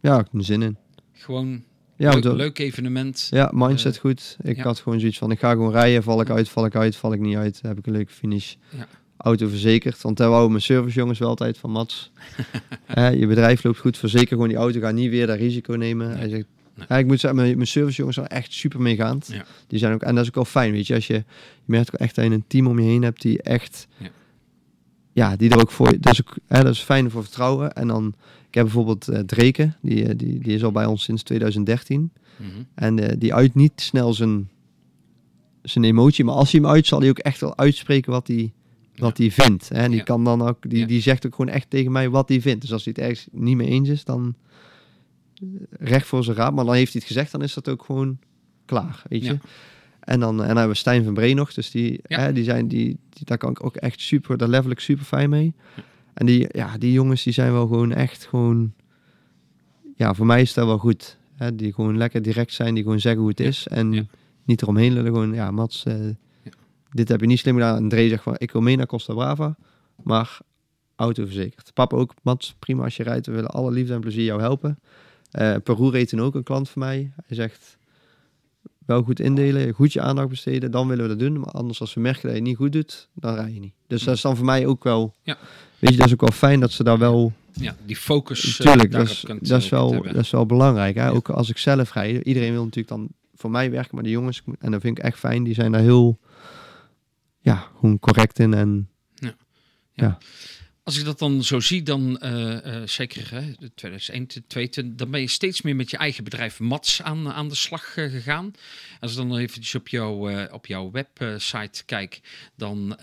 ik 0.00 0.10
had 0.10 0.28
er 0.32 0.44
zin 0.44 0.62
in. 0.62 0.76
Gewoon 1.12 1.64
Ja, 1.96 2.12
leuk, 2.12 2.24
want, 2.24 2.36
leuk 2.36 2.58
evenement. 2.58 3.28
ja 3.30 3.50
mindset 3.54 3.96
goed. 3.96 4.36
Ik 4.42 4.56
ja. 4.56 4.62
had 4.62 4.80
gewoon 4.80 5.00
zoiets 5.00 5.18
van, 5.18 5.30
ik 5.30 5.38
ga 5.38 5.50
gewoon 5.50 5.72
rijden. 5.72 6.02
Val 6.02 6.20
ik 6.20 6.30
uit, 6.30 6.48
val 6.48 6.64
ik 6.64 6.76
uit, 6.76 6.96
val 6.96 7.12
ik 7.12 7.20
niet 7.20 7.36
uit. 7.36 7.58
heb 7.62 7.78
ik 7.78 7.86
een 7.86 7.92
leuke 7.92 8.12
finish. 8.12 8.54
Ja. 8.68 8.86
Auto 9.16 9.48
verzekerd. 9.48 10.02
Want 10.02 10.16
daar 10.16 10.28
wouden 10.28 10.50
mijn 10.50 10.62
servicejongens 10.62 11.18
wel 11.18 11.28
altijd 11.28 11.58
van, 11.58 11.70
Mats. 11.70 12.10
Eh, 12.86 13.14
je 13.14 13.26
bedrijf 13.26 13.64
loopt 13.64 13.78
goed, 13.78 13.98
verzeker 13.98 14.28
gewoon 14.28 14.48
die 14.48 14.56
auto. 14.56 14.80
Ga 14.80 14.90
niet 14.90 15.10
weer 15.10 15.26
dat 15.26 15.38
risico 15.38 15.74
nemen. 15.74 16.18
Hij 16.18 16.28
zegt, 16.28 16.46
Nee. 16.76 16.86
Ja, 16.88 16.96
ik 16.96 17.06
moet 17.06 17.20
zeggen, 17.20 17.40
mijn, 17.40 17.54
mijn 17.54 17.66
servicejongens 17.66 18.16
zijn 18.16 18.28
echt 18.28 18.52
super 18.52 18.80
meegaand. 18.80 19.30
Die 19.66 19.78
zijn 19.78 19.94
ook, 19.94 20.02
en 20.02 20.14
dat 20.14 20.22
is 20.22 20.28
ook 20.28 20.34
wel 20.34 20.44
fijn, 20.44 20.72
weet 20.72 20.86
je. 20.86 20.94
Als 20.94 21.06
je, 21.06 21.14
je 21.14 21.24
merkt 21.64 21.94
ook 21.94 22.00
echt 22.00 22.14
dat 22.14 22.24
je 22.24 22.30
een 22.30 22.44
team 22.46 22.66
om 22.66 22.78
je 22.78 22.84
heen 22.84 23.02
hebt 23.02 23.22
die 23.22 23.42
echt... 23.42 23.86
Ja. 23.96 24.08
Ja, 25.16 25.36
die 25.36 25.50
er 25.50 25.60
ook 25.60 25.70
voor... 25.70 25.88
Ook, 25.88 26.36
hè, 26.46 26.62
dat 26.62 26.72
is 26.74 26.80
fijn 26.80 27.10
voor 27.10 27.22
vertrouwen. 27.22 27.72
En 27.72 27.86
dan... 27.88 28.14
Ik 28.48 28.54
heb 28.54 28.64
bijvoorbeeld 28.64 29.08
eh 29.08 29.20
Dreke. 29.20 29.72
Die, 29.82 30.04
eh, 30.08 30.16
die, 30.16 30.38
die 30.38 30.54
is 30.54 30.64
al 30.64 30.72
bij 30.72 30.84
ons 30.86 31.02
sinds 31.02 31.22
2013. 31.22 32.10
Mhm. 32.36 32.48
En 32.74 32.98
eh, 32.98 33.16
die 33.18 33.34
uit 33.34 33.54
niet 33.54 33.72
snel 33.74 34.14
zijn, 34.14 34.48
zijn 35.62 35.84
emotie. 35.84 36.24
Maar 36.24 36.34
als 36.34 36.52
hij 36.52 36.60
hem 36.60 36.70
uit, 36.70 36.86
zal 36.86 37.00
hij 37.00 37.08
ook 37.08 37.18
echt 37.18 37.40
wel 37.40 37.56
uitspreken 37.58 38.12
wat 38.12 38.26
hij, 38.26 38.52
wat 38.96 39.18
hij 39.18 39.30
vindt. 39.30 39.68
Hè? 39.68 39.74
En 39.78 39.88
die 39.90 39.98
Ja. 39.98 40.04
kan 40.04 40.24
dan 40.24 40.42
ook, 40.42 40.70
die, 40.70 40.78
Ja. 40.78 40.86
die 40.86 41.00
zegt 41.00 41.26
ook 41.26 41.34
gewoon 41.34 41.54
echt 41.54 41.70
tegen 41.70 41.92
mij 41.92 42.10
wat 42.10 42.28
hij 42.28 42.40
vindt. 42.40 42.60
Dus 42.60 42.72
als 42.72 42.84
hij 42.84 42.92
het 42.96 43.04
ergens 43.06 43.26
niet 43.32 43.56
mee 43.56 43.68
eens 43.68 43.88
is, 43.88 44.04
dan 44.04 44.34
recht 45.70 46.06
voor 46.06 46.24
zijn 46.24 46.36
raad. 46.36 46.54
Maar 46.54 46.64
dan 46.64 46.74
heeft 46.74 46.92
hij 46.92 47.00
het 47.04 47.12
gezegd, 47.12 47.32
dan 47.32 47.42
is 47.42 47.54
dat 47.54 47.68
ook 47.68 47.84
gewoon 47.84 48.18
klaar, 48.64 49.02
weet 49.08 49.24
je. 49.24 49.38
En 50.06 50.20
dan, 50.20 50.30
en 50.30 50.36
dan 50.46 50.46
hebben 50.46 50.68
we 50.68 50.74
Stijn 50.74 51.04
van 51.04 51.14
Bree 51.14 51.34
nog. 51.34 51.54
Dus 51.54 51.70
die, 51.70 52.00
Ja. 52.06 52.20
hè, 52.20 52.32
die 52.32 52.44
zijn, 52.44 52.68
die, 52.68 52.98
die, 53.10 53.24
daar 53.24 53.38
kan 53.38 53.50
ik 53.50 53.64
ook 53.64 53.76
echt 53.76 54.00
super, 54.00 54.36
daar 54.38 54.48
level 54.48 54.70
ik 54.70 54.78
super 54.80 55.04
fijn 55.04 55.30
mee. 55.30 55.54
En 56.14 56.26
die, 56.26 56.46
ja, 56.50 56.78
die 56.78 56.92
jongens 56.92 57.22
die 57.22 57.32
zijn 57.32 57.52
wel 57.52 57.66
gewoon 57.66 57.92
echt 57.92 58.26
gewoon... 58.26 58.72
Ja, 59.96 60.14
voor 60.14 60.26
mij 60.26 60.40
is 60.40 60.54
dat 60.54 60.66
wel 60.66 60.78
goed. 60.78 61.18
Hè, 61.34 61.54
die 61.56 61.72
gewoon 61.72 61.96
lekker 61.96 62.22
direct 62.22 62.52
zijn, 62.52 62.74
die 62.74 62.82
gewoon 62.82 63.00
zeggen 63.00 63.20
hoe 63.20 63.30
het 63.30 63.40
is. 63.40 63.66
En 63.66 64.08
niet 64.44 64.62
eromheen 64.62 64.92
lullen. 64.92 65.12
Gewoon, 65.12 65.32
ja, 65.34 65.50
Mats, 65.50 65.84
eh, 65.84 65.94
dit 66.90 67.08
heb 67.08 67.20
je 67.20 67.26
niet 67.26 67.38
slim 67.38 67.54
gedaan. 67.54 67.76
En 67.76 67.88
Dre 67.88 68.08
zegt 68.08 68.22
van, 68.22 68.34
ik 68.38 68.50
wil 68.50 68.60
mee 68.60 68.76
naar 68.76 68.86
Costa 68.86 69.14
Brava, 69.14 69.56
maar 70.02 70.38
auto 70.96 71.24
verzekerd. 71.24 71.70
Papa 71.74 71.96
ook, 71.96 72.14
Mats, 72.22 72.54
prima 72.58 72.84
als 72.84 72.96
je 72.96 73.02
rijdt. 73.02 73.26
We 73.26 73.32
willen 73.32 73.50
alle 73.50 73.70
liefde 73.70 73.94
en 73.94 74.00
plezier 74.00 74.24
jou 74.24 74.40
helpen. 74.40 74.78
Eh 75.30 75.54
Peru 75.64 75.90
reed 75.90 76.08
toen 76.08 76.20
ook 76.20 76.34
een 76.34 76.42
klant 76.42 76.68
van 76.68 76.82
mij. 76.82 77.12
Hij 77.26 77.36
zegt, 77.36 77.76
wel 78.86 79.02
goed 79.02 79.20
indelen, 79.20 79.72
goed 79.74 79.92
je 79.92 80.00
aandacht 80.00 80.28
besteden, 80.28 80.70
dan 80.70 80.88
willen 80.88 81.02
we 81.02 81.08
dat 81.08 81.18
doen. 81.18 81.40
Maar 81.40 81.50
anders 81.50 81.80
als 81.80 81.94
we 81.94 82.00
merken 82.00 82.22
dat 82.22 82.30
je 82.30 82.36
het 82.36 82.46
niet 82.46 82.56
goed 82.56 82.72
doet, 82.72 83.08
dan 83.14 83.34
rij 83.34 83.52
je 83.52 83.60
niet. 83.60 83.74
Dus 83.86 84.02
dat 84.02 84.14
is 84.14 84.20
dan 84.20 84.36
voor 84.36 84.44
mij 84.44 84.66
ook 84.66 84.84
wel... 84.84 85.14
Ja. 85.22 85.38
Weet 85.78 85.90
je, 85.90 85.96
dat 85.96 86.06
is 86.06 86.12
ook 86.12 86.20
wel 86.20 86.30
fijn 86.30 86.60
dat 86.60 86.72
ze 86.72 86.84
daar 86.84 86.98
wel... 86.98 87.32
Ja, 87.52 87.76
die 87.86 87.96
focus. 87.96 88.58
eh, 88.58 88.66
Tuurlijk, 88.66 88.90
dat 88.92 89.08
is, 89.08 89.22
kunt, 89.26 89.48
dat, 89.48 89.58
is 89.60 89.64
eh, 89.64 89.70
wel, 89.70 90.02
dat 90.02 90.14
is 90.16 90.30
wel 90.30 90.46
belangrijk. 90.46 90.94
Hè? 90.96 91.02
Ja. 91.04 91.10
Ook 91.10 91.28
als 91.28 91.48
ik 91.50 91.58
zelf 91.58 91.92
rijd. 91.92 92.24
Iedereen 92.26 92.52
wil 92.52 92.62
natuurlijk 92.64 92.88
dan 92.88 93.08
voor 93.34 93.50
mij 93.50 93.70
werken, 93.70 93.94
maar 93.94 94.04
de 94.04 94.10
jongens, 94.10 94.42
en 94.58 94.70
dat 94.70 94.80
vind 94.80 94.98
ik 94.98 95.04
echt 95.04 95.18
fijn, 95.18 95.44
die 95.44 95.54
zijn 95.54 95.72
daar 95.72 95.80
heel, 95.80 96.18
ja, 97.40 97.66
gewoon 97.78 97.98
correct 97.98 98.38
in. 98.38 98.54
En 98.54 98.88
Als 100.86 100.98
ik 100.98 101.04
dat 101.04 101.18
dan 101.18 101.44
zo 101.44 101.60
zie, 101.60 101.82
dan 101.82 102.18
eh, 102.18 102.76
eh, 102.82 102.88
zeker 102.88 103.30
hè, 103.30 103.54
2021, 103.74 104.84
dan 104.96 105.10
ben 105.10 105.20
je 105.20 105.28
steeds 105.28 105.62
meer 105.62 105.76
met 105.76 105.90
je 105.90 105.96
eigen 105.96 106.24
bedrijf 106.24 106.60
Mats 106.60 107.02
aan, 107.02 107.32
aan 107.32 107.48
de 107.48 107.54
slag 107.54 107.96
eh, 107.96 108.10
gegaan. 108.10 108.52
Als 109.00 109.10
ik 109.10 109.16
dan 109.16 109.36
eventjes 109.36 109.74
op, 109.74 109.88
jouw 109.88 110.28
eh, 110.28 110.52
op 110.54 110.66
jouw 110.66 110.90
website 110.90 111.84
kijk, 111.84 112.20
dan 112.54 112.96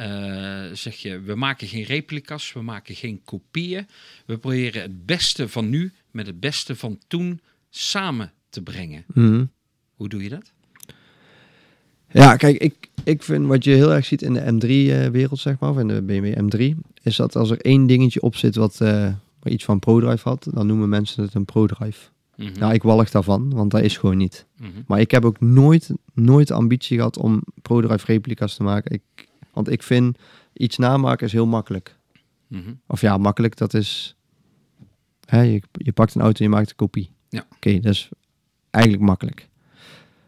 zeg 0.74 0.96
je, 0.96 1.22
we 1.22 1.36
maken 1.36 1.68
geen 1.68 1.84
replica's, 1.84 2.54
we 2.54 2.62
maken 2.62 2.96
geen 2.96 3.22
kopieën. 3.26 3.88
We 4.26 4.38
proberen 4.38 4.82
het 4.82 5.06
beste 5.06 5.50
van 5.50 5.70
nu 5.70 5.92
met 6.12 6.28
het 6.28 6.40
beste 6.40 6.76
van 6.76 7.00
toen 7.08 7.42
samen 7.70 8.32
te 8.50 8.62
brengen. 8.62 9.04
Mhm. 9.08 9.46
Hoe 9.96 10.10
doe 10.10 10.24
je 10.24 10.30
dat? 10.30 10.52
ja, 12.12 12.36
kijk, 12.36 12.58
ik, 12.58 12.90
ik 13.04 13.24
vind 13.24 13.46
wat 13.46 13.64
je 13.64 13.72
heel 13.72 13.94
erg 13.94 14.06
ziet 14.06 14.22
in 14.22 14.34
de 14.34 14.42
M3-wereld, 14.54 15.40
zeg 15.40 15.60
maar, 15.60 15.70
of 15.70 15.78
in 15.78 15.88
de 15.88 16.02
BMW 16.02 16.38
M3, 16.40 16.93
is 17.04 17.16
dat 17.16 17.36
als 17.36 17.50
er 17.50 17.62
één 17.62 17.88
dingetje 17.88 18.22
op 18.22 18.36
zit 18.36 18.56
wat, 18.56 18.82
eh, 18.82 18.90
waar 19.40 19.54
iets 19.54 19.66
van 19.66 19.80
ProDrive 19.80 20.30
had, 20.30 20.48
dan 20.52 20.68
noemen 20.68 20.90
mensen 20.90 21.24
het 21.24 21.34
een 21.34 21.46
ProDrive. 21.46 22.10
Mhm. 22.36 22.60
Nou, 22.60 22.74
ik 22.74 22.84
walg 22.84 23.10
daarvan, 23.10 23.50
want 23.50 23.72
dat 23.72 23.82
is 23.82 23.98
gewoon 23.98 24.18
niet. 24.18 24.46
Mhm. 24.58 24.70
Maar 24.88 25.00
ik 25.00 25.12
heb 25.12 25.26
ook 25.26 25.40
nooit, 25.40 25.92
nooit 26.14 26.52
ambitie 26.52 26.98
gehad 26.98 27.18
om 27.18 27.44
ProDrive 27.62 28.06
replica's 28.06 28.56
te 28.56 28.64
maken. 28.64 28.92
Ik, 28.92 29.28
want 29.54 29.70
ik 29.70 29.84
vind 29.84 30.18
iets 30.54 30.78
namaken 30.78 31.26
is 31.26 31.32
heel 31.32 31.46
makkelijk. 31.46 31.98
Mhm. 32.48 32.74
Of 32.88 33.02
ja, 33.02 33.18
makkelijk, 33.18 33.58
dat 33.58 33.74
is... 33.74 34.16
Hè, 35.26 35.42
je, 35.42 35.62
je 35.72 35.92
pakt 35.92 36.16
een 36.16 36.22
auto 36.22 36.38
en 36.38 36.52
je 36.52 36.56
maakt 36.56 36.70
een 36.70 36.76
kopie. 36.76 37.12
Ja. 37.30 37.46
Oké, 37.56 37.80
dat 37.80 37.94
is 37.94 38.10
eigenlijk 38.70 39.04
makkelijk. 39.04 39.50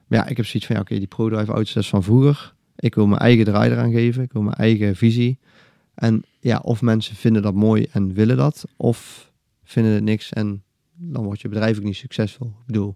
Maar 0.08 0.20
ja, 0.20 0.28
ik 0.28 0.38
heb 0.38 0.46
zoiets 0.46 0.66
van, 0.66 0.76
ja, 0.76 0.82
oké, 0.82 0.98
die 0.98 1.08
ProDrive 1.08 1.52
auto's 1.52 1.76
is 1.76 1.90
van 1.90 2.04
vroeger. 2.04 2.54
Ik 2.76 2.96
wil 2.96 3.08
mijn 3.08 3.22
eigen 3.22 3.46
draai 3.46 3.72
eraan 3.72 3.92
geven. 3.92 4.24
Ik 4.24 4.32
wil 4.32 4.42
mijn 4.42 4.56
eigen 4.56 4.96
visie. 4.96 5.40
En 5.94 6.24
ja, 6.46 6.60
of 6.64 6.82
mensen 6.82 7.16
vinden 7.16 7.42
dat 7.42 7.54
mooi 7.54 7.88
en 7.92 8.14
willen 8.14 8.38
dat. 8.38 8.66
Of 8.78 9.32
vinden 9.64 9.92
het 9.94 10.04
niks 10.04 10.34
en 10.34 10.64
dan 10.94 11.24
wordt 11.24 11.42
je 11.42 11.50
bedrijf 11.50 11.78
ook 11.78 11.84
niet 11.84 11.96
succesvol. 11.96 12.48
Ik 12.48 12.66
bedoel, 12.66 12.96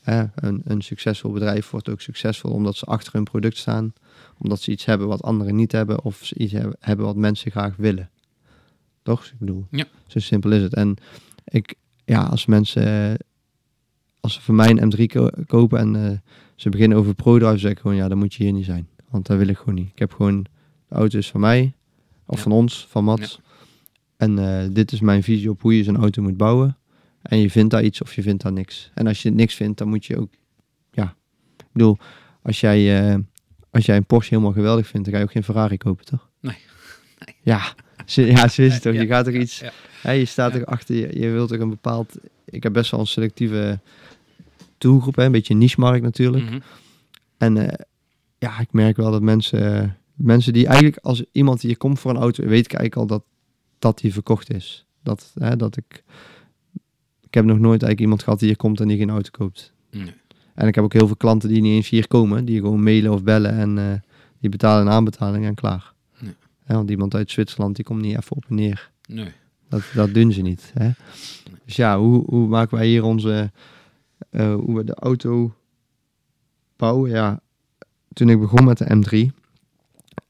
hè, 0.00 0.24
een, 0.34 0.60
een 0.64 0.82
succesvol 0.82 1.32
bedrijf 1.32 1.70
wordt 1.70 1.88
ook 1.88 2.00
succesvol 2.00 2.50
omdat 2.50 2.76
ze 2.76 2.84
achter 2.84 3.12
hun 3.12 3.24
product 3.24 3.56
staan. 3.56 3.92
Omdat 4.38 4.60
ze 4.60 4.70
iets 4.70 4.84
hebben 4.84 5.06
wat 5.08 5.22
anderen 5.22 5.54
niet 5.56 5.72
hebben. 5.72 6.02
Of 6.04 6.20
ze 6.24 6.34
iets 6.38 6.52
hebben, 6.52 6.76
hebben 6.80 7.06
wat 7.06 7.16
mensen 7.16 7.50
graag 7.50 7.76
willen. 7.76 8.10
Toch? 9.02 9.24
Ik 9.26 9.38
bedoel, 9.38 9.66
Ja. 9.70 9.84
zo 10.06 10.18
simpel 10.18 10.52
is 10.52 10.62
het. 10.62 10.74
En 10.74 10.96
ik, 11.44 11.74
ja, 12.04 12.22
als 12.22 12.46
mensen, 12.46 13.16
als 14.20 14.34
ze 14.34 14.40
voor 14.40 14.54
mij 14.54 14.70
een 14.70 14.92
M3 14.92 15.06
ko- 15.06 15.30
kopen 15.46 15.78
en 15.78 16.10
eh, 16.10 16.18
ze 16.54 16.68
beginnen 16.68 16.98
over 16.98 17.14
ProDrive, 17.14 17.58
zeg 17.58 17.70
ik 17.70 17.78
gewoon, 17.78 17.96
ja, 17.96 18.08
dan 18.08 18.18
moet 18.18 18.34
je 18.34 18.42
hier 18.42 18.52
niet 18.52 18.64
zijn. 18.64 18.88
Want 19.10 19.26
dat 19.26 19.38
wil 19.38 19.48
ik 19.48 19.56
gewoon 19.56 19.74
niet. 19.74 19.90
Ik 19.90 19.98
heb 19.98 20.12
gewoon, 20.12 20.42
de 20.88 20.94
auto 20.94 21.18
is 21.18 21.30
van 21.30 21.40
mij, 21.40 21.74
of 22.26 22.36
Ja. 22.36 22.42
van 22.42 22.52
ons, 22.52 22.86
van 22.88 23.04
Mats. 23.04 23.40
En 24.16 24.38
eh, 24.38 24.68
dit 24.70 24.92
is 24.92 25.00
mijn 25.00 25.22
visie 25.22 25.50
op 25.50 25.60
hoe 25.62 25.76
je 25.76 25.84
zo'n 25.84 25.96
auto 25.96 26.22
moet 26.22 26.36
bouwen. 26.36 26.76
En 27.22 27.38
je 27.38 27.50
vindt 27.50 27.70
daar 27.70 27.82
iets 27.84 28.02
of 28.02 28.14
je 28.14 28.22
vindt 28.22 28.42
daar 28.42 28.52
niks. 28.52 28.90
En 28.94 29.06
als 29.06 29.22
je 29.22 29.30
niks 29.30 29.54
vindt, 29.54 29.78
dan 29.78 29.88
moet 29.88 30.04
je 30.06 30.18
ook, 30.18 30.32
ja, 30.90 31.14
ik 31.56 31.66
bedoel, 31.72 31.98
als 32.42 32.60
jij, 32.60 33.10
eh, 33.12 33.18
als 33.70 33.86
jij 33.86 33.96
een 33.96 34.04
Porsche 34.06 34.34
helemaal 34.34 34.54
geweldig 34.54 34.86
vindt, 34.86 35.04
dan 35.04 35.14
ga 35.14 35.20
je 35.20 35.26
ook 35.26 35.32
geen 35.32 35.44
Ferrari 35.44 35.76
kopen, 35.76 36.04
toch? 36.04 36.28
Nee. 36.40 36.56
Ja, 37.42 37.74
zo, 38.06 38.22
ja, 38.22 38.48
zo 38.48 38.62
is 38.62 38.72
het 38.72 38.82
toch. 38.82 38.94
Je 38.94 39.06
gaat 39.06 39.24
toch 39.24 39.34
ja, 39.34 39.40
iets. 39.40 39.62
Hè, 40.02 40.10
je 40.10 40.24
staat 40.24 40.54
er 40.54 40.64
achter, 40.64 40.94
je, 40.96 41.20
je 41.20 41.28
wilt 41.30 41.52
ook 41.54 41.60
een 41.60 41.68
bepaald... 41.68 42.14
Ik 42.44 42.62
heb 42.62 42.72
best 42.72 42.90
wel 42.90 43.00
een 43.00 43.06
selectieve 43.06 43.80
doelgroep, 44.78 45.16
hè, 45.16 45.24
een 45.24 45.32
beetje 45.32 45.52
een 45.52 45.58
niche-markt 45.60 46.02
natuurlijk. 46.02 46.44
Mhm. 46.44 46.58
En 47.38 47.56
eh, 47.56 47.84
ja, 48.38 48.60
ik 48.60 48.72
merk 48.72 48.96
wel 48.96 49.10
dat 49.10 49.22
mensen, 49.22 49.96
mensen 50.14 50.52
die 50.52 50.66
eigenlijk, 50.66 50.96
als 50.96 51.24
iemand 51.32 51.62
hier 51.62 51.76
komt 51.76 51.98
voor 51.98 52.10
een 52.10 52.16
auto, 52.16 52.44
weet 52.44 52.64
ik 52.64 52.72
eigenlijk 52.72 52.96
al 52.96 53.06
dat, 53.18 53.24
dat 53.78 53.98
die 53.98 54.12
verkocht 54.12 54.52
is. 54.52 54.86
Dat, 55.02 55.32
hè, 55.34 55.56
dat 55.56 55.76
ik, 55.76 56.04
ik 57.20 57.34
heb 57.34 57.44
nog 57.44 57.58
nooit 57.58 57.82
eigenlijk 57.82 58.00
iemand 58.00 58.22
gehad 58.22 58.38
die 58.38 58.48
hier 58.48 58.56
komt 58.56 58.80
en 58.80 58.88
die 58.88 58.98
geen 58.98 59.10
auto 59.10 59.30
koopt. 59.30 59.72
Nee. 59.90 60.12
En 60.54 60.68
ik 60.68 60.74
heb 60.74 60.84
ook 60.84 60.92
heel 60.92 61.06
veel 61.06 61.16
klanten 61.16 61.48
die 61.48 61.60
niet 61.60 61.74
eens 61.74 61.88
hier 61.88 62.08
komen, 62.08 62.44
die 62.44 62.60
gewoon 62.60 62.82
mailen 62.82 63.12
of 63.12 63.22
bellen 63.22 63.52
en 63.52 63.78
eh, 63.78 64.00
die 64.38 64.50
betalen 64.50 64.86
een 64.86 64.92
aanbetaling 64.92 65.44
en 65.44 65.54
klaar. 65.54 65.92
Nee. 66.18 66.34
Hè, 66.64 66.74
want 66.74 66.90
iemand 66.90 67.14
uit 67.14 67.30
Zwitserland 67.30 67.76
die 67.76 67.84
komt 67.84 68.00
niet 68.00 68.16
even 68.16 68.36
op 68.36 68.44
en 68.48 68.54
neer. 68.54 68.90
Nee. 69.06 69.32
Dat, 69.68 69.82
dat 69.94 70.14
doen 70.14 70.32
ze 70.32 70.40
niet. 70.40 70.70
Hè? 70.74 70.90
Dus 71.64 71.76
ja, 71.76 71.98
hoe, 71.98 72.24
hoe 72.26 72.48
maken 72.48 72.76
wij 72.76 72.86
hier 72.86 73.02
onze... 73.02 73.50
eh, 74.30 74.54
hoe 74.54 74.76
we 74.76 74.84
de 74.84 74.94
auto 74.94 75.54
bouwen? 76.76 77.10
Ja, 77.10 77.40
toen 78.12 78.28
ik 78.28 78.40
begon 78.40 78.64
met 78.64 78.78
de 78.78 78.96
M3... 78.96 79.43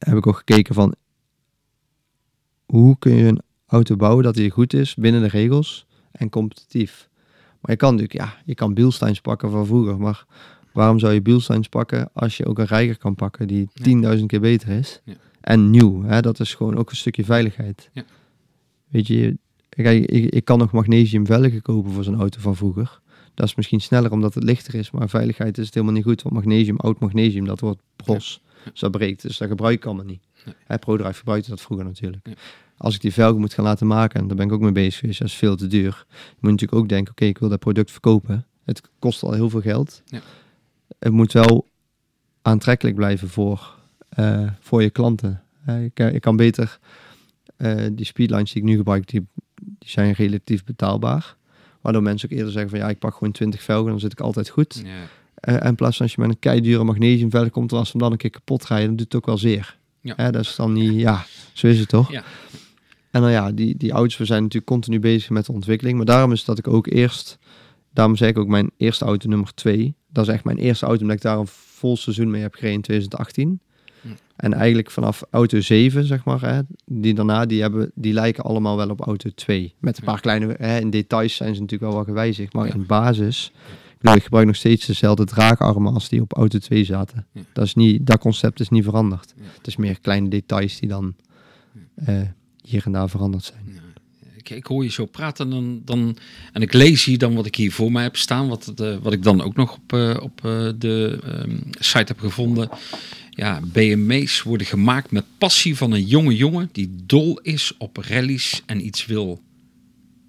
heb 0.05 0.17
ik 0.17 0.27
ook 0.27 0.37
gekeken 0.37 0.75
van... 0.75 0.95
hoe 2.67 2.99
kun 2.99 3.15
je 3.15 3.25
een 3.25 3.43
auto 3.67 3.97
bouwen 3.97 4.25
dat 4.25 4.35
die 4.35 4.51
goed 4.51 4.73
is 4.73 4.95
binnen 4.95 5.23
de 5.23 5.29
regels 5.29 5.87
en 6.13 6.31
competitief. 6.31 7.09
Maar 7.61 7.71
je 7.71 7.77
kan 7.77 7.95
natuurlijk, 7.95 8.21
ja, 8.21 8.43
je 8.45 8.55
kan 8.55 8.75
Bielsteins 8.75 9.21
pakken 9.21 9.51
van 9.51 9.67
vroeger, 9.67 9.99
maar 9.99 10.25
waarom 10.73 10.99
zou 10.99 11.13
je 11.13 11.23
Bielsteins 11.23 11.69
pakken 11.69 12.11
als 12.13 12.37
je 12.37 12.47
ook 12.47 12.59
een 12.59 12.65
Rijger 12.65 12.99
kan 12.99 13.15
pakken 13.15 13.47
die 13.47 13.69
10.000 14.19 14.27
keer 14.27 14.41
beter 14.41 14.69
is? 14.69 15.01
Ja. 15.05 15.15
En 15.41 15.71
nieuw, 15.71 16.03
hè? 16.03 16.21
dat 16.21 16.41
is 16.41 16.55
gewoon 16.55 16.77
ook 16.77 16.91
een 16.91 16.97
stukje 16.97 17.25
veiligheid. 17.25 17.91
Ja. 17.93 18.05
Weet 18.89 19.07
je, 19.07 19.37
ik, 19.71 20.31
ik 20.31 20.45
kan 20.45 20.59
nog 20.59 20.73
magnesium 20.73 21.27
velgen 21.27 21.63
kopen 21.63 21.93
voor 21.93 22.05
zo'n 22.05 22.21
auto 22.21 22.41
van 22.41 22.57
vroeger. 22.57 23.01
Dat 23.35 23.47
is 23.47 23.55
misschien 23.55 23.81
sneller 23.81 24.13
omdat 24.13 24.35
het 24.35 24.45
lichter 24.45 24.75
is, 24.75 24.91
maar 24.91 25.09
veiligheid 25.09 25.59
is 25.59 25.65
het 25.65 25.75
helemaal 25.75 25.95
niet 25.95 26.05
goed. 26.05 26.23
Want 26.23 26.35
magnesium, 26.35 26.77
oud 26.77 27.01
magnesium, 27.01 27.45
dat 27.45 27.61
wordt 27.61 27.81
bros. 27.97 28.43
Dus 28.73 28.81
dat 28.81 28.91
breekt, 28.91 29.23
dus 29.23 29.39
dat 29.39 29.49
gebruik 29.49 29.77
ik 29.77 29.85
allemaal 29.85 30.05
niet. 30.05 30.23
Nee. 30.45 30.55
Hè, 30.67 30.79
ProDrive 30.79 31.19
gebruikte 31.19 31.51
dat 31.51 31.61
vroeger 31.61 31.87
natuurlijk. 31.87 32.27
Ja. 32.27 32.35
Als 32.77 32.95
ik 32.95 33.01
die 33.01 33.13
velgen 33.13 33.41
moet 33.41 33.55
gaan 33.55 33.65
laten 33.65 33.87
maken, 33.87 34.21
en 34.21 34.27
daar 34.27 34.37
ben 34.37 34.47
ik 34.47 34.53
ook 34.53 34.61
mee 34.61 34.73
bezig 34.73 34.99
geweest, 35.01 35.19
dat 35.19 35.29
is 35.29 35.35
veel 35.35 35.57
te 35.57 35.67
duur. 35.67 36.05
Je 36.09 36.37
moet 36.41 36.51
natuurlijk 36.51 36.81
ook 36.81 36.89
denken, 36.89 37.13
oké, 37.13 37.25
ik 37.25 37.39
wil 37.39 37.49
dat 37.49 37.59
product 37.59 37.91
verkopen. 37.91 38.47
Het 38.65 38.81
kost 38.99 39.23
al 39.23 39.33
heel 39.33 39.51
veel 39.51 39.61
geld. 39.61 40.03
Ja. 40.07 40.21
Het 40.99 41.13
moet 41.13 41.33
wel 41.33 41.69
aantrekkelijk 42.43 42.97
blijven 42.97 43.29
voor, 43.29 43.75
eh, 44.09 44.51
voor 44.61 44.83
je 44.83 44.91
klanten. 44.91 45.43
Eh, 45.65 45.85
ik, 45.85 45.99
ik 45.99 46.21
kan 46.21 46.37
beter 46.37 46.79
eh, 47.57 47.87
die 47.93 48.07
speedlines 48.07 48.53
die 48.53 48.63
ik 48.63 48.69
nu 48.69 48.77
gebruik, 48.77 49.09
die, 49.09 49.27
die 49.55 49.89
zijn 49.89 50.13
relatief 50.13 50.65
betaalbaar. 50.65 51.37
Waardoor 51.81 52.03
mensen 52.03 52.31
ook 52.31 52.37
eerder 52.37 52.53
zeggen 52.53 52.71
van 52.71 52.79
ja, 52.79 52.89
ik 52.89 52.99
pak 52.99 53.15
gewoon 53.15 53.33
20 53.33 53.63
velgen, 53.63 53.91
dan 53.91 54.01
zit 54.01 54.13
ik 54.13 54.21
altijd 54.21 54.49
goed. 54.49 54.83
Ja. 54.85 54.91
Eh, 55.45 55.55
en 55.55 55.69
in 55.69 55.75
plaats 55.75 55.97
van 55.97 56.07
als 56.07 56.15
je 56.15 56.21
met 56.21 56.31
een 56.31 56.39
keidure 56.39 56.85
magnesiumvelg 56.85 57.51
komt, 57.51 57.73
en 57.73 57.79
als 57.79 57.93
hem 57.93 58.01
dan 58.01 58.13
een 58.13 58.19
keer 58.19 58.31
kapot 58.31 58.67
rijden, 58.67 58.87
dan 58.87 58.97
doet 58.97 59.07
het 59.07 59.15
ook 59.17 59.27
wel 59.27 59.39
zeer. 59.39 59.79
Ja. 60.01 60.15
Hè, 60.17 60.31
dat 60.31 60.43
is 60.43 60.57
dan 60.57 60.73
niet, 60.73 61.01
ja, 61.01 61.27
zo 61.53 61.67
is 61.67 61.79
het 61.79 61.89
toch? 61.89 62.11
Ja. 62.11 62.23
En 63.11 63.21
dan 63.21 63.31
ja, 63.31 63.53
die, 63.53 63.77
die 63.77 63.91
auto's, 63.93 64.17
we 64.17 64.25
zijn 64.25 64.43
natuurlijk 64.43 64.71
continu 64.71 65.01
bezig 65.01 65.31
met 65.31 65.47
de 65.47 65.53
ontwikkeling. 65.53 65.97
Maar 65.97 66.07
daarom 66.07 66.33
is 66.33 66.45
dat 66.45 66.59
ik 66.59 66.69
ook 66.69 66.87
eerst 66.87 67.39
daarom 67.95 68.17
zeg 68.17 68.29
ik 68.29 68.39
ook 68.39 68.49
mijn 68.49 68.71
eerste 68.77 69.05
auto 69.05 69.29
nummer 69.29 69.55
2. 69.55 69.95
Dat 70.09 70.27
is 70.27 70.33
echt 70.35 70.45
mijn 70.45 70.59
eerste 70.59 70.87
auto 70.87 71.01
omdat 71.01 71.17
ik 71.17 71.23
daar 71.23 71.39
een 71.39 71.47
vol 71.47 71.97
seizoen 71.97 72.31
mee 72.31 72.43
heb 72.43 72.55
gereden 72.55 72.75
in 72.75 72.83
2018. 72.83 73.61
Hm. 74.01 74.09
En 74.37 74.53
eigenlijk 74.53 74.91
vanaf 74.91 75.23
auto 75.31 75.61
7, 75.61 76.05
zeg 76.05 76.25
maar, 76.25 76.41
hè, 76.41 76.61
die 76.85 77.15
daarna, 77.15 77.47
die, 77.47 77.61
hebben, 77.61 77.91
die 77.95 78.13
lijken 78.13 78.45
allemaal 78.45 78.77
wel 78.77 78.89
op 78.89 79.01
auto 79.01 79.31
2. 79.35 79.75
Met 79.79 79.97
een 79.99 80.05
Ja. 80.05 80.11
paar 80.13 80.21
kleine, 80.21 80.55
hè, 80.59 80.79
in 80.81 80.91
details 80.91 81.37
zijn 81.37 81.55
ze 81.55 81.61
natuurlijk 81.61 81.91
wel 81.91 82.01
wat 82.01 82.09
gewijzigd, 82.09 82.53
maar 82.53 82.75
in 82.75 82.87
basis, 82.87 83.53
ik, 84.13 84.23
gebruik 84.23 84.47
nog 84.47 84.57
steeds 84.57 84.87
dezelfde 84.87 85.25
draagarmen 85.25 85.95
als 85.95 86.09
die 86.09 86.21
op 86.21 86.33
auto 86.33 86.59
2 86.59 86.85
zaten. 86.85 87.27
Ja. 87.33 87.43
Dat, 87.53 87.65
is 87.65 87.75
niet, 87.75 88.07
dat 88.07 88.19
concept 88.19 88.61
is 88.61 88.69
niet 88.69 88.85
veranderd. 88.85 89.35
Ja. 89.37 89.43
Het 89.57 89.67
is 89.67 89.77
meer 89.77 90.01
kleine 90.01 90.29
details 90.29 90.81
die 90.81 90.89
dan 90.89 91.15
eh, 91.95 92.23
hier 92.63 92.83
en 92.85 92.93
daar 92.93 93.09
veranderd 93.09 93.45
zijn. 93.45 93.83
Ik, 94.37 94.51
ik 94.51 94.67
hoor 94.67 94.85
je 94.85 94.91
zo 94.91 95.07
praten 95.07 95.51
dan, 95.51 95.83
dan, 95.85 96.17
en 96.53 96.63
ik 96.63 96.73
lees 96.73 97.05
hier 97.05 97.19
dan 97.19 97.35
wat 97.35 97.47
ik 97.47 97.55
hier 97.55 97.73
voor 97.73 97.93
mij 97.93 98.03
heb 98.03 98.17
staan, 98.17 98.49
wat, 98.49 98.73
de, 98.75 98.99
wat 99.03 99.13
ik 99.13 99.23
dan 99.23 99.43
ook 99.43 99.55
nog 99.55 99.75
op, 99.75 99.93
eh, 99.93 100.17
op 100.21 100.45
eh, 100.45 100.69
de 100.79 101.21
ehm, 101.25 101.59
site 101.71 102.13
heb 102.13 102.19
gevonden. 102.19 102.69
Ja, 103.31 103.61
BMW's 103.73 104.43
worden 104.43 104.67
gemaakt 104.67 105.11
met 105.11 105.25
passie 105.39 105.77
van 105.77 105.93
een 105.93 106.05
jonge 106.05 106.37
jongen 106.37 106.69
die 106.73 106.97
dol 107.07 107.41
is 107.41 107.75
op 107.79 107.97
rallies 107.97 108.63
en 108.67 108.87
iets 108.87 109.07
wil. 109.07 109.43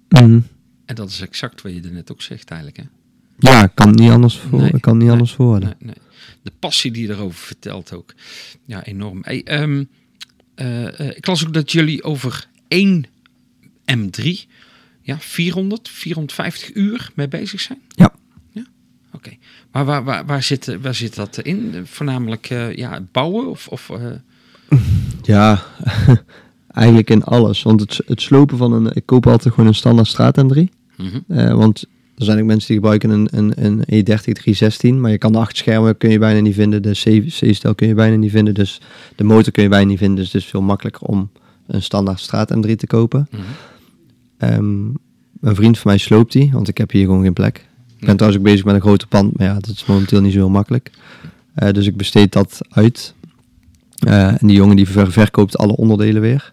Mhm. 0.08 0.40
En 0.84 0.94
dat 0.94 1.08
is 1.08 1.20
exact 1.20 1.62
wat 1.62 1.72
je 1.72 1.80
er 1.80 1.92
net 1.92 2.12
ook 2.12 2.22
zegt 2.22 2.50
eigenlijk. 2.50 2.80
Hè? 2.80 2.95
Ja, 3.38 3.62
ik 3.62 3.70
kan 3.74 3.90
niet 3.90 4.10
anders 4.10 4.38
voor, 4.38 4.60
Nee, 4.60 4.80
kan 4.80 4.92
niet 4.92 5.02
nee, 5.02 5.12
anders 5.12 5.36
worden. 5.36 5.68
Nee, 5.68 5.76
nee. 5.78 6.04
De 6.42 6.52
passie 6.58 6.90
die 6.90 7.06
je 7.06 7.12
erover 7.12 7.38
vertelt 7.38 7.92
ook. 7.92 8.14
Ja, 8.64 8.84
enorm. 8.84 9.20
Hey, 9.22 9.42
ehm, 9.44 9.84
eh, 10.54 11.00
eh, 11.00 11.16
ik 11.16 11.26
las 11.26 11.46
ook 11.46 11.54
dat 11.54 11.72
jullie 11.72 12.02
over 12.02 12.48
één 12.68 13.06
M3, 13.84 14.24
ja, 15.02 15.18
400, 15.18 15.88
450 15.88 16.74
uur 16.74 17.10
mee 17.14 17.28
bezig 17.28 17.60
zijn. 17.60 17.78
Ja. 17.88 18.12
Ja, 18.50 18.66
oké. 19.12 19.36
Maar 19.72 19.84
waar, 19.84 20.04
waar, 20.04 20.26
waar, 20.26 20.42
zit, 20.42 20.80
waar 20.80 20.94
zit 20.94 21.14
dat 21.14 21.38
in? 21.38 21.86
Voornamelijk 21.86 22.50
eh, 22.50 22.76
ja, 22.76 22.92
het 22.92 23.12
bouwen 23.12 23.50
of... 23.50 23.68
of 23.68 23.90
Ja, 25.22 25.62
eigenlijk 26.68 27.10
in 27.10 27.24
alles. 27.24 27.62
Want 27.62 27.80
het, 27.80 28.00
het 28.06 28.20
slopen 28.20 28.56
van 28.56 28.72
een... 28.72 28.94
Ik 28.94 29.06
koop 29.06 29.26
altijd 29.26 29.54
gewoon 29.54 29.68
een 29.68 29.74
standaard 29.74 30.08
straat 30.08 30.42
M3. 30.42 30.62
mhm, 30.96 31.56
want 31.56 31.84
er 32.16 32.24
zijn 32.24 32.38
ook 32.38 32.44
mensen 32.46 32.66
die 32.66 32.76
gebruiken 32.76 33.10
een, 33.10 33.28
een, 33.32 33.52
een 33.64 33.82
E 33.86 34.00
E30 34.00 34.04
316. 34.04 35.00
Maar 35.00 35.10
je 35.10 35.18
kan 35.18 35.32
de 35.32 35.38
achterschermen 35.38 35.96
kun 35.96 36.10
je 36.10 36.18
bijna 36.18 36.40
niet 36.40 36.54
vinden. 36.54 36.82
De 36.82 36.90
C-stel 36.90 37.74
kun 37.74 37.88
je 37.88 37.94
bijna 37.94 38.16
niet 38.16 38.30
vinden. 38.30 38.54
Dus 38.54 38.80
de 39.16 39.24
motor 39.24 39.52
kun 39.52 39.62
je 39.62 39.68
bijna 39.68 39.86
niet 39.88 39.98
vinden. 39.98 40.16
Dus 40.16 40.32
het 40.32 40.42
is 40.42 40.48
veel 40.48 40.62
makkelijker 40.62 41.02
om 41.06 41.30
een 41.66 41.82
standaard 41.82 42.20
straat 42.20 42.54
M3 42.56 42.74
te 42.76 42.86
kopen. 42.86 43.28
mhm. 43.30 43.42
Ehm, 44.38 44.84
een 45.40 45.54
vriend 45.54 45.78
van 45.78 45.90
mij 45.90 45.98
sloopt 46.00 46.32
die. 46.32 46.50
Want 46.52 46.68
ik 46.68 46.78
heb 46.78 46.90
hier 46.90 47.04
gewoon 47.04 47.22
geen 47.22 47.32
plek. 47.32 47.66
Ik 47.98 48.06
ben 48.06 48.14
trouwens 48.16 48.38
ook 48.42 48.48
bezig 48.48 48.64
met 48.64 48.74
een 48.74 48.80
grote 48.80 49.06
pand. 49.06 49.36
Maar 49.38 49.46
ja, 49.46 49.54
dat 49.54 49.68
is 49.68 49.84
momenteel 49.84 50.20
niet 50.20 50.32
zo 50.32 50.38
heel 50.38 50.48
makkelijk. 50.50 50.90
Eh, 51.54 51.70
dus 51.70 51.86
ik 51.86 51.96
besteed 51.96 52.32
dat 52.32 52.60
uit. 52.68 53.14
Eh, 53.98 54.28
en 54.28 54.46
die 54.46 54.56
jongen 54.56 54.76
die 54.76 54.88
ver- 54.88 55.12
verkoopt 55.12 55.58
alle 55.58 55.76
onderdelen 55.76 56.22
weer. 56.22 56.52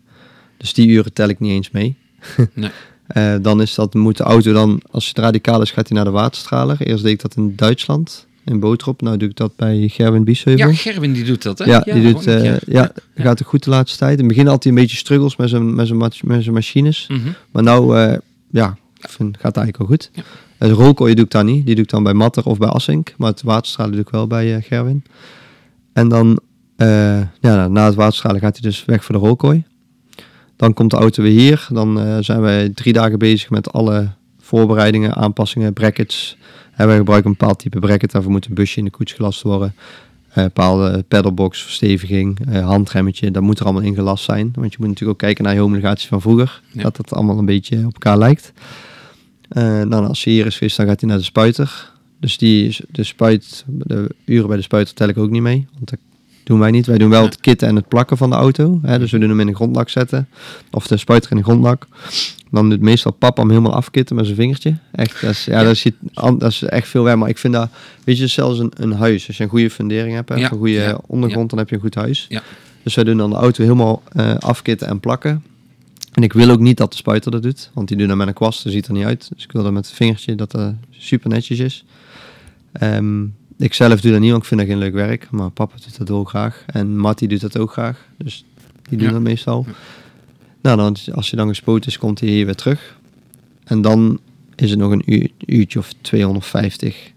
Dus 0.57 0.73
die 0.73 0.88
uren 0.88 1.14
tel 1.14 1.27
ik 1.30 1.40
niet 1.40 1.52
eens 1.52 1.72
mee. 1.72 1.95
Nee. 2.53 2.69
Eh, 3.14 3.35
dan 3.41 3.61
is 3.61 3.76
dat, 3.76 3.94
moet 3.94 4.18
de 4.18 4.23
auto 4.23 4.53
dan, 4.53 4.81
als 4.91 5.07
het 5.07 5.18
radicaal 5.18 5.61
is, 5.61 5.72
gaat 5.72 5.88
hij 5.88 5.98
naar 5.98 6.06
de 6.06 6.11
waterstraler. 6.11 6.81
Eerst 6.81 7.03
deed 7.03 7.11
ik 7.11 7.22
dat 7.22 7.35
in 7.35 7.53
Duitsland, 7.56 8.27
in 8.45 8.60
Botrop. 8.60 9.02
Nou 9.02 9.18
doe 9.18 9.30
ik 9.30 9.35
dat 9.35 9.56
bij 9.56 9.88
Gerwin 9.88 10.23
Biesheuvel. 10.23 10.68
Ja, 10.68 10.73
Gerwin 10.73 11.14
die 11.14 11.23
doet 11.23 11.44
dat, 11.44 11.60
hè? 11.60 11.65
Ja, 11.65 11.80
die 11.80 12.14
doet, 12.14 12.27
eh, 12.27 12.60
ja, 12.60 12.91
gaat 13.15 13.40
het 13.40 13.48
goed 13.48 13.64
de 13.64 13.69
laatste 13.69 13.98
tijd. 13.98 14.11
In 14.11 14.18
het 14.18 14.27
begin 14.27 14.48
had 14.48 14.64
hij 14.64 14.72
een 14.72 14.77
beetje 14.77 14.98
struggles 14.98 15.35
met 15.35 15.49
zijn, 15.49 15.76
met 15.76 15.88
zijn, 15.88 15.98
met 15.98 16.44
zijn 16.44 16.53
machines. 16.53 17.06
Mhm. 17.07 17.19
Maar 17.52 17.64
nou, 17.64 17.98
eh, 17.98 18.18
ja, 18.52 18.77
vind, 18.99 19.38
gaat 19.38 19.56
het 19.56 19.57
eigenlijk 19.57 19.77
wel 19.77 19.88
goed. 19.88 20.10
Ja. 20.14 20.23
Het 20.57 20.72
rolkooi 20.72 21.14
doe 21.14 21.26
ik 21.26 21.31
daar 21.31 21.44
niet. 21.44 21.65
Die 21.65 21.76
doe 21.76 21.84
ik 21.84 21.90
dan 21.90 22.03
bij 22.03 22.14
Matter 22.14 22.45
of 22.45 22.57
bij 22.57 22.69
Assink. 22.69 23.14
Maar 23.18 23.30
het 23.30 23.41
waterstralen 23.41 23.91
doe 23.91 24.02
ik 24.02 24.10
wel 24.10 24.27
bij 24.27 24.61
Gerwin. 24.61 25.03
En 25.94 26.07
dan, 26.07 26.40
ja, 27.40 27.68
na 27.68 27.85
het 27.85 27.95
waterstralen 27.95 28.40
gaat 28.40 28.57
hij 28.60 28.69
dus 28.69 28.85
weg 28.85 29.03
voor 29.03 29.15
de 29.15 29.22
rolkooi. 29.22 29.64
Dan 30.56 30.74
komt 30.74 30.92
de 30.92 30.98
auto 30.98 31.24
weer 31.24 31.40
hier. 31.40 31.68
Dan 31.72 32.00
eh, 32.00 32.18
zijn 32.20 32.42
wij 32.42 32.70
drie 32.70 32.94
dagen 32.94 33.20
bezig 33.20 33.50
met 33.50 33.72
alle 33.72 34.10
voorbereidingen, 34.40 35.16
aanpassingen, 35.16 35.74
brackets. 35.74 36.38
En 36.76 36.88
wij 36.88 36.98
gebruiken 36.98 37.30
een 37.30 37.38
bepaald 37.38 37.60
type 37.60 37.80
bracket. 37.80 38.12
Daarvoor 38.12 38.32
moet 38.32 38.46
een 38.46 38.54
busje 38.54 38.78
in 38.78 38.86
de 38.86 38.92
koets 38.92 39.14
gelast 39.14 39.42
worden. 39.42 39.76
Eh 40.30 40.44
bepaalde 40.44 41.06
pedalbox, 41.08 41.64
versteviging, 41.64 42.40
eh, 42.50 42.66
handremmetje. 42.66 43.32
Dat 43.32 43.44
moet 43.44 43.60
er 43.60 43.66
allemaal 43.66 43.84
in 43.84 43.96
gelast 43.96 44.24
zijn. 44.24 44.52
Want 44.56 44.72
je 44.72 44.78
moet 44.80 44.88
natuurlijk 44.88 45.12
ook 45.12 45.28
kijken 45.28 45.44
naar 45.44 45.54
je 45.54 45.60
homologatie 45.60 46.08
van 46.08 46.22
vroeger. 46.22 46.62
Ja. 46.72 46.82
Dat 46.82 46.98
het 46.98 47.14
allemaal 47.14 47.38
een 47.38 47.46
beetje 47.46 47.78
op 47.78 47.94
elkaar 47.94 48.18
lijkt. 48.18 48.54
Nou, 49.50 50.08
als 50.08 50.24
hij 50.24 50.34
hier 50.34 50.46
is 50.46 50.58
geweest, 50.58 50.78
dan 50.78 50.86
gaat 50.86 51.00
hij 51.00 51.10
naar 51.10 51.18
de 51.18 51.24
spuiter. 51.24 51.92
Dus 52.20 52.38
die, 52.38 52.78
de 52.90 53.04
spuit, 53.04 53.64
de 53.68 54.16
uren 54.26 54.48
bij 54.48 54.58
de 54.58 54.64
spuiter 54.64 54.94
tel 54.94 55.08
ik 55.08 55.18
ook 55.18 55.30
niet 55.30 55.42
mee. 55.42 55.68
Want 55.74 55.90
dat 55.90 56.00
doen 56.44 56.60
wij 56.60 56.72
niet. 56.72 56.86
Wij 56.86 56.98
doen 56.98 57.10
wel 57.10 57.24
het 57.24 57.40
kitten 57.40 57.68
en 57.68 57.76
het 57.76 57.88
plakken 57.88 58.18
van 58.18 58.30
de 58.30 58.36
auto. 58.36 58.80
Hè, 58.82 58.99
dus 58.99 59.11
we 59.11 59.18
doen 59.18 59.30
hem 59.30 59.40
in 59.40 59.48
een 59.48 59.56
grondlak 59.56 59.90
zetten. 59.90 60.28
Of 60.72 60.88
de 60.88 60.98
spuiter 60.98 61.32
in 61.32 61.38
een 61.38 61.44
grondlak. 61.44 61.88
Dan 62.52 62.70
doet 62.70 62.82
meestal 62.82 63.11
papa 63.11 63.41
hem 63.41 63.49
helemaal 63.49 63.74
afkitten 63.74 64.15
met 64.15 64.26
zijn 64.26 64.38
vingertje. 64.38 64.78
Echt, 64.91 65.22
dat 65.22 65.30
is, 65.30 65.45
ja, 65.45 65.60
Ja. 65.60 65.64
Dat, 65.64 65.76
is, 65.76 65.86
dat 66.14 66.52
is 66.52 66.64
echt 66.64 66.88
veel 66.88 67.03
werk. 67.03 67.18
Maar 67.18 67.30
ik 67.30 67.38
vind 67.38 67.53
dat, 67.53 67.70
weet 68.03 68.18
je, 68.18 68.28
zelfs 68.28 68.60
een, 68.60 68.72
een 68.76 68.91
huis. 68.91 69.28
Als 69.28 69.38
je 69.38 69.44
een 69.44 69.49
goede 69.49 69.70
fundering 69.70 70.15
hebt, 70.15 70.30
hè, 70.30 70.36
Ja, 70.36 70.52
een 70.52 70.57
goede 70.57 70.74
ja, 70.74 70.99
ondergrond, 71.07 71.49
dan 71.49 71.60
heb 71.60 71.70
je 71.70 71.76
een 71.76 71.82
goed 71.82 71.95
huis. 71.95 72.26
Ja. 72.30 72.41
Dus 72.84 72.95
wij 72.95 73.03
doen 73.03 73.18
dan 73.18 73.30
de 73.30 73.36
auto 73.36 73.64
helemaal 73.64 74.02
eh, 74.11 74.36
afkitten 74.36 74.88
en 74.88 74.99
plakken. 74.99 75.44
En 76.14 76.24
ik 76.24 76.34
wil 76.34 76.49
ook 76.49 76.60
niet 76.60 76.78
dat 76.78 76.91
de 76.91 76.98
spuiter 76.98 77.32
dat 77.32 77.44
doet, 77.44 77.70
want 77.74 77.88
die 77.88 77.98
doet 77.98 78.07
dat 78.07 78.18
met 78.18 78.28
een 78.28 78.34
kwast, 78.34 78.64
dat 78.64 78.74
ziet 78.74 78.88
er 78.88 78.94
niet 78.94 79.06
uit. 79.06 79.30
Dus 79.36 79.44
ik 79.44 79.52
wil 79.52 79.64
dat 79.64 79.72
met 79.72 79.86
het 79.86 79.95
vingertje, 79.95 80.36
dat 80.36 80.52
dat 80.52 80.74
super 80.90 81.30
netjes 81.30 81.60
is. 81.60 81.86
Ehm, 82.72 83.26
ik 83.64 83.73
zelf 83.73 84.02
doe 84.02 84.11
dat 84.11 84.19
niet, 84.22 84.30
want 84.31 84.41
ik 84.41 84.48
vind 84.48 84.60
dat 84.60 84.69
geen 84.69 84.77
leuk 84.80 84.94
werk. 84.94 85.27
Maar 85.31 85.49
papa 85.49 85.76
doet 85.84 85.98
dat 85.98 86.07
heel 86.07 86.23
graag. 86.23 86.64
En 86.68 86.98
Matty 86.98 87.27
doet 87.27 87.41
dat 87.41 87.57
ook 87.57 87.72
graag. 87.72 88.06
Dus 88.18 88.45
die 88.90 88.98
doen 88.98 89.07
Ja. 89.07 89.14
dat 89.14 89.22
meestal. 89.22 89.65
Ja. 89.68 89.73
Nou, 90.61 90.77
dan, 90.77 91.15
als 91.15 91.30
hij 91.31 91.40
dan 91.40 91.48
gespoten 91.48 91.90
is, 91.90 91.98
komt 91.98 92.19
hij 92.19 92.30
hier 92.30 92.45
weer 92.45 92.56
terug. 92.56 92.98
En 93.64 93.81
dan 93.81 94.19
is 94.56 94.69
het 94.69 94.80
nog 94.80 94.91
een 94.91 95.03
uur, 95.06 95.30
uurtje 95.45 95.80
of 95.80 95.94
250, 96.02 97.11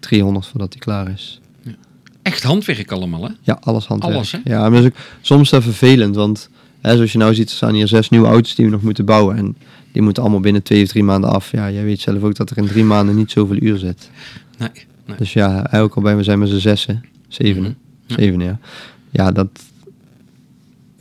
300 0.00 0.46
voordat 0.46 0.72
hij 0.72 0.82
klaar 0.82 1.10
is. 1.10 1.40
Echt 2.22 2.42
handwerk 2.42 2.92
allemaal, 2.92 3.22
hè? 3.24 3.30
Ja, 3.42 3.58
alles 3.60 3.86
handwerk. 3.86 4.14
Alles, 4.14 4.32
hè? 4.32 4.38
Ja, 4.44 4.60
maar 4.60 4.70
dat 4.70 4.80
is 4.80 4.86
ook 4.86 4.96
soms 5.20 5.50
dat 5.50 5.62
vervelend, 5.62 6.14
want 6.16 6.50
hè, 6.80 6.94
zoals 6.94 7.12
je 7.12 7.18
nou 7.18 7.34
ziet, 7.34 7.48
er 7.50 7.56
staan 7.56 7.74
hier 7.74 7.88
zes 7.88 8.08
nieuwe 8.08 8.26
auto's 8.26 8.54
die 8.54 8.64
we 8.64 8.70
nog 8.70 8.82
moeten 8.82 9.04
bouwen. 9.04 9.36
En 9.36 9.56
die 9.92 10.02
moeten 10.02 10.22
allemaal 10.22 10.40
binnen 10.40 10.62
twee 10.62 10.82
of 10.82 10.88
drie 10.88 11.04
maanden 11.04 11.30
af. 11.30 11.52
Ja, 11.52 11.70
jij 11.70 11.84
weet 11.84 12.00
zelf 12.00 12.22
ook 12.22 12.34
dat 12.34 12.50
er 12.50 12.58
in 12.58 12.66
drie 12.66 12.84
maanden 12.84 13.16
niet 13.16 13.30
zoveel 13.30 13.56
uur 13.62 13.78
zit. 13.78 14.10
Nee. 14.58 14.70
Nee. 15.06 15.16
Dus 15.16 15.32
ja, 15.32 15.70
ook 15.72 15.94
al 15.94 16.02
bij 16.02 16.16
me 16.16 16.22
zijn 16.22 16.38
met 16.38 16.48
z'n 16.48 16.56
zessen, 16.58 17.04
Mhm. 17.38 17.72
Ja. 18.06 18.16
zevenen, 18.16 18.46
ja. 18.46 18.58
Ja, 19.10 19.32
dat 19.32 19.48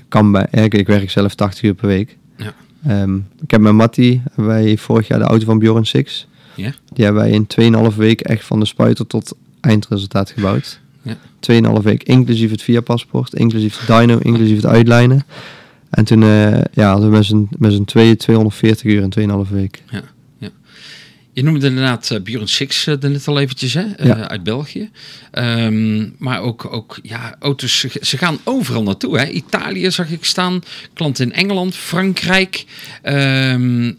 kan 0.07 0.31
bij, 0.31 0.47
ja, 0.51 0.61
ik, 0.61 0.87
werk 0.87 1.09
zelf 1.09 1.35
80 1.35 1.63
uur 1.63 1.73
per 1.73 1.87
week. 1.87 2.17
Ja. 2.37 2.53
Ehm, 2.87 3.15
ik 3.15 3.51
heb 3.51 3.61
met 3.61 3.73
Matty, 3.73 4.19
wij 4.35 4.77
vorig 4.77 5.07
jaar 5.07 5.19
de 5.19 5.25
auto 5.25 5.45
van 5.45 5.59
Bjorn 5.59 5.85
Six. 5.85 6.27
Ja. 6.55 6.73
Die 6.93 7.03
hebben 7.05 7.23
wij 7.23 7.31
in 7.31 7.47
2,5 7.91 7.95
week 7.95 8.21
echt 8.21 8.45
van 8.45 8.59
de 8.59 8.65
spuiter 8.65 9.07
tot 9.07 9.35
eindresultaat 9.61 10.29
gebouwd. 10.29 10.79
Ja. 11.01 11.17
2,5 11.39 11.83
week, 11.83 12.03
inclusief 12.03 12.51
het 12.51 12.61
via-paspoort, 12.61 13.33
inclusief 13.33 13.85
de 13.85 13.93
dyno, 13.99 14.17
inclusief 14.17 14.55
het 14.55 14.65
uitlijnen. 14.65 15.23
En 15.89 16.05
toen 16.05 16.23
eh, 16.23 16.61
ja, 16.73 16.91
hadden 16.91 17.09
we 17.11 17.47
met 17.57 17.73
z'n, 17.73 17.83
tweeën 17.83 18.17
240 18.17 18.83
uur 18.83 19.01
in 19.01 19.29
2,5 19.45 19.51
week. 19.51 19.83
Je 21.35 21.43
noemde 21.43 21.67
inderdaad 21.67 22.09
uh, 22.13 22.19
Björn 22.19 22.47
Six 22.47 22.85
uh, 22.87 22.95
net 22.99 23.27
al 23.27 23.39
eventjes, 23.39 23.73
hè? 23.73 23.83
Uh, 23.83 24.05
Ja. 24.05 24.29
uit 24.29 24.43
België. 24.43 24.89
Um, 25.33 26.15
maar 26.17 26.41
ook, 26.41 26.73
ook 26.73 26.99
ja, 27.01 27.35
auto's, 27.39 27.79
ze, 27.79 27.89
ze 28.01 28.17
gaan 28.17 28.37
overal 28.43 28.83
naartoe. 28.83 29.19
Hè? 29.19 29.29
Italië 29.29 29.91
zag 29.91 30.09
ik 30.09 30.25
staan, 30.25 30.61
klanten 30.93 31.25
in 31.25 31.33
Engeland, 31.33 31.75
Frankrijk. 31.75 32.65
Um, 33.03 33.97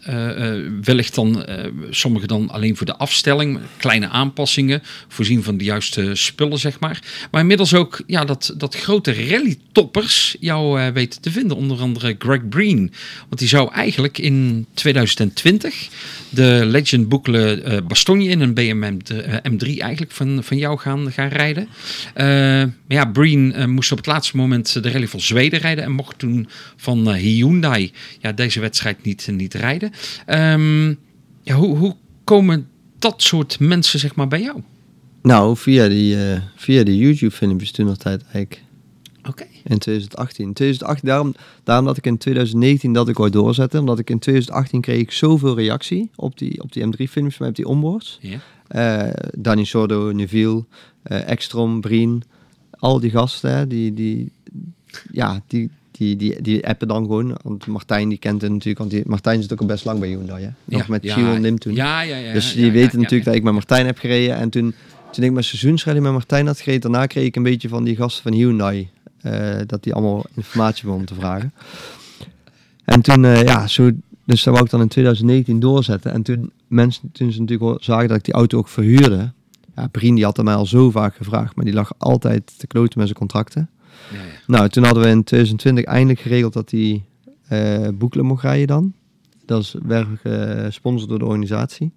wellicht 0.83 1.15
dan, 1.15 1.45
sommige 1.89 2.27
dan 2.27 2.49
alleen 2.49 2.77
voor 2.77 2.85
de 2.85 2.95
afstelling, 2.95 3.59
kleine 3.77 4.07
aanpassingen, 4.07 4.83
voorzien 5.07 5.43
van 5.43 5.57
de 5.57 5.63
juiste 5.63 6.15
spullen, 6.15 6.59
zeg 6.59 6.79
maar. 6.79 7.01
Maar 7.31 7.41
inmiddels 7.41 7.73
ook 7.73 8.01
ja, 8.07 8.25
dat, 8.25 8.53
dat 8.57 8.75
grote 8.75 9.27
rally-toppers 9.29 10.35
jou 10.39 10.91
weten 10.91 11.21
te 11.21 11.31
vinden. 11.31 11.57
Onder 11.57 11.79
andere 11.79 12.15
Greg 12.19 12.49
Breen. 12.49 12.91
Want 13.27 13.39
die 13.39 13.47
zou 13.47 13.73
eigenlijk 13.73 14.17
in 14.17 14.65
2020 14.73 15.87
de 16.29 16.61
Legend 16.65 17.09
Bookle 17.31 17.63
uh, 17.63 17.87
Bastogne 17.87 18.23
in 18.23 18.41
een 18.41 18.53
BMW 18.53 18.83
M3 19.51 19.79
eigenlijk 19.79 20.11
van, 20.11 20.43
van 20.43 20.57
jou 20.57 20.77
gaan, 20.77 21.11
gaan 21.11 21.27
rijden. 21.27 21.67
Uh, 22.15 22.23
maar 22.23 22.71
ja, 22.87 23.05
Breen 23.05 23.69
moest 23.69 23.91
op 23.91 23.97
het 23.97 24.07
laatste 24.07 24.37
moment 24.37 24.83
de 24.83 24.91
rally 24.91 25.07
van 25.07 25.19
Zweden 25.19 25.59
rijden 25.59 25.83
en 25.83 25.91
mocht 25.91 26.19
toen 26.19 26.47
van 26.75 27.13
Hyundai 27.13 27.91
ja, 28.19 28.31
deze 28.31 28.59
wedstrijd 28.59 29.03
niet, 29.03 29.27
niet 29.31 29.53
rijden. 29.53 29.91
Um, 30.27 30.97
ja, 31.43 31.55
hoe, 31.55 31.77
hoe 31.77 31.95
komen 32.23 32.67
dat 32.99 33.21
soort 33.21 33.59
mensen 33.59 33.99
zeg 33.99 34.15
maar 34.15 34.27
bij 34.27 34.41
jou? 34.41 34.61
Nou, 35.21 35.57
via 35.57 35.87
die, 35.87 36.15
uh, 36.15 36.39
via 36.55 36.83
die 36.83 36.97
YouTube 36.97 37.35
filmpjes 37.35 37.71
toen 37.71 37.85
nog 37.85 37.97
tijd 37.97 38.21
eigenlijk. 38.23 38.61
In 39.67 39.77
2018. 39.77 40.53
2018 40.53 41.07
daarom, 41.07 41.33
daarom 41.63 41.85
dat 41.85 41.97
ik 41.97 42.05
in 42.05 42.17
2019 42.17 42.93
dat 42.93 43.07
ik 43.07 43.17
wou 43.17 43.29
doorzetten. 43.29 43.79
Omdat 43.79 43.99
ik 43.99 44.09
in 44.09 44.19
2018 44.19 44.81
kreeg 44.81 44.99
ik 44.99 45.11
zoveel 45.11 45.55
reactie 45.55 46.09
op 46.15 46.37
die, 46.37 46.61
op 46.63 46.73
die 46.73 46.85
M3-films, 46.85 47.37
maar 47.37 47.49
op 47.49 47.55
die 47.55 47.67
onboards. 47.67 48.19
Ja. 48.21 48.39
Eh 48.67 49.13
Danny 49.37 49.63
Sordo, 49.63 50.11
Neville, 50.11 50.63
eh 51.03 51.29
Ekstrom, 51.29 51.81
Brien. 51.81 52.23
Al 52.79 52.99
die 52.99 53.11
gasten, 53.11 53.51
hè, 53.51 53.67
die, 53.67 53.93
die, 53.93 54.31
ja, 55.11 55.41
die, 55.47 55.69
die, 55.91 56.15
die, 56.15 56.41
die 56.41 56.67
appen 56.67 56.87
dan 56.87 57.05
gewoon. 57.05 57.37
Want 57.43 57.67
Martijn 57.67 58.09
die 58.09 58.17
kent 58.17 58.41
het 58.41 58.51
natuurlijk, 58.51 58.77
want 58.77 58.91
die, 58.91 59.03
Martijn 59.05 59.41
zit 59.41 59.53
ook 59.53 59.59
al 59.59 59.65
best 59.65 59.85
lang 59.85 59.99
bij 59.99 60.09
Hyundai. 60.09 60.43
Hè? 60.43 60.49
Nog 60.65 60.81
Ja, 60.81 60.85
met 60.89 61.03
ja, 61.03 61.13
Gio 61.13 61.33
en 61.33 61.41
Lim 61.41 61.59
toen. 61.59 61.73
Ja, 61.73 62.01
ja, 62.01 62.17
ja. 62.17 62.33
dus 62.33 62.53
die 62.53 62.65
ja, 62.65 62.71
weten 62.71 62.97
natuurlijk 62.97 63.25
dat 63.25 63.35
ik 63.35 63.43
met 63.43 63.53
Martijn 63.53 63.85
heb 63.85 63.97
gereden. 63.97 64.35
En 64.35 64.49
toen, 64.49 64.73
toen 65.11 65.23
ik 65.23 65.31
mijn 65.31 65.43
seizoensrally 65.43 65.99
met 65.99 66.11
Martijn 66.11 66.47
had 66.47 66.59
gereden, 66.59 66.81
daarna 66.91 67.05
kreeg 67.05 67.25
ik 67.25 67.35
een 67.35 67.43
beetje 67.43 67.69
van 67.69 67.83
die 67.83 67.95
gasten 67.95 68.23
van 68.23 68.33
Hyundai. 68.33 68.89
Eh, 69.21 69.55
dat 69.65 69.83
die 69.83 69.93
allemaal 69.93 70.25
informatie 70.33 70.83
begonnen 70.83 71.07
te 71.07 71.15
vragen. 71.15 71.53
En 72.85 73.01
toen, 73.01 73.25
eh, 73.25 73.43
ja, 73.43 73.67
zo, 73.67 73.91
dus 74.25 74.43
dat 74.43 74.53
wou 74.53 74.65
ik 74.65 74.71
dan 74.71 74.81
in 74.81 74.87
2019 74.87 75.59
doorzetten. 75.59 76.11
En 76.11 76.21
toen 76.21 76.51
mensen, 76.67 77.11
toen 77.11 77.31
ze 77.31 77.39
natuurlijk 77.39 77.83
zagen 77.83 78.07
dat 78.07 78.17
ik 78.17 78.23
die 78.23 78.33
auto 78.33 78.57
ook 78.57 78.67
verhuurde. 78.67 79.31
Ja, 79.75 79.87
Brien 79.87 80.15
die 80.15 80.23
had 80.23 80.43
mij 80.43 80.55
al 80.55 80.65
zo 80.65 80.91
vaak 80.91 81.15
gevraagd, 81.15 81.55
maar 81.55 81.65
die 81.65 81.73
lag 81.73 81.91
altijd 81.97 82.53
te 82.59 82.67
kloten 82.67 82.97
met 82.99 83.07
zijn 83.07 83.19
contracten. 83.19 83.69
Ja, 84.13 84.17
ja. 84.17 84.23
Nou, 84.47 84.69
toen 84.69 84.83
hadden 84.83 85.03
we 85.03 85.09
in 85.09 85.23
2020 85.23 85.83
eindelijk 85.85 86.19
geregeld 86.19 86.53
dat 86.53 86.71
hij 86.71 87.03
eh 87.47 87.87
boekelen 87.93 88.25
mocht 88.25 88.43
rijden 88.43 88.67
dan. 88.67 88.93
Dat 89.45 89.61
is 89.61 89.75
werd 89.83 90.07
gesponsord 90.23 91.09
door 91.09 91.19
de 91.19 91.25
organisatie. 91.25 91.91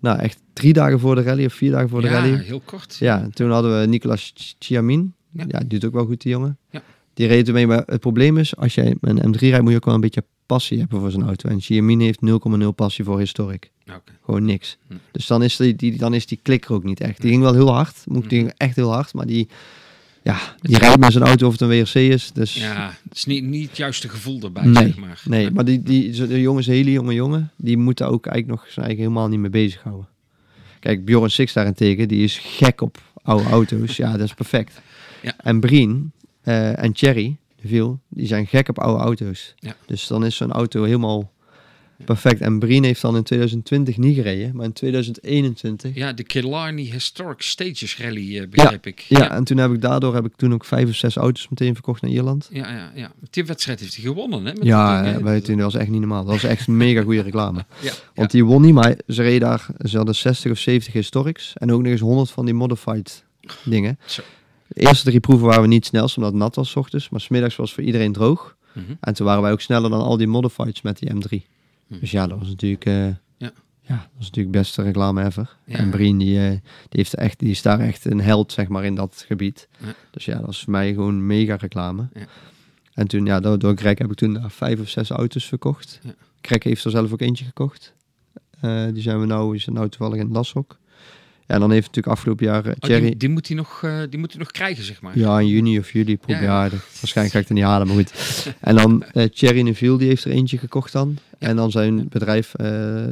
Nou, 0.00 0.18
echt 0.18 0.40
drie 0.52 0.72
dagen 0.72 1.00
voor 1.00 1.14
de 1.14 1.22
rally 1.22 1.44
of 1.44 1.52
vier 1.52 1.70
dagen 1.70 1.88
voor 1.88 2.00
de 2.00 2.06
ja, 2.06 2.12
rally. 2.12 2.36
heel 2.42 2.62
kort. 2.64 2.96
Ja, 3.00 3.28
toen 3.32 3.50
hadden 3.50 3.80
we 3.80 3.86
Nicolas 3.86 4.32
Ch- 4.34 4.54
Chiamin. 4.58 5.14
Ja. 5.34 5.44
Ja. 5.48 5.58
die 5.58 5.68
doet 5.68 5.84
ook 5.84 5.92
wel 5.92 6.06
goed, 6.06 6.22
die 6.22 6.32
jongen. 6.32 6.58
Ja. 6.70 6.82
Die 7.14 7.26
reed 7.26 7.46
ermee, 7.48 7.66
maar 7.66 7.82
het 7.86 8.00
probleem 8.00 8.38
is, 8.38 8.56
als 8.56 8.74
jij 8.74 8.94
een 9.00 9.34
M3 9.34 9.38
rijdt, 9.38 9.62
moet 9.62 9.70
je 9.70 9.76
ook 9.76 9.84
wel 9.84 9.94
een 9.94 10.00
beetje 10.00 10.24
passie 10.46 10.78
hebben 10.78 11.00
voor 11.00 11.10
zijn 11.10 11.24
auto. 11.24 11.48
En 11.48 11.60
Chiamin 11.60 12.00
heeft 12.00 12.18
0,0 12.60 12.66
passie 12.74 13.04
voor 13.04 13.18
historic. 13.18 13.70
Oké. 13.88 14.12
Gewoon 14.24 14.44
niks. 14.44 14.78
Hm. 14.88 14.94
Dus 15.12 15.26
dan 15.26 15.42
is, 15.42 15.56
die, 15.56 15.76
die, 15.76 15.96
dan 15.98 16.14
is 16.14 16.26
die 16.26 16.38
klikker 16.42 16.74
ook 16.74 16.84
niet 16.84 17.00
echt. 17.00 17.20
Die 17.20 17.30
ging 17.30 17.42
wel 17.42 17.52
heel 17.54 17.72
hard. 17.72 18.02
Moet, 18.06 18.28
die 18.30 18.38
ging 18.38 18.52
echt 18.56 18.76
heel 18.76 18.92
hard. 18.92 19.14
Maar 19.14 19.26
die, 19.26 19.48
ja, 20.22 20.38
die 20.60 20.78
rijdt 20.78 20.98
met 20.98 21.12
zijn 21.12 21.24
auto 21.24 21.46
of 21.46 21.52
het 21.52 21.60
een 21.60 21.68
WRC 21.68 21.94
is. 21.94 22.32
Dus 22.32 22.54
Ja, 22.54 22.94
het 23.08 23.16
is 23.16 23.24
niet, 23.24 23.44
niet 23.44 23.68
het 23.68 23.76
juiste 23.76 24.08
gevoel 24.08 24.40
erbij, 24.42 24.64
Nee, 24.64 24.86
zeg 24.86 24.96
maar. 24.96 25.22
nee, 25.24 25.50
maar 25.50 25.64
die, 25.64 25.82
die, 25.82 26.26
de 26.26 26.40
jongen 26.40 26.60
is 26.60 26.66
een 26.66 26.72
hele 26.74 26.90
jonge 26.92 27.14
jongen. 27.14 27.50
Die 27.56 27.76
moet 27.76 27.98
daar 27.98 28.10
ook 28.10 28.26
eigenlijk 28.26 28.60
nog 28.60 28.70
zijn 28.72 28.86
eigen 28.86 29.02
helemaal 29.04 29.28
niet 29.28 29.38
mee 29.40 29.50
bezighouden. 29.50 30.08
Kijk, 30.80 31.04
Bjorn 31.04 31.30
Six 31.30 31.52
daarentegen, 31.52 32.08
die 32.08 32.24
is 32.24 32.38
gek 32.38 32.80
op 32.80 33.02
oude 33.22 33.48
auto's. 33.48 33.96
Ja, 33.96 34.12
dat 34.12 34.26
is 34.26 34.34
perfect. 34.34 34.80
Ja. 35.24 35.34
En 35.36 35.60
Brien 35.60 36.12
eh, 36.42 36.82
en 36.82 36.90
Cherry, 36.94 37.36
veel, 37.64 38.00
die 38.08 38.26
zijn 38.26 38.46
gek 38.46 38.68
op 38.68 38.78
oude 38.78 39.02
auto's. 39.02 39.54
Ja. 39.58 39.76
Dus 39.86 40.06
dan 40.06 40.24
is 40.24 40.36
zo'n 40.36 40.52
auto 40.52 40.82
helemaal 40.84 41.32
perfect. 42.04 42.40
En 42.40 42.58
Brien 42.58 42.84
heeft 42.84 43.00
dan 43.00 43.16
in 43.16 43.22
2020 43.22 43.96
niet 43.96 44.14
gereden, 44.16 44.56
maar 44.56 44.64
in 44.64 44.72
2021 44.72 45.94
Ja, 45.94 46.12
de 46.12 46.22
Killarney 46.22 46.84
Historic 46.84 47.42
Stages 47.42 47.98
Rally, 47.98 48.38
eh, 48.40 48.48
begrijp 48.48 48.86
ik. 48.86 49.00
Ja, 49.00 49.30
en 49.30 49.44
toen 49.44 49.56
heb 49.56 49.72
ik 49.72 49.80
daardoor 49.80 50.14
heb 50.14 50.24
ik 50.26 50.36
toen 50.36 50.52
ook 50.54 50.64
vijf 50.64 50.88
of 50.88 50.94
zes 50.94 51.16
auto's 51.16 51.48
meteen 51.48 51.74
verkocht 51.74 52.02
naar 52.02 52.10
Ierland. 52.10 52.48
ja, 52.52 52.70
ja, 52.70 52.92
ja. 52.94 53.12
Die 53.30 53.44
wedstrijd 53.44 53.80
heeft 53.80 53.94
hij 53.94 54.04
gewonnen, 54.04 54.44
hè? 54.44 54.52
met 54.52 54.64
Ja, 54.64 55.02
ding, 55.02 55.14
hè? 55.14 55.22
wij 55.22 55.40
toen 55.40 55.56
dat 55.56 55.72
was 55.72 55.80
echt 55.80 55.90
niet 55.90 56.00
normaal. 56.00 56.24
Dat 56.24 56.32
was 56.32 56.44
echt 56.50 56.66
een 56.66 56.76
mega 56.76 57.02
goede 57.02 57.22
reclame. 57.22 57.64
Ja, 57.82 57.92
Want 58.14 58.30
die 58.30 58.44
won 58.44 58.62
niet, 58.62 58.74
maar 58.74 58.96
ze 59.08 59.22
reden 59.22 59.40
daar, 59.48 59.66
ze 59.84 59.96
hadden 59.96 60.14
60 60.14 60.50
of 60.50 60.58
70 60.58 60.92
historics 60.92 61.52
en 61.54 61.72
ook 61.72 61.82
nog 61.82 61.90
eens 61.92 62.00
100 62.00 62.30
van 62.30 62.44
die 62.44 62.54
modified 62.54 63.24
dingen. 63.64 63.98
Zo. 64.06 64.22
De 64.74 64.80
eerste 64.80 65.04
drie 65.04 65.20
proeven 65.20 65.46
waren 65.46 65.62
we 65.62 65.68
niet 65.68 65.86
snelst, 65.86 66.16
omdat 66.16 66.32
het 66.32 66.40
nat 66.40 66.54
was 66.54 66.70
's 66.70 66.76
ochtends, 66.76 67.08
maar 67.08 67.20
smiddags 67.20 67.56
was 67.56 67.74
voor 67.74 67.82
iedereen 67.82 68.12
droog. 68.12 68.56
Mhm. 68.72 68.92
En 69.00 69.14
toen 69.14 69.26
waren 69.26 69.42
wij 69.42 69.52
ook 69.52 69.60
sneller 69.60 69.90
dan 69.90 70.00
al 70.00 70.16
die 70.16 70.26
modifieds 70.26 70.82
met 70.82 70.98
die 70.98 71.10
M3. 71.10 71.46
Mhm. 71.86 72.00
Dus 72.00 72.10
ja, 72.10 72.26
dat 72.26 72.38
was 72.38 72.48
natuurlijk, 72.48 72.84
eh, 72.84 73.06
Ja. 73.06 73.16
ja. 73.80 73.96
dat 73.96 74.08
was 74.16 74.24
natuurlijk 74.26 74.56
beste 74.56 74.82
reclame 74.82 75.24
ever. 75.24 75.56
Ja. 75.64 75.76
En 75.76 75.90
Brien, 75.90 76.18
die, 76.18 76.38
eh, 76.38 76.50
die, 76.50 76.60
heeft 76.88 77.14
echt, 77.14 77.38
die 77.38 77.50
is 77.50 77.62
daar 77.62 77.80
echt 77.80 78.04
een 78.04 78.20
held, 78.20 78.52
zeg 78.52 78.68
maar, 78.68 78.84
in 78.84 78.94
dat 78.94 79.24
gebied. 79.26 79.68
Ja. 79.78 79.94
Dus 80.10 80.24
ja, 80.24 80.36
dat 80.36 80.46
was 80.46 80.62
voor 80.62 80.72
mij 80.72 80.92
gewoon 80.92 81.26
mega 81.26 81.54
reclame. 81.54 82.08
Ja. 82.14 82.26
En 82.94 83.06
toen, 83.06 83.26
ja, 83.26 83.40
door, 83.40 83.58
door 83.58 83.76
Greg 83.76 83.98
heb 83.98 84.10
ik 84.10 84.16
toen 84.16 84.34
daar 84.34 84.50
vijf 84.50 84.80
of 84.80 84.88
zes 84.88 85.10
auto's 85.10 85.44
verkocht. 85.44 86.00
Greg 86.40 86.62
heeft 86.62 86.84
er 86.84 86.90
zelf 86.90 87.12
ook 87.12 87.20
eentje 87.20 87.44
gekocht. 87.44 87.94
Eh, 88.60 88.86
die 88.92 89.02
zijn 89.02 89.20
we 89.20 89.26
nou, 89.26 89.58
zijn 89.58 89.76
nou 89.76 89.88
toevallig 89.88 90.20
in 90.20 90.32
Lashok. 90.32 90.78
Ja, 91.46 91.54
en 91.54 91.60
dan 91.60 91.70
heeft 91.70 91.86
natuurlijk 91.86 92.14
afgelopen 92.16 92.46
jaar 92.46 92.64
eh, 92.64 92.70
Oh, 92.70 92.76
Thierry... 92.78 93.06
die, 93.06 93.16
die, 93.16 93.28
moet 93.28 93.46
hij 93.48 93.56
nog, 93.56 93.80
eh, 93.84 93.98
die 94.10 94.18
moet 94.18 94.30
hij 94.30 94.40
nog 94.40 94.50
krijgen, 94.50 94.84
zeg 94.84 95.00
maar. 95.02 95.18
Ja, 95.18 95.40
in 95.40 95.46
juni 95.46 95.78
of 95.78 95.92
juli. 95.92 96.18
Ja, 96.26 96.36
ja, 96.36 96.42
ja. 96.42 96.68
dat- 96.68 96.78
waarschijnlijk 97.00 97.36
ga 97.36 97.40
ik 97.42 97.48
het 97.48 97.56
niet 97.56 97.66
halen, 97.66 97.86
maar 97.86 97.96
goed. 97.96 98.12
En 98.60 98.76
dan 98.76 99.02
eh 99.12 99.24
Thierry 99.28 99.60
Neville, 99.60 99.98
die 99.98 100.08
heeft 100.08 100.24
er 100.24 100.30
eentje 100.30 100.58
gekocht 100.58 100.92
dan. 100.92 101.18
Ja. 101.38 101.48
En 101.48 101.56
dan 101.56 101.70
zijn 101.70 102.08
bedrijf 102.08 102.54
eh 102.54 103.04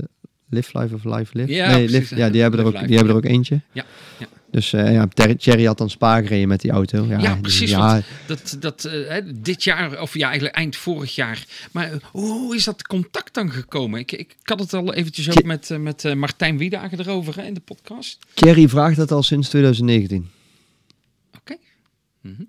Live 0.49 0.79
Life 0.79 0.95
of 0.95 1.05
Live 1.05 1.39
Live. 1.39 1.53
Ja, 1.53 1.71
nee, 1.77 1.89
Live, 1.89 2.17
ja, 2.17 2.31
die 2.31 2.41
hebben 2.43 2.61
er 2.61 2.67
ook, 2.67 2.73
Life, 2.73 2.87
die 2.87 2.97
hebben 2.97 3.13
er 3.15 3.19
ook 3.21 3.31
eentje. 3.31 3.61
Ja, 3.73 3.85
ja. 4.19 4.27
Dus 4.53 4.73
eh 4.73 4.93
ja, 4.93 5.09
Thierry 5.37 5.65
had 5.65 5.79
dan 5.79 5.91
Spa 5.91 6.21
gereden 6.21 6.49
met 6.49 6.61
die 6.61 6.71
auto. 6.71 7.07
Ja, 7.07 7.19
Ja, 7.19 7.37
precies, 7.37 7.71
Ja, 7.71 8.03
Dat, 8.27 8.57
dat 8.61 8.85
eh, 8.85 9.23
dit 9.35 9.65
jaar, 9.65 10.01
of 10.01 10.15
ja, 10.15 10.27
eigenlijk 10.27 10.57
eind 10.57 10.77
vorig 10.77 11.15
jaar. 11.15 11.45
Maar 11.71 11.93
eh, 11.93 11.99
hoe, 12.11 12.57
is 12.57 12.65
dat 12.65 12.87
contact 12.87 13.35
dan 13.35 13.51
gekomen? 13.51 14.01
Ik, 14.01 14.13
ik, 14.13 14.37
had 14.43 14.61
het 14.61 14.75
al 14.75 14.95
eventjes 14.95 15.31
ook 15.31 15.45
met, 15.45 15.69
met 15.79 16.15
Martijn 16.15 16.59
Wiedagen 16.59 17.01
erover 17.01 17.37
hè, 17.37 17.43
in 17.43 17.55
de 17.55 17.61
podcast. 17.61 18.19
Thierry 18.35 18.69
vraagt 18.69 18.97
dat 18.97 19.11
al 19.11 19.23
sinds 19.23 19.49
2019. 19.49 20.31
Oké. 21.37 21.57
Mhm. 22.21 22.43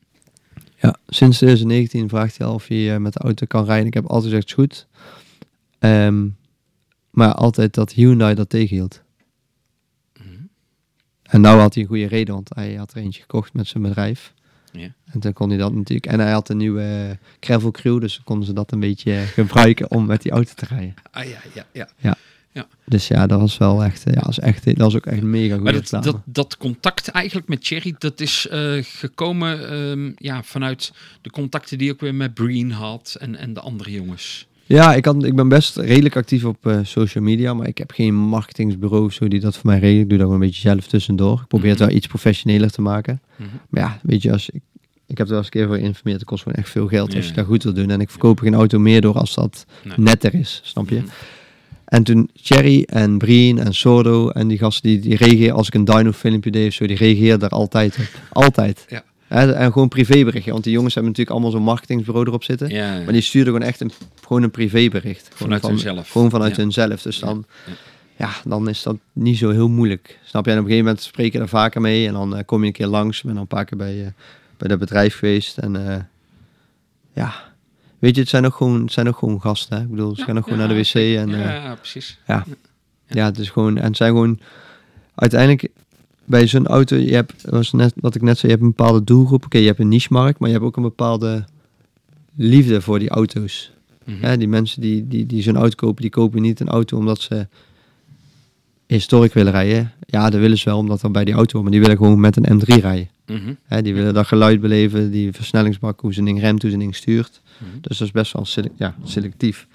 Ja, 0.79 0.97
sinds 1.07 1.37
2019 1.37 2.09
vraagt 2.09 2.37
hij 2.37 2.47
al 2.47 2.53
of 2.53 2.67
hij 2.67 2.99
met 2.99 3.13
de 3.13 3.19
auto 3.19 3.45
kan 3.45 3.65
rijden. 3.65 3.87
Ik 3.87 3.93
heb 3.93 4.05
altijd 4.05 4.33
gezegd, 4.33 4.51
goed. 4.51 4.87
Ehm, 5.79 6.27
maar 7.09 7.33
altijd 7.33 7.73
dat 7.73 7.91
Hyundai 7.91 8.35
dat 8.35 8.49
tegenhield. 8.49 9.02
En 11.33 11.41
nou 11.41 11.59
had 11.59 11.73
hij 11.73 11.83
een 11.83 11.89
goede 11.89 12.07
reden, 12.07 12.33
want 12.33 12.49
hij 12.55 12.73
had 12.73 12.91
er 12.91 12.97
eentje 12.97 13.21
gekocht 13.21 13.53
met 13.53 13.67
zijn 13.67 13.83
bedrijf. 13.83 14.33
Ja. 14.71 14.93
En 15.11 15.19
toen 15.19 15.33
kon 15.33 15.49
hij 15.49 15.57
dat 15.57 15.73
natuurlijk. 15.73 16.05
En 16.05 16.19
hij 16.19 16.31
had 16.31 16.49
een 16.49 16.57
nieuwe 16.57 16.81
eh, 16.81 17.27
Gravel 17.39 17.71
Crew, 17.71 18.01
dus 18.01 18.21
konden 18.23 18.45
ze 18.45 18.53
dat 18.53 18.71
een 18.71 18.79
beetje 18.79 19.13
eh, 19.13 19.21
gebruiken 19.21 19.91
om 19.91 20.05
met 20.05 20.21
die 20.21 20.31
auto 20.31 20.51
te 20.55 20.65
rijden. 20.65 20.93
Ah 21.11 21.25
ja, 21.25 21.37
ja, 21.71 21.87
ja. 21.97 22.17
Dus 22.85 23.07
ja, 23.07 23.27
dat 23.27 23.39
was 23.39 23.57
wel 23.57 23.83
echt, 23.83 24.03
eh, 24.03 24.13
ja, 24.13 24.19
dat 24.19 24.25
was 24.25 24.39
echt, 24.39 24.65
dat 24.65 24.77
was 24.77 24.95
ook 24.95 25.05
echt 25.05 25.21
mega 25.21 25.55
goed. 25.55 25.63
Maar 25.63 25.73
dat, 25.73 25.89
dat, 25.89 26.17
dat 26.25 26.57
contact 26.57 27.07
eigenlijk 27.07 27.47
met 27.47 27.63
Thierry, 27.63 27.95
dat 27.97 28.19
is 28.19 28.47
gekomen 28.81 29.69
ehm, 29.69 30.11
ja, 30.15 30.43
vanuit 30.43 30.93
de 31.21 31.29
contacten 31.29 31.77
die 31.77 31.91
ik 31.91 31.99
weer 31.99 32.15
met 32.15 32.33
Breen 32.33 32.71
had 32.71 33.15
en, 33.19 33.35
en 33.35 33.53
de 33.53 33.59
andere 33.59 33.91
jongens. 33.91 34.47
Ja, 34.65 34.93
ik, 34.95 35.01
kan, 35.03 35.25
ik 35.25 35.35
ben 35.35 35.47
best 35.47 35.77
redelijk 35.77 36.15
actief 36.15 36.45
op 36.45 36.67
eh, 36.67 36.79
social 36.83 37.23
media, 37.23 37.53
maar 37.53 37.67
ik 37.67 37.77
heb 37.77 37.91
geen 37.91 38.15
marketingsbureau 38.15 39.05
of 39.05 39.13
zo 39.13 39.27
die 39.27 39.39
dat 39.39 39.55
voor 39.57 39.65
mij 39.69 39.79
regelt. 39.79 40.01
Ik 40.01 40.09
doe 40.09 40.17
dat 40.17 40.27
gewoon 40.27 40.41
een 40.41 40.47
beetje 40.47 40.61
zelf 40.69 40.87
tussendoor. 40.87 41.39
Ik 41.41 41.47
probeer 41.47 41.69
het 41.69 41.79
Mhm. 41.79 41.87
wel 41.87 41.97
iets 41.97 42.07
professioneler 42.07 42.71
te 42.71 42.81
maken. 42.81 43.21
Mhm. 43.35 43.49
Maar 43.69 43.81
ja, 43.83 43.99
weet 44.03 44.21
je, 44.21 44.31
als 44.31 44.49
ik, 44.49 44.61
ik 45.07 45.17
heb 45.17 45.27
er 45.27 45.33
wel 45.33 45.37
eens 45.37 45.45
een 45.45 45.51
keer 45.51 45.67
voor 45.67 45.75
geïnformeerd, 45.77 46.19
het 46.19 46.29
kost 46.29 46.43
gewoon 46.43 46.57
echt 46.57 46.69
veel 46.69 46.87
geld 46.87 47.15
als 47.15 47.27
je 47.27 47.33
dat 47.33 47.45
goed 47.45 47.63
wil 47.63 47.73
doen. 47.73 47.89
En 47.89 48.01
ik 48.01 48.09
verkoop 48.09 48.39
geen 48.39 48.53
auto 48.53 48.79
meer 48.79 49.01
door 49.01 49.17
als 49.17 49.33
dat 49.33 49.65
Nee. 49.83 49.93
netter 49.97 50.33
is, 50.33 50.61
snap 50.63 50.89
je? 50.89 50.95
Mhm. 50.95 51.05
En 51.85 52.03
toen 52.03 52.29
Cherry 52.33 52.83
en 52.89 53.17
Breen 53.17 53.59
en 53.59 53.73
Sordo 53.73 54.29
en 54.29 54.47
die 54.47 54.57
gasten 54.57 54.89
die, 54.89 54.99
die 54.99 55.15
reageren 55.15 55.55
als 55.55 55.67
ik 55.67 55.73
een 55.73 55.85
dyno 55.85 56.11
filmpje 56.11 56.51
deed 56.51 56.67
of 56.67 56.73
zo, 56.73 56.87
die 56.87 56.97
reageerden 56.97 57.39
daar 57.39 57.49
altijd 57.49 57.97
op. 57.99 58.21
Altijd. 58.29 58.85
Ja. 58.89 59.03
Hè, 59.33 59.53
en 59.53 59.71
gewoon 59.71 59.87
privéberichtje, 59.87 60.51
want 60.51 60.63
die 60.63 60.73
jongens 60.73 60.93
hebben 60.93 61.11
natuurlijk 61.11 61.37
allemaal 61.37 61.57
zo'n 61.59 61.69
marketingsbureau 61.69 62.27
erop 62.27 62.43
zitten. 62.43 62.69
Ja, 62.69 62.93
ja. 62.95 63.03
Maar 63.03 63.13
die 63.13 63.21
stuurden 63.21 63.53
gewoon 63.53 63.67
echt 63.67 63.79
een, 63.79 63.91
gewoon 64.21 64.43
een 64.43 64.51
privébericht. 64.51 65.21
Gewoon 65.23 65.37
Vanuit 65.37 65.61
van, 65.61 65.69
hunzelf. 65.69 66.09
Gewoon 66.09 66.29
vanuit 66.29 66.57
hunzelf. 66.57 67.01
Dus 67.01 67.19
dan, 67.19 67.45
Ja. 68.17 68.29
dan 68.45 68.69
is 68.69 68.83
dat 68.83 68.97
niet 69.13 69.37
zo 69.37 69.49
heel 69.49 69.69
moeilijk. 69.69 70.19
Snap 70.23 70.45
je? 70.45 70.51
En 70.51 70.57
op 70.57 70.63
een 70.63 70.69
gegeven 70.69 70.85
moment 70.89 71.05
spreek 71.05 71.33
je 71.33 71.39
er 71.39 71.47
vaker 71.47 71.81
mee. 71.81 72.07
En 72.07 72.13
dan 72.13 72.35
eh, 72.35 72.45
kom 72.45 72.61
je 72.61 72.65
een 72.67 72.71
keer 72.73 72.87
langs. 72.87 73.17
Ik 73.17 73.23
ben 73.23 73.35
al 73.35 73.41
een 73.41 73.47
paar 73.47 73.65
keer 73.65 73.77
bij, 73.77 74.05
eh, 74.05 74.11
bij 74.57 74.67
dat 74.67 74.79
bedrijf 74.79 75.17
geweest. 75.17 75.57
En 75.57 75.89
eh, 75.89 75.99
ja, 77.13 77.33
weet 77.99 78.15
je, 78.15 78.21
het 78.21 78.29
zijn 78.29 78.45
ook 78.45 78.55
gewoon, 78.55 78.81
het 78.81 78.91
zijn 78.91 79.07
ook 79.07 79.17
gewoon 79.17 79.41
gasten. 79.41 79.77
Hè? 79.77 79.83
Ik 79.83 79.89
bedoel, 79.89 80.15
ze 80.15 80.23
gaan 80.23 80.37
ook 80.37 80.43
gewoon 80.43 80.59
naar 80.59 80.67
de 80.67 80.75
wc. 80.75 80.93
En, 80.93 81.29
ja, 81.29 81.75
precies. 81.75 82.19
ja. 82.27 82.45
ja, 83.07 83.25
het 83.25 83.37
is 83.39 83.49
gewoon, 83.49 83.77
en 83.77 83.87
het 83.87 83.97
zijn 83.97 84.11
gewoon, 84.11 84.39
uiteindelijk 85.15 85.69
bij 86.25 86.47
zo'n 86.47 86.67
auto, 86.67 86.95
je 86.95 87.13
hebt, 87.13 87.49
was 87.49 87.71
net, 87.71 87.93
wat 87.95 88.15
ik 88.15 88.21
net 88.21 88.37
zei, 88.37 88.51
je 88.51 88.57
hebt 88.57 88.69
een 88.69 88.75
bepaalde 88.75 89.03
doelgroep. 89.03 89.45
Oké, 89.45 89.57
je 89.57 89.65
hebt 89.65 89.79
een 89.79 89.87
niche-markt, 89.87 90.39
maar 90.39 90.49
je 90.49 90.55
hebt 90.55 90.67
ook 90.67 90.77
een 90.77 90.83
bepaalde 90.83 91.45
liefde 92.35 92.81
voor 92.81 92.99
die 92.99 93.09
auto's. 93.09 93.71
Mhm. 94.05 94.23
Hè, 94.23 94.37
die 94.37 94.47
mensen 94.47 94.81
die, 94.81 95.07
die, 95.07 95.25
die 95.25 95.41
zo'n 95.41 95.55
auto 95.55 95.75
kopen, 95.75 96.01
die 96.01 96.11
kopen 96.11 96.41
niet 96.41 96.59
een 96.59 96.69
auto 96.69 96.97
omdat 96.97 97.21
ze 97.21 97.47
historic 98.87 99.33
willen 99.33 99.51
rijden. 99.51 99.91
Ja, 100.05 100.29
dat 100.29 100.39
willen 100.39 100.57
ze 100.57 100.69
wel, 100.69 100.77
omdat 100.77 101.01
dat 101.01 101.11
bij 101.11 101.25
die 101.25 101.33
auto 101.33 101.61
maar 101.61 101.71
die 101.71 101.79
willen 101.79 101.97
gewoon 101.97 102.19
met 102.19 102.37
een 102.37 102.61
M3 102.61 102.81
rijden. 102.81 103.09
Mhm. 103.25 103.53
Hè, 103.63 103.81
die 103.81 103.93
willen 103.93 104.13
dat 104.13 104.27
geluid 104.27 104.61
beleven, 104.61 105.11
die 105.11 105.31
versnellingsbak, 105.31 105.99
hoe 105.99 106.13
ze 106.13 106.23
ding 106.23 106.39
remt, 106.39 106.61
hoe 106.61 106.71
ze 106.71 106.77
ding 106.77 106.95
stuurt. 106.95 107.41
Mhm. 107.57 107.69
Dus 107.81 107.97
dat 107.97 108.07
is 108.07 108.13
best 108.13 108.33
wel 108.33 108.69
ja, 108.75 108.95
selectief. 109.03 109.67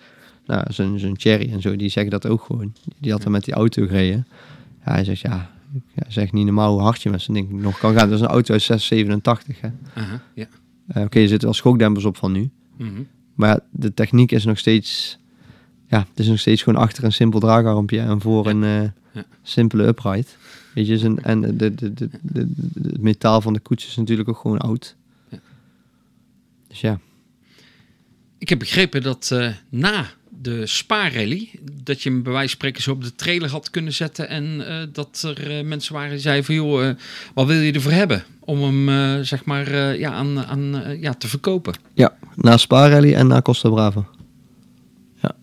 Nou, 0.46 0.64
zo'n 0.72 0.98
zo'n 0.98 1.18
Cherry 1.18 1.52
en 1.52 1.60
zo, 1.60 1.76
die 1.76 1.88
zeggen 1.88 2.12
dat 2.12 2.26
ook 2.26 2.42
gewoon. 2.42 2.72
Die 2.98 3.12
had 3.12 3.24
er 3.24 3.30
met 3.30 3.44
die 3.44 3.54
auto 3.54 3.86
gereden. 3.86 4.26
Ja, 4.84 4.92
hij 4.92 5.04
zegt, 5.04 5.20
ja, 5.20 5.50
hij 5.94 6.10
zegt 6.12 6.32
niet 6.32 6.44
normaal 6.44 6.72
hoe 6.72 6.80
hard 6.82 7.02
je 7.02 7.10
met 7.10 7.22
zo'n 7.22 7.34
ding 7.34 7.50
nog 7.50 7.78
kan 7.78 7.94
gaan. 7.94 8.08
Dat 8.08 8.18
is 8.18 8.24
een 8.24 8.30
auto 8.30 8.52
uit 8.52 8.62
687, 8.62 9.60
hè. 9.60 9.68
Aha, 9.94 10.22
ja. 10.34 10.46
Eh, 10.86 11.02
Oké, 11.02 11.18
er 11.20 11.28
zitten 11.28 11.48
wel 11.48 11.56
schokdempers 11.56 12.04
op 12.04 12.16
van 12.16 12.32
nu. 12.32 12.50
Mhm. 12.76 13.02
Maar 13.34 13.48
ja, 13.48 13.60
de 13.70 13.94
techniek 13.94 14.32
is 14.32 14.44
nog 14.44 14.58
steeds... 14.58 15.18
Ja, 15.86 15.98
het 16.10 16.18
is 16.18 16.26
nog 16.26 16.38
steeds 16.38 16.62
gewoon 16.62 16.80
achter 16.82 17.04
een 17.04 17.12
simpel 17.12 17.40
draagarmpje 17.40 18.00
en 18.00 18.20
voor 18.20 18.44
Ja. 18.44 18.50
een 18.50 18.64
eh, 18.64 18.90
Ja. 19.12 19.24
simpele 19.42 19.86
upright. 19.86 20.36
Weet 20.74 20.86
je, 20.86 20.98
zijn- 20.98 21.22
en 21.22 21.40
de, 21.40 21.56
de, 21.74 21.94
de, 21.94 22.08
de, 22.22 22.48
het 22.82 23.00
metaal 23.00 23.40
van 23.40 23.52
de 23.52 23.60
koets 23.60 23.86
is 23.86 23.96
natuurlijk 23.96 24.28
ook 24.28 24.36
gewoon 24.38 24.58
oud. 24.58 24.96
Ja. 25.28 25.38
Dus 26.68 26.80
ja, 26.80 27.00
Ik 28.38 28.48
heb 28.48 28.58
begrepen 28.58 29.02
dat 29.02 29.30
eh, 29.32 29.52
na 29.68 30.06
de 30.40 30.66
Spa-rally, 30.66 31.50
dat 31.82 32.02
je 32.02 32.10
hem 32.10 32.22
bij 32.22 32.32
wijze 32.32 32.48
van 32.48 32.56
spreken 32.56 32.82
zo 32.82 32.90
op 32.90 33.04
de 33.04 33.14
trailer 33.14 33.50
had 33.50 33.70
kunnen 33.70 33.92
zetten 33.92 34.28
en 34.28 34.68
eh, 34.68 34.86
dat 34.92 35.22
er 35.22 35.58
eh, 35.58 35.64
mensen 35.64 35.94
waren 35.94 36.10
die 36.10 36.18
zeiden 36.18 36.44
van 36.44 36.54
joh, 36.54 36.88
eh, 36.88 36.94
wat 37.34 37.46
wil 37.46 37.56
je 37.56 37.72
ervoor 37.72 37.92
hebben 37.92 38.24
om 38.40 38.62
hem 38.62 39.24
zeg 39.24 39.44
maar 39.44 39.98
ja, 39.98 40.12
aan, 40.12 40.44
aan, 40.44 40.98
ja, 41.00 41.14
te 41.14 41.28
verkopen? 41.28 41.74
ja 41.94 42.16
na 42.34 42.56
Spa 42.56 42.88
Rally 42.88 43.14
en 43.14 43.26
na 43.26 43.42
Costa 43.42 43.68
Brava. 43.68 44.06
Ja. 45.22 45.36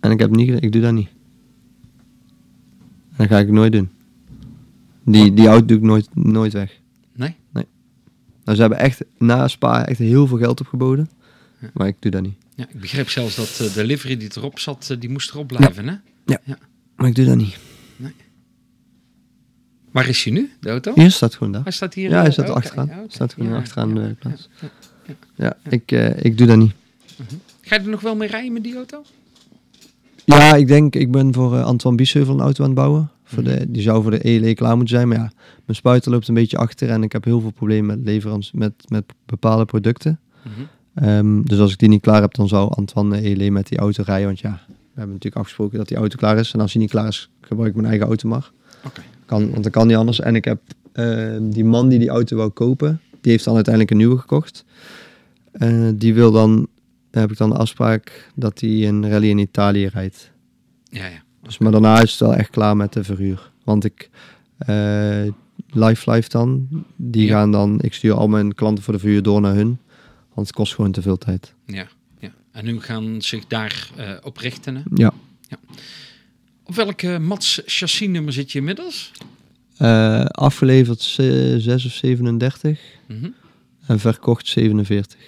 En 0.00 0.10
ik 0.10 0.20
heb 0.20 0.30
niet, 0.30 0.62
ik 0.62 0.72
doe 0.72 0.82
dat 0.82 0.92
niet. 0.92 1.08
En 3.10 3.16
dat 3.16 3.28
ga 3.28 3.38
ik 3.38 3.50
nooit 3.50 3.72
doen. 3.72 3.90
Die, 5.04 5.34
die 5.34 5.46
auto 5.46 5.66
doe 5.66 5.76
ik 5.76 5.82
nooit, 5.82 6.08
nooit 6.14 6.52
weg. 6.52 6.78
Nee? 7.12 7.36
Nou, 8.50 8.62
ze 8.62 8.68
hebben 8.68 8.78
echt 8.78 9.04
na 9.18 9.48
Spa 9.48 9.86
echt 9.86 9.98
heel 9.98 10.26
veel 10.26 10.38
geld 10.38 10.60
opgeboden. 10.60 11.10
Ja. 11.60 11.70
Maar 11.72 11.86
ik 11.86 11.96
doe 11.98 12.10
dat 12.10 12.22
niet. 12.22 12.39
Ja, 12.60 12.66
ik 12.68 12.80
begreep 12.80 13.08
zelfs 13.10 13.36
dat 13.36 13.60
eh, 13.68 13.74
de 13.74 13.84
livery 13.84 14.16
die 14.16 14.30
erop 14.36 14.58
zat, 14.58 14.90
eh, 14.90 15.00
die 15.00 15.10
moest 15.10 15.30
erop 15.30 15.46
blijven. 15.46 15.88
Hè? 15.88 15.94
Maar 16.96 17.08
ik 17.08 17.14
doe 17.14 17.24
dat 17.24 17.36
niet. 17.36 17.58
Waar 19.90 20.08
is 20.08 20.24
hij 20.24 20.32
nu, 20.32 20.50
de 20.60 20.68
auto? 20.70 20.92
Hier 20.94 21.10
staat 21.10 21.34
gewoon 21.34 21.52
daar. 21.52 21.62
Hij 21.62 21.72
staat 21.72 21.94
hier. 21.94 22.10
Ja, 22.10 22.16
eh, 22.16 22.22
hij 22.22 22.30
staat 22.32 22.48
oké, 22.48 22.58
achteraan. 22.58 22.86
ja. 22.86 23.04
Staat 23.08 23.32
gewoon 23.34 23.50
Ja, 23.50 23.56
achteraan 23.56 23.88
ja, 23.88 23.94
de 23.94 24.00
ja, 24.00 24.14
plaats. 24.18 24.48
ja. 24.60 24.68
Ja, 25.34 25.56
ik, 25.68 25.92
eh, 25.92 26.24
ik 26.24 26.38
doe 26.38 26.46
dat 26.46 26.56
niet. 26.56 26.72
Ga 27.60 27.76
je 27.76 27.82
er 27.82 27.88
nog 27.88 28.00
wel 28.00 28.16
mee 28.16 28.28
rijden 28.28 28.52
met 28.52 28.62
die 28.62 28.74
auto? 28.76 29.04
Ja, 30.24 30.54
ik 30.54 30.66
denk, 30.66 30.94
ik 30.94 31.10
ben 31.10 31.34
voor 31.34 31.56
eh, 31.56 31.64
Antoine 31.64 31.98
Biesheuvel 31.98 32.34
een 32.34 32.40
auto 32.40 32.62
aan 32.62 32.70
het 32.70 32.78
bouwen. 32.78 33.10
Voor 33.24 33.42
de, 33.42 33.64
die 33.70 33.82
zou 33.82 34.02
voor 34.02 34.10
de 34.10 34.18
ELE 34.24 34.54
klaar 34.54 34.76
moeten 34.76 34.94
zijn. 34.96 35.08
Maar 35.08 35.16
ja, 35.18 35.32
mijn 35.64 35.78
spuiter 35.78 36.10
loopt 36.10 36.28
een 36.28 36.34
beetje 36.34 36.56
achter 36.56 36.88
en 36.90 37.02
ik 37.02 37.12
heb 37.12 37.24
heel 37.24 37.40
veel 37.40 37.50
problemen 37.50 37.86
met 37.96 38.06
leverans 38.06 38.52
met, 38.52 38.72
met 38.88 39.04
bepaalde 39.26 39.64
producten. 39.64 40.20
Mhm. 40.42 40.60
Ehm, 41.00 41.42
dus 41.42 41.58
als 41.58 41.72
ik 41.72 41.78
die 41.78 41.88
niet 41.88 42.00
klaar 42.02 42.20
heb, 42.20 42.34
dan 42.34 42.48
zou 42.48 42.74
Antoine 42.74 43.20
ELE 43.20 43.50
met 43.50 43.68
die 43.68 43.78
auto 43.78 44.02
rijden. 44.06 44.26
Want 44.26 44.40
ja, 44.40 44.60
we 44.68 44.72
hebben 44.94 45.12
natuurlijk 45.14 45.36
afgesproken 45.42 45.78
dat 45.78 45.88
die 45.88 45.96
auto 45.96 46.16
klaar 46.16 46.38
is. 46.38 46.52
En 46.52 46.60
als 46.60 46.72
die 46.72 46.80
niet 46.80 46.90
klaar 46.90 47.08
is, 47.08 47.30
gebruik 47.40 47.68
ik 47.68 47.74
mijn 47.74 47.88
eigen 47.88 48.06
auto 48.06 48.28
maar. 48.28 48.50
Oké. 48.84 49.00
Kan, 49.26 49.50
want 49.50 49.62
dat 49.62 49.72
kan 49.72 49.86
niet 49.86 49.96
anders. 49.96 50.20
En 50.20 50.34
ik 50.36 50.44
heb 50.44 50.60
ehm, 50.92 51.50
die 51.50 51.64
man 51.64 51.88
die 51.88 51.98
die 51.98 52.08
auto 52.08 52.36
wou 52.36 52.50
kopen, 52.50 53.00
die 53.20 53.32
heeft 53.32 53.44
dan 53.44 53.54
uiteindelijk 53.54 53.92
een 53.92 53.98
nieuwe 54.00 54.18
gekocht. 54.18 54.64
Eh, 55.52 55.88
die 55.94 56.14
wil 56.14 56.32
dan, 56.32 56.66
heb 57.10 57.30
ik 57.30 57.36
dan 57.36 57.50
de 57.50 57.56
afspraak 57.56 58.30
dat 58.34 58.60
hij 58.60 58.88
een 58.88 59.08
rally 59.10 59.28
in 59.28 59.38
Italië 59.38 59.86
rijdt. 59.86 60.30
Ja, 60.84 61.06
ja. 61.06 61.22
Dus, 61.42 61.58
maar 61.58 61.72
daarna 61.72 62.00
is 62.02 62.10
het 62.10 62.20
wel 62.20 62.34
echt 62.34 62.50
klaar 62.50 62.76
met 62.76 62.92
de 62.92 63.04
verhuur. 63.04 63.50
Want 63.64 63.84
ik, 63.84 64.10
eh 64.58 65.22
Life 65.72 66.10
Life 66.10 66.28
dan, 66.28 66.68
die 66.96 67.26
Ja. 67.26 67.30
gaan 67.32 67.52
dan, 67.52 67.78
ik 67.80 67.94
stuur 67.94 68.14
al 68.14 68.28
mijn 68.28 68.54
klanten 68.54 68.84
voor 68.84 68.92
de 68.94 68.98
verhuur 69.00 69.22
door 69.22 69.40
naar 69.40 69.54
hun. 69.54 69.78
Want 70.34 70.46
het 70.46 70.56
kost 70.56 70.74
gewoon 70.74 70.92
te 70.92 71.02
veel 71.02 71.18
tijd. 71.18 71.54
ja, 71.66 71.86
ja. 72.18 72.32
En 72.52 72.64
nu 72.64 72.80
gaan 72.80 73.22
zich 73.22 73.46
daar 73.46 73.90
eh 73.96 74.10
op 74.22 74.36
richten. 74.36 74.74
Hè? 74.76 74.82
Ja. 74.94 75.12
Op 76.64 76.74
welke 76.74 77.18
Mats 77.18 77.62
chassisnummer 77.66 78.32
zit 78.32 78.52
je 78.52 78.58
inmiddels? 78.58 79.12
Eh, 79.76 80.24
afgeleverd 80.24 81.00
ze- 81.00 81.54
6 81.58 81.86
of 81.86 81.92
37 81.92 82.80
Mhm. 83.08 83.28
en 83.86 83.98
verkocht 84.00 84.46
47. 84.48 85.18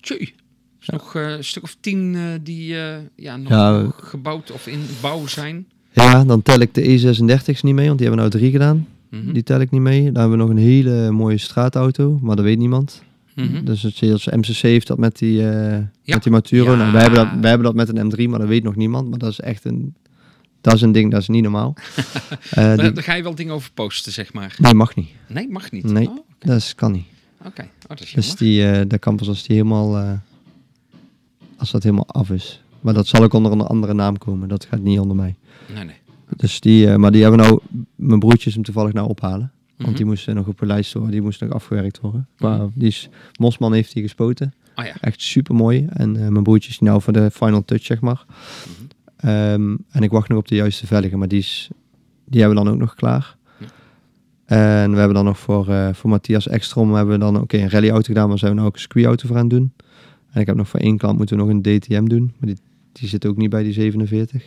Tjie. 0.00 0.34
Is 0.80 0.88
nog 0.88 1.14
eh, 1.14 1.30
een 1.30 1.44
stuk 1.44 1.62
of 1.62 1.76
tien 1.80 2.16
die 2.42 2.66
ja, 3.16 3.36
nog 3.36 3.48
Ja, 3.48 3.90
gebouwd 4.00 4.50
of 4.50 4.66
in 4.66 4.80
bouw 5.00 5.26
zijn. 5.26 5.66
Ja, 5.92 6.24
dan 6.24 6.42
tel 6.42 6.58
ik 6.60 6.74
de 6.74 6.82
E36's 6.82 7.62
niet 7.62 7.74
mee, 7.74 7.86
want 7.86 7.98
die 7.98 8.06
hebben 8.08 8.24
we 8.24 8.30
nou 8.30 8.30
drie 8.30 8.50
gedaan. 8.50 8.88
Mhm. 9.10 9.32
Die 9.32 9.42
tel 9.42 9.60
ik 9.60 9.70
niet 9.70 9.80
mee. 9.80 10.02
Dan 10.04 10.14
hebben 10.20 10.30
we 10.30 10.36
nog 10.44 10.48
een 10.50 10.56
hele 10.62 11.10
mooie 11.10 11.38
straatauto, 11.38 12.18
maar 12.22 12.36
dat 12.36 12.44
weet 12.44 12.58
niemand. 12.58 13.02
Mhm. 13.34 13.64
Dus 13.64 13.82
het, 13.82 14.02
als 14.12 14.26
MCC 14.26 14.56
heeft 14.56 14.86
dat 14.86 14.98
met 14.98 15.18
die, 15.18 15.48
eh 15.50 15.70
Ja. 16.02 16.14
met 16.14 16.22
die 16.22 16.32
Maturo. 16.32 16.70
Ja. 16.70 16.76
Nou, 16.76 16.92
wij, 16.92 17.00
hebben 17.02 17.18
dat, 17.24 17.40
wij 17.40 17.48
hebben 17.50 17.74
dat 17.74 17.86
met 17.86 17.96
een 17.98 18.12
M3, 18.12 18.30
maar 18.30 18.38
dat 18.38 18.48
weet 18.48 18.62
nog 18.62 18.76
niemand. 18.76 19.08
Maar 19.10 19.18
dat 19.18 19.30
is 19.30 19.40
echt 19.40 19.64
een, 19.64 19.94
dat 20.60 20.74
is 20.74 20.80
een 20.82 20.92
ding, 20.92 21.10
dat 21.10 21.20
is 21.20 21.28
niet 21.28 21.42
normaal. 21.42 21.74
Eh, 22.50 22.54
Daar, 22.64 22.76
die, 22.76 22.92
daar 22.92 23.04
ga 23.04 23.14
je 23.14 23.22
wel 23.22 23.34
dingen 23.34 23.54
over 23.54 23.70
posten, 23.72 24.12
zeg 24.12 24.32
maar. 24.32 24.56
nee, 24.58 24.74
mag 24.74 24.94
niet. 24.94 25.08
Nee, 25.28 25.48
mag 25.48 25.70
niet. 25.70 25.84
Nee. 25.84 26.08
Oh. 26.08 26.16
Dat 26.38 26.56
is, 26.56 26.74
kan 26.74 26.92
niet. 26.92 27.04
Oké. 27.44 27.62
Oh, 27.62 27.68
dat 27.88 28.00
is 28.00 28.12
Dus 28.12 28.34
die, 28.36 28.70
eh 28.70 28.82
dat 28.88 28.98
kan 29.00 29.16
pas 29.16 29.28
als 29.28 29.42
die 29.46 29.56
helemaal, 29.56 29.98
eh, 29.98 30.12
als 31.56 31.70
dat 31.70 31.82
helemaal 31.82 32.06
af 32.08 32.30
is. 32.30 32.62
Maar 32.80 32.94
dat 32.94 33.06
zal 33.06 33.22
ook 33.22 33.32
onder 33.32 33.52
een 33.52 33.60
andere 33.60 33.94
naam 33.94 34.18
komen. 34.18 34.48
Dat 34.48 34.64
gaat 34.70 34.80
niet 34.80 34.98
onder 34.98 35.16
mij. 35.16 35.34
Nee, 35.74 35.84
nee. 35.84 35.96
Dus 36.36 36.60
die, 36.60 36.88
eh, 36.90 36.96
maar 36.96 37.12
die 37.12 37.22
hebben 37.22 37.40
nou, 37.40 37.60
mijn 37.94 38.18
broertjes 38.20 38.54
hem 38.54 38.62
toevallig 38.62 38.92
nou 38.92 39.08
ophalen. 39.08 39.52
Want 39.76 39.88
Mhm. 39.88 39.96
die 39.96 40.06
moesten 40.06 40.34
nog 40.34 40.46
op 40.46 40.60
een 40.60 40.66
lijst 40.66 40.92
worden, 40.92 41.10
die 41.12 41.22
moest 41.22 41.40
nog 41.40 41.50
afgewerkt 41.50 42.00
worden. 42.00 42.28
Maar 42.38 42.58
Mhm. 42.58 42.68
die 42.74 42.88
is, 42.88 43.08
Mosman 43.38 43.72
heeft 43.72 43.92
die 43.92 44.02
gespoten. 44.02 44.54
Ah 44.74 44.84
ja. 44.86 44.92
Echt 45.00 45.20
super 45.22 45.54
mooi. 45.54 45.86
En 45.90 46.16
eh, 46.16 46.28
mijn 46.28 46.42
broertje 46.42 46.70
is 46.70 46.78
nou 46.78 47.02
voor 47.02 47.12
de 47.12 47.30
final 47.30 47.64
touch, 47.64 47.84
zeg 47.84 48.00
maar. 48.00 48.24
Mhm. 48.26 49.28
Ehm, 49.28 49.76
en 49.90 50.02
ik 50.02 50.10
wacht 50.10 50.28
nog 50.28 50.38
op 50.38 50.48
de 50.48 50.54
juiste 50.54 50.86
velgen, 50.86 51.18
maar 51.18 51.28
die, 51.28 51.38
is, 51.38 51.70
die 52.24 52.40
hebben 52.40 52.58
we 52.58 52.64
dan 52.64 52.72
ook 52.74 52.80
nog 52.80 52.94
klaar. 52.94 53.36
Ja. 53.58 53.66
En 54.44 54.90
we 54.90 54.96
hebben 54.96 55.14
dan 55.14 55.24
nog 55.24 55.38
voor, 55.38 55.68
eh, 55.68 55.92
voor 55.92 56.10
Matthias 56.10 56.48
Ekstrom 56.48 56.94
hebben 56.94 57.14
we 57.14 57.20
dan 57.20 57.40
oké 57.40 57.56
een 57.58 57.70
rallyauto 57.70 58.06
gedaan, 58.06 58.28
maar 58.28 58.38
zijn 58.38 58.50
we 58.50 58.56
nou 58.56 58.68
ook 58.68 58.74
een 58.74 58.80
circuitauto 58.80 59.26
voor 59.26 59.36
aan 59.36 59.48
doen. 59.48 59.72
En 60.30 60.40
ik 60.40 60.46
heb 60.46 60.56
nog 60.56 60.68
voor 60.68 60.80
één 60.80 60.96
klant 60.96 61.16
moeten 61.18 61.36
we 61.36 61.42
nog 61.42 61.50
een 61.50 61.62
DTM 61.62 62.04
doen, 62.04 62.32
maar 62.38 62.48
die, 62.48 62.58
die 62.92 63.08
zit 63.08 63.26
ook 63.26 63.36
niet 63.36 63.50
bij 63.50 63.62
die 63.62 63.72
47. 63.72 64.44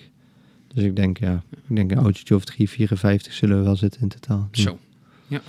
Dus 0.74 0.84
ik 0.84 0.96
denk, 0.96 1.18
ja, 1.18 1.44
ik 1.68 1.76
denk 1.76 1.92
een 1.92 1.98
autootje 1.98 2.36
of 2.36 2.46
354 2.46 3.34
zullen 3.34 3.58
we 3.58 3.64
wel 3.64 3.76
zitten 3.76 4.02
in 4.02 4.08
totaal. 4.08 4.48
Zo. 4.52 4.78
Ja. 5.28 5.42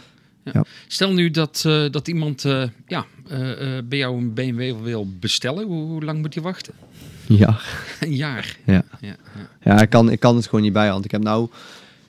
Ja. 0.52 0.64
Stel 0.86 1.12
nu 1.12 1.30
dat, 1.30 1.62
eh, 1.66 1.84
dat 1.90 2.08
iemand 2.08 2.44
eh, 2.44 2.62
ja, 2.86 3.06
eh, 3.28 3.38
bij 3.84 3.98
jou 3.98 4.16
een 4.16 4.34
BMW 4.34 4.82
wil 4.82 5.08
bestellen. 5.20 5.66
Hoe, 5.66 5.84
hoe 5.84 6.04
lang 6.04 6.20
moet 6.20 6.34
je 6.34 6.40
wachten? 6.40 6.74
Ja. 7.26 7.58
een 8.00 8.14
jaar. 8.14 8.56
Ja. 8.64 8.84
Ja, 9.00 9.16
ja. 9.36 9.48
Ja, 9.62 9.82
ik 9.82 9.90
kan, 9.90 10.10
ik 10.10 10.20
kan 10.20 10.36
het 10.36 10.44
gewoon 10.44 10.62
niet 10.62 10.72
bij, 10.72 10.90
want 10.90 11.04
ik 11.04 11.10
heb 11.10 11.22
nou, 11.22 11.48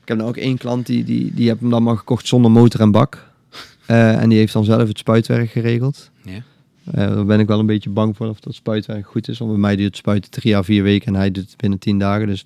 ik 0.02 0.08
heb 0.08 0.18
nou 0.18 0.30
ook 0.30 0.38
één 0.38 0.58
klant 0.58 0.86
die, 0.86 1.04
die, 1.04 1.34
die 1.34 1.48
heb 1.48 1.60
hem 1.60 1.70
dan 1.70 1.84
maar 1.84 1.98
gekocht 1.98 2.28
zonder 2.28 2.52
motor 2.52 2.82
en 2.82 2.92
bak. 2.92 3.26
En 3.86 4.30
die 4.30 4.38
heeft 4.38 4.54
dan 4.54 4.66
zelf 4.66 4.88
het 4.88 4.98
spuitwerk 4.98 5.50
geregeld. 5.50 6.10
Ja. 6.24 6.44
Daar 6.84 7.26
ben 7.26 7.40
ik 7.40 7.48
wel 7.48 7.60
een 7.60 7.66
beetje 7.66 7.90
bang 7.90 8.16
voor 8.16 8.28
of 8.28 8.40
dat 8.40 8.56
spuitwerk 8.56 9.08
goed 9.08 9.28
is. 9.28 9.38
Want 9.38 9.52
bij 9.52 9.60
mij 9.60 9.76
duurt 9.76 9.88
het 9.88 9.98
spuiten 9.98 10.32
drie 10.32 10.56
à 10.56 10.64
vier 10.64 10.84
weken 10.84 11.08
en 11.08 11.20
hij 11.20 11.32
doet 11.32 11.46
het 11.46 11.58
binnen 11.58 11.80
tien 11.80 12.00
dagen. 12.00 12.28
Dus 12.28 12.46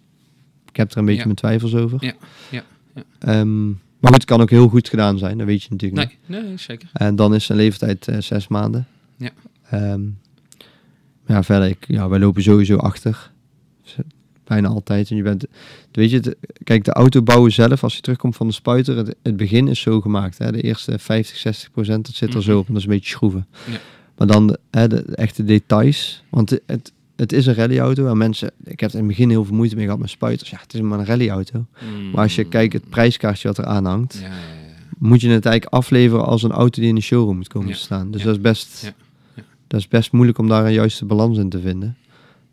ik 0.70 0.76
heb 0.76 0.92
er 0.92 0.98
een 0.98 1.06
beetje 1.06 1.24
mijn 1.24 1.36
twijfels 1.36 1.76
over. 1.76 1.98
Ja, 2.02 2.14
ja, 2.50 2.64
ja. 3.20 3.46
Maar 4.02 4.12
goed, 4.12 4.22
het 4.22 4.26
kan 4.30 4.42
ook 4.42 4.50
heel 4.50 4.68
goed 4.68 4.90
gedaan 4.90 5.18
zijn. 5.18 5.38
Dat 5.38 5.48
weet 5.48 5.64
je 5.64 5.68
natuurlijk 5.70 6.10
niet. 6.10 6.18
Nee, 6.26 6.42
nee, 6.44 6.58
zeker. 6.58 6.90
En 6.94 7.16
dan 7.16 7.36
is 7.36 7.46
zijn 7.46 7.58
leeftijd 7.58 8.08
eh, 8.08 8.22
zes 8.22 8.48
maanden. 8.48 8.88
Ja. 9.18 9.30
Ehm, 9.70 10.02
ja, 11.28 11.44
verder, 11.44 11.68
ik, 11.70 11.86
ja, 11.88 12.10
wij 12.10 12.20
lopen 12.20 12.44
sowieso 12.44 12.76
achter. 12.78 13.32
Z- 13.84 13.96
Bijna 14.44 14.68
altijd. 14.68 15.10
En 15.10 15.16
je 15.16 15.24
bent, 15.24 15.46
weet 15.92 16.10
je, 16.12 16.38
kijk, 16.64 16.84
de 16.84 16.94
auto 16.94 17.22
bouwen 17.22 17.52
zelf, 17.52 17.84
als 17.84 17.96
je 17.96 18.02
terugkomt 18.02 18.36
van 18.36 18.48
de 18.48 18.54
spuiter, 18.54 18.98
het, 18.98 19.16
het 19.24 19.36
begin 19.38 19.68
is 19.68 19.80
zo 19.80 20.02
gemaakt. 20.02 20.38
Hè? 20.38 20.52
De 20.52 20.62
eerste 20.62 21.00
50, 21.00 21.38
60 21.38 21.72
procent, 21.72 22.06
dat 22.06 22.16
zit 22.16 22.34
er 22.34 22.44
zo 22.44 22.50
Mhm. 22.52 22.60
op. 22.60 22.68
En 22.68 22.74
dat 22.74 22.82
is 22.82 22.88
een 22.88 22.94
beetje 22.94 23.10
schroeven. 23.10 23.48
Ja. 23.72 23.78
Maar 24.18 24.28
dan 24.28 24.48
de, 24.48 24.60
hè, 24.72 24.88
de, 24.88 25.02
echte 25.16 25.44
details. 25.44 26.24
Want 26.30 26.50
het, 26.50 26.62
het, 26.66 26.92
het 27.22 27.34
is 27.34 27.46
een 27.46 27.54
rallyauto. 27.54 28.08
En 28.08 28.18
mensen, 28.18 28.52
ik 28.64 28.80
heb 28.80 28.90
er 28.90 28.96
in 28.96 29.02
het 29.06 29.08
begin 29.16 29.30
heel 29.30 29.46
veel 29.46 29.56
moeite 29.56 29.76
mee 29.76 29.84
gehad 29.86 30.00
met 30.00 30.10
spuiters. 30.10 30.50
Ja, 30.50 30.58
het 30.62 30.74
is 30.74 30.82
maar 30.82 31.00
een 31.00 31.06
rallyauto. 31.06 31.66
Maar 32.14 32.22
als 32.24 32.36
je 32.36 32.44
kijkt, 32.44 32.74
het 32.74 32.90
prijskaartje 32.90 33.48
wat 33.48 33.58
er 33.58 33.66
aan 33.66 33.86
hangt. 33.86 34.18
Ja, 34.22 34.28
ja, 34.28 34.34
moet 34.98 35.22
je 35.22 35.30
het 35.30 35.46
eigenlijk 35.46 35.76
afleveren 35.76 36.26
als 36.26 36.44
een 36.44 36.52
auto 36.52 36.80
die 36.82 36.90
in 36.90 36.96
de 36.96 37.02
showroom 37.02 37.36
moet 37.36 37.48
komen 37.48 37.74
te 37.74 37.80
staan. 37.80 38.12
Dus 38.12 38.24
dat 38.24 38.36
is 38.36 38.42
best, 38.42 38.94
dat 39.68 39.80
is 39.80 39.88
best 39.88 40.12
moeilijk 40.12 40.38
om 40.38 40.48
daar 40.48 40.66
een 40.66 40.74
juiste 40.74 41.06
balans 41.06 41.38
in 41.38 41.50
te 41.50 41.60
vinden. 41.60 41.96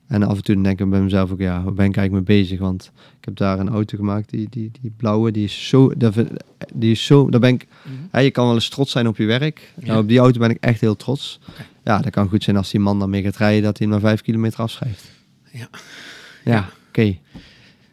En 0.06 0.22
af 0.22 0.36
en 0.36 0.42
toe 0.42 0.62
denk 0.62 0.80
ik 0.80 0.90
bij 0.90 1.00
mezelf 1.02 1.30
ook, 1.32 1.38
ja, 1.40 1.62
waar 1.62 1.72
ben 1.74 1.86
ik 1.86 1.96
eigenlijk 1.96 2.28
mee 2.28 2.38
bezig? 2.40 2.58
Want 2.58 2.90
ik 3.18 3.24
heb 3.24 3.36
daar 3.36 3.58
een 3.58 3.68
auto 3.68 3.96
gemaakt, 3.96 4.30
die, 4.30 4.46
die, 4.50 4.70
die 4.80 4.92
blauwe, 4.96 5.30
die 5.30 5.44
is 5.44 5.68
zo, 5.68 5.92
die 6.74 6.90
is 6.90 7.04
zo, 7.06 7.30
daar 7.30 7.40
ben 7.40 7.54
ik, 7.54 7.66
Mhm. 7.84 7.94
hè, 8.10 8.20
je 8.20 8.30
kan 8.30 8.44
wel 8.46 8.54
eens 8.54 8.68
trots 8.68 8.92
zijn 8.92 9.08
op 9.08 9.16
je 9.16 9.24
werk. 9.24 9.72
Ja. 9.80 9.86
Nou, 9.86 10.00
op 10.00 10.08
die 10.08 10.18
auto 10.18 10.38
ben 10.40 10.50
ik 10.50 10.56
echt 10.60 10.80
heel 10.80 10.96
trots. 10.96 11.40
Ja, 11.88 11.98
dat 11.98 12.12
kan 12.12 12.28
goed 12.28 12.42
zijn 12.42 12.56
als 12.56 12.70
die 12.70 12.80
man 12.80 12.98
dan 12.98 13.10
mee 13.10 13.22
gaat 13.22 13.36
rijden, 13.36 13.62
dat 13.62 13.78
hij 13.78 13.86
hem 13.86 14.00
maar 14.00 14.08
vijf 14.08 14.22
kilometer 14.22 14.60
afschrijft. 14.60 15.10
Ja. 15.52 15.68
Ja, 16.44 16.68
oké. 16.88 17.18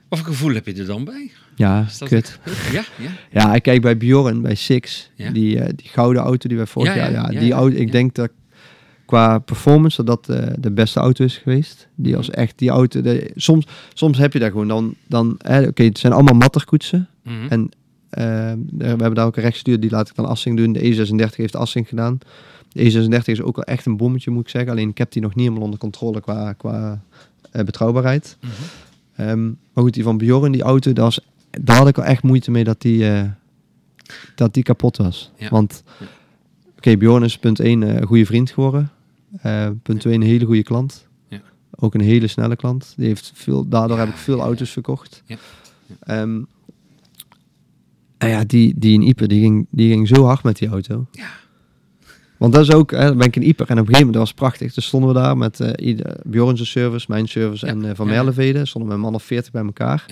Wat 0.07 0.19
voor 0.19 0.27
gevoel 0.27 0.53
heb 0.53 0.65
je 0.65 0.73
er 0.73 0.85
dan 0.85 1.03
bij? 1.03 1.31
Ja, 1.55 1.87
kut. 1.99 2.39
Ja, 2.71 2.83
ja. 2.97 3.09
Ja, 3.31 3.55
ik 3.55 3.63
kijk 3.63 3.81
bij 3.81 3.97
Bjorn, 3.97 4.41
bij 4.41 4.55
Six, 4.55 5.11
Ja. 5.15 5.31
die, 5.31 5.59
eh, 5.59 5.73
die 5.75 5.89
gouden 5.89 6.21
auto 6.21 6.47
die 6.47 6.57
wij 6.57 6.65
vorig 6.65 6.95
Ja, 6.95 7.05
ja, 7.05 7.11
jaar... 7.11 7.31
Ja, 7.31 7.31
ja, 7.31 7.39
die 7.39 7.53
auto, 7.53 7.77
ik 7.77 7.91
denk 7.91 8.15
dat 8.15 8.29
qua 9.05 9.39
performance 9.39 10.03
dat 10.03 10.25
dat 10.25 10.37
eh, 10.37 10.53
de 10.59 10.71
beste 10.71 10.99
auto 10.99 11.23
is 11.23 11.37
geweest. 11.37 11.87
Die 11.95 12.17
als 12.17 12.29
echt 12.29 12.57
die 12.57 12.69
auto... 12.69 13.01
De, 13.01 13.31
soms, 13.35 13.65
soms 13.93 14.17
heb 14.17 14.33
je 14.33 14.39
daar 14.39 14.51
gewoon 14.51 14.67
dan... 14.67 14.95
dan 15.07 15.31
Oké, 15.67 15.83
het 15.83 15.97
zijn 15.97 16.13
allemaal 16.13 16.35
matterkoetsen. 16.35 17.07
Mhm. 17.23 17.47
En 17.49 17.69
eh, 18.09 18.53
we 18.77 18.85
hebben 18.85 19.15
daar 19.15 19.25
ook 19.25 19.37
een 19.37 19.43
rechtsstuur, 19.43 19.79
die 19.79 19.89
laat 19.89 20.09
ik 20.09 20.15
dan 20.15 20.25
Assing 20.25 20.57
doen. 20.57 20.73
De 20.73 20.79
E36 20.79 21.35
heeft 21.35 21.55
Assing 21.55 21.87
gedaan. 21.87 22.19
De 22.75 22.91
E36 22.91 23.23
is 23.25 23.41
ook 23.41 23.55
wel 23.55 23.65
echt 23.65 23.85
een 23.85 23.97
bommetje, 23.97 24.31
moet 24.31 24.43
ik 24.43 24.49
zeggen. 24.49 24.71
Alleen 24.71 24.89
ik 24.89 24.97
heb 24.97 25.11
die 25.11 25.21
nog 25.21 25.35
niet 25.35 25.43
helemaal 25.43 25.63
onder 25.63 25.79
controle 25.79 26.21
qua, 26.21 26.53
qua 26.53 27.03
eh, 27.51 27.63
betrouwbaarheid. 27.63 28.37
Mhm. 28.41 28.51
Ehm, 29.15 29.45
maar 29.45 29.83
goed, 29.83 29.93
die 29.93 30.03
van 30.03 30.17
Bjorn, 30.17 30.51
die 30.51 30.61
auto, 30.61 30.93
daar, 30.93 31.03
was, 31.03 31.19
daar 31.61 31.77
had 31.77 31.87
ik 31.87 31.95
wel 31.95 32.05
echt 32.05 32.23
moeite 32.23 32.51
mee 32.51 32.63
dat 32.63 32.81
die, 32.81 33.09
eh, 33.09 33.23
dat 34.35 34.53
die 34.53 34.63
kapot 34.63 34.97
was. 34.97 35.31
Ja. 35.37 35.49
Want, 35.49 35.83
oké, 36.77 36.97
Bjorn 36.97 37.23
is 37.23 37.37
punt 37.37 37.59
1 37.59 37.81
een 37.81 38.05
goede 38.05 38.25
vriend 38.25 38.51
geworden. 38.51 38.91
Eh, 39.41 39.69
punt 39.83 39.99
2 39.99 40.13
een 40.13 40.21
hele 40.21 40.45
goede 40.45 40.63
klant. 40.63 41.07
Ja. 41.27 41.41
Ook 41.75 41.93
een 41.93 42.01
hele 42.01 42.27
snelle 42.27 42.55
klant. 42.55 42.93
Die 42.97 43.07
heeft 43.07 43.31
veel, 43.35 43.67
daardoor 43.67 43.97
Ja, 43.97 44.05
heb 44.05 44.13
ik 44.13 44.19
veel 44.19 44.39
auto's 44.39 44.69
verkocht. 44.69 45.23
Ja. 45.25 45.37
Ehm, 45.99 46.41
en 48.17 48.29
ja, 48.29 48.43
die, 48.43 48.73
die 48.77 48.93
in 48.93 49.01
Ieper, 49.01 49.27
die 49.27 49.41
ging, 49.41 49.67
die 49.69 49.89
ging 49.89 50.07
zo 50.07 50.25
hard 50.25 50.43
met 50.43 50.57
die 50.57 50.67
auto. 50.67 51.05
Ja. 51.11 51.43
Want 52.45 52.57
dat 52.57 52.67
is 52.67 52.71
ook, 52.73 52.91
hè, 52.91 53.05
dan 53.05 53.17
ben 53.17 53.27
ik 53.27 53.35
in 53.35 53.43
Ieper 53.43 53.65
en 53.69 53.71
op 53.73 53.79
een 53.79 53.85
gegeven 53.85 54.05
moment, 54.05 54.13
dat 54.13 54.23
was 54.37 54.49
prachtig. 54.49 54.73
Dus 54.73 54.85
stonden 54.85 55.09
we 55.13 55.15
daar 55.19 55.37
met 55.37 55.59
ieder- 55.75 56.15
Bjorn's 56.23 56.71
service, 56.71 57.05
mijn 57.09 57.27
service 57.27 57.65
Ja. 57.65 57.71
en 57.71 57.85
eh, 57.85 57.91
Van 57.95 58.07
Ja. 58.07 58.11
Merleveden. 58.13 58.67
Stonden 58.67 58.89
we 58.91 58.95
met 58.97 59.05
een 59.05 59.11
man 59.11 59.21
of 59.21 59.25
40 59.27 59.51
bij 59.51 59.63
elkaar. 59.63 60.05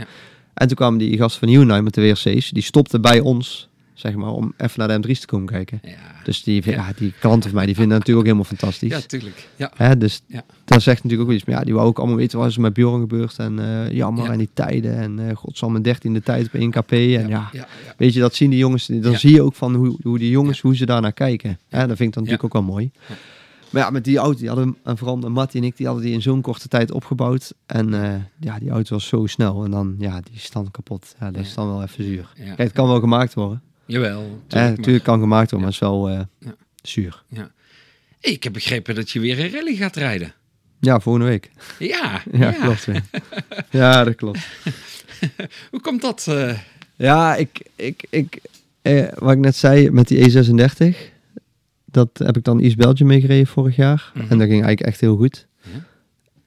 En 0.53 0.68
toen 0.68 0.76
kwamen 0.76 0.99
die 0.99 1.18
gasten 1.18 1.39
van 1.39 1.49
Hyundai 1.49 1.81
met 1.81 1.93
de 1.93 2.01
WRC's. 2.01 2.49
Die 2.49 2.64
stopten 2.64 3.01
bij 3.01 3.19
ons, 3.19 3.69
zeg 3.93 4.15
maar, 4.15 4.29
om 4.29 4.53
even 4.57 4.87
naar 4.87 5.01
de 5.01 5.07
M3's 5.07 5.19
te 5.19 5.25
komen 5.25 5.47
kijken. 5.47 5.79
Ja, 5.83 5.91
Dus 6.23 6.43
die, 6.43 6.69
ja. 6.71 6.91
Die 6.95 7.13
klanten 7.19 7.49
van 7.49 7.55
mij, 7.57 7.65
die 7.65 7.75
vinden 7.75 7.97
dat 7.99 8.07
natuurlijk 8.07 8.17
ook 8.27 8.33
helemaal 8.35 8.57
fantastisch. 8.57 8.89
ja 8.91 8.99
tuurlijk. 9.07 9.49
Ja. 9.55 9.71
Hè, 9.75 9.97
dus 9.97 10.21
Ja. 10.27 10.43
dat 10.65 10.81
zegt 10.81 10.95
natuurlijk 11.03 11.21
ook 11.21 11.27
wel 11.27 11.35
iets. 11.37 11.45
Maar 11.45 11.55
ja, 11.57 11.63
die 11.63 11.73
wou 11.73 11.87
ook 11.87 11.97
allemaal 11.97 12.15
weten 12.17 12.39
wat 12.39 12.47
is 12.47 12.55
er 12.55 12.61
met 12.61 12.73
Bjorn 12.73 12.99
gebeurd. 13.01 13.37
En 13.37 13.59
eh, 13.59 13.91
jammer 13.91 14.25
Ja. 14.25 14.31
en 14.31 14.37
die 14.37 14.49
tijden. 14.53 14.97
En 14.97 15.19
uh, 15.19 15.35
godsamme 15.35 15.81
dertiende 15.81 16.21
tijd 16.21 16.45
op 16.45 16.53
1 16.53 16.71
kp. 16.71 16.91
En 16.91 17.27
ja, 17.27 17.49
weet 17.97 18.13
je, 18.13 18.19
dat 18.19 18.35
zien 18.35 18.49
die 18.49 18.59
jongens. 18.59 18.85
Dan 18.85 19.17
zie 19.17 19.33
je 19.33 19.41
ook 19.41 19.55
van 19.55 19.75
hoe, 19.75 19.97
hoe 20.03 20.19
die 20.19 20.29
jongens, 20.29 20.61
hoe 20.61 20.75
ze 20.75 20.85
daar 20.85 21.01
naar 21.01 21.13
kijken. 21.13 21.59
Hè, 21.69 21.87
dat 21.87 21.97
vind 21.97 21.99
ik 22.09 22.13
dan 22.13 22.23
natuurlijk 22.23 22.43
ook 22.43 22.53
wel 22.63 22.71
mooi. 22.73 22.91
Maar 23.69 23.81
ja, 23.81 23.89
met 23.89 24.03
die 24.03 24.17
auto, 24.17 24.39
die 24.39 24.47
hadden, 24.47 24.77
en 24.83 24.97
vooral 24.97 25.17
met 25.17 25.29
Mattie 25.29 25.61
en 25.61 25.67
ik, 25.67 25.77
die 25.77 25.85
hadden 25.85 26.05
die 26.05 26.13
in 26.13 26.21
zo'n 26.21 26.41
korte 26.41 26.67
tijd 26.67 26.91
opgebouwd. 26.91 27.53
En 27.65 28.03
eh, 28.03 28.19
ja, 28.39 28.59
die 28.59 28.69
auto 28.69 28.93
was 28.95 29.07
zo 29.07 29.25
snel. 29.25 29.63
En 29.63 29.71
dan, 29.71 29.95
ja, 29.99 30.19
die 30.31 30.41
dan 30.51 30.71
kapot. 30.71 31.15
Ja, 31.19 31.31
dat 31.31 31.41
is 31.41 31.53
dan 31.53 31.67
wel 31.67 31.83
even 31.83 32.03
zuur. 32.03 32.31
Kijk, 32.35 32.57
het 32.57 32.71
kan 32.71 32.87
wel 32.87 32.99
gemaakt 32.99 33.33
worden. 33.33 33.61
Jawel, 33.85 34.41
maar- 34.49 34.69
natuurlijk 34.69 35.03
kan 35.03 35.19
gemaakt 35.19 35.51
worden, 35.51 35.69
maar 35.69 35.80
het 35.80 35.81
is 35.81 35.89
wel 35.89 36.10
eh, 36.10 36.19
Ja. 36.39 36.55
zuur. 36.81 37.23
Ik 38.19 38.43
heb 38.43 38.53
begrepen 38.53 38.95
dat 38.95 39.11
je 39.11 39.19
weer 39.19 39.39
een 39.39 39.51
rally 39.51 39.76
gaat 39.76 39.95
rijden. 39.95 40.34
Ja, 40.80 40.99
volgende 40.99 41.27
week. 41.27 41.51
Ja, 41.80 42.22
Ja, 42.31 42.51
klopt. 42.51 42.85
weer. 42.85 43.03
ja, 43.81 44.03
dat 44.03 44.15
klopt. 44.15 44.39
Hoe 45.72 45.81
komt 45.81 46.01
dat? 46.01 46.26
eh? 46.30 46.57
Ja, 46.95 47.35
ik, 47.35 47.61
ik, 47.76 48.05
ik, 48.10 48.41
eh, 48.81 49.07
wat 49.15 49.31
ik 49.31 49.38
net 49.39 49.55
zei 49.55 49.91
met 49.91 50.07
die 50.07 50.31
E36, 50.31 50.95
dat 51.85 52.10
heb 52.14 52.38
ik 52.38 52.43
dan 52.43 52.60
East 52.61 52.76
Belgium 52.76 53.07
meegereden 53.07 53.47
vorig 53.47 53.76
jaar. 53.76 54.11
Mhm. 54.14 54.22
En 54.22 54.38
dat 54.38 54.47
ging 54.47 54.64
eigenlijk 54.64 54.81
echt 54.81 54.99
heel 54.99 55.15
goed. 55.15 55.47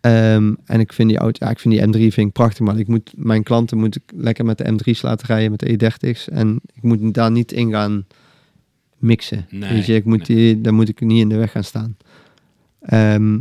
Ehm, 0.01 0.55
en 0.64 0.81
ik 0.81 0.93
vind 0.93 1.09
die 1.09 1.18
auto, 1.18 1.44
ja, 1.44 1.51
ik 1.51 1.59
vind 1.59 1.74
die 1.74 1.86
M3 1.86 2.12
vind 2.12 2.28
ik 2.28 2.32
prachtig, 2.32 2.66
maar 2.66 2.78
ik 2.78 2.89
moet, 2.89 3.12
mijn 3.16 3.43
klanten 3.43 3.78
moet 3.78 3.97
ik 3.97 4.02
lekker 4.16 4.44
met 4.44 4.59
de 4.59 4.73
M3's 4.73 5.02
laten 5.02 5.27
rijden, 5.27 5.51
met 5.51 5.60
de 5.60 5.93
E30's. 5.93 6.28
En 6.28 6.60
ik 6.74 6.82
moet 6.82 7.14
daar 7.14 7.31
niet 7.31 7.52
in 7.52 7.70
gaan 7.70 8.06
mixen. 8.98 9.47
Nee, 9.51 9.73
Weet 9.73 9.86
je, 9.86 9.94
ik 9.94 10.05
moet 10.05 10.28
nee. 10.28 10.36
die, 10.36 10.60
daar 10.60 10.74
moet 10.74 10.89
ik 10.89 11.01
niet 11.01 11.20
in 11.20 11.28
de 11.28 11.36
weg 11.36 11.51
gaan 11.51 11.64
staan. 11.64 11.97
Ehm, 12.81 13.39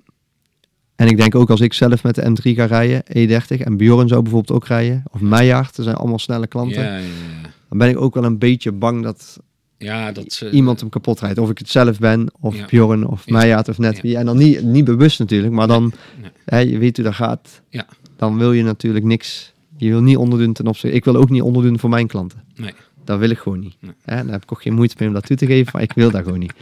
en 0.96 1.08
ik 1.08 1.18
denk 1.18 1.36
ook 1.36 1.50
als 1.50 1.62
ik 1.62 1.74
zelf 1.74 2.04
met 2.04 2.16
de 2.16 2.30
M3 2.30 2.56
ga 2.56 2.66
rijden, 2.66 3.04
E30, 3.04 3.62
en 3.62 3.78
Bjorn 3.78 4.08
zou 4.08 4.22
bijvoorbeeld 4.22 4.58
ook 4.58 4.68
rijden, 4.68 5.04
of 5.12 5.22
Meijaard, 5.22 5.76
dat 5.76 5.86
zijn 5.86 5.98
allemaal 5.98 6.20
snelle 6.20 6.48
klanten 6.48 6.84
Ja, 6.84 6.98
ja, 6.98 6.98
ja. 6.98 7.50
dan 7.70 7.78
ben 7.78 7.90
ik 7.90 8.02
ook 8.02 8.14
wel 8.14 8.24
een 8.24 8.38
beetje 8.38 8.72
bang 8.72 9.04
dat 9.04 9.40
ja, 9.78 10.12
dat 10.12 10.34
ze... 10.34 10.50
iemand 10.50 10.80
hem 10.80 10.90
kapot 10.90 11.20
rijdt. 11.20 11.40
Of 11.40 11.50
ik 11.50 11.58
het 11.58 11.70
zelf 11.70 12.00
ben, 12.00 12.28
of 12.40 12.56
Ja. 12.56 12.66
Bjorn, 12.66 13.08
of 13.08 13.24
Ja. 13.26 13.64
Of 13.70 13.78
net 13.78 13.96
Ja. 13.96 14.02
wie. 14.02 14.18
En 14.18 14.26
dan 14.26 14.38
niet, 14.38 14.64
niet 14.64 14.86
bewust 14.86 15.20
natuurlijk, 15.20 15.54
maar 15.54 15.68
dan, 15.68 15.94
nee. 16.22 16.32
hè, 16.46 16.60
je 16.60 16.78
weet 16.78 16.96
hoe 16.96 17.06
dat 17.06 17.16
gaat. 17.16 17.62
Ja. 17.70 17.86
Dan 18.16 18.38
wil 18.38 18.52
je 18.54 18.64
natuurlijk 18.64 19.06
niks, 19.06 19.54
je 19.78 19.90
wil 19.90 20.02
niet 20.02 20.18
onderdoen 20.18 20.54
ten 20.54 20.68
opzichte, 20.68 20.96
ik 20.96 21.06
wil 21.06 21.16
ook 21.16 21.30
niet 21.30 21.42
onderdoen 21.42 21.80
voor 21.80 21.90
mijn 21.90 22.08
klanten. 22.08 22.44
Nee. 22.56 22.74
Dat 23.04 23.20
wil 23.20 23.30
ik 23.30 23.38
gewoon 23.38 23.60
niet. 23.60 23.76
Nee. 23.80 23.94
Hè, 24.04 24.16
daar 24.24 24.32
heb 24.32 24.44
ik 24.44 24.52
ook 24.52 24.62
geen 24.62 24.74
moeite 24.74 24.96
mee 25.00 25.08
om 25.08 25.14
dat 25.14 25.26
toe 25.26 25.38
te 25.38 25.46
geven, 25.46 25.70
maar 25.74 25.82
ik 25.82 25.94
wil 25.94 26.12
dat 26.12 26.24
gewoon 26.24 26.40
niet. 26.40 26.54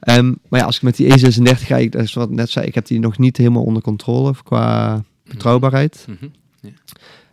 Ehm, 0.00 0.32
maar 0.48 0.60
ja, 0.60 0.66
als 0.66 0.76
ik 0.76 0.82
met 0.82 0.96
die 0.96 1.08
E36 1.08 1.66
ga, 1.66 1.76
ik, 1.76 1.92
dat 1.92 2.02
is 2.02 2.12
wat 2.14 2.28
ik 2.28 2.34
net 2.34 2.50
zei, 2.50 2.66
ik 2.66 2.74
heb 2.74 2.86
die 2.86 2.98
nog 3.00 3.18
niet 3.18 3.36
helemaal 3.36 3.62
onder 3.62 3.82
controle 3.82 4.34
qua 4.44 5.02
betrouwbaarheid. 5.28 6.06
Mhm. 6.08 6.26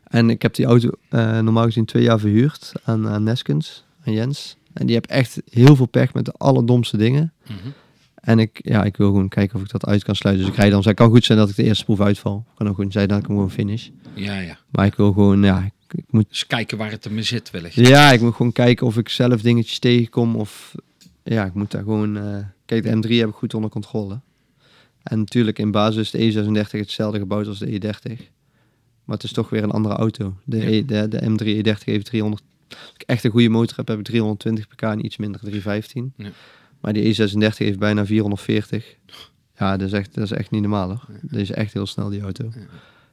En 0.03 0.29
ik 0.29 0.41
heb 0.41 0.55
die 0.55 0.65
auto 0.65 0.89
eh, 1.09 1.39
normaal 1.39 1.63
gezien 1.63 1.85
twee 1.85 2.03
jaar 2.03 2.19
verhuurd 2.19 2.71
aan, 2.83 3.07
aan 3.07 3.23
Neskens, 3.23 3.85
aan 4.05 4.13
Jens. 4.13 4.57
En 4.73 4.85
die 4.85 4.95
heb 4.95 5.05
echt 5.05 5.41
heel 5.49 5.75
veel 5.75 5.85
pech 5.85 6.13
met 6.13 6.25
de 6.25 6.33
allerdomste 6.37 6.97
dingen. 6.97 7.33
Mhm. 7.47 7.55
En 8.15 8.39
ik, 8.39 8.59
ja, 8.63 8.83
ik 8.83 8.97
wil 8.97 9.07
gewoon 9.07 9.27
kijken 9.29 9.55
of 9.55 9.61
ik 9.65 9.71
dat 9.71 9.85
uit 9.85 10.03
kan 10.03 10.15
sluiten. 10.15 10.45
Dus 10.45 10.53
ik 10.53 10.59
rijd 10.59 10.71
dan, 10.71 10.81
het 10.85 10.95
kan 10.95 11.09
goed 11.09 11.23
zijn 11.25 11.37
dat 11.37 11.49
ik 11.49 11.55
de 11.55 11.63
eerste 11.63 11.83
proef 11.83 12.01
uitval. 12.01 12.43
Het 12.47 12.57
kan 12.57 12.67
ook 12.69 12.75
goed 12.75 12.91
zijn 12.93 13.07
dat 13.07 13.17
ik 13.19 13.25
hem 13.25 13.35
gewoon 13.35 13.51
finish. 13.51 13.89
Ja, 14.13 14.39
ja. 14.39 14.57
Maar 14.69 14.85
ik 14.85 14.95
wil 14.95 15.11
gewoon, 15.13 15.43
ja, 15.43 15.63
ik, 15.65 15.97
ik 15.99 16.05
moet, 16.09 16.29
Dus 16.29 16.47
kijken 16.47 16.77
waar 16.77 16.91
het 16.91 17.05
ermee 17.05 17.23
zit 17.23 17.51
wellicht. 17.51 17.75
ja, 17.75 18.11
ik 18.11 18.21
moet 18.21 18.35
gewoon 18.35 18.51
kijken 18.51 18.87
of 18.87 18.97
ik 18.97 19.09
zelf 19.09 19.41
dingetjes 19.41 19.79
tegenkom. 19.79 20.35
Of, 20.35 20.75
ja, 21.23 21.45
ik 21.45 21.53
moet 21.53 21.71
daar 21.71 21.83
gewoon, 21.83 22.17
eh, 22.17 22.37
kijk, 22.65 22.83
de 22.83 22.89
M3 22.95 23.09
heb 23.19 23.29
ik 23.29 23.35
goed 23.35 23.53
onder 23.53 23.69
controle. 23.69 24.19
En 25.03 25.19
natuurlijk 25.19 25.59
in 25.59 25.71
basis 25.71 26.13
is 26.13 26.33
de 26.33 26.43
E36 26.65 26.69
hetzelfde 26.79 27.19
gebouwd 27.19 27.47
als 27.47 27.59
de 27.59 27.79
E30. 27.79 28.17
Maar 29.03 29.15
het 29.15 29.23
is 29.23 29.31
toch 29.31 29.49
weer 29.49 29.63
een 29.63 29.71
andere 29.71 29.95
auto. 29.95 30.35
De, 30.43 30.57
Ja. 30.57 30.63
e, 30.63 30.85
de, 30.85 31.07
de 31.07 31.21
M3 31.29 31.65
E30 31.77 31.83
heeft 31.83 32.05
300. 32.05 32.41
Als 32.71 32.93
ik 32.93 33.01
echt 33.01 33.23
een 33.23 33.31
goede 33.31 33.49
motor 33.49 33.77
heb, 33.77 33.87
heb 33.87 33.97
ik 33.99 34.03
320 34.05 34.67
pk 34.67 34.81
en 34.81 35.05
iets 35.05 35.17
minder 35.17 35.39
315. 35.39 36.13
Ja. 36.17 36.29
Maar 36.81 36.93
die 36.93 37.15
E36 37.15 37.57
heeft 37.57 37.79
bijna 37.79 38.05
440. 38.05 38.95
Ja, 39.57 39.77
dat 39.77 39.87
is 39.87 39.93
echt, 39.93 40.13
dat 40.13 40.23
is 40.23 40.31
echt 40.31 40.51
niet 40.51 40.61
normaal 40.61 40.87
hoor. 40.87 41.05
Dat 41.21 41.39
is 41.39 41.51
echt 41.51 41.73
heel 41.73 41.85
snel 41.85 42.09
die 42.09 42.21
auto. 42.21 42.51
Ja. 42.55 42.61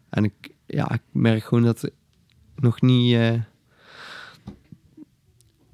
En 0.08 0.24
ik, 0.24 0.50
ja, 0.66 0.92
ik 0.92 1.02
merk 1.10 1.44
gewoon 1.44 1.64
dat 1.64 1.80
het 1.80 1.92
nog 2.56 2.80
niet. 2.80 3.14
eh 3.14 3.32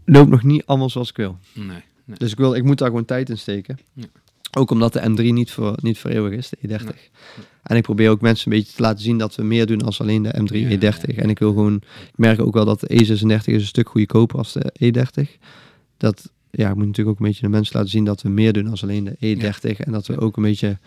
loopt 0.05 0.31
nog 0.31 0.43
niet 0.43 0.67
allemaal 0.67 0.91
zoals 0.91 1.11
ik 1.11 1.17
wil. 1.17 1.39
Nee. 1.55 1.83
nee. 2.05 2.19
Dus 2.19 2.33
ik, 2.33 2.39
wil, 2.39 2.55
ik 2.55 2.65
moet 2.65 2.79
daar 2.79 2.89
gewoon 2.89 3.05
tijd 3.05 3.31
in 3.31 3.39
steken. 3.39 3.79
Ja. 3.93 4.07
Ook 4.55 4.71
omdat 4.71 4.93
de 4.93 5.11
M3 5.11 5.33
niet 5.33 5.51
voor, 5.51 5.75
niet 5.83 5.99
voor 5.99 6.11
eeuwig 6.11 6.33
is, 6.33 6.49
de 6.49 6.57
E30. 6.57 6.85
Nee. 6.85 7.11
En 7.63 7.77
ik 7.77 7.83
probeer 7.83 8.11
ook 8.11 8.21
mensen 8.21 8.53
een 8.53 8.59
beetje 8.59 8.75
te 8.75 8.83
laten 8.83 9.05
zien 9.05 9.19
dat 9.19 9.35
we 9.35 9.43
meer 9.43 9.67
doen 9.67 9.83
als 9.83 10.01
alleen 10.01 10.23
de 10.23 10.41
M3 10.43 10.57
Ja, 10.57 10.69
E30. 10.69 10.81
ja, 10.81 11.13
ja. 11.15 11.23
En 11.23 11.31
ik 11.31 11.39
wil 11.39 11.53
gewoon, 11.53 11.75
ik 12.09 12.17
merk 12.17 12.41
ook 12.41 12.55
wel 12.55 12.65
dat 12.65 12.81
de 12.81 12.89
E36 12.89 13.45
is 13.45 13.47
een 13.47 13.61
stuk 13.61 13.89
goedkoper 13.89 14.39
als 14.39 14.53
de 14.53 14.73
E30. 14.85 15.39
Dat, 15.97 16.31
ja, 16.51 16.69
ik 16.69 16.75
moet 16.75 16.87
natuurlijk 16.87 17.17
ook 17.17 17.21
een 17.21 17.27
beetje 17.27 17.43
de 17.43 17.49
mensen 17.49 17.77
laten 17.77 17.91
zien 17.91 18.05
dat 18.05 18.23
we 18.23 18.29
meer 18.29 18.53
doen 18.53 18.69
als 18.69 18.83
alleen 18.83 19.05
de 19.05 19.37
E30. 19.37 19.77
En 19.77 19.93
dat 19.93 20.07
we 20.07 20.21
ook 20.21 20.37
een 20.37 20.43
beetje 20.43 20.79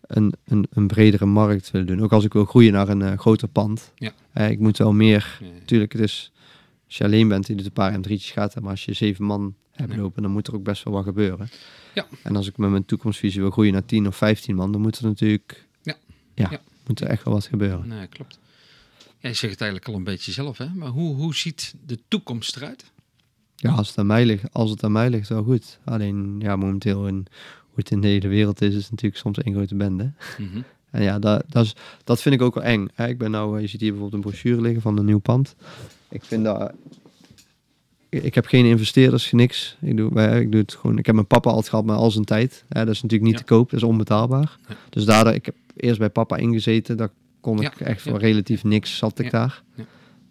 een, 0.00 0.34
een, 0.44 0.66
een 0.70 0.86
bredere 0.86 1.26
markt 1.26 1.70
willen 1.70 1.86
doen. 1.86 2.02
Ook 2.02 2.12
als 2.12 2.24
ik 2.24 2.32
wil 2.32 2.44
groeien 2.44 2.72
naar 2.72 2.88
een 2.88 3.02
eh, 3.02 3.18
groter 3.18 3.48
pand. 3.48 3.92
Ja. 3.94 4.12
Eh, 4.32 4.50
ik 4.50 4.58
moet 4.58 4.78
wel 4.78 4.92
meer, 4.92 5.40
natuurlijk, 5.58 5.92
het 5.92 6.02
is, 6.02 6.32
als 6.86 6.96
je 6.96 7.04
alleen 7.04 7.28
bent, 7.28 7.46
die 7.46 7.56
doet 7.56 7.66
een 7.66 7.72
paar 7.72 7.98
M3'tjes 7.98 8.32
gaat. 8.32 8.60
Maar 8.60 8.70
als 8.70 8.84
je 8.84 8.92
zeven 8.92 9.24
man 9.24 9.54
lopen, 9.88 10.22
dan 10.22 10.30
moet 10.30 10.46
er 10.46 10.54
ook 10.54 10.62
best 10.62 10.84
wel 10.84 10.92
wat 10.94 11.04
gebeuren. 11.04 11.48
Ja. 11.94 12.06
En 12.22 12.36
als 12.36 12.48
ik 12.48 12.56
met 12.56 12.70
mijn 12.70 12.84
toekomstvisie 12.84 13.40
wil 13.40 13.50
groeien 13.50 13.72
naar 13.72 13.84
10 13.84 14.06
of 14.06 14.16
15 14.16 14.54
man, 14.56 14.72
dan 14.72 14.80
moet 14.80 14.98
er 14.98 15.04
natuurlijk, 15.04 15.66
Ja. 15.82 15.96
ja, 16.34 16.48
Ja. 16.50 16.60
moet 16.86 17.00
er 17.00 17.06
echt 17.06 17.24
wel 17.24 17.34
wat 17.34 17.46
gebeuren. 17.46 17.88
Nee, 17.88 18.06
klopt. 18.06 18.38
Jij 19.18 19.34
zegt 19.34 19.52
het 19.52 19.60
eigenlijk 19.60 19.90
al 19.90 19.96
een 19.96 20.04
beetje 20.04 20.32
zelf, 20.32 20.58
hè? 20.58 20.68
Maar 20.74 20.88
hoe, 20.88 21.14
hoe 21.14 21.34
ziet 21.34 21.74
de 21.86 21.98
toekomst 22.08 22.56
eruit? 22.56 22.84
Ja, 23.56 23.70
als 23.72 23.88
het 23.88 23.98
aan 23.98 24.06
mij 24.06 24.26
ligt, 24.26 24.52
als 24.52 24.70
het 24.70 24.84
aan 24.84 24.92
mij 24.92 25.10
ligt, 25.10 25.28
wel 25.28 25.42
goed. 25.42 25.78
Alleen, 25.84 26.36
ja, 26.38 26.56
momenteel 26.56 27.06
in, 27.06 27.14
hoe 27.60 27.74
het 27.74 27.90
in 27.90 28.00
de 28.00 28.06
hele 28.08 28.28
wereld 28.28 28.60
is, 28.62 28.68
is 28.74 28.82
het 28.82 28.90
natuurlijk 28.90 29.20
soms 29.20 29.38
één 29.38 29.54
grote 29.54 29.74
bende. 29.74 30.12
Mhm. 30.38 30.60
En 30.90 31.02
ja, 31.02 31.18
dat, 31.18 31.44
dat, 31.48 31.64
is, 31.64 31.74
dat 32.04 32.22
vind 32.22 32.34
ik 32.34 32.42
ook 32.42 32.54
wel 32.54 32.64
eng. 32.64 32.88
Hè? 32.94 33.08
Ik 33.08 33.18
ben 33.18 33.30
nou, 33.30 33.54
eh, 33.56 33.60
je 33.62 33.66
ziet 33.68 33.80
hier 33.80 33.90
bijvoorbeeld 33.92 34.24
een 34.24 34.30
brochure 34.30 34.60
liggen 34.60 34.82
van 34.82 34.98
een 34.98 35.04
nieuw 35.04 35.18
pand. 35.18 35.54
Ik 36.08 36.24
vind 36.24 36.44
dat... 36.44 36.72
Ik 38.10 38.34
heb 38.34 38.46
geen 38.46 38.64
investeerders, 38.64 39.32
niks. 39.32 39.76
Ik 39.80 39.96
doe, 39.96 40.14
wij- 40.14 40.40
ik 40.40 40.50
doe 40.52 40.60
het 40.60 40.74
gewoon... 40.74 40.98
Ik 40.98 41.06
heb 41.06 41.14
mijn 41.14 41.26
papa 41.26 41.48
altijd 41.48 41.68
gehad, 41.68 41.84
maar 41.84 41.96
al 41.96 42.10
zijn 42.10 42.24
tijd. 42.24 42.64
Hè? 42.68 42.84
Dat 42.84 42.94
is 42.94 43.02
natuurlijk 43.02 43.30
niet 43.30 43.40
Ja. 43.40 43.46
te 43.46 43.52
koop, 43.54 43.70
dat 43.70 43.80
is 43.80 43.86
onbetaalbaar. 43.86 44.58
Ja. 44.68 44.76
Dus 44.90 45.04
daardoor, 45.04 45.32
ik 45.34 45.46
heb 45.46 45.54
eerst 45.76 45.98
bij 45.98 46.10
papa 46.10 46.36
ingezeten. 46.36 46.96
Daar 46.96 47.10
kon 47.40 47.56
ik 47.62 47.78
Ja, 47.78 47.86
echt 47.86 48.02
voor 48.02 48.18
relatief 48.18 48.64
niks, 48.64 48.96
zat 48.96 49.18
ik 49.18 49.30
daar. 49.30 49.62
ja. 49.74 49.84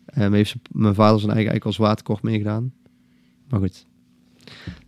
En 0.05 0.33
heeft 0.33 0.55
mijn 0.71 0.95
vader 0.95 1.19
zijn 1.19 1.31
eigen 1.37 1.61
als 1.61 1.77
waterkort 1.77 2.21
meegedaan. 2.21 2.73
Maar 3.49 3.59
goed. 3.59 3.85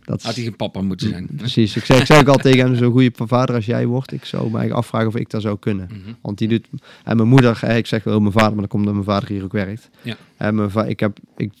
Dat 0.04 0.22
Had 0.22 0.34
hij 0.34 0.44
geen 0.44 0.56
papa 0.56 0.80
moeten 0.80 1.08
zijn? 1.08 1.28
Precies. 1.36 1.76
Ik 1.76 1.84
zeg, 1.84 2.00
ik 2.00 2.06
zeg 2.06 2.20
ook 2.20 2.28
al 2.28 2.36
tegen 2.36 2.58
hem, 2.66 2.76
zo'n 2.76 2.92
goede 2.92 3.10
vader 3.14 3.54
als 3.54 3.66
jij 3.66 3.86
wordt. 3.86 4.12
Ik 4.12 4.24
zou 4.24 4.42
me 4.42 4.48
eigenlijk 4.48 4.78
afvragen 4.80 5.08
of 5.08 5.16
ik 5.16 5.30
dat 5.30 5.42
zou 5.42 5.58
kunnen. 5.58 5.88
Mhm. 5.90 6.12
Want 6.22 6.38
die 6.38 6.48
doet... 6.48 6.66
En 7.04 7.16
mijn 7.16 7.28
moeder, 7.28 7.64
ik 7.76 7.86
zeg 7.86 8.04
wel 8.04 8.20
mijn 8.20 8.32
vader, 8.32 8.50
maar 8.52 8.60
dat 8.60 8.68
komt 8.70 8.86
omdat 8.86 9.04
mijn 9.04 9.16
vader 9.18 9.28
hier 9.28 9.44
ook 9.44 9.52
werkt. 9.52 9.90
Ja. 10.02 10.16
En 10.36 10.54
mijn 10.54 10.70
ik, 10.88 11.00
heb, 11.00 11.18
ik, 11.36 11.52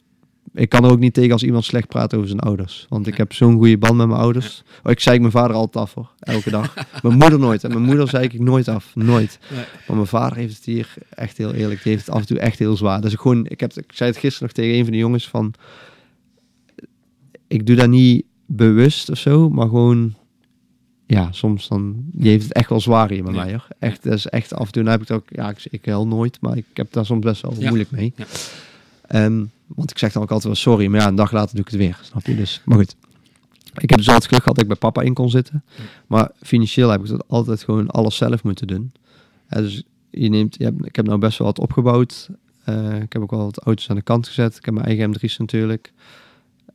ik 0.54 0.68
kan 0.68 0.84
er 0.84 0.90
ook 0.90 0.98
niet 0.98 1.14
tegen 1.14 1.32
als 1.32 1.42
iemand 1.42 1.64
slecht 1.64 1.88
praat 1.88 2.14
over 2.14 2.28
zijn 2.28 2.40
ouders. 2.40 2.86
Want 2.88 3.06
ik 3.06 3.16
heb 3.16 3.32
zo'n 3.32 3.54
goede 3.56 3.78
band 3.78 3.96
met 3.96 4.06
mijn 4.06 4.20
ouders. 4.20 4.62
Oh, 4.82 4.92
ik 4.92 5.00
zei 5.00 5.18
mijn 5.18 5.32
vader 5.32 5.56
altijd 5.56 5.84
af 5.84 5.94
hoor, 5.94 6.10
elke 6.20 6.50
dag. 6.50 6.74
mijn 7.02 7.16
moeder 7.18 7.38
nooit. 7.38 7.64
En 7.64 7.70
mijn 7.70 7.82
moeder 7.82 8.08
zei 8.08 8.24
ik 8.24 8.38
nooit 8.40 8.68
af, 8.68 8.94
nooit. 8.94 9.38
Nee. 9.50 9.64
Maar 9.86 9.96
mijn 9.96 10.08
vader 10.08 10.36
heeft 10.36 10.56
het 10.56 10.64
hier 10.64 10.94
echt 11.08 11.36
heel 11.38 11.52
eerlijk, 11.52 11.82
die 11.82 11.92
heeft 11.92 12.06
het 12.06 12.14
af 12.14 12.20
en 12.20 12.26
toe 12.26 12.38
echt 12.38 12.58
heel 12.58 12.76
zwaar. 12.76 13.00
Dus 13.00 13.12
ik 13.12 13.18
gewoon, 13.20 13.46
ik, 13.46 13.60
heb, 13.60 13.72
ik 13.72 13.92
zei 13.94 14.10
het 14.10 14.18
gisteren 14.18 14.48
nog 14.48 14.56
tegen 14.56 14.74
een 14.78 14.82
van 14.84 14.92
de 14.92 14.98
jongens 14.98 15.28
van... 15.28 15.54
Ik 17.48 17.66
doe 17.66 17.76
dat 17.76 17.88
niet 17.88 18.24
bewust 18.46 19.10
of 19.10 19.18
zo, 19.18 19.50
maar 19.50 19.68
gewoon... 19.68 20.14
ja, 21.06 21.32
soms 21.32 21.68
dan, 21.68 21.94
die 22.12 22.30
heeft 22.30 22.42
het 22.44 22.52
echt 22.52 22.68
wel 22.68 22.80
zwaar 22.80 23.10
hier 23.10 23.22
bij 23.22 23.32
Ja. 23.34 23.42
mij 23.44 23.50
hoor. 23.52 23.66
Echt, 23.78 24.02
dat 24.02 24.12
is 24.12 24.26
echt 24.26 24.54
af 24.54 24.66
en 24.66 24.72
toe 24.72 24.82
dan 24.82 24.92
heb 24.92 25.02
ik 25.02 25.08
het 25.08 25.16
ook, 25.16 25.26
ja, 25.28 25.50
ik, 25.50 25.66
ik 25.70 25.84
heel 25.84 26.06
nooit, 26.06 26.38
maar 26.40 26.56
ik 26.56 26.64
heb 26.72 26.92
daar 26.92 27.06
soms 27.06 27.24
best 27.24 27.42
wel 27.42 27.54
Ja. 27.58 27.66
moeilijk 27.68 27.90
mee. 27.90 28.12
Ja. 28.16 28.24
Ehm, 29.06 29.44
want 29.74 29.90
ik 29.90 29.98
zeg 29.98 30.12
dan 30.12 30.22
ook 30.22 30.30
altijd 30.30 30.46
wel 30.46 30.62
sorry, 30.62 30.86
maar 30.86 31.00
ja, 31.00 31.06
een 31.06 31.14
dag 31.14 31.32
later 31.32 31.54
doe 31.54 31.64
ik 31.64 31.70
het 31.70 31.80
weer, 31.80 31.98
snap 32.02 32.26
je? 32.26 32.36
Dus, 32.36 32.62
maar 32.64 32.78
goed. 32.78 32.96
Ik 33.74 33.90
heb 33.90 33.98
dus 33.98 34.08
altijd 34.08 34.26
geluk 34.26 34.42
gehad 34.42 34.54
dat 34.54 34.64
ik 34.64 34.70
bij 34.70 34.90
papa 34.90 35.02
in 35.02 35.14
kon 35.14 35.30
zitten. 35.30 35.64
Maar 36.06 36.30
financieel 36.42 36.88
heb 36.88 37.00
ik 37.00 37.08
dat 37.08 37.28
altijd 37.28 37.62
gewoon 37.62 37.88
alles 37.88 38.16
zelf 38.16 38.44
moeten 38.44 38.66
doen. 38.66 38.92
Ja, 39.48 39.60
dus 39.60 39.82
je 40.10 40.28
neemt, 40.28 40.56
je 40.56 40.64
hebt, 40.64 40.86
ik 40.86 40.96
heb 40.96 41.06
nou 41.06 41.18
best 41.18 41.38
wel 41.38 41.46
wat 41.46 41.58
opgebouwd. 41.58 42.28
Eh, 42.64 43.00
ik 43.00 43.12
heb 43.12 43.22
ook 43.22 43.30
wel 43.30 43.44
wat 43.44 43.58
auto's 43.58 43.90
aan 43.90 43.96
de 43.96 44.02
kant 44.02 44.26
gezet. 44.26 44.56
Ik 44.56 44.64
heb 44.64 44.74
mijn 44.74 44.86
eigen 44.86 45.14
M3's 45.14 45.38
natuurlijk. 45.38 45.92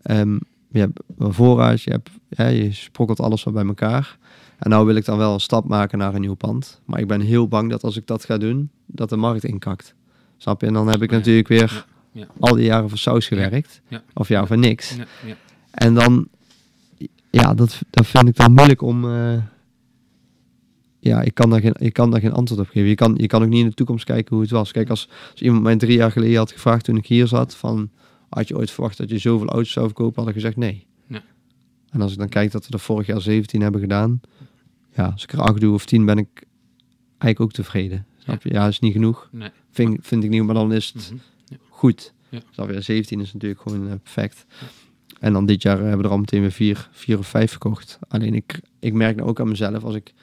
Ehm, 0.02 0.38
je 0.72 0.80
hebt 0.80 1.00
een 1.18 1.34
voorraad, 1.34 1.82
je, 1.82 1.92
hebt, 1.92 2.10
ja, 2.30 2.48
je 2.48 2.74
sprokkelt 2.74 3.20
alles 3.20 3.44
wat 3.44 3.54
bij 3.54 3.66
elkaar. 3.66 4.18
En 4.58 4.70
nou 4.70 4.86
wil 4.86 4.96
ik 4.96 5.06
dan 5.06 5.18
wel 5.18 5.34
een 5.34 5.40
stap 5.40 5.68
maken 5.68 5.98
naar 5.98 6.14
een 6.14 6.22
nieuw 6.22 6.34
pand. 6.34 6.82
Maar 6.86 7.00
ik 7.00 7.08
ben 7.08 7.22
heel 7.22 7.48
bang 7.48 7.70
dat 7.70 7.84
als 7.84 7.98
ik 7.98 8.08
dat 8.08 8.26
ga 8.26 8.38
doen, 8.38 8.70
dat 8.86 9.10
de 9.10 9.16
markt 9.16 9.44
inkakt. 9.44 9.96
Snap 10.38 10.62
je? 10.62 10.68
En 10.68 10.74
dan 10.74 10.88
heb 10.88 11.02
ik 11.02 11.12
natuurlijk 11.12 11.48
weer 11.48 11.86
Ja, 12.18 12.28
al 12.40 12.56
die 12.56 12.66
jaren 12.66 12.90
voor 12.90 12.98
saus 12.98 13.28
gewerkt. 13.28 13.82
Ja. 13.88 14.04
Of 14.14 14.28
ja, 14.28 14.46
voor 14.46 14.58
niks. 14.58 14.96
Ja, 14.96 15.06
ja. 15.26 15.36
En 15.72 15.94
dan, 15.94 16.28
ja, 17.32 17.54
dat, 17.54 17.82
dat 17.90 18.08
vind 18.08 18.28
ik 18.28 18.36
dan 18.36 18.52
moeilijk 18.54 18.82
om. 18.82 19.12
eh, 19.14 19.38
ja, 21.00 21.22
ik 21.22 21.34
kan, 21.34 21.50
daar 21.50 21.60
geen, 21.62 21.76
ik 21.78 21.94
kan 21.94 22.12
daar 22.12 22.20
geen 22.20 22.32
antwoord 22.34 22.62
op 22.62 22.68
geven. 22.68 22.90
Je 22.90 22.96
kan, 22.96 23.14
je 23.18 23.28
kan 23.28 23.44
ook 23.44 23.50
niet 23.50 23.62
in 23.64 23.68
de 23.70 23.74
toekomst 23.76 24.06
kijken 24.06 24.34
hoe 24.36 24.42
het 24.44 24.52
was. 24.54 24.72
Kijk, 24.72 24.90
als, 24.90 25.10
als 25.32 25.42
iemand 25.42 25.64
mij 25.64 25.76
drie 25.76 25.98
jaar 25.98 26.12
geleden 26.12 26.38
had 26.38 26.52
gevraagd 26.52 26.84
toen 26.84 26.98
ik 26.98 27.06
hier 27.08 27.28
zat: 27.28 27.56
van, 27.56 27.90
had 28.30 28.48
je 28.48 28.58
ooit 28.58 28.72
verwacht 28.72 28.98
dat 28.98 29.10
je 29.10 29.18
zoveel 29.18 29.48
auto's 29.48 29.72
zou 29.72 29.86
verkopen? 29.86 30.20
Had 30.20 30.28
ik 30.30 30.36
gezegd 30.36 30.58
nee. 30.58 30.86
Ja. 31.08 31.22
En 31.90 32.02
als 32.02 32.12
ik 32.12 32.18
dan 32.18 32.30
kijk 32.30 32.52
dat 32.52 32.68
we 32.68 32.74
er 32.74 32.80
vorig 32.80 33.08
jaar 33.08 33.22
17 33.22 33.62
hebben 33.62 33.82
gedaan, 33.82 34.22
ja, 34.96 35.06
als 35.06 35.24
ik 35.24 35.32
er 35.34 35.42
8 35.42 35.60
doe 35.60 35.74
of 35.74 35.86
10, 35.86 36.06
ben 36.06 36.18
ik 36.18 36.46
eigenlijk 37.18 37.40
ook 37.40 37.52
tevreden. 37.52 38.06
Snap 38.18 38.42
je? 38.44 38.54
Ja, 38.54 38.68
is 38.68 38.80
niet 38.80 38.94
genoeg. 38.94 39.30
Nee. 39.32 39.50
Vind, 39.72 39.98
vind 40.02 40.24
ik 40.24 40.30
niet, 40.30 40.44
maar 40.44 40.56
dan 40.56 40.74
is 40.74 40.92
het 40.94 41.12
Mhm. 41.12 41.20
Goed. 41.78 42.14
Ja. 42.30 42.40
Snap 42.52 42.70
je? 42.70 42.82
17 42.82 43.20
is 43.20 43.34
natuurlijk 43.34 43.62
gewoon 43.62 43.88
eh, 43.90 43.94
perfect. 44.04 44.46
En 45.20 45.34
dan 45.34 45.46
dit 45.46 45.62
jaar 45.62 45.78
eh, 45.78 45.82
hebben 45.82 46.00
we 46.00 46.04
er 46.04 46.12
al 46.12 46.18
meteen 46.18 46.42
weer 46.42 46.52
vier, 46.52 46.90
vier 46.92 47.18
of 47.18 47.28
vijf 47.28 47.50
verkocht. 47.50 48.00
Alleen 48.08 48.34
ik, 48.34 48.60
ik 48.80 48.94
merk 48.94 49.16
nou 49.16 49.30
ook 49.30 49.40
aan 49.40 49.48
mezelf, 49.48 49.84
als 49.84 49.96
ik 49.96 50.14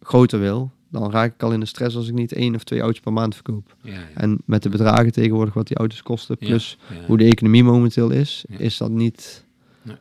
groter 0.00 0.40
wil, 0.40 0.70
dan 0.90 1.10
raak 1.10 1.34
ik 1.34 1.42
al 1.42 1.52
in 1.52 1.60
de 1.60 1.66
stress 1.66 1.96
als 1.96 2.08
ik 2.08 2.14
niet 2.14 2.32
één 2.32 2.54
of 2.54 2.64
twee 2.64 2.80
auto's 2.80 3.00
per 3.00 3.12
maand 3.12 3.34
verkoop. 3.34 3.76
Ja, 3.82 3.92
ja. 3.92 4.06
En 4.14 4.38
met 4.44 4.62
de 4.62 4.68
bedragen 4.68 5.12
tegenwoordig 5.12 5.54
wat 5.54 5.66
die 5.66 5.76
auto's 5.76 6.02
kosten, 6.02 6.38
plus 6.38 6.78
ja. 6.88 7.06
hoe 7.06 7.18
de 7.18 7.24
economie 7.24 7.64
momenteel 7.64 8.10
is, 8.10 8.44
is 8.48 8.76
dat 8.76 8.90
niet... 8.90 9.44
Nee. 9.82 9.96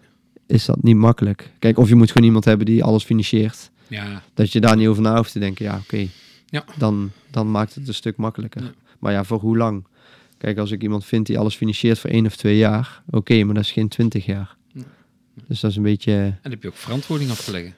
Is 0.48 0.66
dat 0.66 0.84
niet 0.84 0.96
makkelijk? 0.96 1.52
Kijk, 1.60 1.78
of 1.78 1.90
je 1.90 1.96
moet 1.96 2.12
gewoon 2.12 2.28
iemand 2.28 2.46
hebben 2.46 2.66
die 2.66 2.84
alles 2.84 3.04
financiert. 3.04 3.72
Ja, 3.88 4.24
Dat 4.34 4.52
je 4.52 4.60
daar 4.60 4.76
niet 4.76 4.88
over 4.88 5.02
na 5.02 5.16
hoeft 5.16 5.32
te 5.32 5.40
denken. 5.40 5.66
Ja, 5.66 5.80
oké. 5.84 6.08
Ja. 6.46 6.66
Dan, 6.78 7.12
dan 7.32 7.52
maakt 7.52 7.76
het 7.76 7.88
een 7.88 7.94
stuk 7.94 8.18
makkelijker. 8.18 8.74
Maar 9.00 9.12
ja, 9.12 9.24
voor 9.24 9.40
hoe 9.40 9.58
lang? 9.58 9.86
Kijk, 10.38 10.58
als 10.58 10.72
ik 10.72 10.82
iemand 10.82 11.06
vind 11.06 11.26
die 11.26 11.40
alles 11.40 11.56
financiert 11.56 12.00
voor 12.00 12.10
één 12.10 12.26
of 12.26 12.36
twee 12.36 12.58
jaar. 12.58 13.02
Oké, 13.10 13.44
maar 13.44 13.54
dat 13.56 13.64
is 13.64 13.72
geen 13.72 13.88
twintig 13.88 14.26
jaar. 14.26 14.56
Ja. 14.74 14.84
Dus 15.48 15.60
dat 15.60 15.72
is 15.72 15.78
een 15.78 15.84
beetje... 15.84 16.12
en 16.14 16.38
daar 16.42 16.52
heb 16.52 16.62
je 16.62 16.68
ook 16.68 16.76
verantwoording 16.76 17.30
af 17.32 17.44
te 17.46 17.52
leggen. 17.52 17.74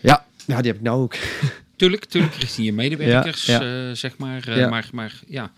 Ja, 0.00 0.26
ja 0.46 0.56
die 0.56 0.66
heb 0.70 0.76
ik 0.76 0.82
nou 0.86 1.02
ook. 1.02 1.14
Tuurlijk, 1.76 2.04
tuurlijk, 2.04 2.34
richting 2.34 2.66
je 2.66 2.72
medewerkers, 2.72 3.46
Ja, 3.46 3.88
eh, 3.88 3.94
zeg 3.94 4.16
maar. 4.18 4.48
eh, 4.48 4.70
maar. 4.70 4.88
Maar 4.92 5.20
ja, 5.26 5.52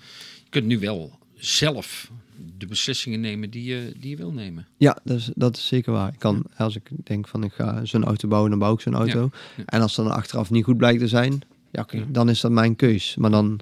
je 0.44 0.50
kunt 0.50 0.66
nu 0.66 0.78
wel 0.78 1.18
zelf 1.38 2.10
de 2.58 2.66
beslissingen 2.66 3.20
nemen 3.20 3.50
die 3.50 3.64
je, 3.64 3.92
die 4.00 4.10
je 4.10 4.16
wil 4.16 4.32
nemen. 4.32 4.66
Ja, 4.76 4.98
dat 5.04 5.16
is, 5.16 5.30
dat 5.34 5.56
is 5.56 5.66
zeker 5.66 5.92
waar. 5.92 6.12
Ik 6.12 6.18
kan, 6.18 6.44
als 6.56 6.76
ik 6.76 6.88
denk 7.04 7.28
van 7.28 7.44
ik 7.44 7.52
ga 7.52 7.84
zo'n 7.84 8.04
auto 8.04 8.28
bouwen, 8.28 8.50
dan 8.50 8.58
bouw 8.58 8.72
ik 8.74 8.80
zo'n 8.80 8.94
auto. 8.94 9.30
En 9.66 9.80
als 9.80 9.94
dan 9.94 10.10
achteraf 10.10 10.50
niet 10.50 10.64
goed 10.64 10.76
blijkt 10.76 11.00
te 11.00 11.08
zijn, 11.08 11.40
Ja. 11.72 11.86
dan 12.08 12.28
is 12.28 12.40
dat 12.40 12.50
mijn 12.50 12.76
keus. 12.76 13.16
Maar 13.18 13.30
dan, 13.30 13.60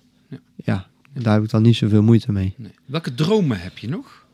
Ja. 0.65 0.87
Daar 1.23 1.35
heb 1.35 1.45
ik 1.45 1.51
dan 1.51 1.63
niet 1.63 1.77
zoveel 1.77 2.03
moeite 2.03 2.33
mee. 2.33 2.55
Nee. 2.57 2.73
Welke 2.85 3.15
dromen 3.15 3.61
heb 3.61 3.79
je 3.79 3.89
nog? 3.89 4.27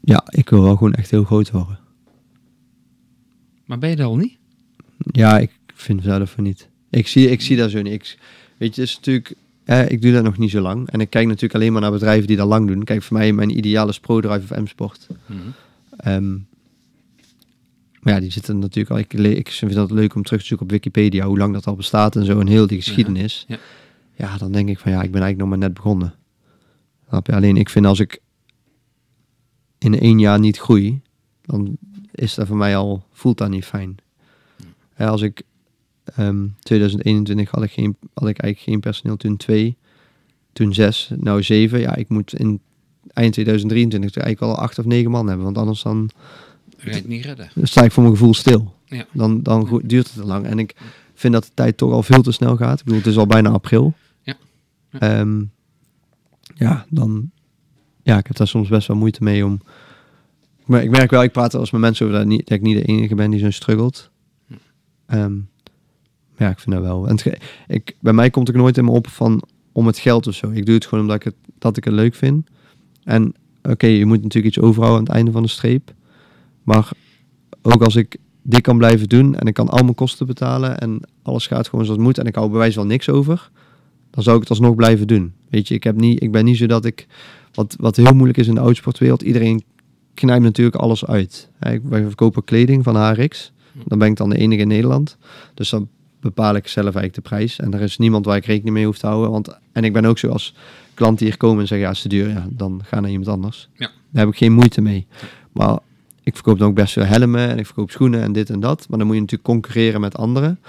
Ja, 0.00 0.24
ik 0.28 0.50
wil 0.50 0.62
wel 0.62 0.76
gewoon 0.76 0.92
echt 0.92 1.10
heel 1.10 1.24
groot 1.24 1.50
worden. 1.50 1.78
Maar 3.64 3.78
ben 3.78 3.90
je 3.90 3.96
er 3.96 4.04
al 4.04 4.16
niet? 4.16 4.38
Ja, 4.98 5.38
ik 5.38 5.50
vind 5.74 6.02
zelf 6.02 6.30
van 6.30 6.44
niet. 6.44 6.68
Ik 6.90 7.06
zie, 7.06 7.30
ik 7.30 7.40
zie 7.40 7.56
dat 7.56 7.70
zo 7.70 7.82
niet. 7.82 7.92
Ik, 7.92 8.18
weet 8.56 8.74
je, 8.74 8.80
het 8.80 8.90
is 8.90 8.96
natuurlijk, 8.96 9.34
eh, 9.64 9.88
ik 9.88 10.02
doe 10.02 10.12
dat 10.12 10.24
nog 10.24 10.38
niet 10.38 10.50
zo 10.50 10.60
lang. 10.60 10.90
En 10.90 11.00
ik 11.00 11.10
kijk 11.10 11.26
natuurlijk 11.26 11.54
alleen 11.54 11.72
maar 11.72 11.80
naar 11.80 11.90
bedrijven 11.90 12.26
die 12.26 12.36
dat 12.36 12.48
lang 12.48 12.66
doen. 12.66 12.84
Kijk, 12.84 13.02
voor 13.02 13.16
mij 13.16 13.32
mijn 13.32 13.56
ideale 13.58 13.90
is 13.90 14.00
ProDrive 14.00 14.54
of 14.54 14.60
M-Sport. 14.60 15.06
Ehm, 15.96 16.36
maar 18.08 18.16
ja, 18.16 18.22
die 18.22 18.32
zitten 18.32 18.58
natuurlijk 18.58 18.90
al. 18.90 18.98
Ik, 19.18 19.50
vind 19.50 19.74
het 19.74 19.90
leuk 19.90 20.14
om 20.14 20.22
terug 20.22 20.40
te 20.40 20.46
zoeken 20.46 20.66
op 20.66 20.72
Wikipedia 20.72 21.26
hoe 21.26 21.38
lang 21.38 21.52
dat 21.52 21.66
al 21.66 21.74
bestaat 21.74 22.16
en 22.16 22.24
zo 22.24 22.40
en 22.40 22.46
heel 22.46 22.66
die 22.66 22.82
geschiedenis. 22.82 23.44
ja. 23.48 23.58
Ja, 24.14 24.36
dan 24.36 24.52
denk 24.52 24.68
ik 24.68 24.78
van 24.78 24.92
ja, 24.92 25.02
ik 25.02 25.10
ben 25.10 25.22
eigenlijk 25.22 25.38
nog 25.38 25.48
maar 25.48 25.68
net 25.68 25.74
begonnen. 25.74 26.14
Alleen 27.08 27.56
ik 27.56 27.68
vind 27.68 27.86
als 27.86 28.00
ik 28.00 28.20
in 29.78 29.98
één 30.00 30.18
jaar 30.18 30.38
niet 30.38 30.58
groei, 30.58 31.00
dan 31.42 31.76
is 32.10 32.34
dat 32.34 32.46
voor 32.46 32.56
mij 32.56 32.76
al 32.76 33.04
voelt 33.12 33.38
dat 33.38 33.48
niet 33.48 33.64
fijn. 33.64 33.96
Ja, 34.96 35.06
als 35.06 35.22
ik 35.22 35.42
ehm 36.04 36.46
2021 36.58 37.50
had 37.50 37.62
ik 37.62 37.70
geen 37.70 37.96
had 38.14 38.28
ik 38.28 38.38
eigenlijk 38.38 38.58
geen 38.58 38.80
personeel, 38.80 39.16
toen 39.16 39.36
twee, 39.36 39.76
toen 40.52 40.74
zes, 40.74 41.10
nou 41.16 41.42
zeven. 41.42 41.80
Ja, 41.80 41.94
ik 41.94 42.08
moet 42.08 42.34
in 42.34 42.60
eind 43.12 43.32
2023 43.32 44.22
eigenlijk 44.22 44.52
al 44.52 44.62
acht 44.62 44.78
of 44.78 44.84
negen 44.84 45.10
man 45.10 45.26
hebben, 45.26 45.44
want 45.44 45.58
anders 45.58 45.82
dan 45.82 46.10
het 46.80 47.08
niet 47.08 47.24
redden? 47.24 47.50
dan 47.54 47.66
sta 47.66 47.82
ik 47.82 47.92
voor 47.92 48.02
mijn 48.02 48.16
gevoel 48.16 48.34
stil. 48.34 48.74
Ja. 48.84 49.06
Dan, 49.12 49.42
dan 49.42 49.80
duurt 49.84 50.06
het 50.06 50.14
te 50.14 50.24
lang. 50.24 50.46
En 50.46 50.58
ik 50.58 50.74
vind 51.14 51.32
dat 51.32 51.44
de 51.44 51.50
tijd 51.54 51.76
toch 51.76 51.92
al 51.92 52.02
veel 52.02 52.22
te 52.22 52.32
snel 52.32 52.56
gaat. 52.56 52.78
Ik 52.78 52.84
bedoel, 52.84 52.98
het 52.98 53.08
is 53.08 53.16
al 53.16 53.26
bijna 53.26 53.50
april. 53.50 53.94
Ja. 54.22 54.36
Ja. 54.90 54.98
Ehm, 54.98 55.42
ja, 56.54 56.86
dan... 56.90 57.30
Ja, 58.02 58.18
ik 58.18 58.26
heb 58.26 58.36
daar 58.36 58.48
soms 58.48 58.68
best 58.68 58.88
wel 58.88 58.96
moeite 58.96 59.22
mee 59.22 59.44
om... 59.44 59.60
Maar 60.64 60.82
ik 60.82 60.90
merk 60.90 61.10
wel, 61.10 61.22
ik 61.22 61.32
praat 61.32 61.54
eens 61.54 61.70
met 61.70 61.80
mensen 61.80 62.06
over 62.06 62.18
dat, 62.18 62.26
niet, 62.26 62.48
dat 62.48 62.56
ik 62.58 62.62
niet 62.62 62.76
de 62.76 62.84
enige 62.84 63.14
ben 63.14 63.30
die 63.30 63.40
zo 63.40 63.50
struggelt. 63.50 64.10
Ehm, 65.06 65.34
ja, 66.36 66.50
ik 66.50 66.58
vind 66.58 66.74
dat 66.74 66.84
wel. 66.84 67.08
En 67.08 67.16
het 67.16 67.38
ik, 67.66 67.96
bij 68.00 68.12
mij 68.12 68.30
komt 68.30 68.46
het 68.46 68.56
ook 68.56 68.62
nooit 68.62 68.76
in 68.76 68.84
me 68.84 68.90
op 68.90 69.08
van 69.08 69.42
om 69.72 69.86
het 69.86 69.98
geld 69.98 70.26
of 70.26 70.34
zo. 70.34 70.50
Ik 70.50 70.66
doe 70.66 70.74
het 70.74 70.86
gewoon 70.86 71.04
omdat 71.04 71.16
ik 71.16 71.24
het, 71.24 71.34
dat 71.58 71.76
ik 71.76 71.84
het 71.84 71.94
leuk 71.94 72.14
vind. 72.14 72.48
En 73.04 73.34
oké, 73.62 73.86
je 73.86 74.06
moet 74.06 74.22
natuurlijk 74.22 74.56
iets 74.56 74.64
overhouden 74.64 74.98
aan 74.98 75.04
het 75.04 75.14
einde 75.14 75.32
van 75.32 75.42
de 75.42 75.48
streep. 75.48 75.94
Maar 76.68 76.90
ook 77.62 77.82
als 77.82 77.96
ik 77.96 78.16
dit 78.42 78.60
kan 78.60 78.78
blijven 78.78 79.08
doen 79.08 79.36
en 79.36 79.46
ik 79.46 79.54
kan 79.54 79.68
al 79.68 79.82
mijn 79.82 79.94
kosten 79.94 80.26
betalen 80.26 80.78
en 80.78 81.00
alles 81.22 81.46
gaat 81.46 81.68
gewoon 81.68 81.84
zoals 81.84 81.98
het 81.98 82.08
moet 82.08 82.18
en 82.18 82.26
ik 82.26 82.34
hou 82.34 82.50
bewijs 82.50 82.74
wel 82.74 82.86
niks 82.86 83.08
over, 83.08 83.50
dan 84.10 84.22
zou 84.22 84.36
ik 84.36 84.42
het 84.42 84.50
alsnog 84.50 84.74
blijven 84.74 85.06
doen. 85.06 85.32
Weet 85.50 85.68
je, 85.68 85.74
ik, 85.74 85.84
heb 85.84 85.96
niet, 85.96 86.22
ik 86.22 86.32
ben 86.32 86.44
niet 86.44 86.56
zo 86.56 86.66
dat 86.66 86.84
ik, 86.84 87.06
wat, 87.52 87.76
wat 87.80 87.96
heel 87.96 88.12
moeilijk 88.12 88.38
is 88.38 88.46
in 88.46 88.54
de 88.54 88.60
autosportwereld, 88.60 89.22
iedereen 89.22 89.64
knijpt 90.14 90.42
natuurlijk 90.42 90.76
alles 90.76 91.06
uit. 91.06 91.50
Hè, 91.58 91.80
Wij 91.82 92.02
verkopen 92.02 92.44
kleding 92.44 92.84
van 92.84 92.96
HRX, 92.96 93.52
dan 93.84 93.98
ben 93.98 94.08
ik 94.08 94.16
dan 94.16 94.30
de 94.30 94.36
enige 94.36 94.60
in 94.60 94.68
Nederland. 94.68 95.16
Dus 95.54 95.70
dan 95.70 95.88
bepaal 96.20 96.54
ik 96.54 96.68
zelf 96.68 96.94
eigenlijk 96.94 97.14
de 97.14 97.20
prijs 97.20 97.58
en 97.58 97.74
er 97.74 97.80
is 97.80 97.98
niemand 97.98 98.24
waar 98.24 98.36
ik 98.36 98.44
rekening 98.44 98.74
mee 98.74 98.86
hoef 98.86 98.98
te 98.98 99.06
houden. 99.06 99.30
Want, 99.30 99.58
en 99.72 99.84
ik 99.84 99.92
ben 99.92 100.04
ook 100.04 100.18
zo 100.18 100.28
als 100.28 100.54
klanten 100.94 101.26
hier 101.26 101.36
komen 101.36 101.60
en 101.60 101.66
zeggen, 101.66 101.86
ja, 101.86 101.92
is 101.92 102.02
te 102.02 102.08
duur, 102.08 102.28
ja, 102.28 102.46
dan 102.50 102.80
ga 102.84 103.00
naar 103.00 103.10
iemand 103.10 103.28
anders. 103.28 103.68
Ja. 103.74 103.90
Daar 104.10 104.24
heb 104.24 104.32
ik 104.32 104.38
geen 104.38 104.52
moeite 104.52 104.80
mee. 104.80 105.06
Maar 105.52 105.78
ik 106.28 106.34
verkoop 106.34 106.58
dan 106.58 106.68
ook 106.68 106.74
best 106.74 106.92
veel 106.92 107.04
helmen 107.04 107.48
en 107.48 107.58
ik 107.58 107.66
verkoop 107.66 107.90
schoenen 107.90 108.22
en 108.22 108.32
dit 108.32 108.50
en 108.50 108.60
dat. 108.60 108.86
Maar 108.88 108.98
dan 108.98 109.06
moet 109.06 109.16
je 109.16 109.22
natuurlijk 109.22 109.48
concurreren 109.48 110.00
met 110.00 110.16
anderen. 110.16 110.60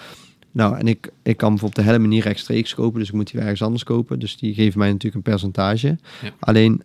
Nou, 0.52 0.77
en 0.77 0.88
ik, 0.88 1.11
ik 1.23 1.38
kan 1.38 1.49
bijvoorbeeld 1.49 1.86
de 1.86 1.91
helmen 1.91 2.10
niet 2.10 2.23
rechtstreeks 2.23 2.73
kopen, 2.76 2.99
dus 2.99 3.07
ik 3.10 3.14
moet 3.15 3.31
die 3.31 3.41
ergens 3.41 3.61
anders 3.61 3.84
kopen. 3.84 4.19
Dus 4.19 4.38
die 4.38 4.53
geven 4.53 4.80
mij 4.80 4.88
natuurlijk 4.88 5.15
een 5.15 5.31
percentage. 5.31 5.98
Ja. 6.22 6.30
Alleen, 6.40 6.81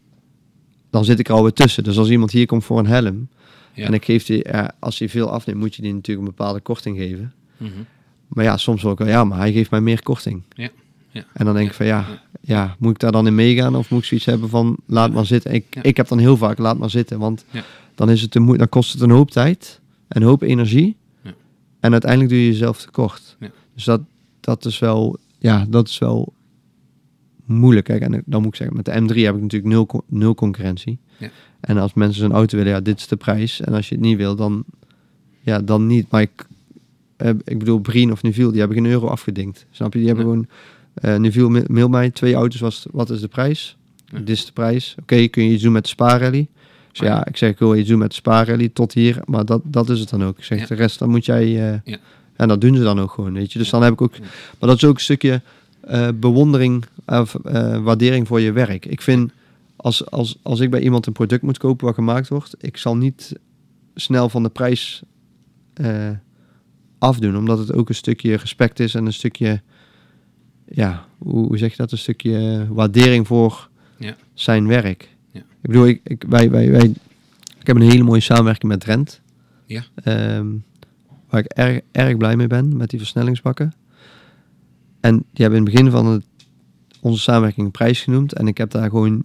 dan 0.90 1.04
zit 1.04 1.18
ik 1.18 1.28
er 1.28 1.34
alweer 1.34 1.52
tussen. 1.52 1.84
Dus 1.84 1.98
als 1.98 2.10
iemand 2.10 2.30
hier 2.30 2.46
komt 2.46 2.64
voor 2.64 2.78
een 2.78 2.86
helm 2.86 3.28
Ja. 3.74 3.86
en 3.86 3.92
ik 3.94 4.04
geef 4.04 4.24
die, 4.24 4.48
ja, 4.48 4.70
als 4.78 4.98
hij 4.98 5.08
veel 5.08 5.30
afneemt, 5.30 5.58
moet 5.58 5.74
je 5.74 5.82
die 5.82 5.94
natuurlijk 5.94 6.26
een 6.28 6.34
bepaalde 6.36 6.60
korting 6.60 6.96
geven. 6.96 7.32
Mhm. 7.56 7.70
Maar 8.28 8.44
ja, 8.44 8.56
soms 8.56 8.82
wil 8.82 8.92
ik 8.92 8.98
wel, 8.98 9.08
ja, 9.08 9.24
maar 9.24 9.38
hij 9.38 9.52
geeft 9.52 9.70
mij 9.70 9.80
meer 9.80 10.02
korting. 10.02 10.42
Ja. 10.54 10.68
Ja. 11.10 11.24
En 11.32 11.44
dan 11.44 11.54
denk 11.54 11.68
ik 11.68 11.74
van, 11.74 11.86
ja, 11.86 12.06
ja, 12.40 12.76
moet 12.78 12.90
ik 12.90 12.98
daar 12.98 13.12
dan 13.12 13.26
in 13.26 13.34
meegaan? 13.34 13.76
Of 13.76 13.90
moet 13.90 14.00
ik 14.00 14.04
zoiets 14.04 14.26
hebben 14.26 14.48
van, 14.48 14.76
laat 14.86 15.12
maar 15.12 15.26
zitten. 15.26 15.52
Ik, 15.52 15.76
ik 15.82 15.96
heb 15.96 16.08
dan 16.08 16.18
heel 16.18 16.36
vaak, 16.36 16.58
laat 16.58 16.78
maar 16.78 16.90
zitten. 16.90 17.18
Want 17.18 17.44
Ja. 17.50 17.64
Dan, 17.94 18.10
is 18.10 18.20
het 18.20 18.34
een, 18.34 18.42
moe- 18.42 18.56
dan 18.56 18.68
kost 18.68 18.92
het 18.92 19.02
een 19.02 19.10
hoop 19.10 19.30
tijd, 19.30 19.80
een 20.08 20.22
hoop 20.22 20.42
energie. 20.42 20.96
Ja. 21.22 21.34
En 21.80 21.92
uiteindelijk 21.92 22.30
doe 22.30 22.40
je 22.40 22.46
jezelf 22.46 22.80
tekort. 22.80 23.36
Ja. 23.40 23.50
Dus 23.74 23.84
dat, 23.84 24.00
dat 24.40 24.64
is 24.64 24.78
wel, 24.78 25.16
ja, 25.38 25.66
dat 25.68 25.88
is 25.88 25.98
wel 25.98 26.32
moeilijk. 27.44 27.84
Kijk, 27.86 28.02
en 28.02 28.22
dan 28.26 28.42
moet 28.42 28.50
ik 28.50 28.56
zeggen, 28.56 28.76
met 28.76 28.84
de 28.84 28.92
M3 28.92 29.16
heb 29.24 29.34
ik 29.34 29.42
natuurlijk 29.42 29.72
nul, 29.72 30.02
nul 30.06 30.34
concurrentie. 30.34 30.98
Ja. 31.18 31.30
En 31.60 31.76
als 31.78 31.94
mensen 31.94 32.20
zo'n 32.22 32.32
auto 32.32 32.56
willen, 32.56 32.72
ja, 32.72 32.80
dit 32.80 32.98
is 32.98 33.08
de 33.08 33.16
prijs. 33.16 33.60
En 33.60 33.72
als 33.72 33.88
je 33.88 33.94
het 33.94 34.04
niet 34.04 34.16
wil, 34.16 34.36
dan, 34.36 34.64
ja, 35.40 35.60
dan 35.60 35.86
niet. 35.86 36.10
Maar 36.10 36.20
ik, 36.20 36.46
eh, 37.16 37.30
ik 37.44 37.58
bedoel, 37.58 37.78
Brien 37.78 38.12
of 38.12 38.22
Neville, 38.22 38.50
die 38.50 38.58
hebben 38.58 38.76
geen 38.76 38.86
euro 38.90 39.06
afgedinkt. 39.06 39.66
Snap 39.70 39.92
je? 39.92 39.98
Die 39.98 40.08
hebben 40.08 40.24
gewoon, 40.24 40.46
eh 40.94 41.16
Neville 41.16 41.48
ma- 41.48 41.62
mail 41.66 41.88
mij, 41.88 42.10
twee 42.10 42.34
auto's, 42.34 42.60
was, 42.60 42.86
wat 42.90 43.10
is 43.10 43.20
de 43.20 43.28
prijs? 43.28 43.76
Dit 44.10 44.28
is 44.28 44.46
de 44.46 44.52
prijs. 44.52 44.94
Oké, 45.02 45.26
kun 45.28 45.44
je 45.44 45.52
iets 45.52 45.62
doen 45.62 45.72
met 45.72 45.82
de 45.82 45.88
spaarrally? 45.88 46.48
Zeg, 46.96 47.08
ja, 47.08 47.26
ik 47.26 47.36
zeg, 47.36 47.50
ik 47.50 47.58
wil 47.58 47.76
iets 47.76 47.88
doen 47.88 47.98
met 47.98 48.08
de 48.08 48.14
spaarrally 48.14 48.68
tot 48.68 48.92
hier, 48.92 49.20
maar 49.24 49.44
dat, 49.44 49.60
dat 49.64 49.88
is 49.90 50.00
het 50.00 50.08
dan 50.10 50.24
ook. 50.24 50.38
Ik 50.38 50.44
zeg, 50.44 50.58
Ja. 50.58 50.66
de 50.66 50.74
rest, 50.74 50.98
dan 50.98 51.10
moet 51.10 51.24
jij... 51.24 51.42
eh, 51.72 51.80
Ja. 51.84 51.98
En 52.36 52.48
dat 52.48 52.60
doen 52.60 52.76
ze 52.76 52.82
dan 52.82 53.00
ook 53.00 53.10
gewoon, 53.10 53.32
weet 53.32 53.52
je. 53.52 53.58
Dus 53.58 53.70
dan 53.70 53.82
heb 53.82 53.92
ik 53.92 54.00
ook... 54.00 54.18
Maar 54.58 54.68
dat 54.68 54.76
is 54.76 54.84
ook 54.84 54.94
een 54.94 55.00
stukje 55.00 55.40
eh, 55.80 56.08
bewondering 56.14 56.84
of 57.06 57.34
eh, 57.34 57.78
waardering 57.82 58.26
voor 58.26 58.40
je 58.40 58.52
werk. 58.52 58.86
Ik 58.86 59.02
vind, 59.02 59.32
als, 59.76 60.10
als, 60.10 60.38
als 60.42 60.60
ik 60.60 60.70
bij 60.70 60.80
iemand 60.80 61.06
een 61.06 61.12
product 61.12 61.42
moet 61.42 61.58
kopen 61.58 61.86
wat 61.86 61.94
gemaakt 61.94 62.28
wordt, 62.28 62.54
ik 62.60 62.76
zal 62.76 62.96
niet 62.96 63.32
snel 63.94 64.28
van 64.28 64.42
de 64.42 64.48
prijs 64.48 65.02
afdoen, 66.98 67.36
omdat 67.36 67.58
het 67.58 67.72
ook 67.72 67.88
een 67.88 67.94
stukje 67.94 68.34
respect 68.36 68.80
is 68.80 68.94
en 68.94 69.06
een 69.06 69.12
stukje, 69.12 69.60
ja, 70.68 71.06
hoe, 71.18 71.46
hoe 71.46 71.58
zeg 71.58 71.70
je 71.70 71.76
dat, 71.76 71.92
een 71.92 71.98
stukje 71.98 72.66
waardering 72.70 73.26
voor 73.26 73.68
Ja. 73.98 74.16
zijn 74.34 74.66
werk. 74.66 75.08
Ik 75.64 75.70
bedoel, 75.70 75.86
ik, 75.86 76.00
ik, 76.04 76.24
wij, 76.28 76.50
wij, 76.50 76.70
wij, 76.70 76.94
ik 77.60 77.66
heb 77.66 77.76
een 77.76 77.90
hele 77.90 78.02
mooie 78.02 78.20
samenwerking 78.20 78.72
met 78.72 78.84
Rent. 78.84 79.20
Ja. 79.66 79.84
Ehm, 79.94 80.46
waar 81.28 81.40
ik 81.40 81.46
erg, 81.46 81.80
erg 81.92 82.16
blij 82.16 82.36
mee 82.36 82.46
ben, 82.46 82.76
met 82.76 82.90
die 82.90 82.98
versnellingsbakken. 82.98 83.74
En 85.00 85.16
die 85.16 85.24
hebben 85.46 85.58
in 85.58 85.64
het 85.64 85.74
begin 85.74 85.90
van 85.90 86.06
het, 86.06 86.24
onze 87.00 87.20
samenwerking 87.20 87.66
een 87.66 87.72
prijs 87.72 88.02
genoemd. 88.02 88.32
En 88.32 88.48
ik 88.48 88.58
heb 88.58 88.70
daar 88.70 88.88
gewoon... 88.88 89.22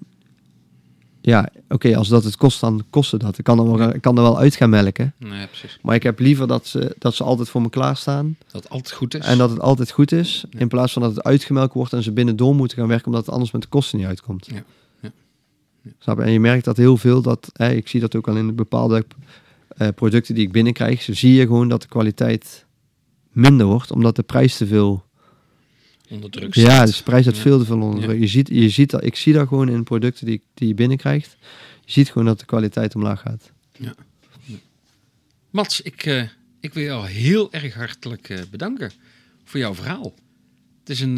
Ja, 1.22 1.50
oké, 1.70 1.98
als 1.98 2.08
dat 2.08 2.24
het 2.24 2.36
kost, 2.36 2.60
dan 2.60 2.84
kost 2.90 3.12
het 3.12 3.22
dat. 3.22 3.38
Ik 3.38 3.44
kan 3.44 3.60
er 3.60 3.78
wel, 3.78 3.94
ik 3.94 4.02
kan 4.02 4.18
er 4.18 4.24
wel 4.24 4.40
uit 4.40 4.56
gaan 4.56 4.70
melken. 4.70 5.14
Nee, 5.18 5.48
precies. 5.48 5.80
Maar 5.82 5.96
ik 5.96 6.04
heb 6.04 6.20
liever 6.20 6.48
dat 6.48 6.68
ze, 6.68 6.96
dat 7.00 7.16
ze 7.16 7.24
altijd 7.24 7.50
voor 7.50 7.62
me 7.62 7.70
klaarstaan. 7.70 8.36
Dat 8.52 8.64
het 8.64 8.72
altijd 8.72 8.94
goed 8.94 9.14
is. 9.14 9.26
En 9.26 9.38
dat 9.38 9.50
het 9.50 9.60
altijd 9.60 9.92
goed 9.92 10.12
is. 10.12 10.46
Ja. 10.50 10.60
In 10.60 10.68
plaats 10.68 10.94
van 10.94 11.02
dat 11.02 11.16
het 11.16 11.24
uitgemelkt 11.24 11.74
wordt 11.74 11.94
en 11.94 12.04
ze 12.04 12.12
binnen 12.12 12.36
door 12.36 12.56
moeten 12.56 12.78
gaan 12.78 12.88
werken. 12.88 13.06
Omdat 13.06 13.26
het 13.26 13.34
anders 13.34 13.52
met 13.52 13.62
de 13.62 13.68
kosten 13.68 13.98
niet 13.98 14.08
uitkomt. 14.08 14.48
Ja. 14.52 14.64
Snap? 16.00 16.20
En 16.20 16.32
je 16.32 16.40
merkt 16.40 16.66
dat 16.66 16.78
heel 16.78 16.98
veel. 16.98 17.22
Dat, 17.22 17.50
hè, 17.54 17.72
ik 17.72 17.88
zie 17.88 18.00
dat 18.00 18.16
ook 18.16 18.28
al 18.28 18.38
in 18.38 18.48
de 18.48 18.54
bepaalde 18.54 19.06
eh, 19.78 19.88
producten 19.96 20.36
die 20.36 20.46
ik 20.46 20.52
binnenkrijg. 20.52 21.02
Zo 21.02 21.14
zie 21.14 21.34
je 21.34 21.42
gewoon 21.42 21.68
dat 21.70 21.82
de 21.82 21.88
kwaliteit 21.88 22.66
minder 23.32 23.66
wordt. 23.66 23.92
Omdat 23.92 24.16
de 24.16 24.24
prijs 24.24 24.58
te 24.58 24.68
veel... 24.68 25.06
onder 26.10 26.30
druk 26.30 26.56
Ja, 26.56 26.62
staat. 26.64 26.86
dus 26.86 26.98
de 26.98 27.04
prijs 27.04 27.22
staat 27.24 27.36
Ja. 27.36 27.42
veel 27.42 27.60
te 27.60 27.66
veel 27.66 27.82
onder 27.82 28.10
Ja. 28.10 28.20
Je 28.20 28.28
ziet, 28.28 28.48
je 28.48 28.70
ziet 28.70 28.90
dat, 28.90 29.04
ik 29.06 29.16
zie 29.16 29.34
dat 29.34 29.48
gewoon 29.48 29.70
in 29.70 29.84
producten 29.84 30.26
die, 30.26 30.42
die 30.54 30.68
je 30.68 30.74
binnenkrijgt. 30.74 31.38
Je 31.86 31.92
ziet 31.92 32.10
gewoon 32.12 32.28
dat 32.28 32.40
de 32.40 32.46
kwaliteit 32.46 32.96
omlaag 32.96 33.22
gaat. 33.22 33.52
Mats, 35.50 35.82
ik, 35.82 36.06
eh, 36.06 36.24
ik 36.60 36.74
wil 36.74 36.84
jou 36.84 37.08
heel 37.08 37.52
erg 37.54 37.74
hartelijk 37.74 38.30
eh, 38.30 38.40
bedanken 38.52 38.92
voor 39.44 39.60
jouw 39.60 39.74
verhaal. 39.74 40.14
Het 40.80 40.90
is 40.90 41.00
een 41.02 41.18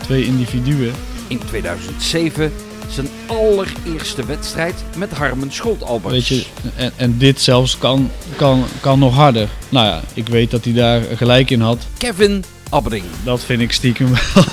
twee 0.02 0.24
individuen. 0.24 0.92
In 1.28 1.40
2007 1.46 2.52
zijn 2.88 3.08
allereerste 3.26 4.24
wedstrijd 4.24 4.74
met 4.96 5.10
Harmen 5.12 5.52
Scholtalberts. 5.52 6.28
Weet 6.28 6.38
je, 6.38 6.44
en, 6.76 6.92
en 6.96 7.18
dit 7.18 7.40
zelfs 7.40 7.78
kan, 7.78 8.10
kan, 8.36 8.64
kan 8.80 8.98
nog 8.98 9.14
harder. 9.14 9.48
Nou 9.68 9.86
ja, 9.86 10.00
ik 10.14 10.28
weet 10.28 10.50
dat 10.50 10.64
hij 10.64 10.72
daar 10.72 11.02
gelijk 11.16 11.50
in 11.50 11.60
had. 11.60 11.86
Kevin 11.98 12.44
Abbring, 12.70 13.04
Dat 13.24 13.44
vind 13.44 13.60
ik 13.60 13.72
stiekem 13.72 14.08
wel, 14.34 14.44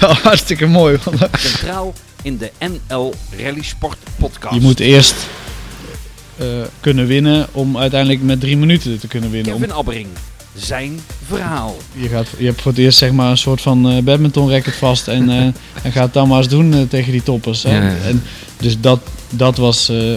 wel 0.00 0.12
hartstikke 0.14 0.66
mooi. 0.66 0.98
Centraal 1.38 1.94
in 2.22 2.38
de 2.38 2.50
NL 2.58 3.14
Rally 3.38 3.62
Sport 3.62 3.98
podcast. 4.16 4.54
je 4.54 4.60
moet 4.60 4.80
eerst 4.80 5.14
kunnen 6.80 7.06
winnen 7.06 7.46
om 7.52 7.78
uiteindelijk 7.78 8.22
met 8.22 8.40
drie 8.40 8.56
minuten 8.56 8.98
te 9.00 9.06
kunnen 9.08 9.30
winnen. 9.30 9.52
Kevin 9.52 9.72
Abbring, 9.72 10.06
zijn 10.54 11.00
verhaal. 11.26 11.76
je, 11.92 12.08
gaat, 12.08 12.26
je 12.38 12.44
hebt 12.44 12.62
voor 12.62 12.70
het 12.70 12.80
eerst 12.80 12.98
zeg 12.98 13.12
maar 13.12 13.30
een 13.30 13.38
soort 13.38 13.60
van 13.60 13.90
eh 13.90 14.02
badminton 14.02 14.50
racket 14.50 14.74
vast 14.74 15.08
en, 15.08 15.30
eh, 15.30 15.36
en 15.84 15.92
gaat 15.92 16.04
het 16.04 16.12
dan 16.12 16.28
maar 16.28 16.38
eens 16.38 16.48
doen 16.48 16.74
eh, 16.74 16.80
tegen 16.88 17.12
die 17.12 17.22
toppers. 17.22 17.62
Ja, 17.62 17.70
ja. 17.70 17.96
En, 18.04 18.22
dus 18.56 18.80
dat, 18.80 19.00
dat 19.30 19.56
was 19.56 19.88
eh, 19.88 20.14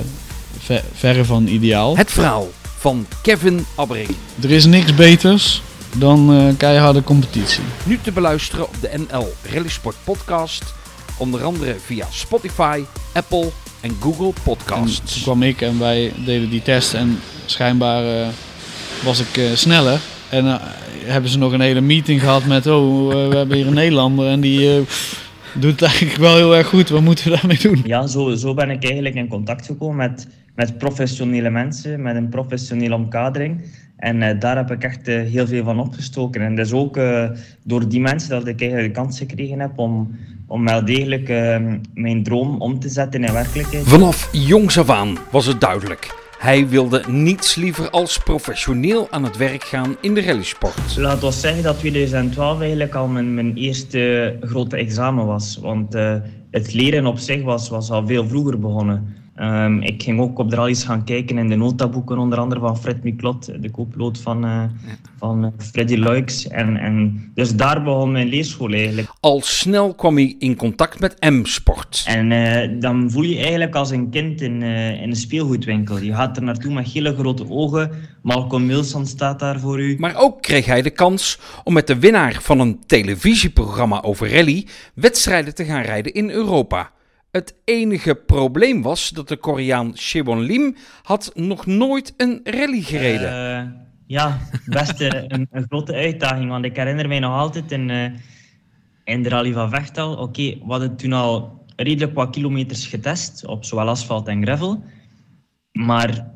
ver- 0.59 0.83
verre 0.93 1.25
van 1.25 1.47
ideaal. 1.47 1.97
Het 1.97 2.11
verhaal 2.11 2.49
van 2.77 3.05
Kevin 3.21 3.65
Abbring. 3.75 4.09
Er 4.41 4.51
is 4.51 4.65
niks 4.65 4.95
beters 4.95 5.61
dan 5.97 6.33
eh, 6.33 6.57
keiharde 6.57 7.03
competitie. 7.03 7.63
Nu 7.83 7.99
te 8.01 8.11
beluisteren 8.11 8.67
op 8.67 8.75
de 8.81 8.89
NL 9.09 9.33
Rally 9.53 9.69
Sport 9.69 9.95
podcast. 10.03 10.63
Onder 11.17 11.43
andere 11.43 11.75
via 11.85 12.07
Spotify, 12.11 12.81
Apple 13.13 13.49
en 13.81 13.91
Google 13.99 14.25
En 14.27 14.33
Podcasts. 14.43 15.13
toen 15.13 15.23
kwam 15.23 15.43
ik 15.43 15.61
en 15.61 15.79
wij 15.79 16.11
deden 16.25 16.49
die 16.49 16.61
test 16.61 16.93
en 16.93 17.19
schijnbaar 17.45 18.21
eh, 18.21 18.27
was 19.03 19.19
ik 19.19 19.37
eh, 19.37 19.51
sneller. 19.53 19.99
En 20.29 20.45
eh, 20.45 20.55
hebben 21.05 21.29
ze 21.29 21.37
nog 21.37 21.51
een 21.51 21.61
hele 21.61 21.81
meeting 21.81 22.19
gehad 22.21 22.45
met, 22.45 22.67
oh, 22.67 23.07
we 23.29 23.35
hebben 23.35 23.57
hier 23.57 23.67
een 23.67 23.73
Nederlander 23.73 24.27
en 24.27 24.39
die 24.41 24.75
eh, 24.75 24.81
doet 25.53 25.71
het 25.71 25.81
eigenlijk 25.81 26.17
wel 26.19 26.35
heel 26.35 26.55
erg 26.55 26.67
goed. 26.67 26.89
Wat 26.89 27.01
moeten 27.01 27.31
we 27.31 27.37
daarmee 27.37 27.59
doen? 27.59 27.81
Ja, 27.85 28.07
zo, 28.07 28.35
zo 28.35 28.53
ben 28.53 28.69
ik 28.69 28.83
eigenlijk 28.85 29.15
in 29.15 29.27
contact 29.27 29.65
gekomen 29.65 29.95
met, 29.95 30.27
met 30.55 30.77
professionele 30.77 31.49
mensen, 31.49 32.01
met 32.01 32.15
een 32.15 32.29
professionele 32.29 32.95
omkadering. 32.95 33.61
En 33.97 34.21
eh, 34.21 34.39
daar 34.39 34.57
heb 34.57 34.71
ik 34.71 34.83
echt 34.83 35.05
heel 35.07 35.47
veel 35.47 35.63
van 35.63 35.79
opgestoken. 35.79 36.41
En 36.41 36.55
dat 36.55 36.65
is 36.65 36.73
ook 36.73 36.97
eh, 36.97 37.29
door 37.63 37.87
die 37.89 37.99
mensen 37.99 38.29
dat 38.29 38.47
ik 38.47 38.61
eigenlijk 38.61 38.93
de 38.93 39.01
kans 39.01 39.17
gekregen 39.17 39.59
heb 39.59 39.77
om, 39.77 40.15
om 40.51 40.65
wel 40.65 40.85
degelijk 40.85 41.29
eh, 41.29 41.57
mijn 41.93 42.23
droom 42.23 42.61
om 42.61 42.79
te 42.79 42.89
zetten 42.89 43.23
in 43.23 43.33
werkelijkheid. 43.33 43.87
Vanaf 43.87 44.29
jongs 44.31 44.79
af 44.79 44.89
aan 44.89 45.17
was 45.31 45.45
het 45.45 45.61
duidelijk. 45.61 46.19
Hij 46.37 46.67
wilde 46.67 47.03
niets 47.07 47.55
liever 47.55 47.89
als 47.89 48.17
professioneel 48.17 49.07
aan 49.09 49.23
het 49.23 49.37
werk 49.37 49.63
gaan 49.63 49.95
in 50.01 50.13
de 50.13 50.21
rallysport. 50.21 50.97
Laat 50.97 51.23
ons 51.23 51.39
zeggen 51.39 51.63
dat 51.63 51.79
2012 51.79 52.59
eigenlijk 52.59 52.95
al 52.95 53.07
mijn, 53.07 53.33
mijn 53.33 53.55
eerste 53.55 54.35
grote 54.41 54.77
examen 54.77 55.25
was. 55.25 55.57
Want 55.61 55.95
eh, 55.95 56.15
het 56.51 56.73
leren 56.73 57.05
op 57.05 57.17
zich 57.17 57.43
was, 57.43 57.69
was 57.69 57.91
al 57.91 58.07
veel 58.07 58.27
vroeger 58.27 58.59
begonnen. 58.59 59.15
Ehm, 59.35 59.81
ik 59.81 60.03
ging 60.03 60.19
ook 60.19 60.39
op 60.39 60.49
de 60.49 60.55
rallies 60.55 60.83
gaan 60.83 61.03
kijken 61.03 61.37
in 61.37 61.49
de 61.49 61.55
notaboeken, 61.55 62.17
onder 62.17 62.39
andere 62.39 62.59
van 62.59 62.77
Fred 62.77 63.03
Miklot, 63.03 63.61
de 63.61 63.71
co-piloot 63.71 64.17
van, 64.17 64.45
uh, 64.45 64.63
van 65.17 65.43
uh, 65.45 65.49
Freddy 65.57 65.95
Luiks. 65.95 66.47
En, 66.47 66.77
en 66.77 67.31
dus 67.33 67.55
daar 67.55 67.83
begon 67.83 68.11
mijn 68.11 68.27
leerschool 68.27 68.71
eigenlijk. 68.71 69.07
Al 69.19 69.41
snel 69.41 69.93
kwam 69.93 70.15
hij 70.15 70.35
in 70.39 70.55
contact 70.55 70.99
met 70.99 71.15
M-sport. 71.19 72.03
En 72.07 72.31
uh, 72.31 72.81
dan 72.81 73.11
voel 73.11 73.23
je 73.23 73.39
eigenlijk 73.39 73.75
als 73.75 73.89
een 73.91 74.09
kind 74.09 74.41
in, 74.41 74.61
in 74.61 75.09
een 75.09 75.15
speelgoedwinkel. 75.15 75.97
Je 75.97 76.13
gaat 76.13 76.37
er 76.37 76.43
naartoe 76.43 76.73
met 76.73 76.87
hele 76.87 77.15
grote 77.15 77.49
ogen. 77.49 77.91
Malcolm 78.21 78.67
Wilson 78.67 79.05
staat 79.05 79.39
daar 79.39 79.59
voor 79.59 79.79
u. 79.79 79.95
Maar 79.99 80.15
ook 80.15 80.41
kreeg 80.41 80.65
hij 80.65 80.81
de 80.81 80.89
kans 80.89 81.39
om 81.63 81.73
met 81.73 81.87
de 81.87 81.99
winnaar 81.99 82.37
van 82.41 82.59
een 82.59 82.79
televisieprogramma 82.85 84.01
over 84.01 84.31
rally 84.31 84.67
wedstrijden 84.93 85.55
te 85.55 85.65
gaan 85.65 85.81
rijden 85.81 86.13
in 86.13 86.29
Europa. 86.29 86.91
Het 87.31 87.55
enige 87.65 88.15
probleem 88.15 88.81
was 88.81 89.09
dat 89.09 89.27
de 89.27 89.37
Koreaan 89.37 89.97
Shewon 89.97 90.39
Lim 90.39 90.75
had 91.01 91.31
nog 91.33 91.65
nooit 91.65 92.13
een 92.17 92.39
rally 92.43 92.81
gereden. 92.81 93.31
Uh, 93.31 93.71
ja, 94.07 94.39
best 94.65 94.99
een, 95.01 95.47
een, 95.51 95.65
grote 95.67 95.93
uitdaging. 95.93 96.49
Want 96.49 96.65
ik 96.65 96.75
herinner 96.75 97.07
mij 97.07 97.19
nog 97.19 97.37
altijd 97.37 97.71
in, 97.71 97.89
uh, 97.89 98.05
in 99.03 99.23
de 99.23 99.29
rally 99.29 99.53
van 99.53 99.69
Vechtal. 99.69 100.11
Oké, 100.11 100.21
okay, 100.21 100.61
we 100.65 100.71
hadden 100.71 100.95
toen 100.95 101.13
al 101.13 101.65
redelijk 101.75 102.13
wat 102.13 102.29
kilometers 102.29 102.87
getest 102.87 103.45
op 103.45 103.65
zowel 103.65 103.89
asfalt 103.89 104.27
en 104.27 104.43
gravel. 104.43 104.83
Maar 105.71 106.30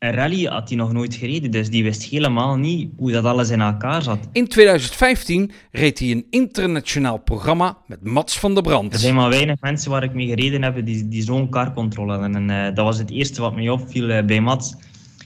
een 0.00 0.14
rally 0.14 0.44
had 0.44 0.68
hij 0.68 0.78
nog 0.78 0.92
nooit 0.92 1.14
gereden, 1.14 1.50
dus 1.50 1.70
die 1.70 1.82
wist 1.82 2.02
helemaal 2.02 2.56
niet 2.56 2.90
hoe 2.96 3.12
dat 3.12 3.24
alles 3.24 3.50
in 3.50 3.60
elkaar 3.60 4.02
zat. 4.02 4.18
In 4.32 4.48
2015 4.48 5.50
reed 5.72 5.98
hij 5.98 6.10
een 6.10 6.26
internationaal 6.30 7.18
programma 7.18 7.76
met 7.86 8.04
Mats 8.04 8.38
van 8.38 8.54
der 8.54 8.62
Brand. 8.62 8.92
Er 8.92 8.98
zijn 8.98 9.14
maar 9.14 9.28
weinig 9.28 9.60
mensen 9.60 9.90
waar 9.90 10.02
ik 10.02 10.14
mee 10.14 10.26
gereden 10.26 10.62
heb 10.62 10.86
die, 10.86 11.08
die 11.08 11.22
zo'n 11.22 11.50
carcontrole 11.50 12.12
hadden. 12.12 12.34
En 12.34 12.48
uh, 12.48 12.74
dat 12.74 12.84
was 12.84 12.98
het 12.98 13.10
eerste 13.10 13.40
wat 13.40 13.54
mij 13.54 13.68
opviel 13.68 14.10
uh, 14.10 14.22
bij 14.22 14.40
Mats. 14.40 14.74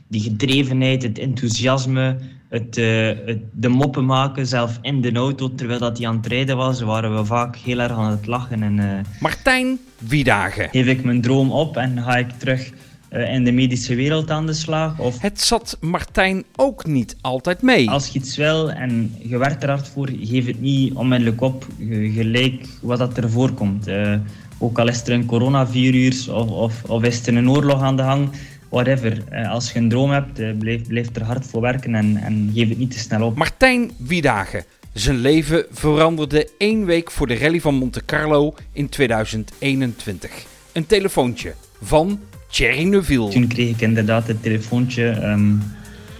Die 0.08 0.20
gedrevenheid, 0.20 1.02
het 1.02 1.18
enthousiasme, 1.18 2.18
het, 2.48 2.78
uh, 2.78 3.08
het, 3.24 3.40
de 3.52 3.68
moppen 3.68 4.04
maken, 4.04 4.46
zelf 4.46 4.78
in 4.82 5.00
de 5.00 5.12
auto, 5.12 5.54
terwijl 5.54 5.78
dat 5.78 5.98
hij 5.98 6.06
aan 6.06 6.16
het 6.16 6.26
rijden 6.26 6.56
was, 6.56 6.80
waren 6.80 7.16
we 7.16 7.24
vaak 7.24 7.56
heel 7.56 7.78
erg 7.78 7.92
aan 7.92 8.10
het 8.10 8.26
lachen. 8.26 8.62
En, 8.62 9.06
Martijn 9.20 9.78
Wiedagen. 9.98 10.68
Geef 10.70 10.86
ik 10.86 11.04
mijn 11.04 11.20
droom 11.20 11.50
op 11.50 11.76
en 11.76 12.02
ga 12.02 12.16
ik 12.16 12.30
terug 12.30 12.72
in 13.14 13.44
de 13.44 13.52
medische 13.52 13.94
wereld 13.94 14.30
aan 14.30 14.46
de 14.46 14.52
slag. 14.52 14.98
Of 14.98 15.20
het 15.20 15.40
zat 15.40 15.76
Martijn 15.80 16.44
ook 16.56 16.86
niet 16.86 17.16
altijd 17.20 17.62
mee. 17.62 17.90
Als 17.90 18.08
je 18.08 18.18
iets 18.18 18.36
wil 18.36 18.70
en 18.70 19.14
je 19.22 19.38
werkt 19.38 19.62
er 19.62 19.68
hard 19.68 19.88
voor, 19.88 20.08
geef 20.20 20.46
het 20.46 20.60
niet 20.60 20.94
onmiddellijk 20.94 21.40
op, 21.40 21.66
gelijk 22.14 22.66
wat 22.80 22.98
dat 22.98 23.16
er 23.16 23.30
voorkomt. 23.30 23.88
Uh, 23.88 24.14
ook 24.58 24.78
al 24.78 24.88
is 24.88 25.02
er 25.02 25.12
een 25.12 25.26
coronavirus 25.26 26.28
of, 26.28 26.50
of, 26.50 26.84
of 26.84 27.02
is 27.02 27.26
er 27.26 27.36
een 27.36 27.50
oorlog 27.50 27.82
aan 27.82 27.96
de 27.96 28.02
gang, 28.02 28.30
whatever. 28.68 29.22
Uh, 29.32 29.50
als 29.50 29.72
je 29.72 29.78
een 29.78 29.88
droom 29.88 30.10
hebt, 30.10 30.58
blijf, 30.58 30.86
blijf 30.86 31.16
er 31.16 31.22
hard 31.22 31.46
voor 31.46 31.60
werken 31.60 31.94
en, 31.94 32.16
en 32.16 32.50
geef 32.54 32.68
het 32.68 32.78
niet 32.78 32.90
te 32.90 32.98
snel 32.98 33.26
op. 33.26 33.36
Martijn 33.36 33.90
Wiedagen. 33.96 34.64
Zijn 34.92 35.16
leven 35.18 35.66
veranderde 35.70 36.50
één 36.58 36.84
week 36.84 37.10
voor 37.10 37.26
de 37.26 37.38
rally 37.38 37.60
van 37.60 37.74
Monte 37.74 38.04
Carlo 38.04 38.54
in 38.72 38.88
2021. 38.88 40.30
Een 40.72 40.86
telefoontje 40.86 41.54
van 41.82 42.20
Thierry 42.54 42.84
Neuville. 42.84 43.28
Toen 43.28 43.46
kreeg 43.46 43.68
ik 43.68 43.80
inderdaad 43.80 44.26
het 44.26 44.42
telefoontje 44.42 45.04
um, 45.22 45.62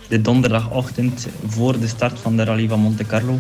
de 0.09 0.21
donderdagochtend 0.21 1.29
voor 1.47 1.81
de 1.81 1.87
start 1.87 2.19
van 2.21 2.37
de 2.37 2.45
rally 2.45 2.69
van 2.69 2.81
Monte 2.81 3.07
Carlo. 3.07 3.39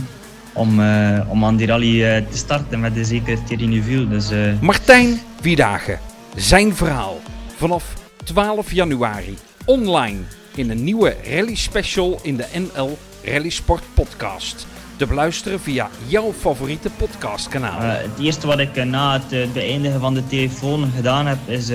Om, 0.52 0.80
uh, 0.80 1.20
om 1.28 1.44
aan 1.44 1.56
die 1.56 1.66
rally 1.66 2.16
uh, 2.16 2.16
te 2.30 2.36
starten 2.36 2.80
met 2.80 2.94
de 2.94 3.04
zeker 3.04 3.44
Thierry 3.44 3.66
Neuville. 3.66 4.08
Dus, 4.08 4.32
uh... 4.32 4.60
Martijn 4.60 5.20
Wiedagen. 5.40 5.98
Zijn 6.36 6.74
verhaal. 6.74 7.20
Vanaf 7.56 7.94
12 8.24 8.72
januari. 8.72 9.34
Online 9.64 10.18
in 10.54 10.70
een 10.70 10.84
nieuwe 10.84 11.16
rally 11.30 11.54
special 11.54 12.18
in 12.22 12.36
de 12.36 12.46
NL 12.52 12.98
Rally 13.24 13.50
Sport 13.50 13.82
podcast. 13.94 14.66
Te 14.96 15.06
beluisteren 15.06 15.60
via 15.60 15.90
jouw 16.06 16.32
favoriete 16.32 16.90
podcastkanaal. 16.96 17.80
het 17.80 18.18
eerste 18.20 18.46
wat 18.46 18.58
ik 18.58 18.84
na 18.84 19.20
het 19.20 19.52
beëindigen 19.52 20.00
van 20.00 20.14
de 20.14 20.26
telefoon 20.26 20.90
gedaan 20.96 21.26
heb 21.26 21.38
is 21.46 21.70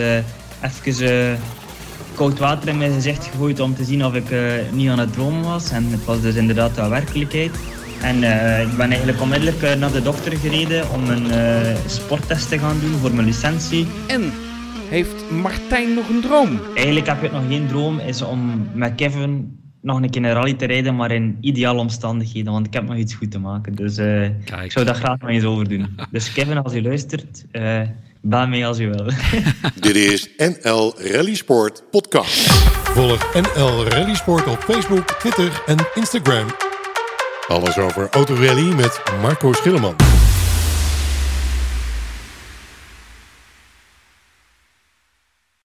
even 0.61 1.03
uh, 1.03 1.39
koud 2.15 2.39
water 2.39 2.69
in 2.69 2.77
mijn 2.77 2.93
gezicht 2.93 3.25
gegooid 3.25 3.59
om 3.59 3.75
te 3.75 3.83
zien 3.83 4.05
of 4.05 4.13
ik 4.13 4.29
uh, 4.29 4.51
niet 4.71 4.89
aan 4.89 4.99
het 4.99 5.13
dromen 5.13 5.43
was. 5.43 5.71
En 5.71 5.85
het 5.91 6.05
was 6.05 6.21
dus 6.21 6.35
inderdaad 6.35 6.75
de 6.75 6.87
werkelijkheid. 6.87 7.59
En 8.01 8.15
uh, 8.15 8.61
ik 8.61 8.77
ben 8.77 8.89
eigenlijk 8.89 9.21
onmiddellijk 9.21 9.77
naar 9.77 9.91
de 9.91 10.01
dokter 10.01 10.37
gereden 10.37 10.91
om 10.91 11.09
een 11.09 11.27
sporttest 11.87 12.49
te 12.49 12.59
gaan 12.59 12.79
doen 12.79 12.93
voor 12.93 13.13
mijn 13.13 13.27
licentie. 13.27 13.87
En 14.07 14.31
heeft 14.89 15.31
Martijn 15.31 15.93
nog 15.93 16.09
een 16.09 16.21
droom? 16.21 16.59
Eigenlijk 16.75 17.07
heb 17.07 17.23
ik 17.23 17.31
nog 17.31 17.47
geen 17.47 17.67
droom, 17.67 17.99
is 17.99 18.21
om 18.21 18.67
met 18.73 18.95
Kevin 18.95 19.59
nog 19.81 20.01
een 20.01 20.09
keer 20.09 20.23
een 20.23 20.33
rally 20.33 20.53
te 20.53 20.65
rijden, 20.65 20.95
maar 20.95 21.11
in 21.11 21.37
ideale 21.41 21.79
omstandigheden, 21.79 22.51
want 22.51 22.67
ik 22.67 22.73
heb 22.73 22.87
nog 22.87 22.95
iets 22.95 23.13
goed 23.13 23.31
te 23.31 23.39
maken. 23.39 23.75
Dus 23.75 23.97
uh, 23.97 24.25
ik 24.63 24.71
zou 24.71 24.85
dat 24.85 24.97
graag 24.97 25.19
nog 25.19 25.29
eens 25.29 25.43
overdoen. 25.43 25.87
dus 26.11 26.33
Kevin, 26.33 26.57
als 26.57 26.73
je 26.73 26.81
luistert, 26.81 27.45
bel 28.21 28.47
mij 28.47 28.67
als 28.67 28.79
u 28.79 28.89
wil. 28.89 29.05
Dit 29.75 29.95
is 29.95 30.29
NL 30.37 30.93
Rally 30.97 31.35
Sport 31.35 31.83
Podcast. 31.91 32.51
Volg 32.83 33.33
NL 33.33 33.85
Rally 33.85 34.15
Sport 34.15 34.47
op 34.47 34.63
Facebook, 34.63 35.11
Twitter 35.11 35.63
en 35.65 35.77
Instagram. 35.93 36.47
Alles 37.47 37.77
over 37.77 38.07
autorally 38.09 38.73
met 38.73 39.01
Marco 39.21 39.53
Schilleman. 39.53 40.08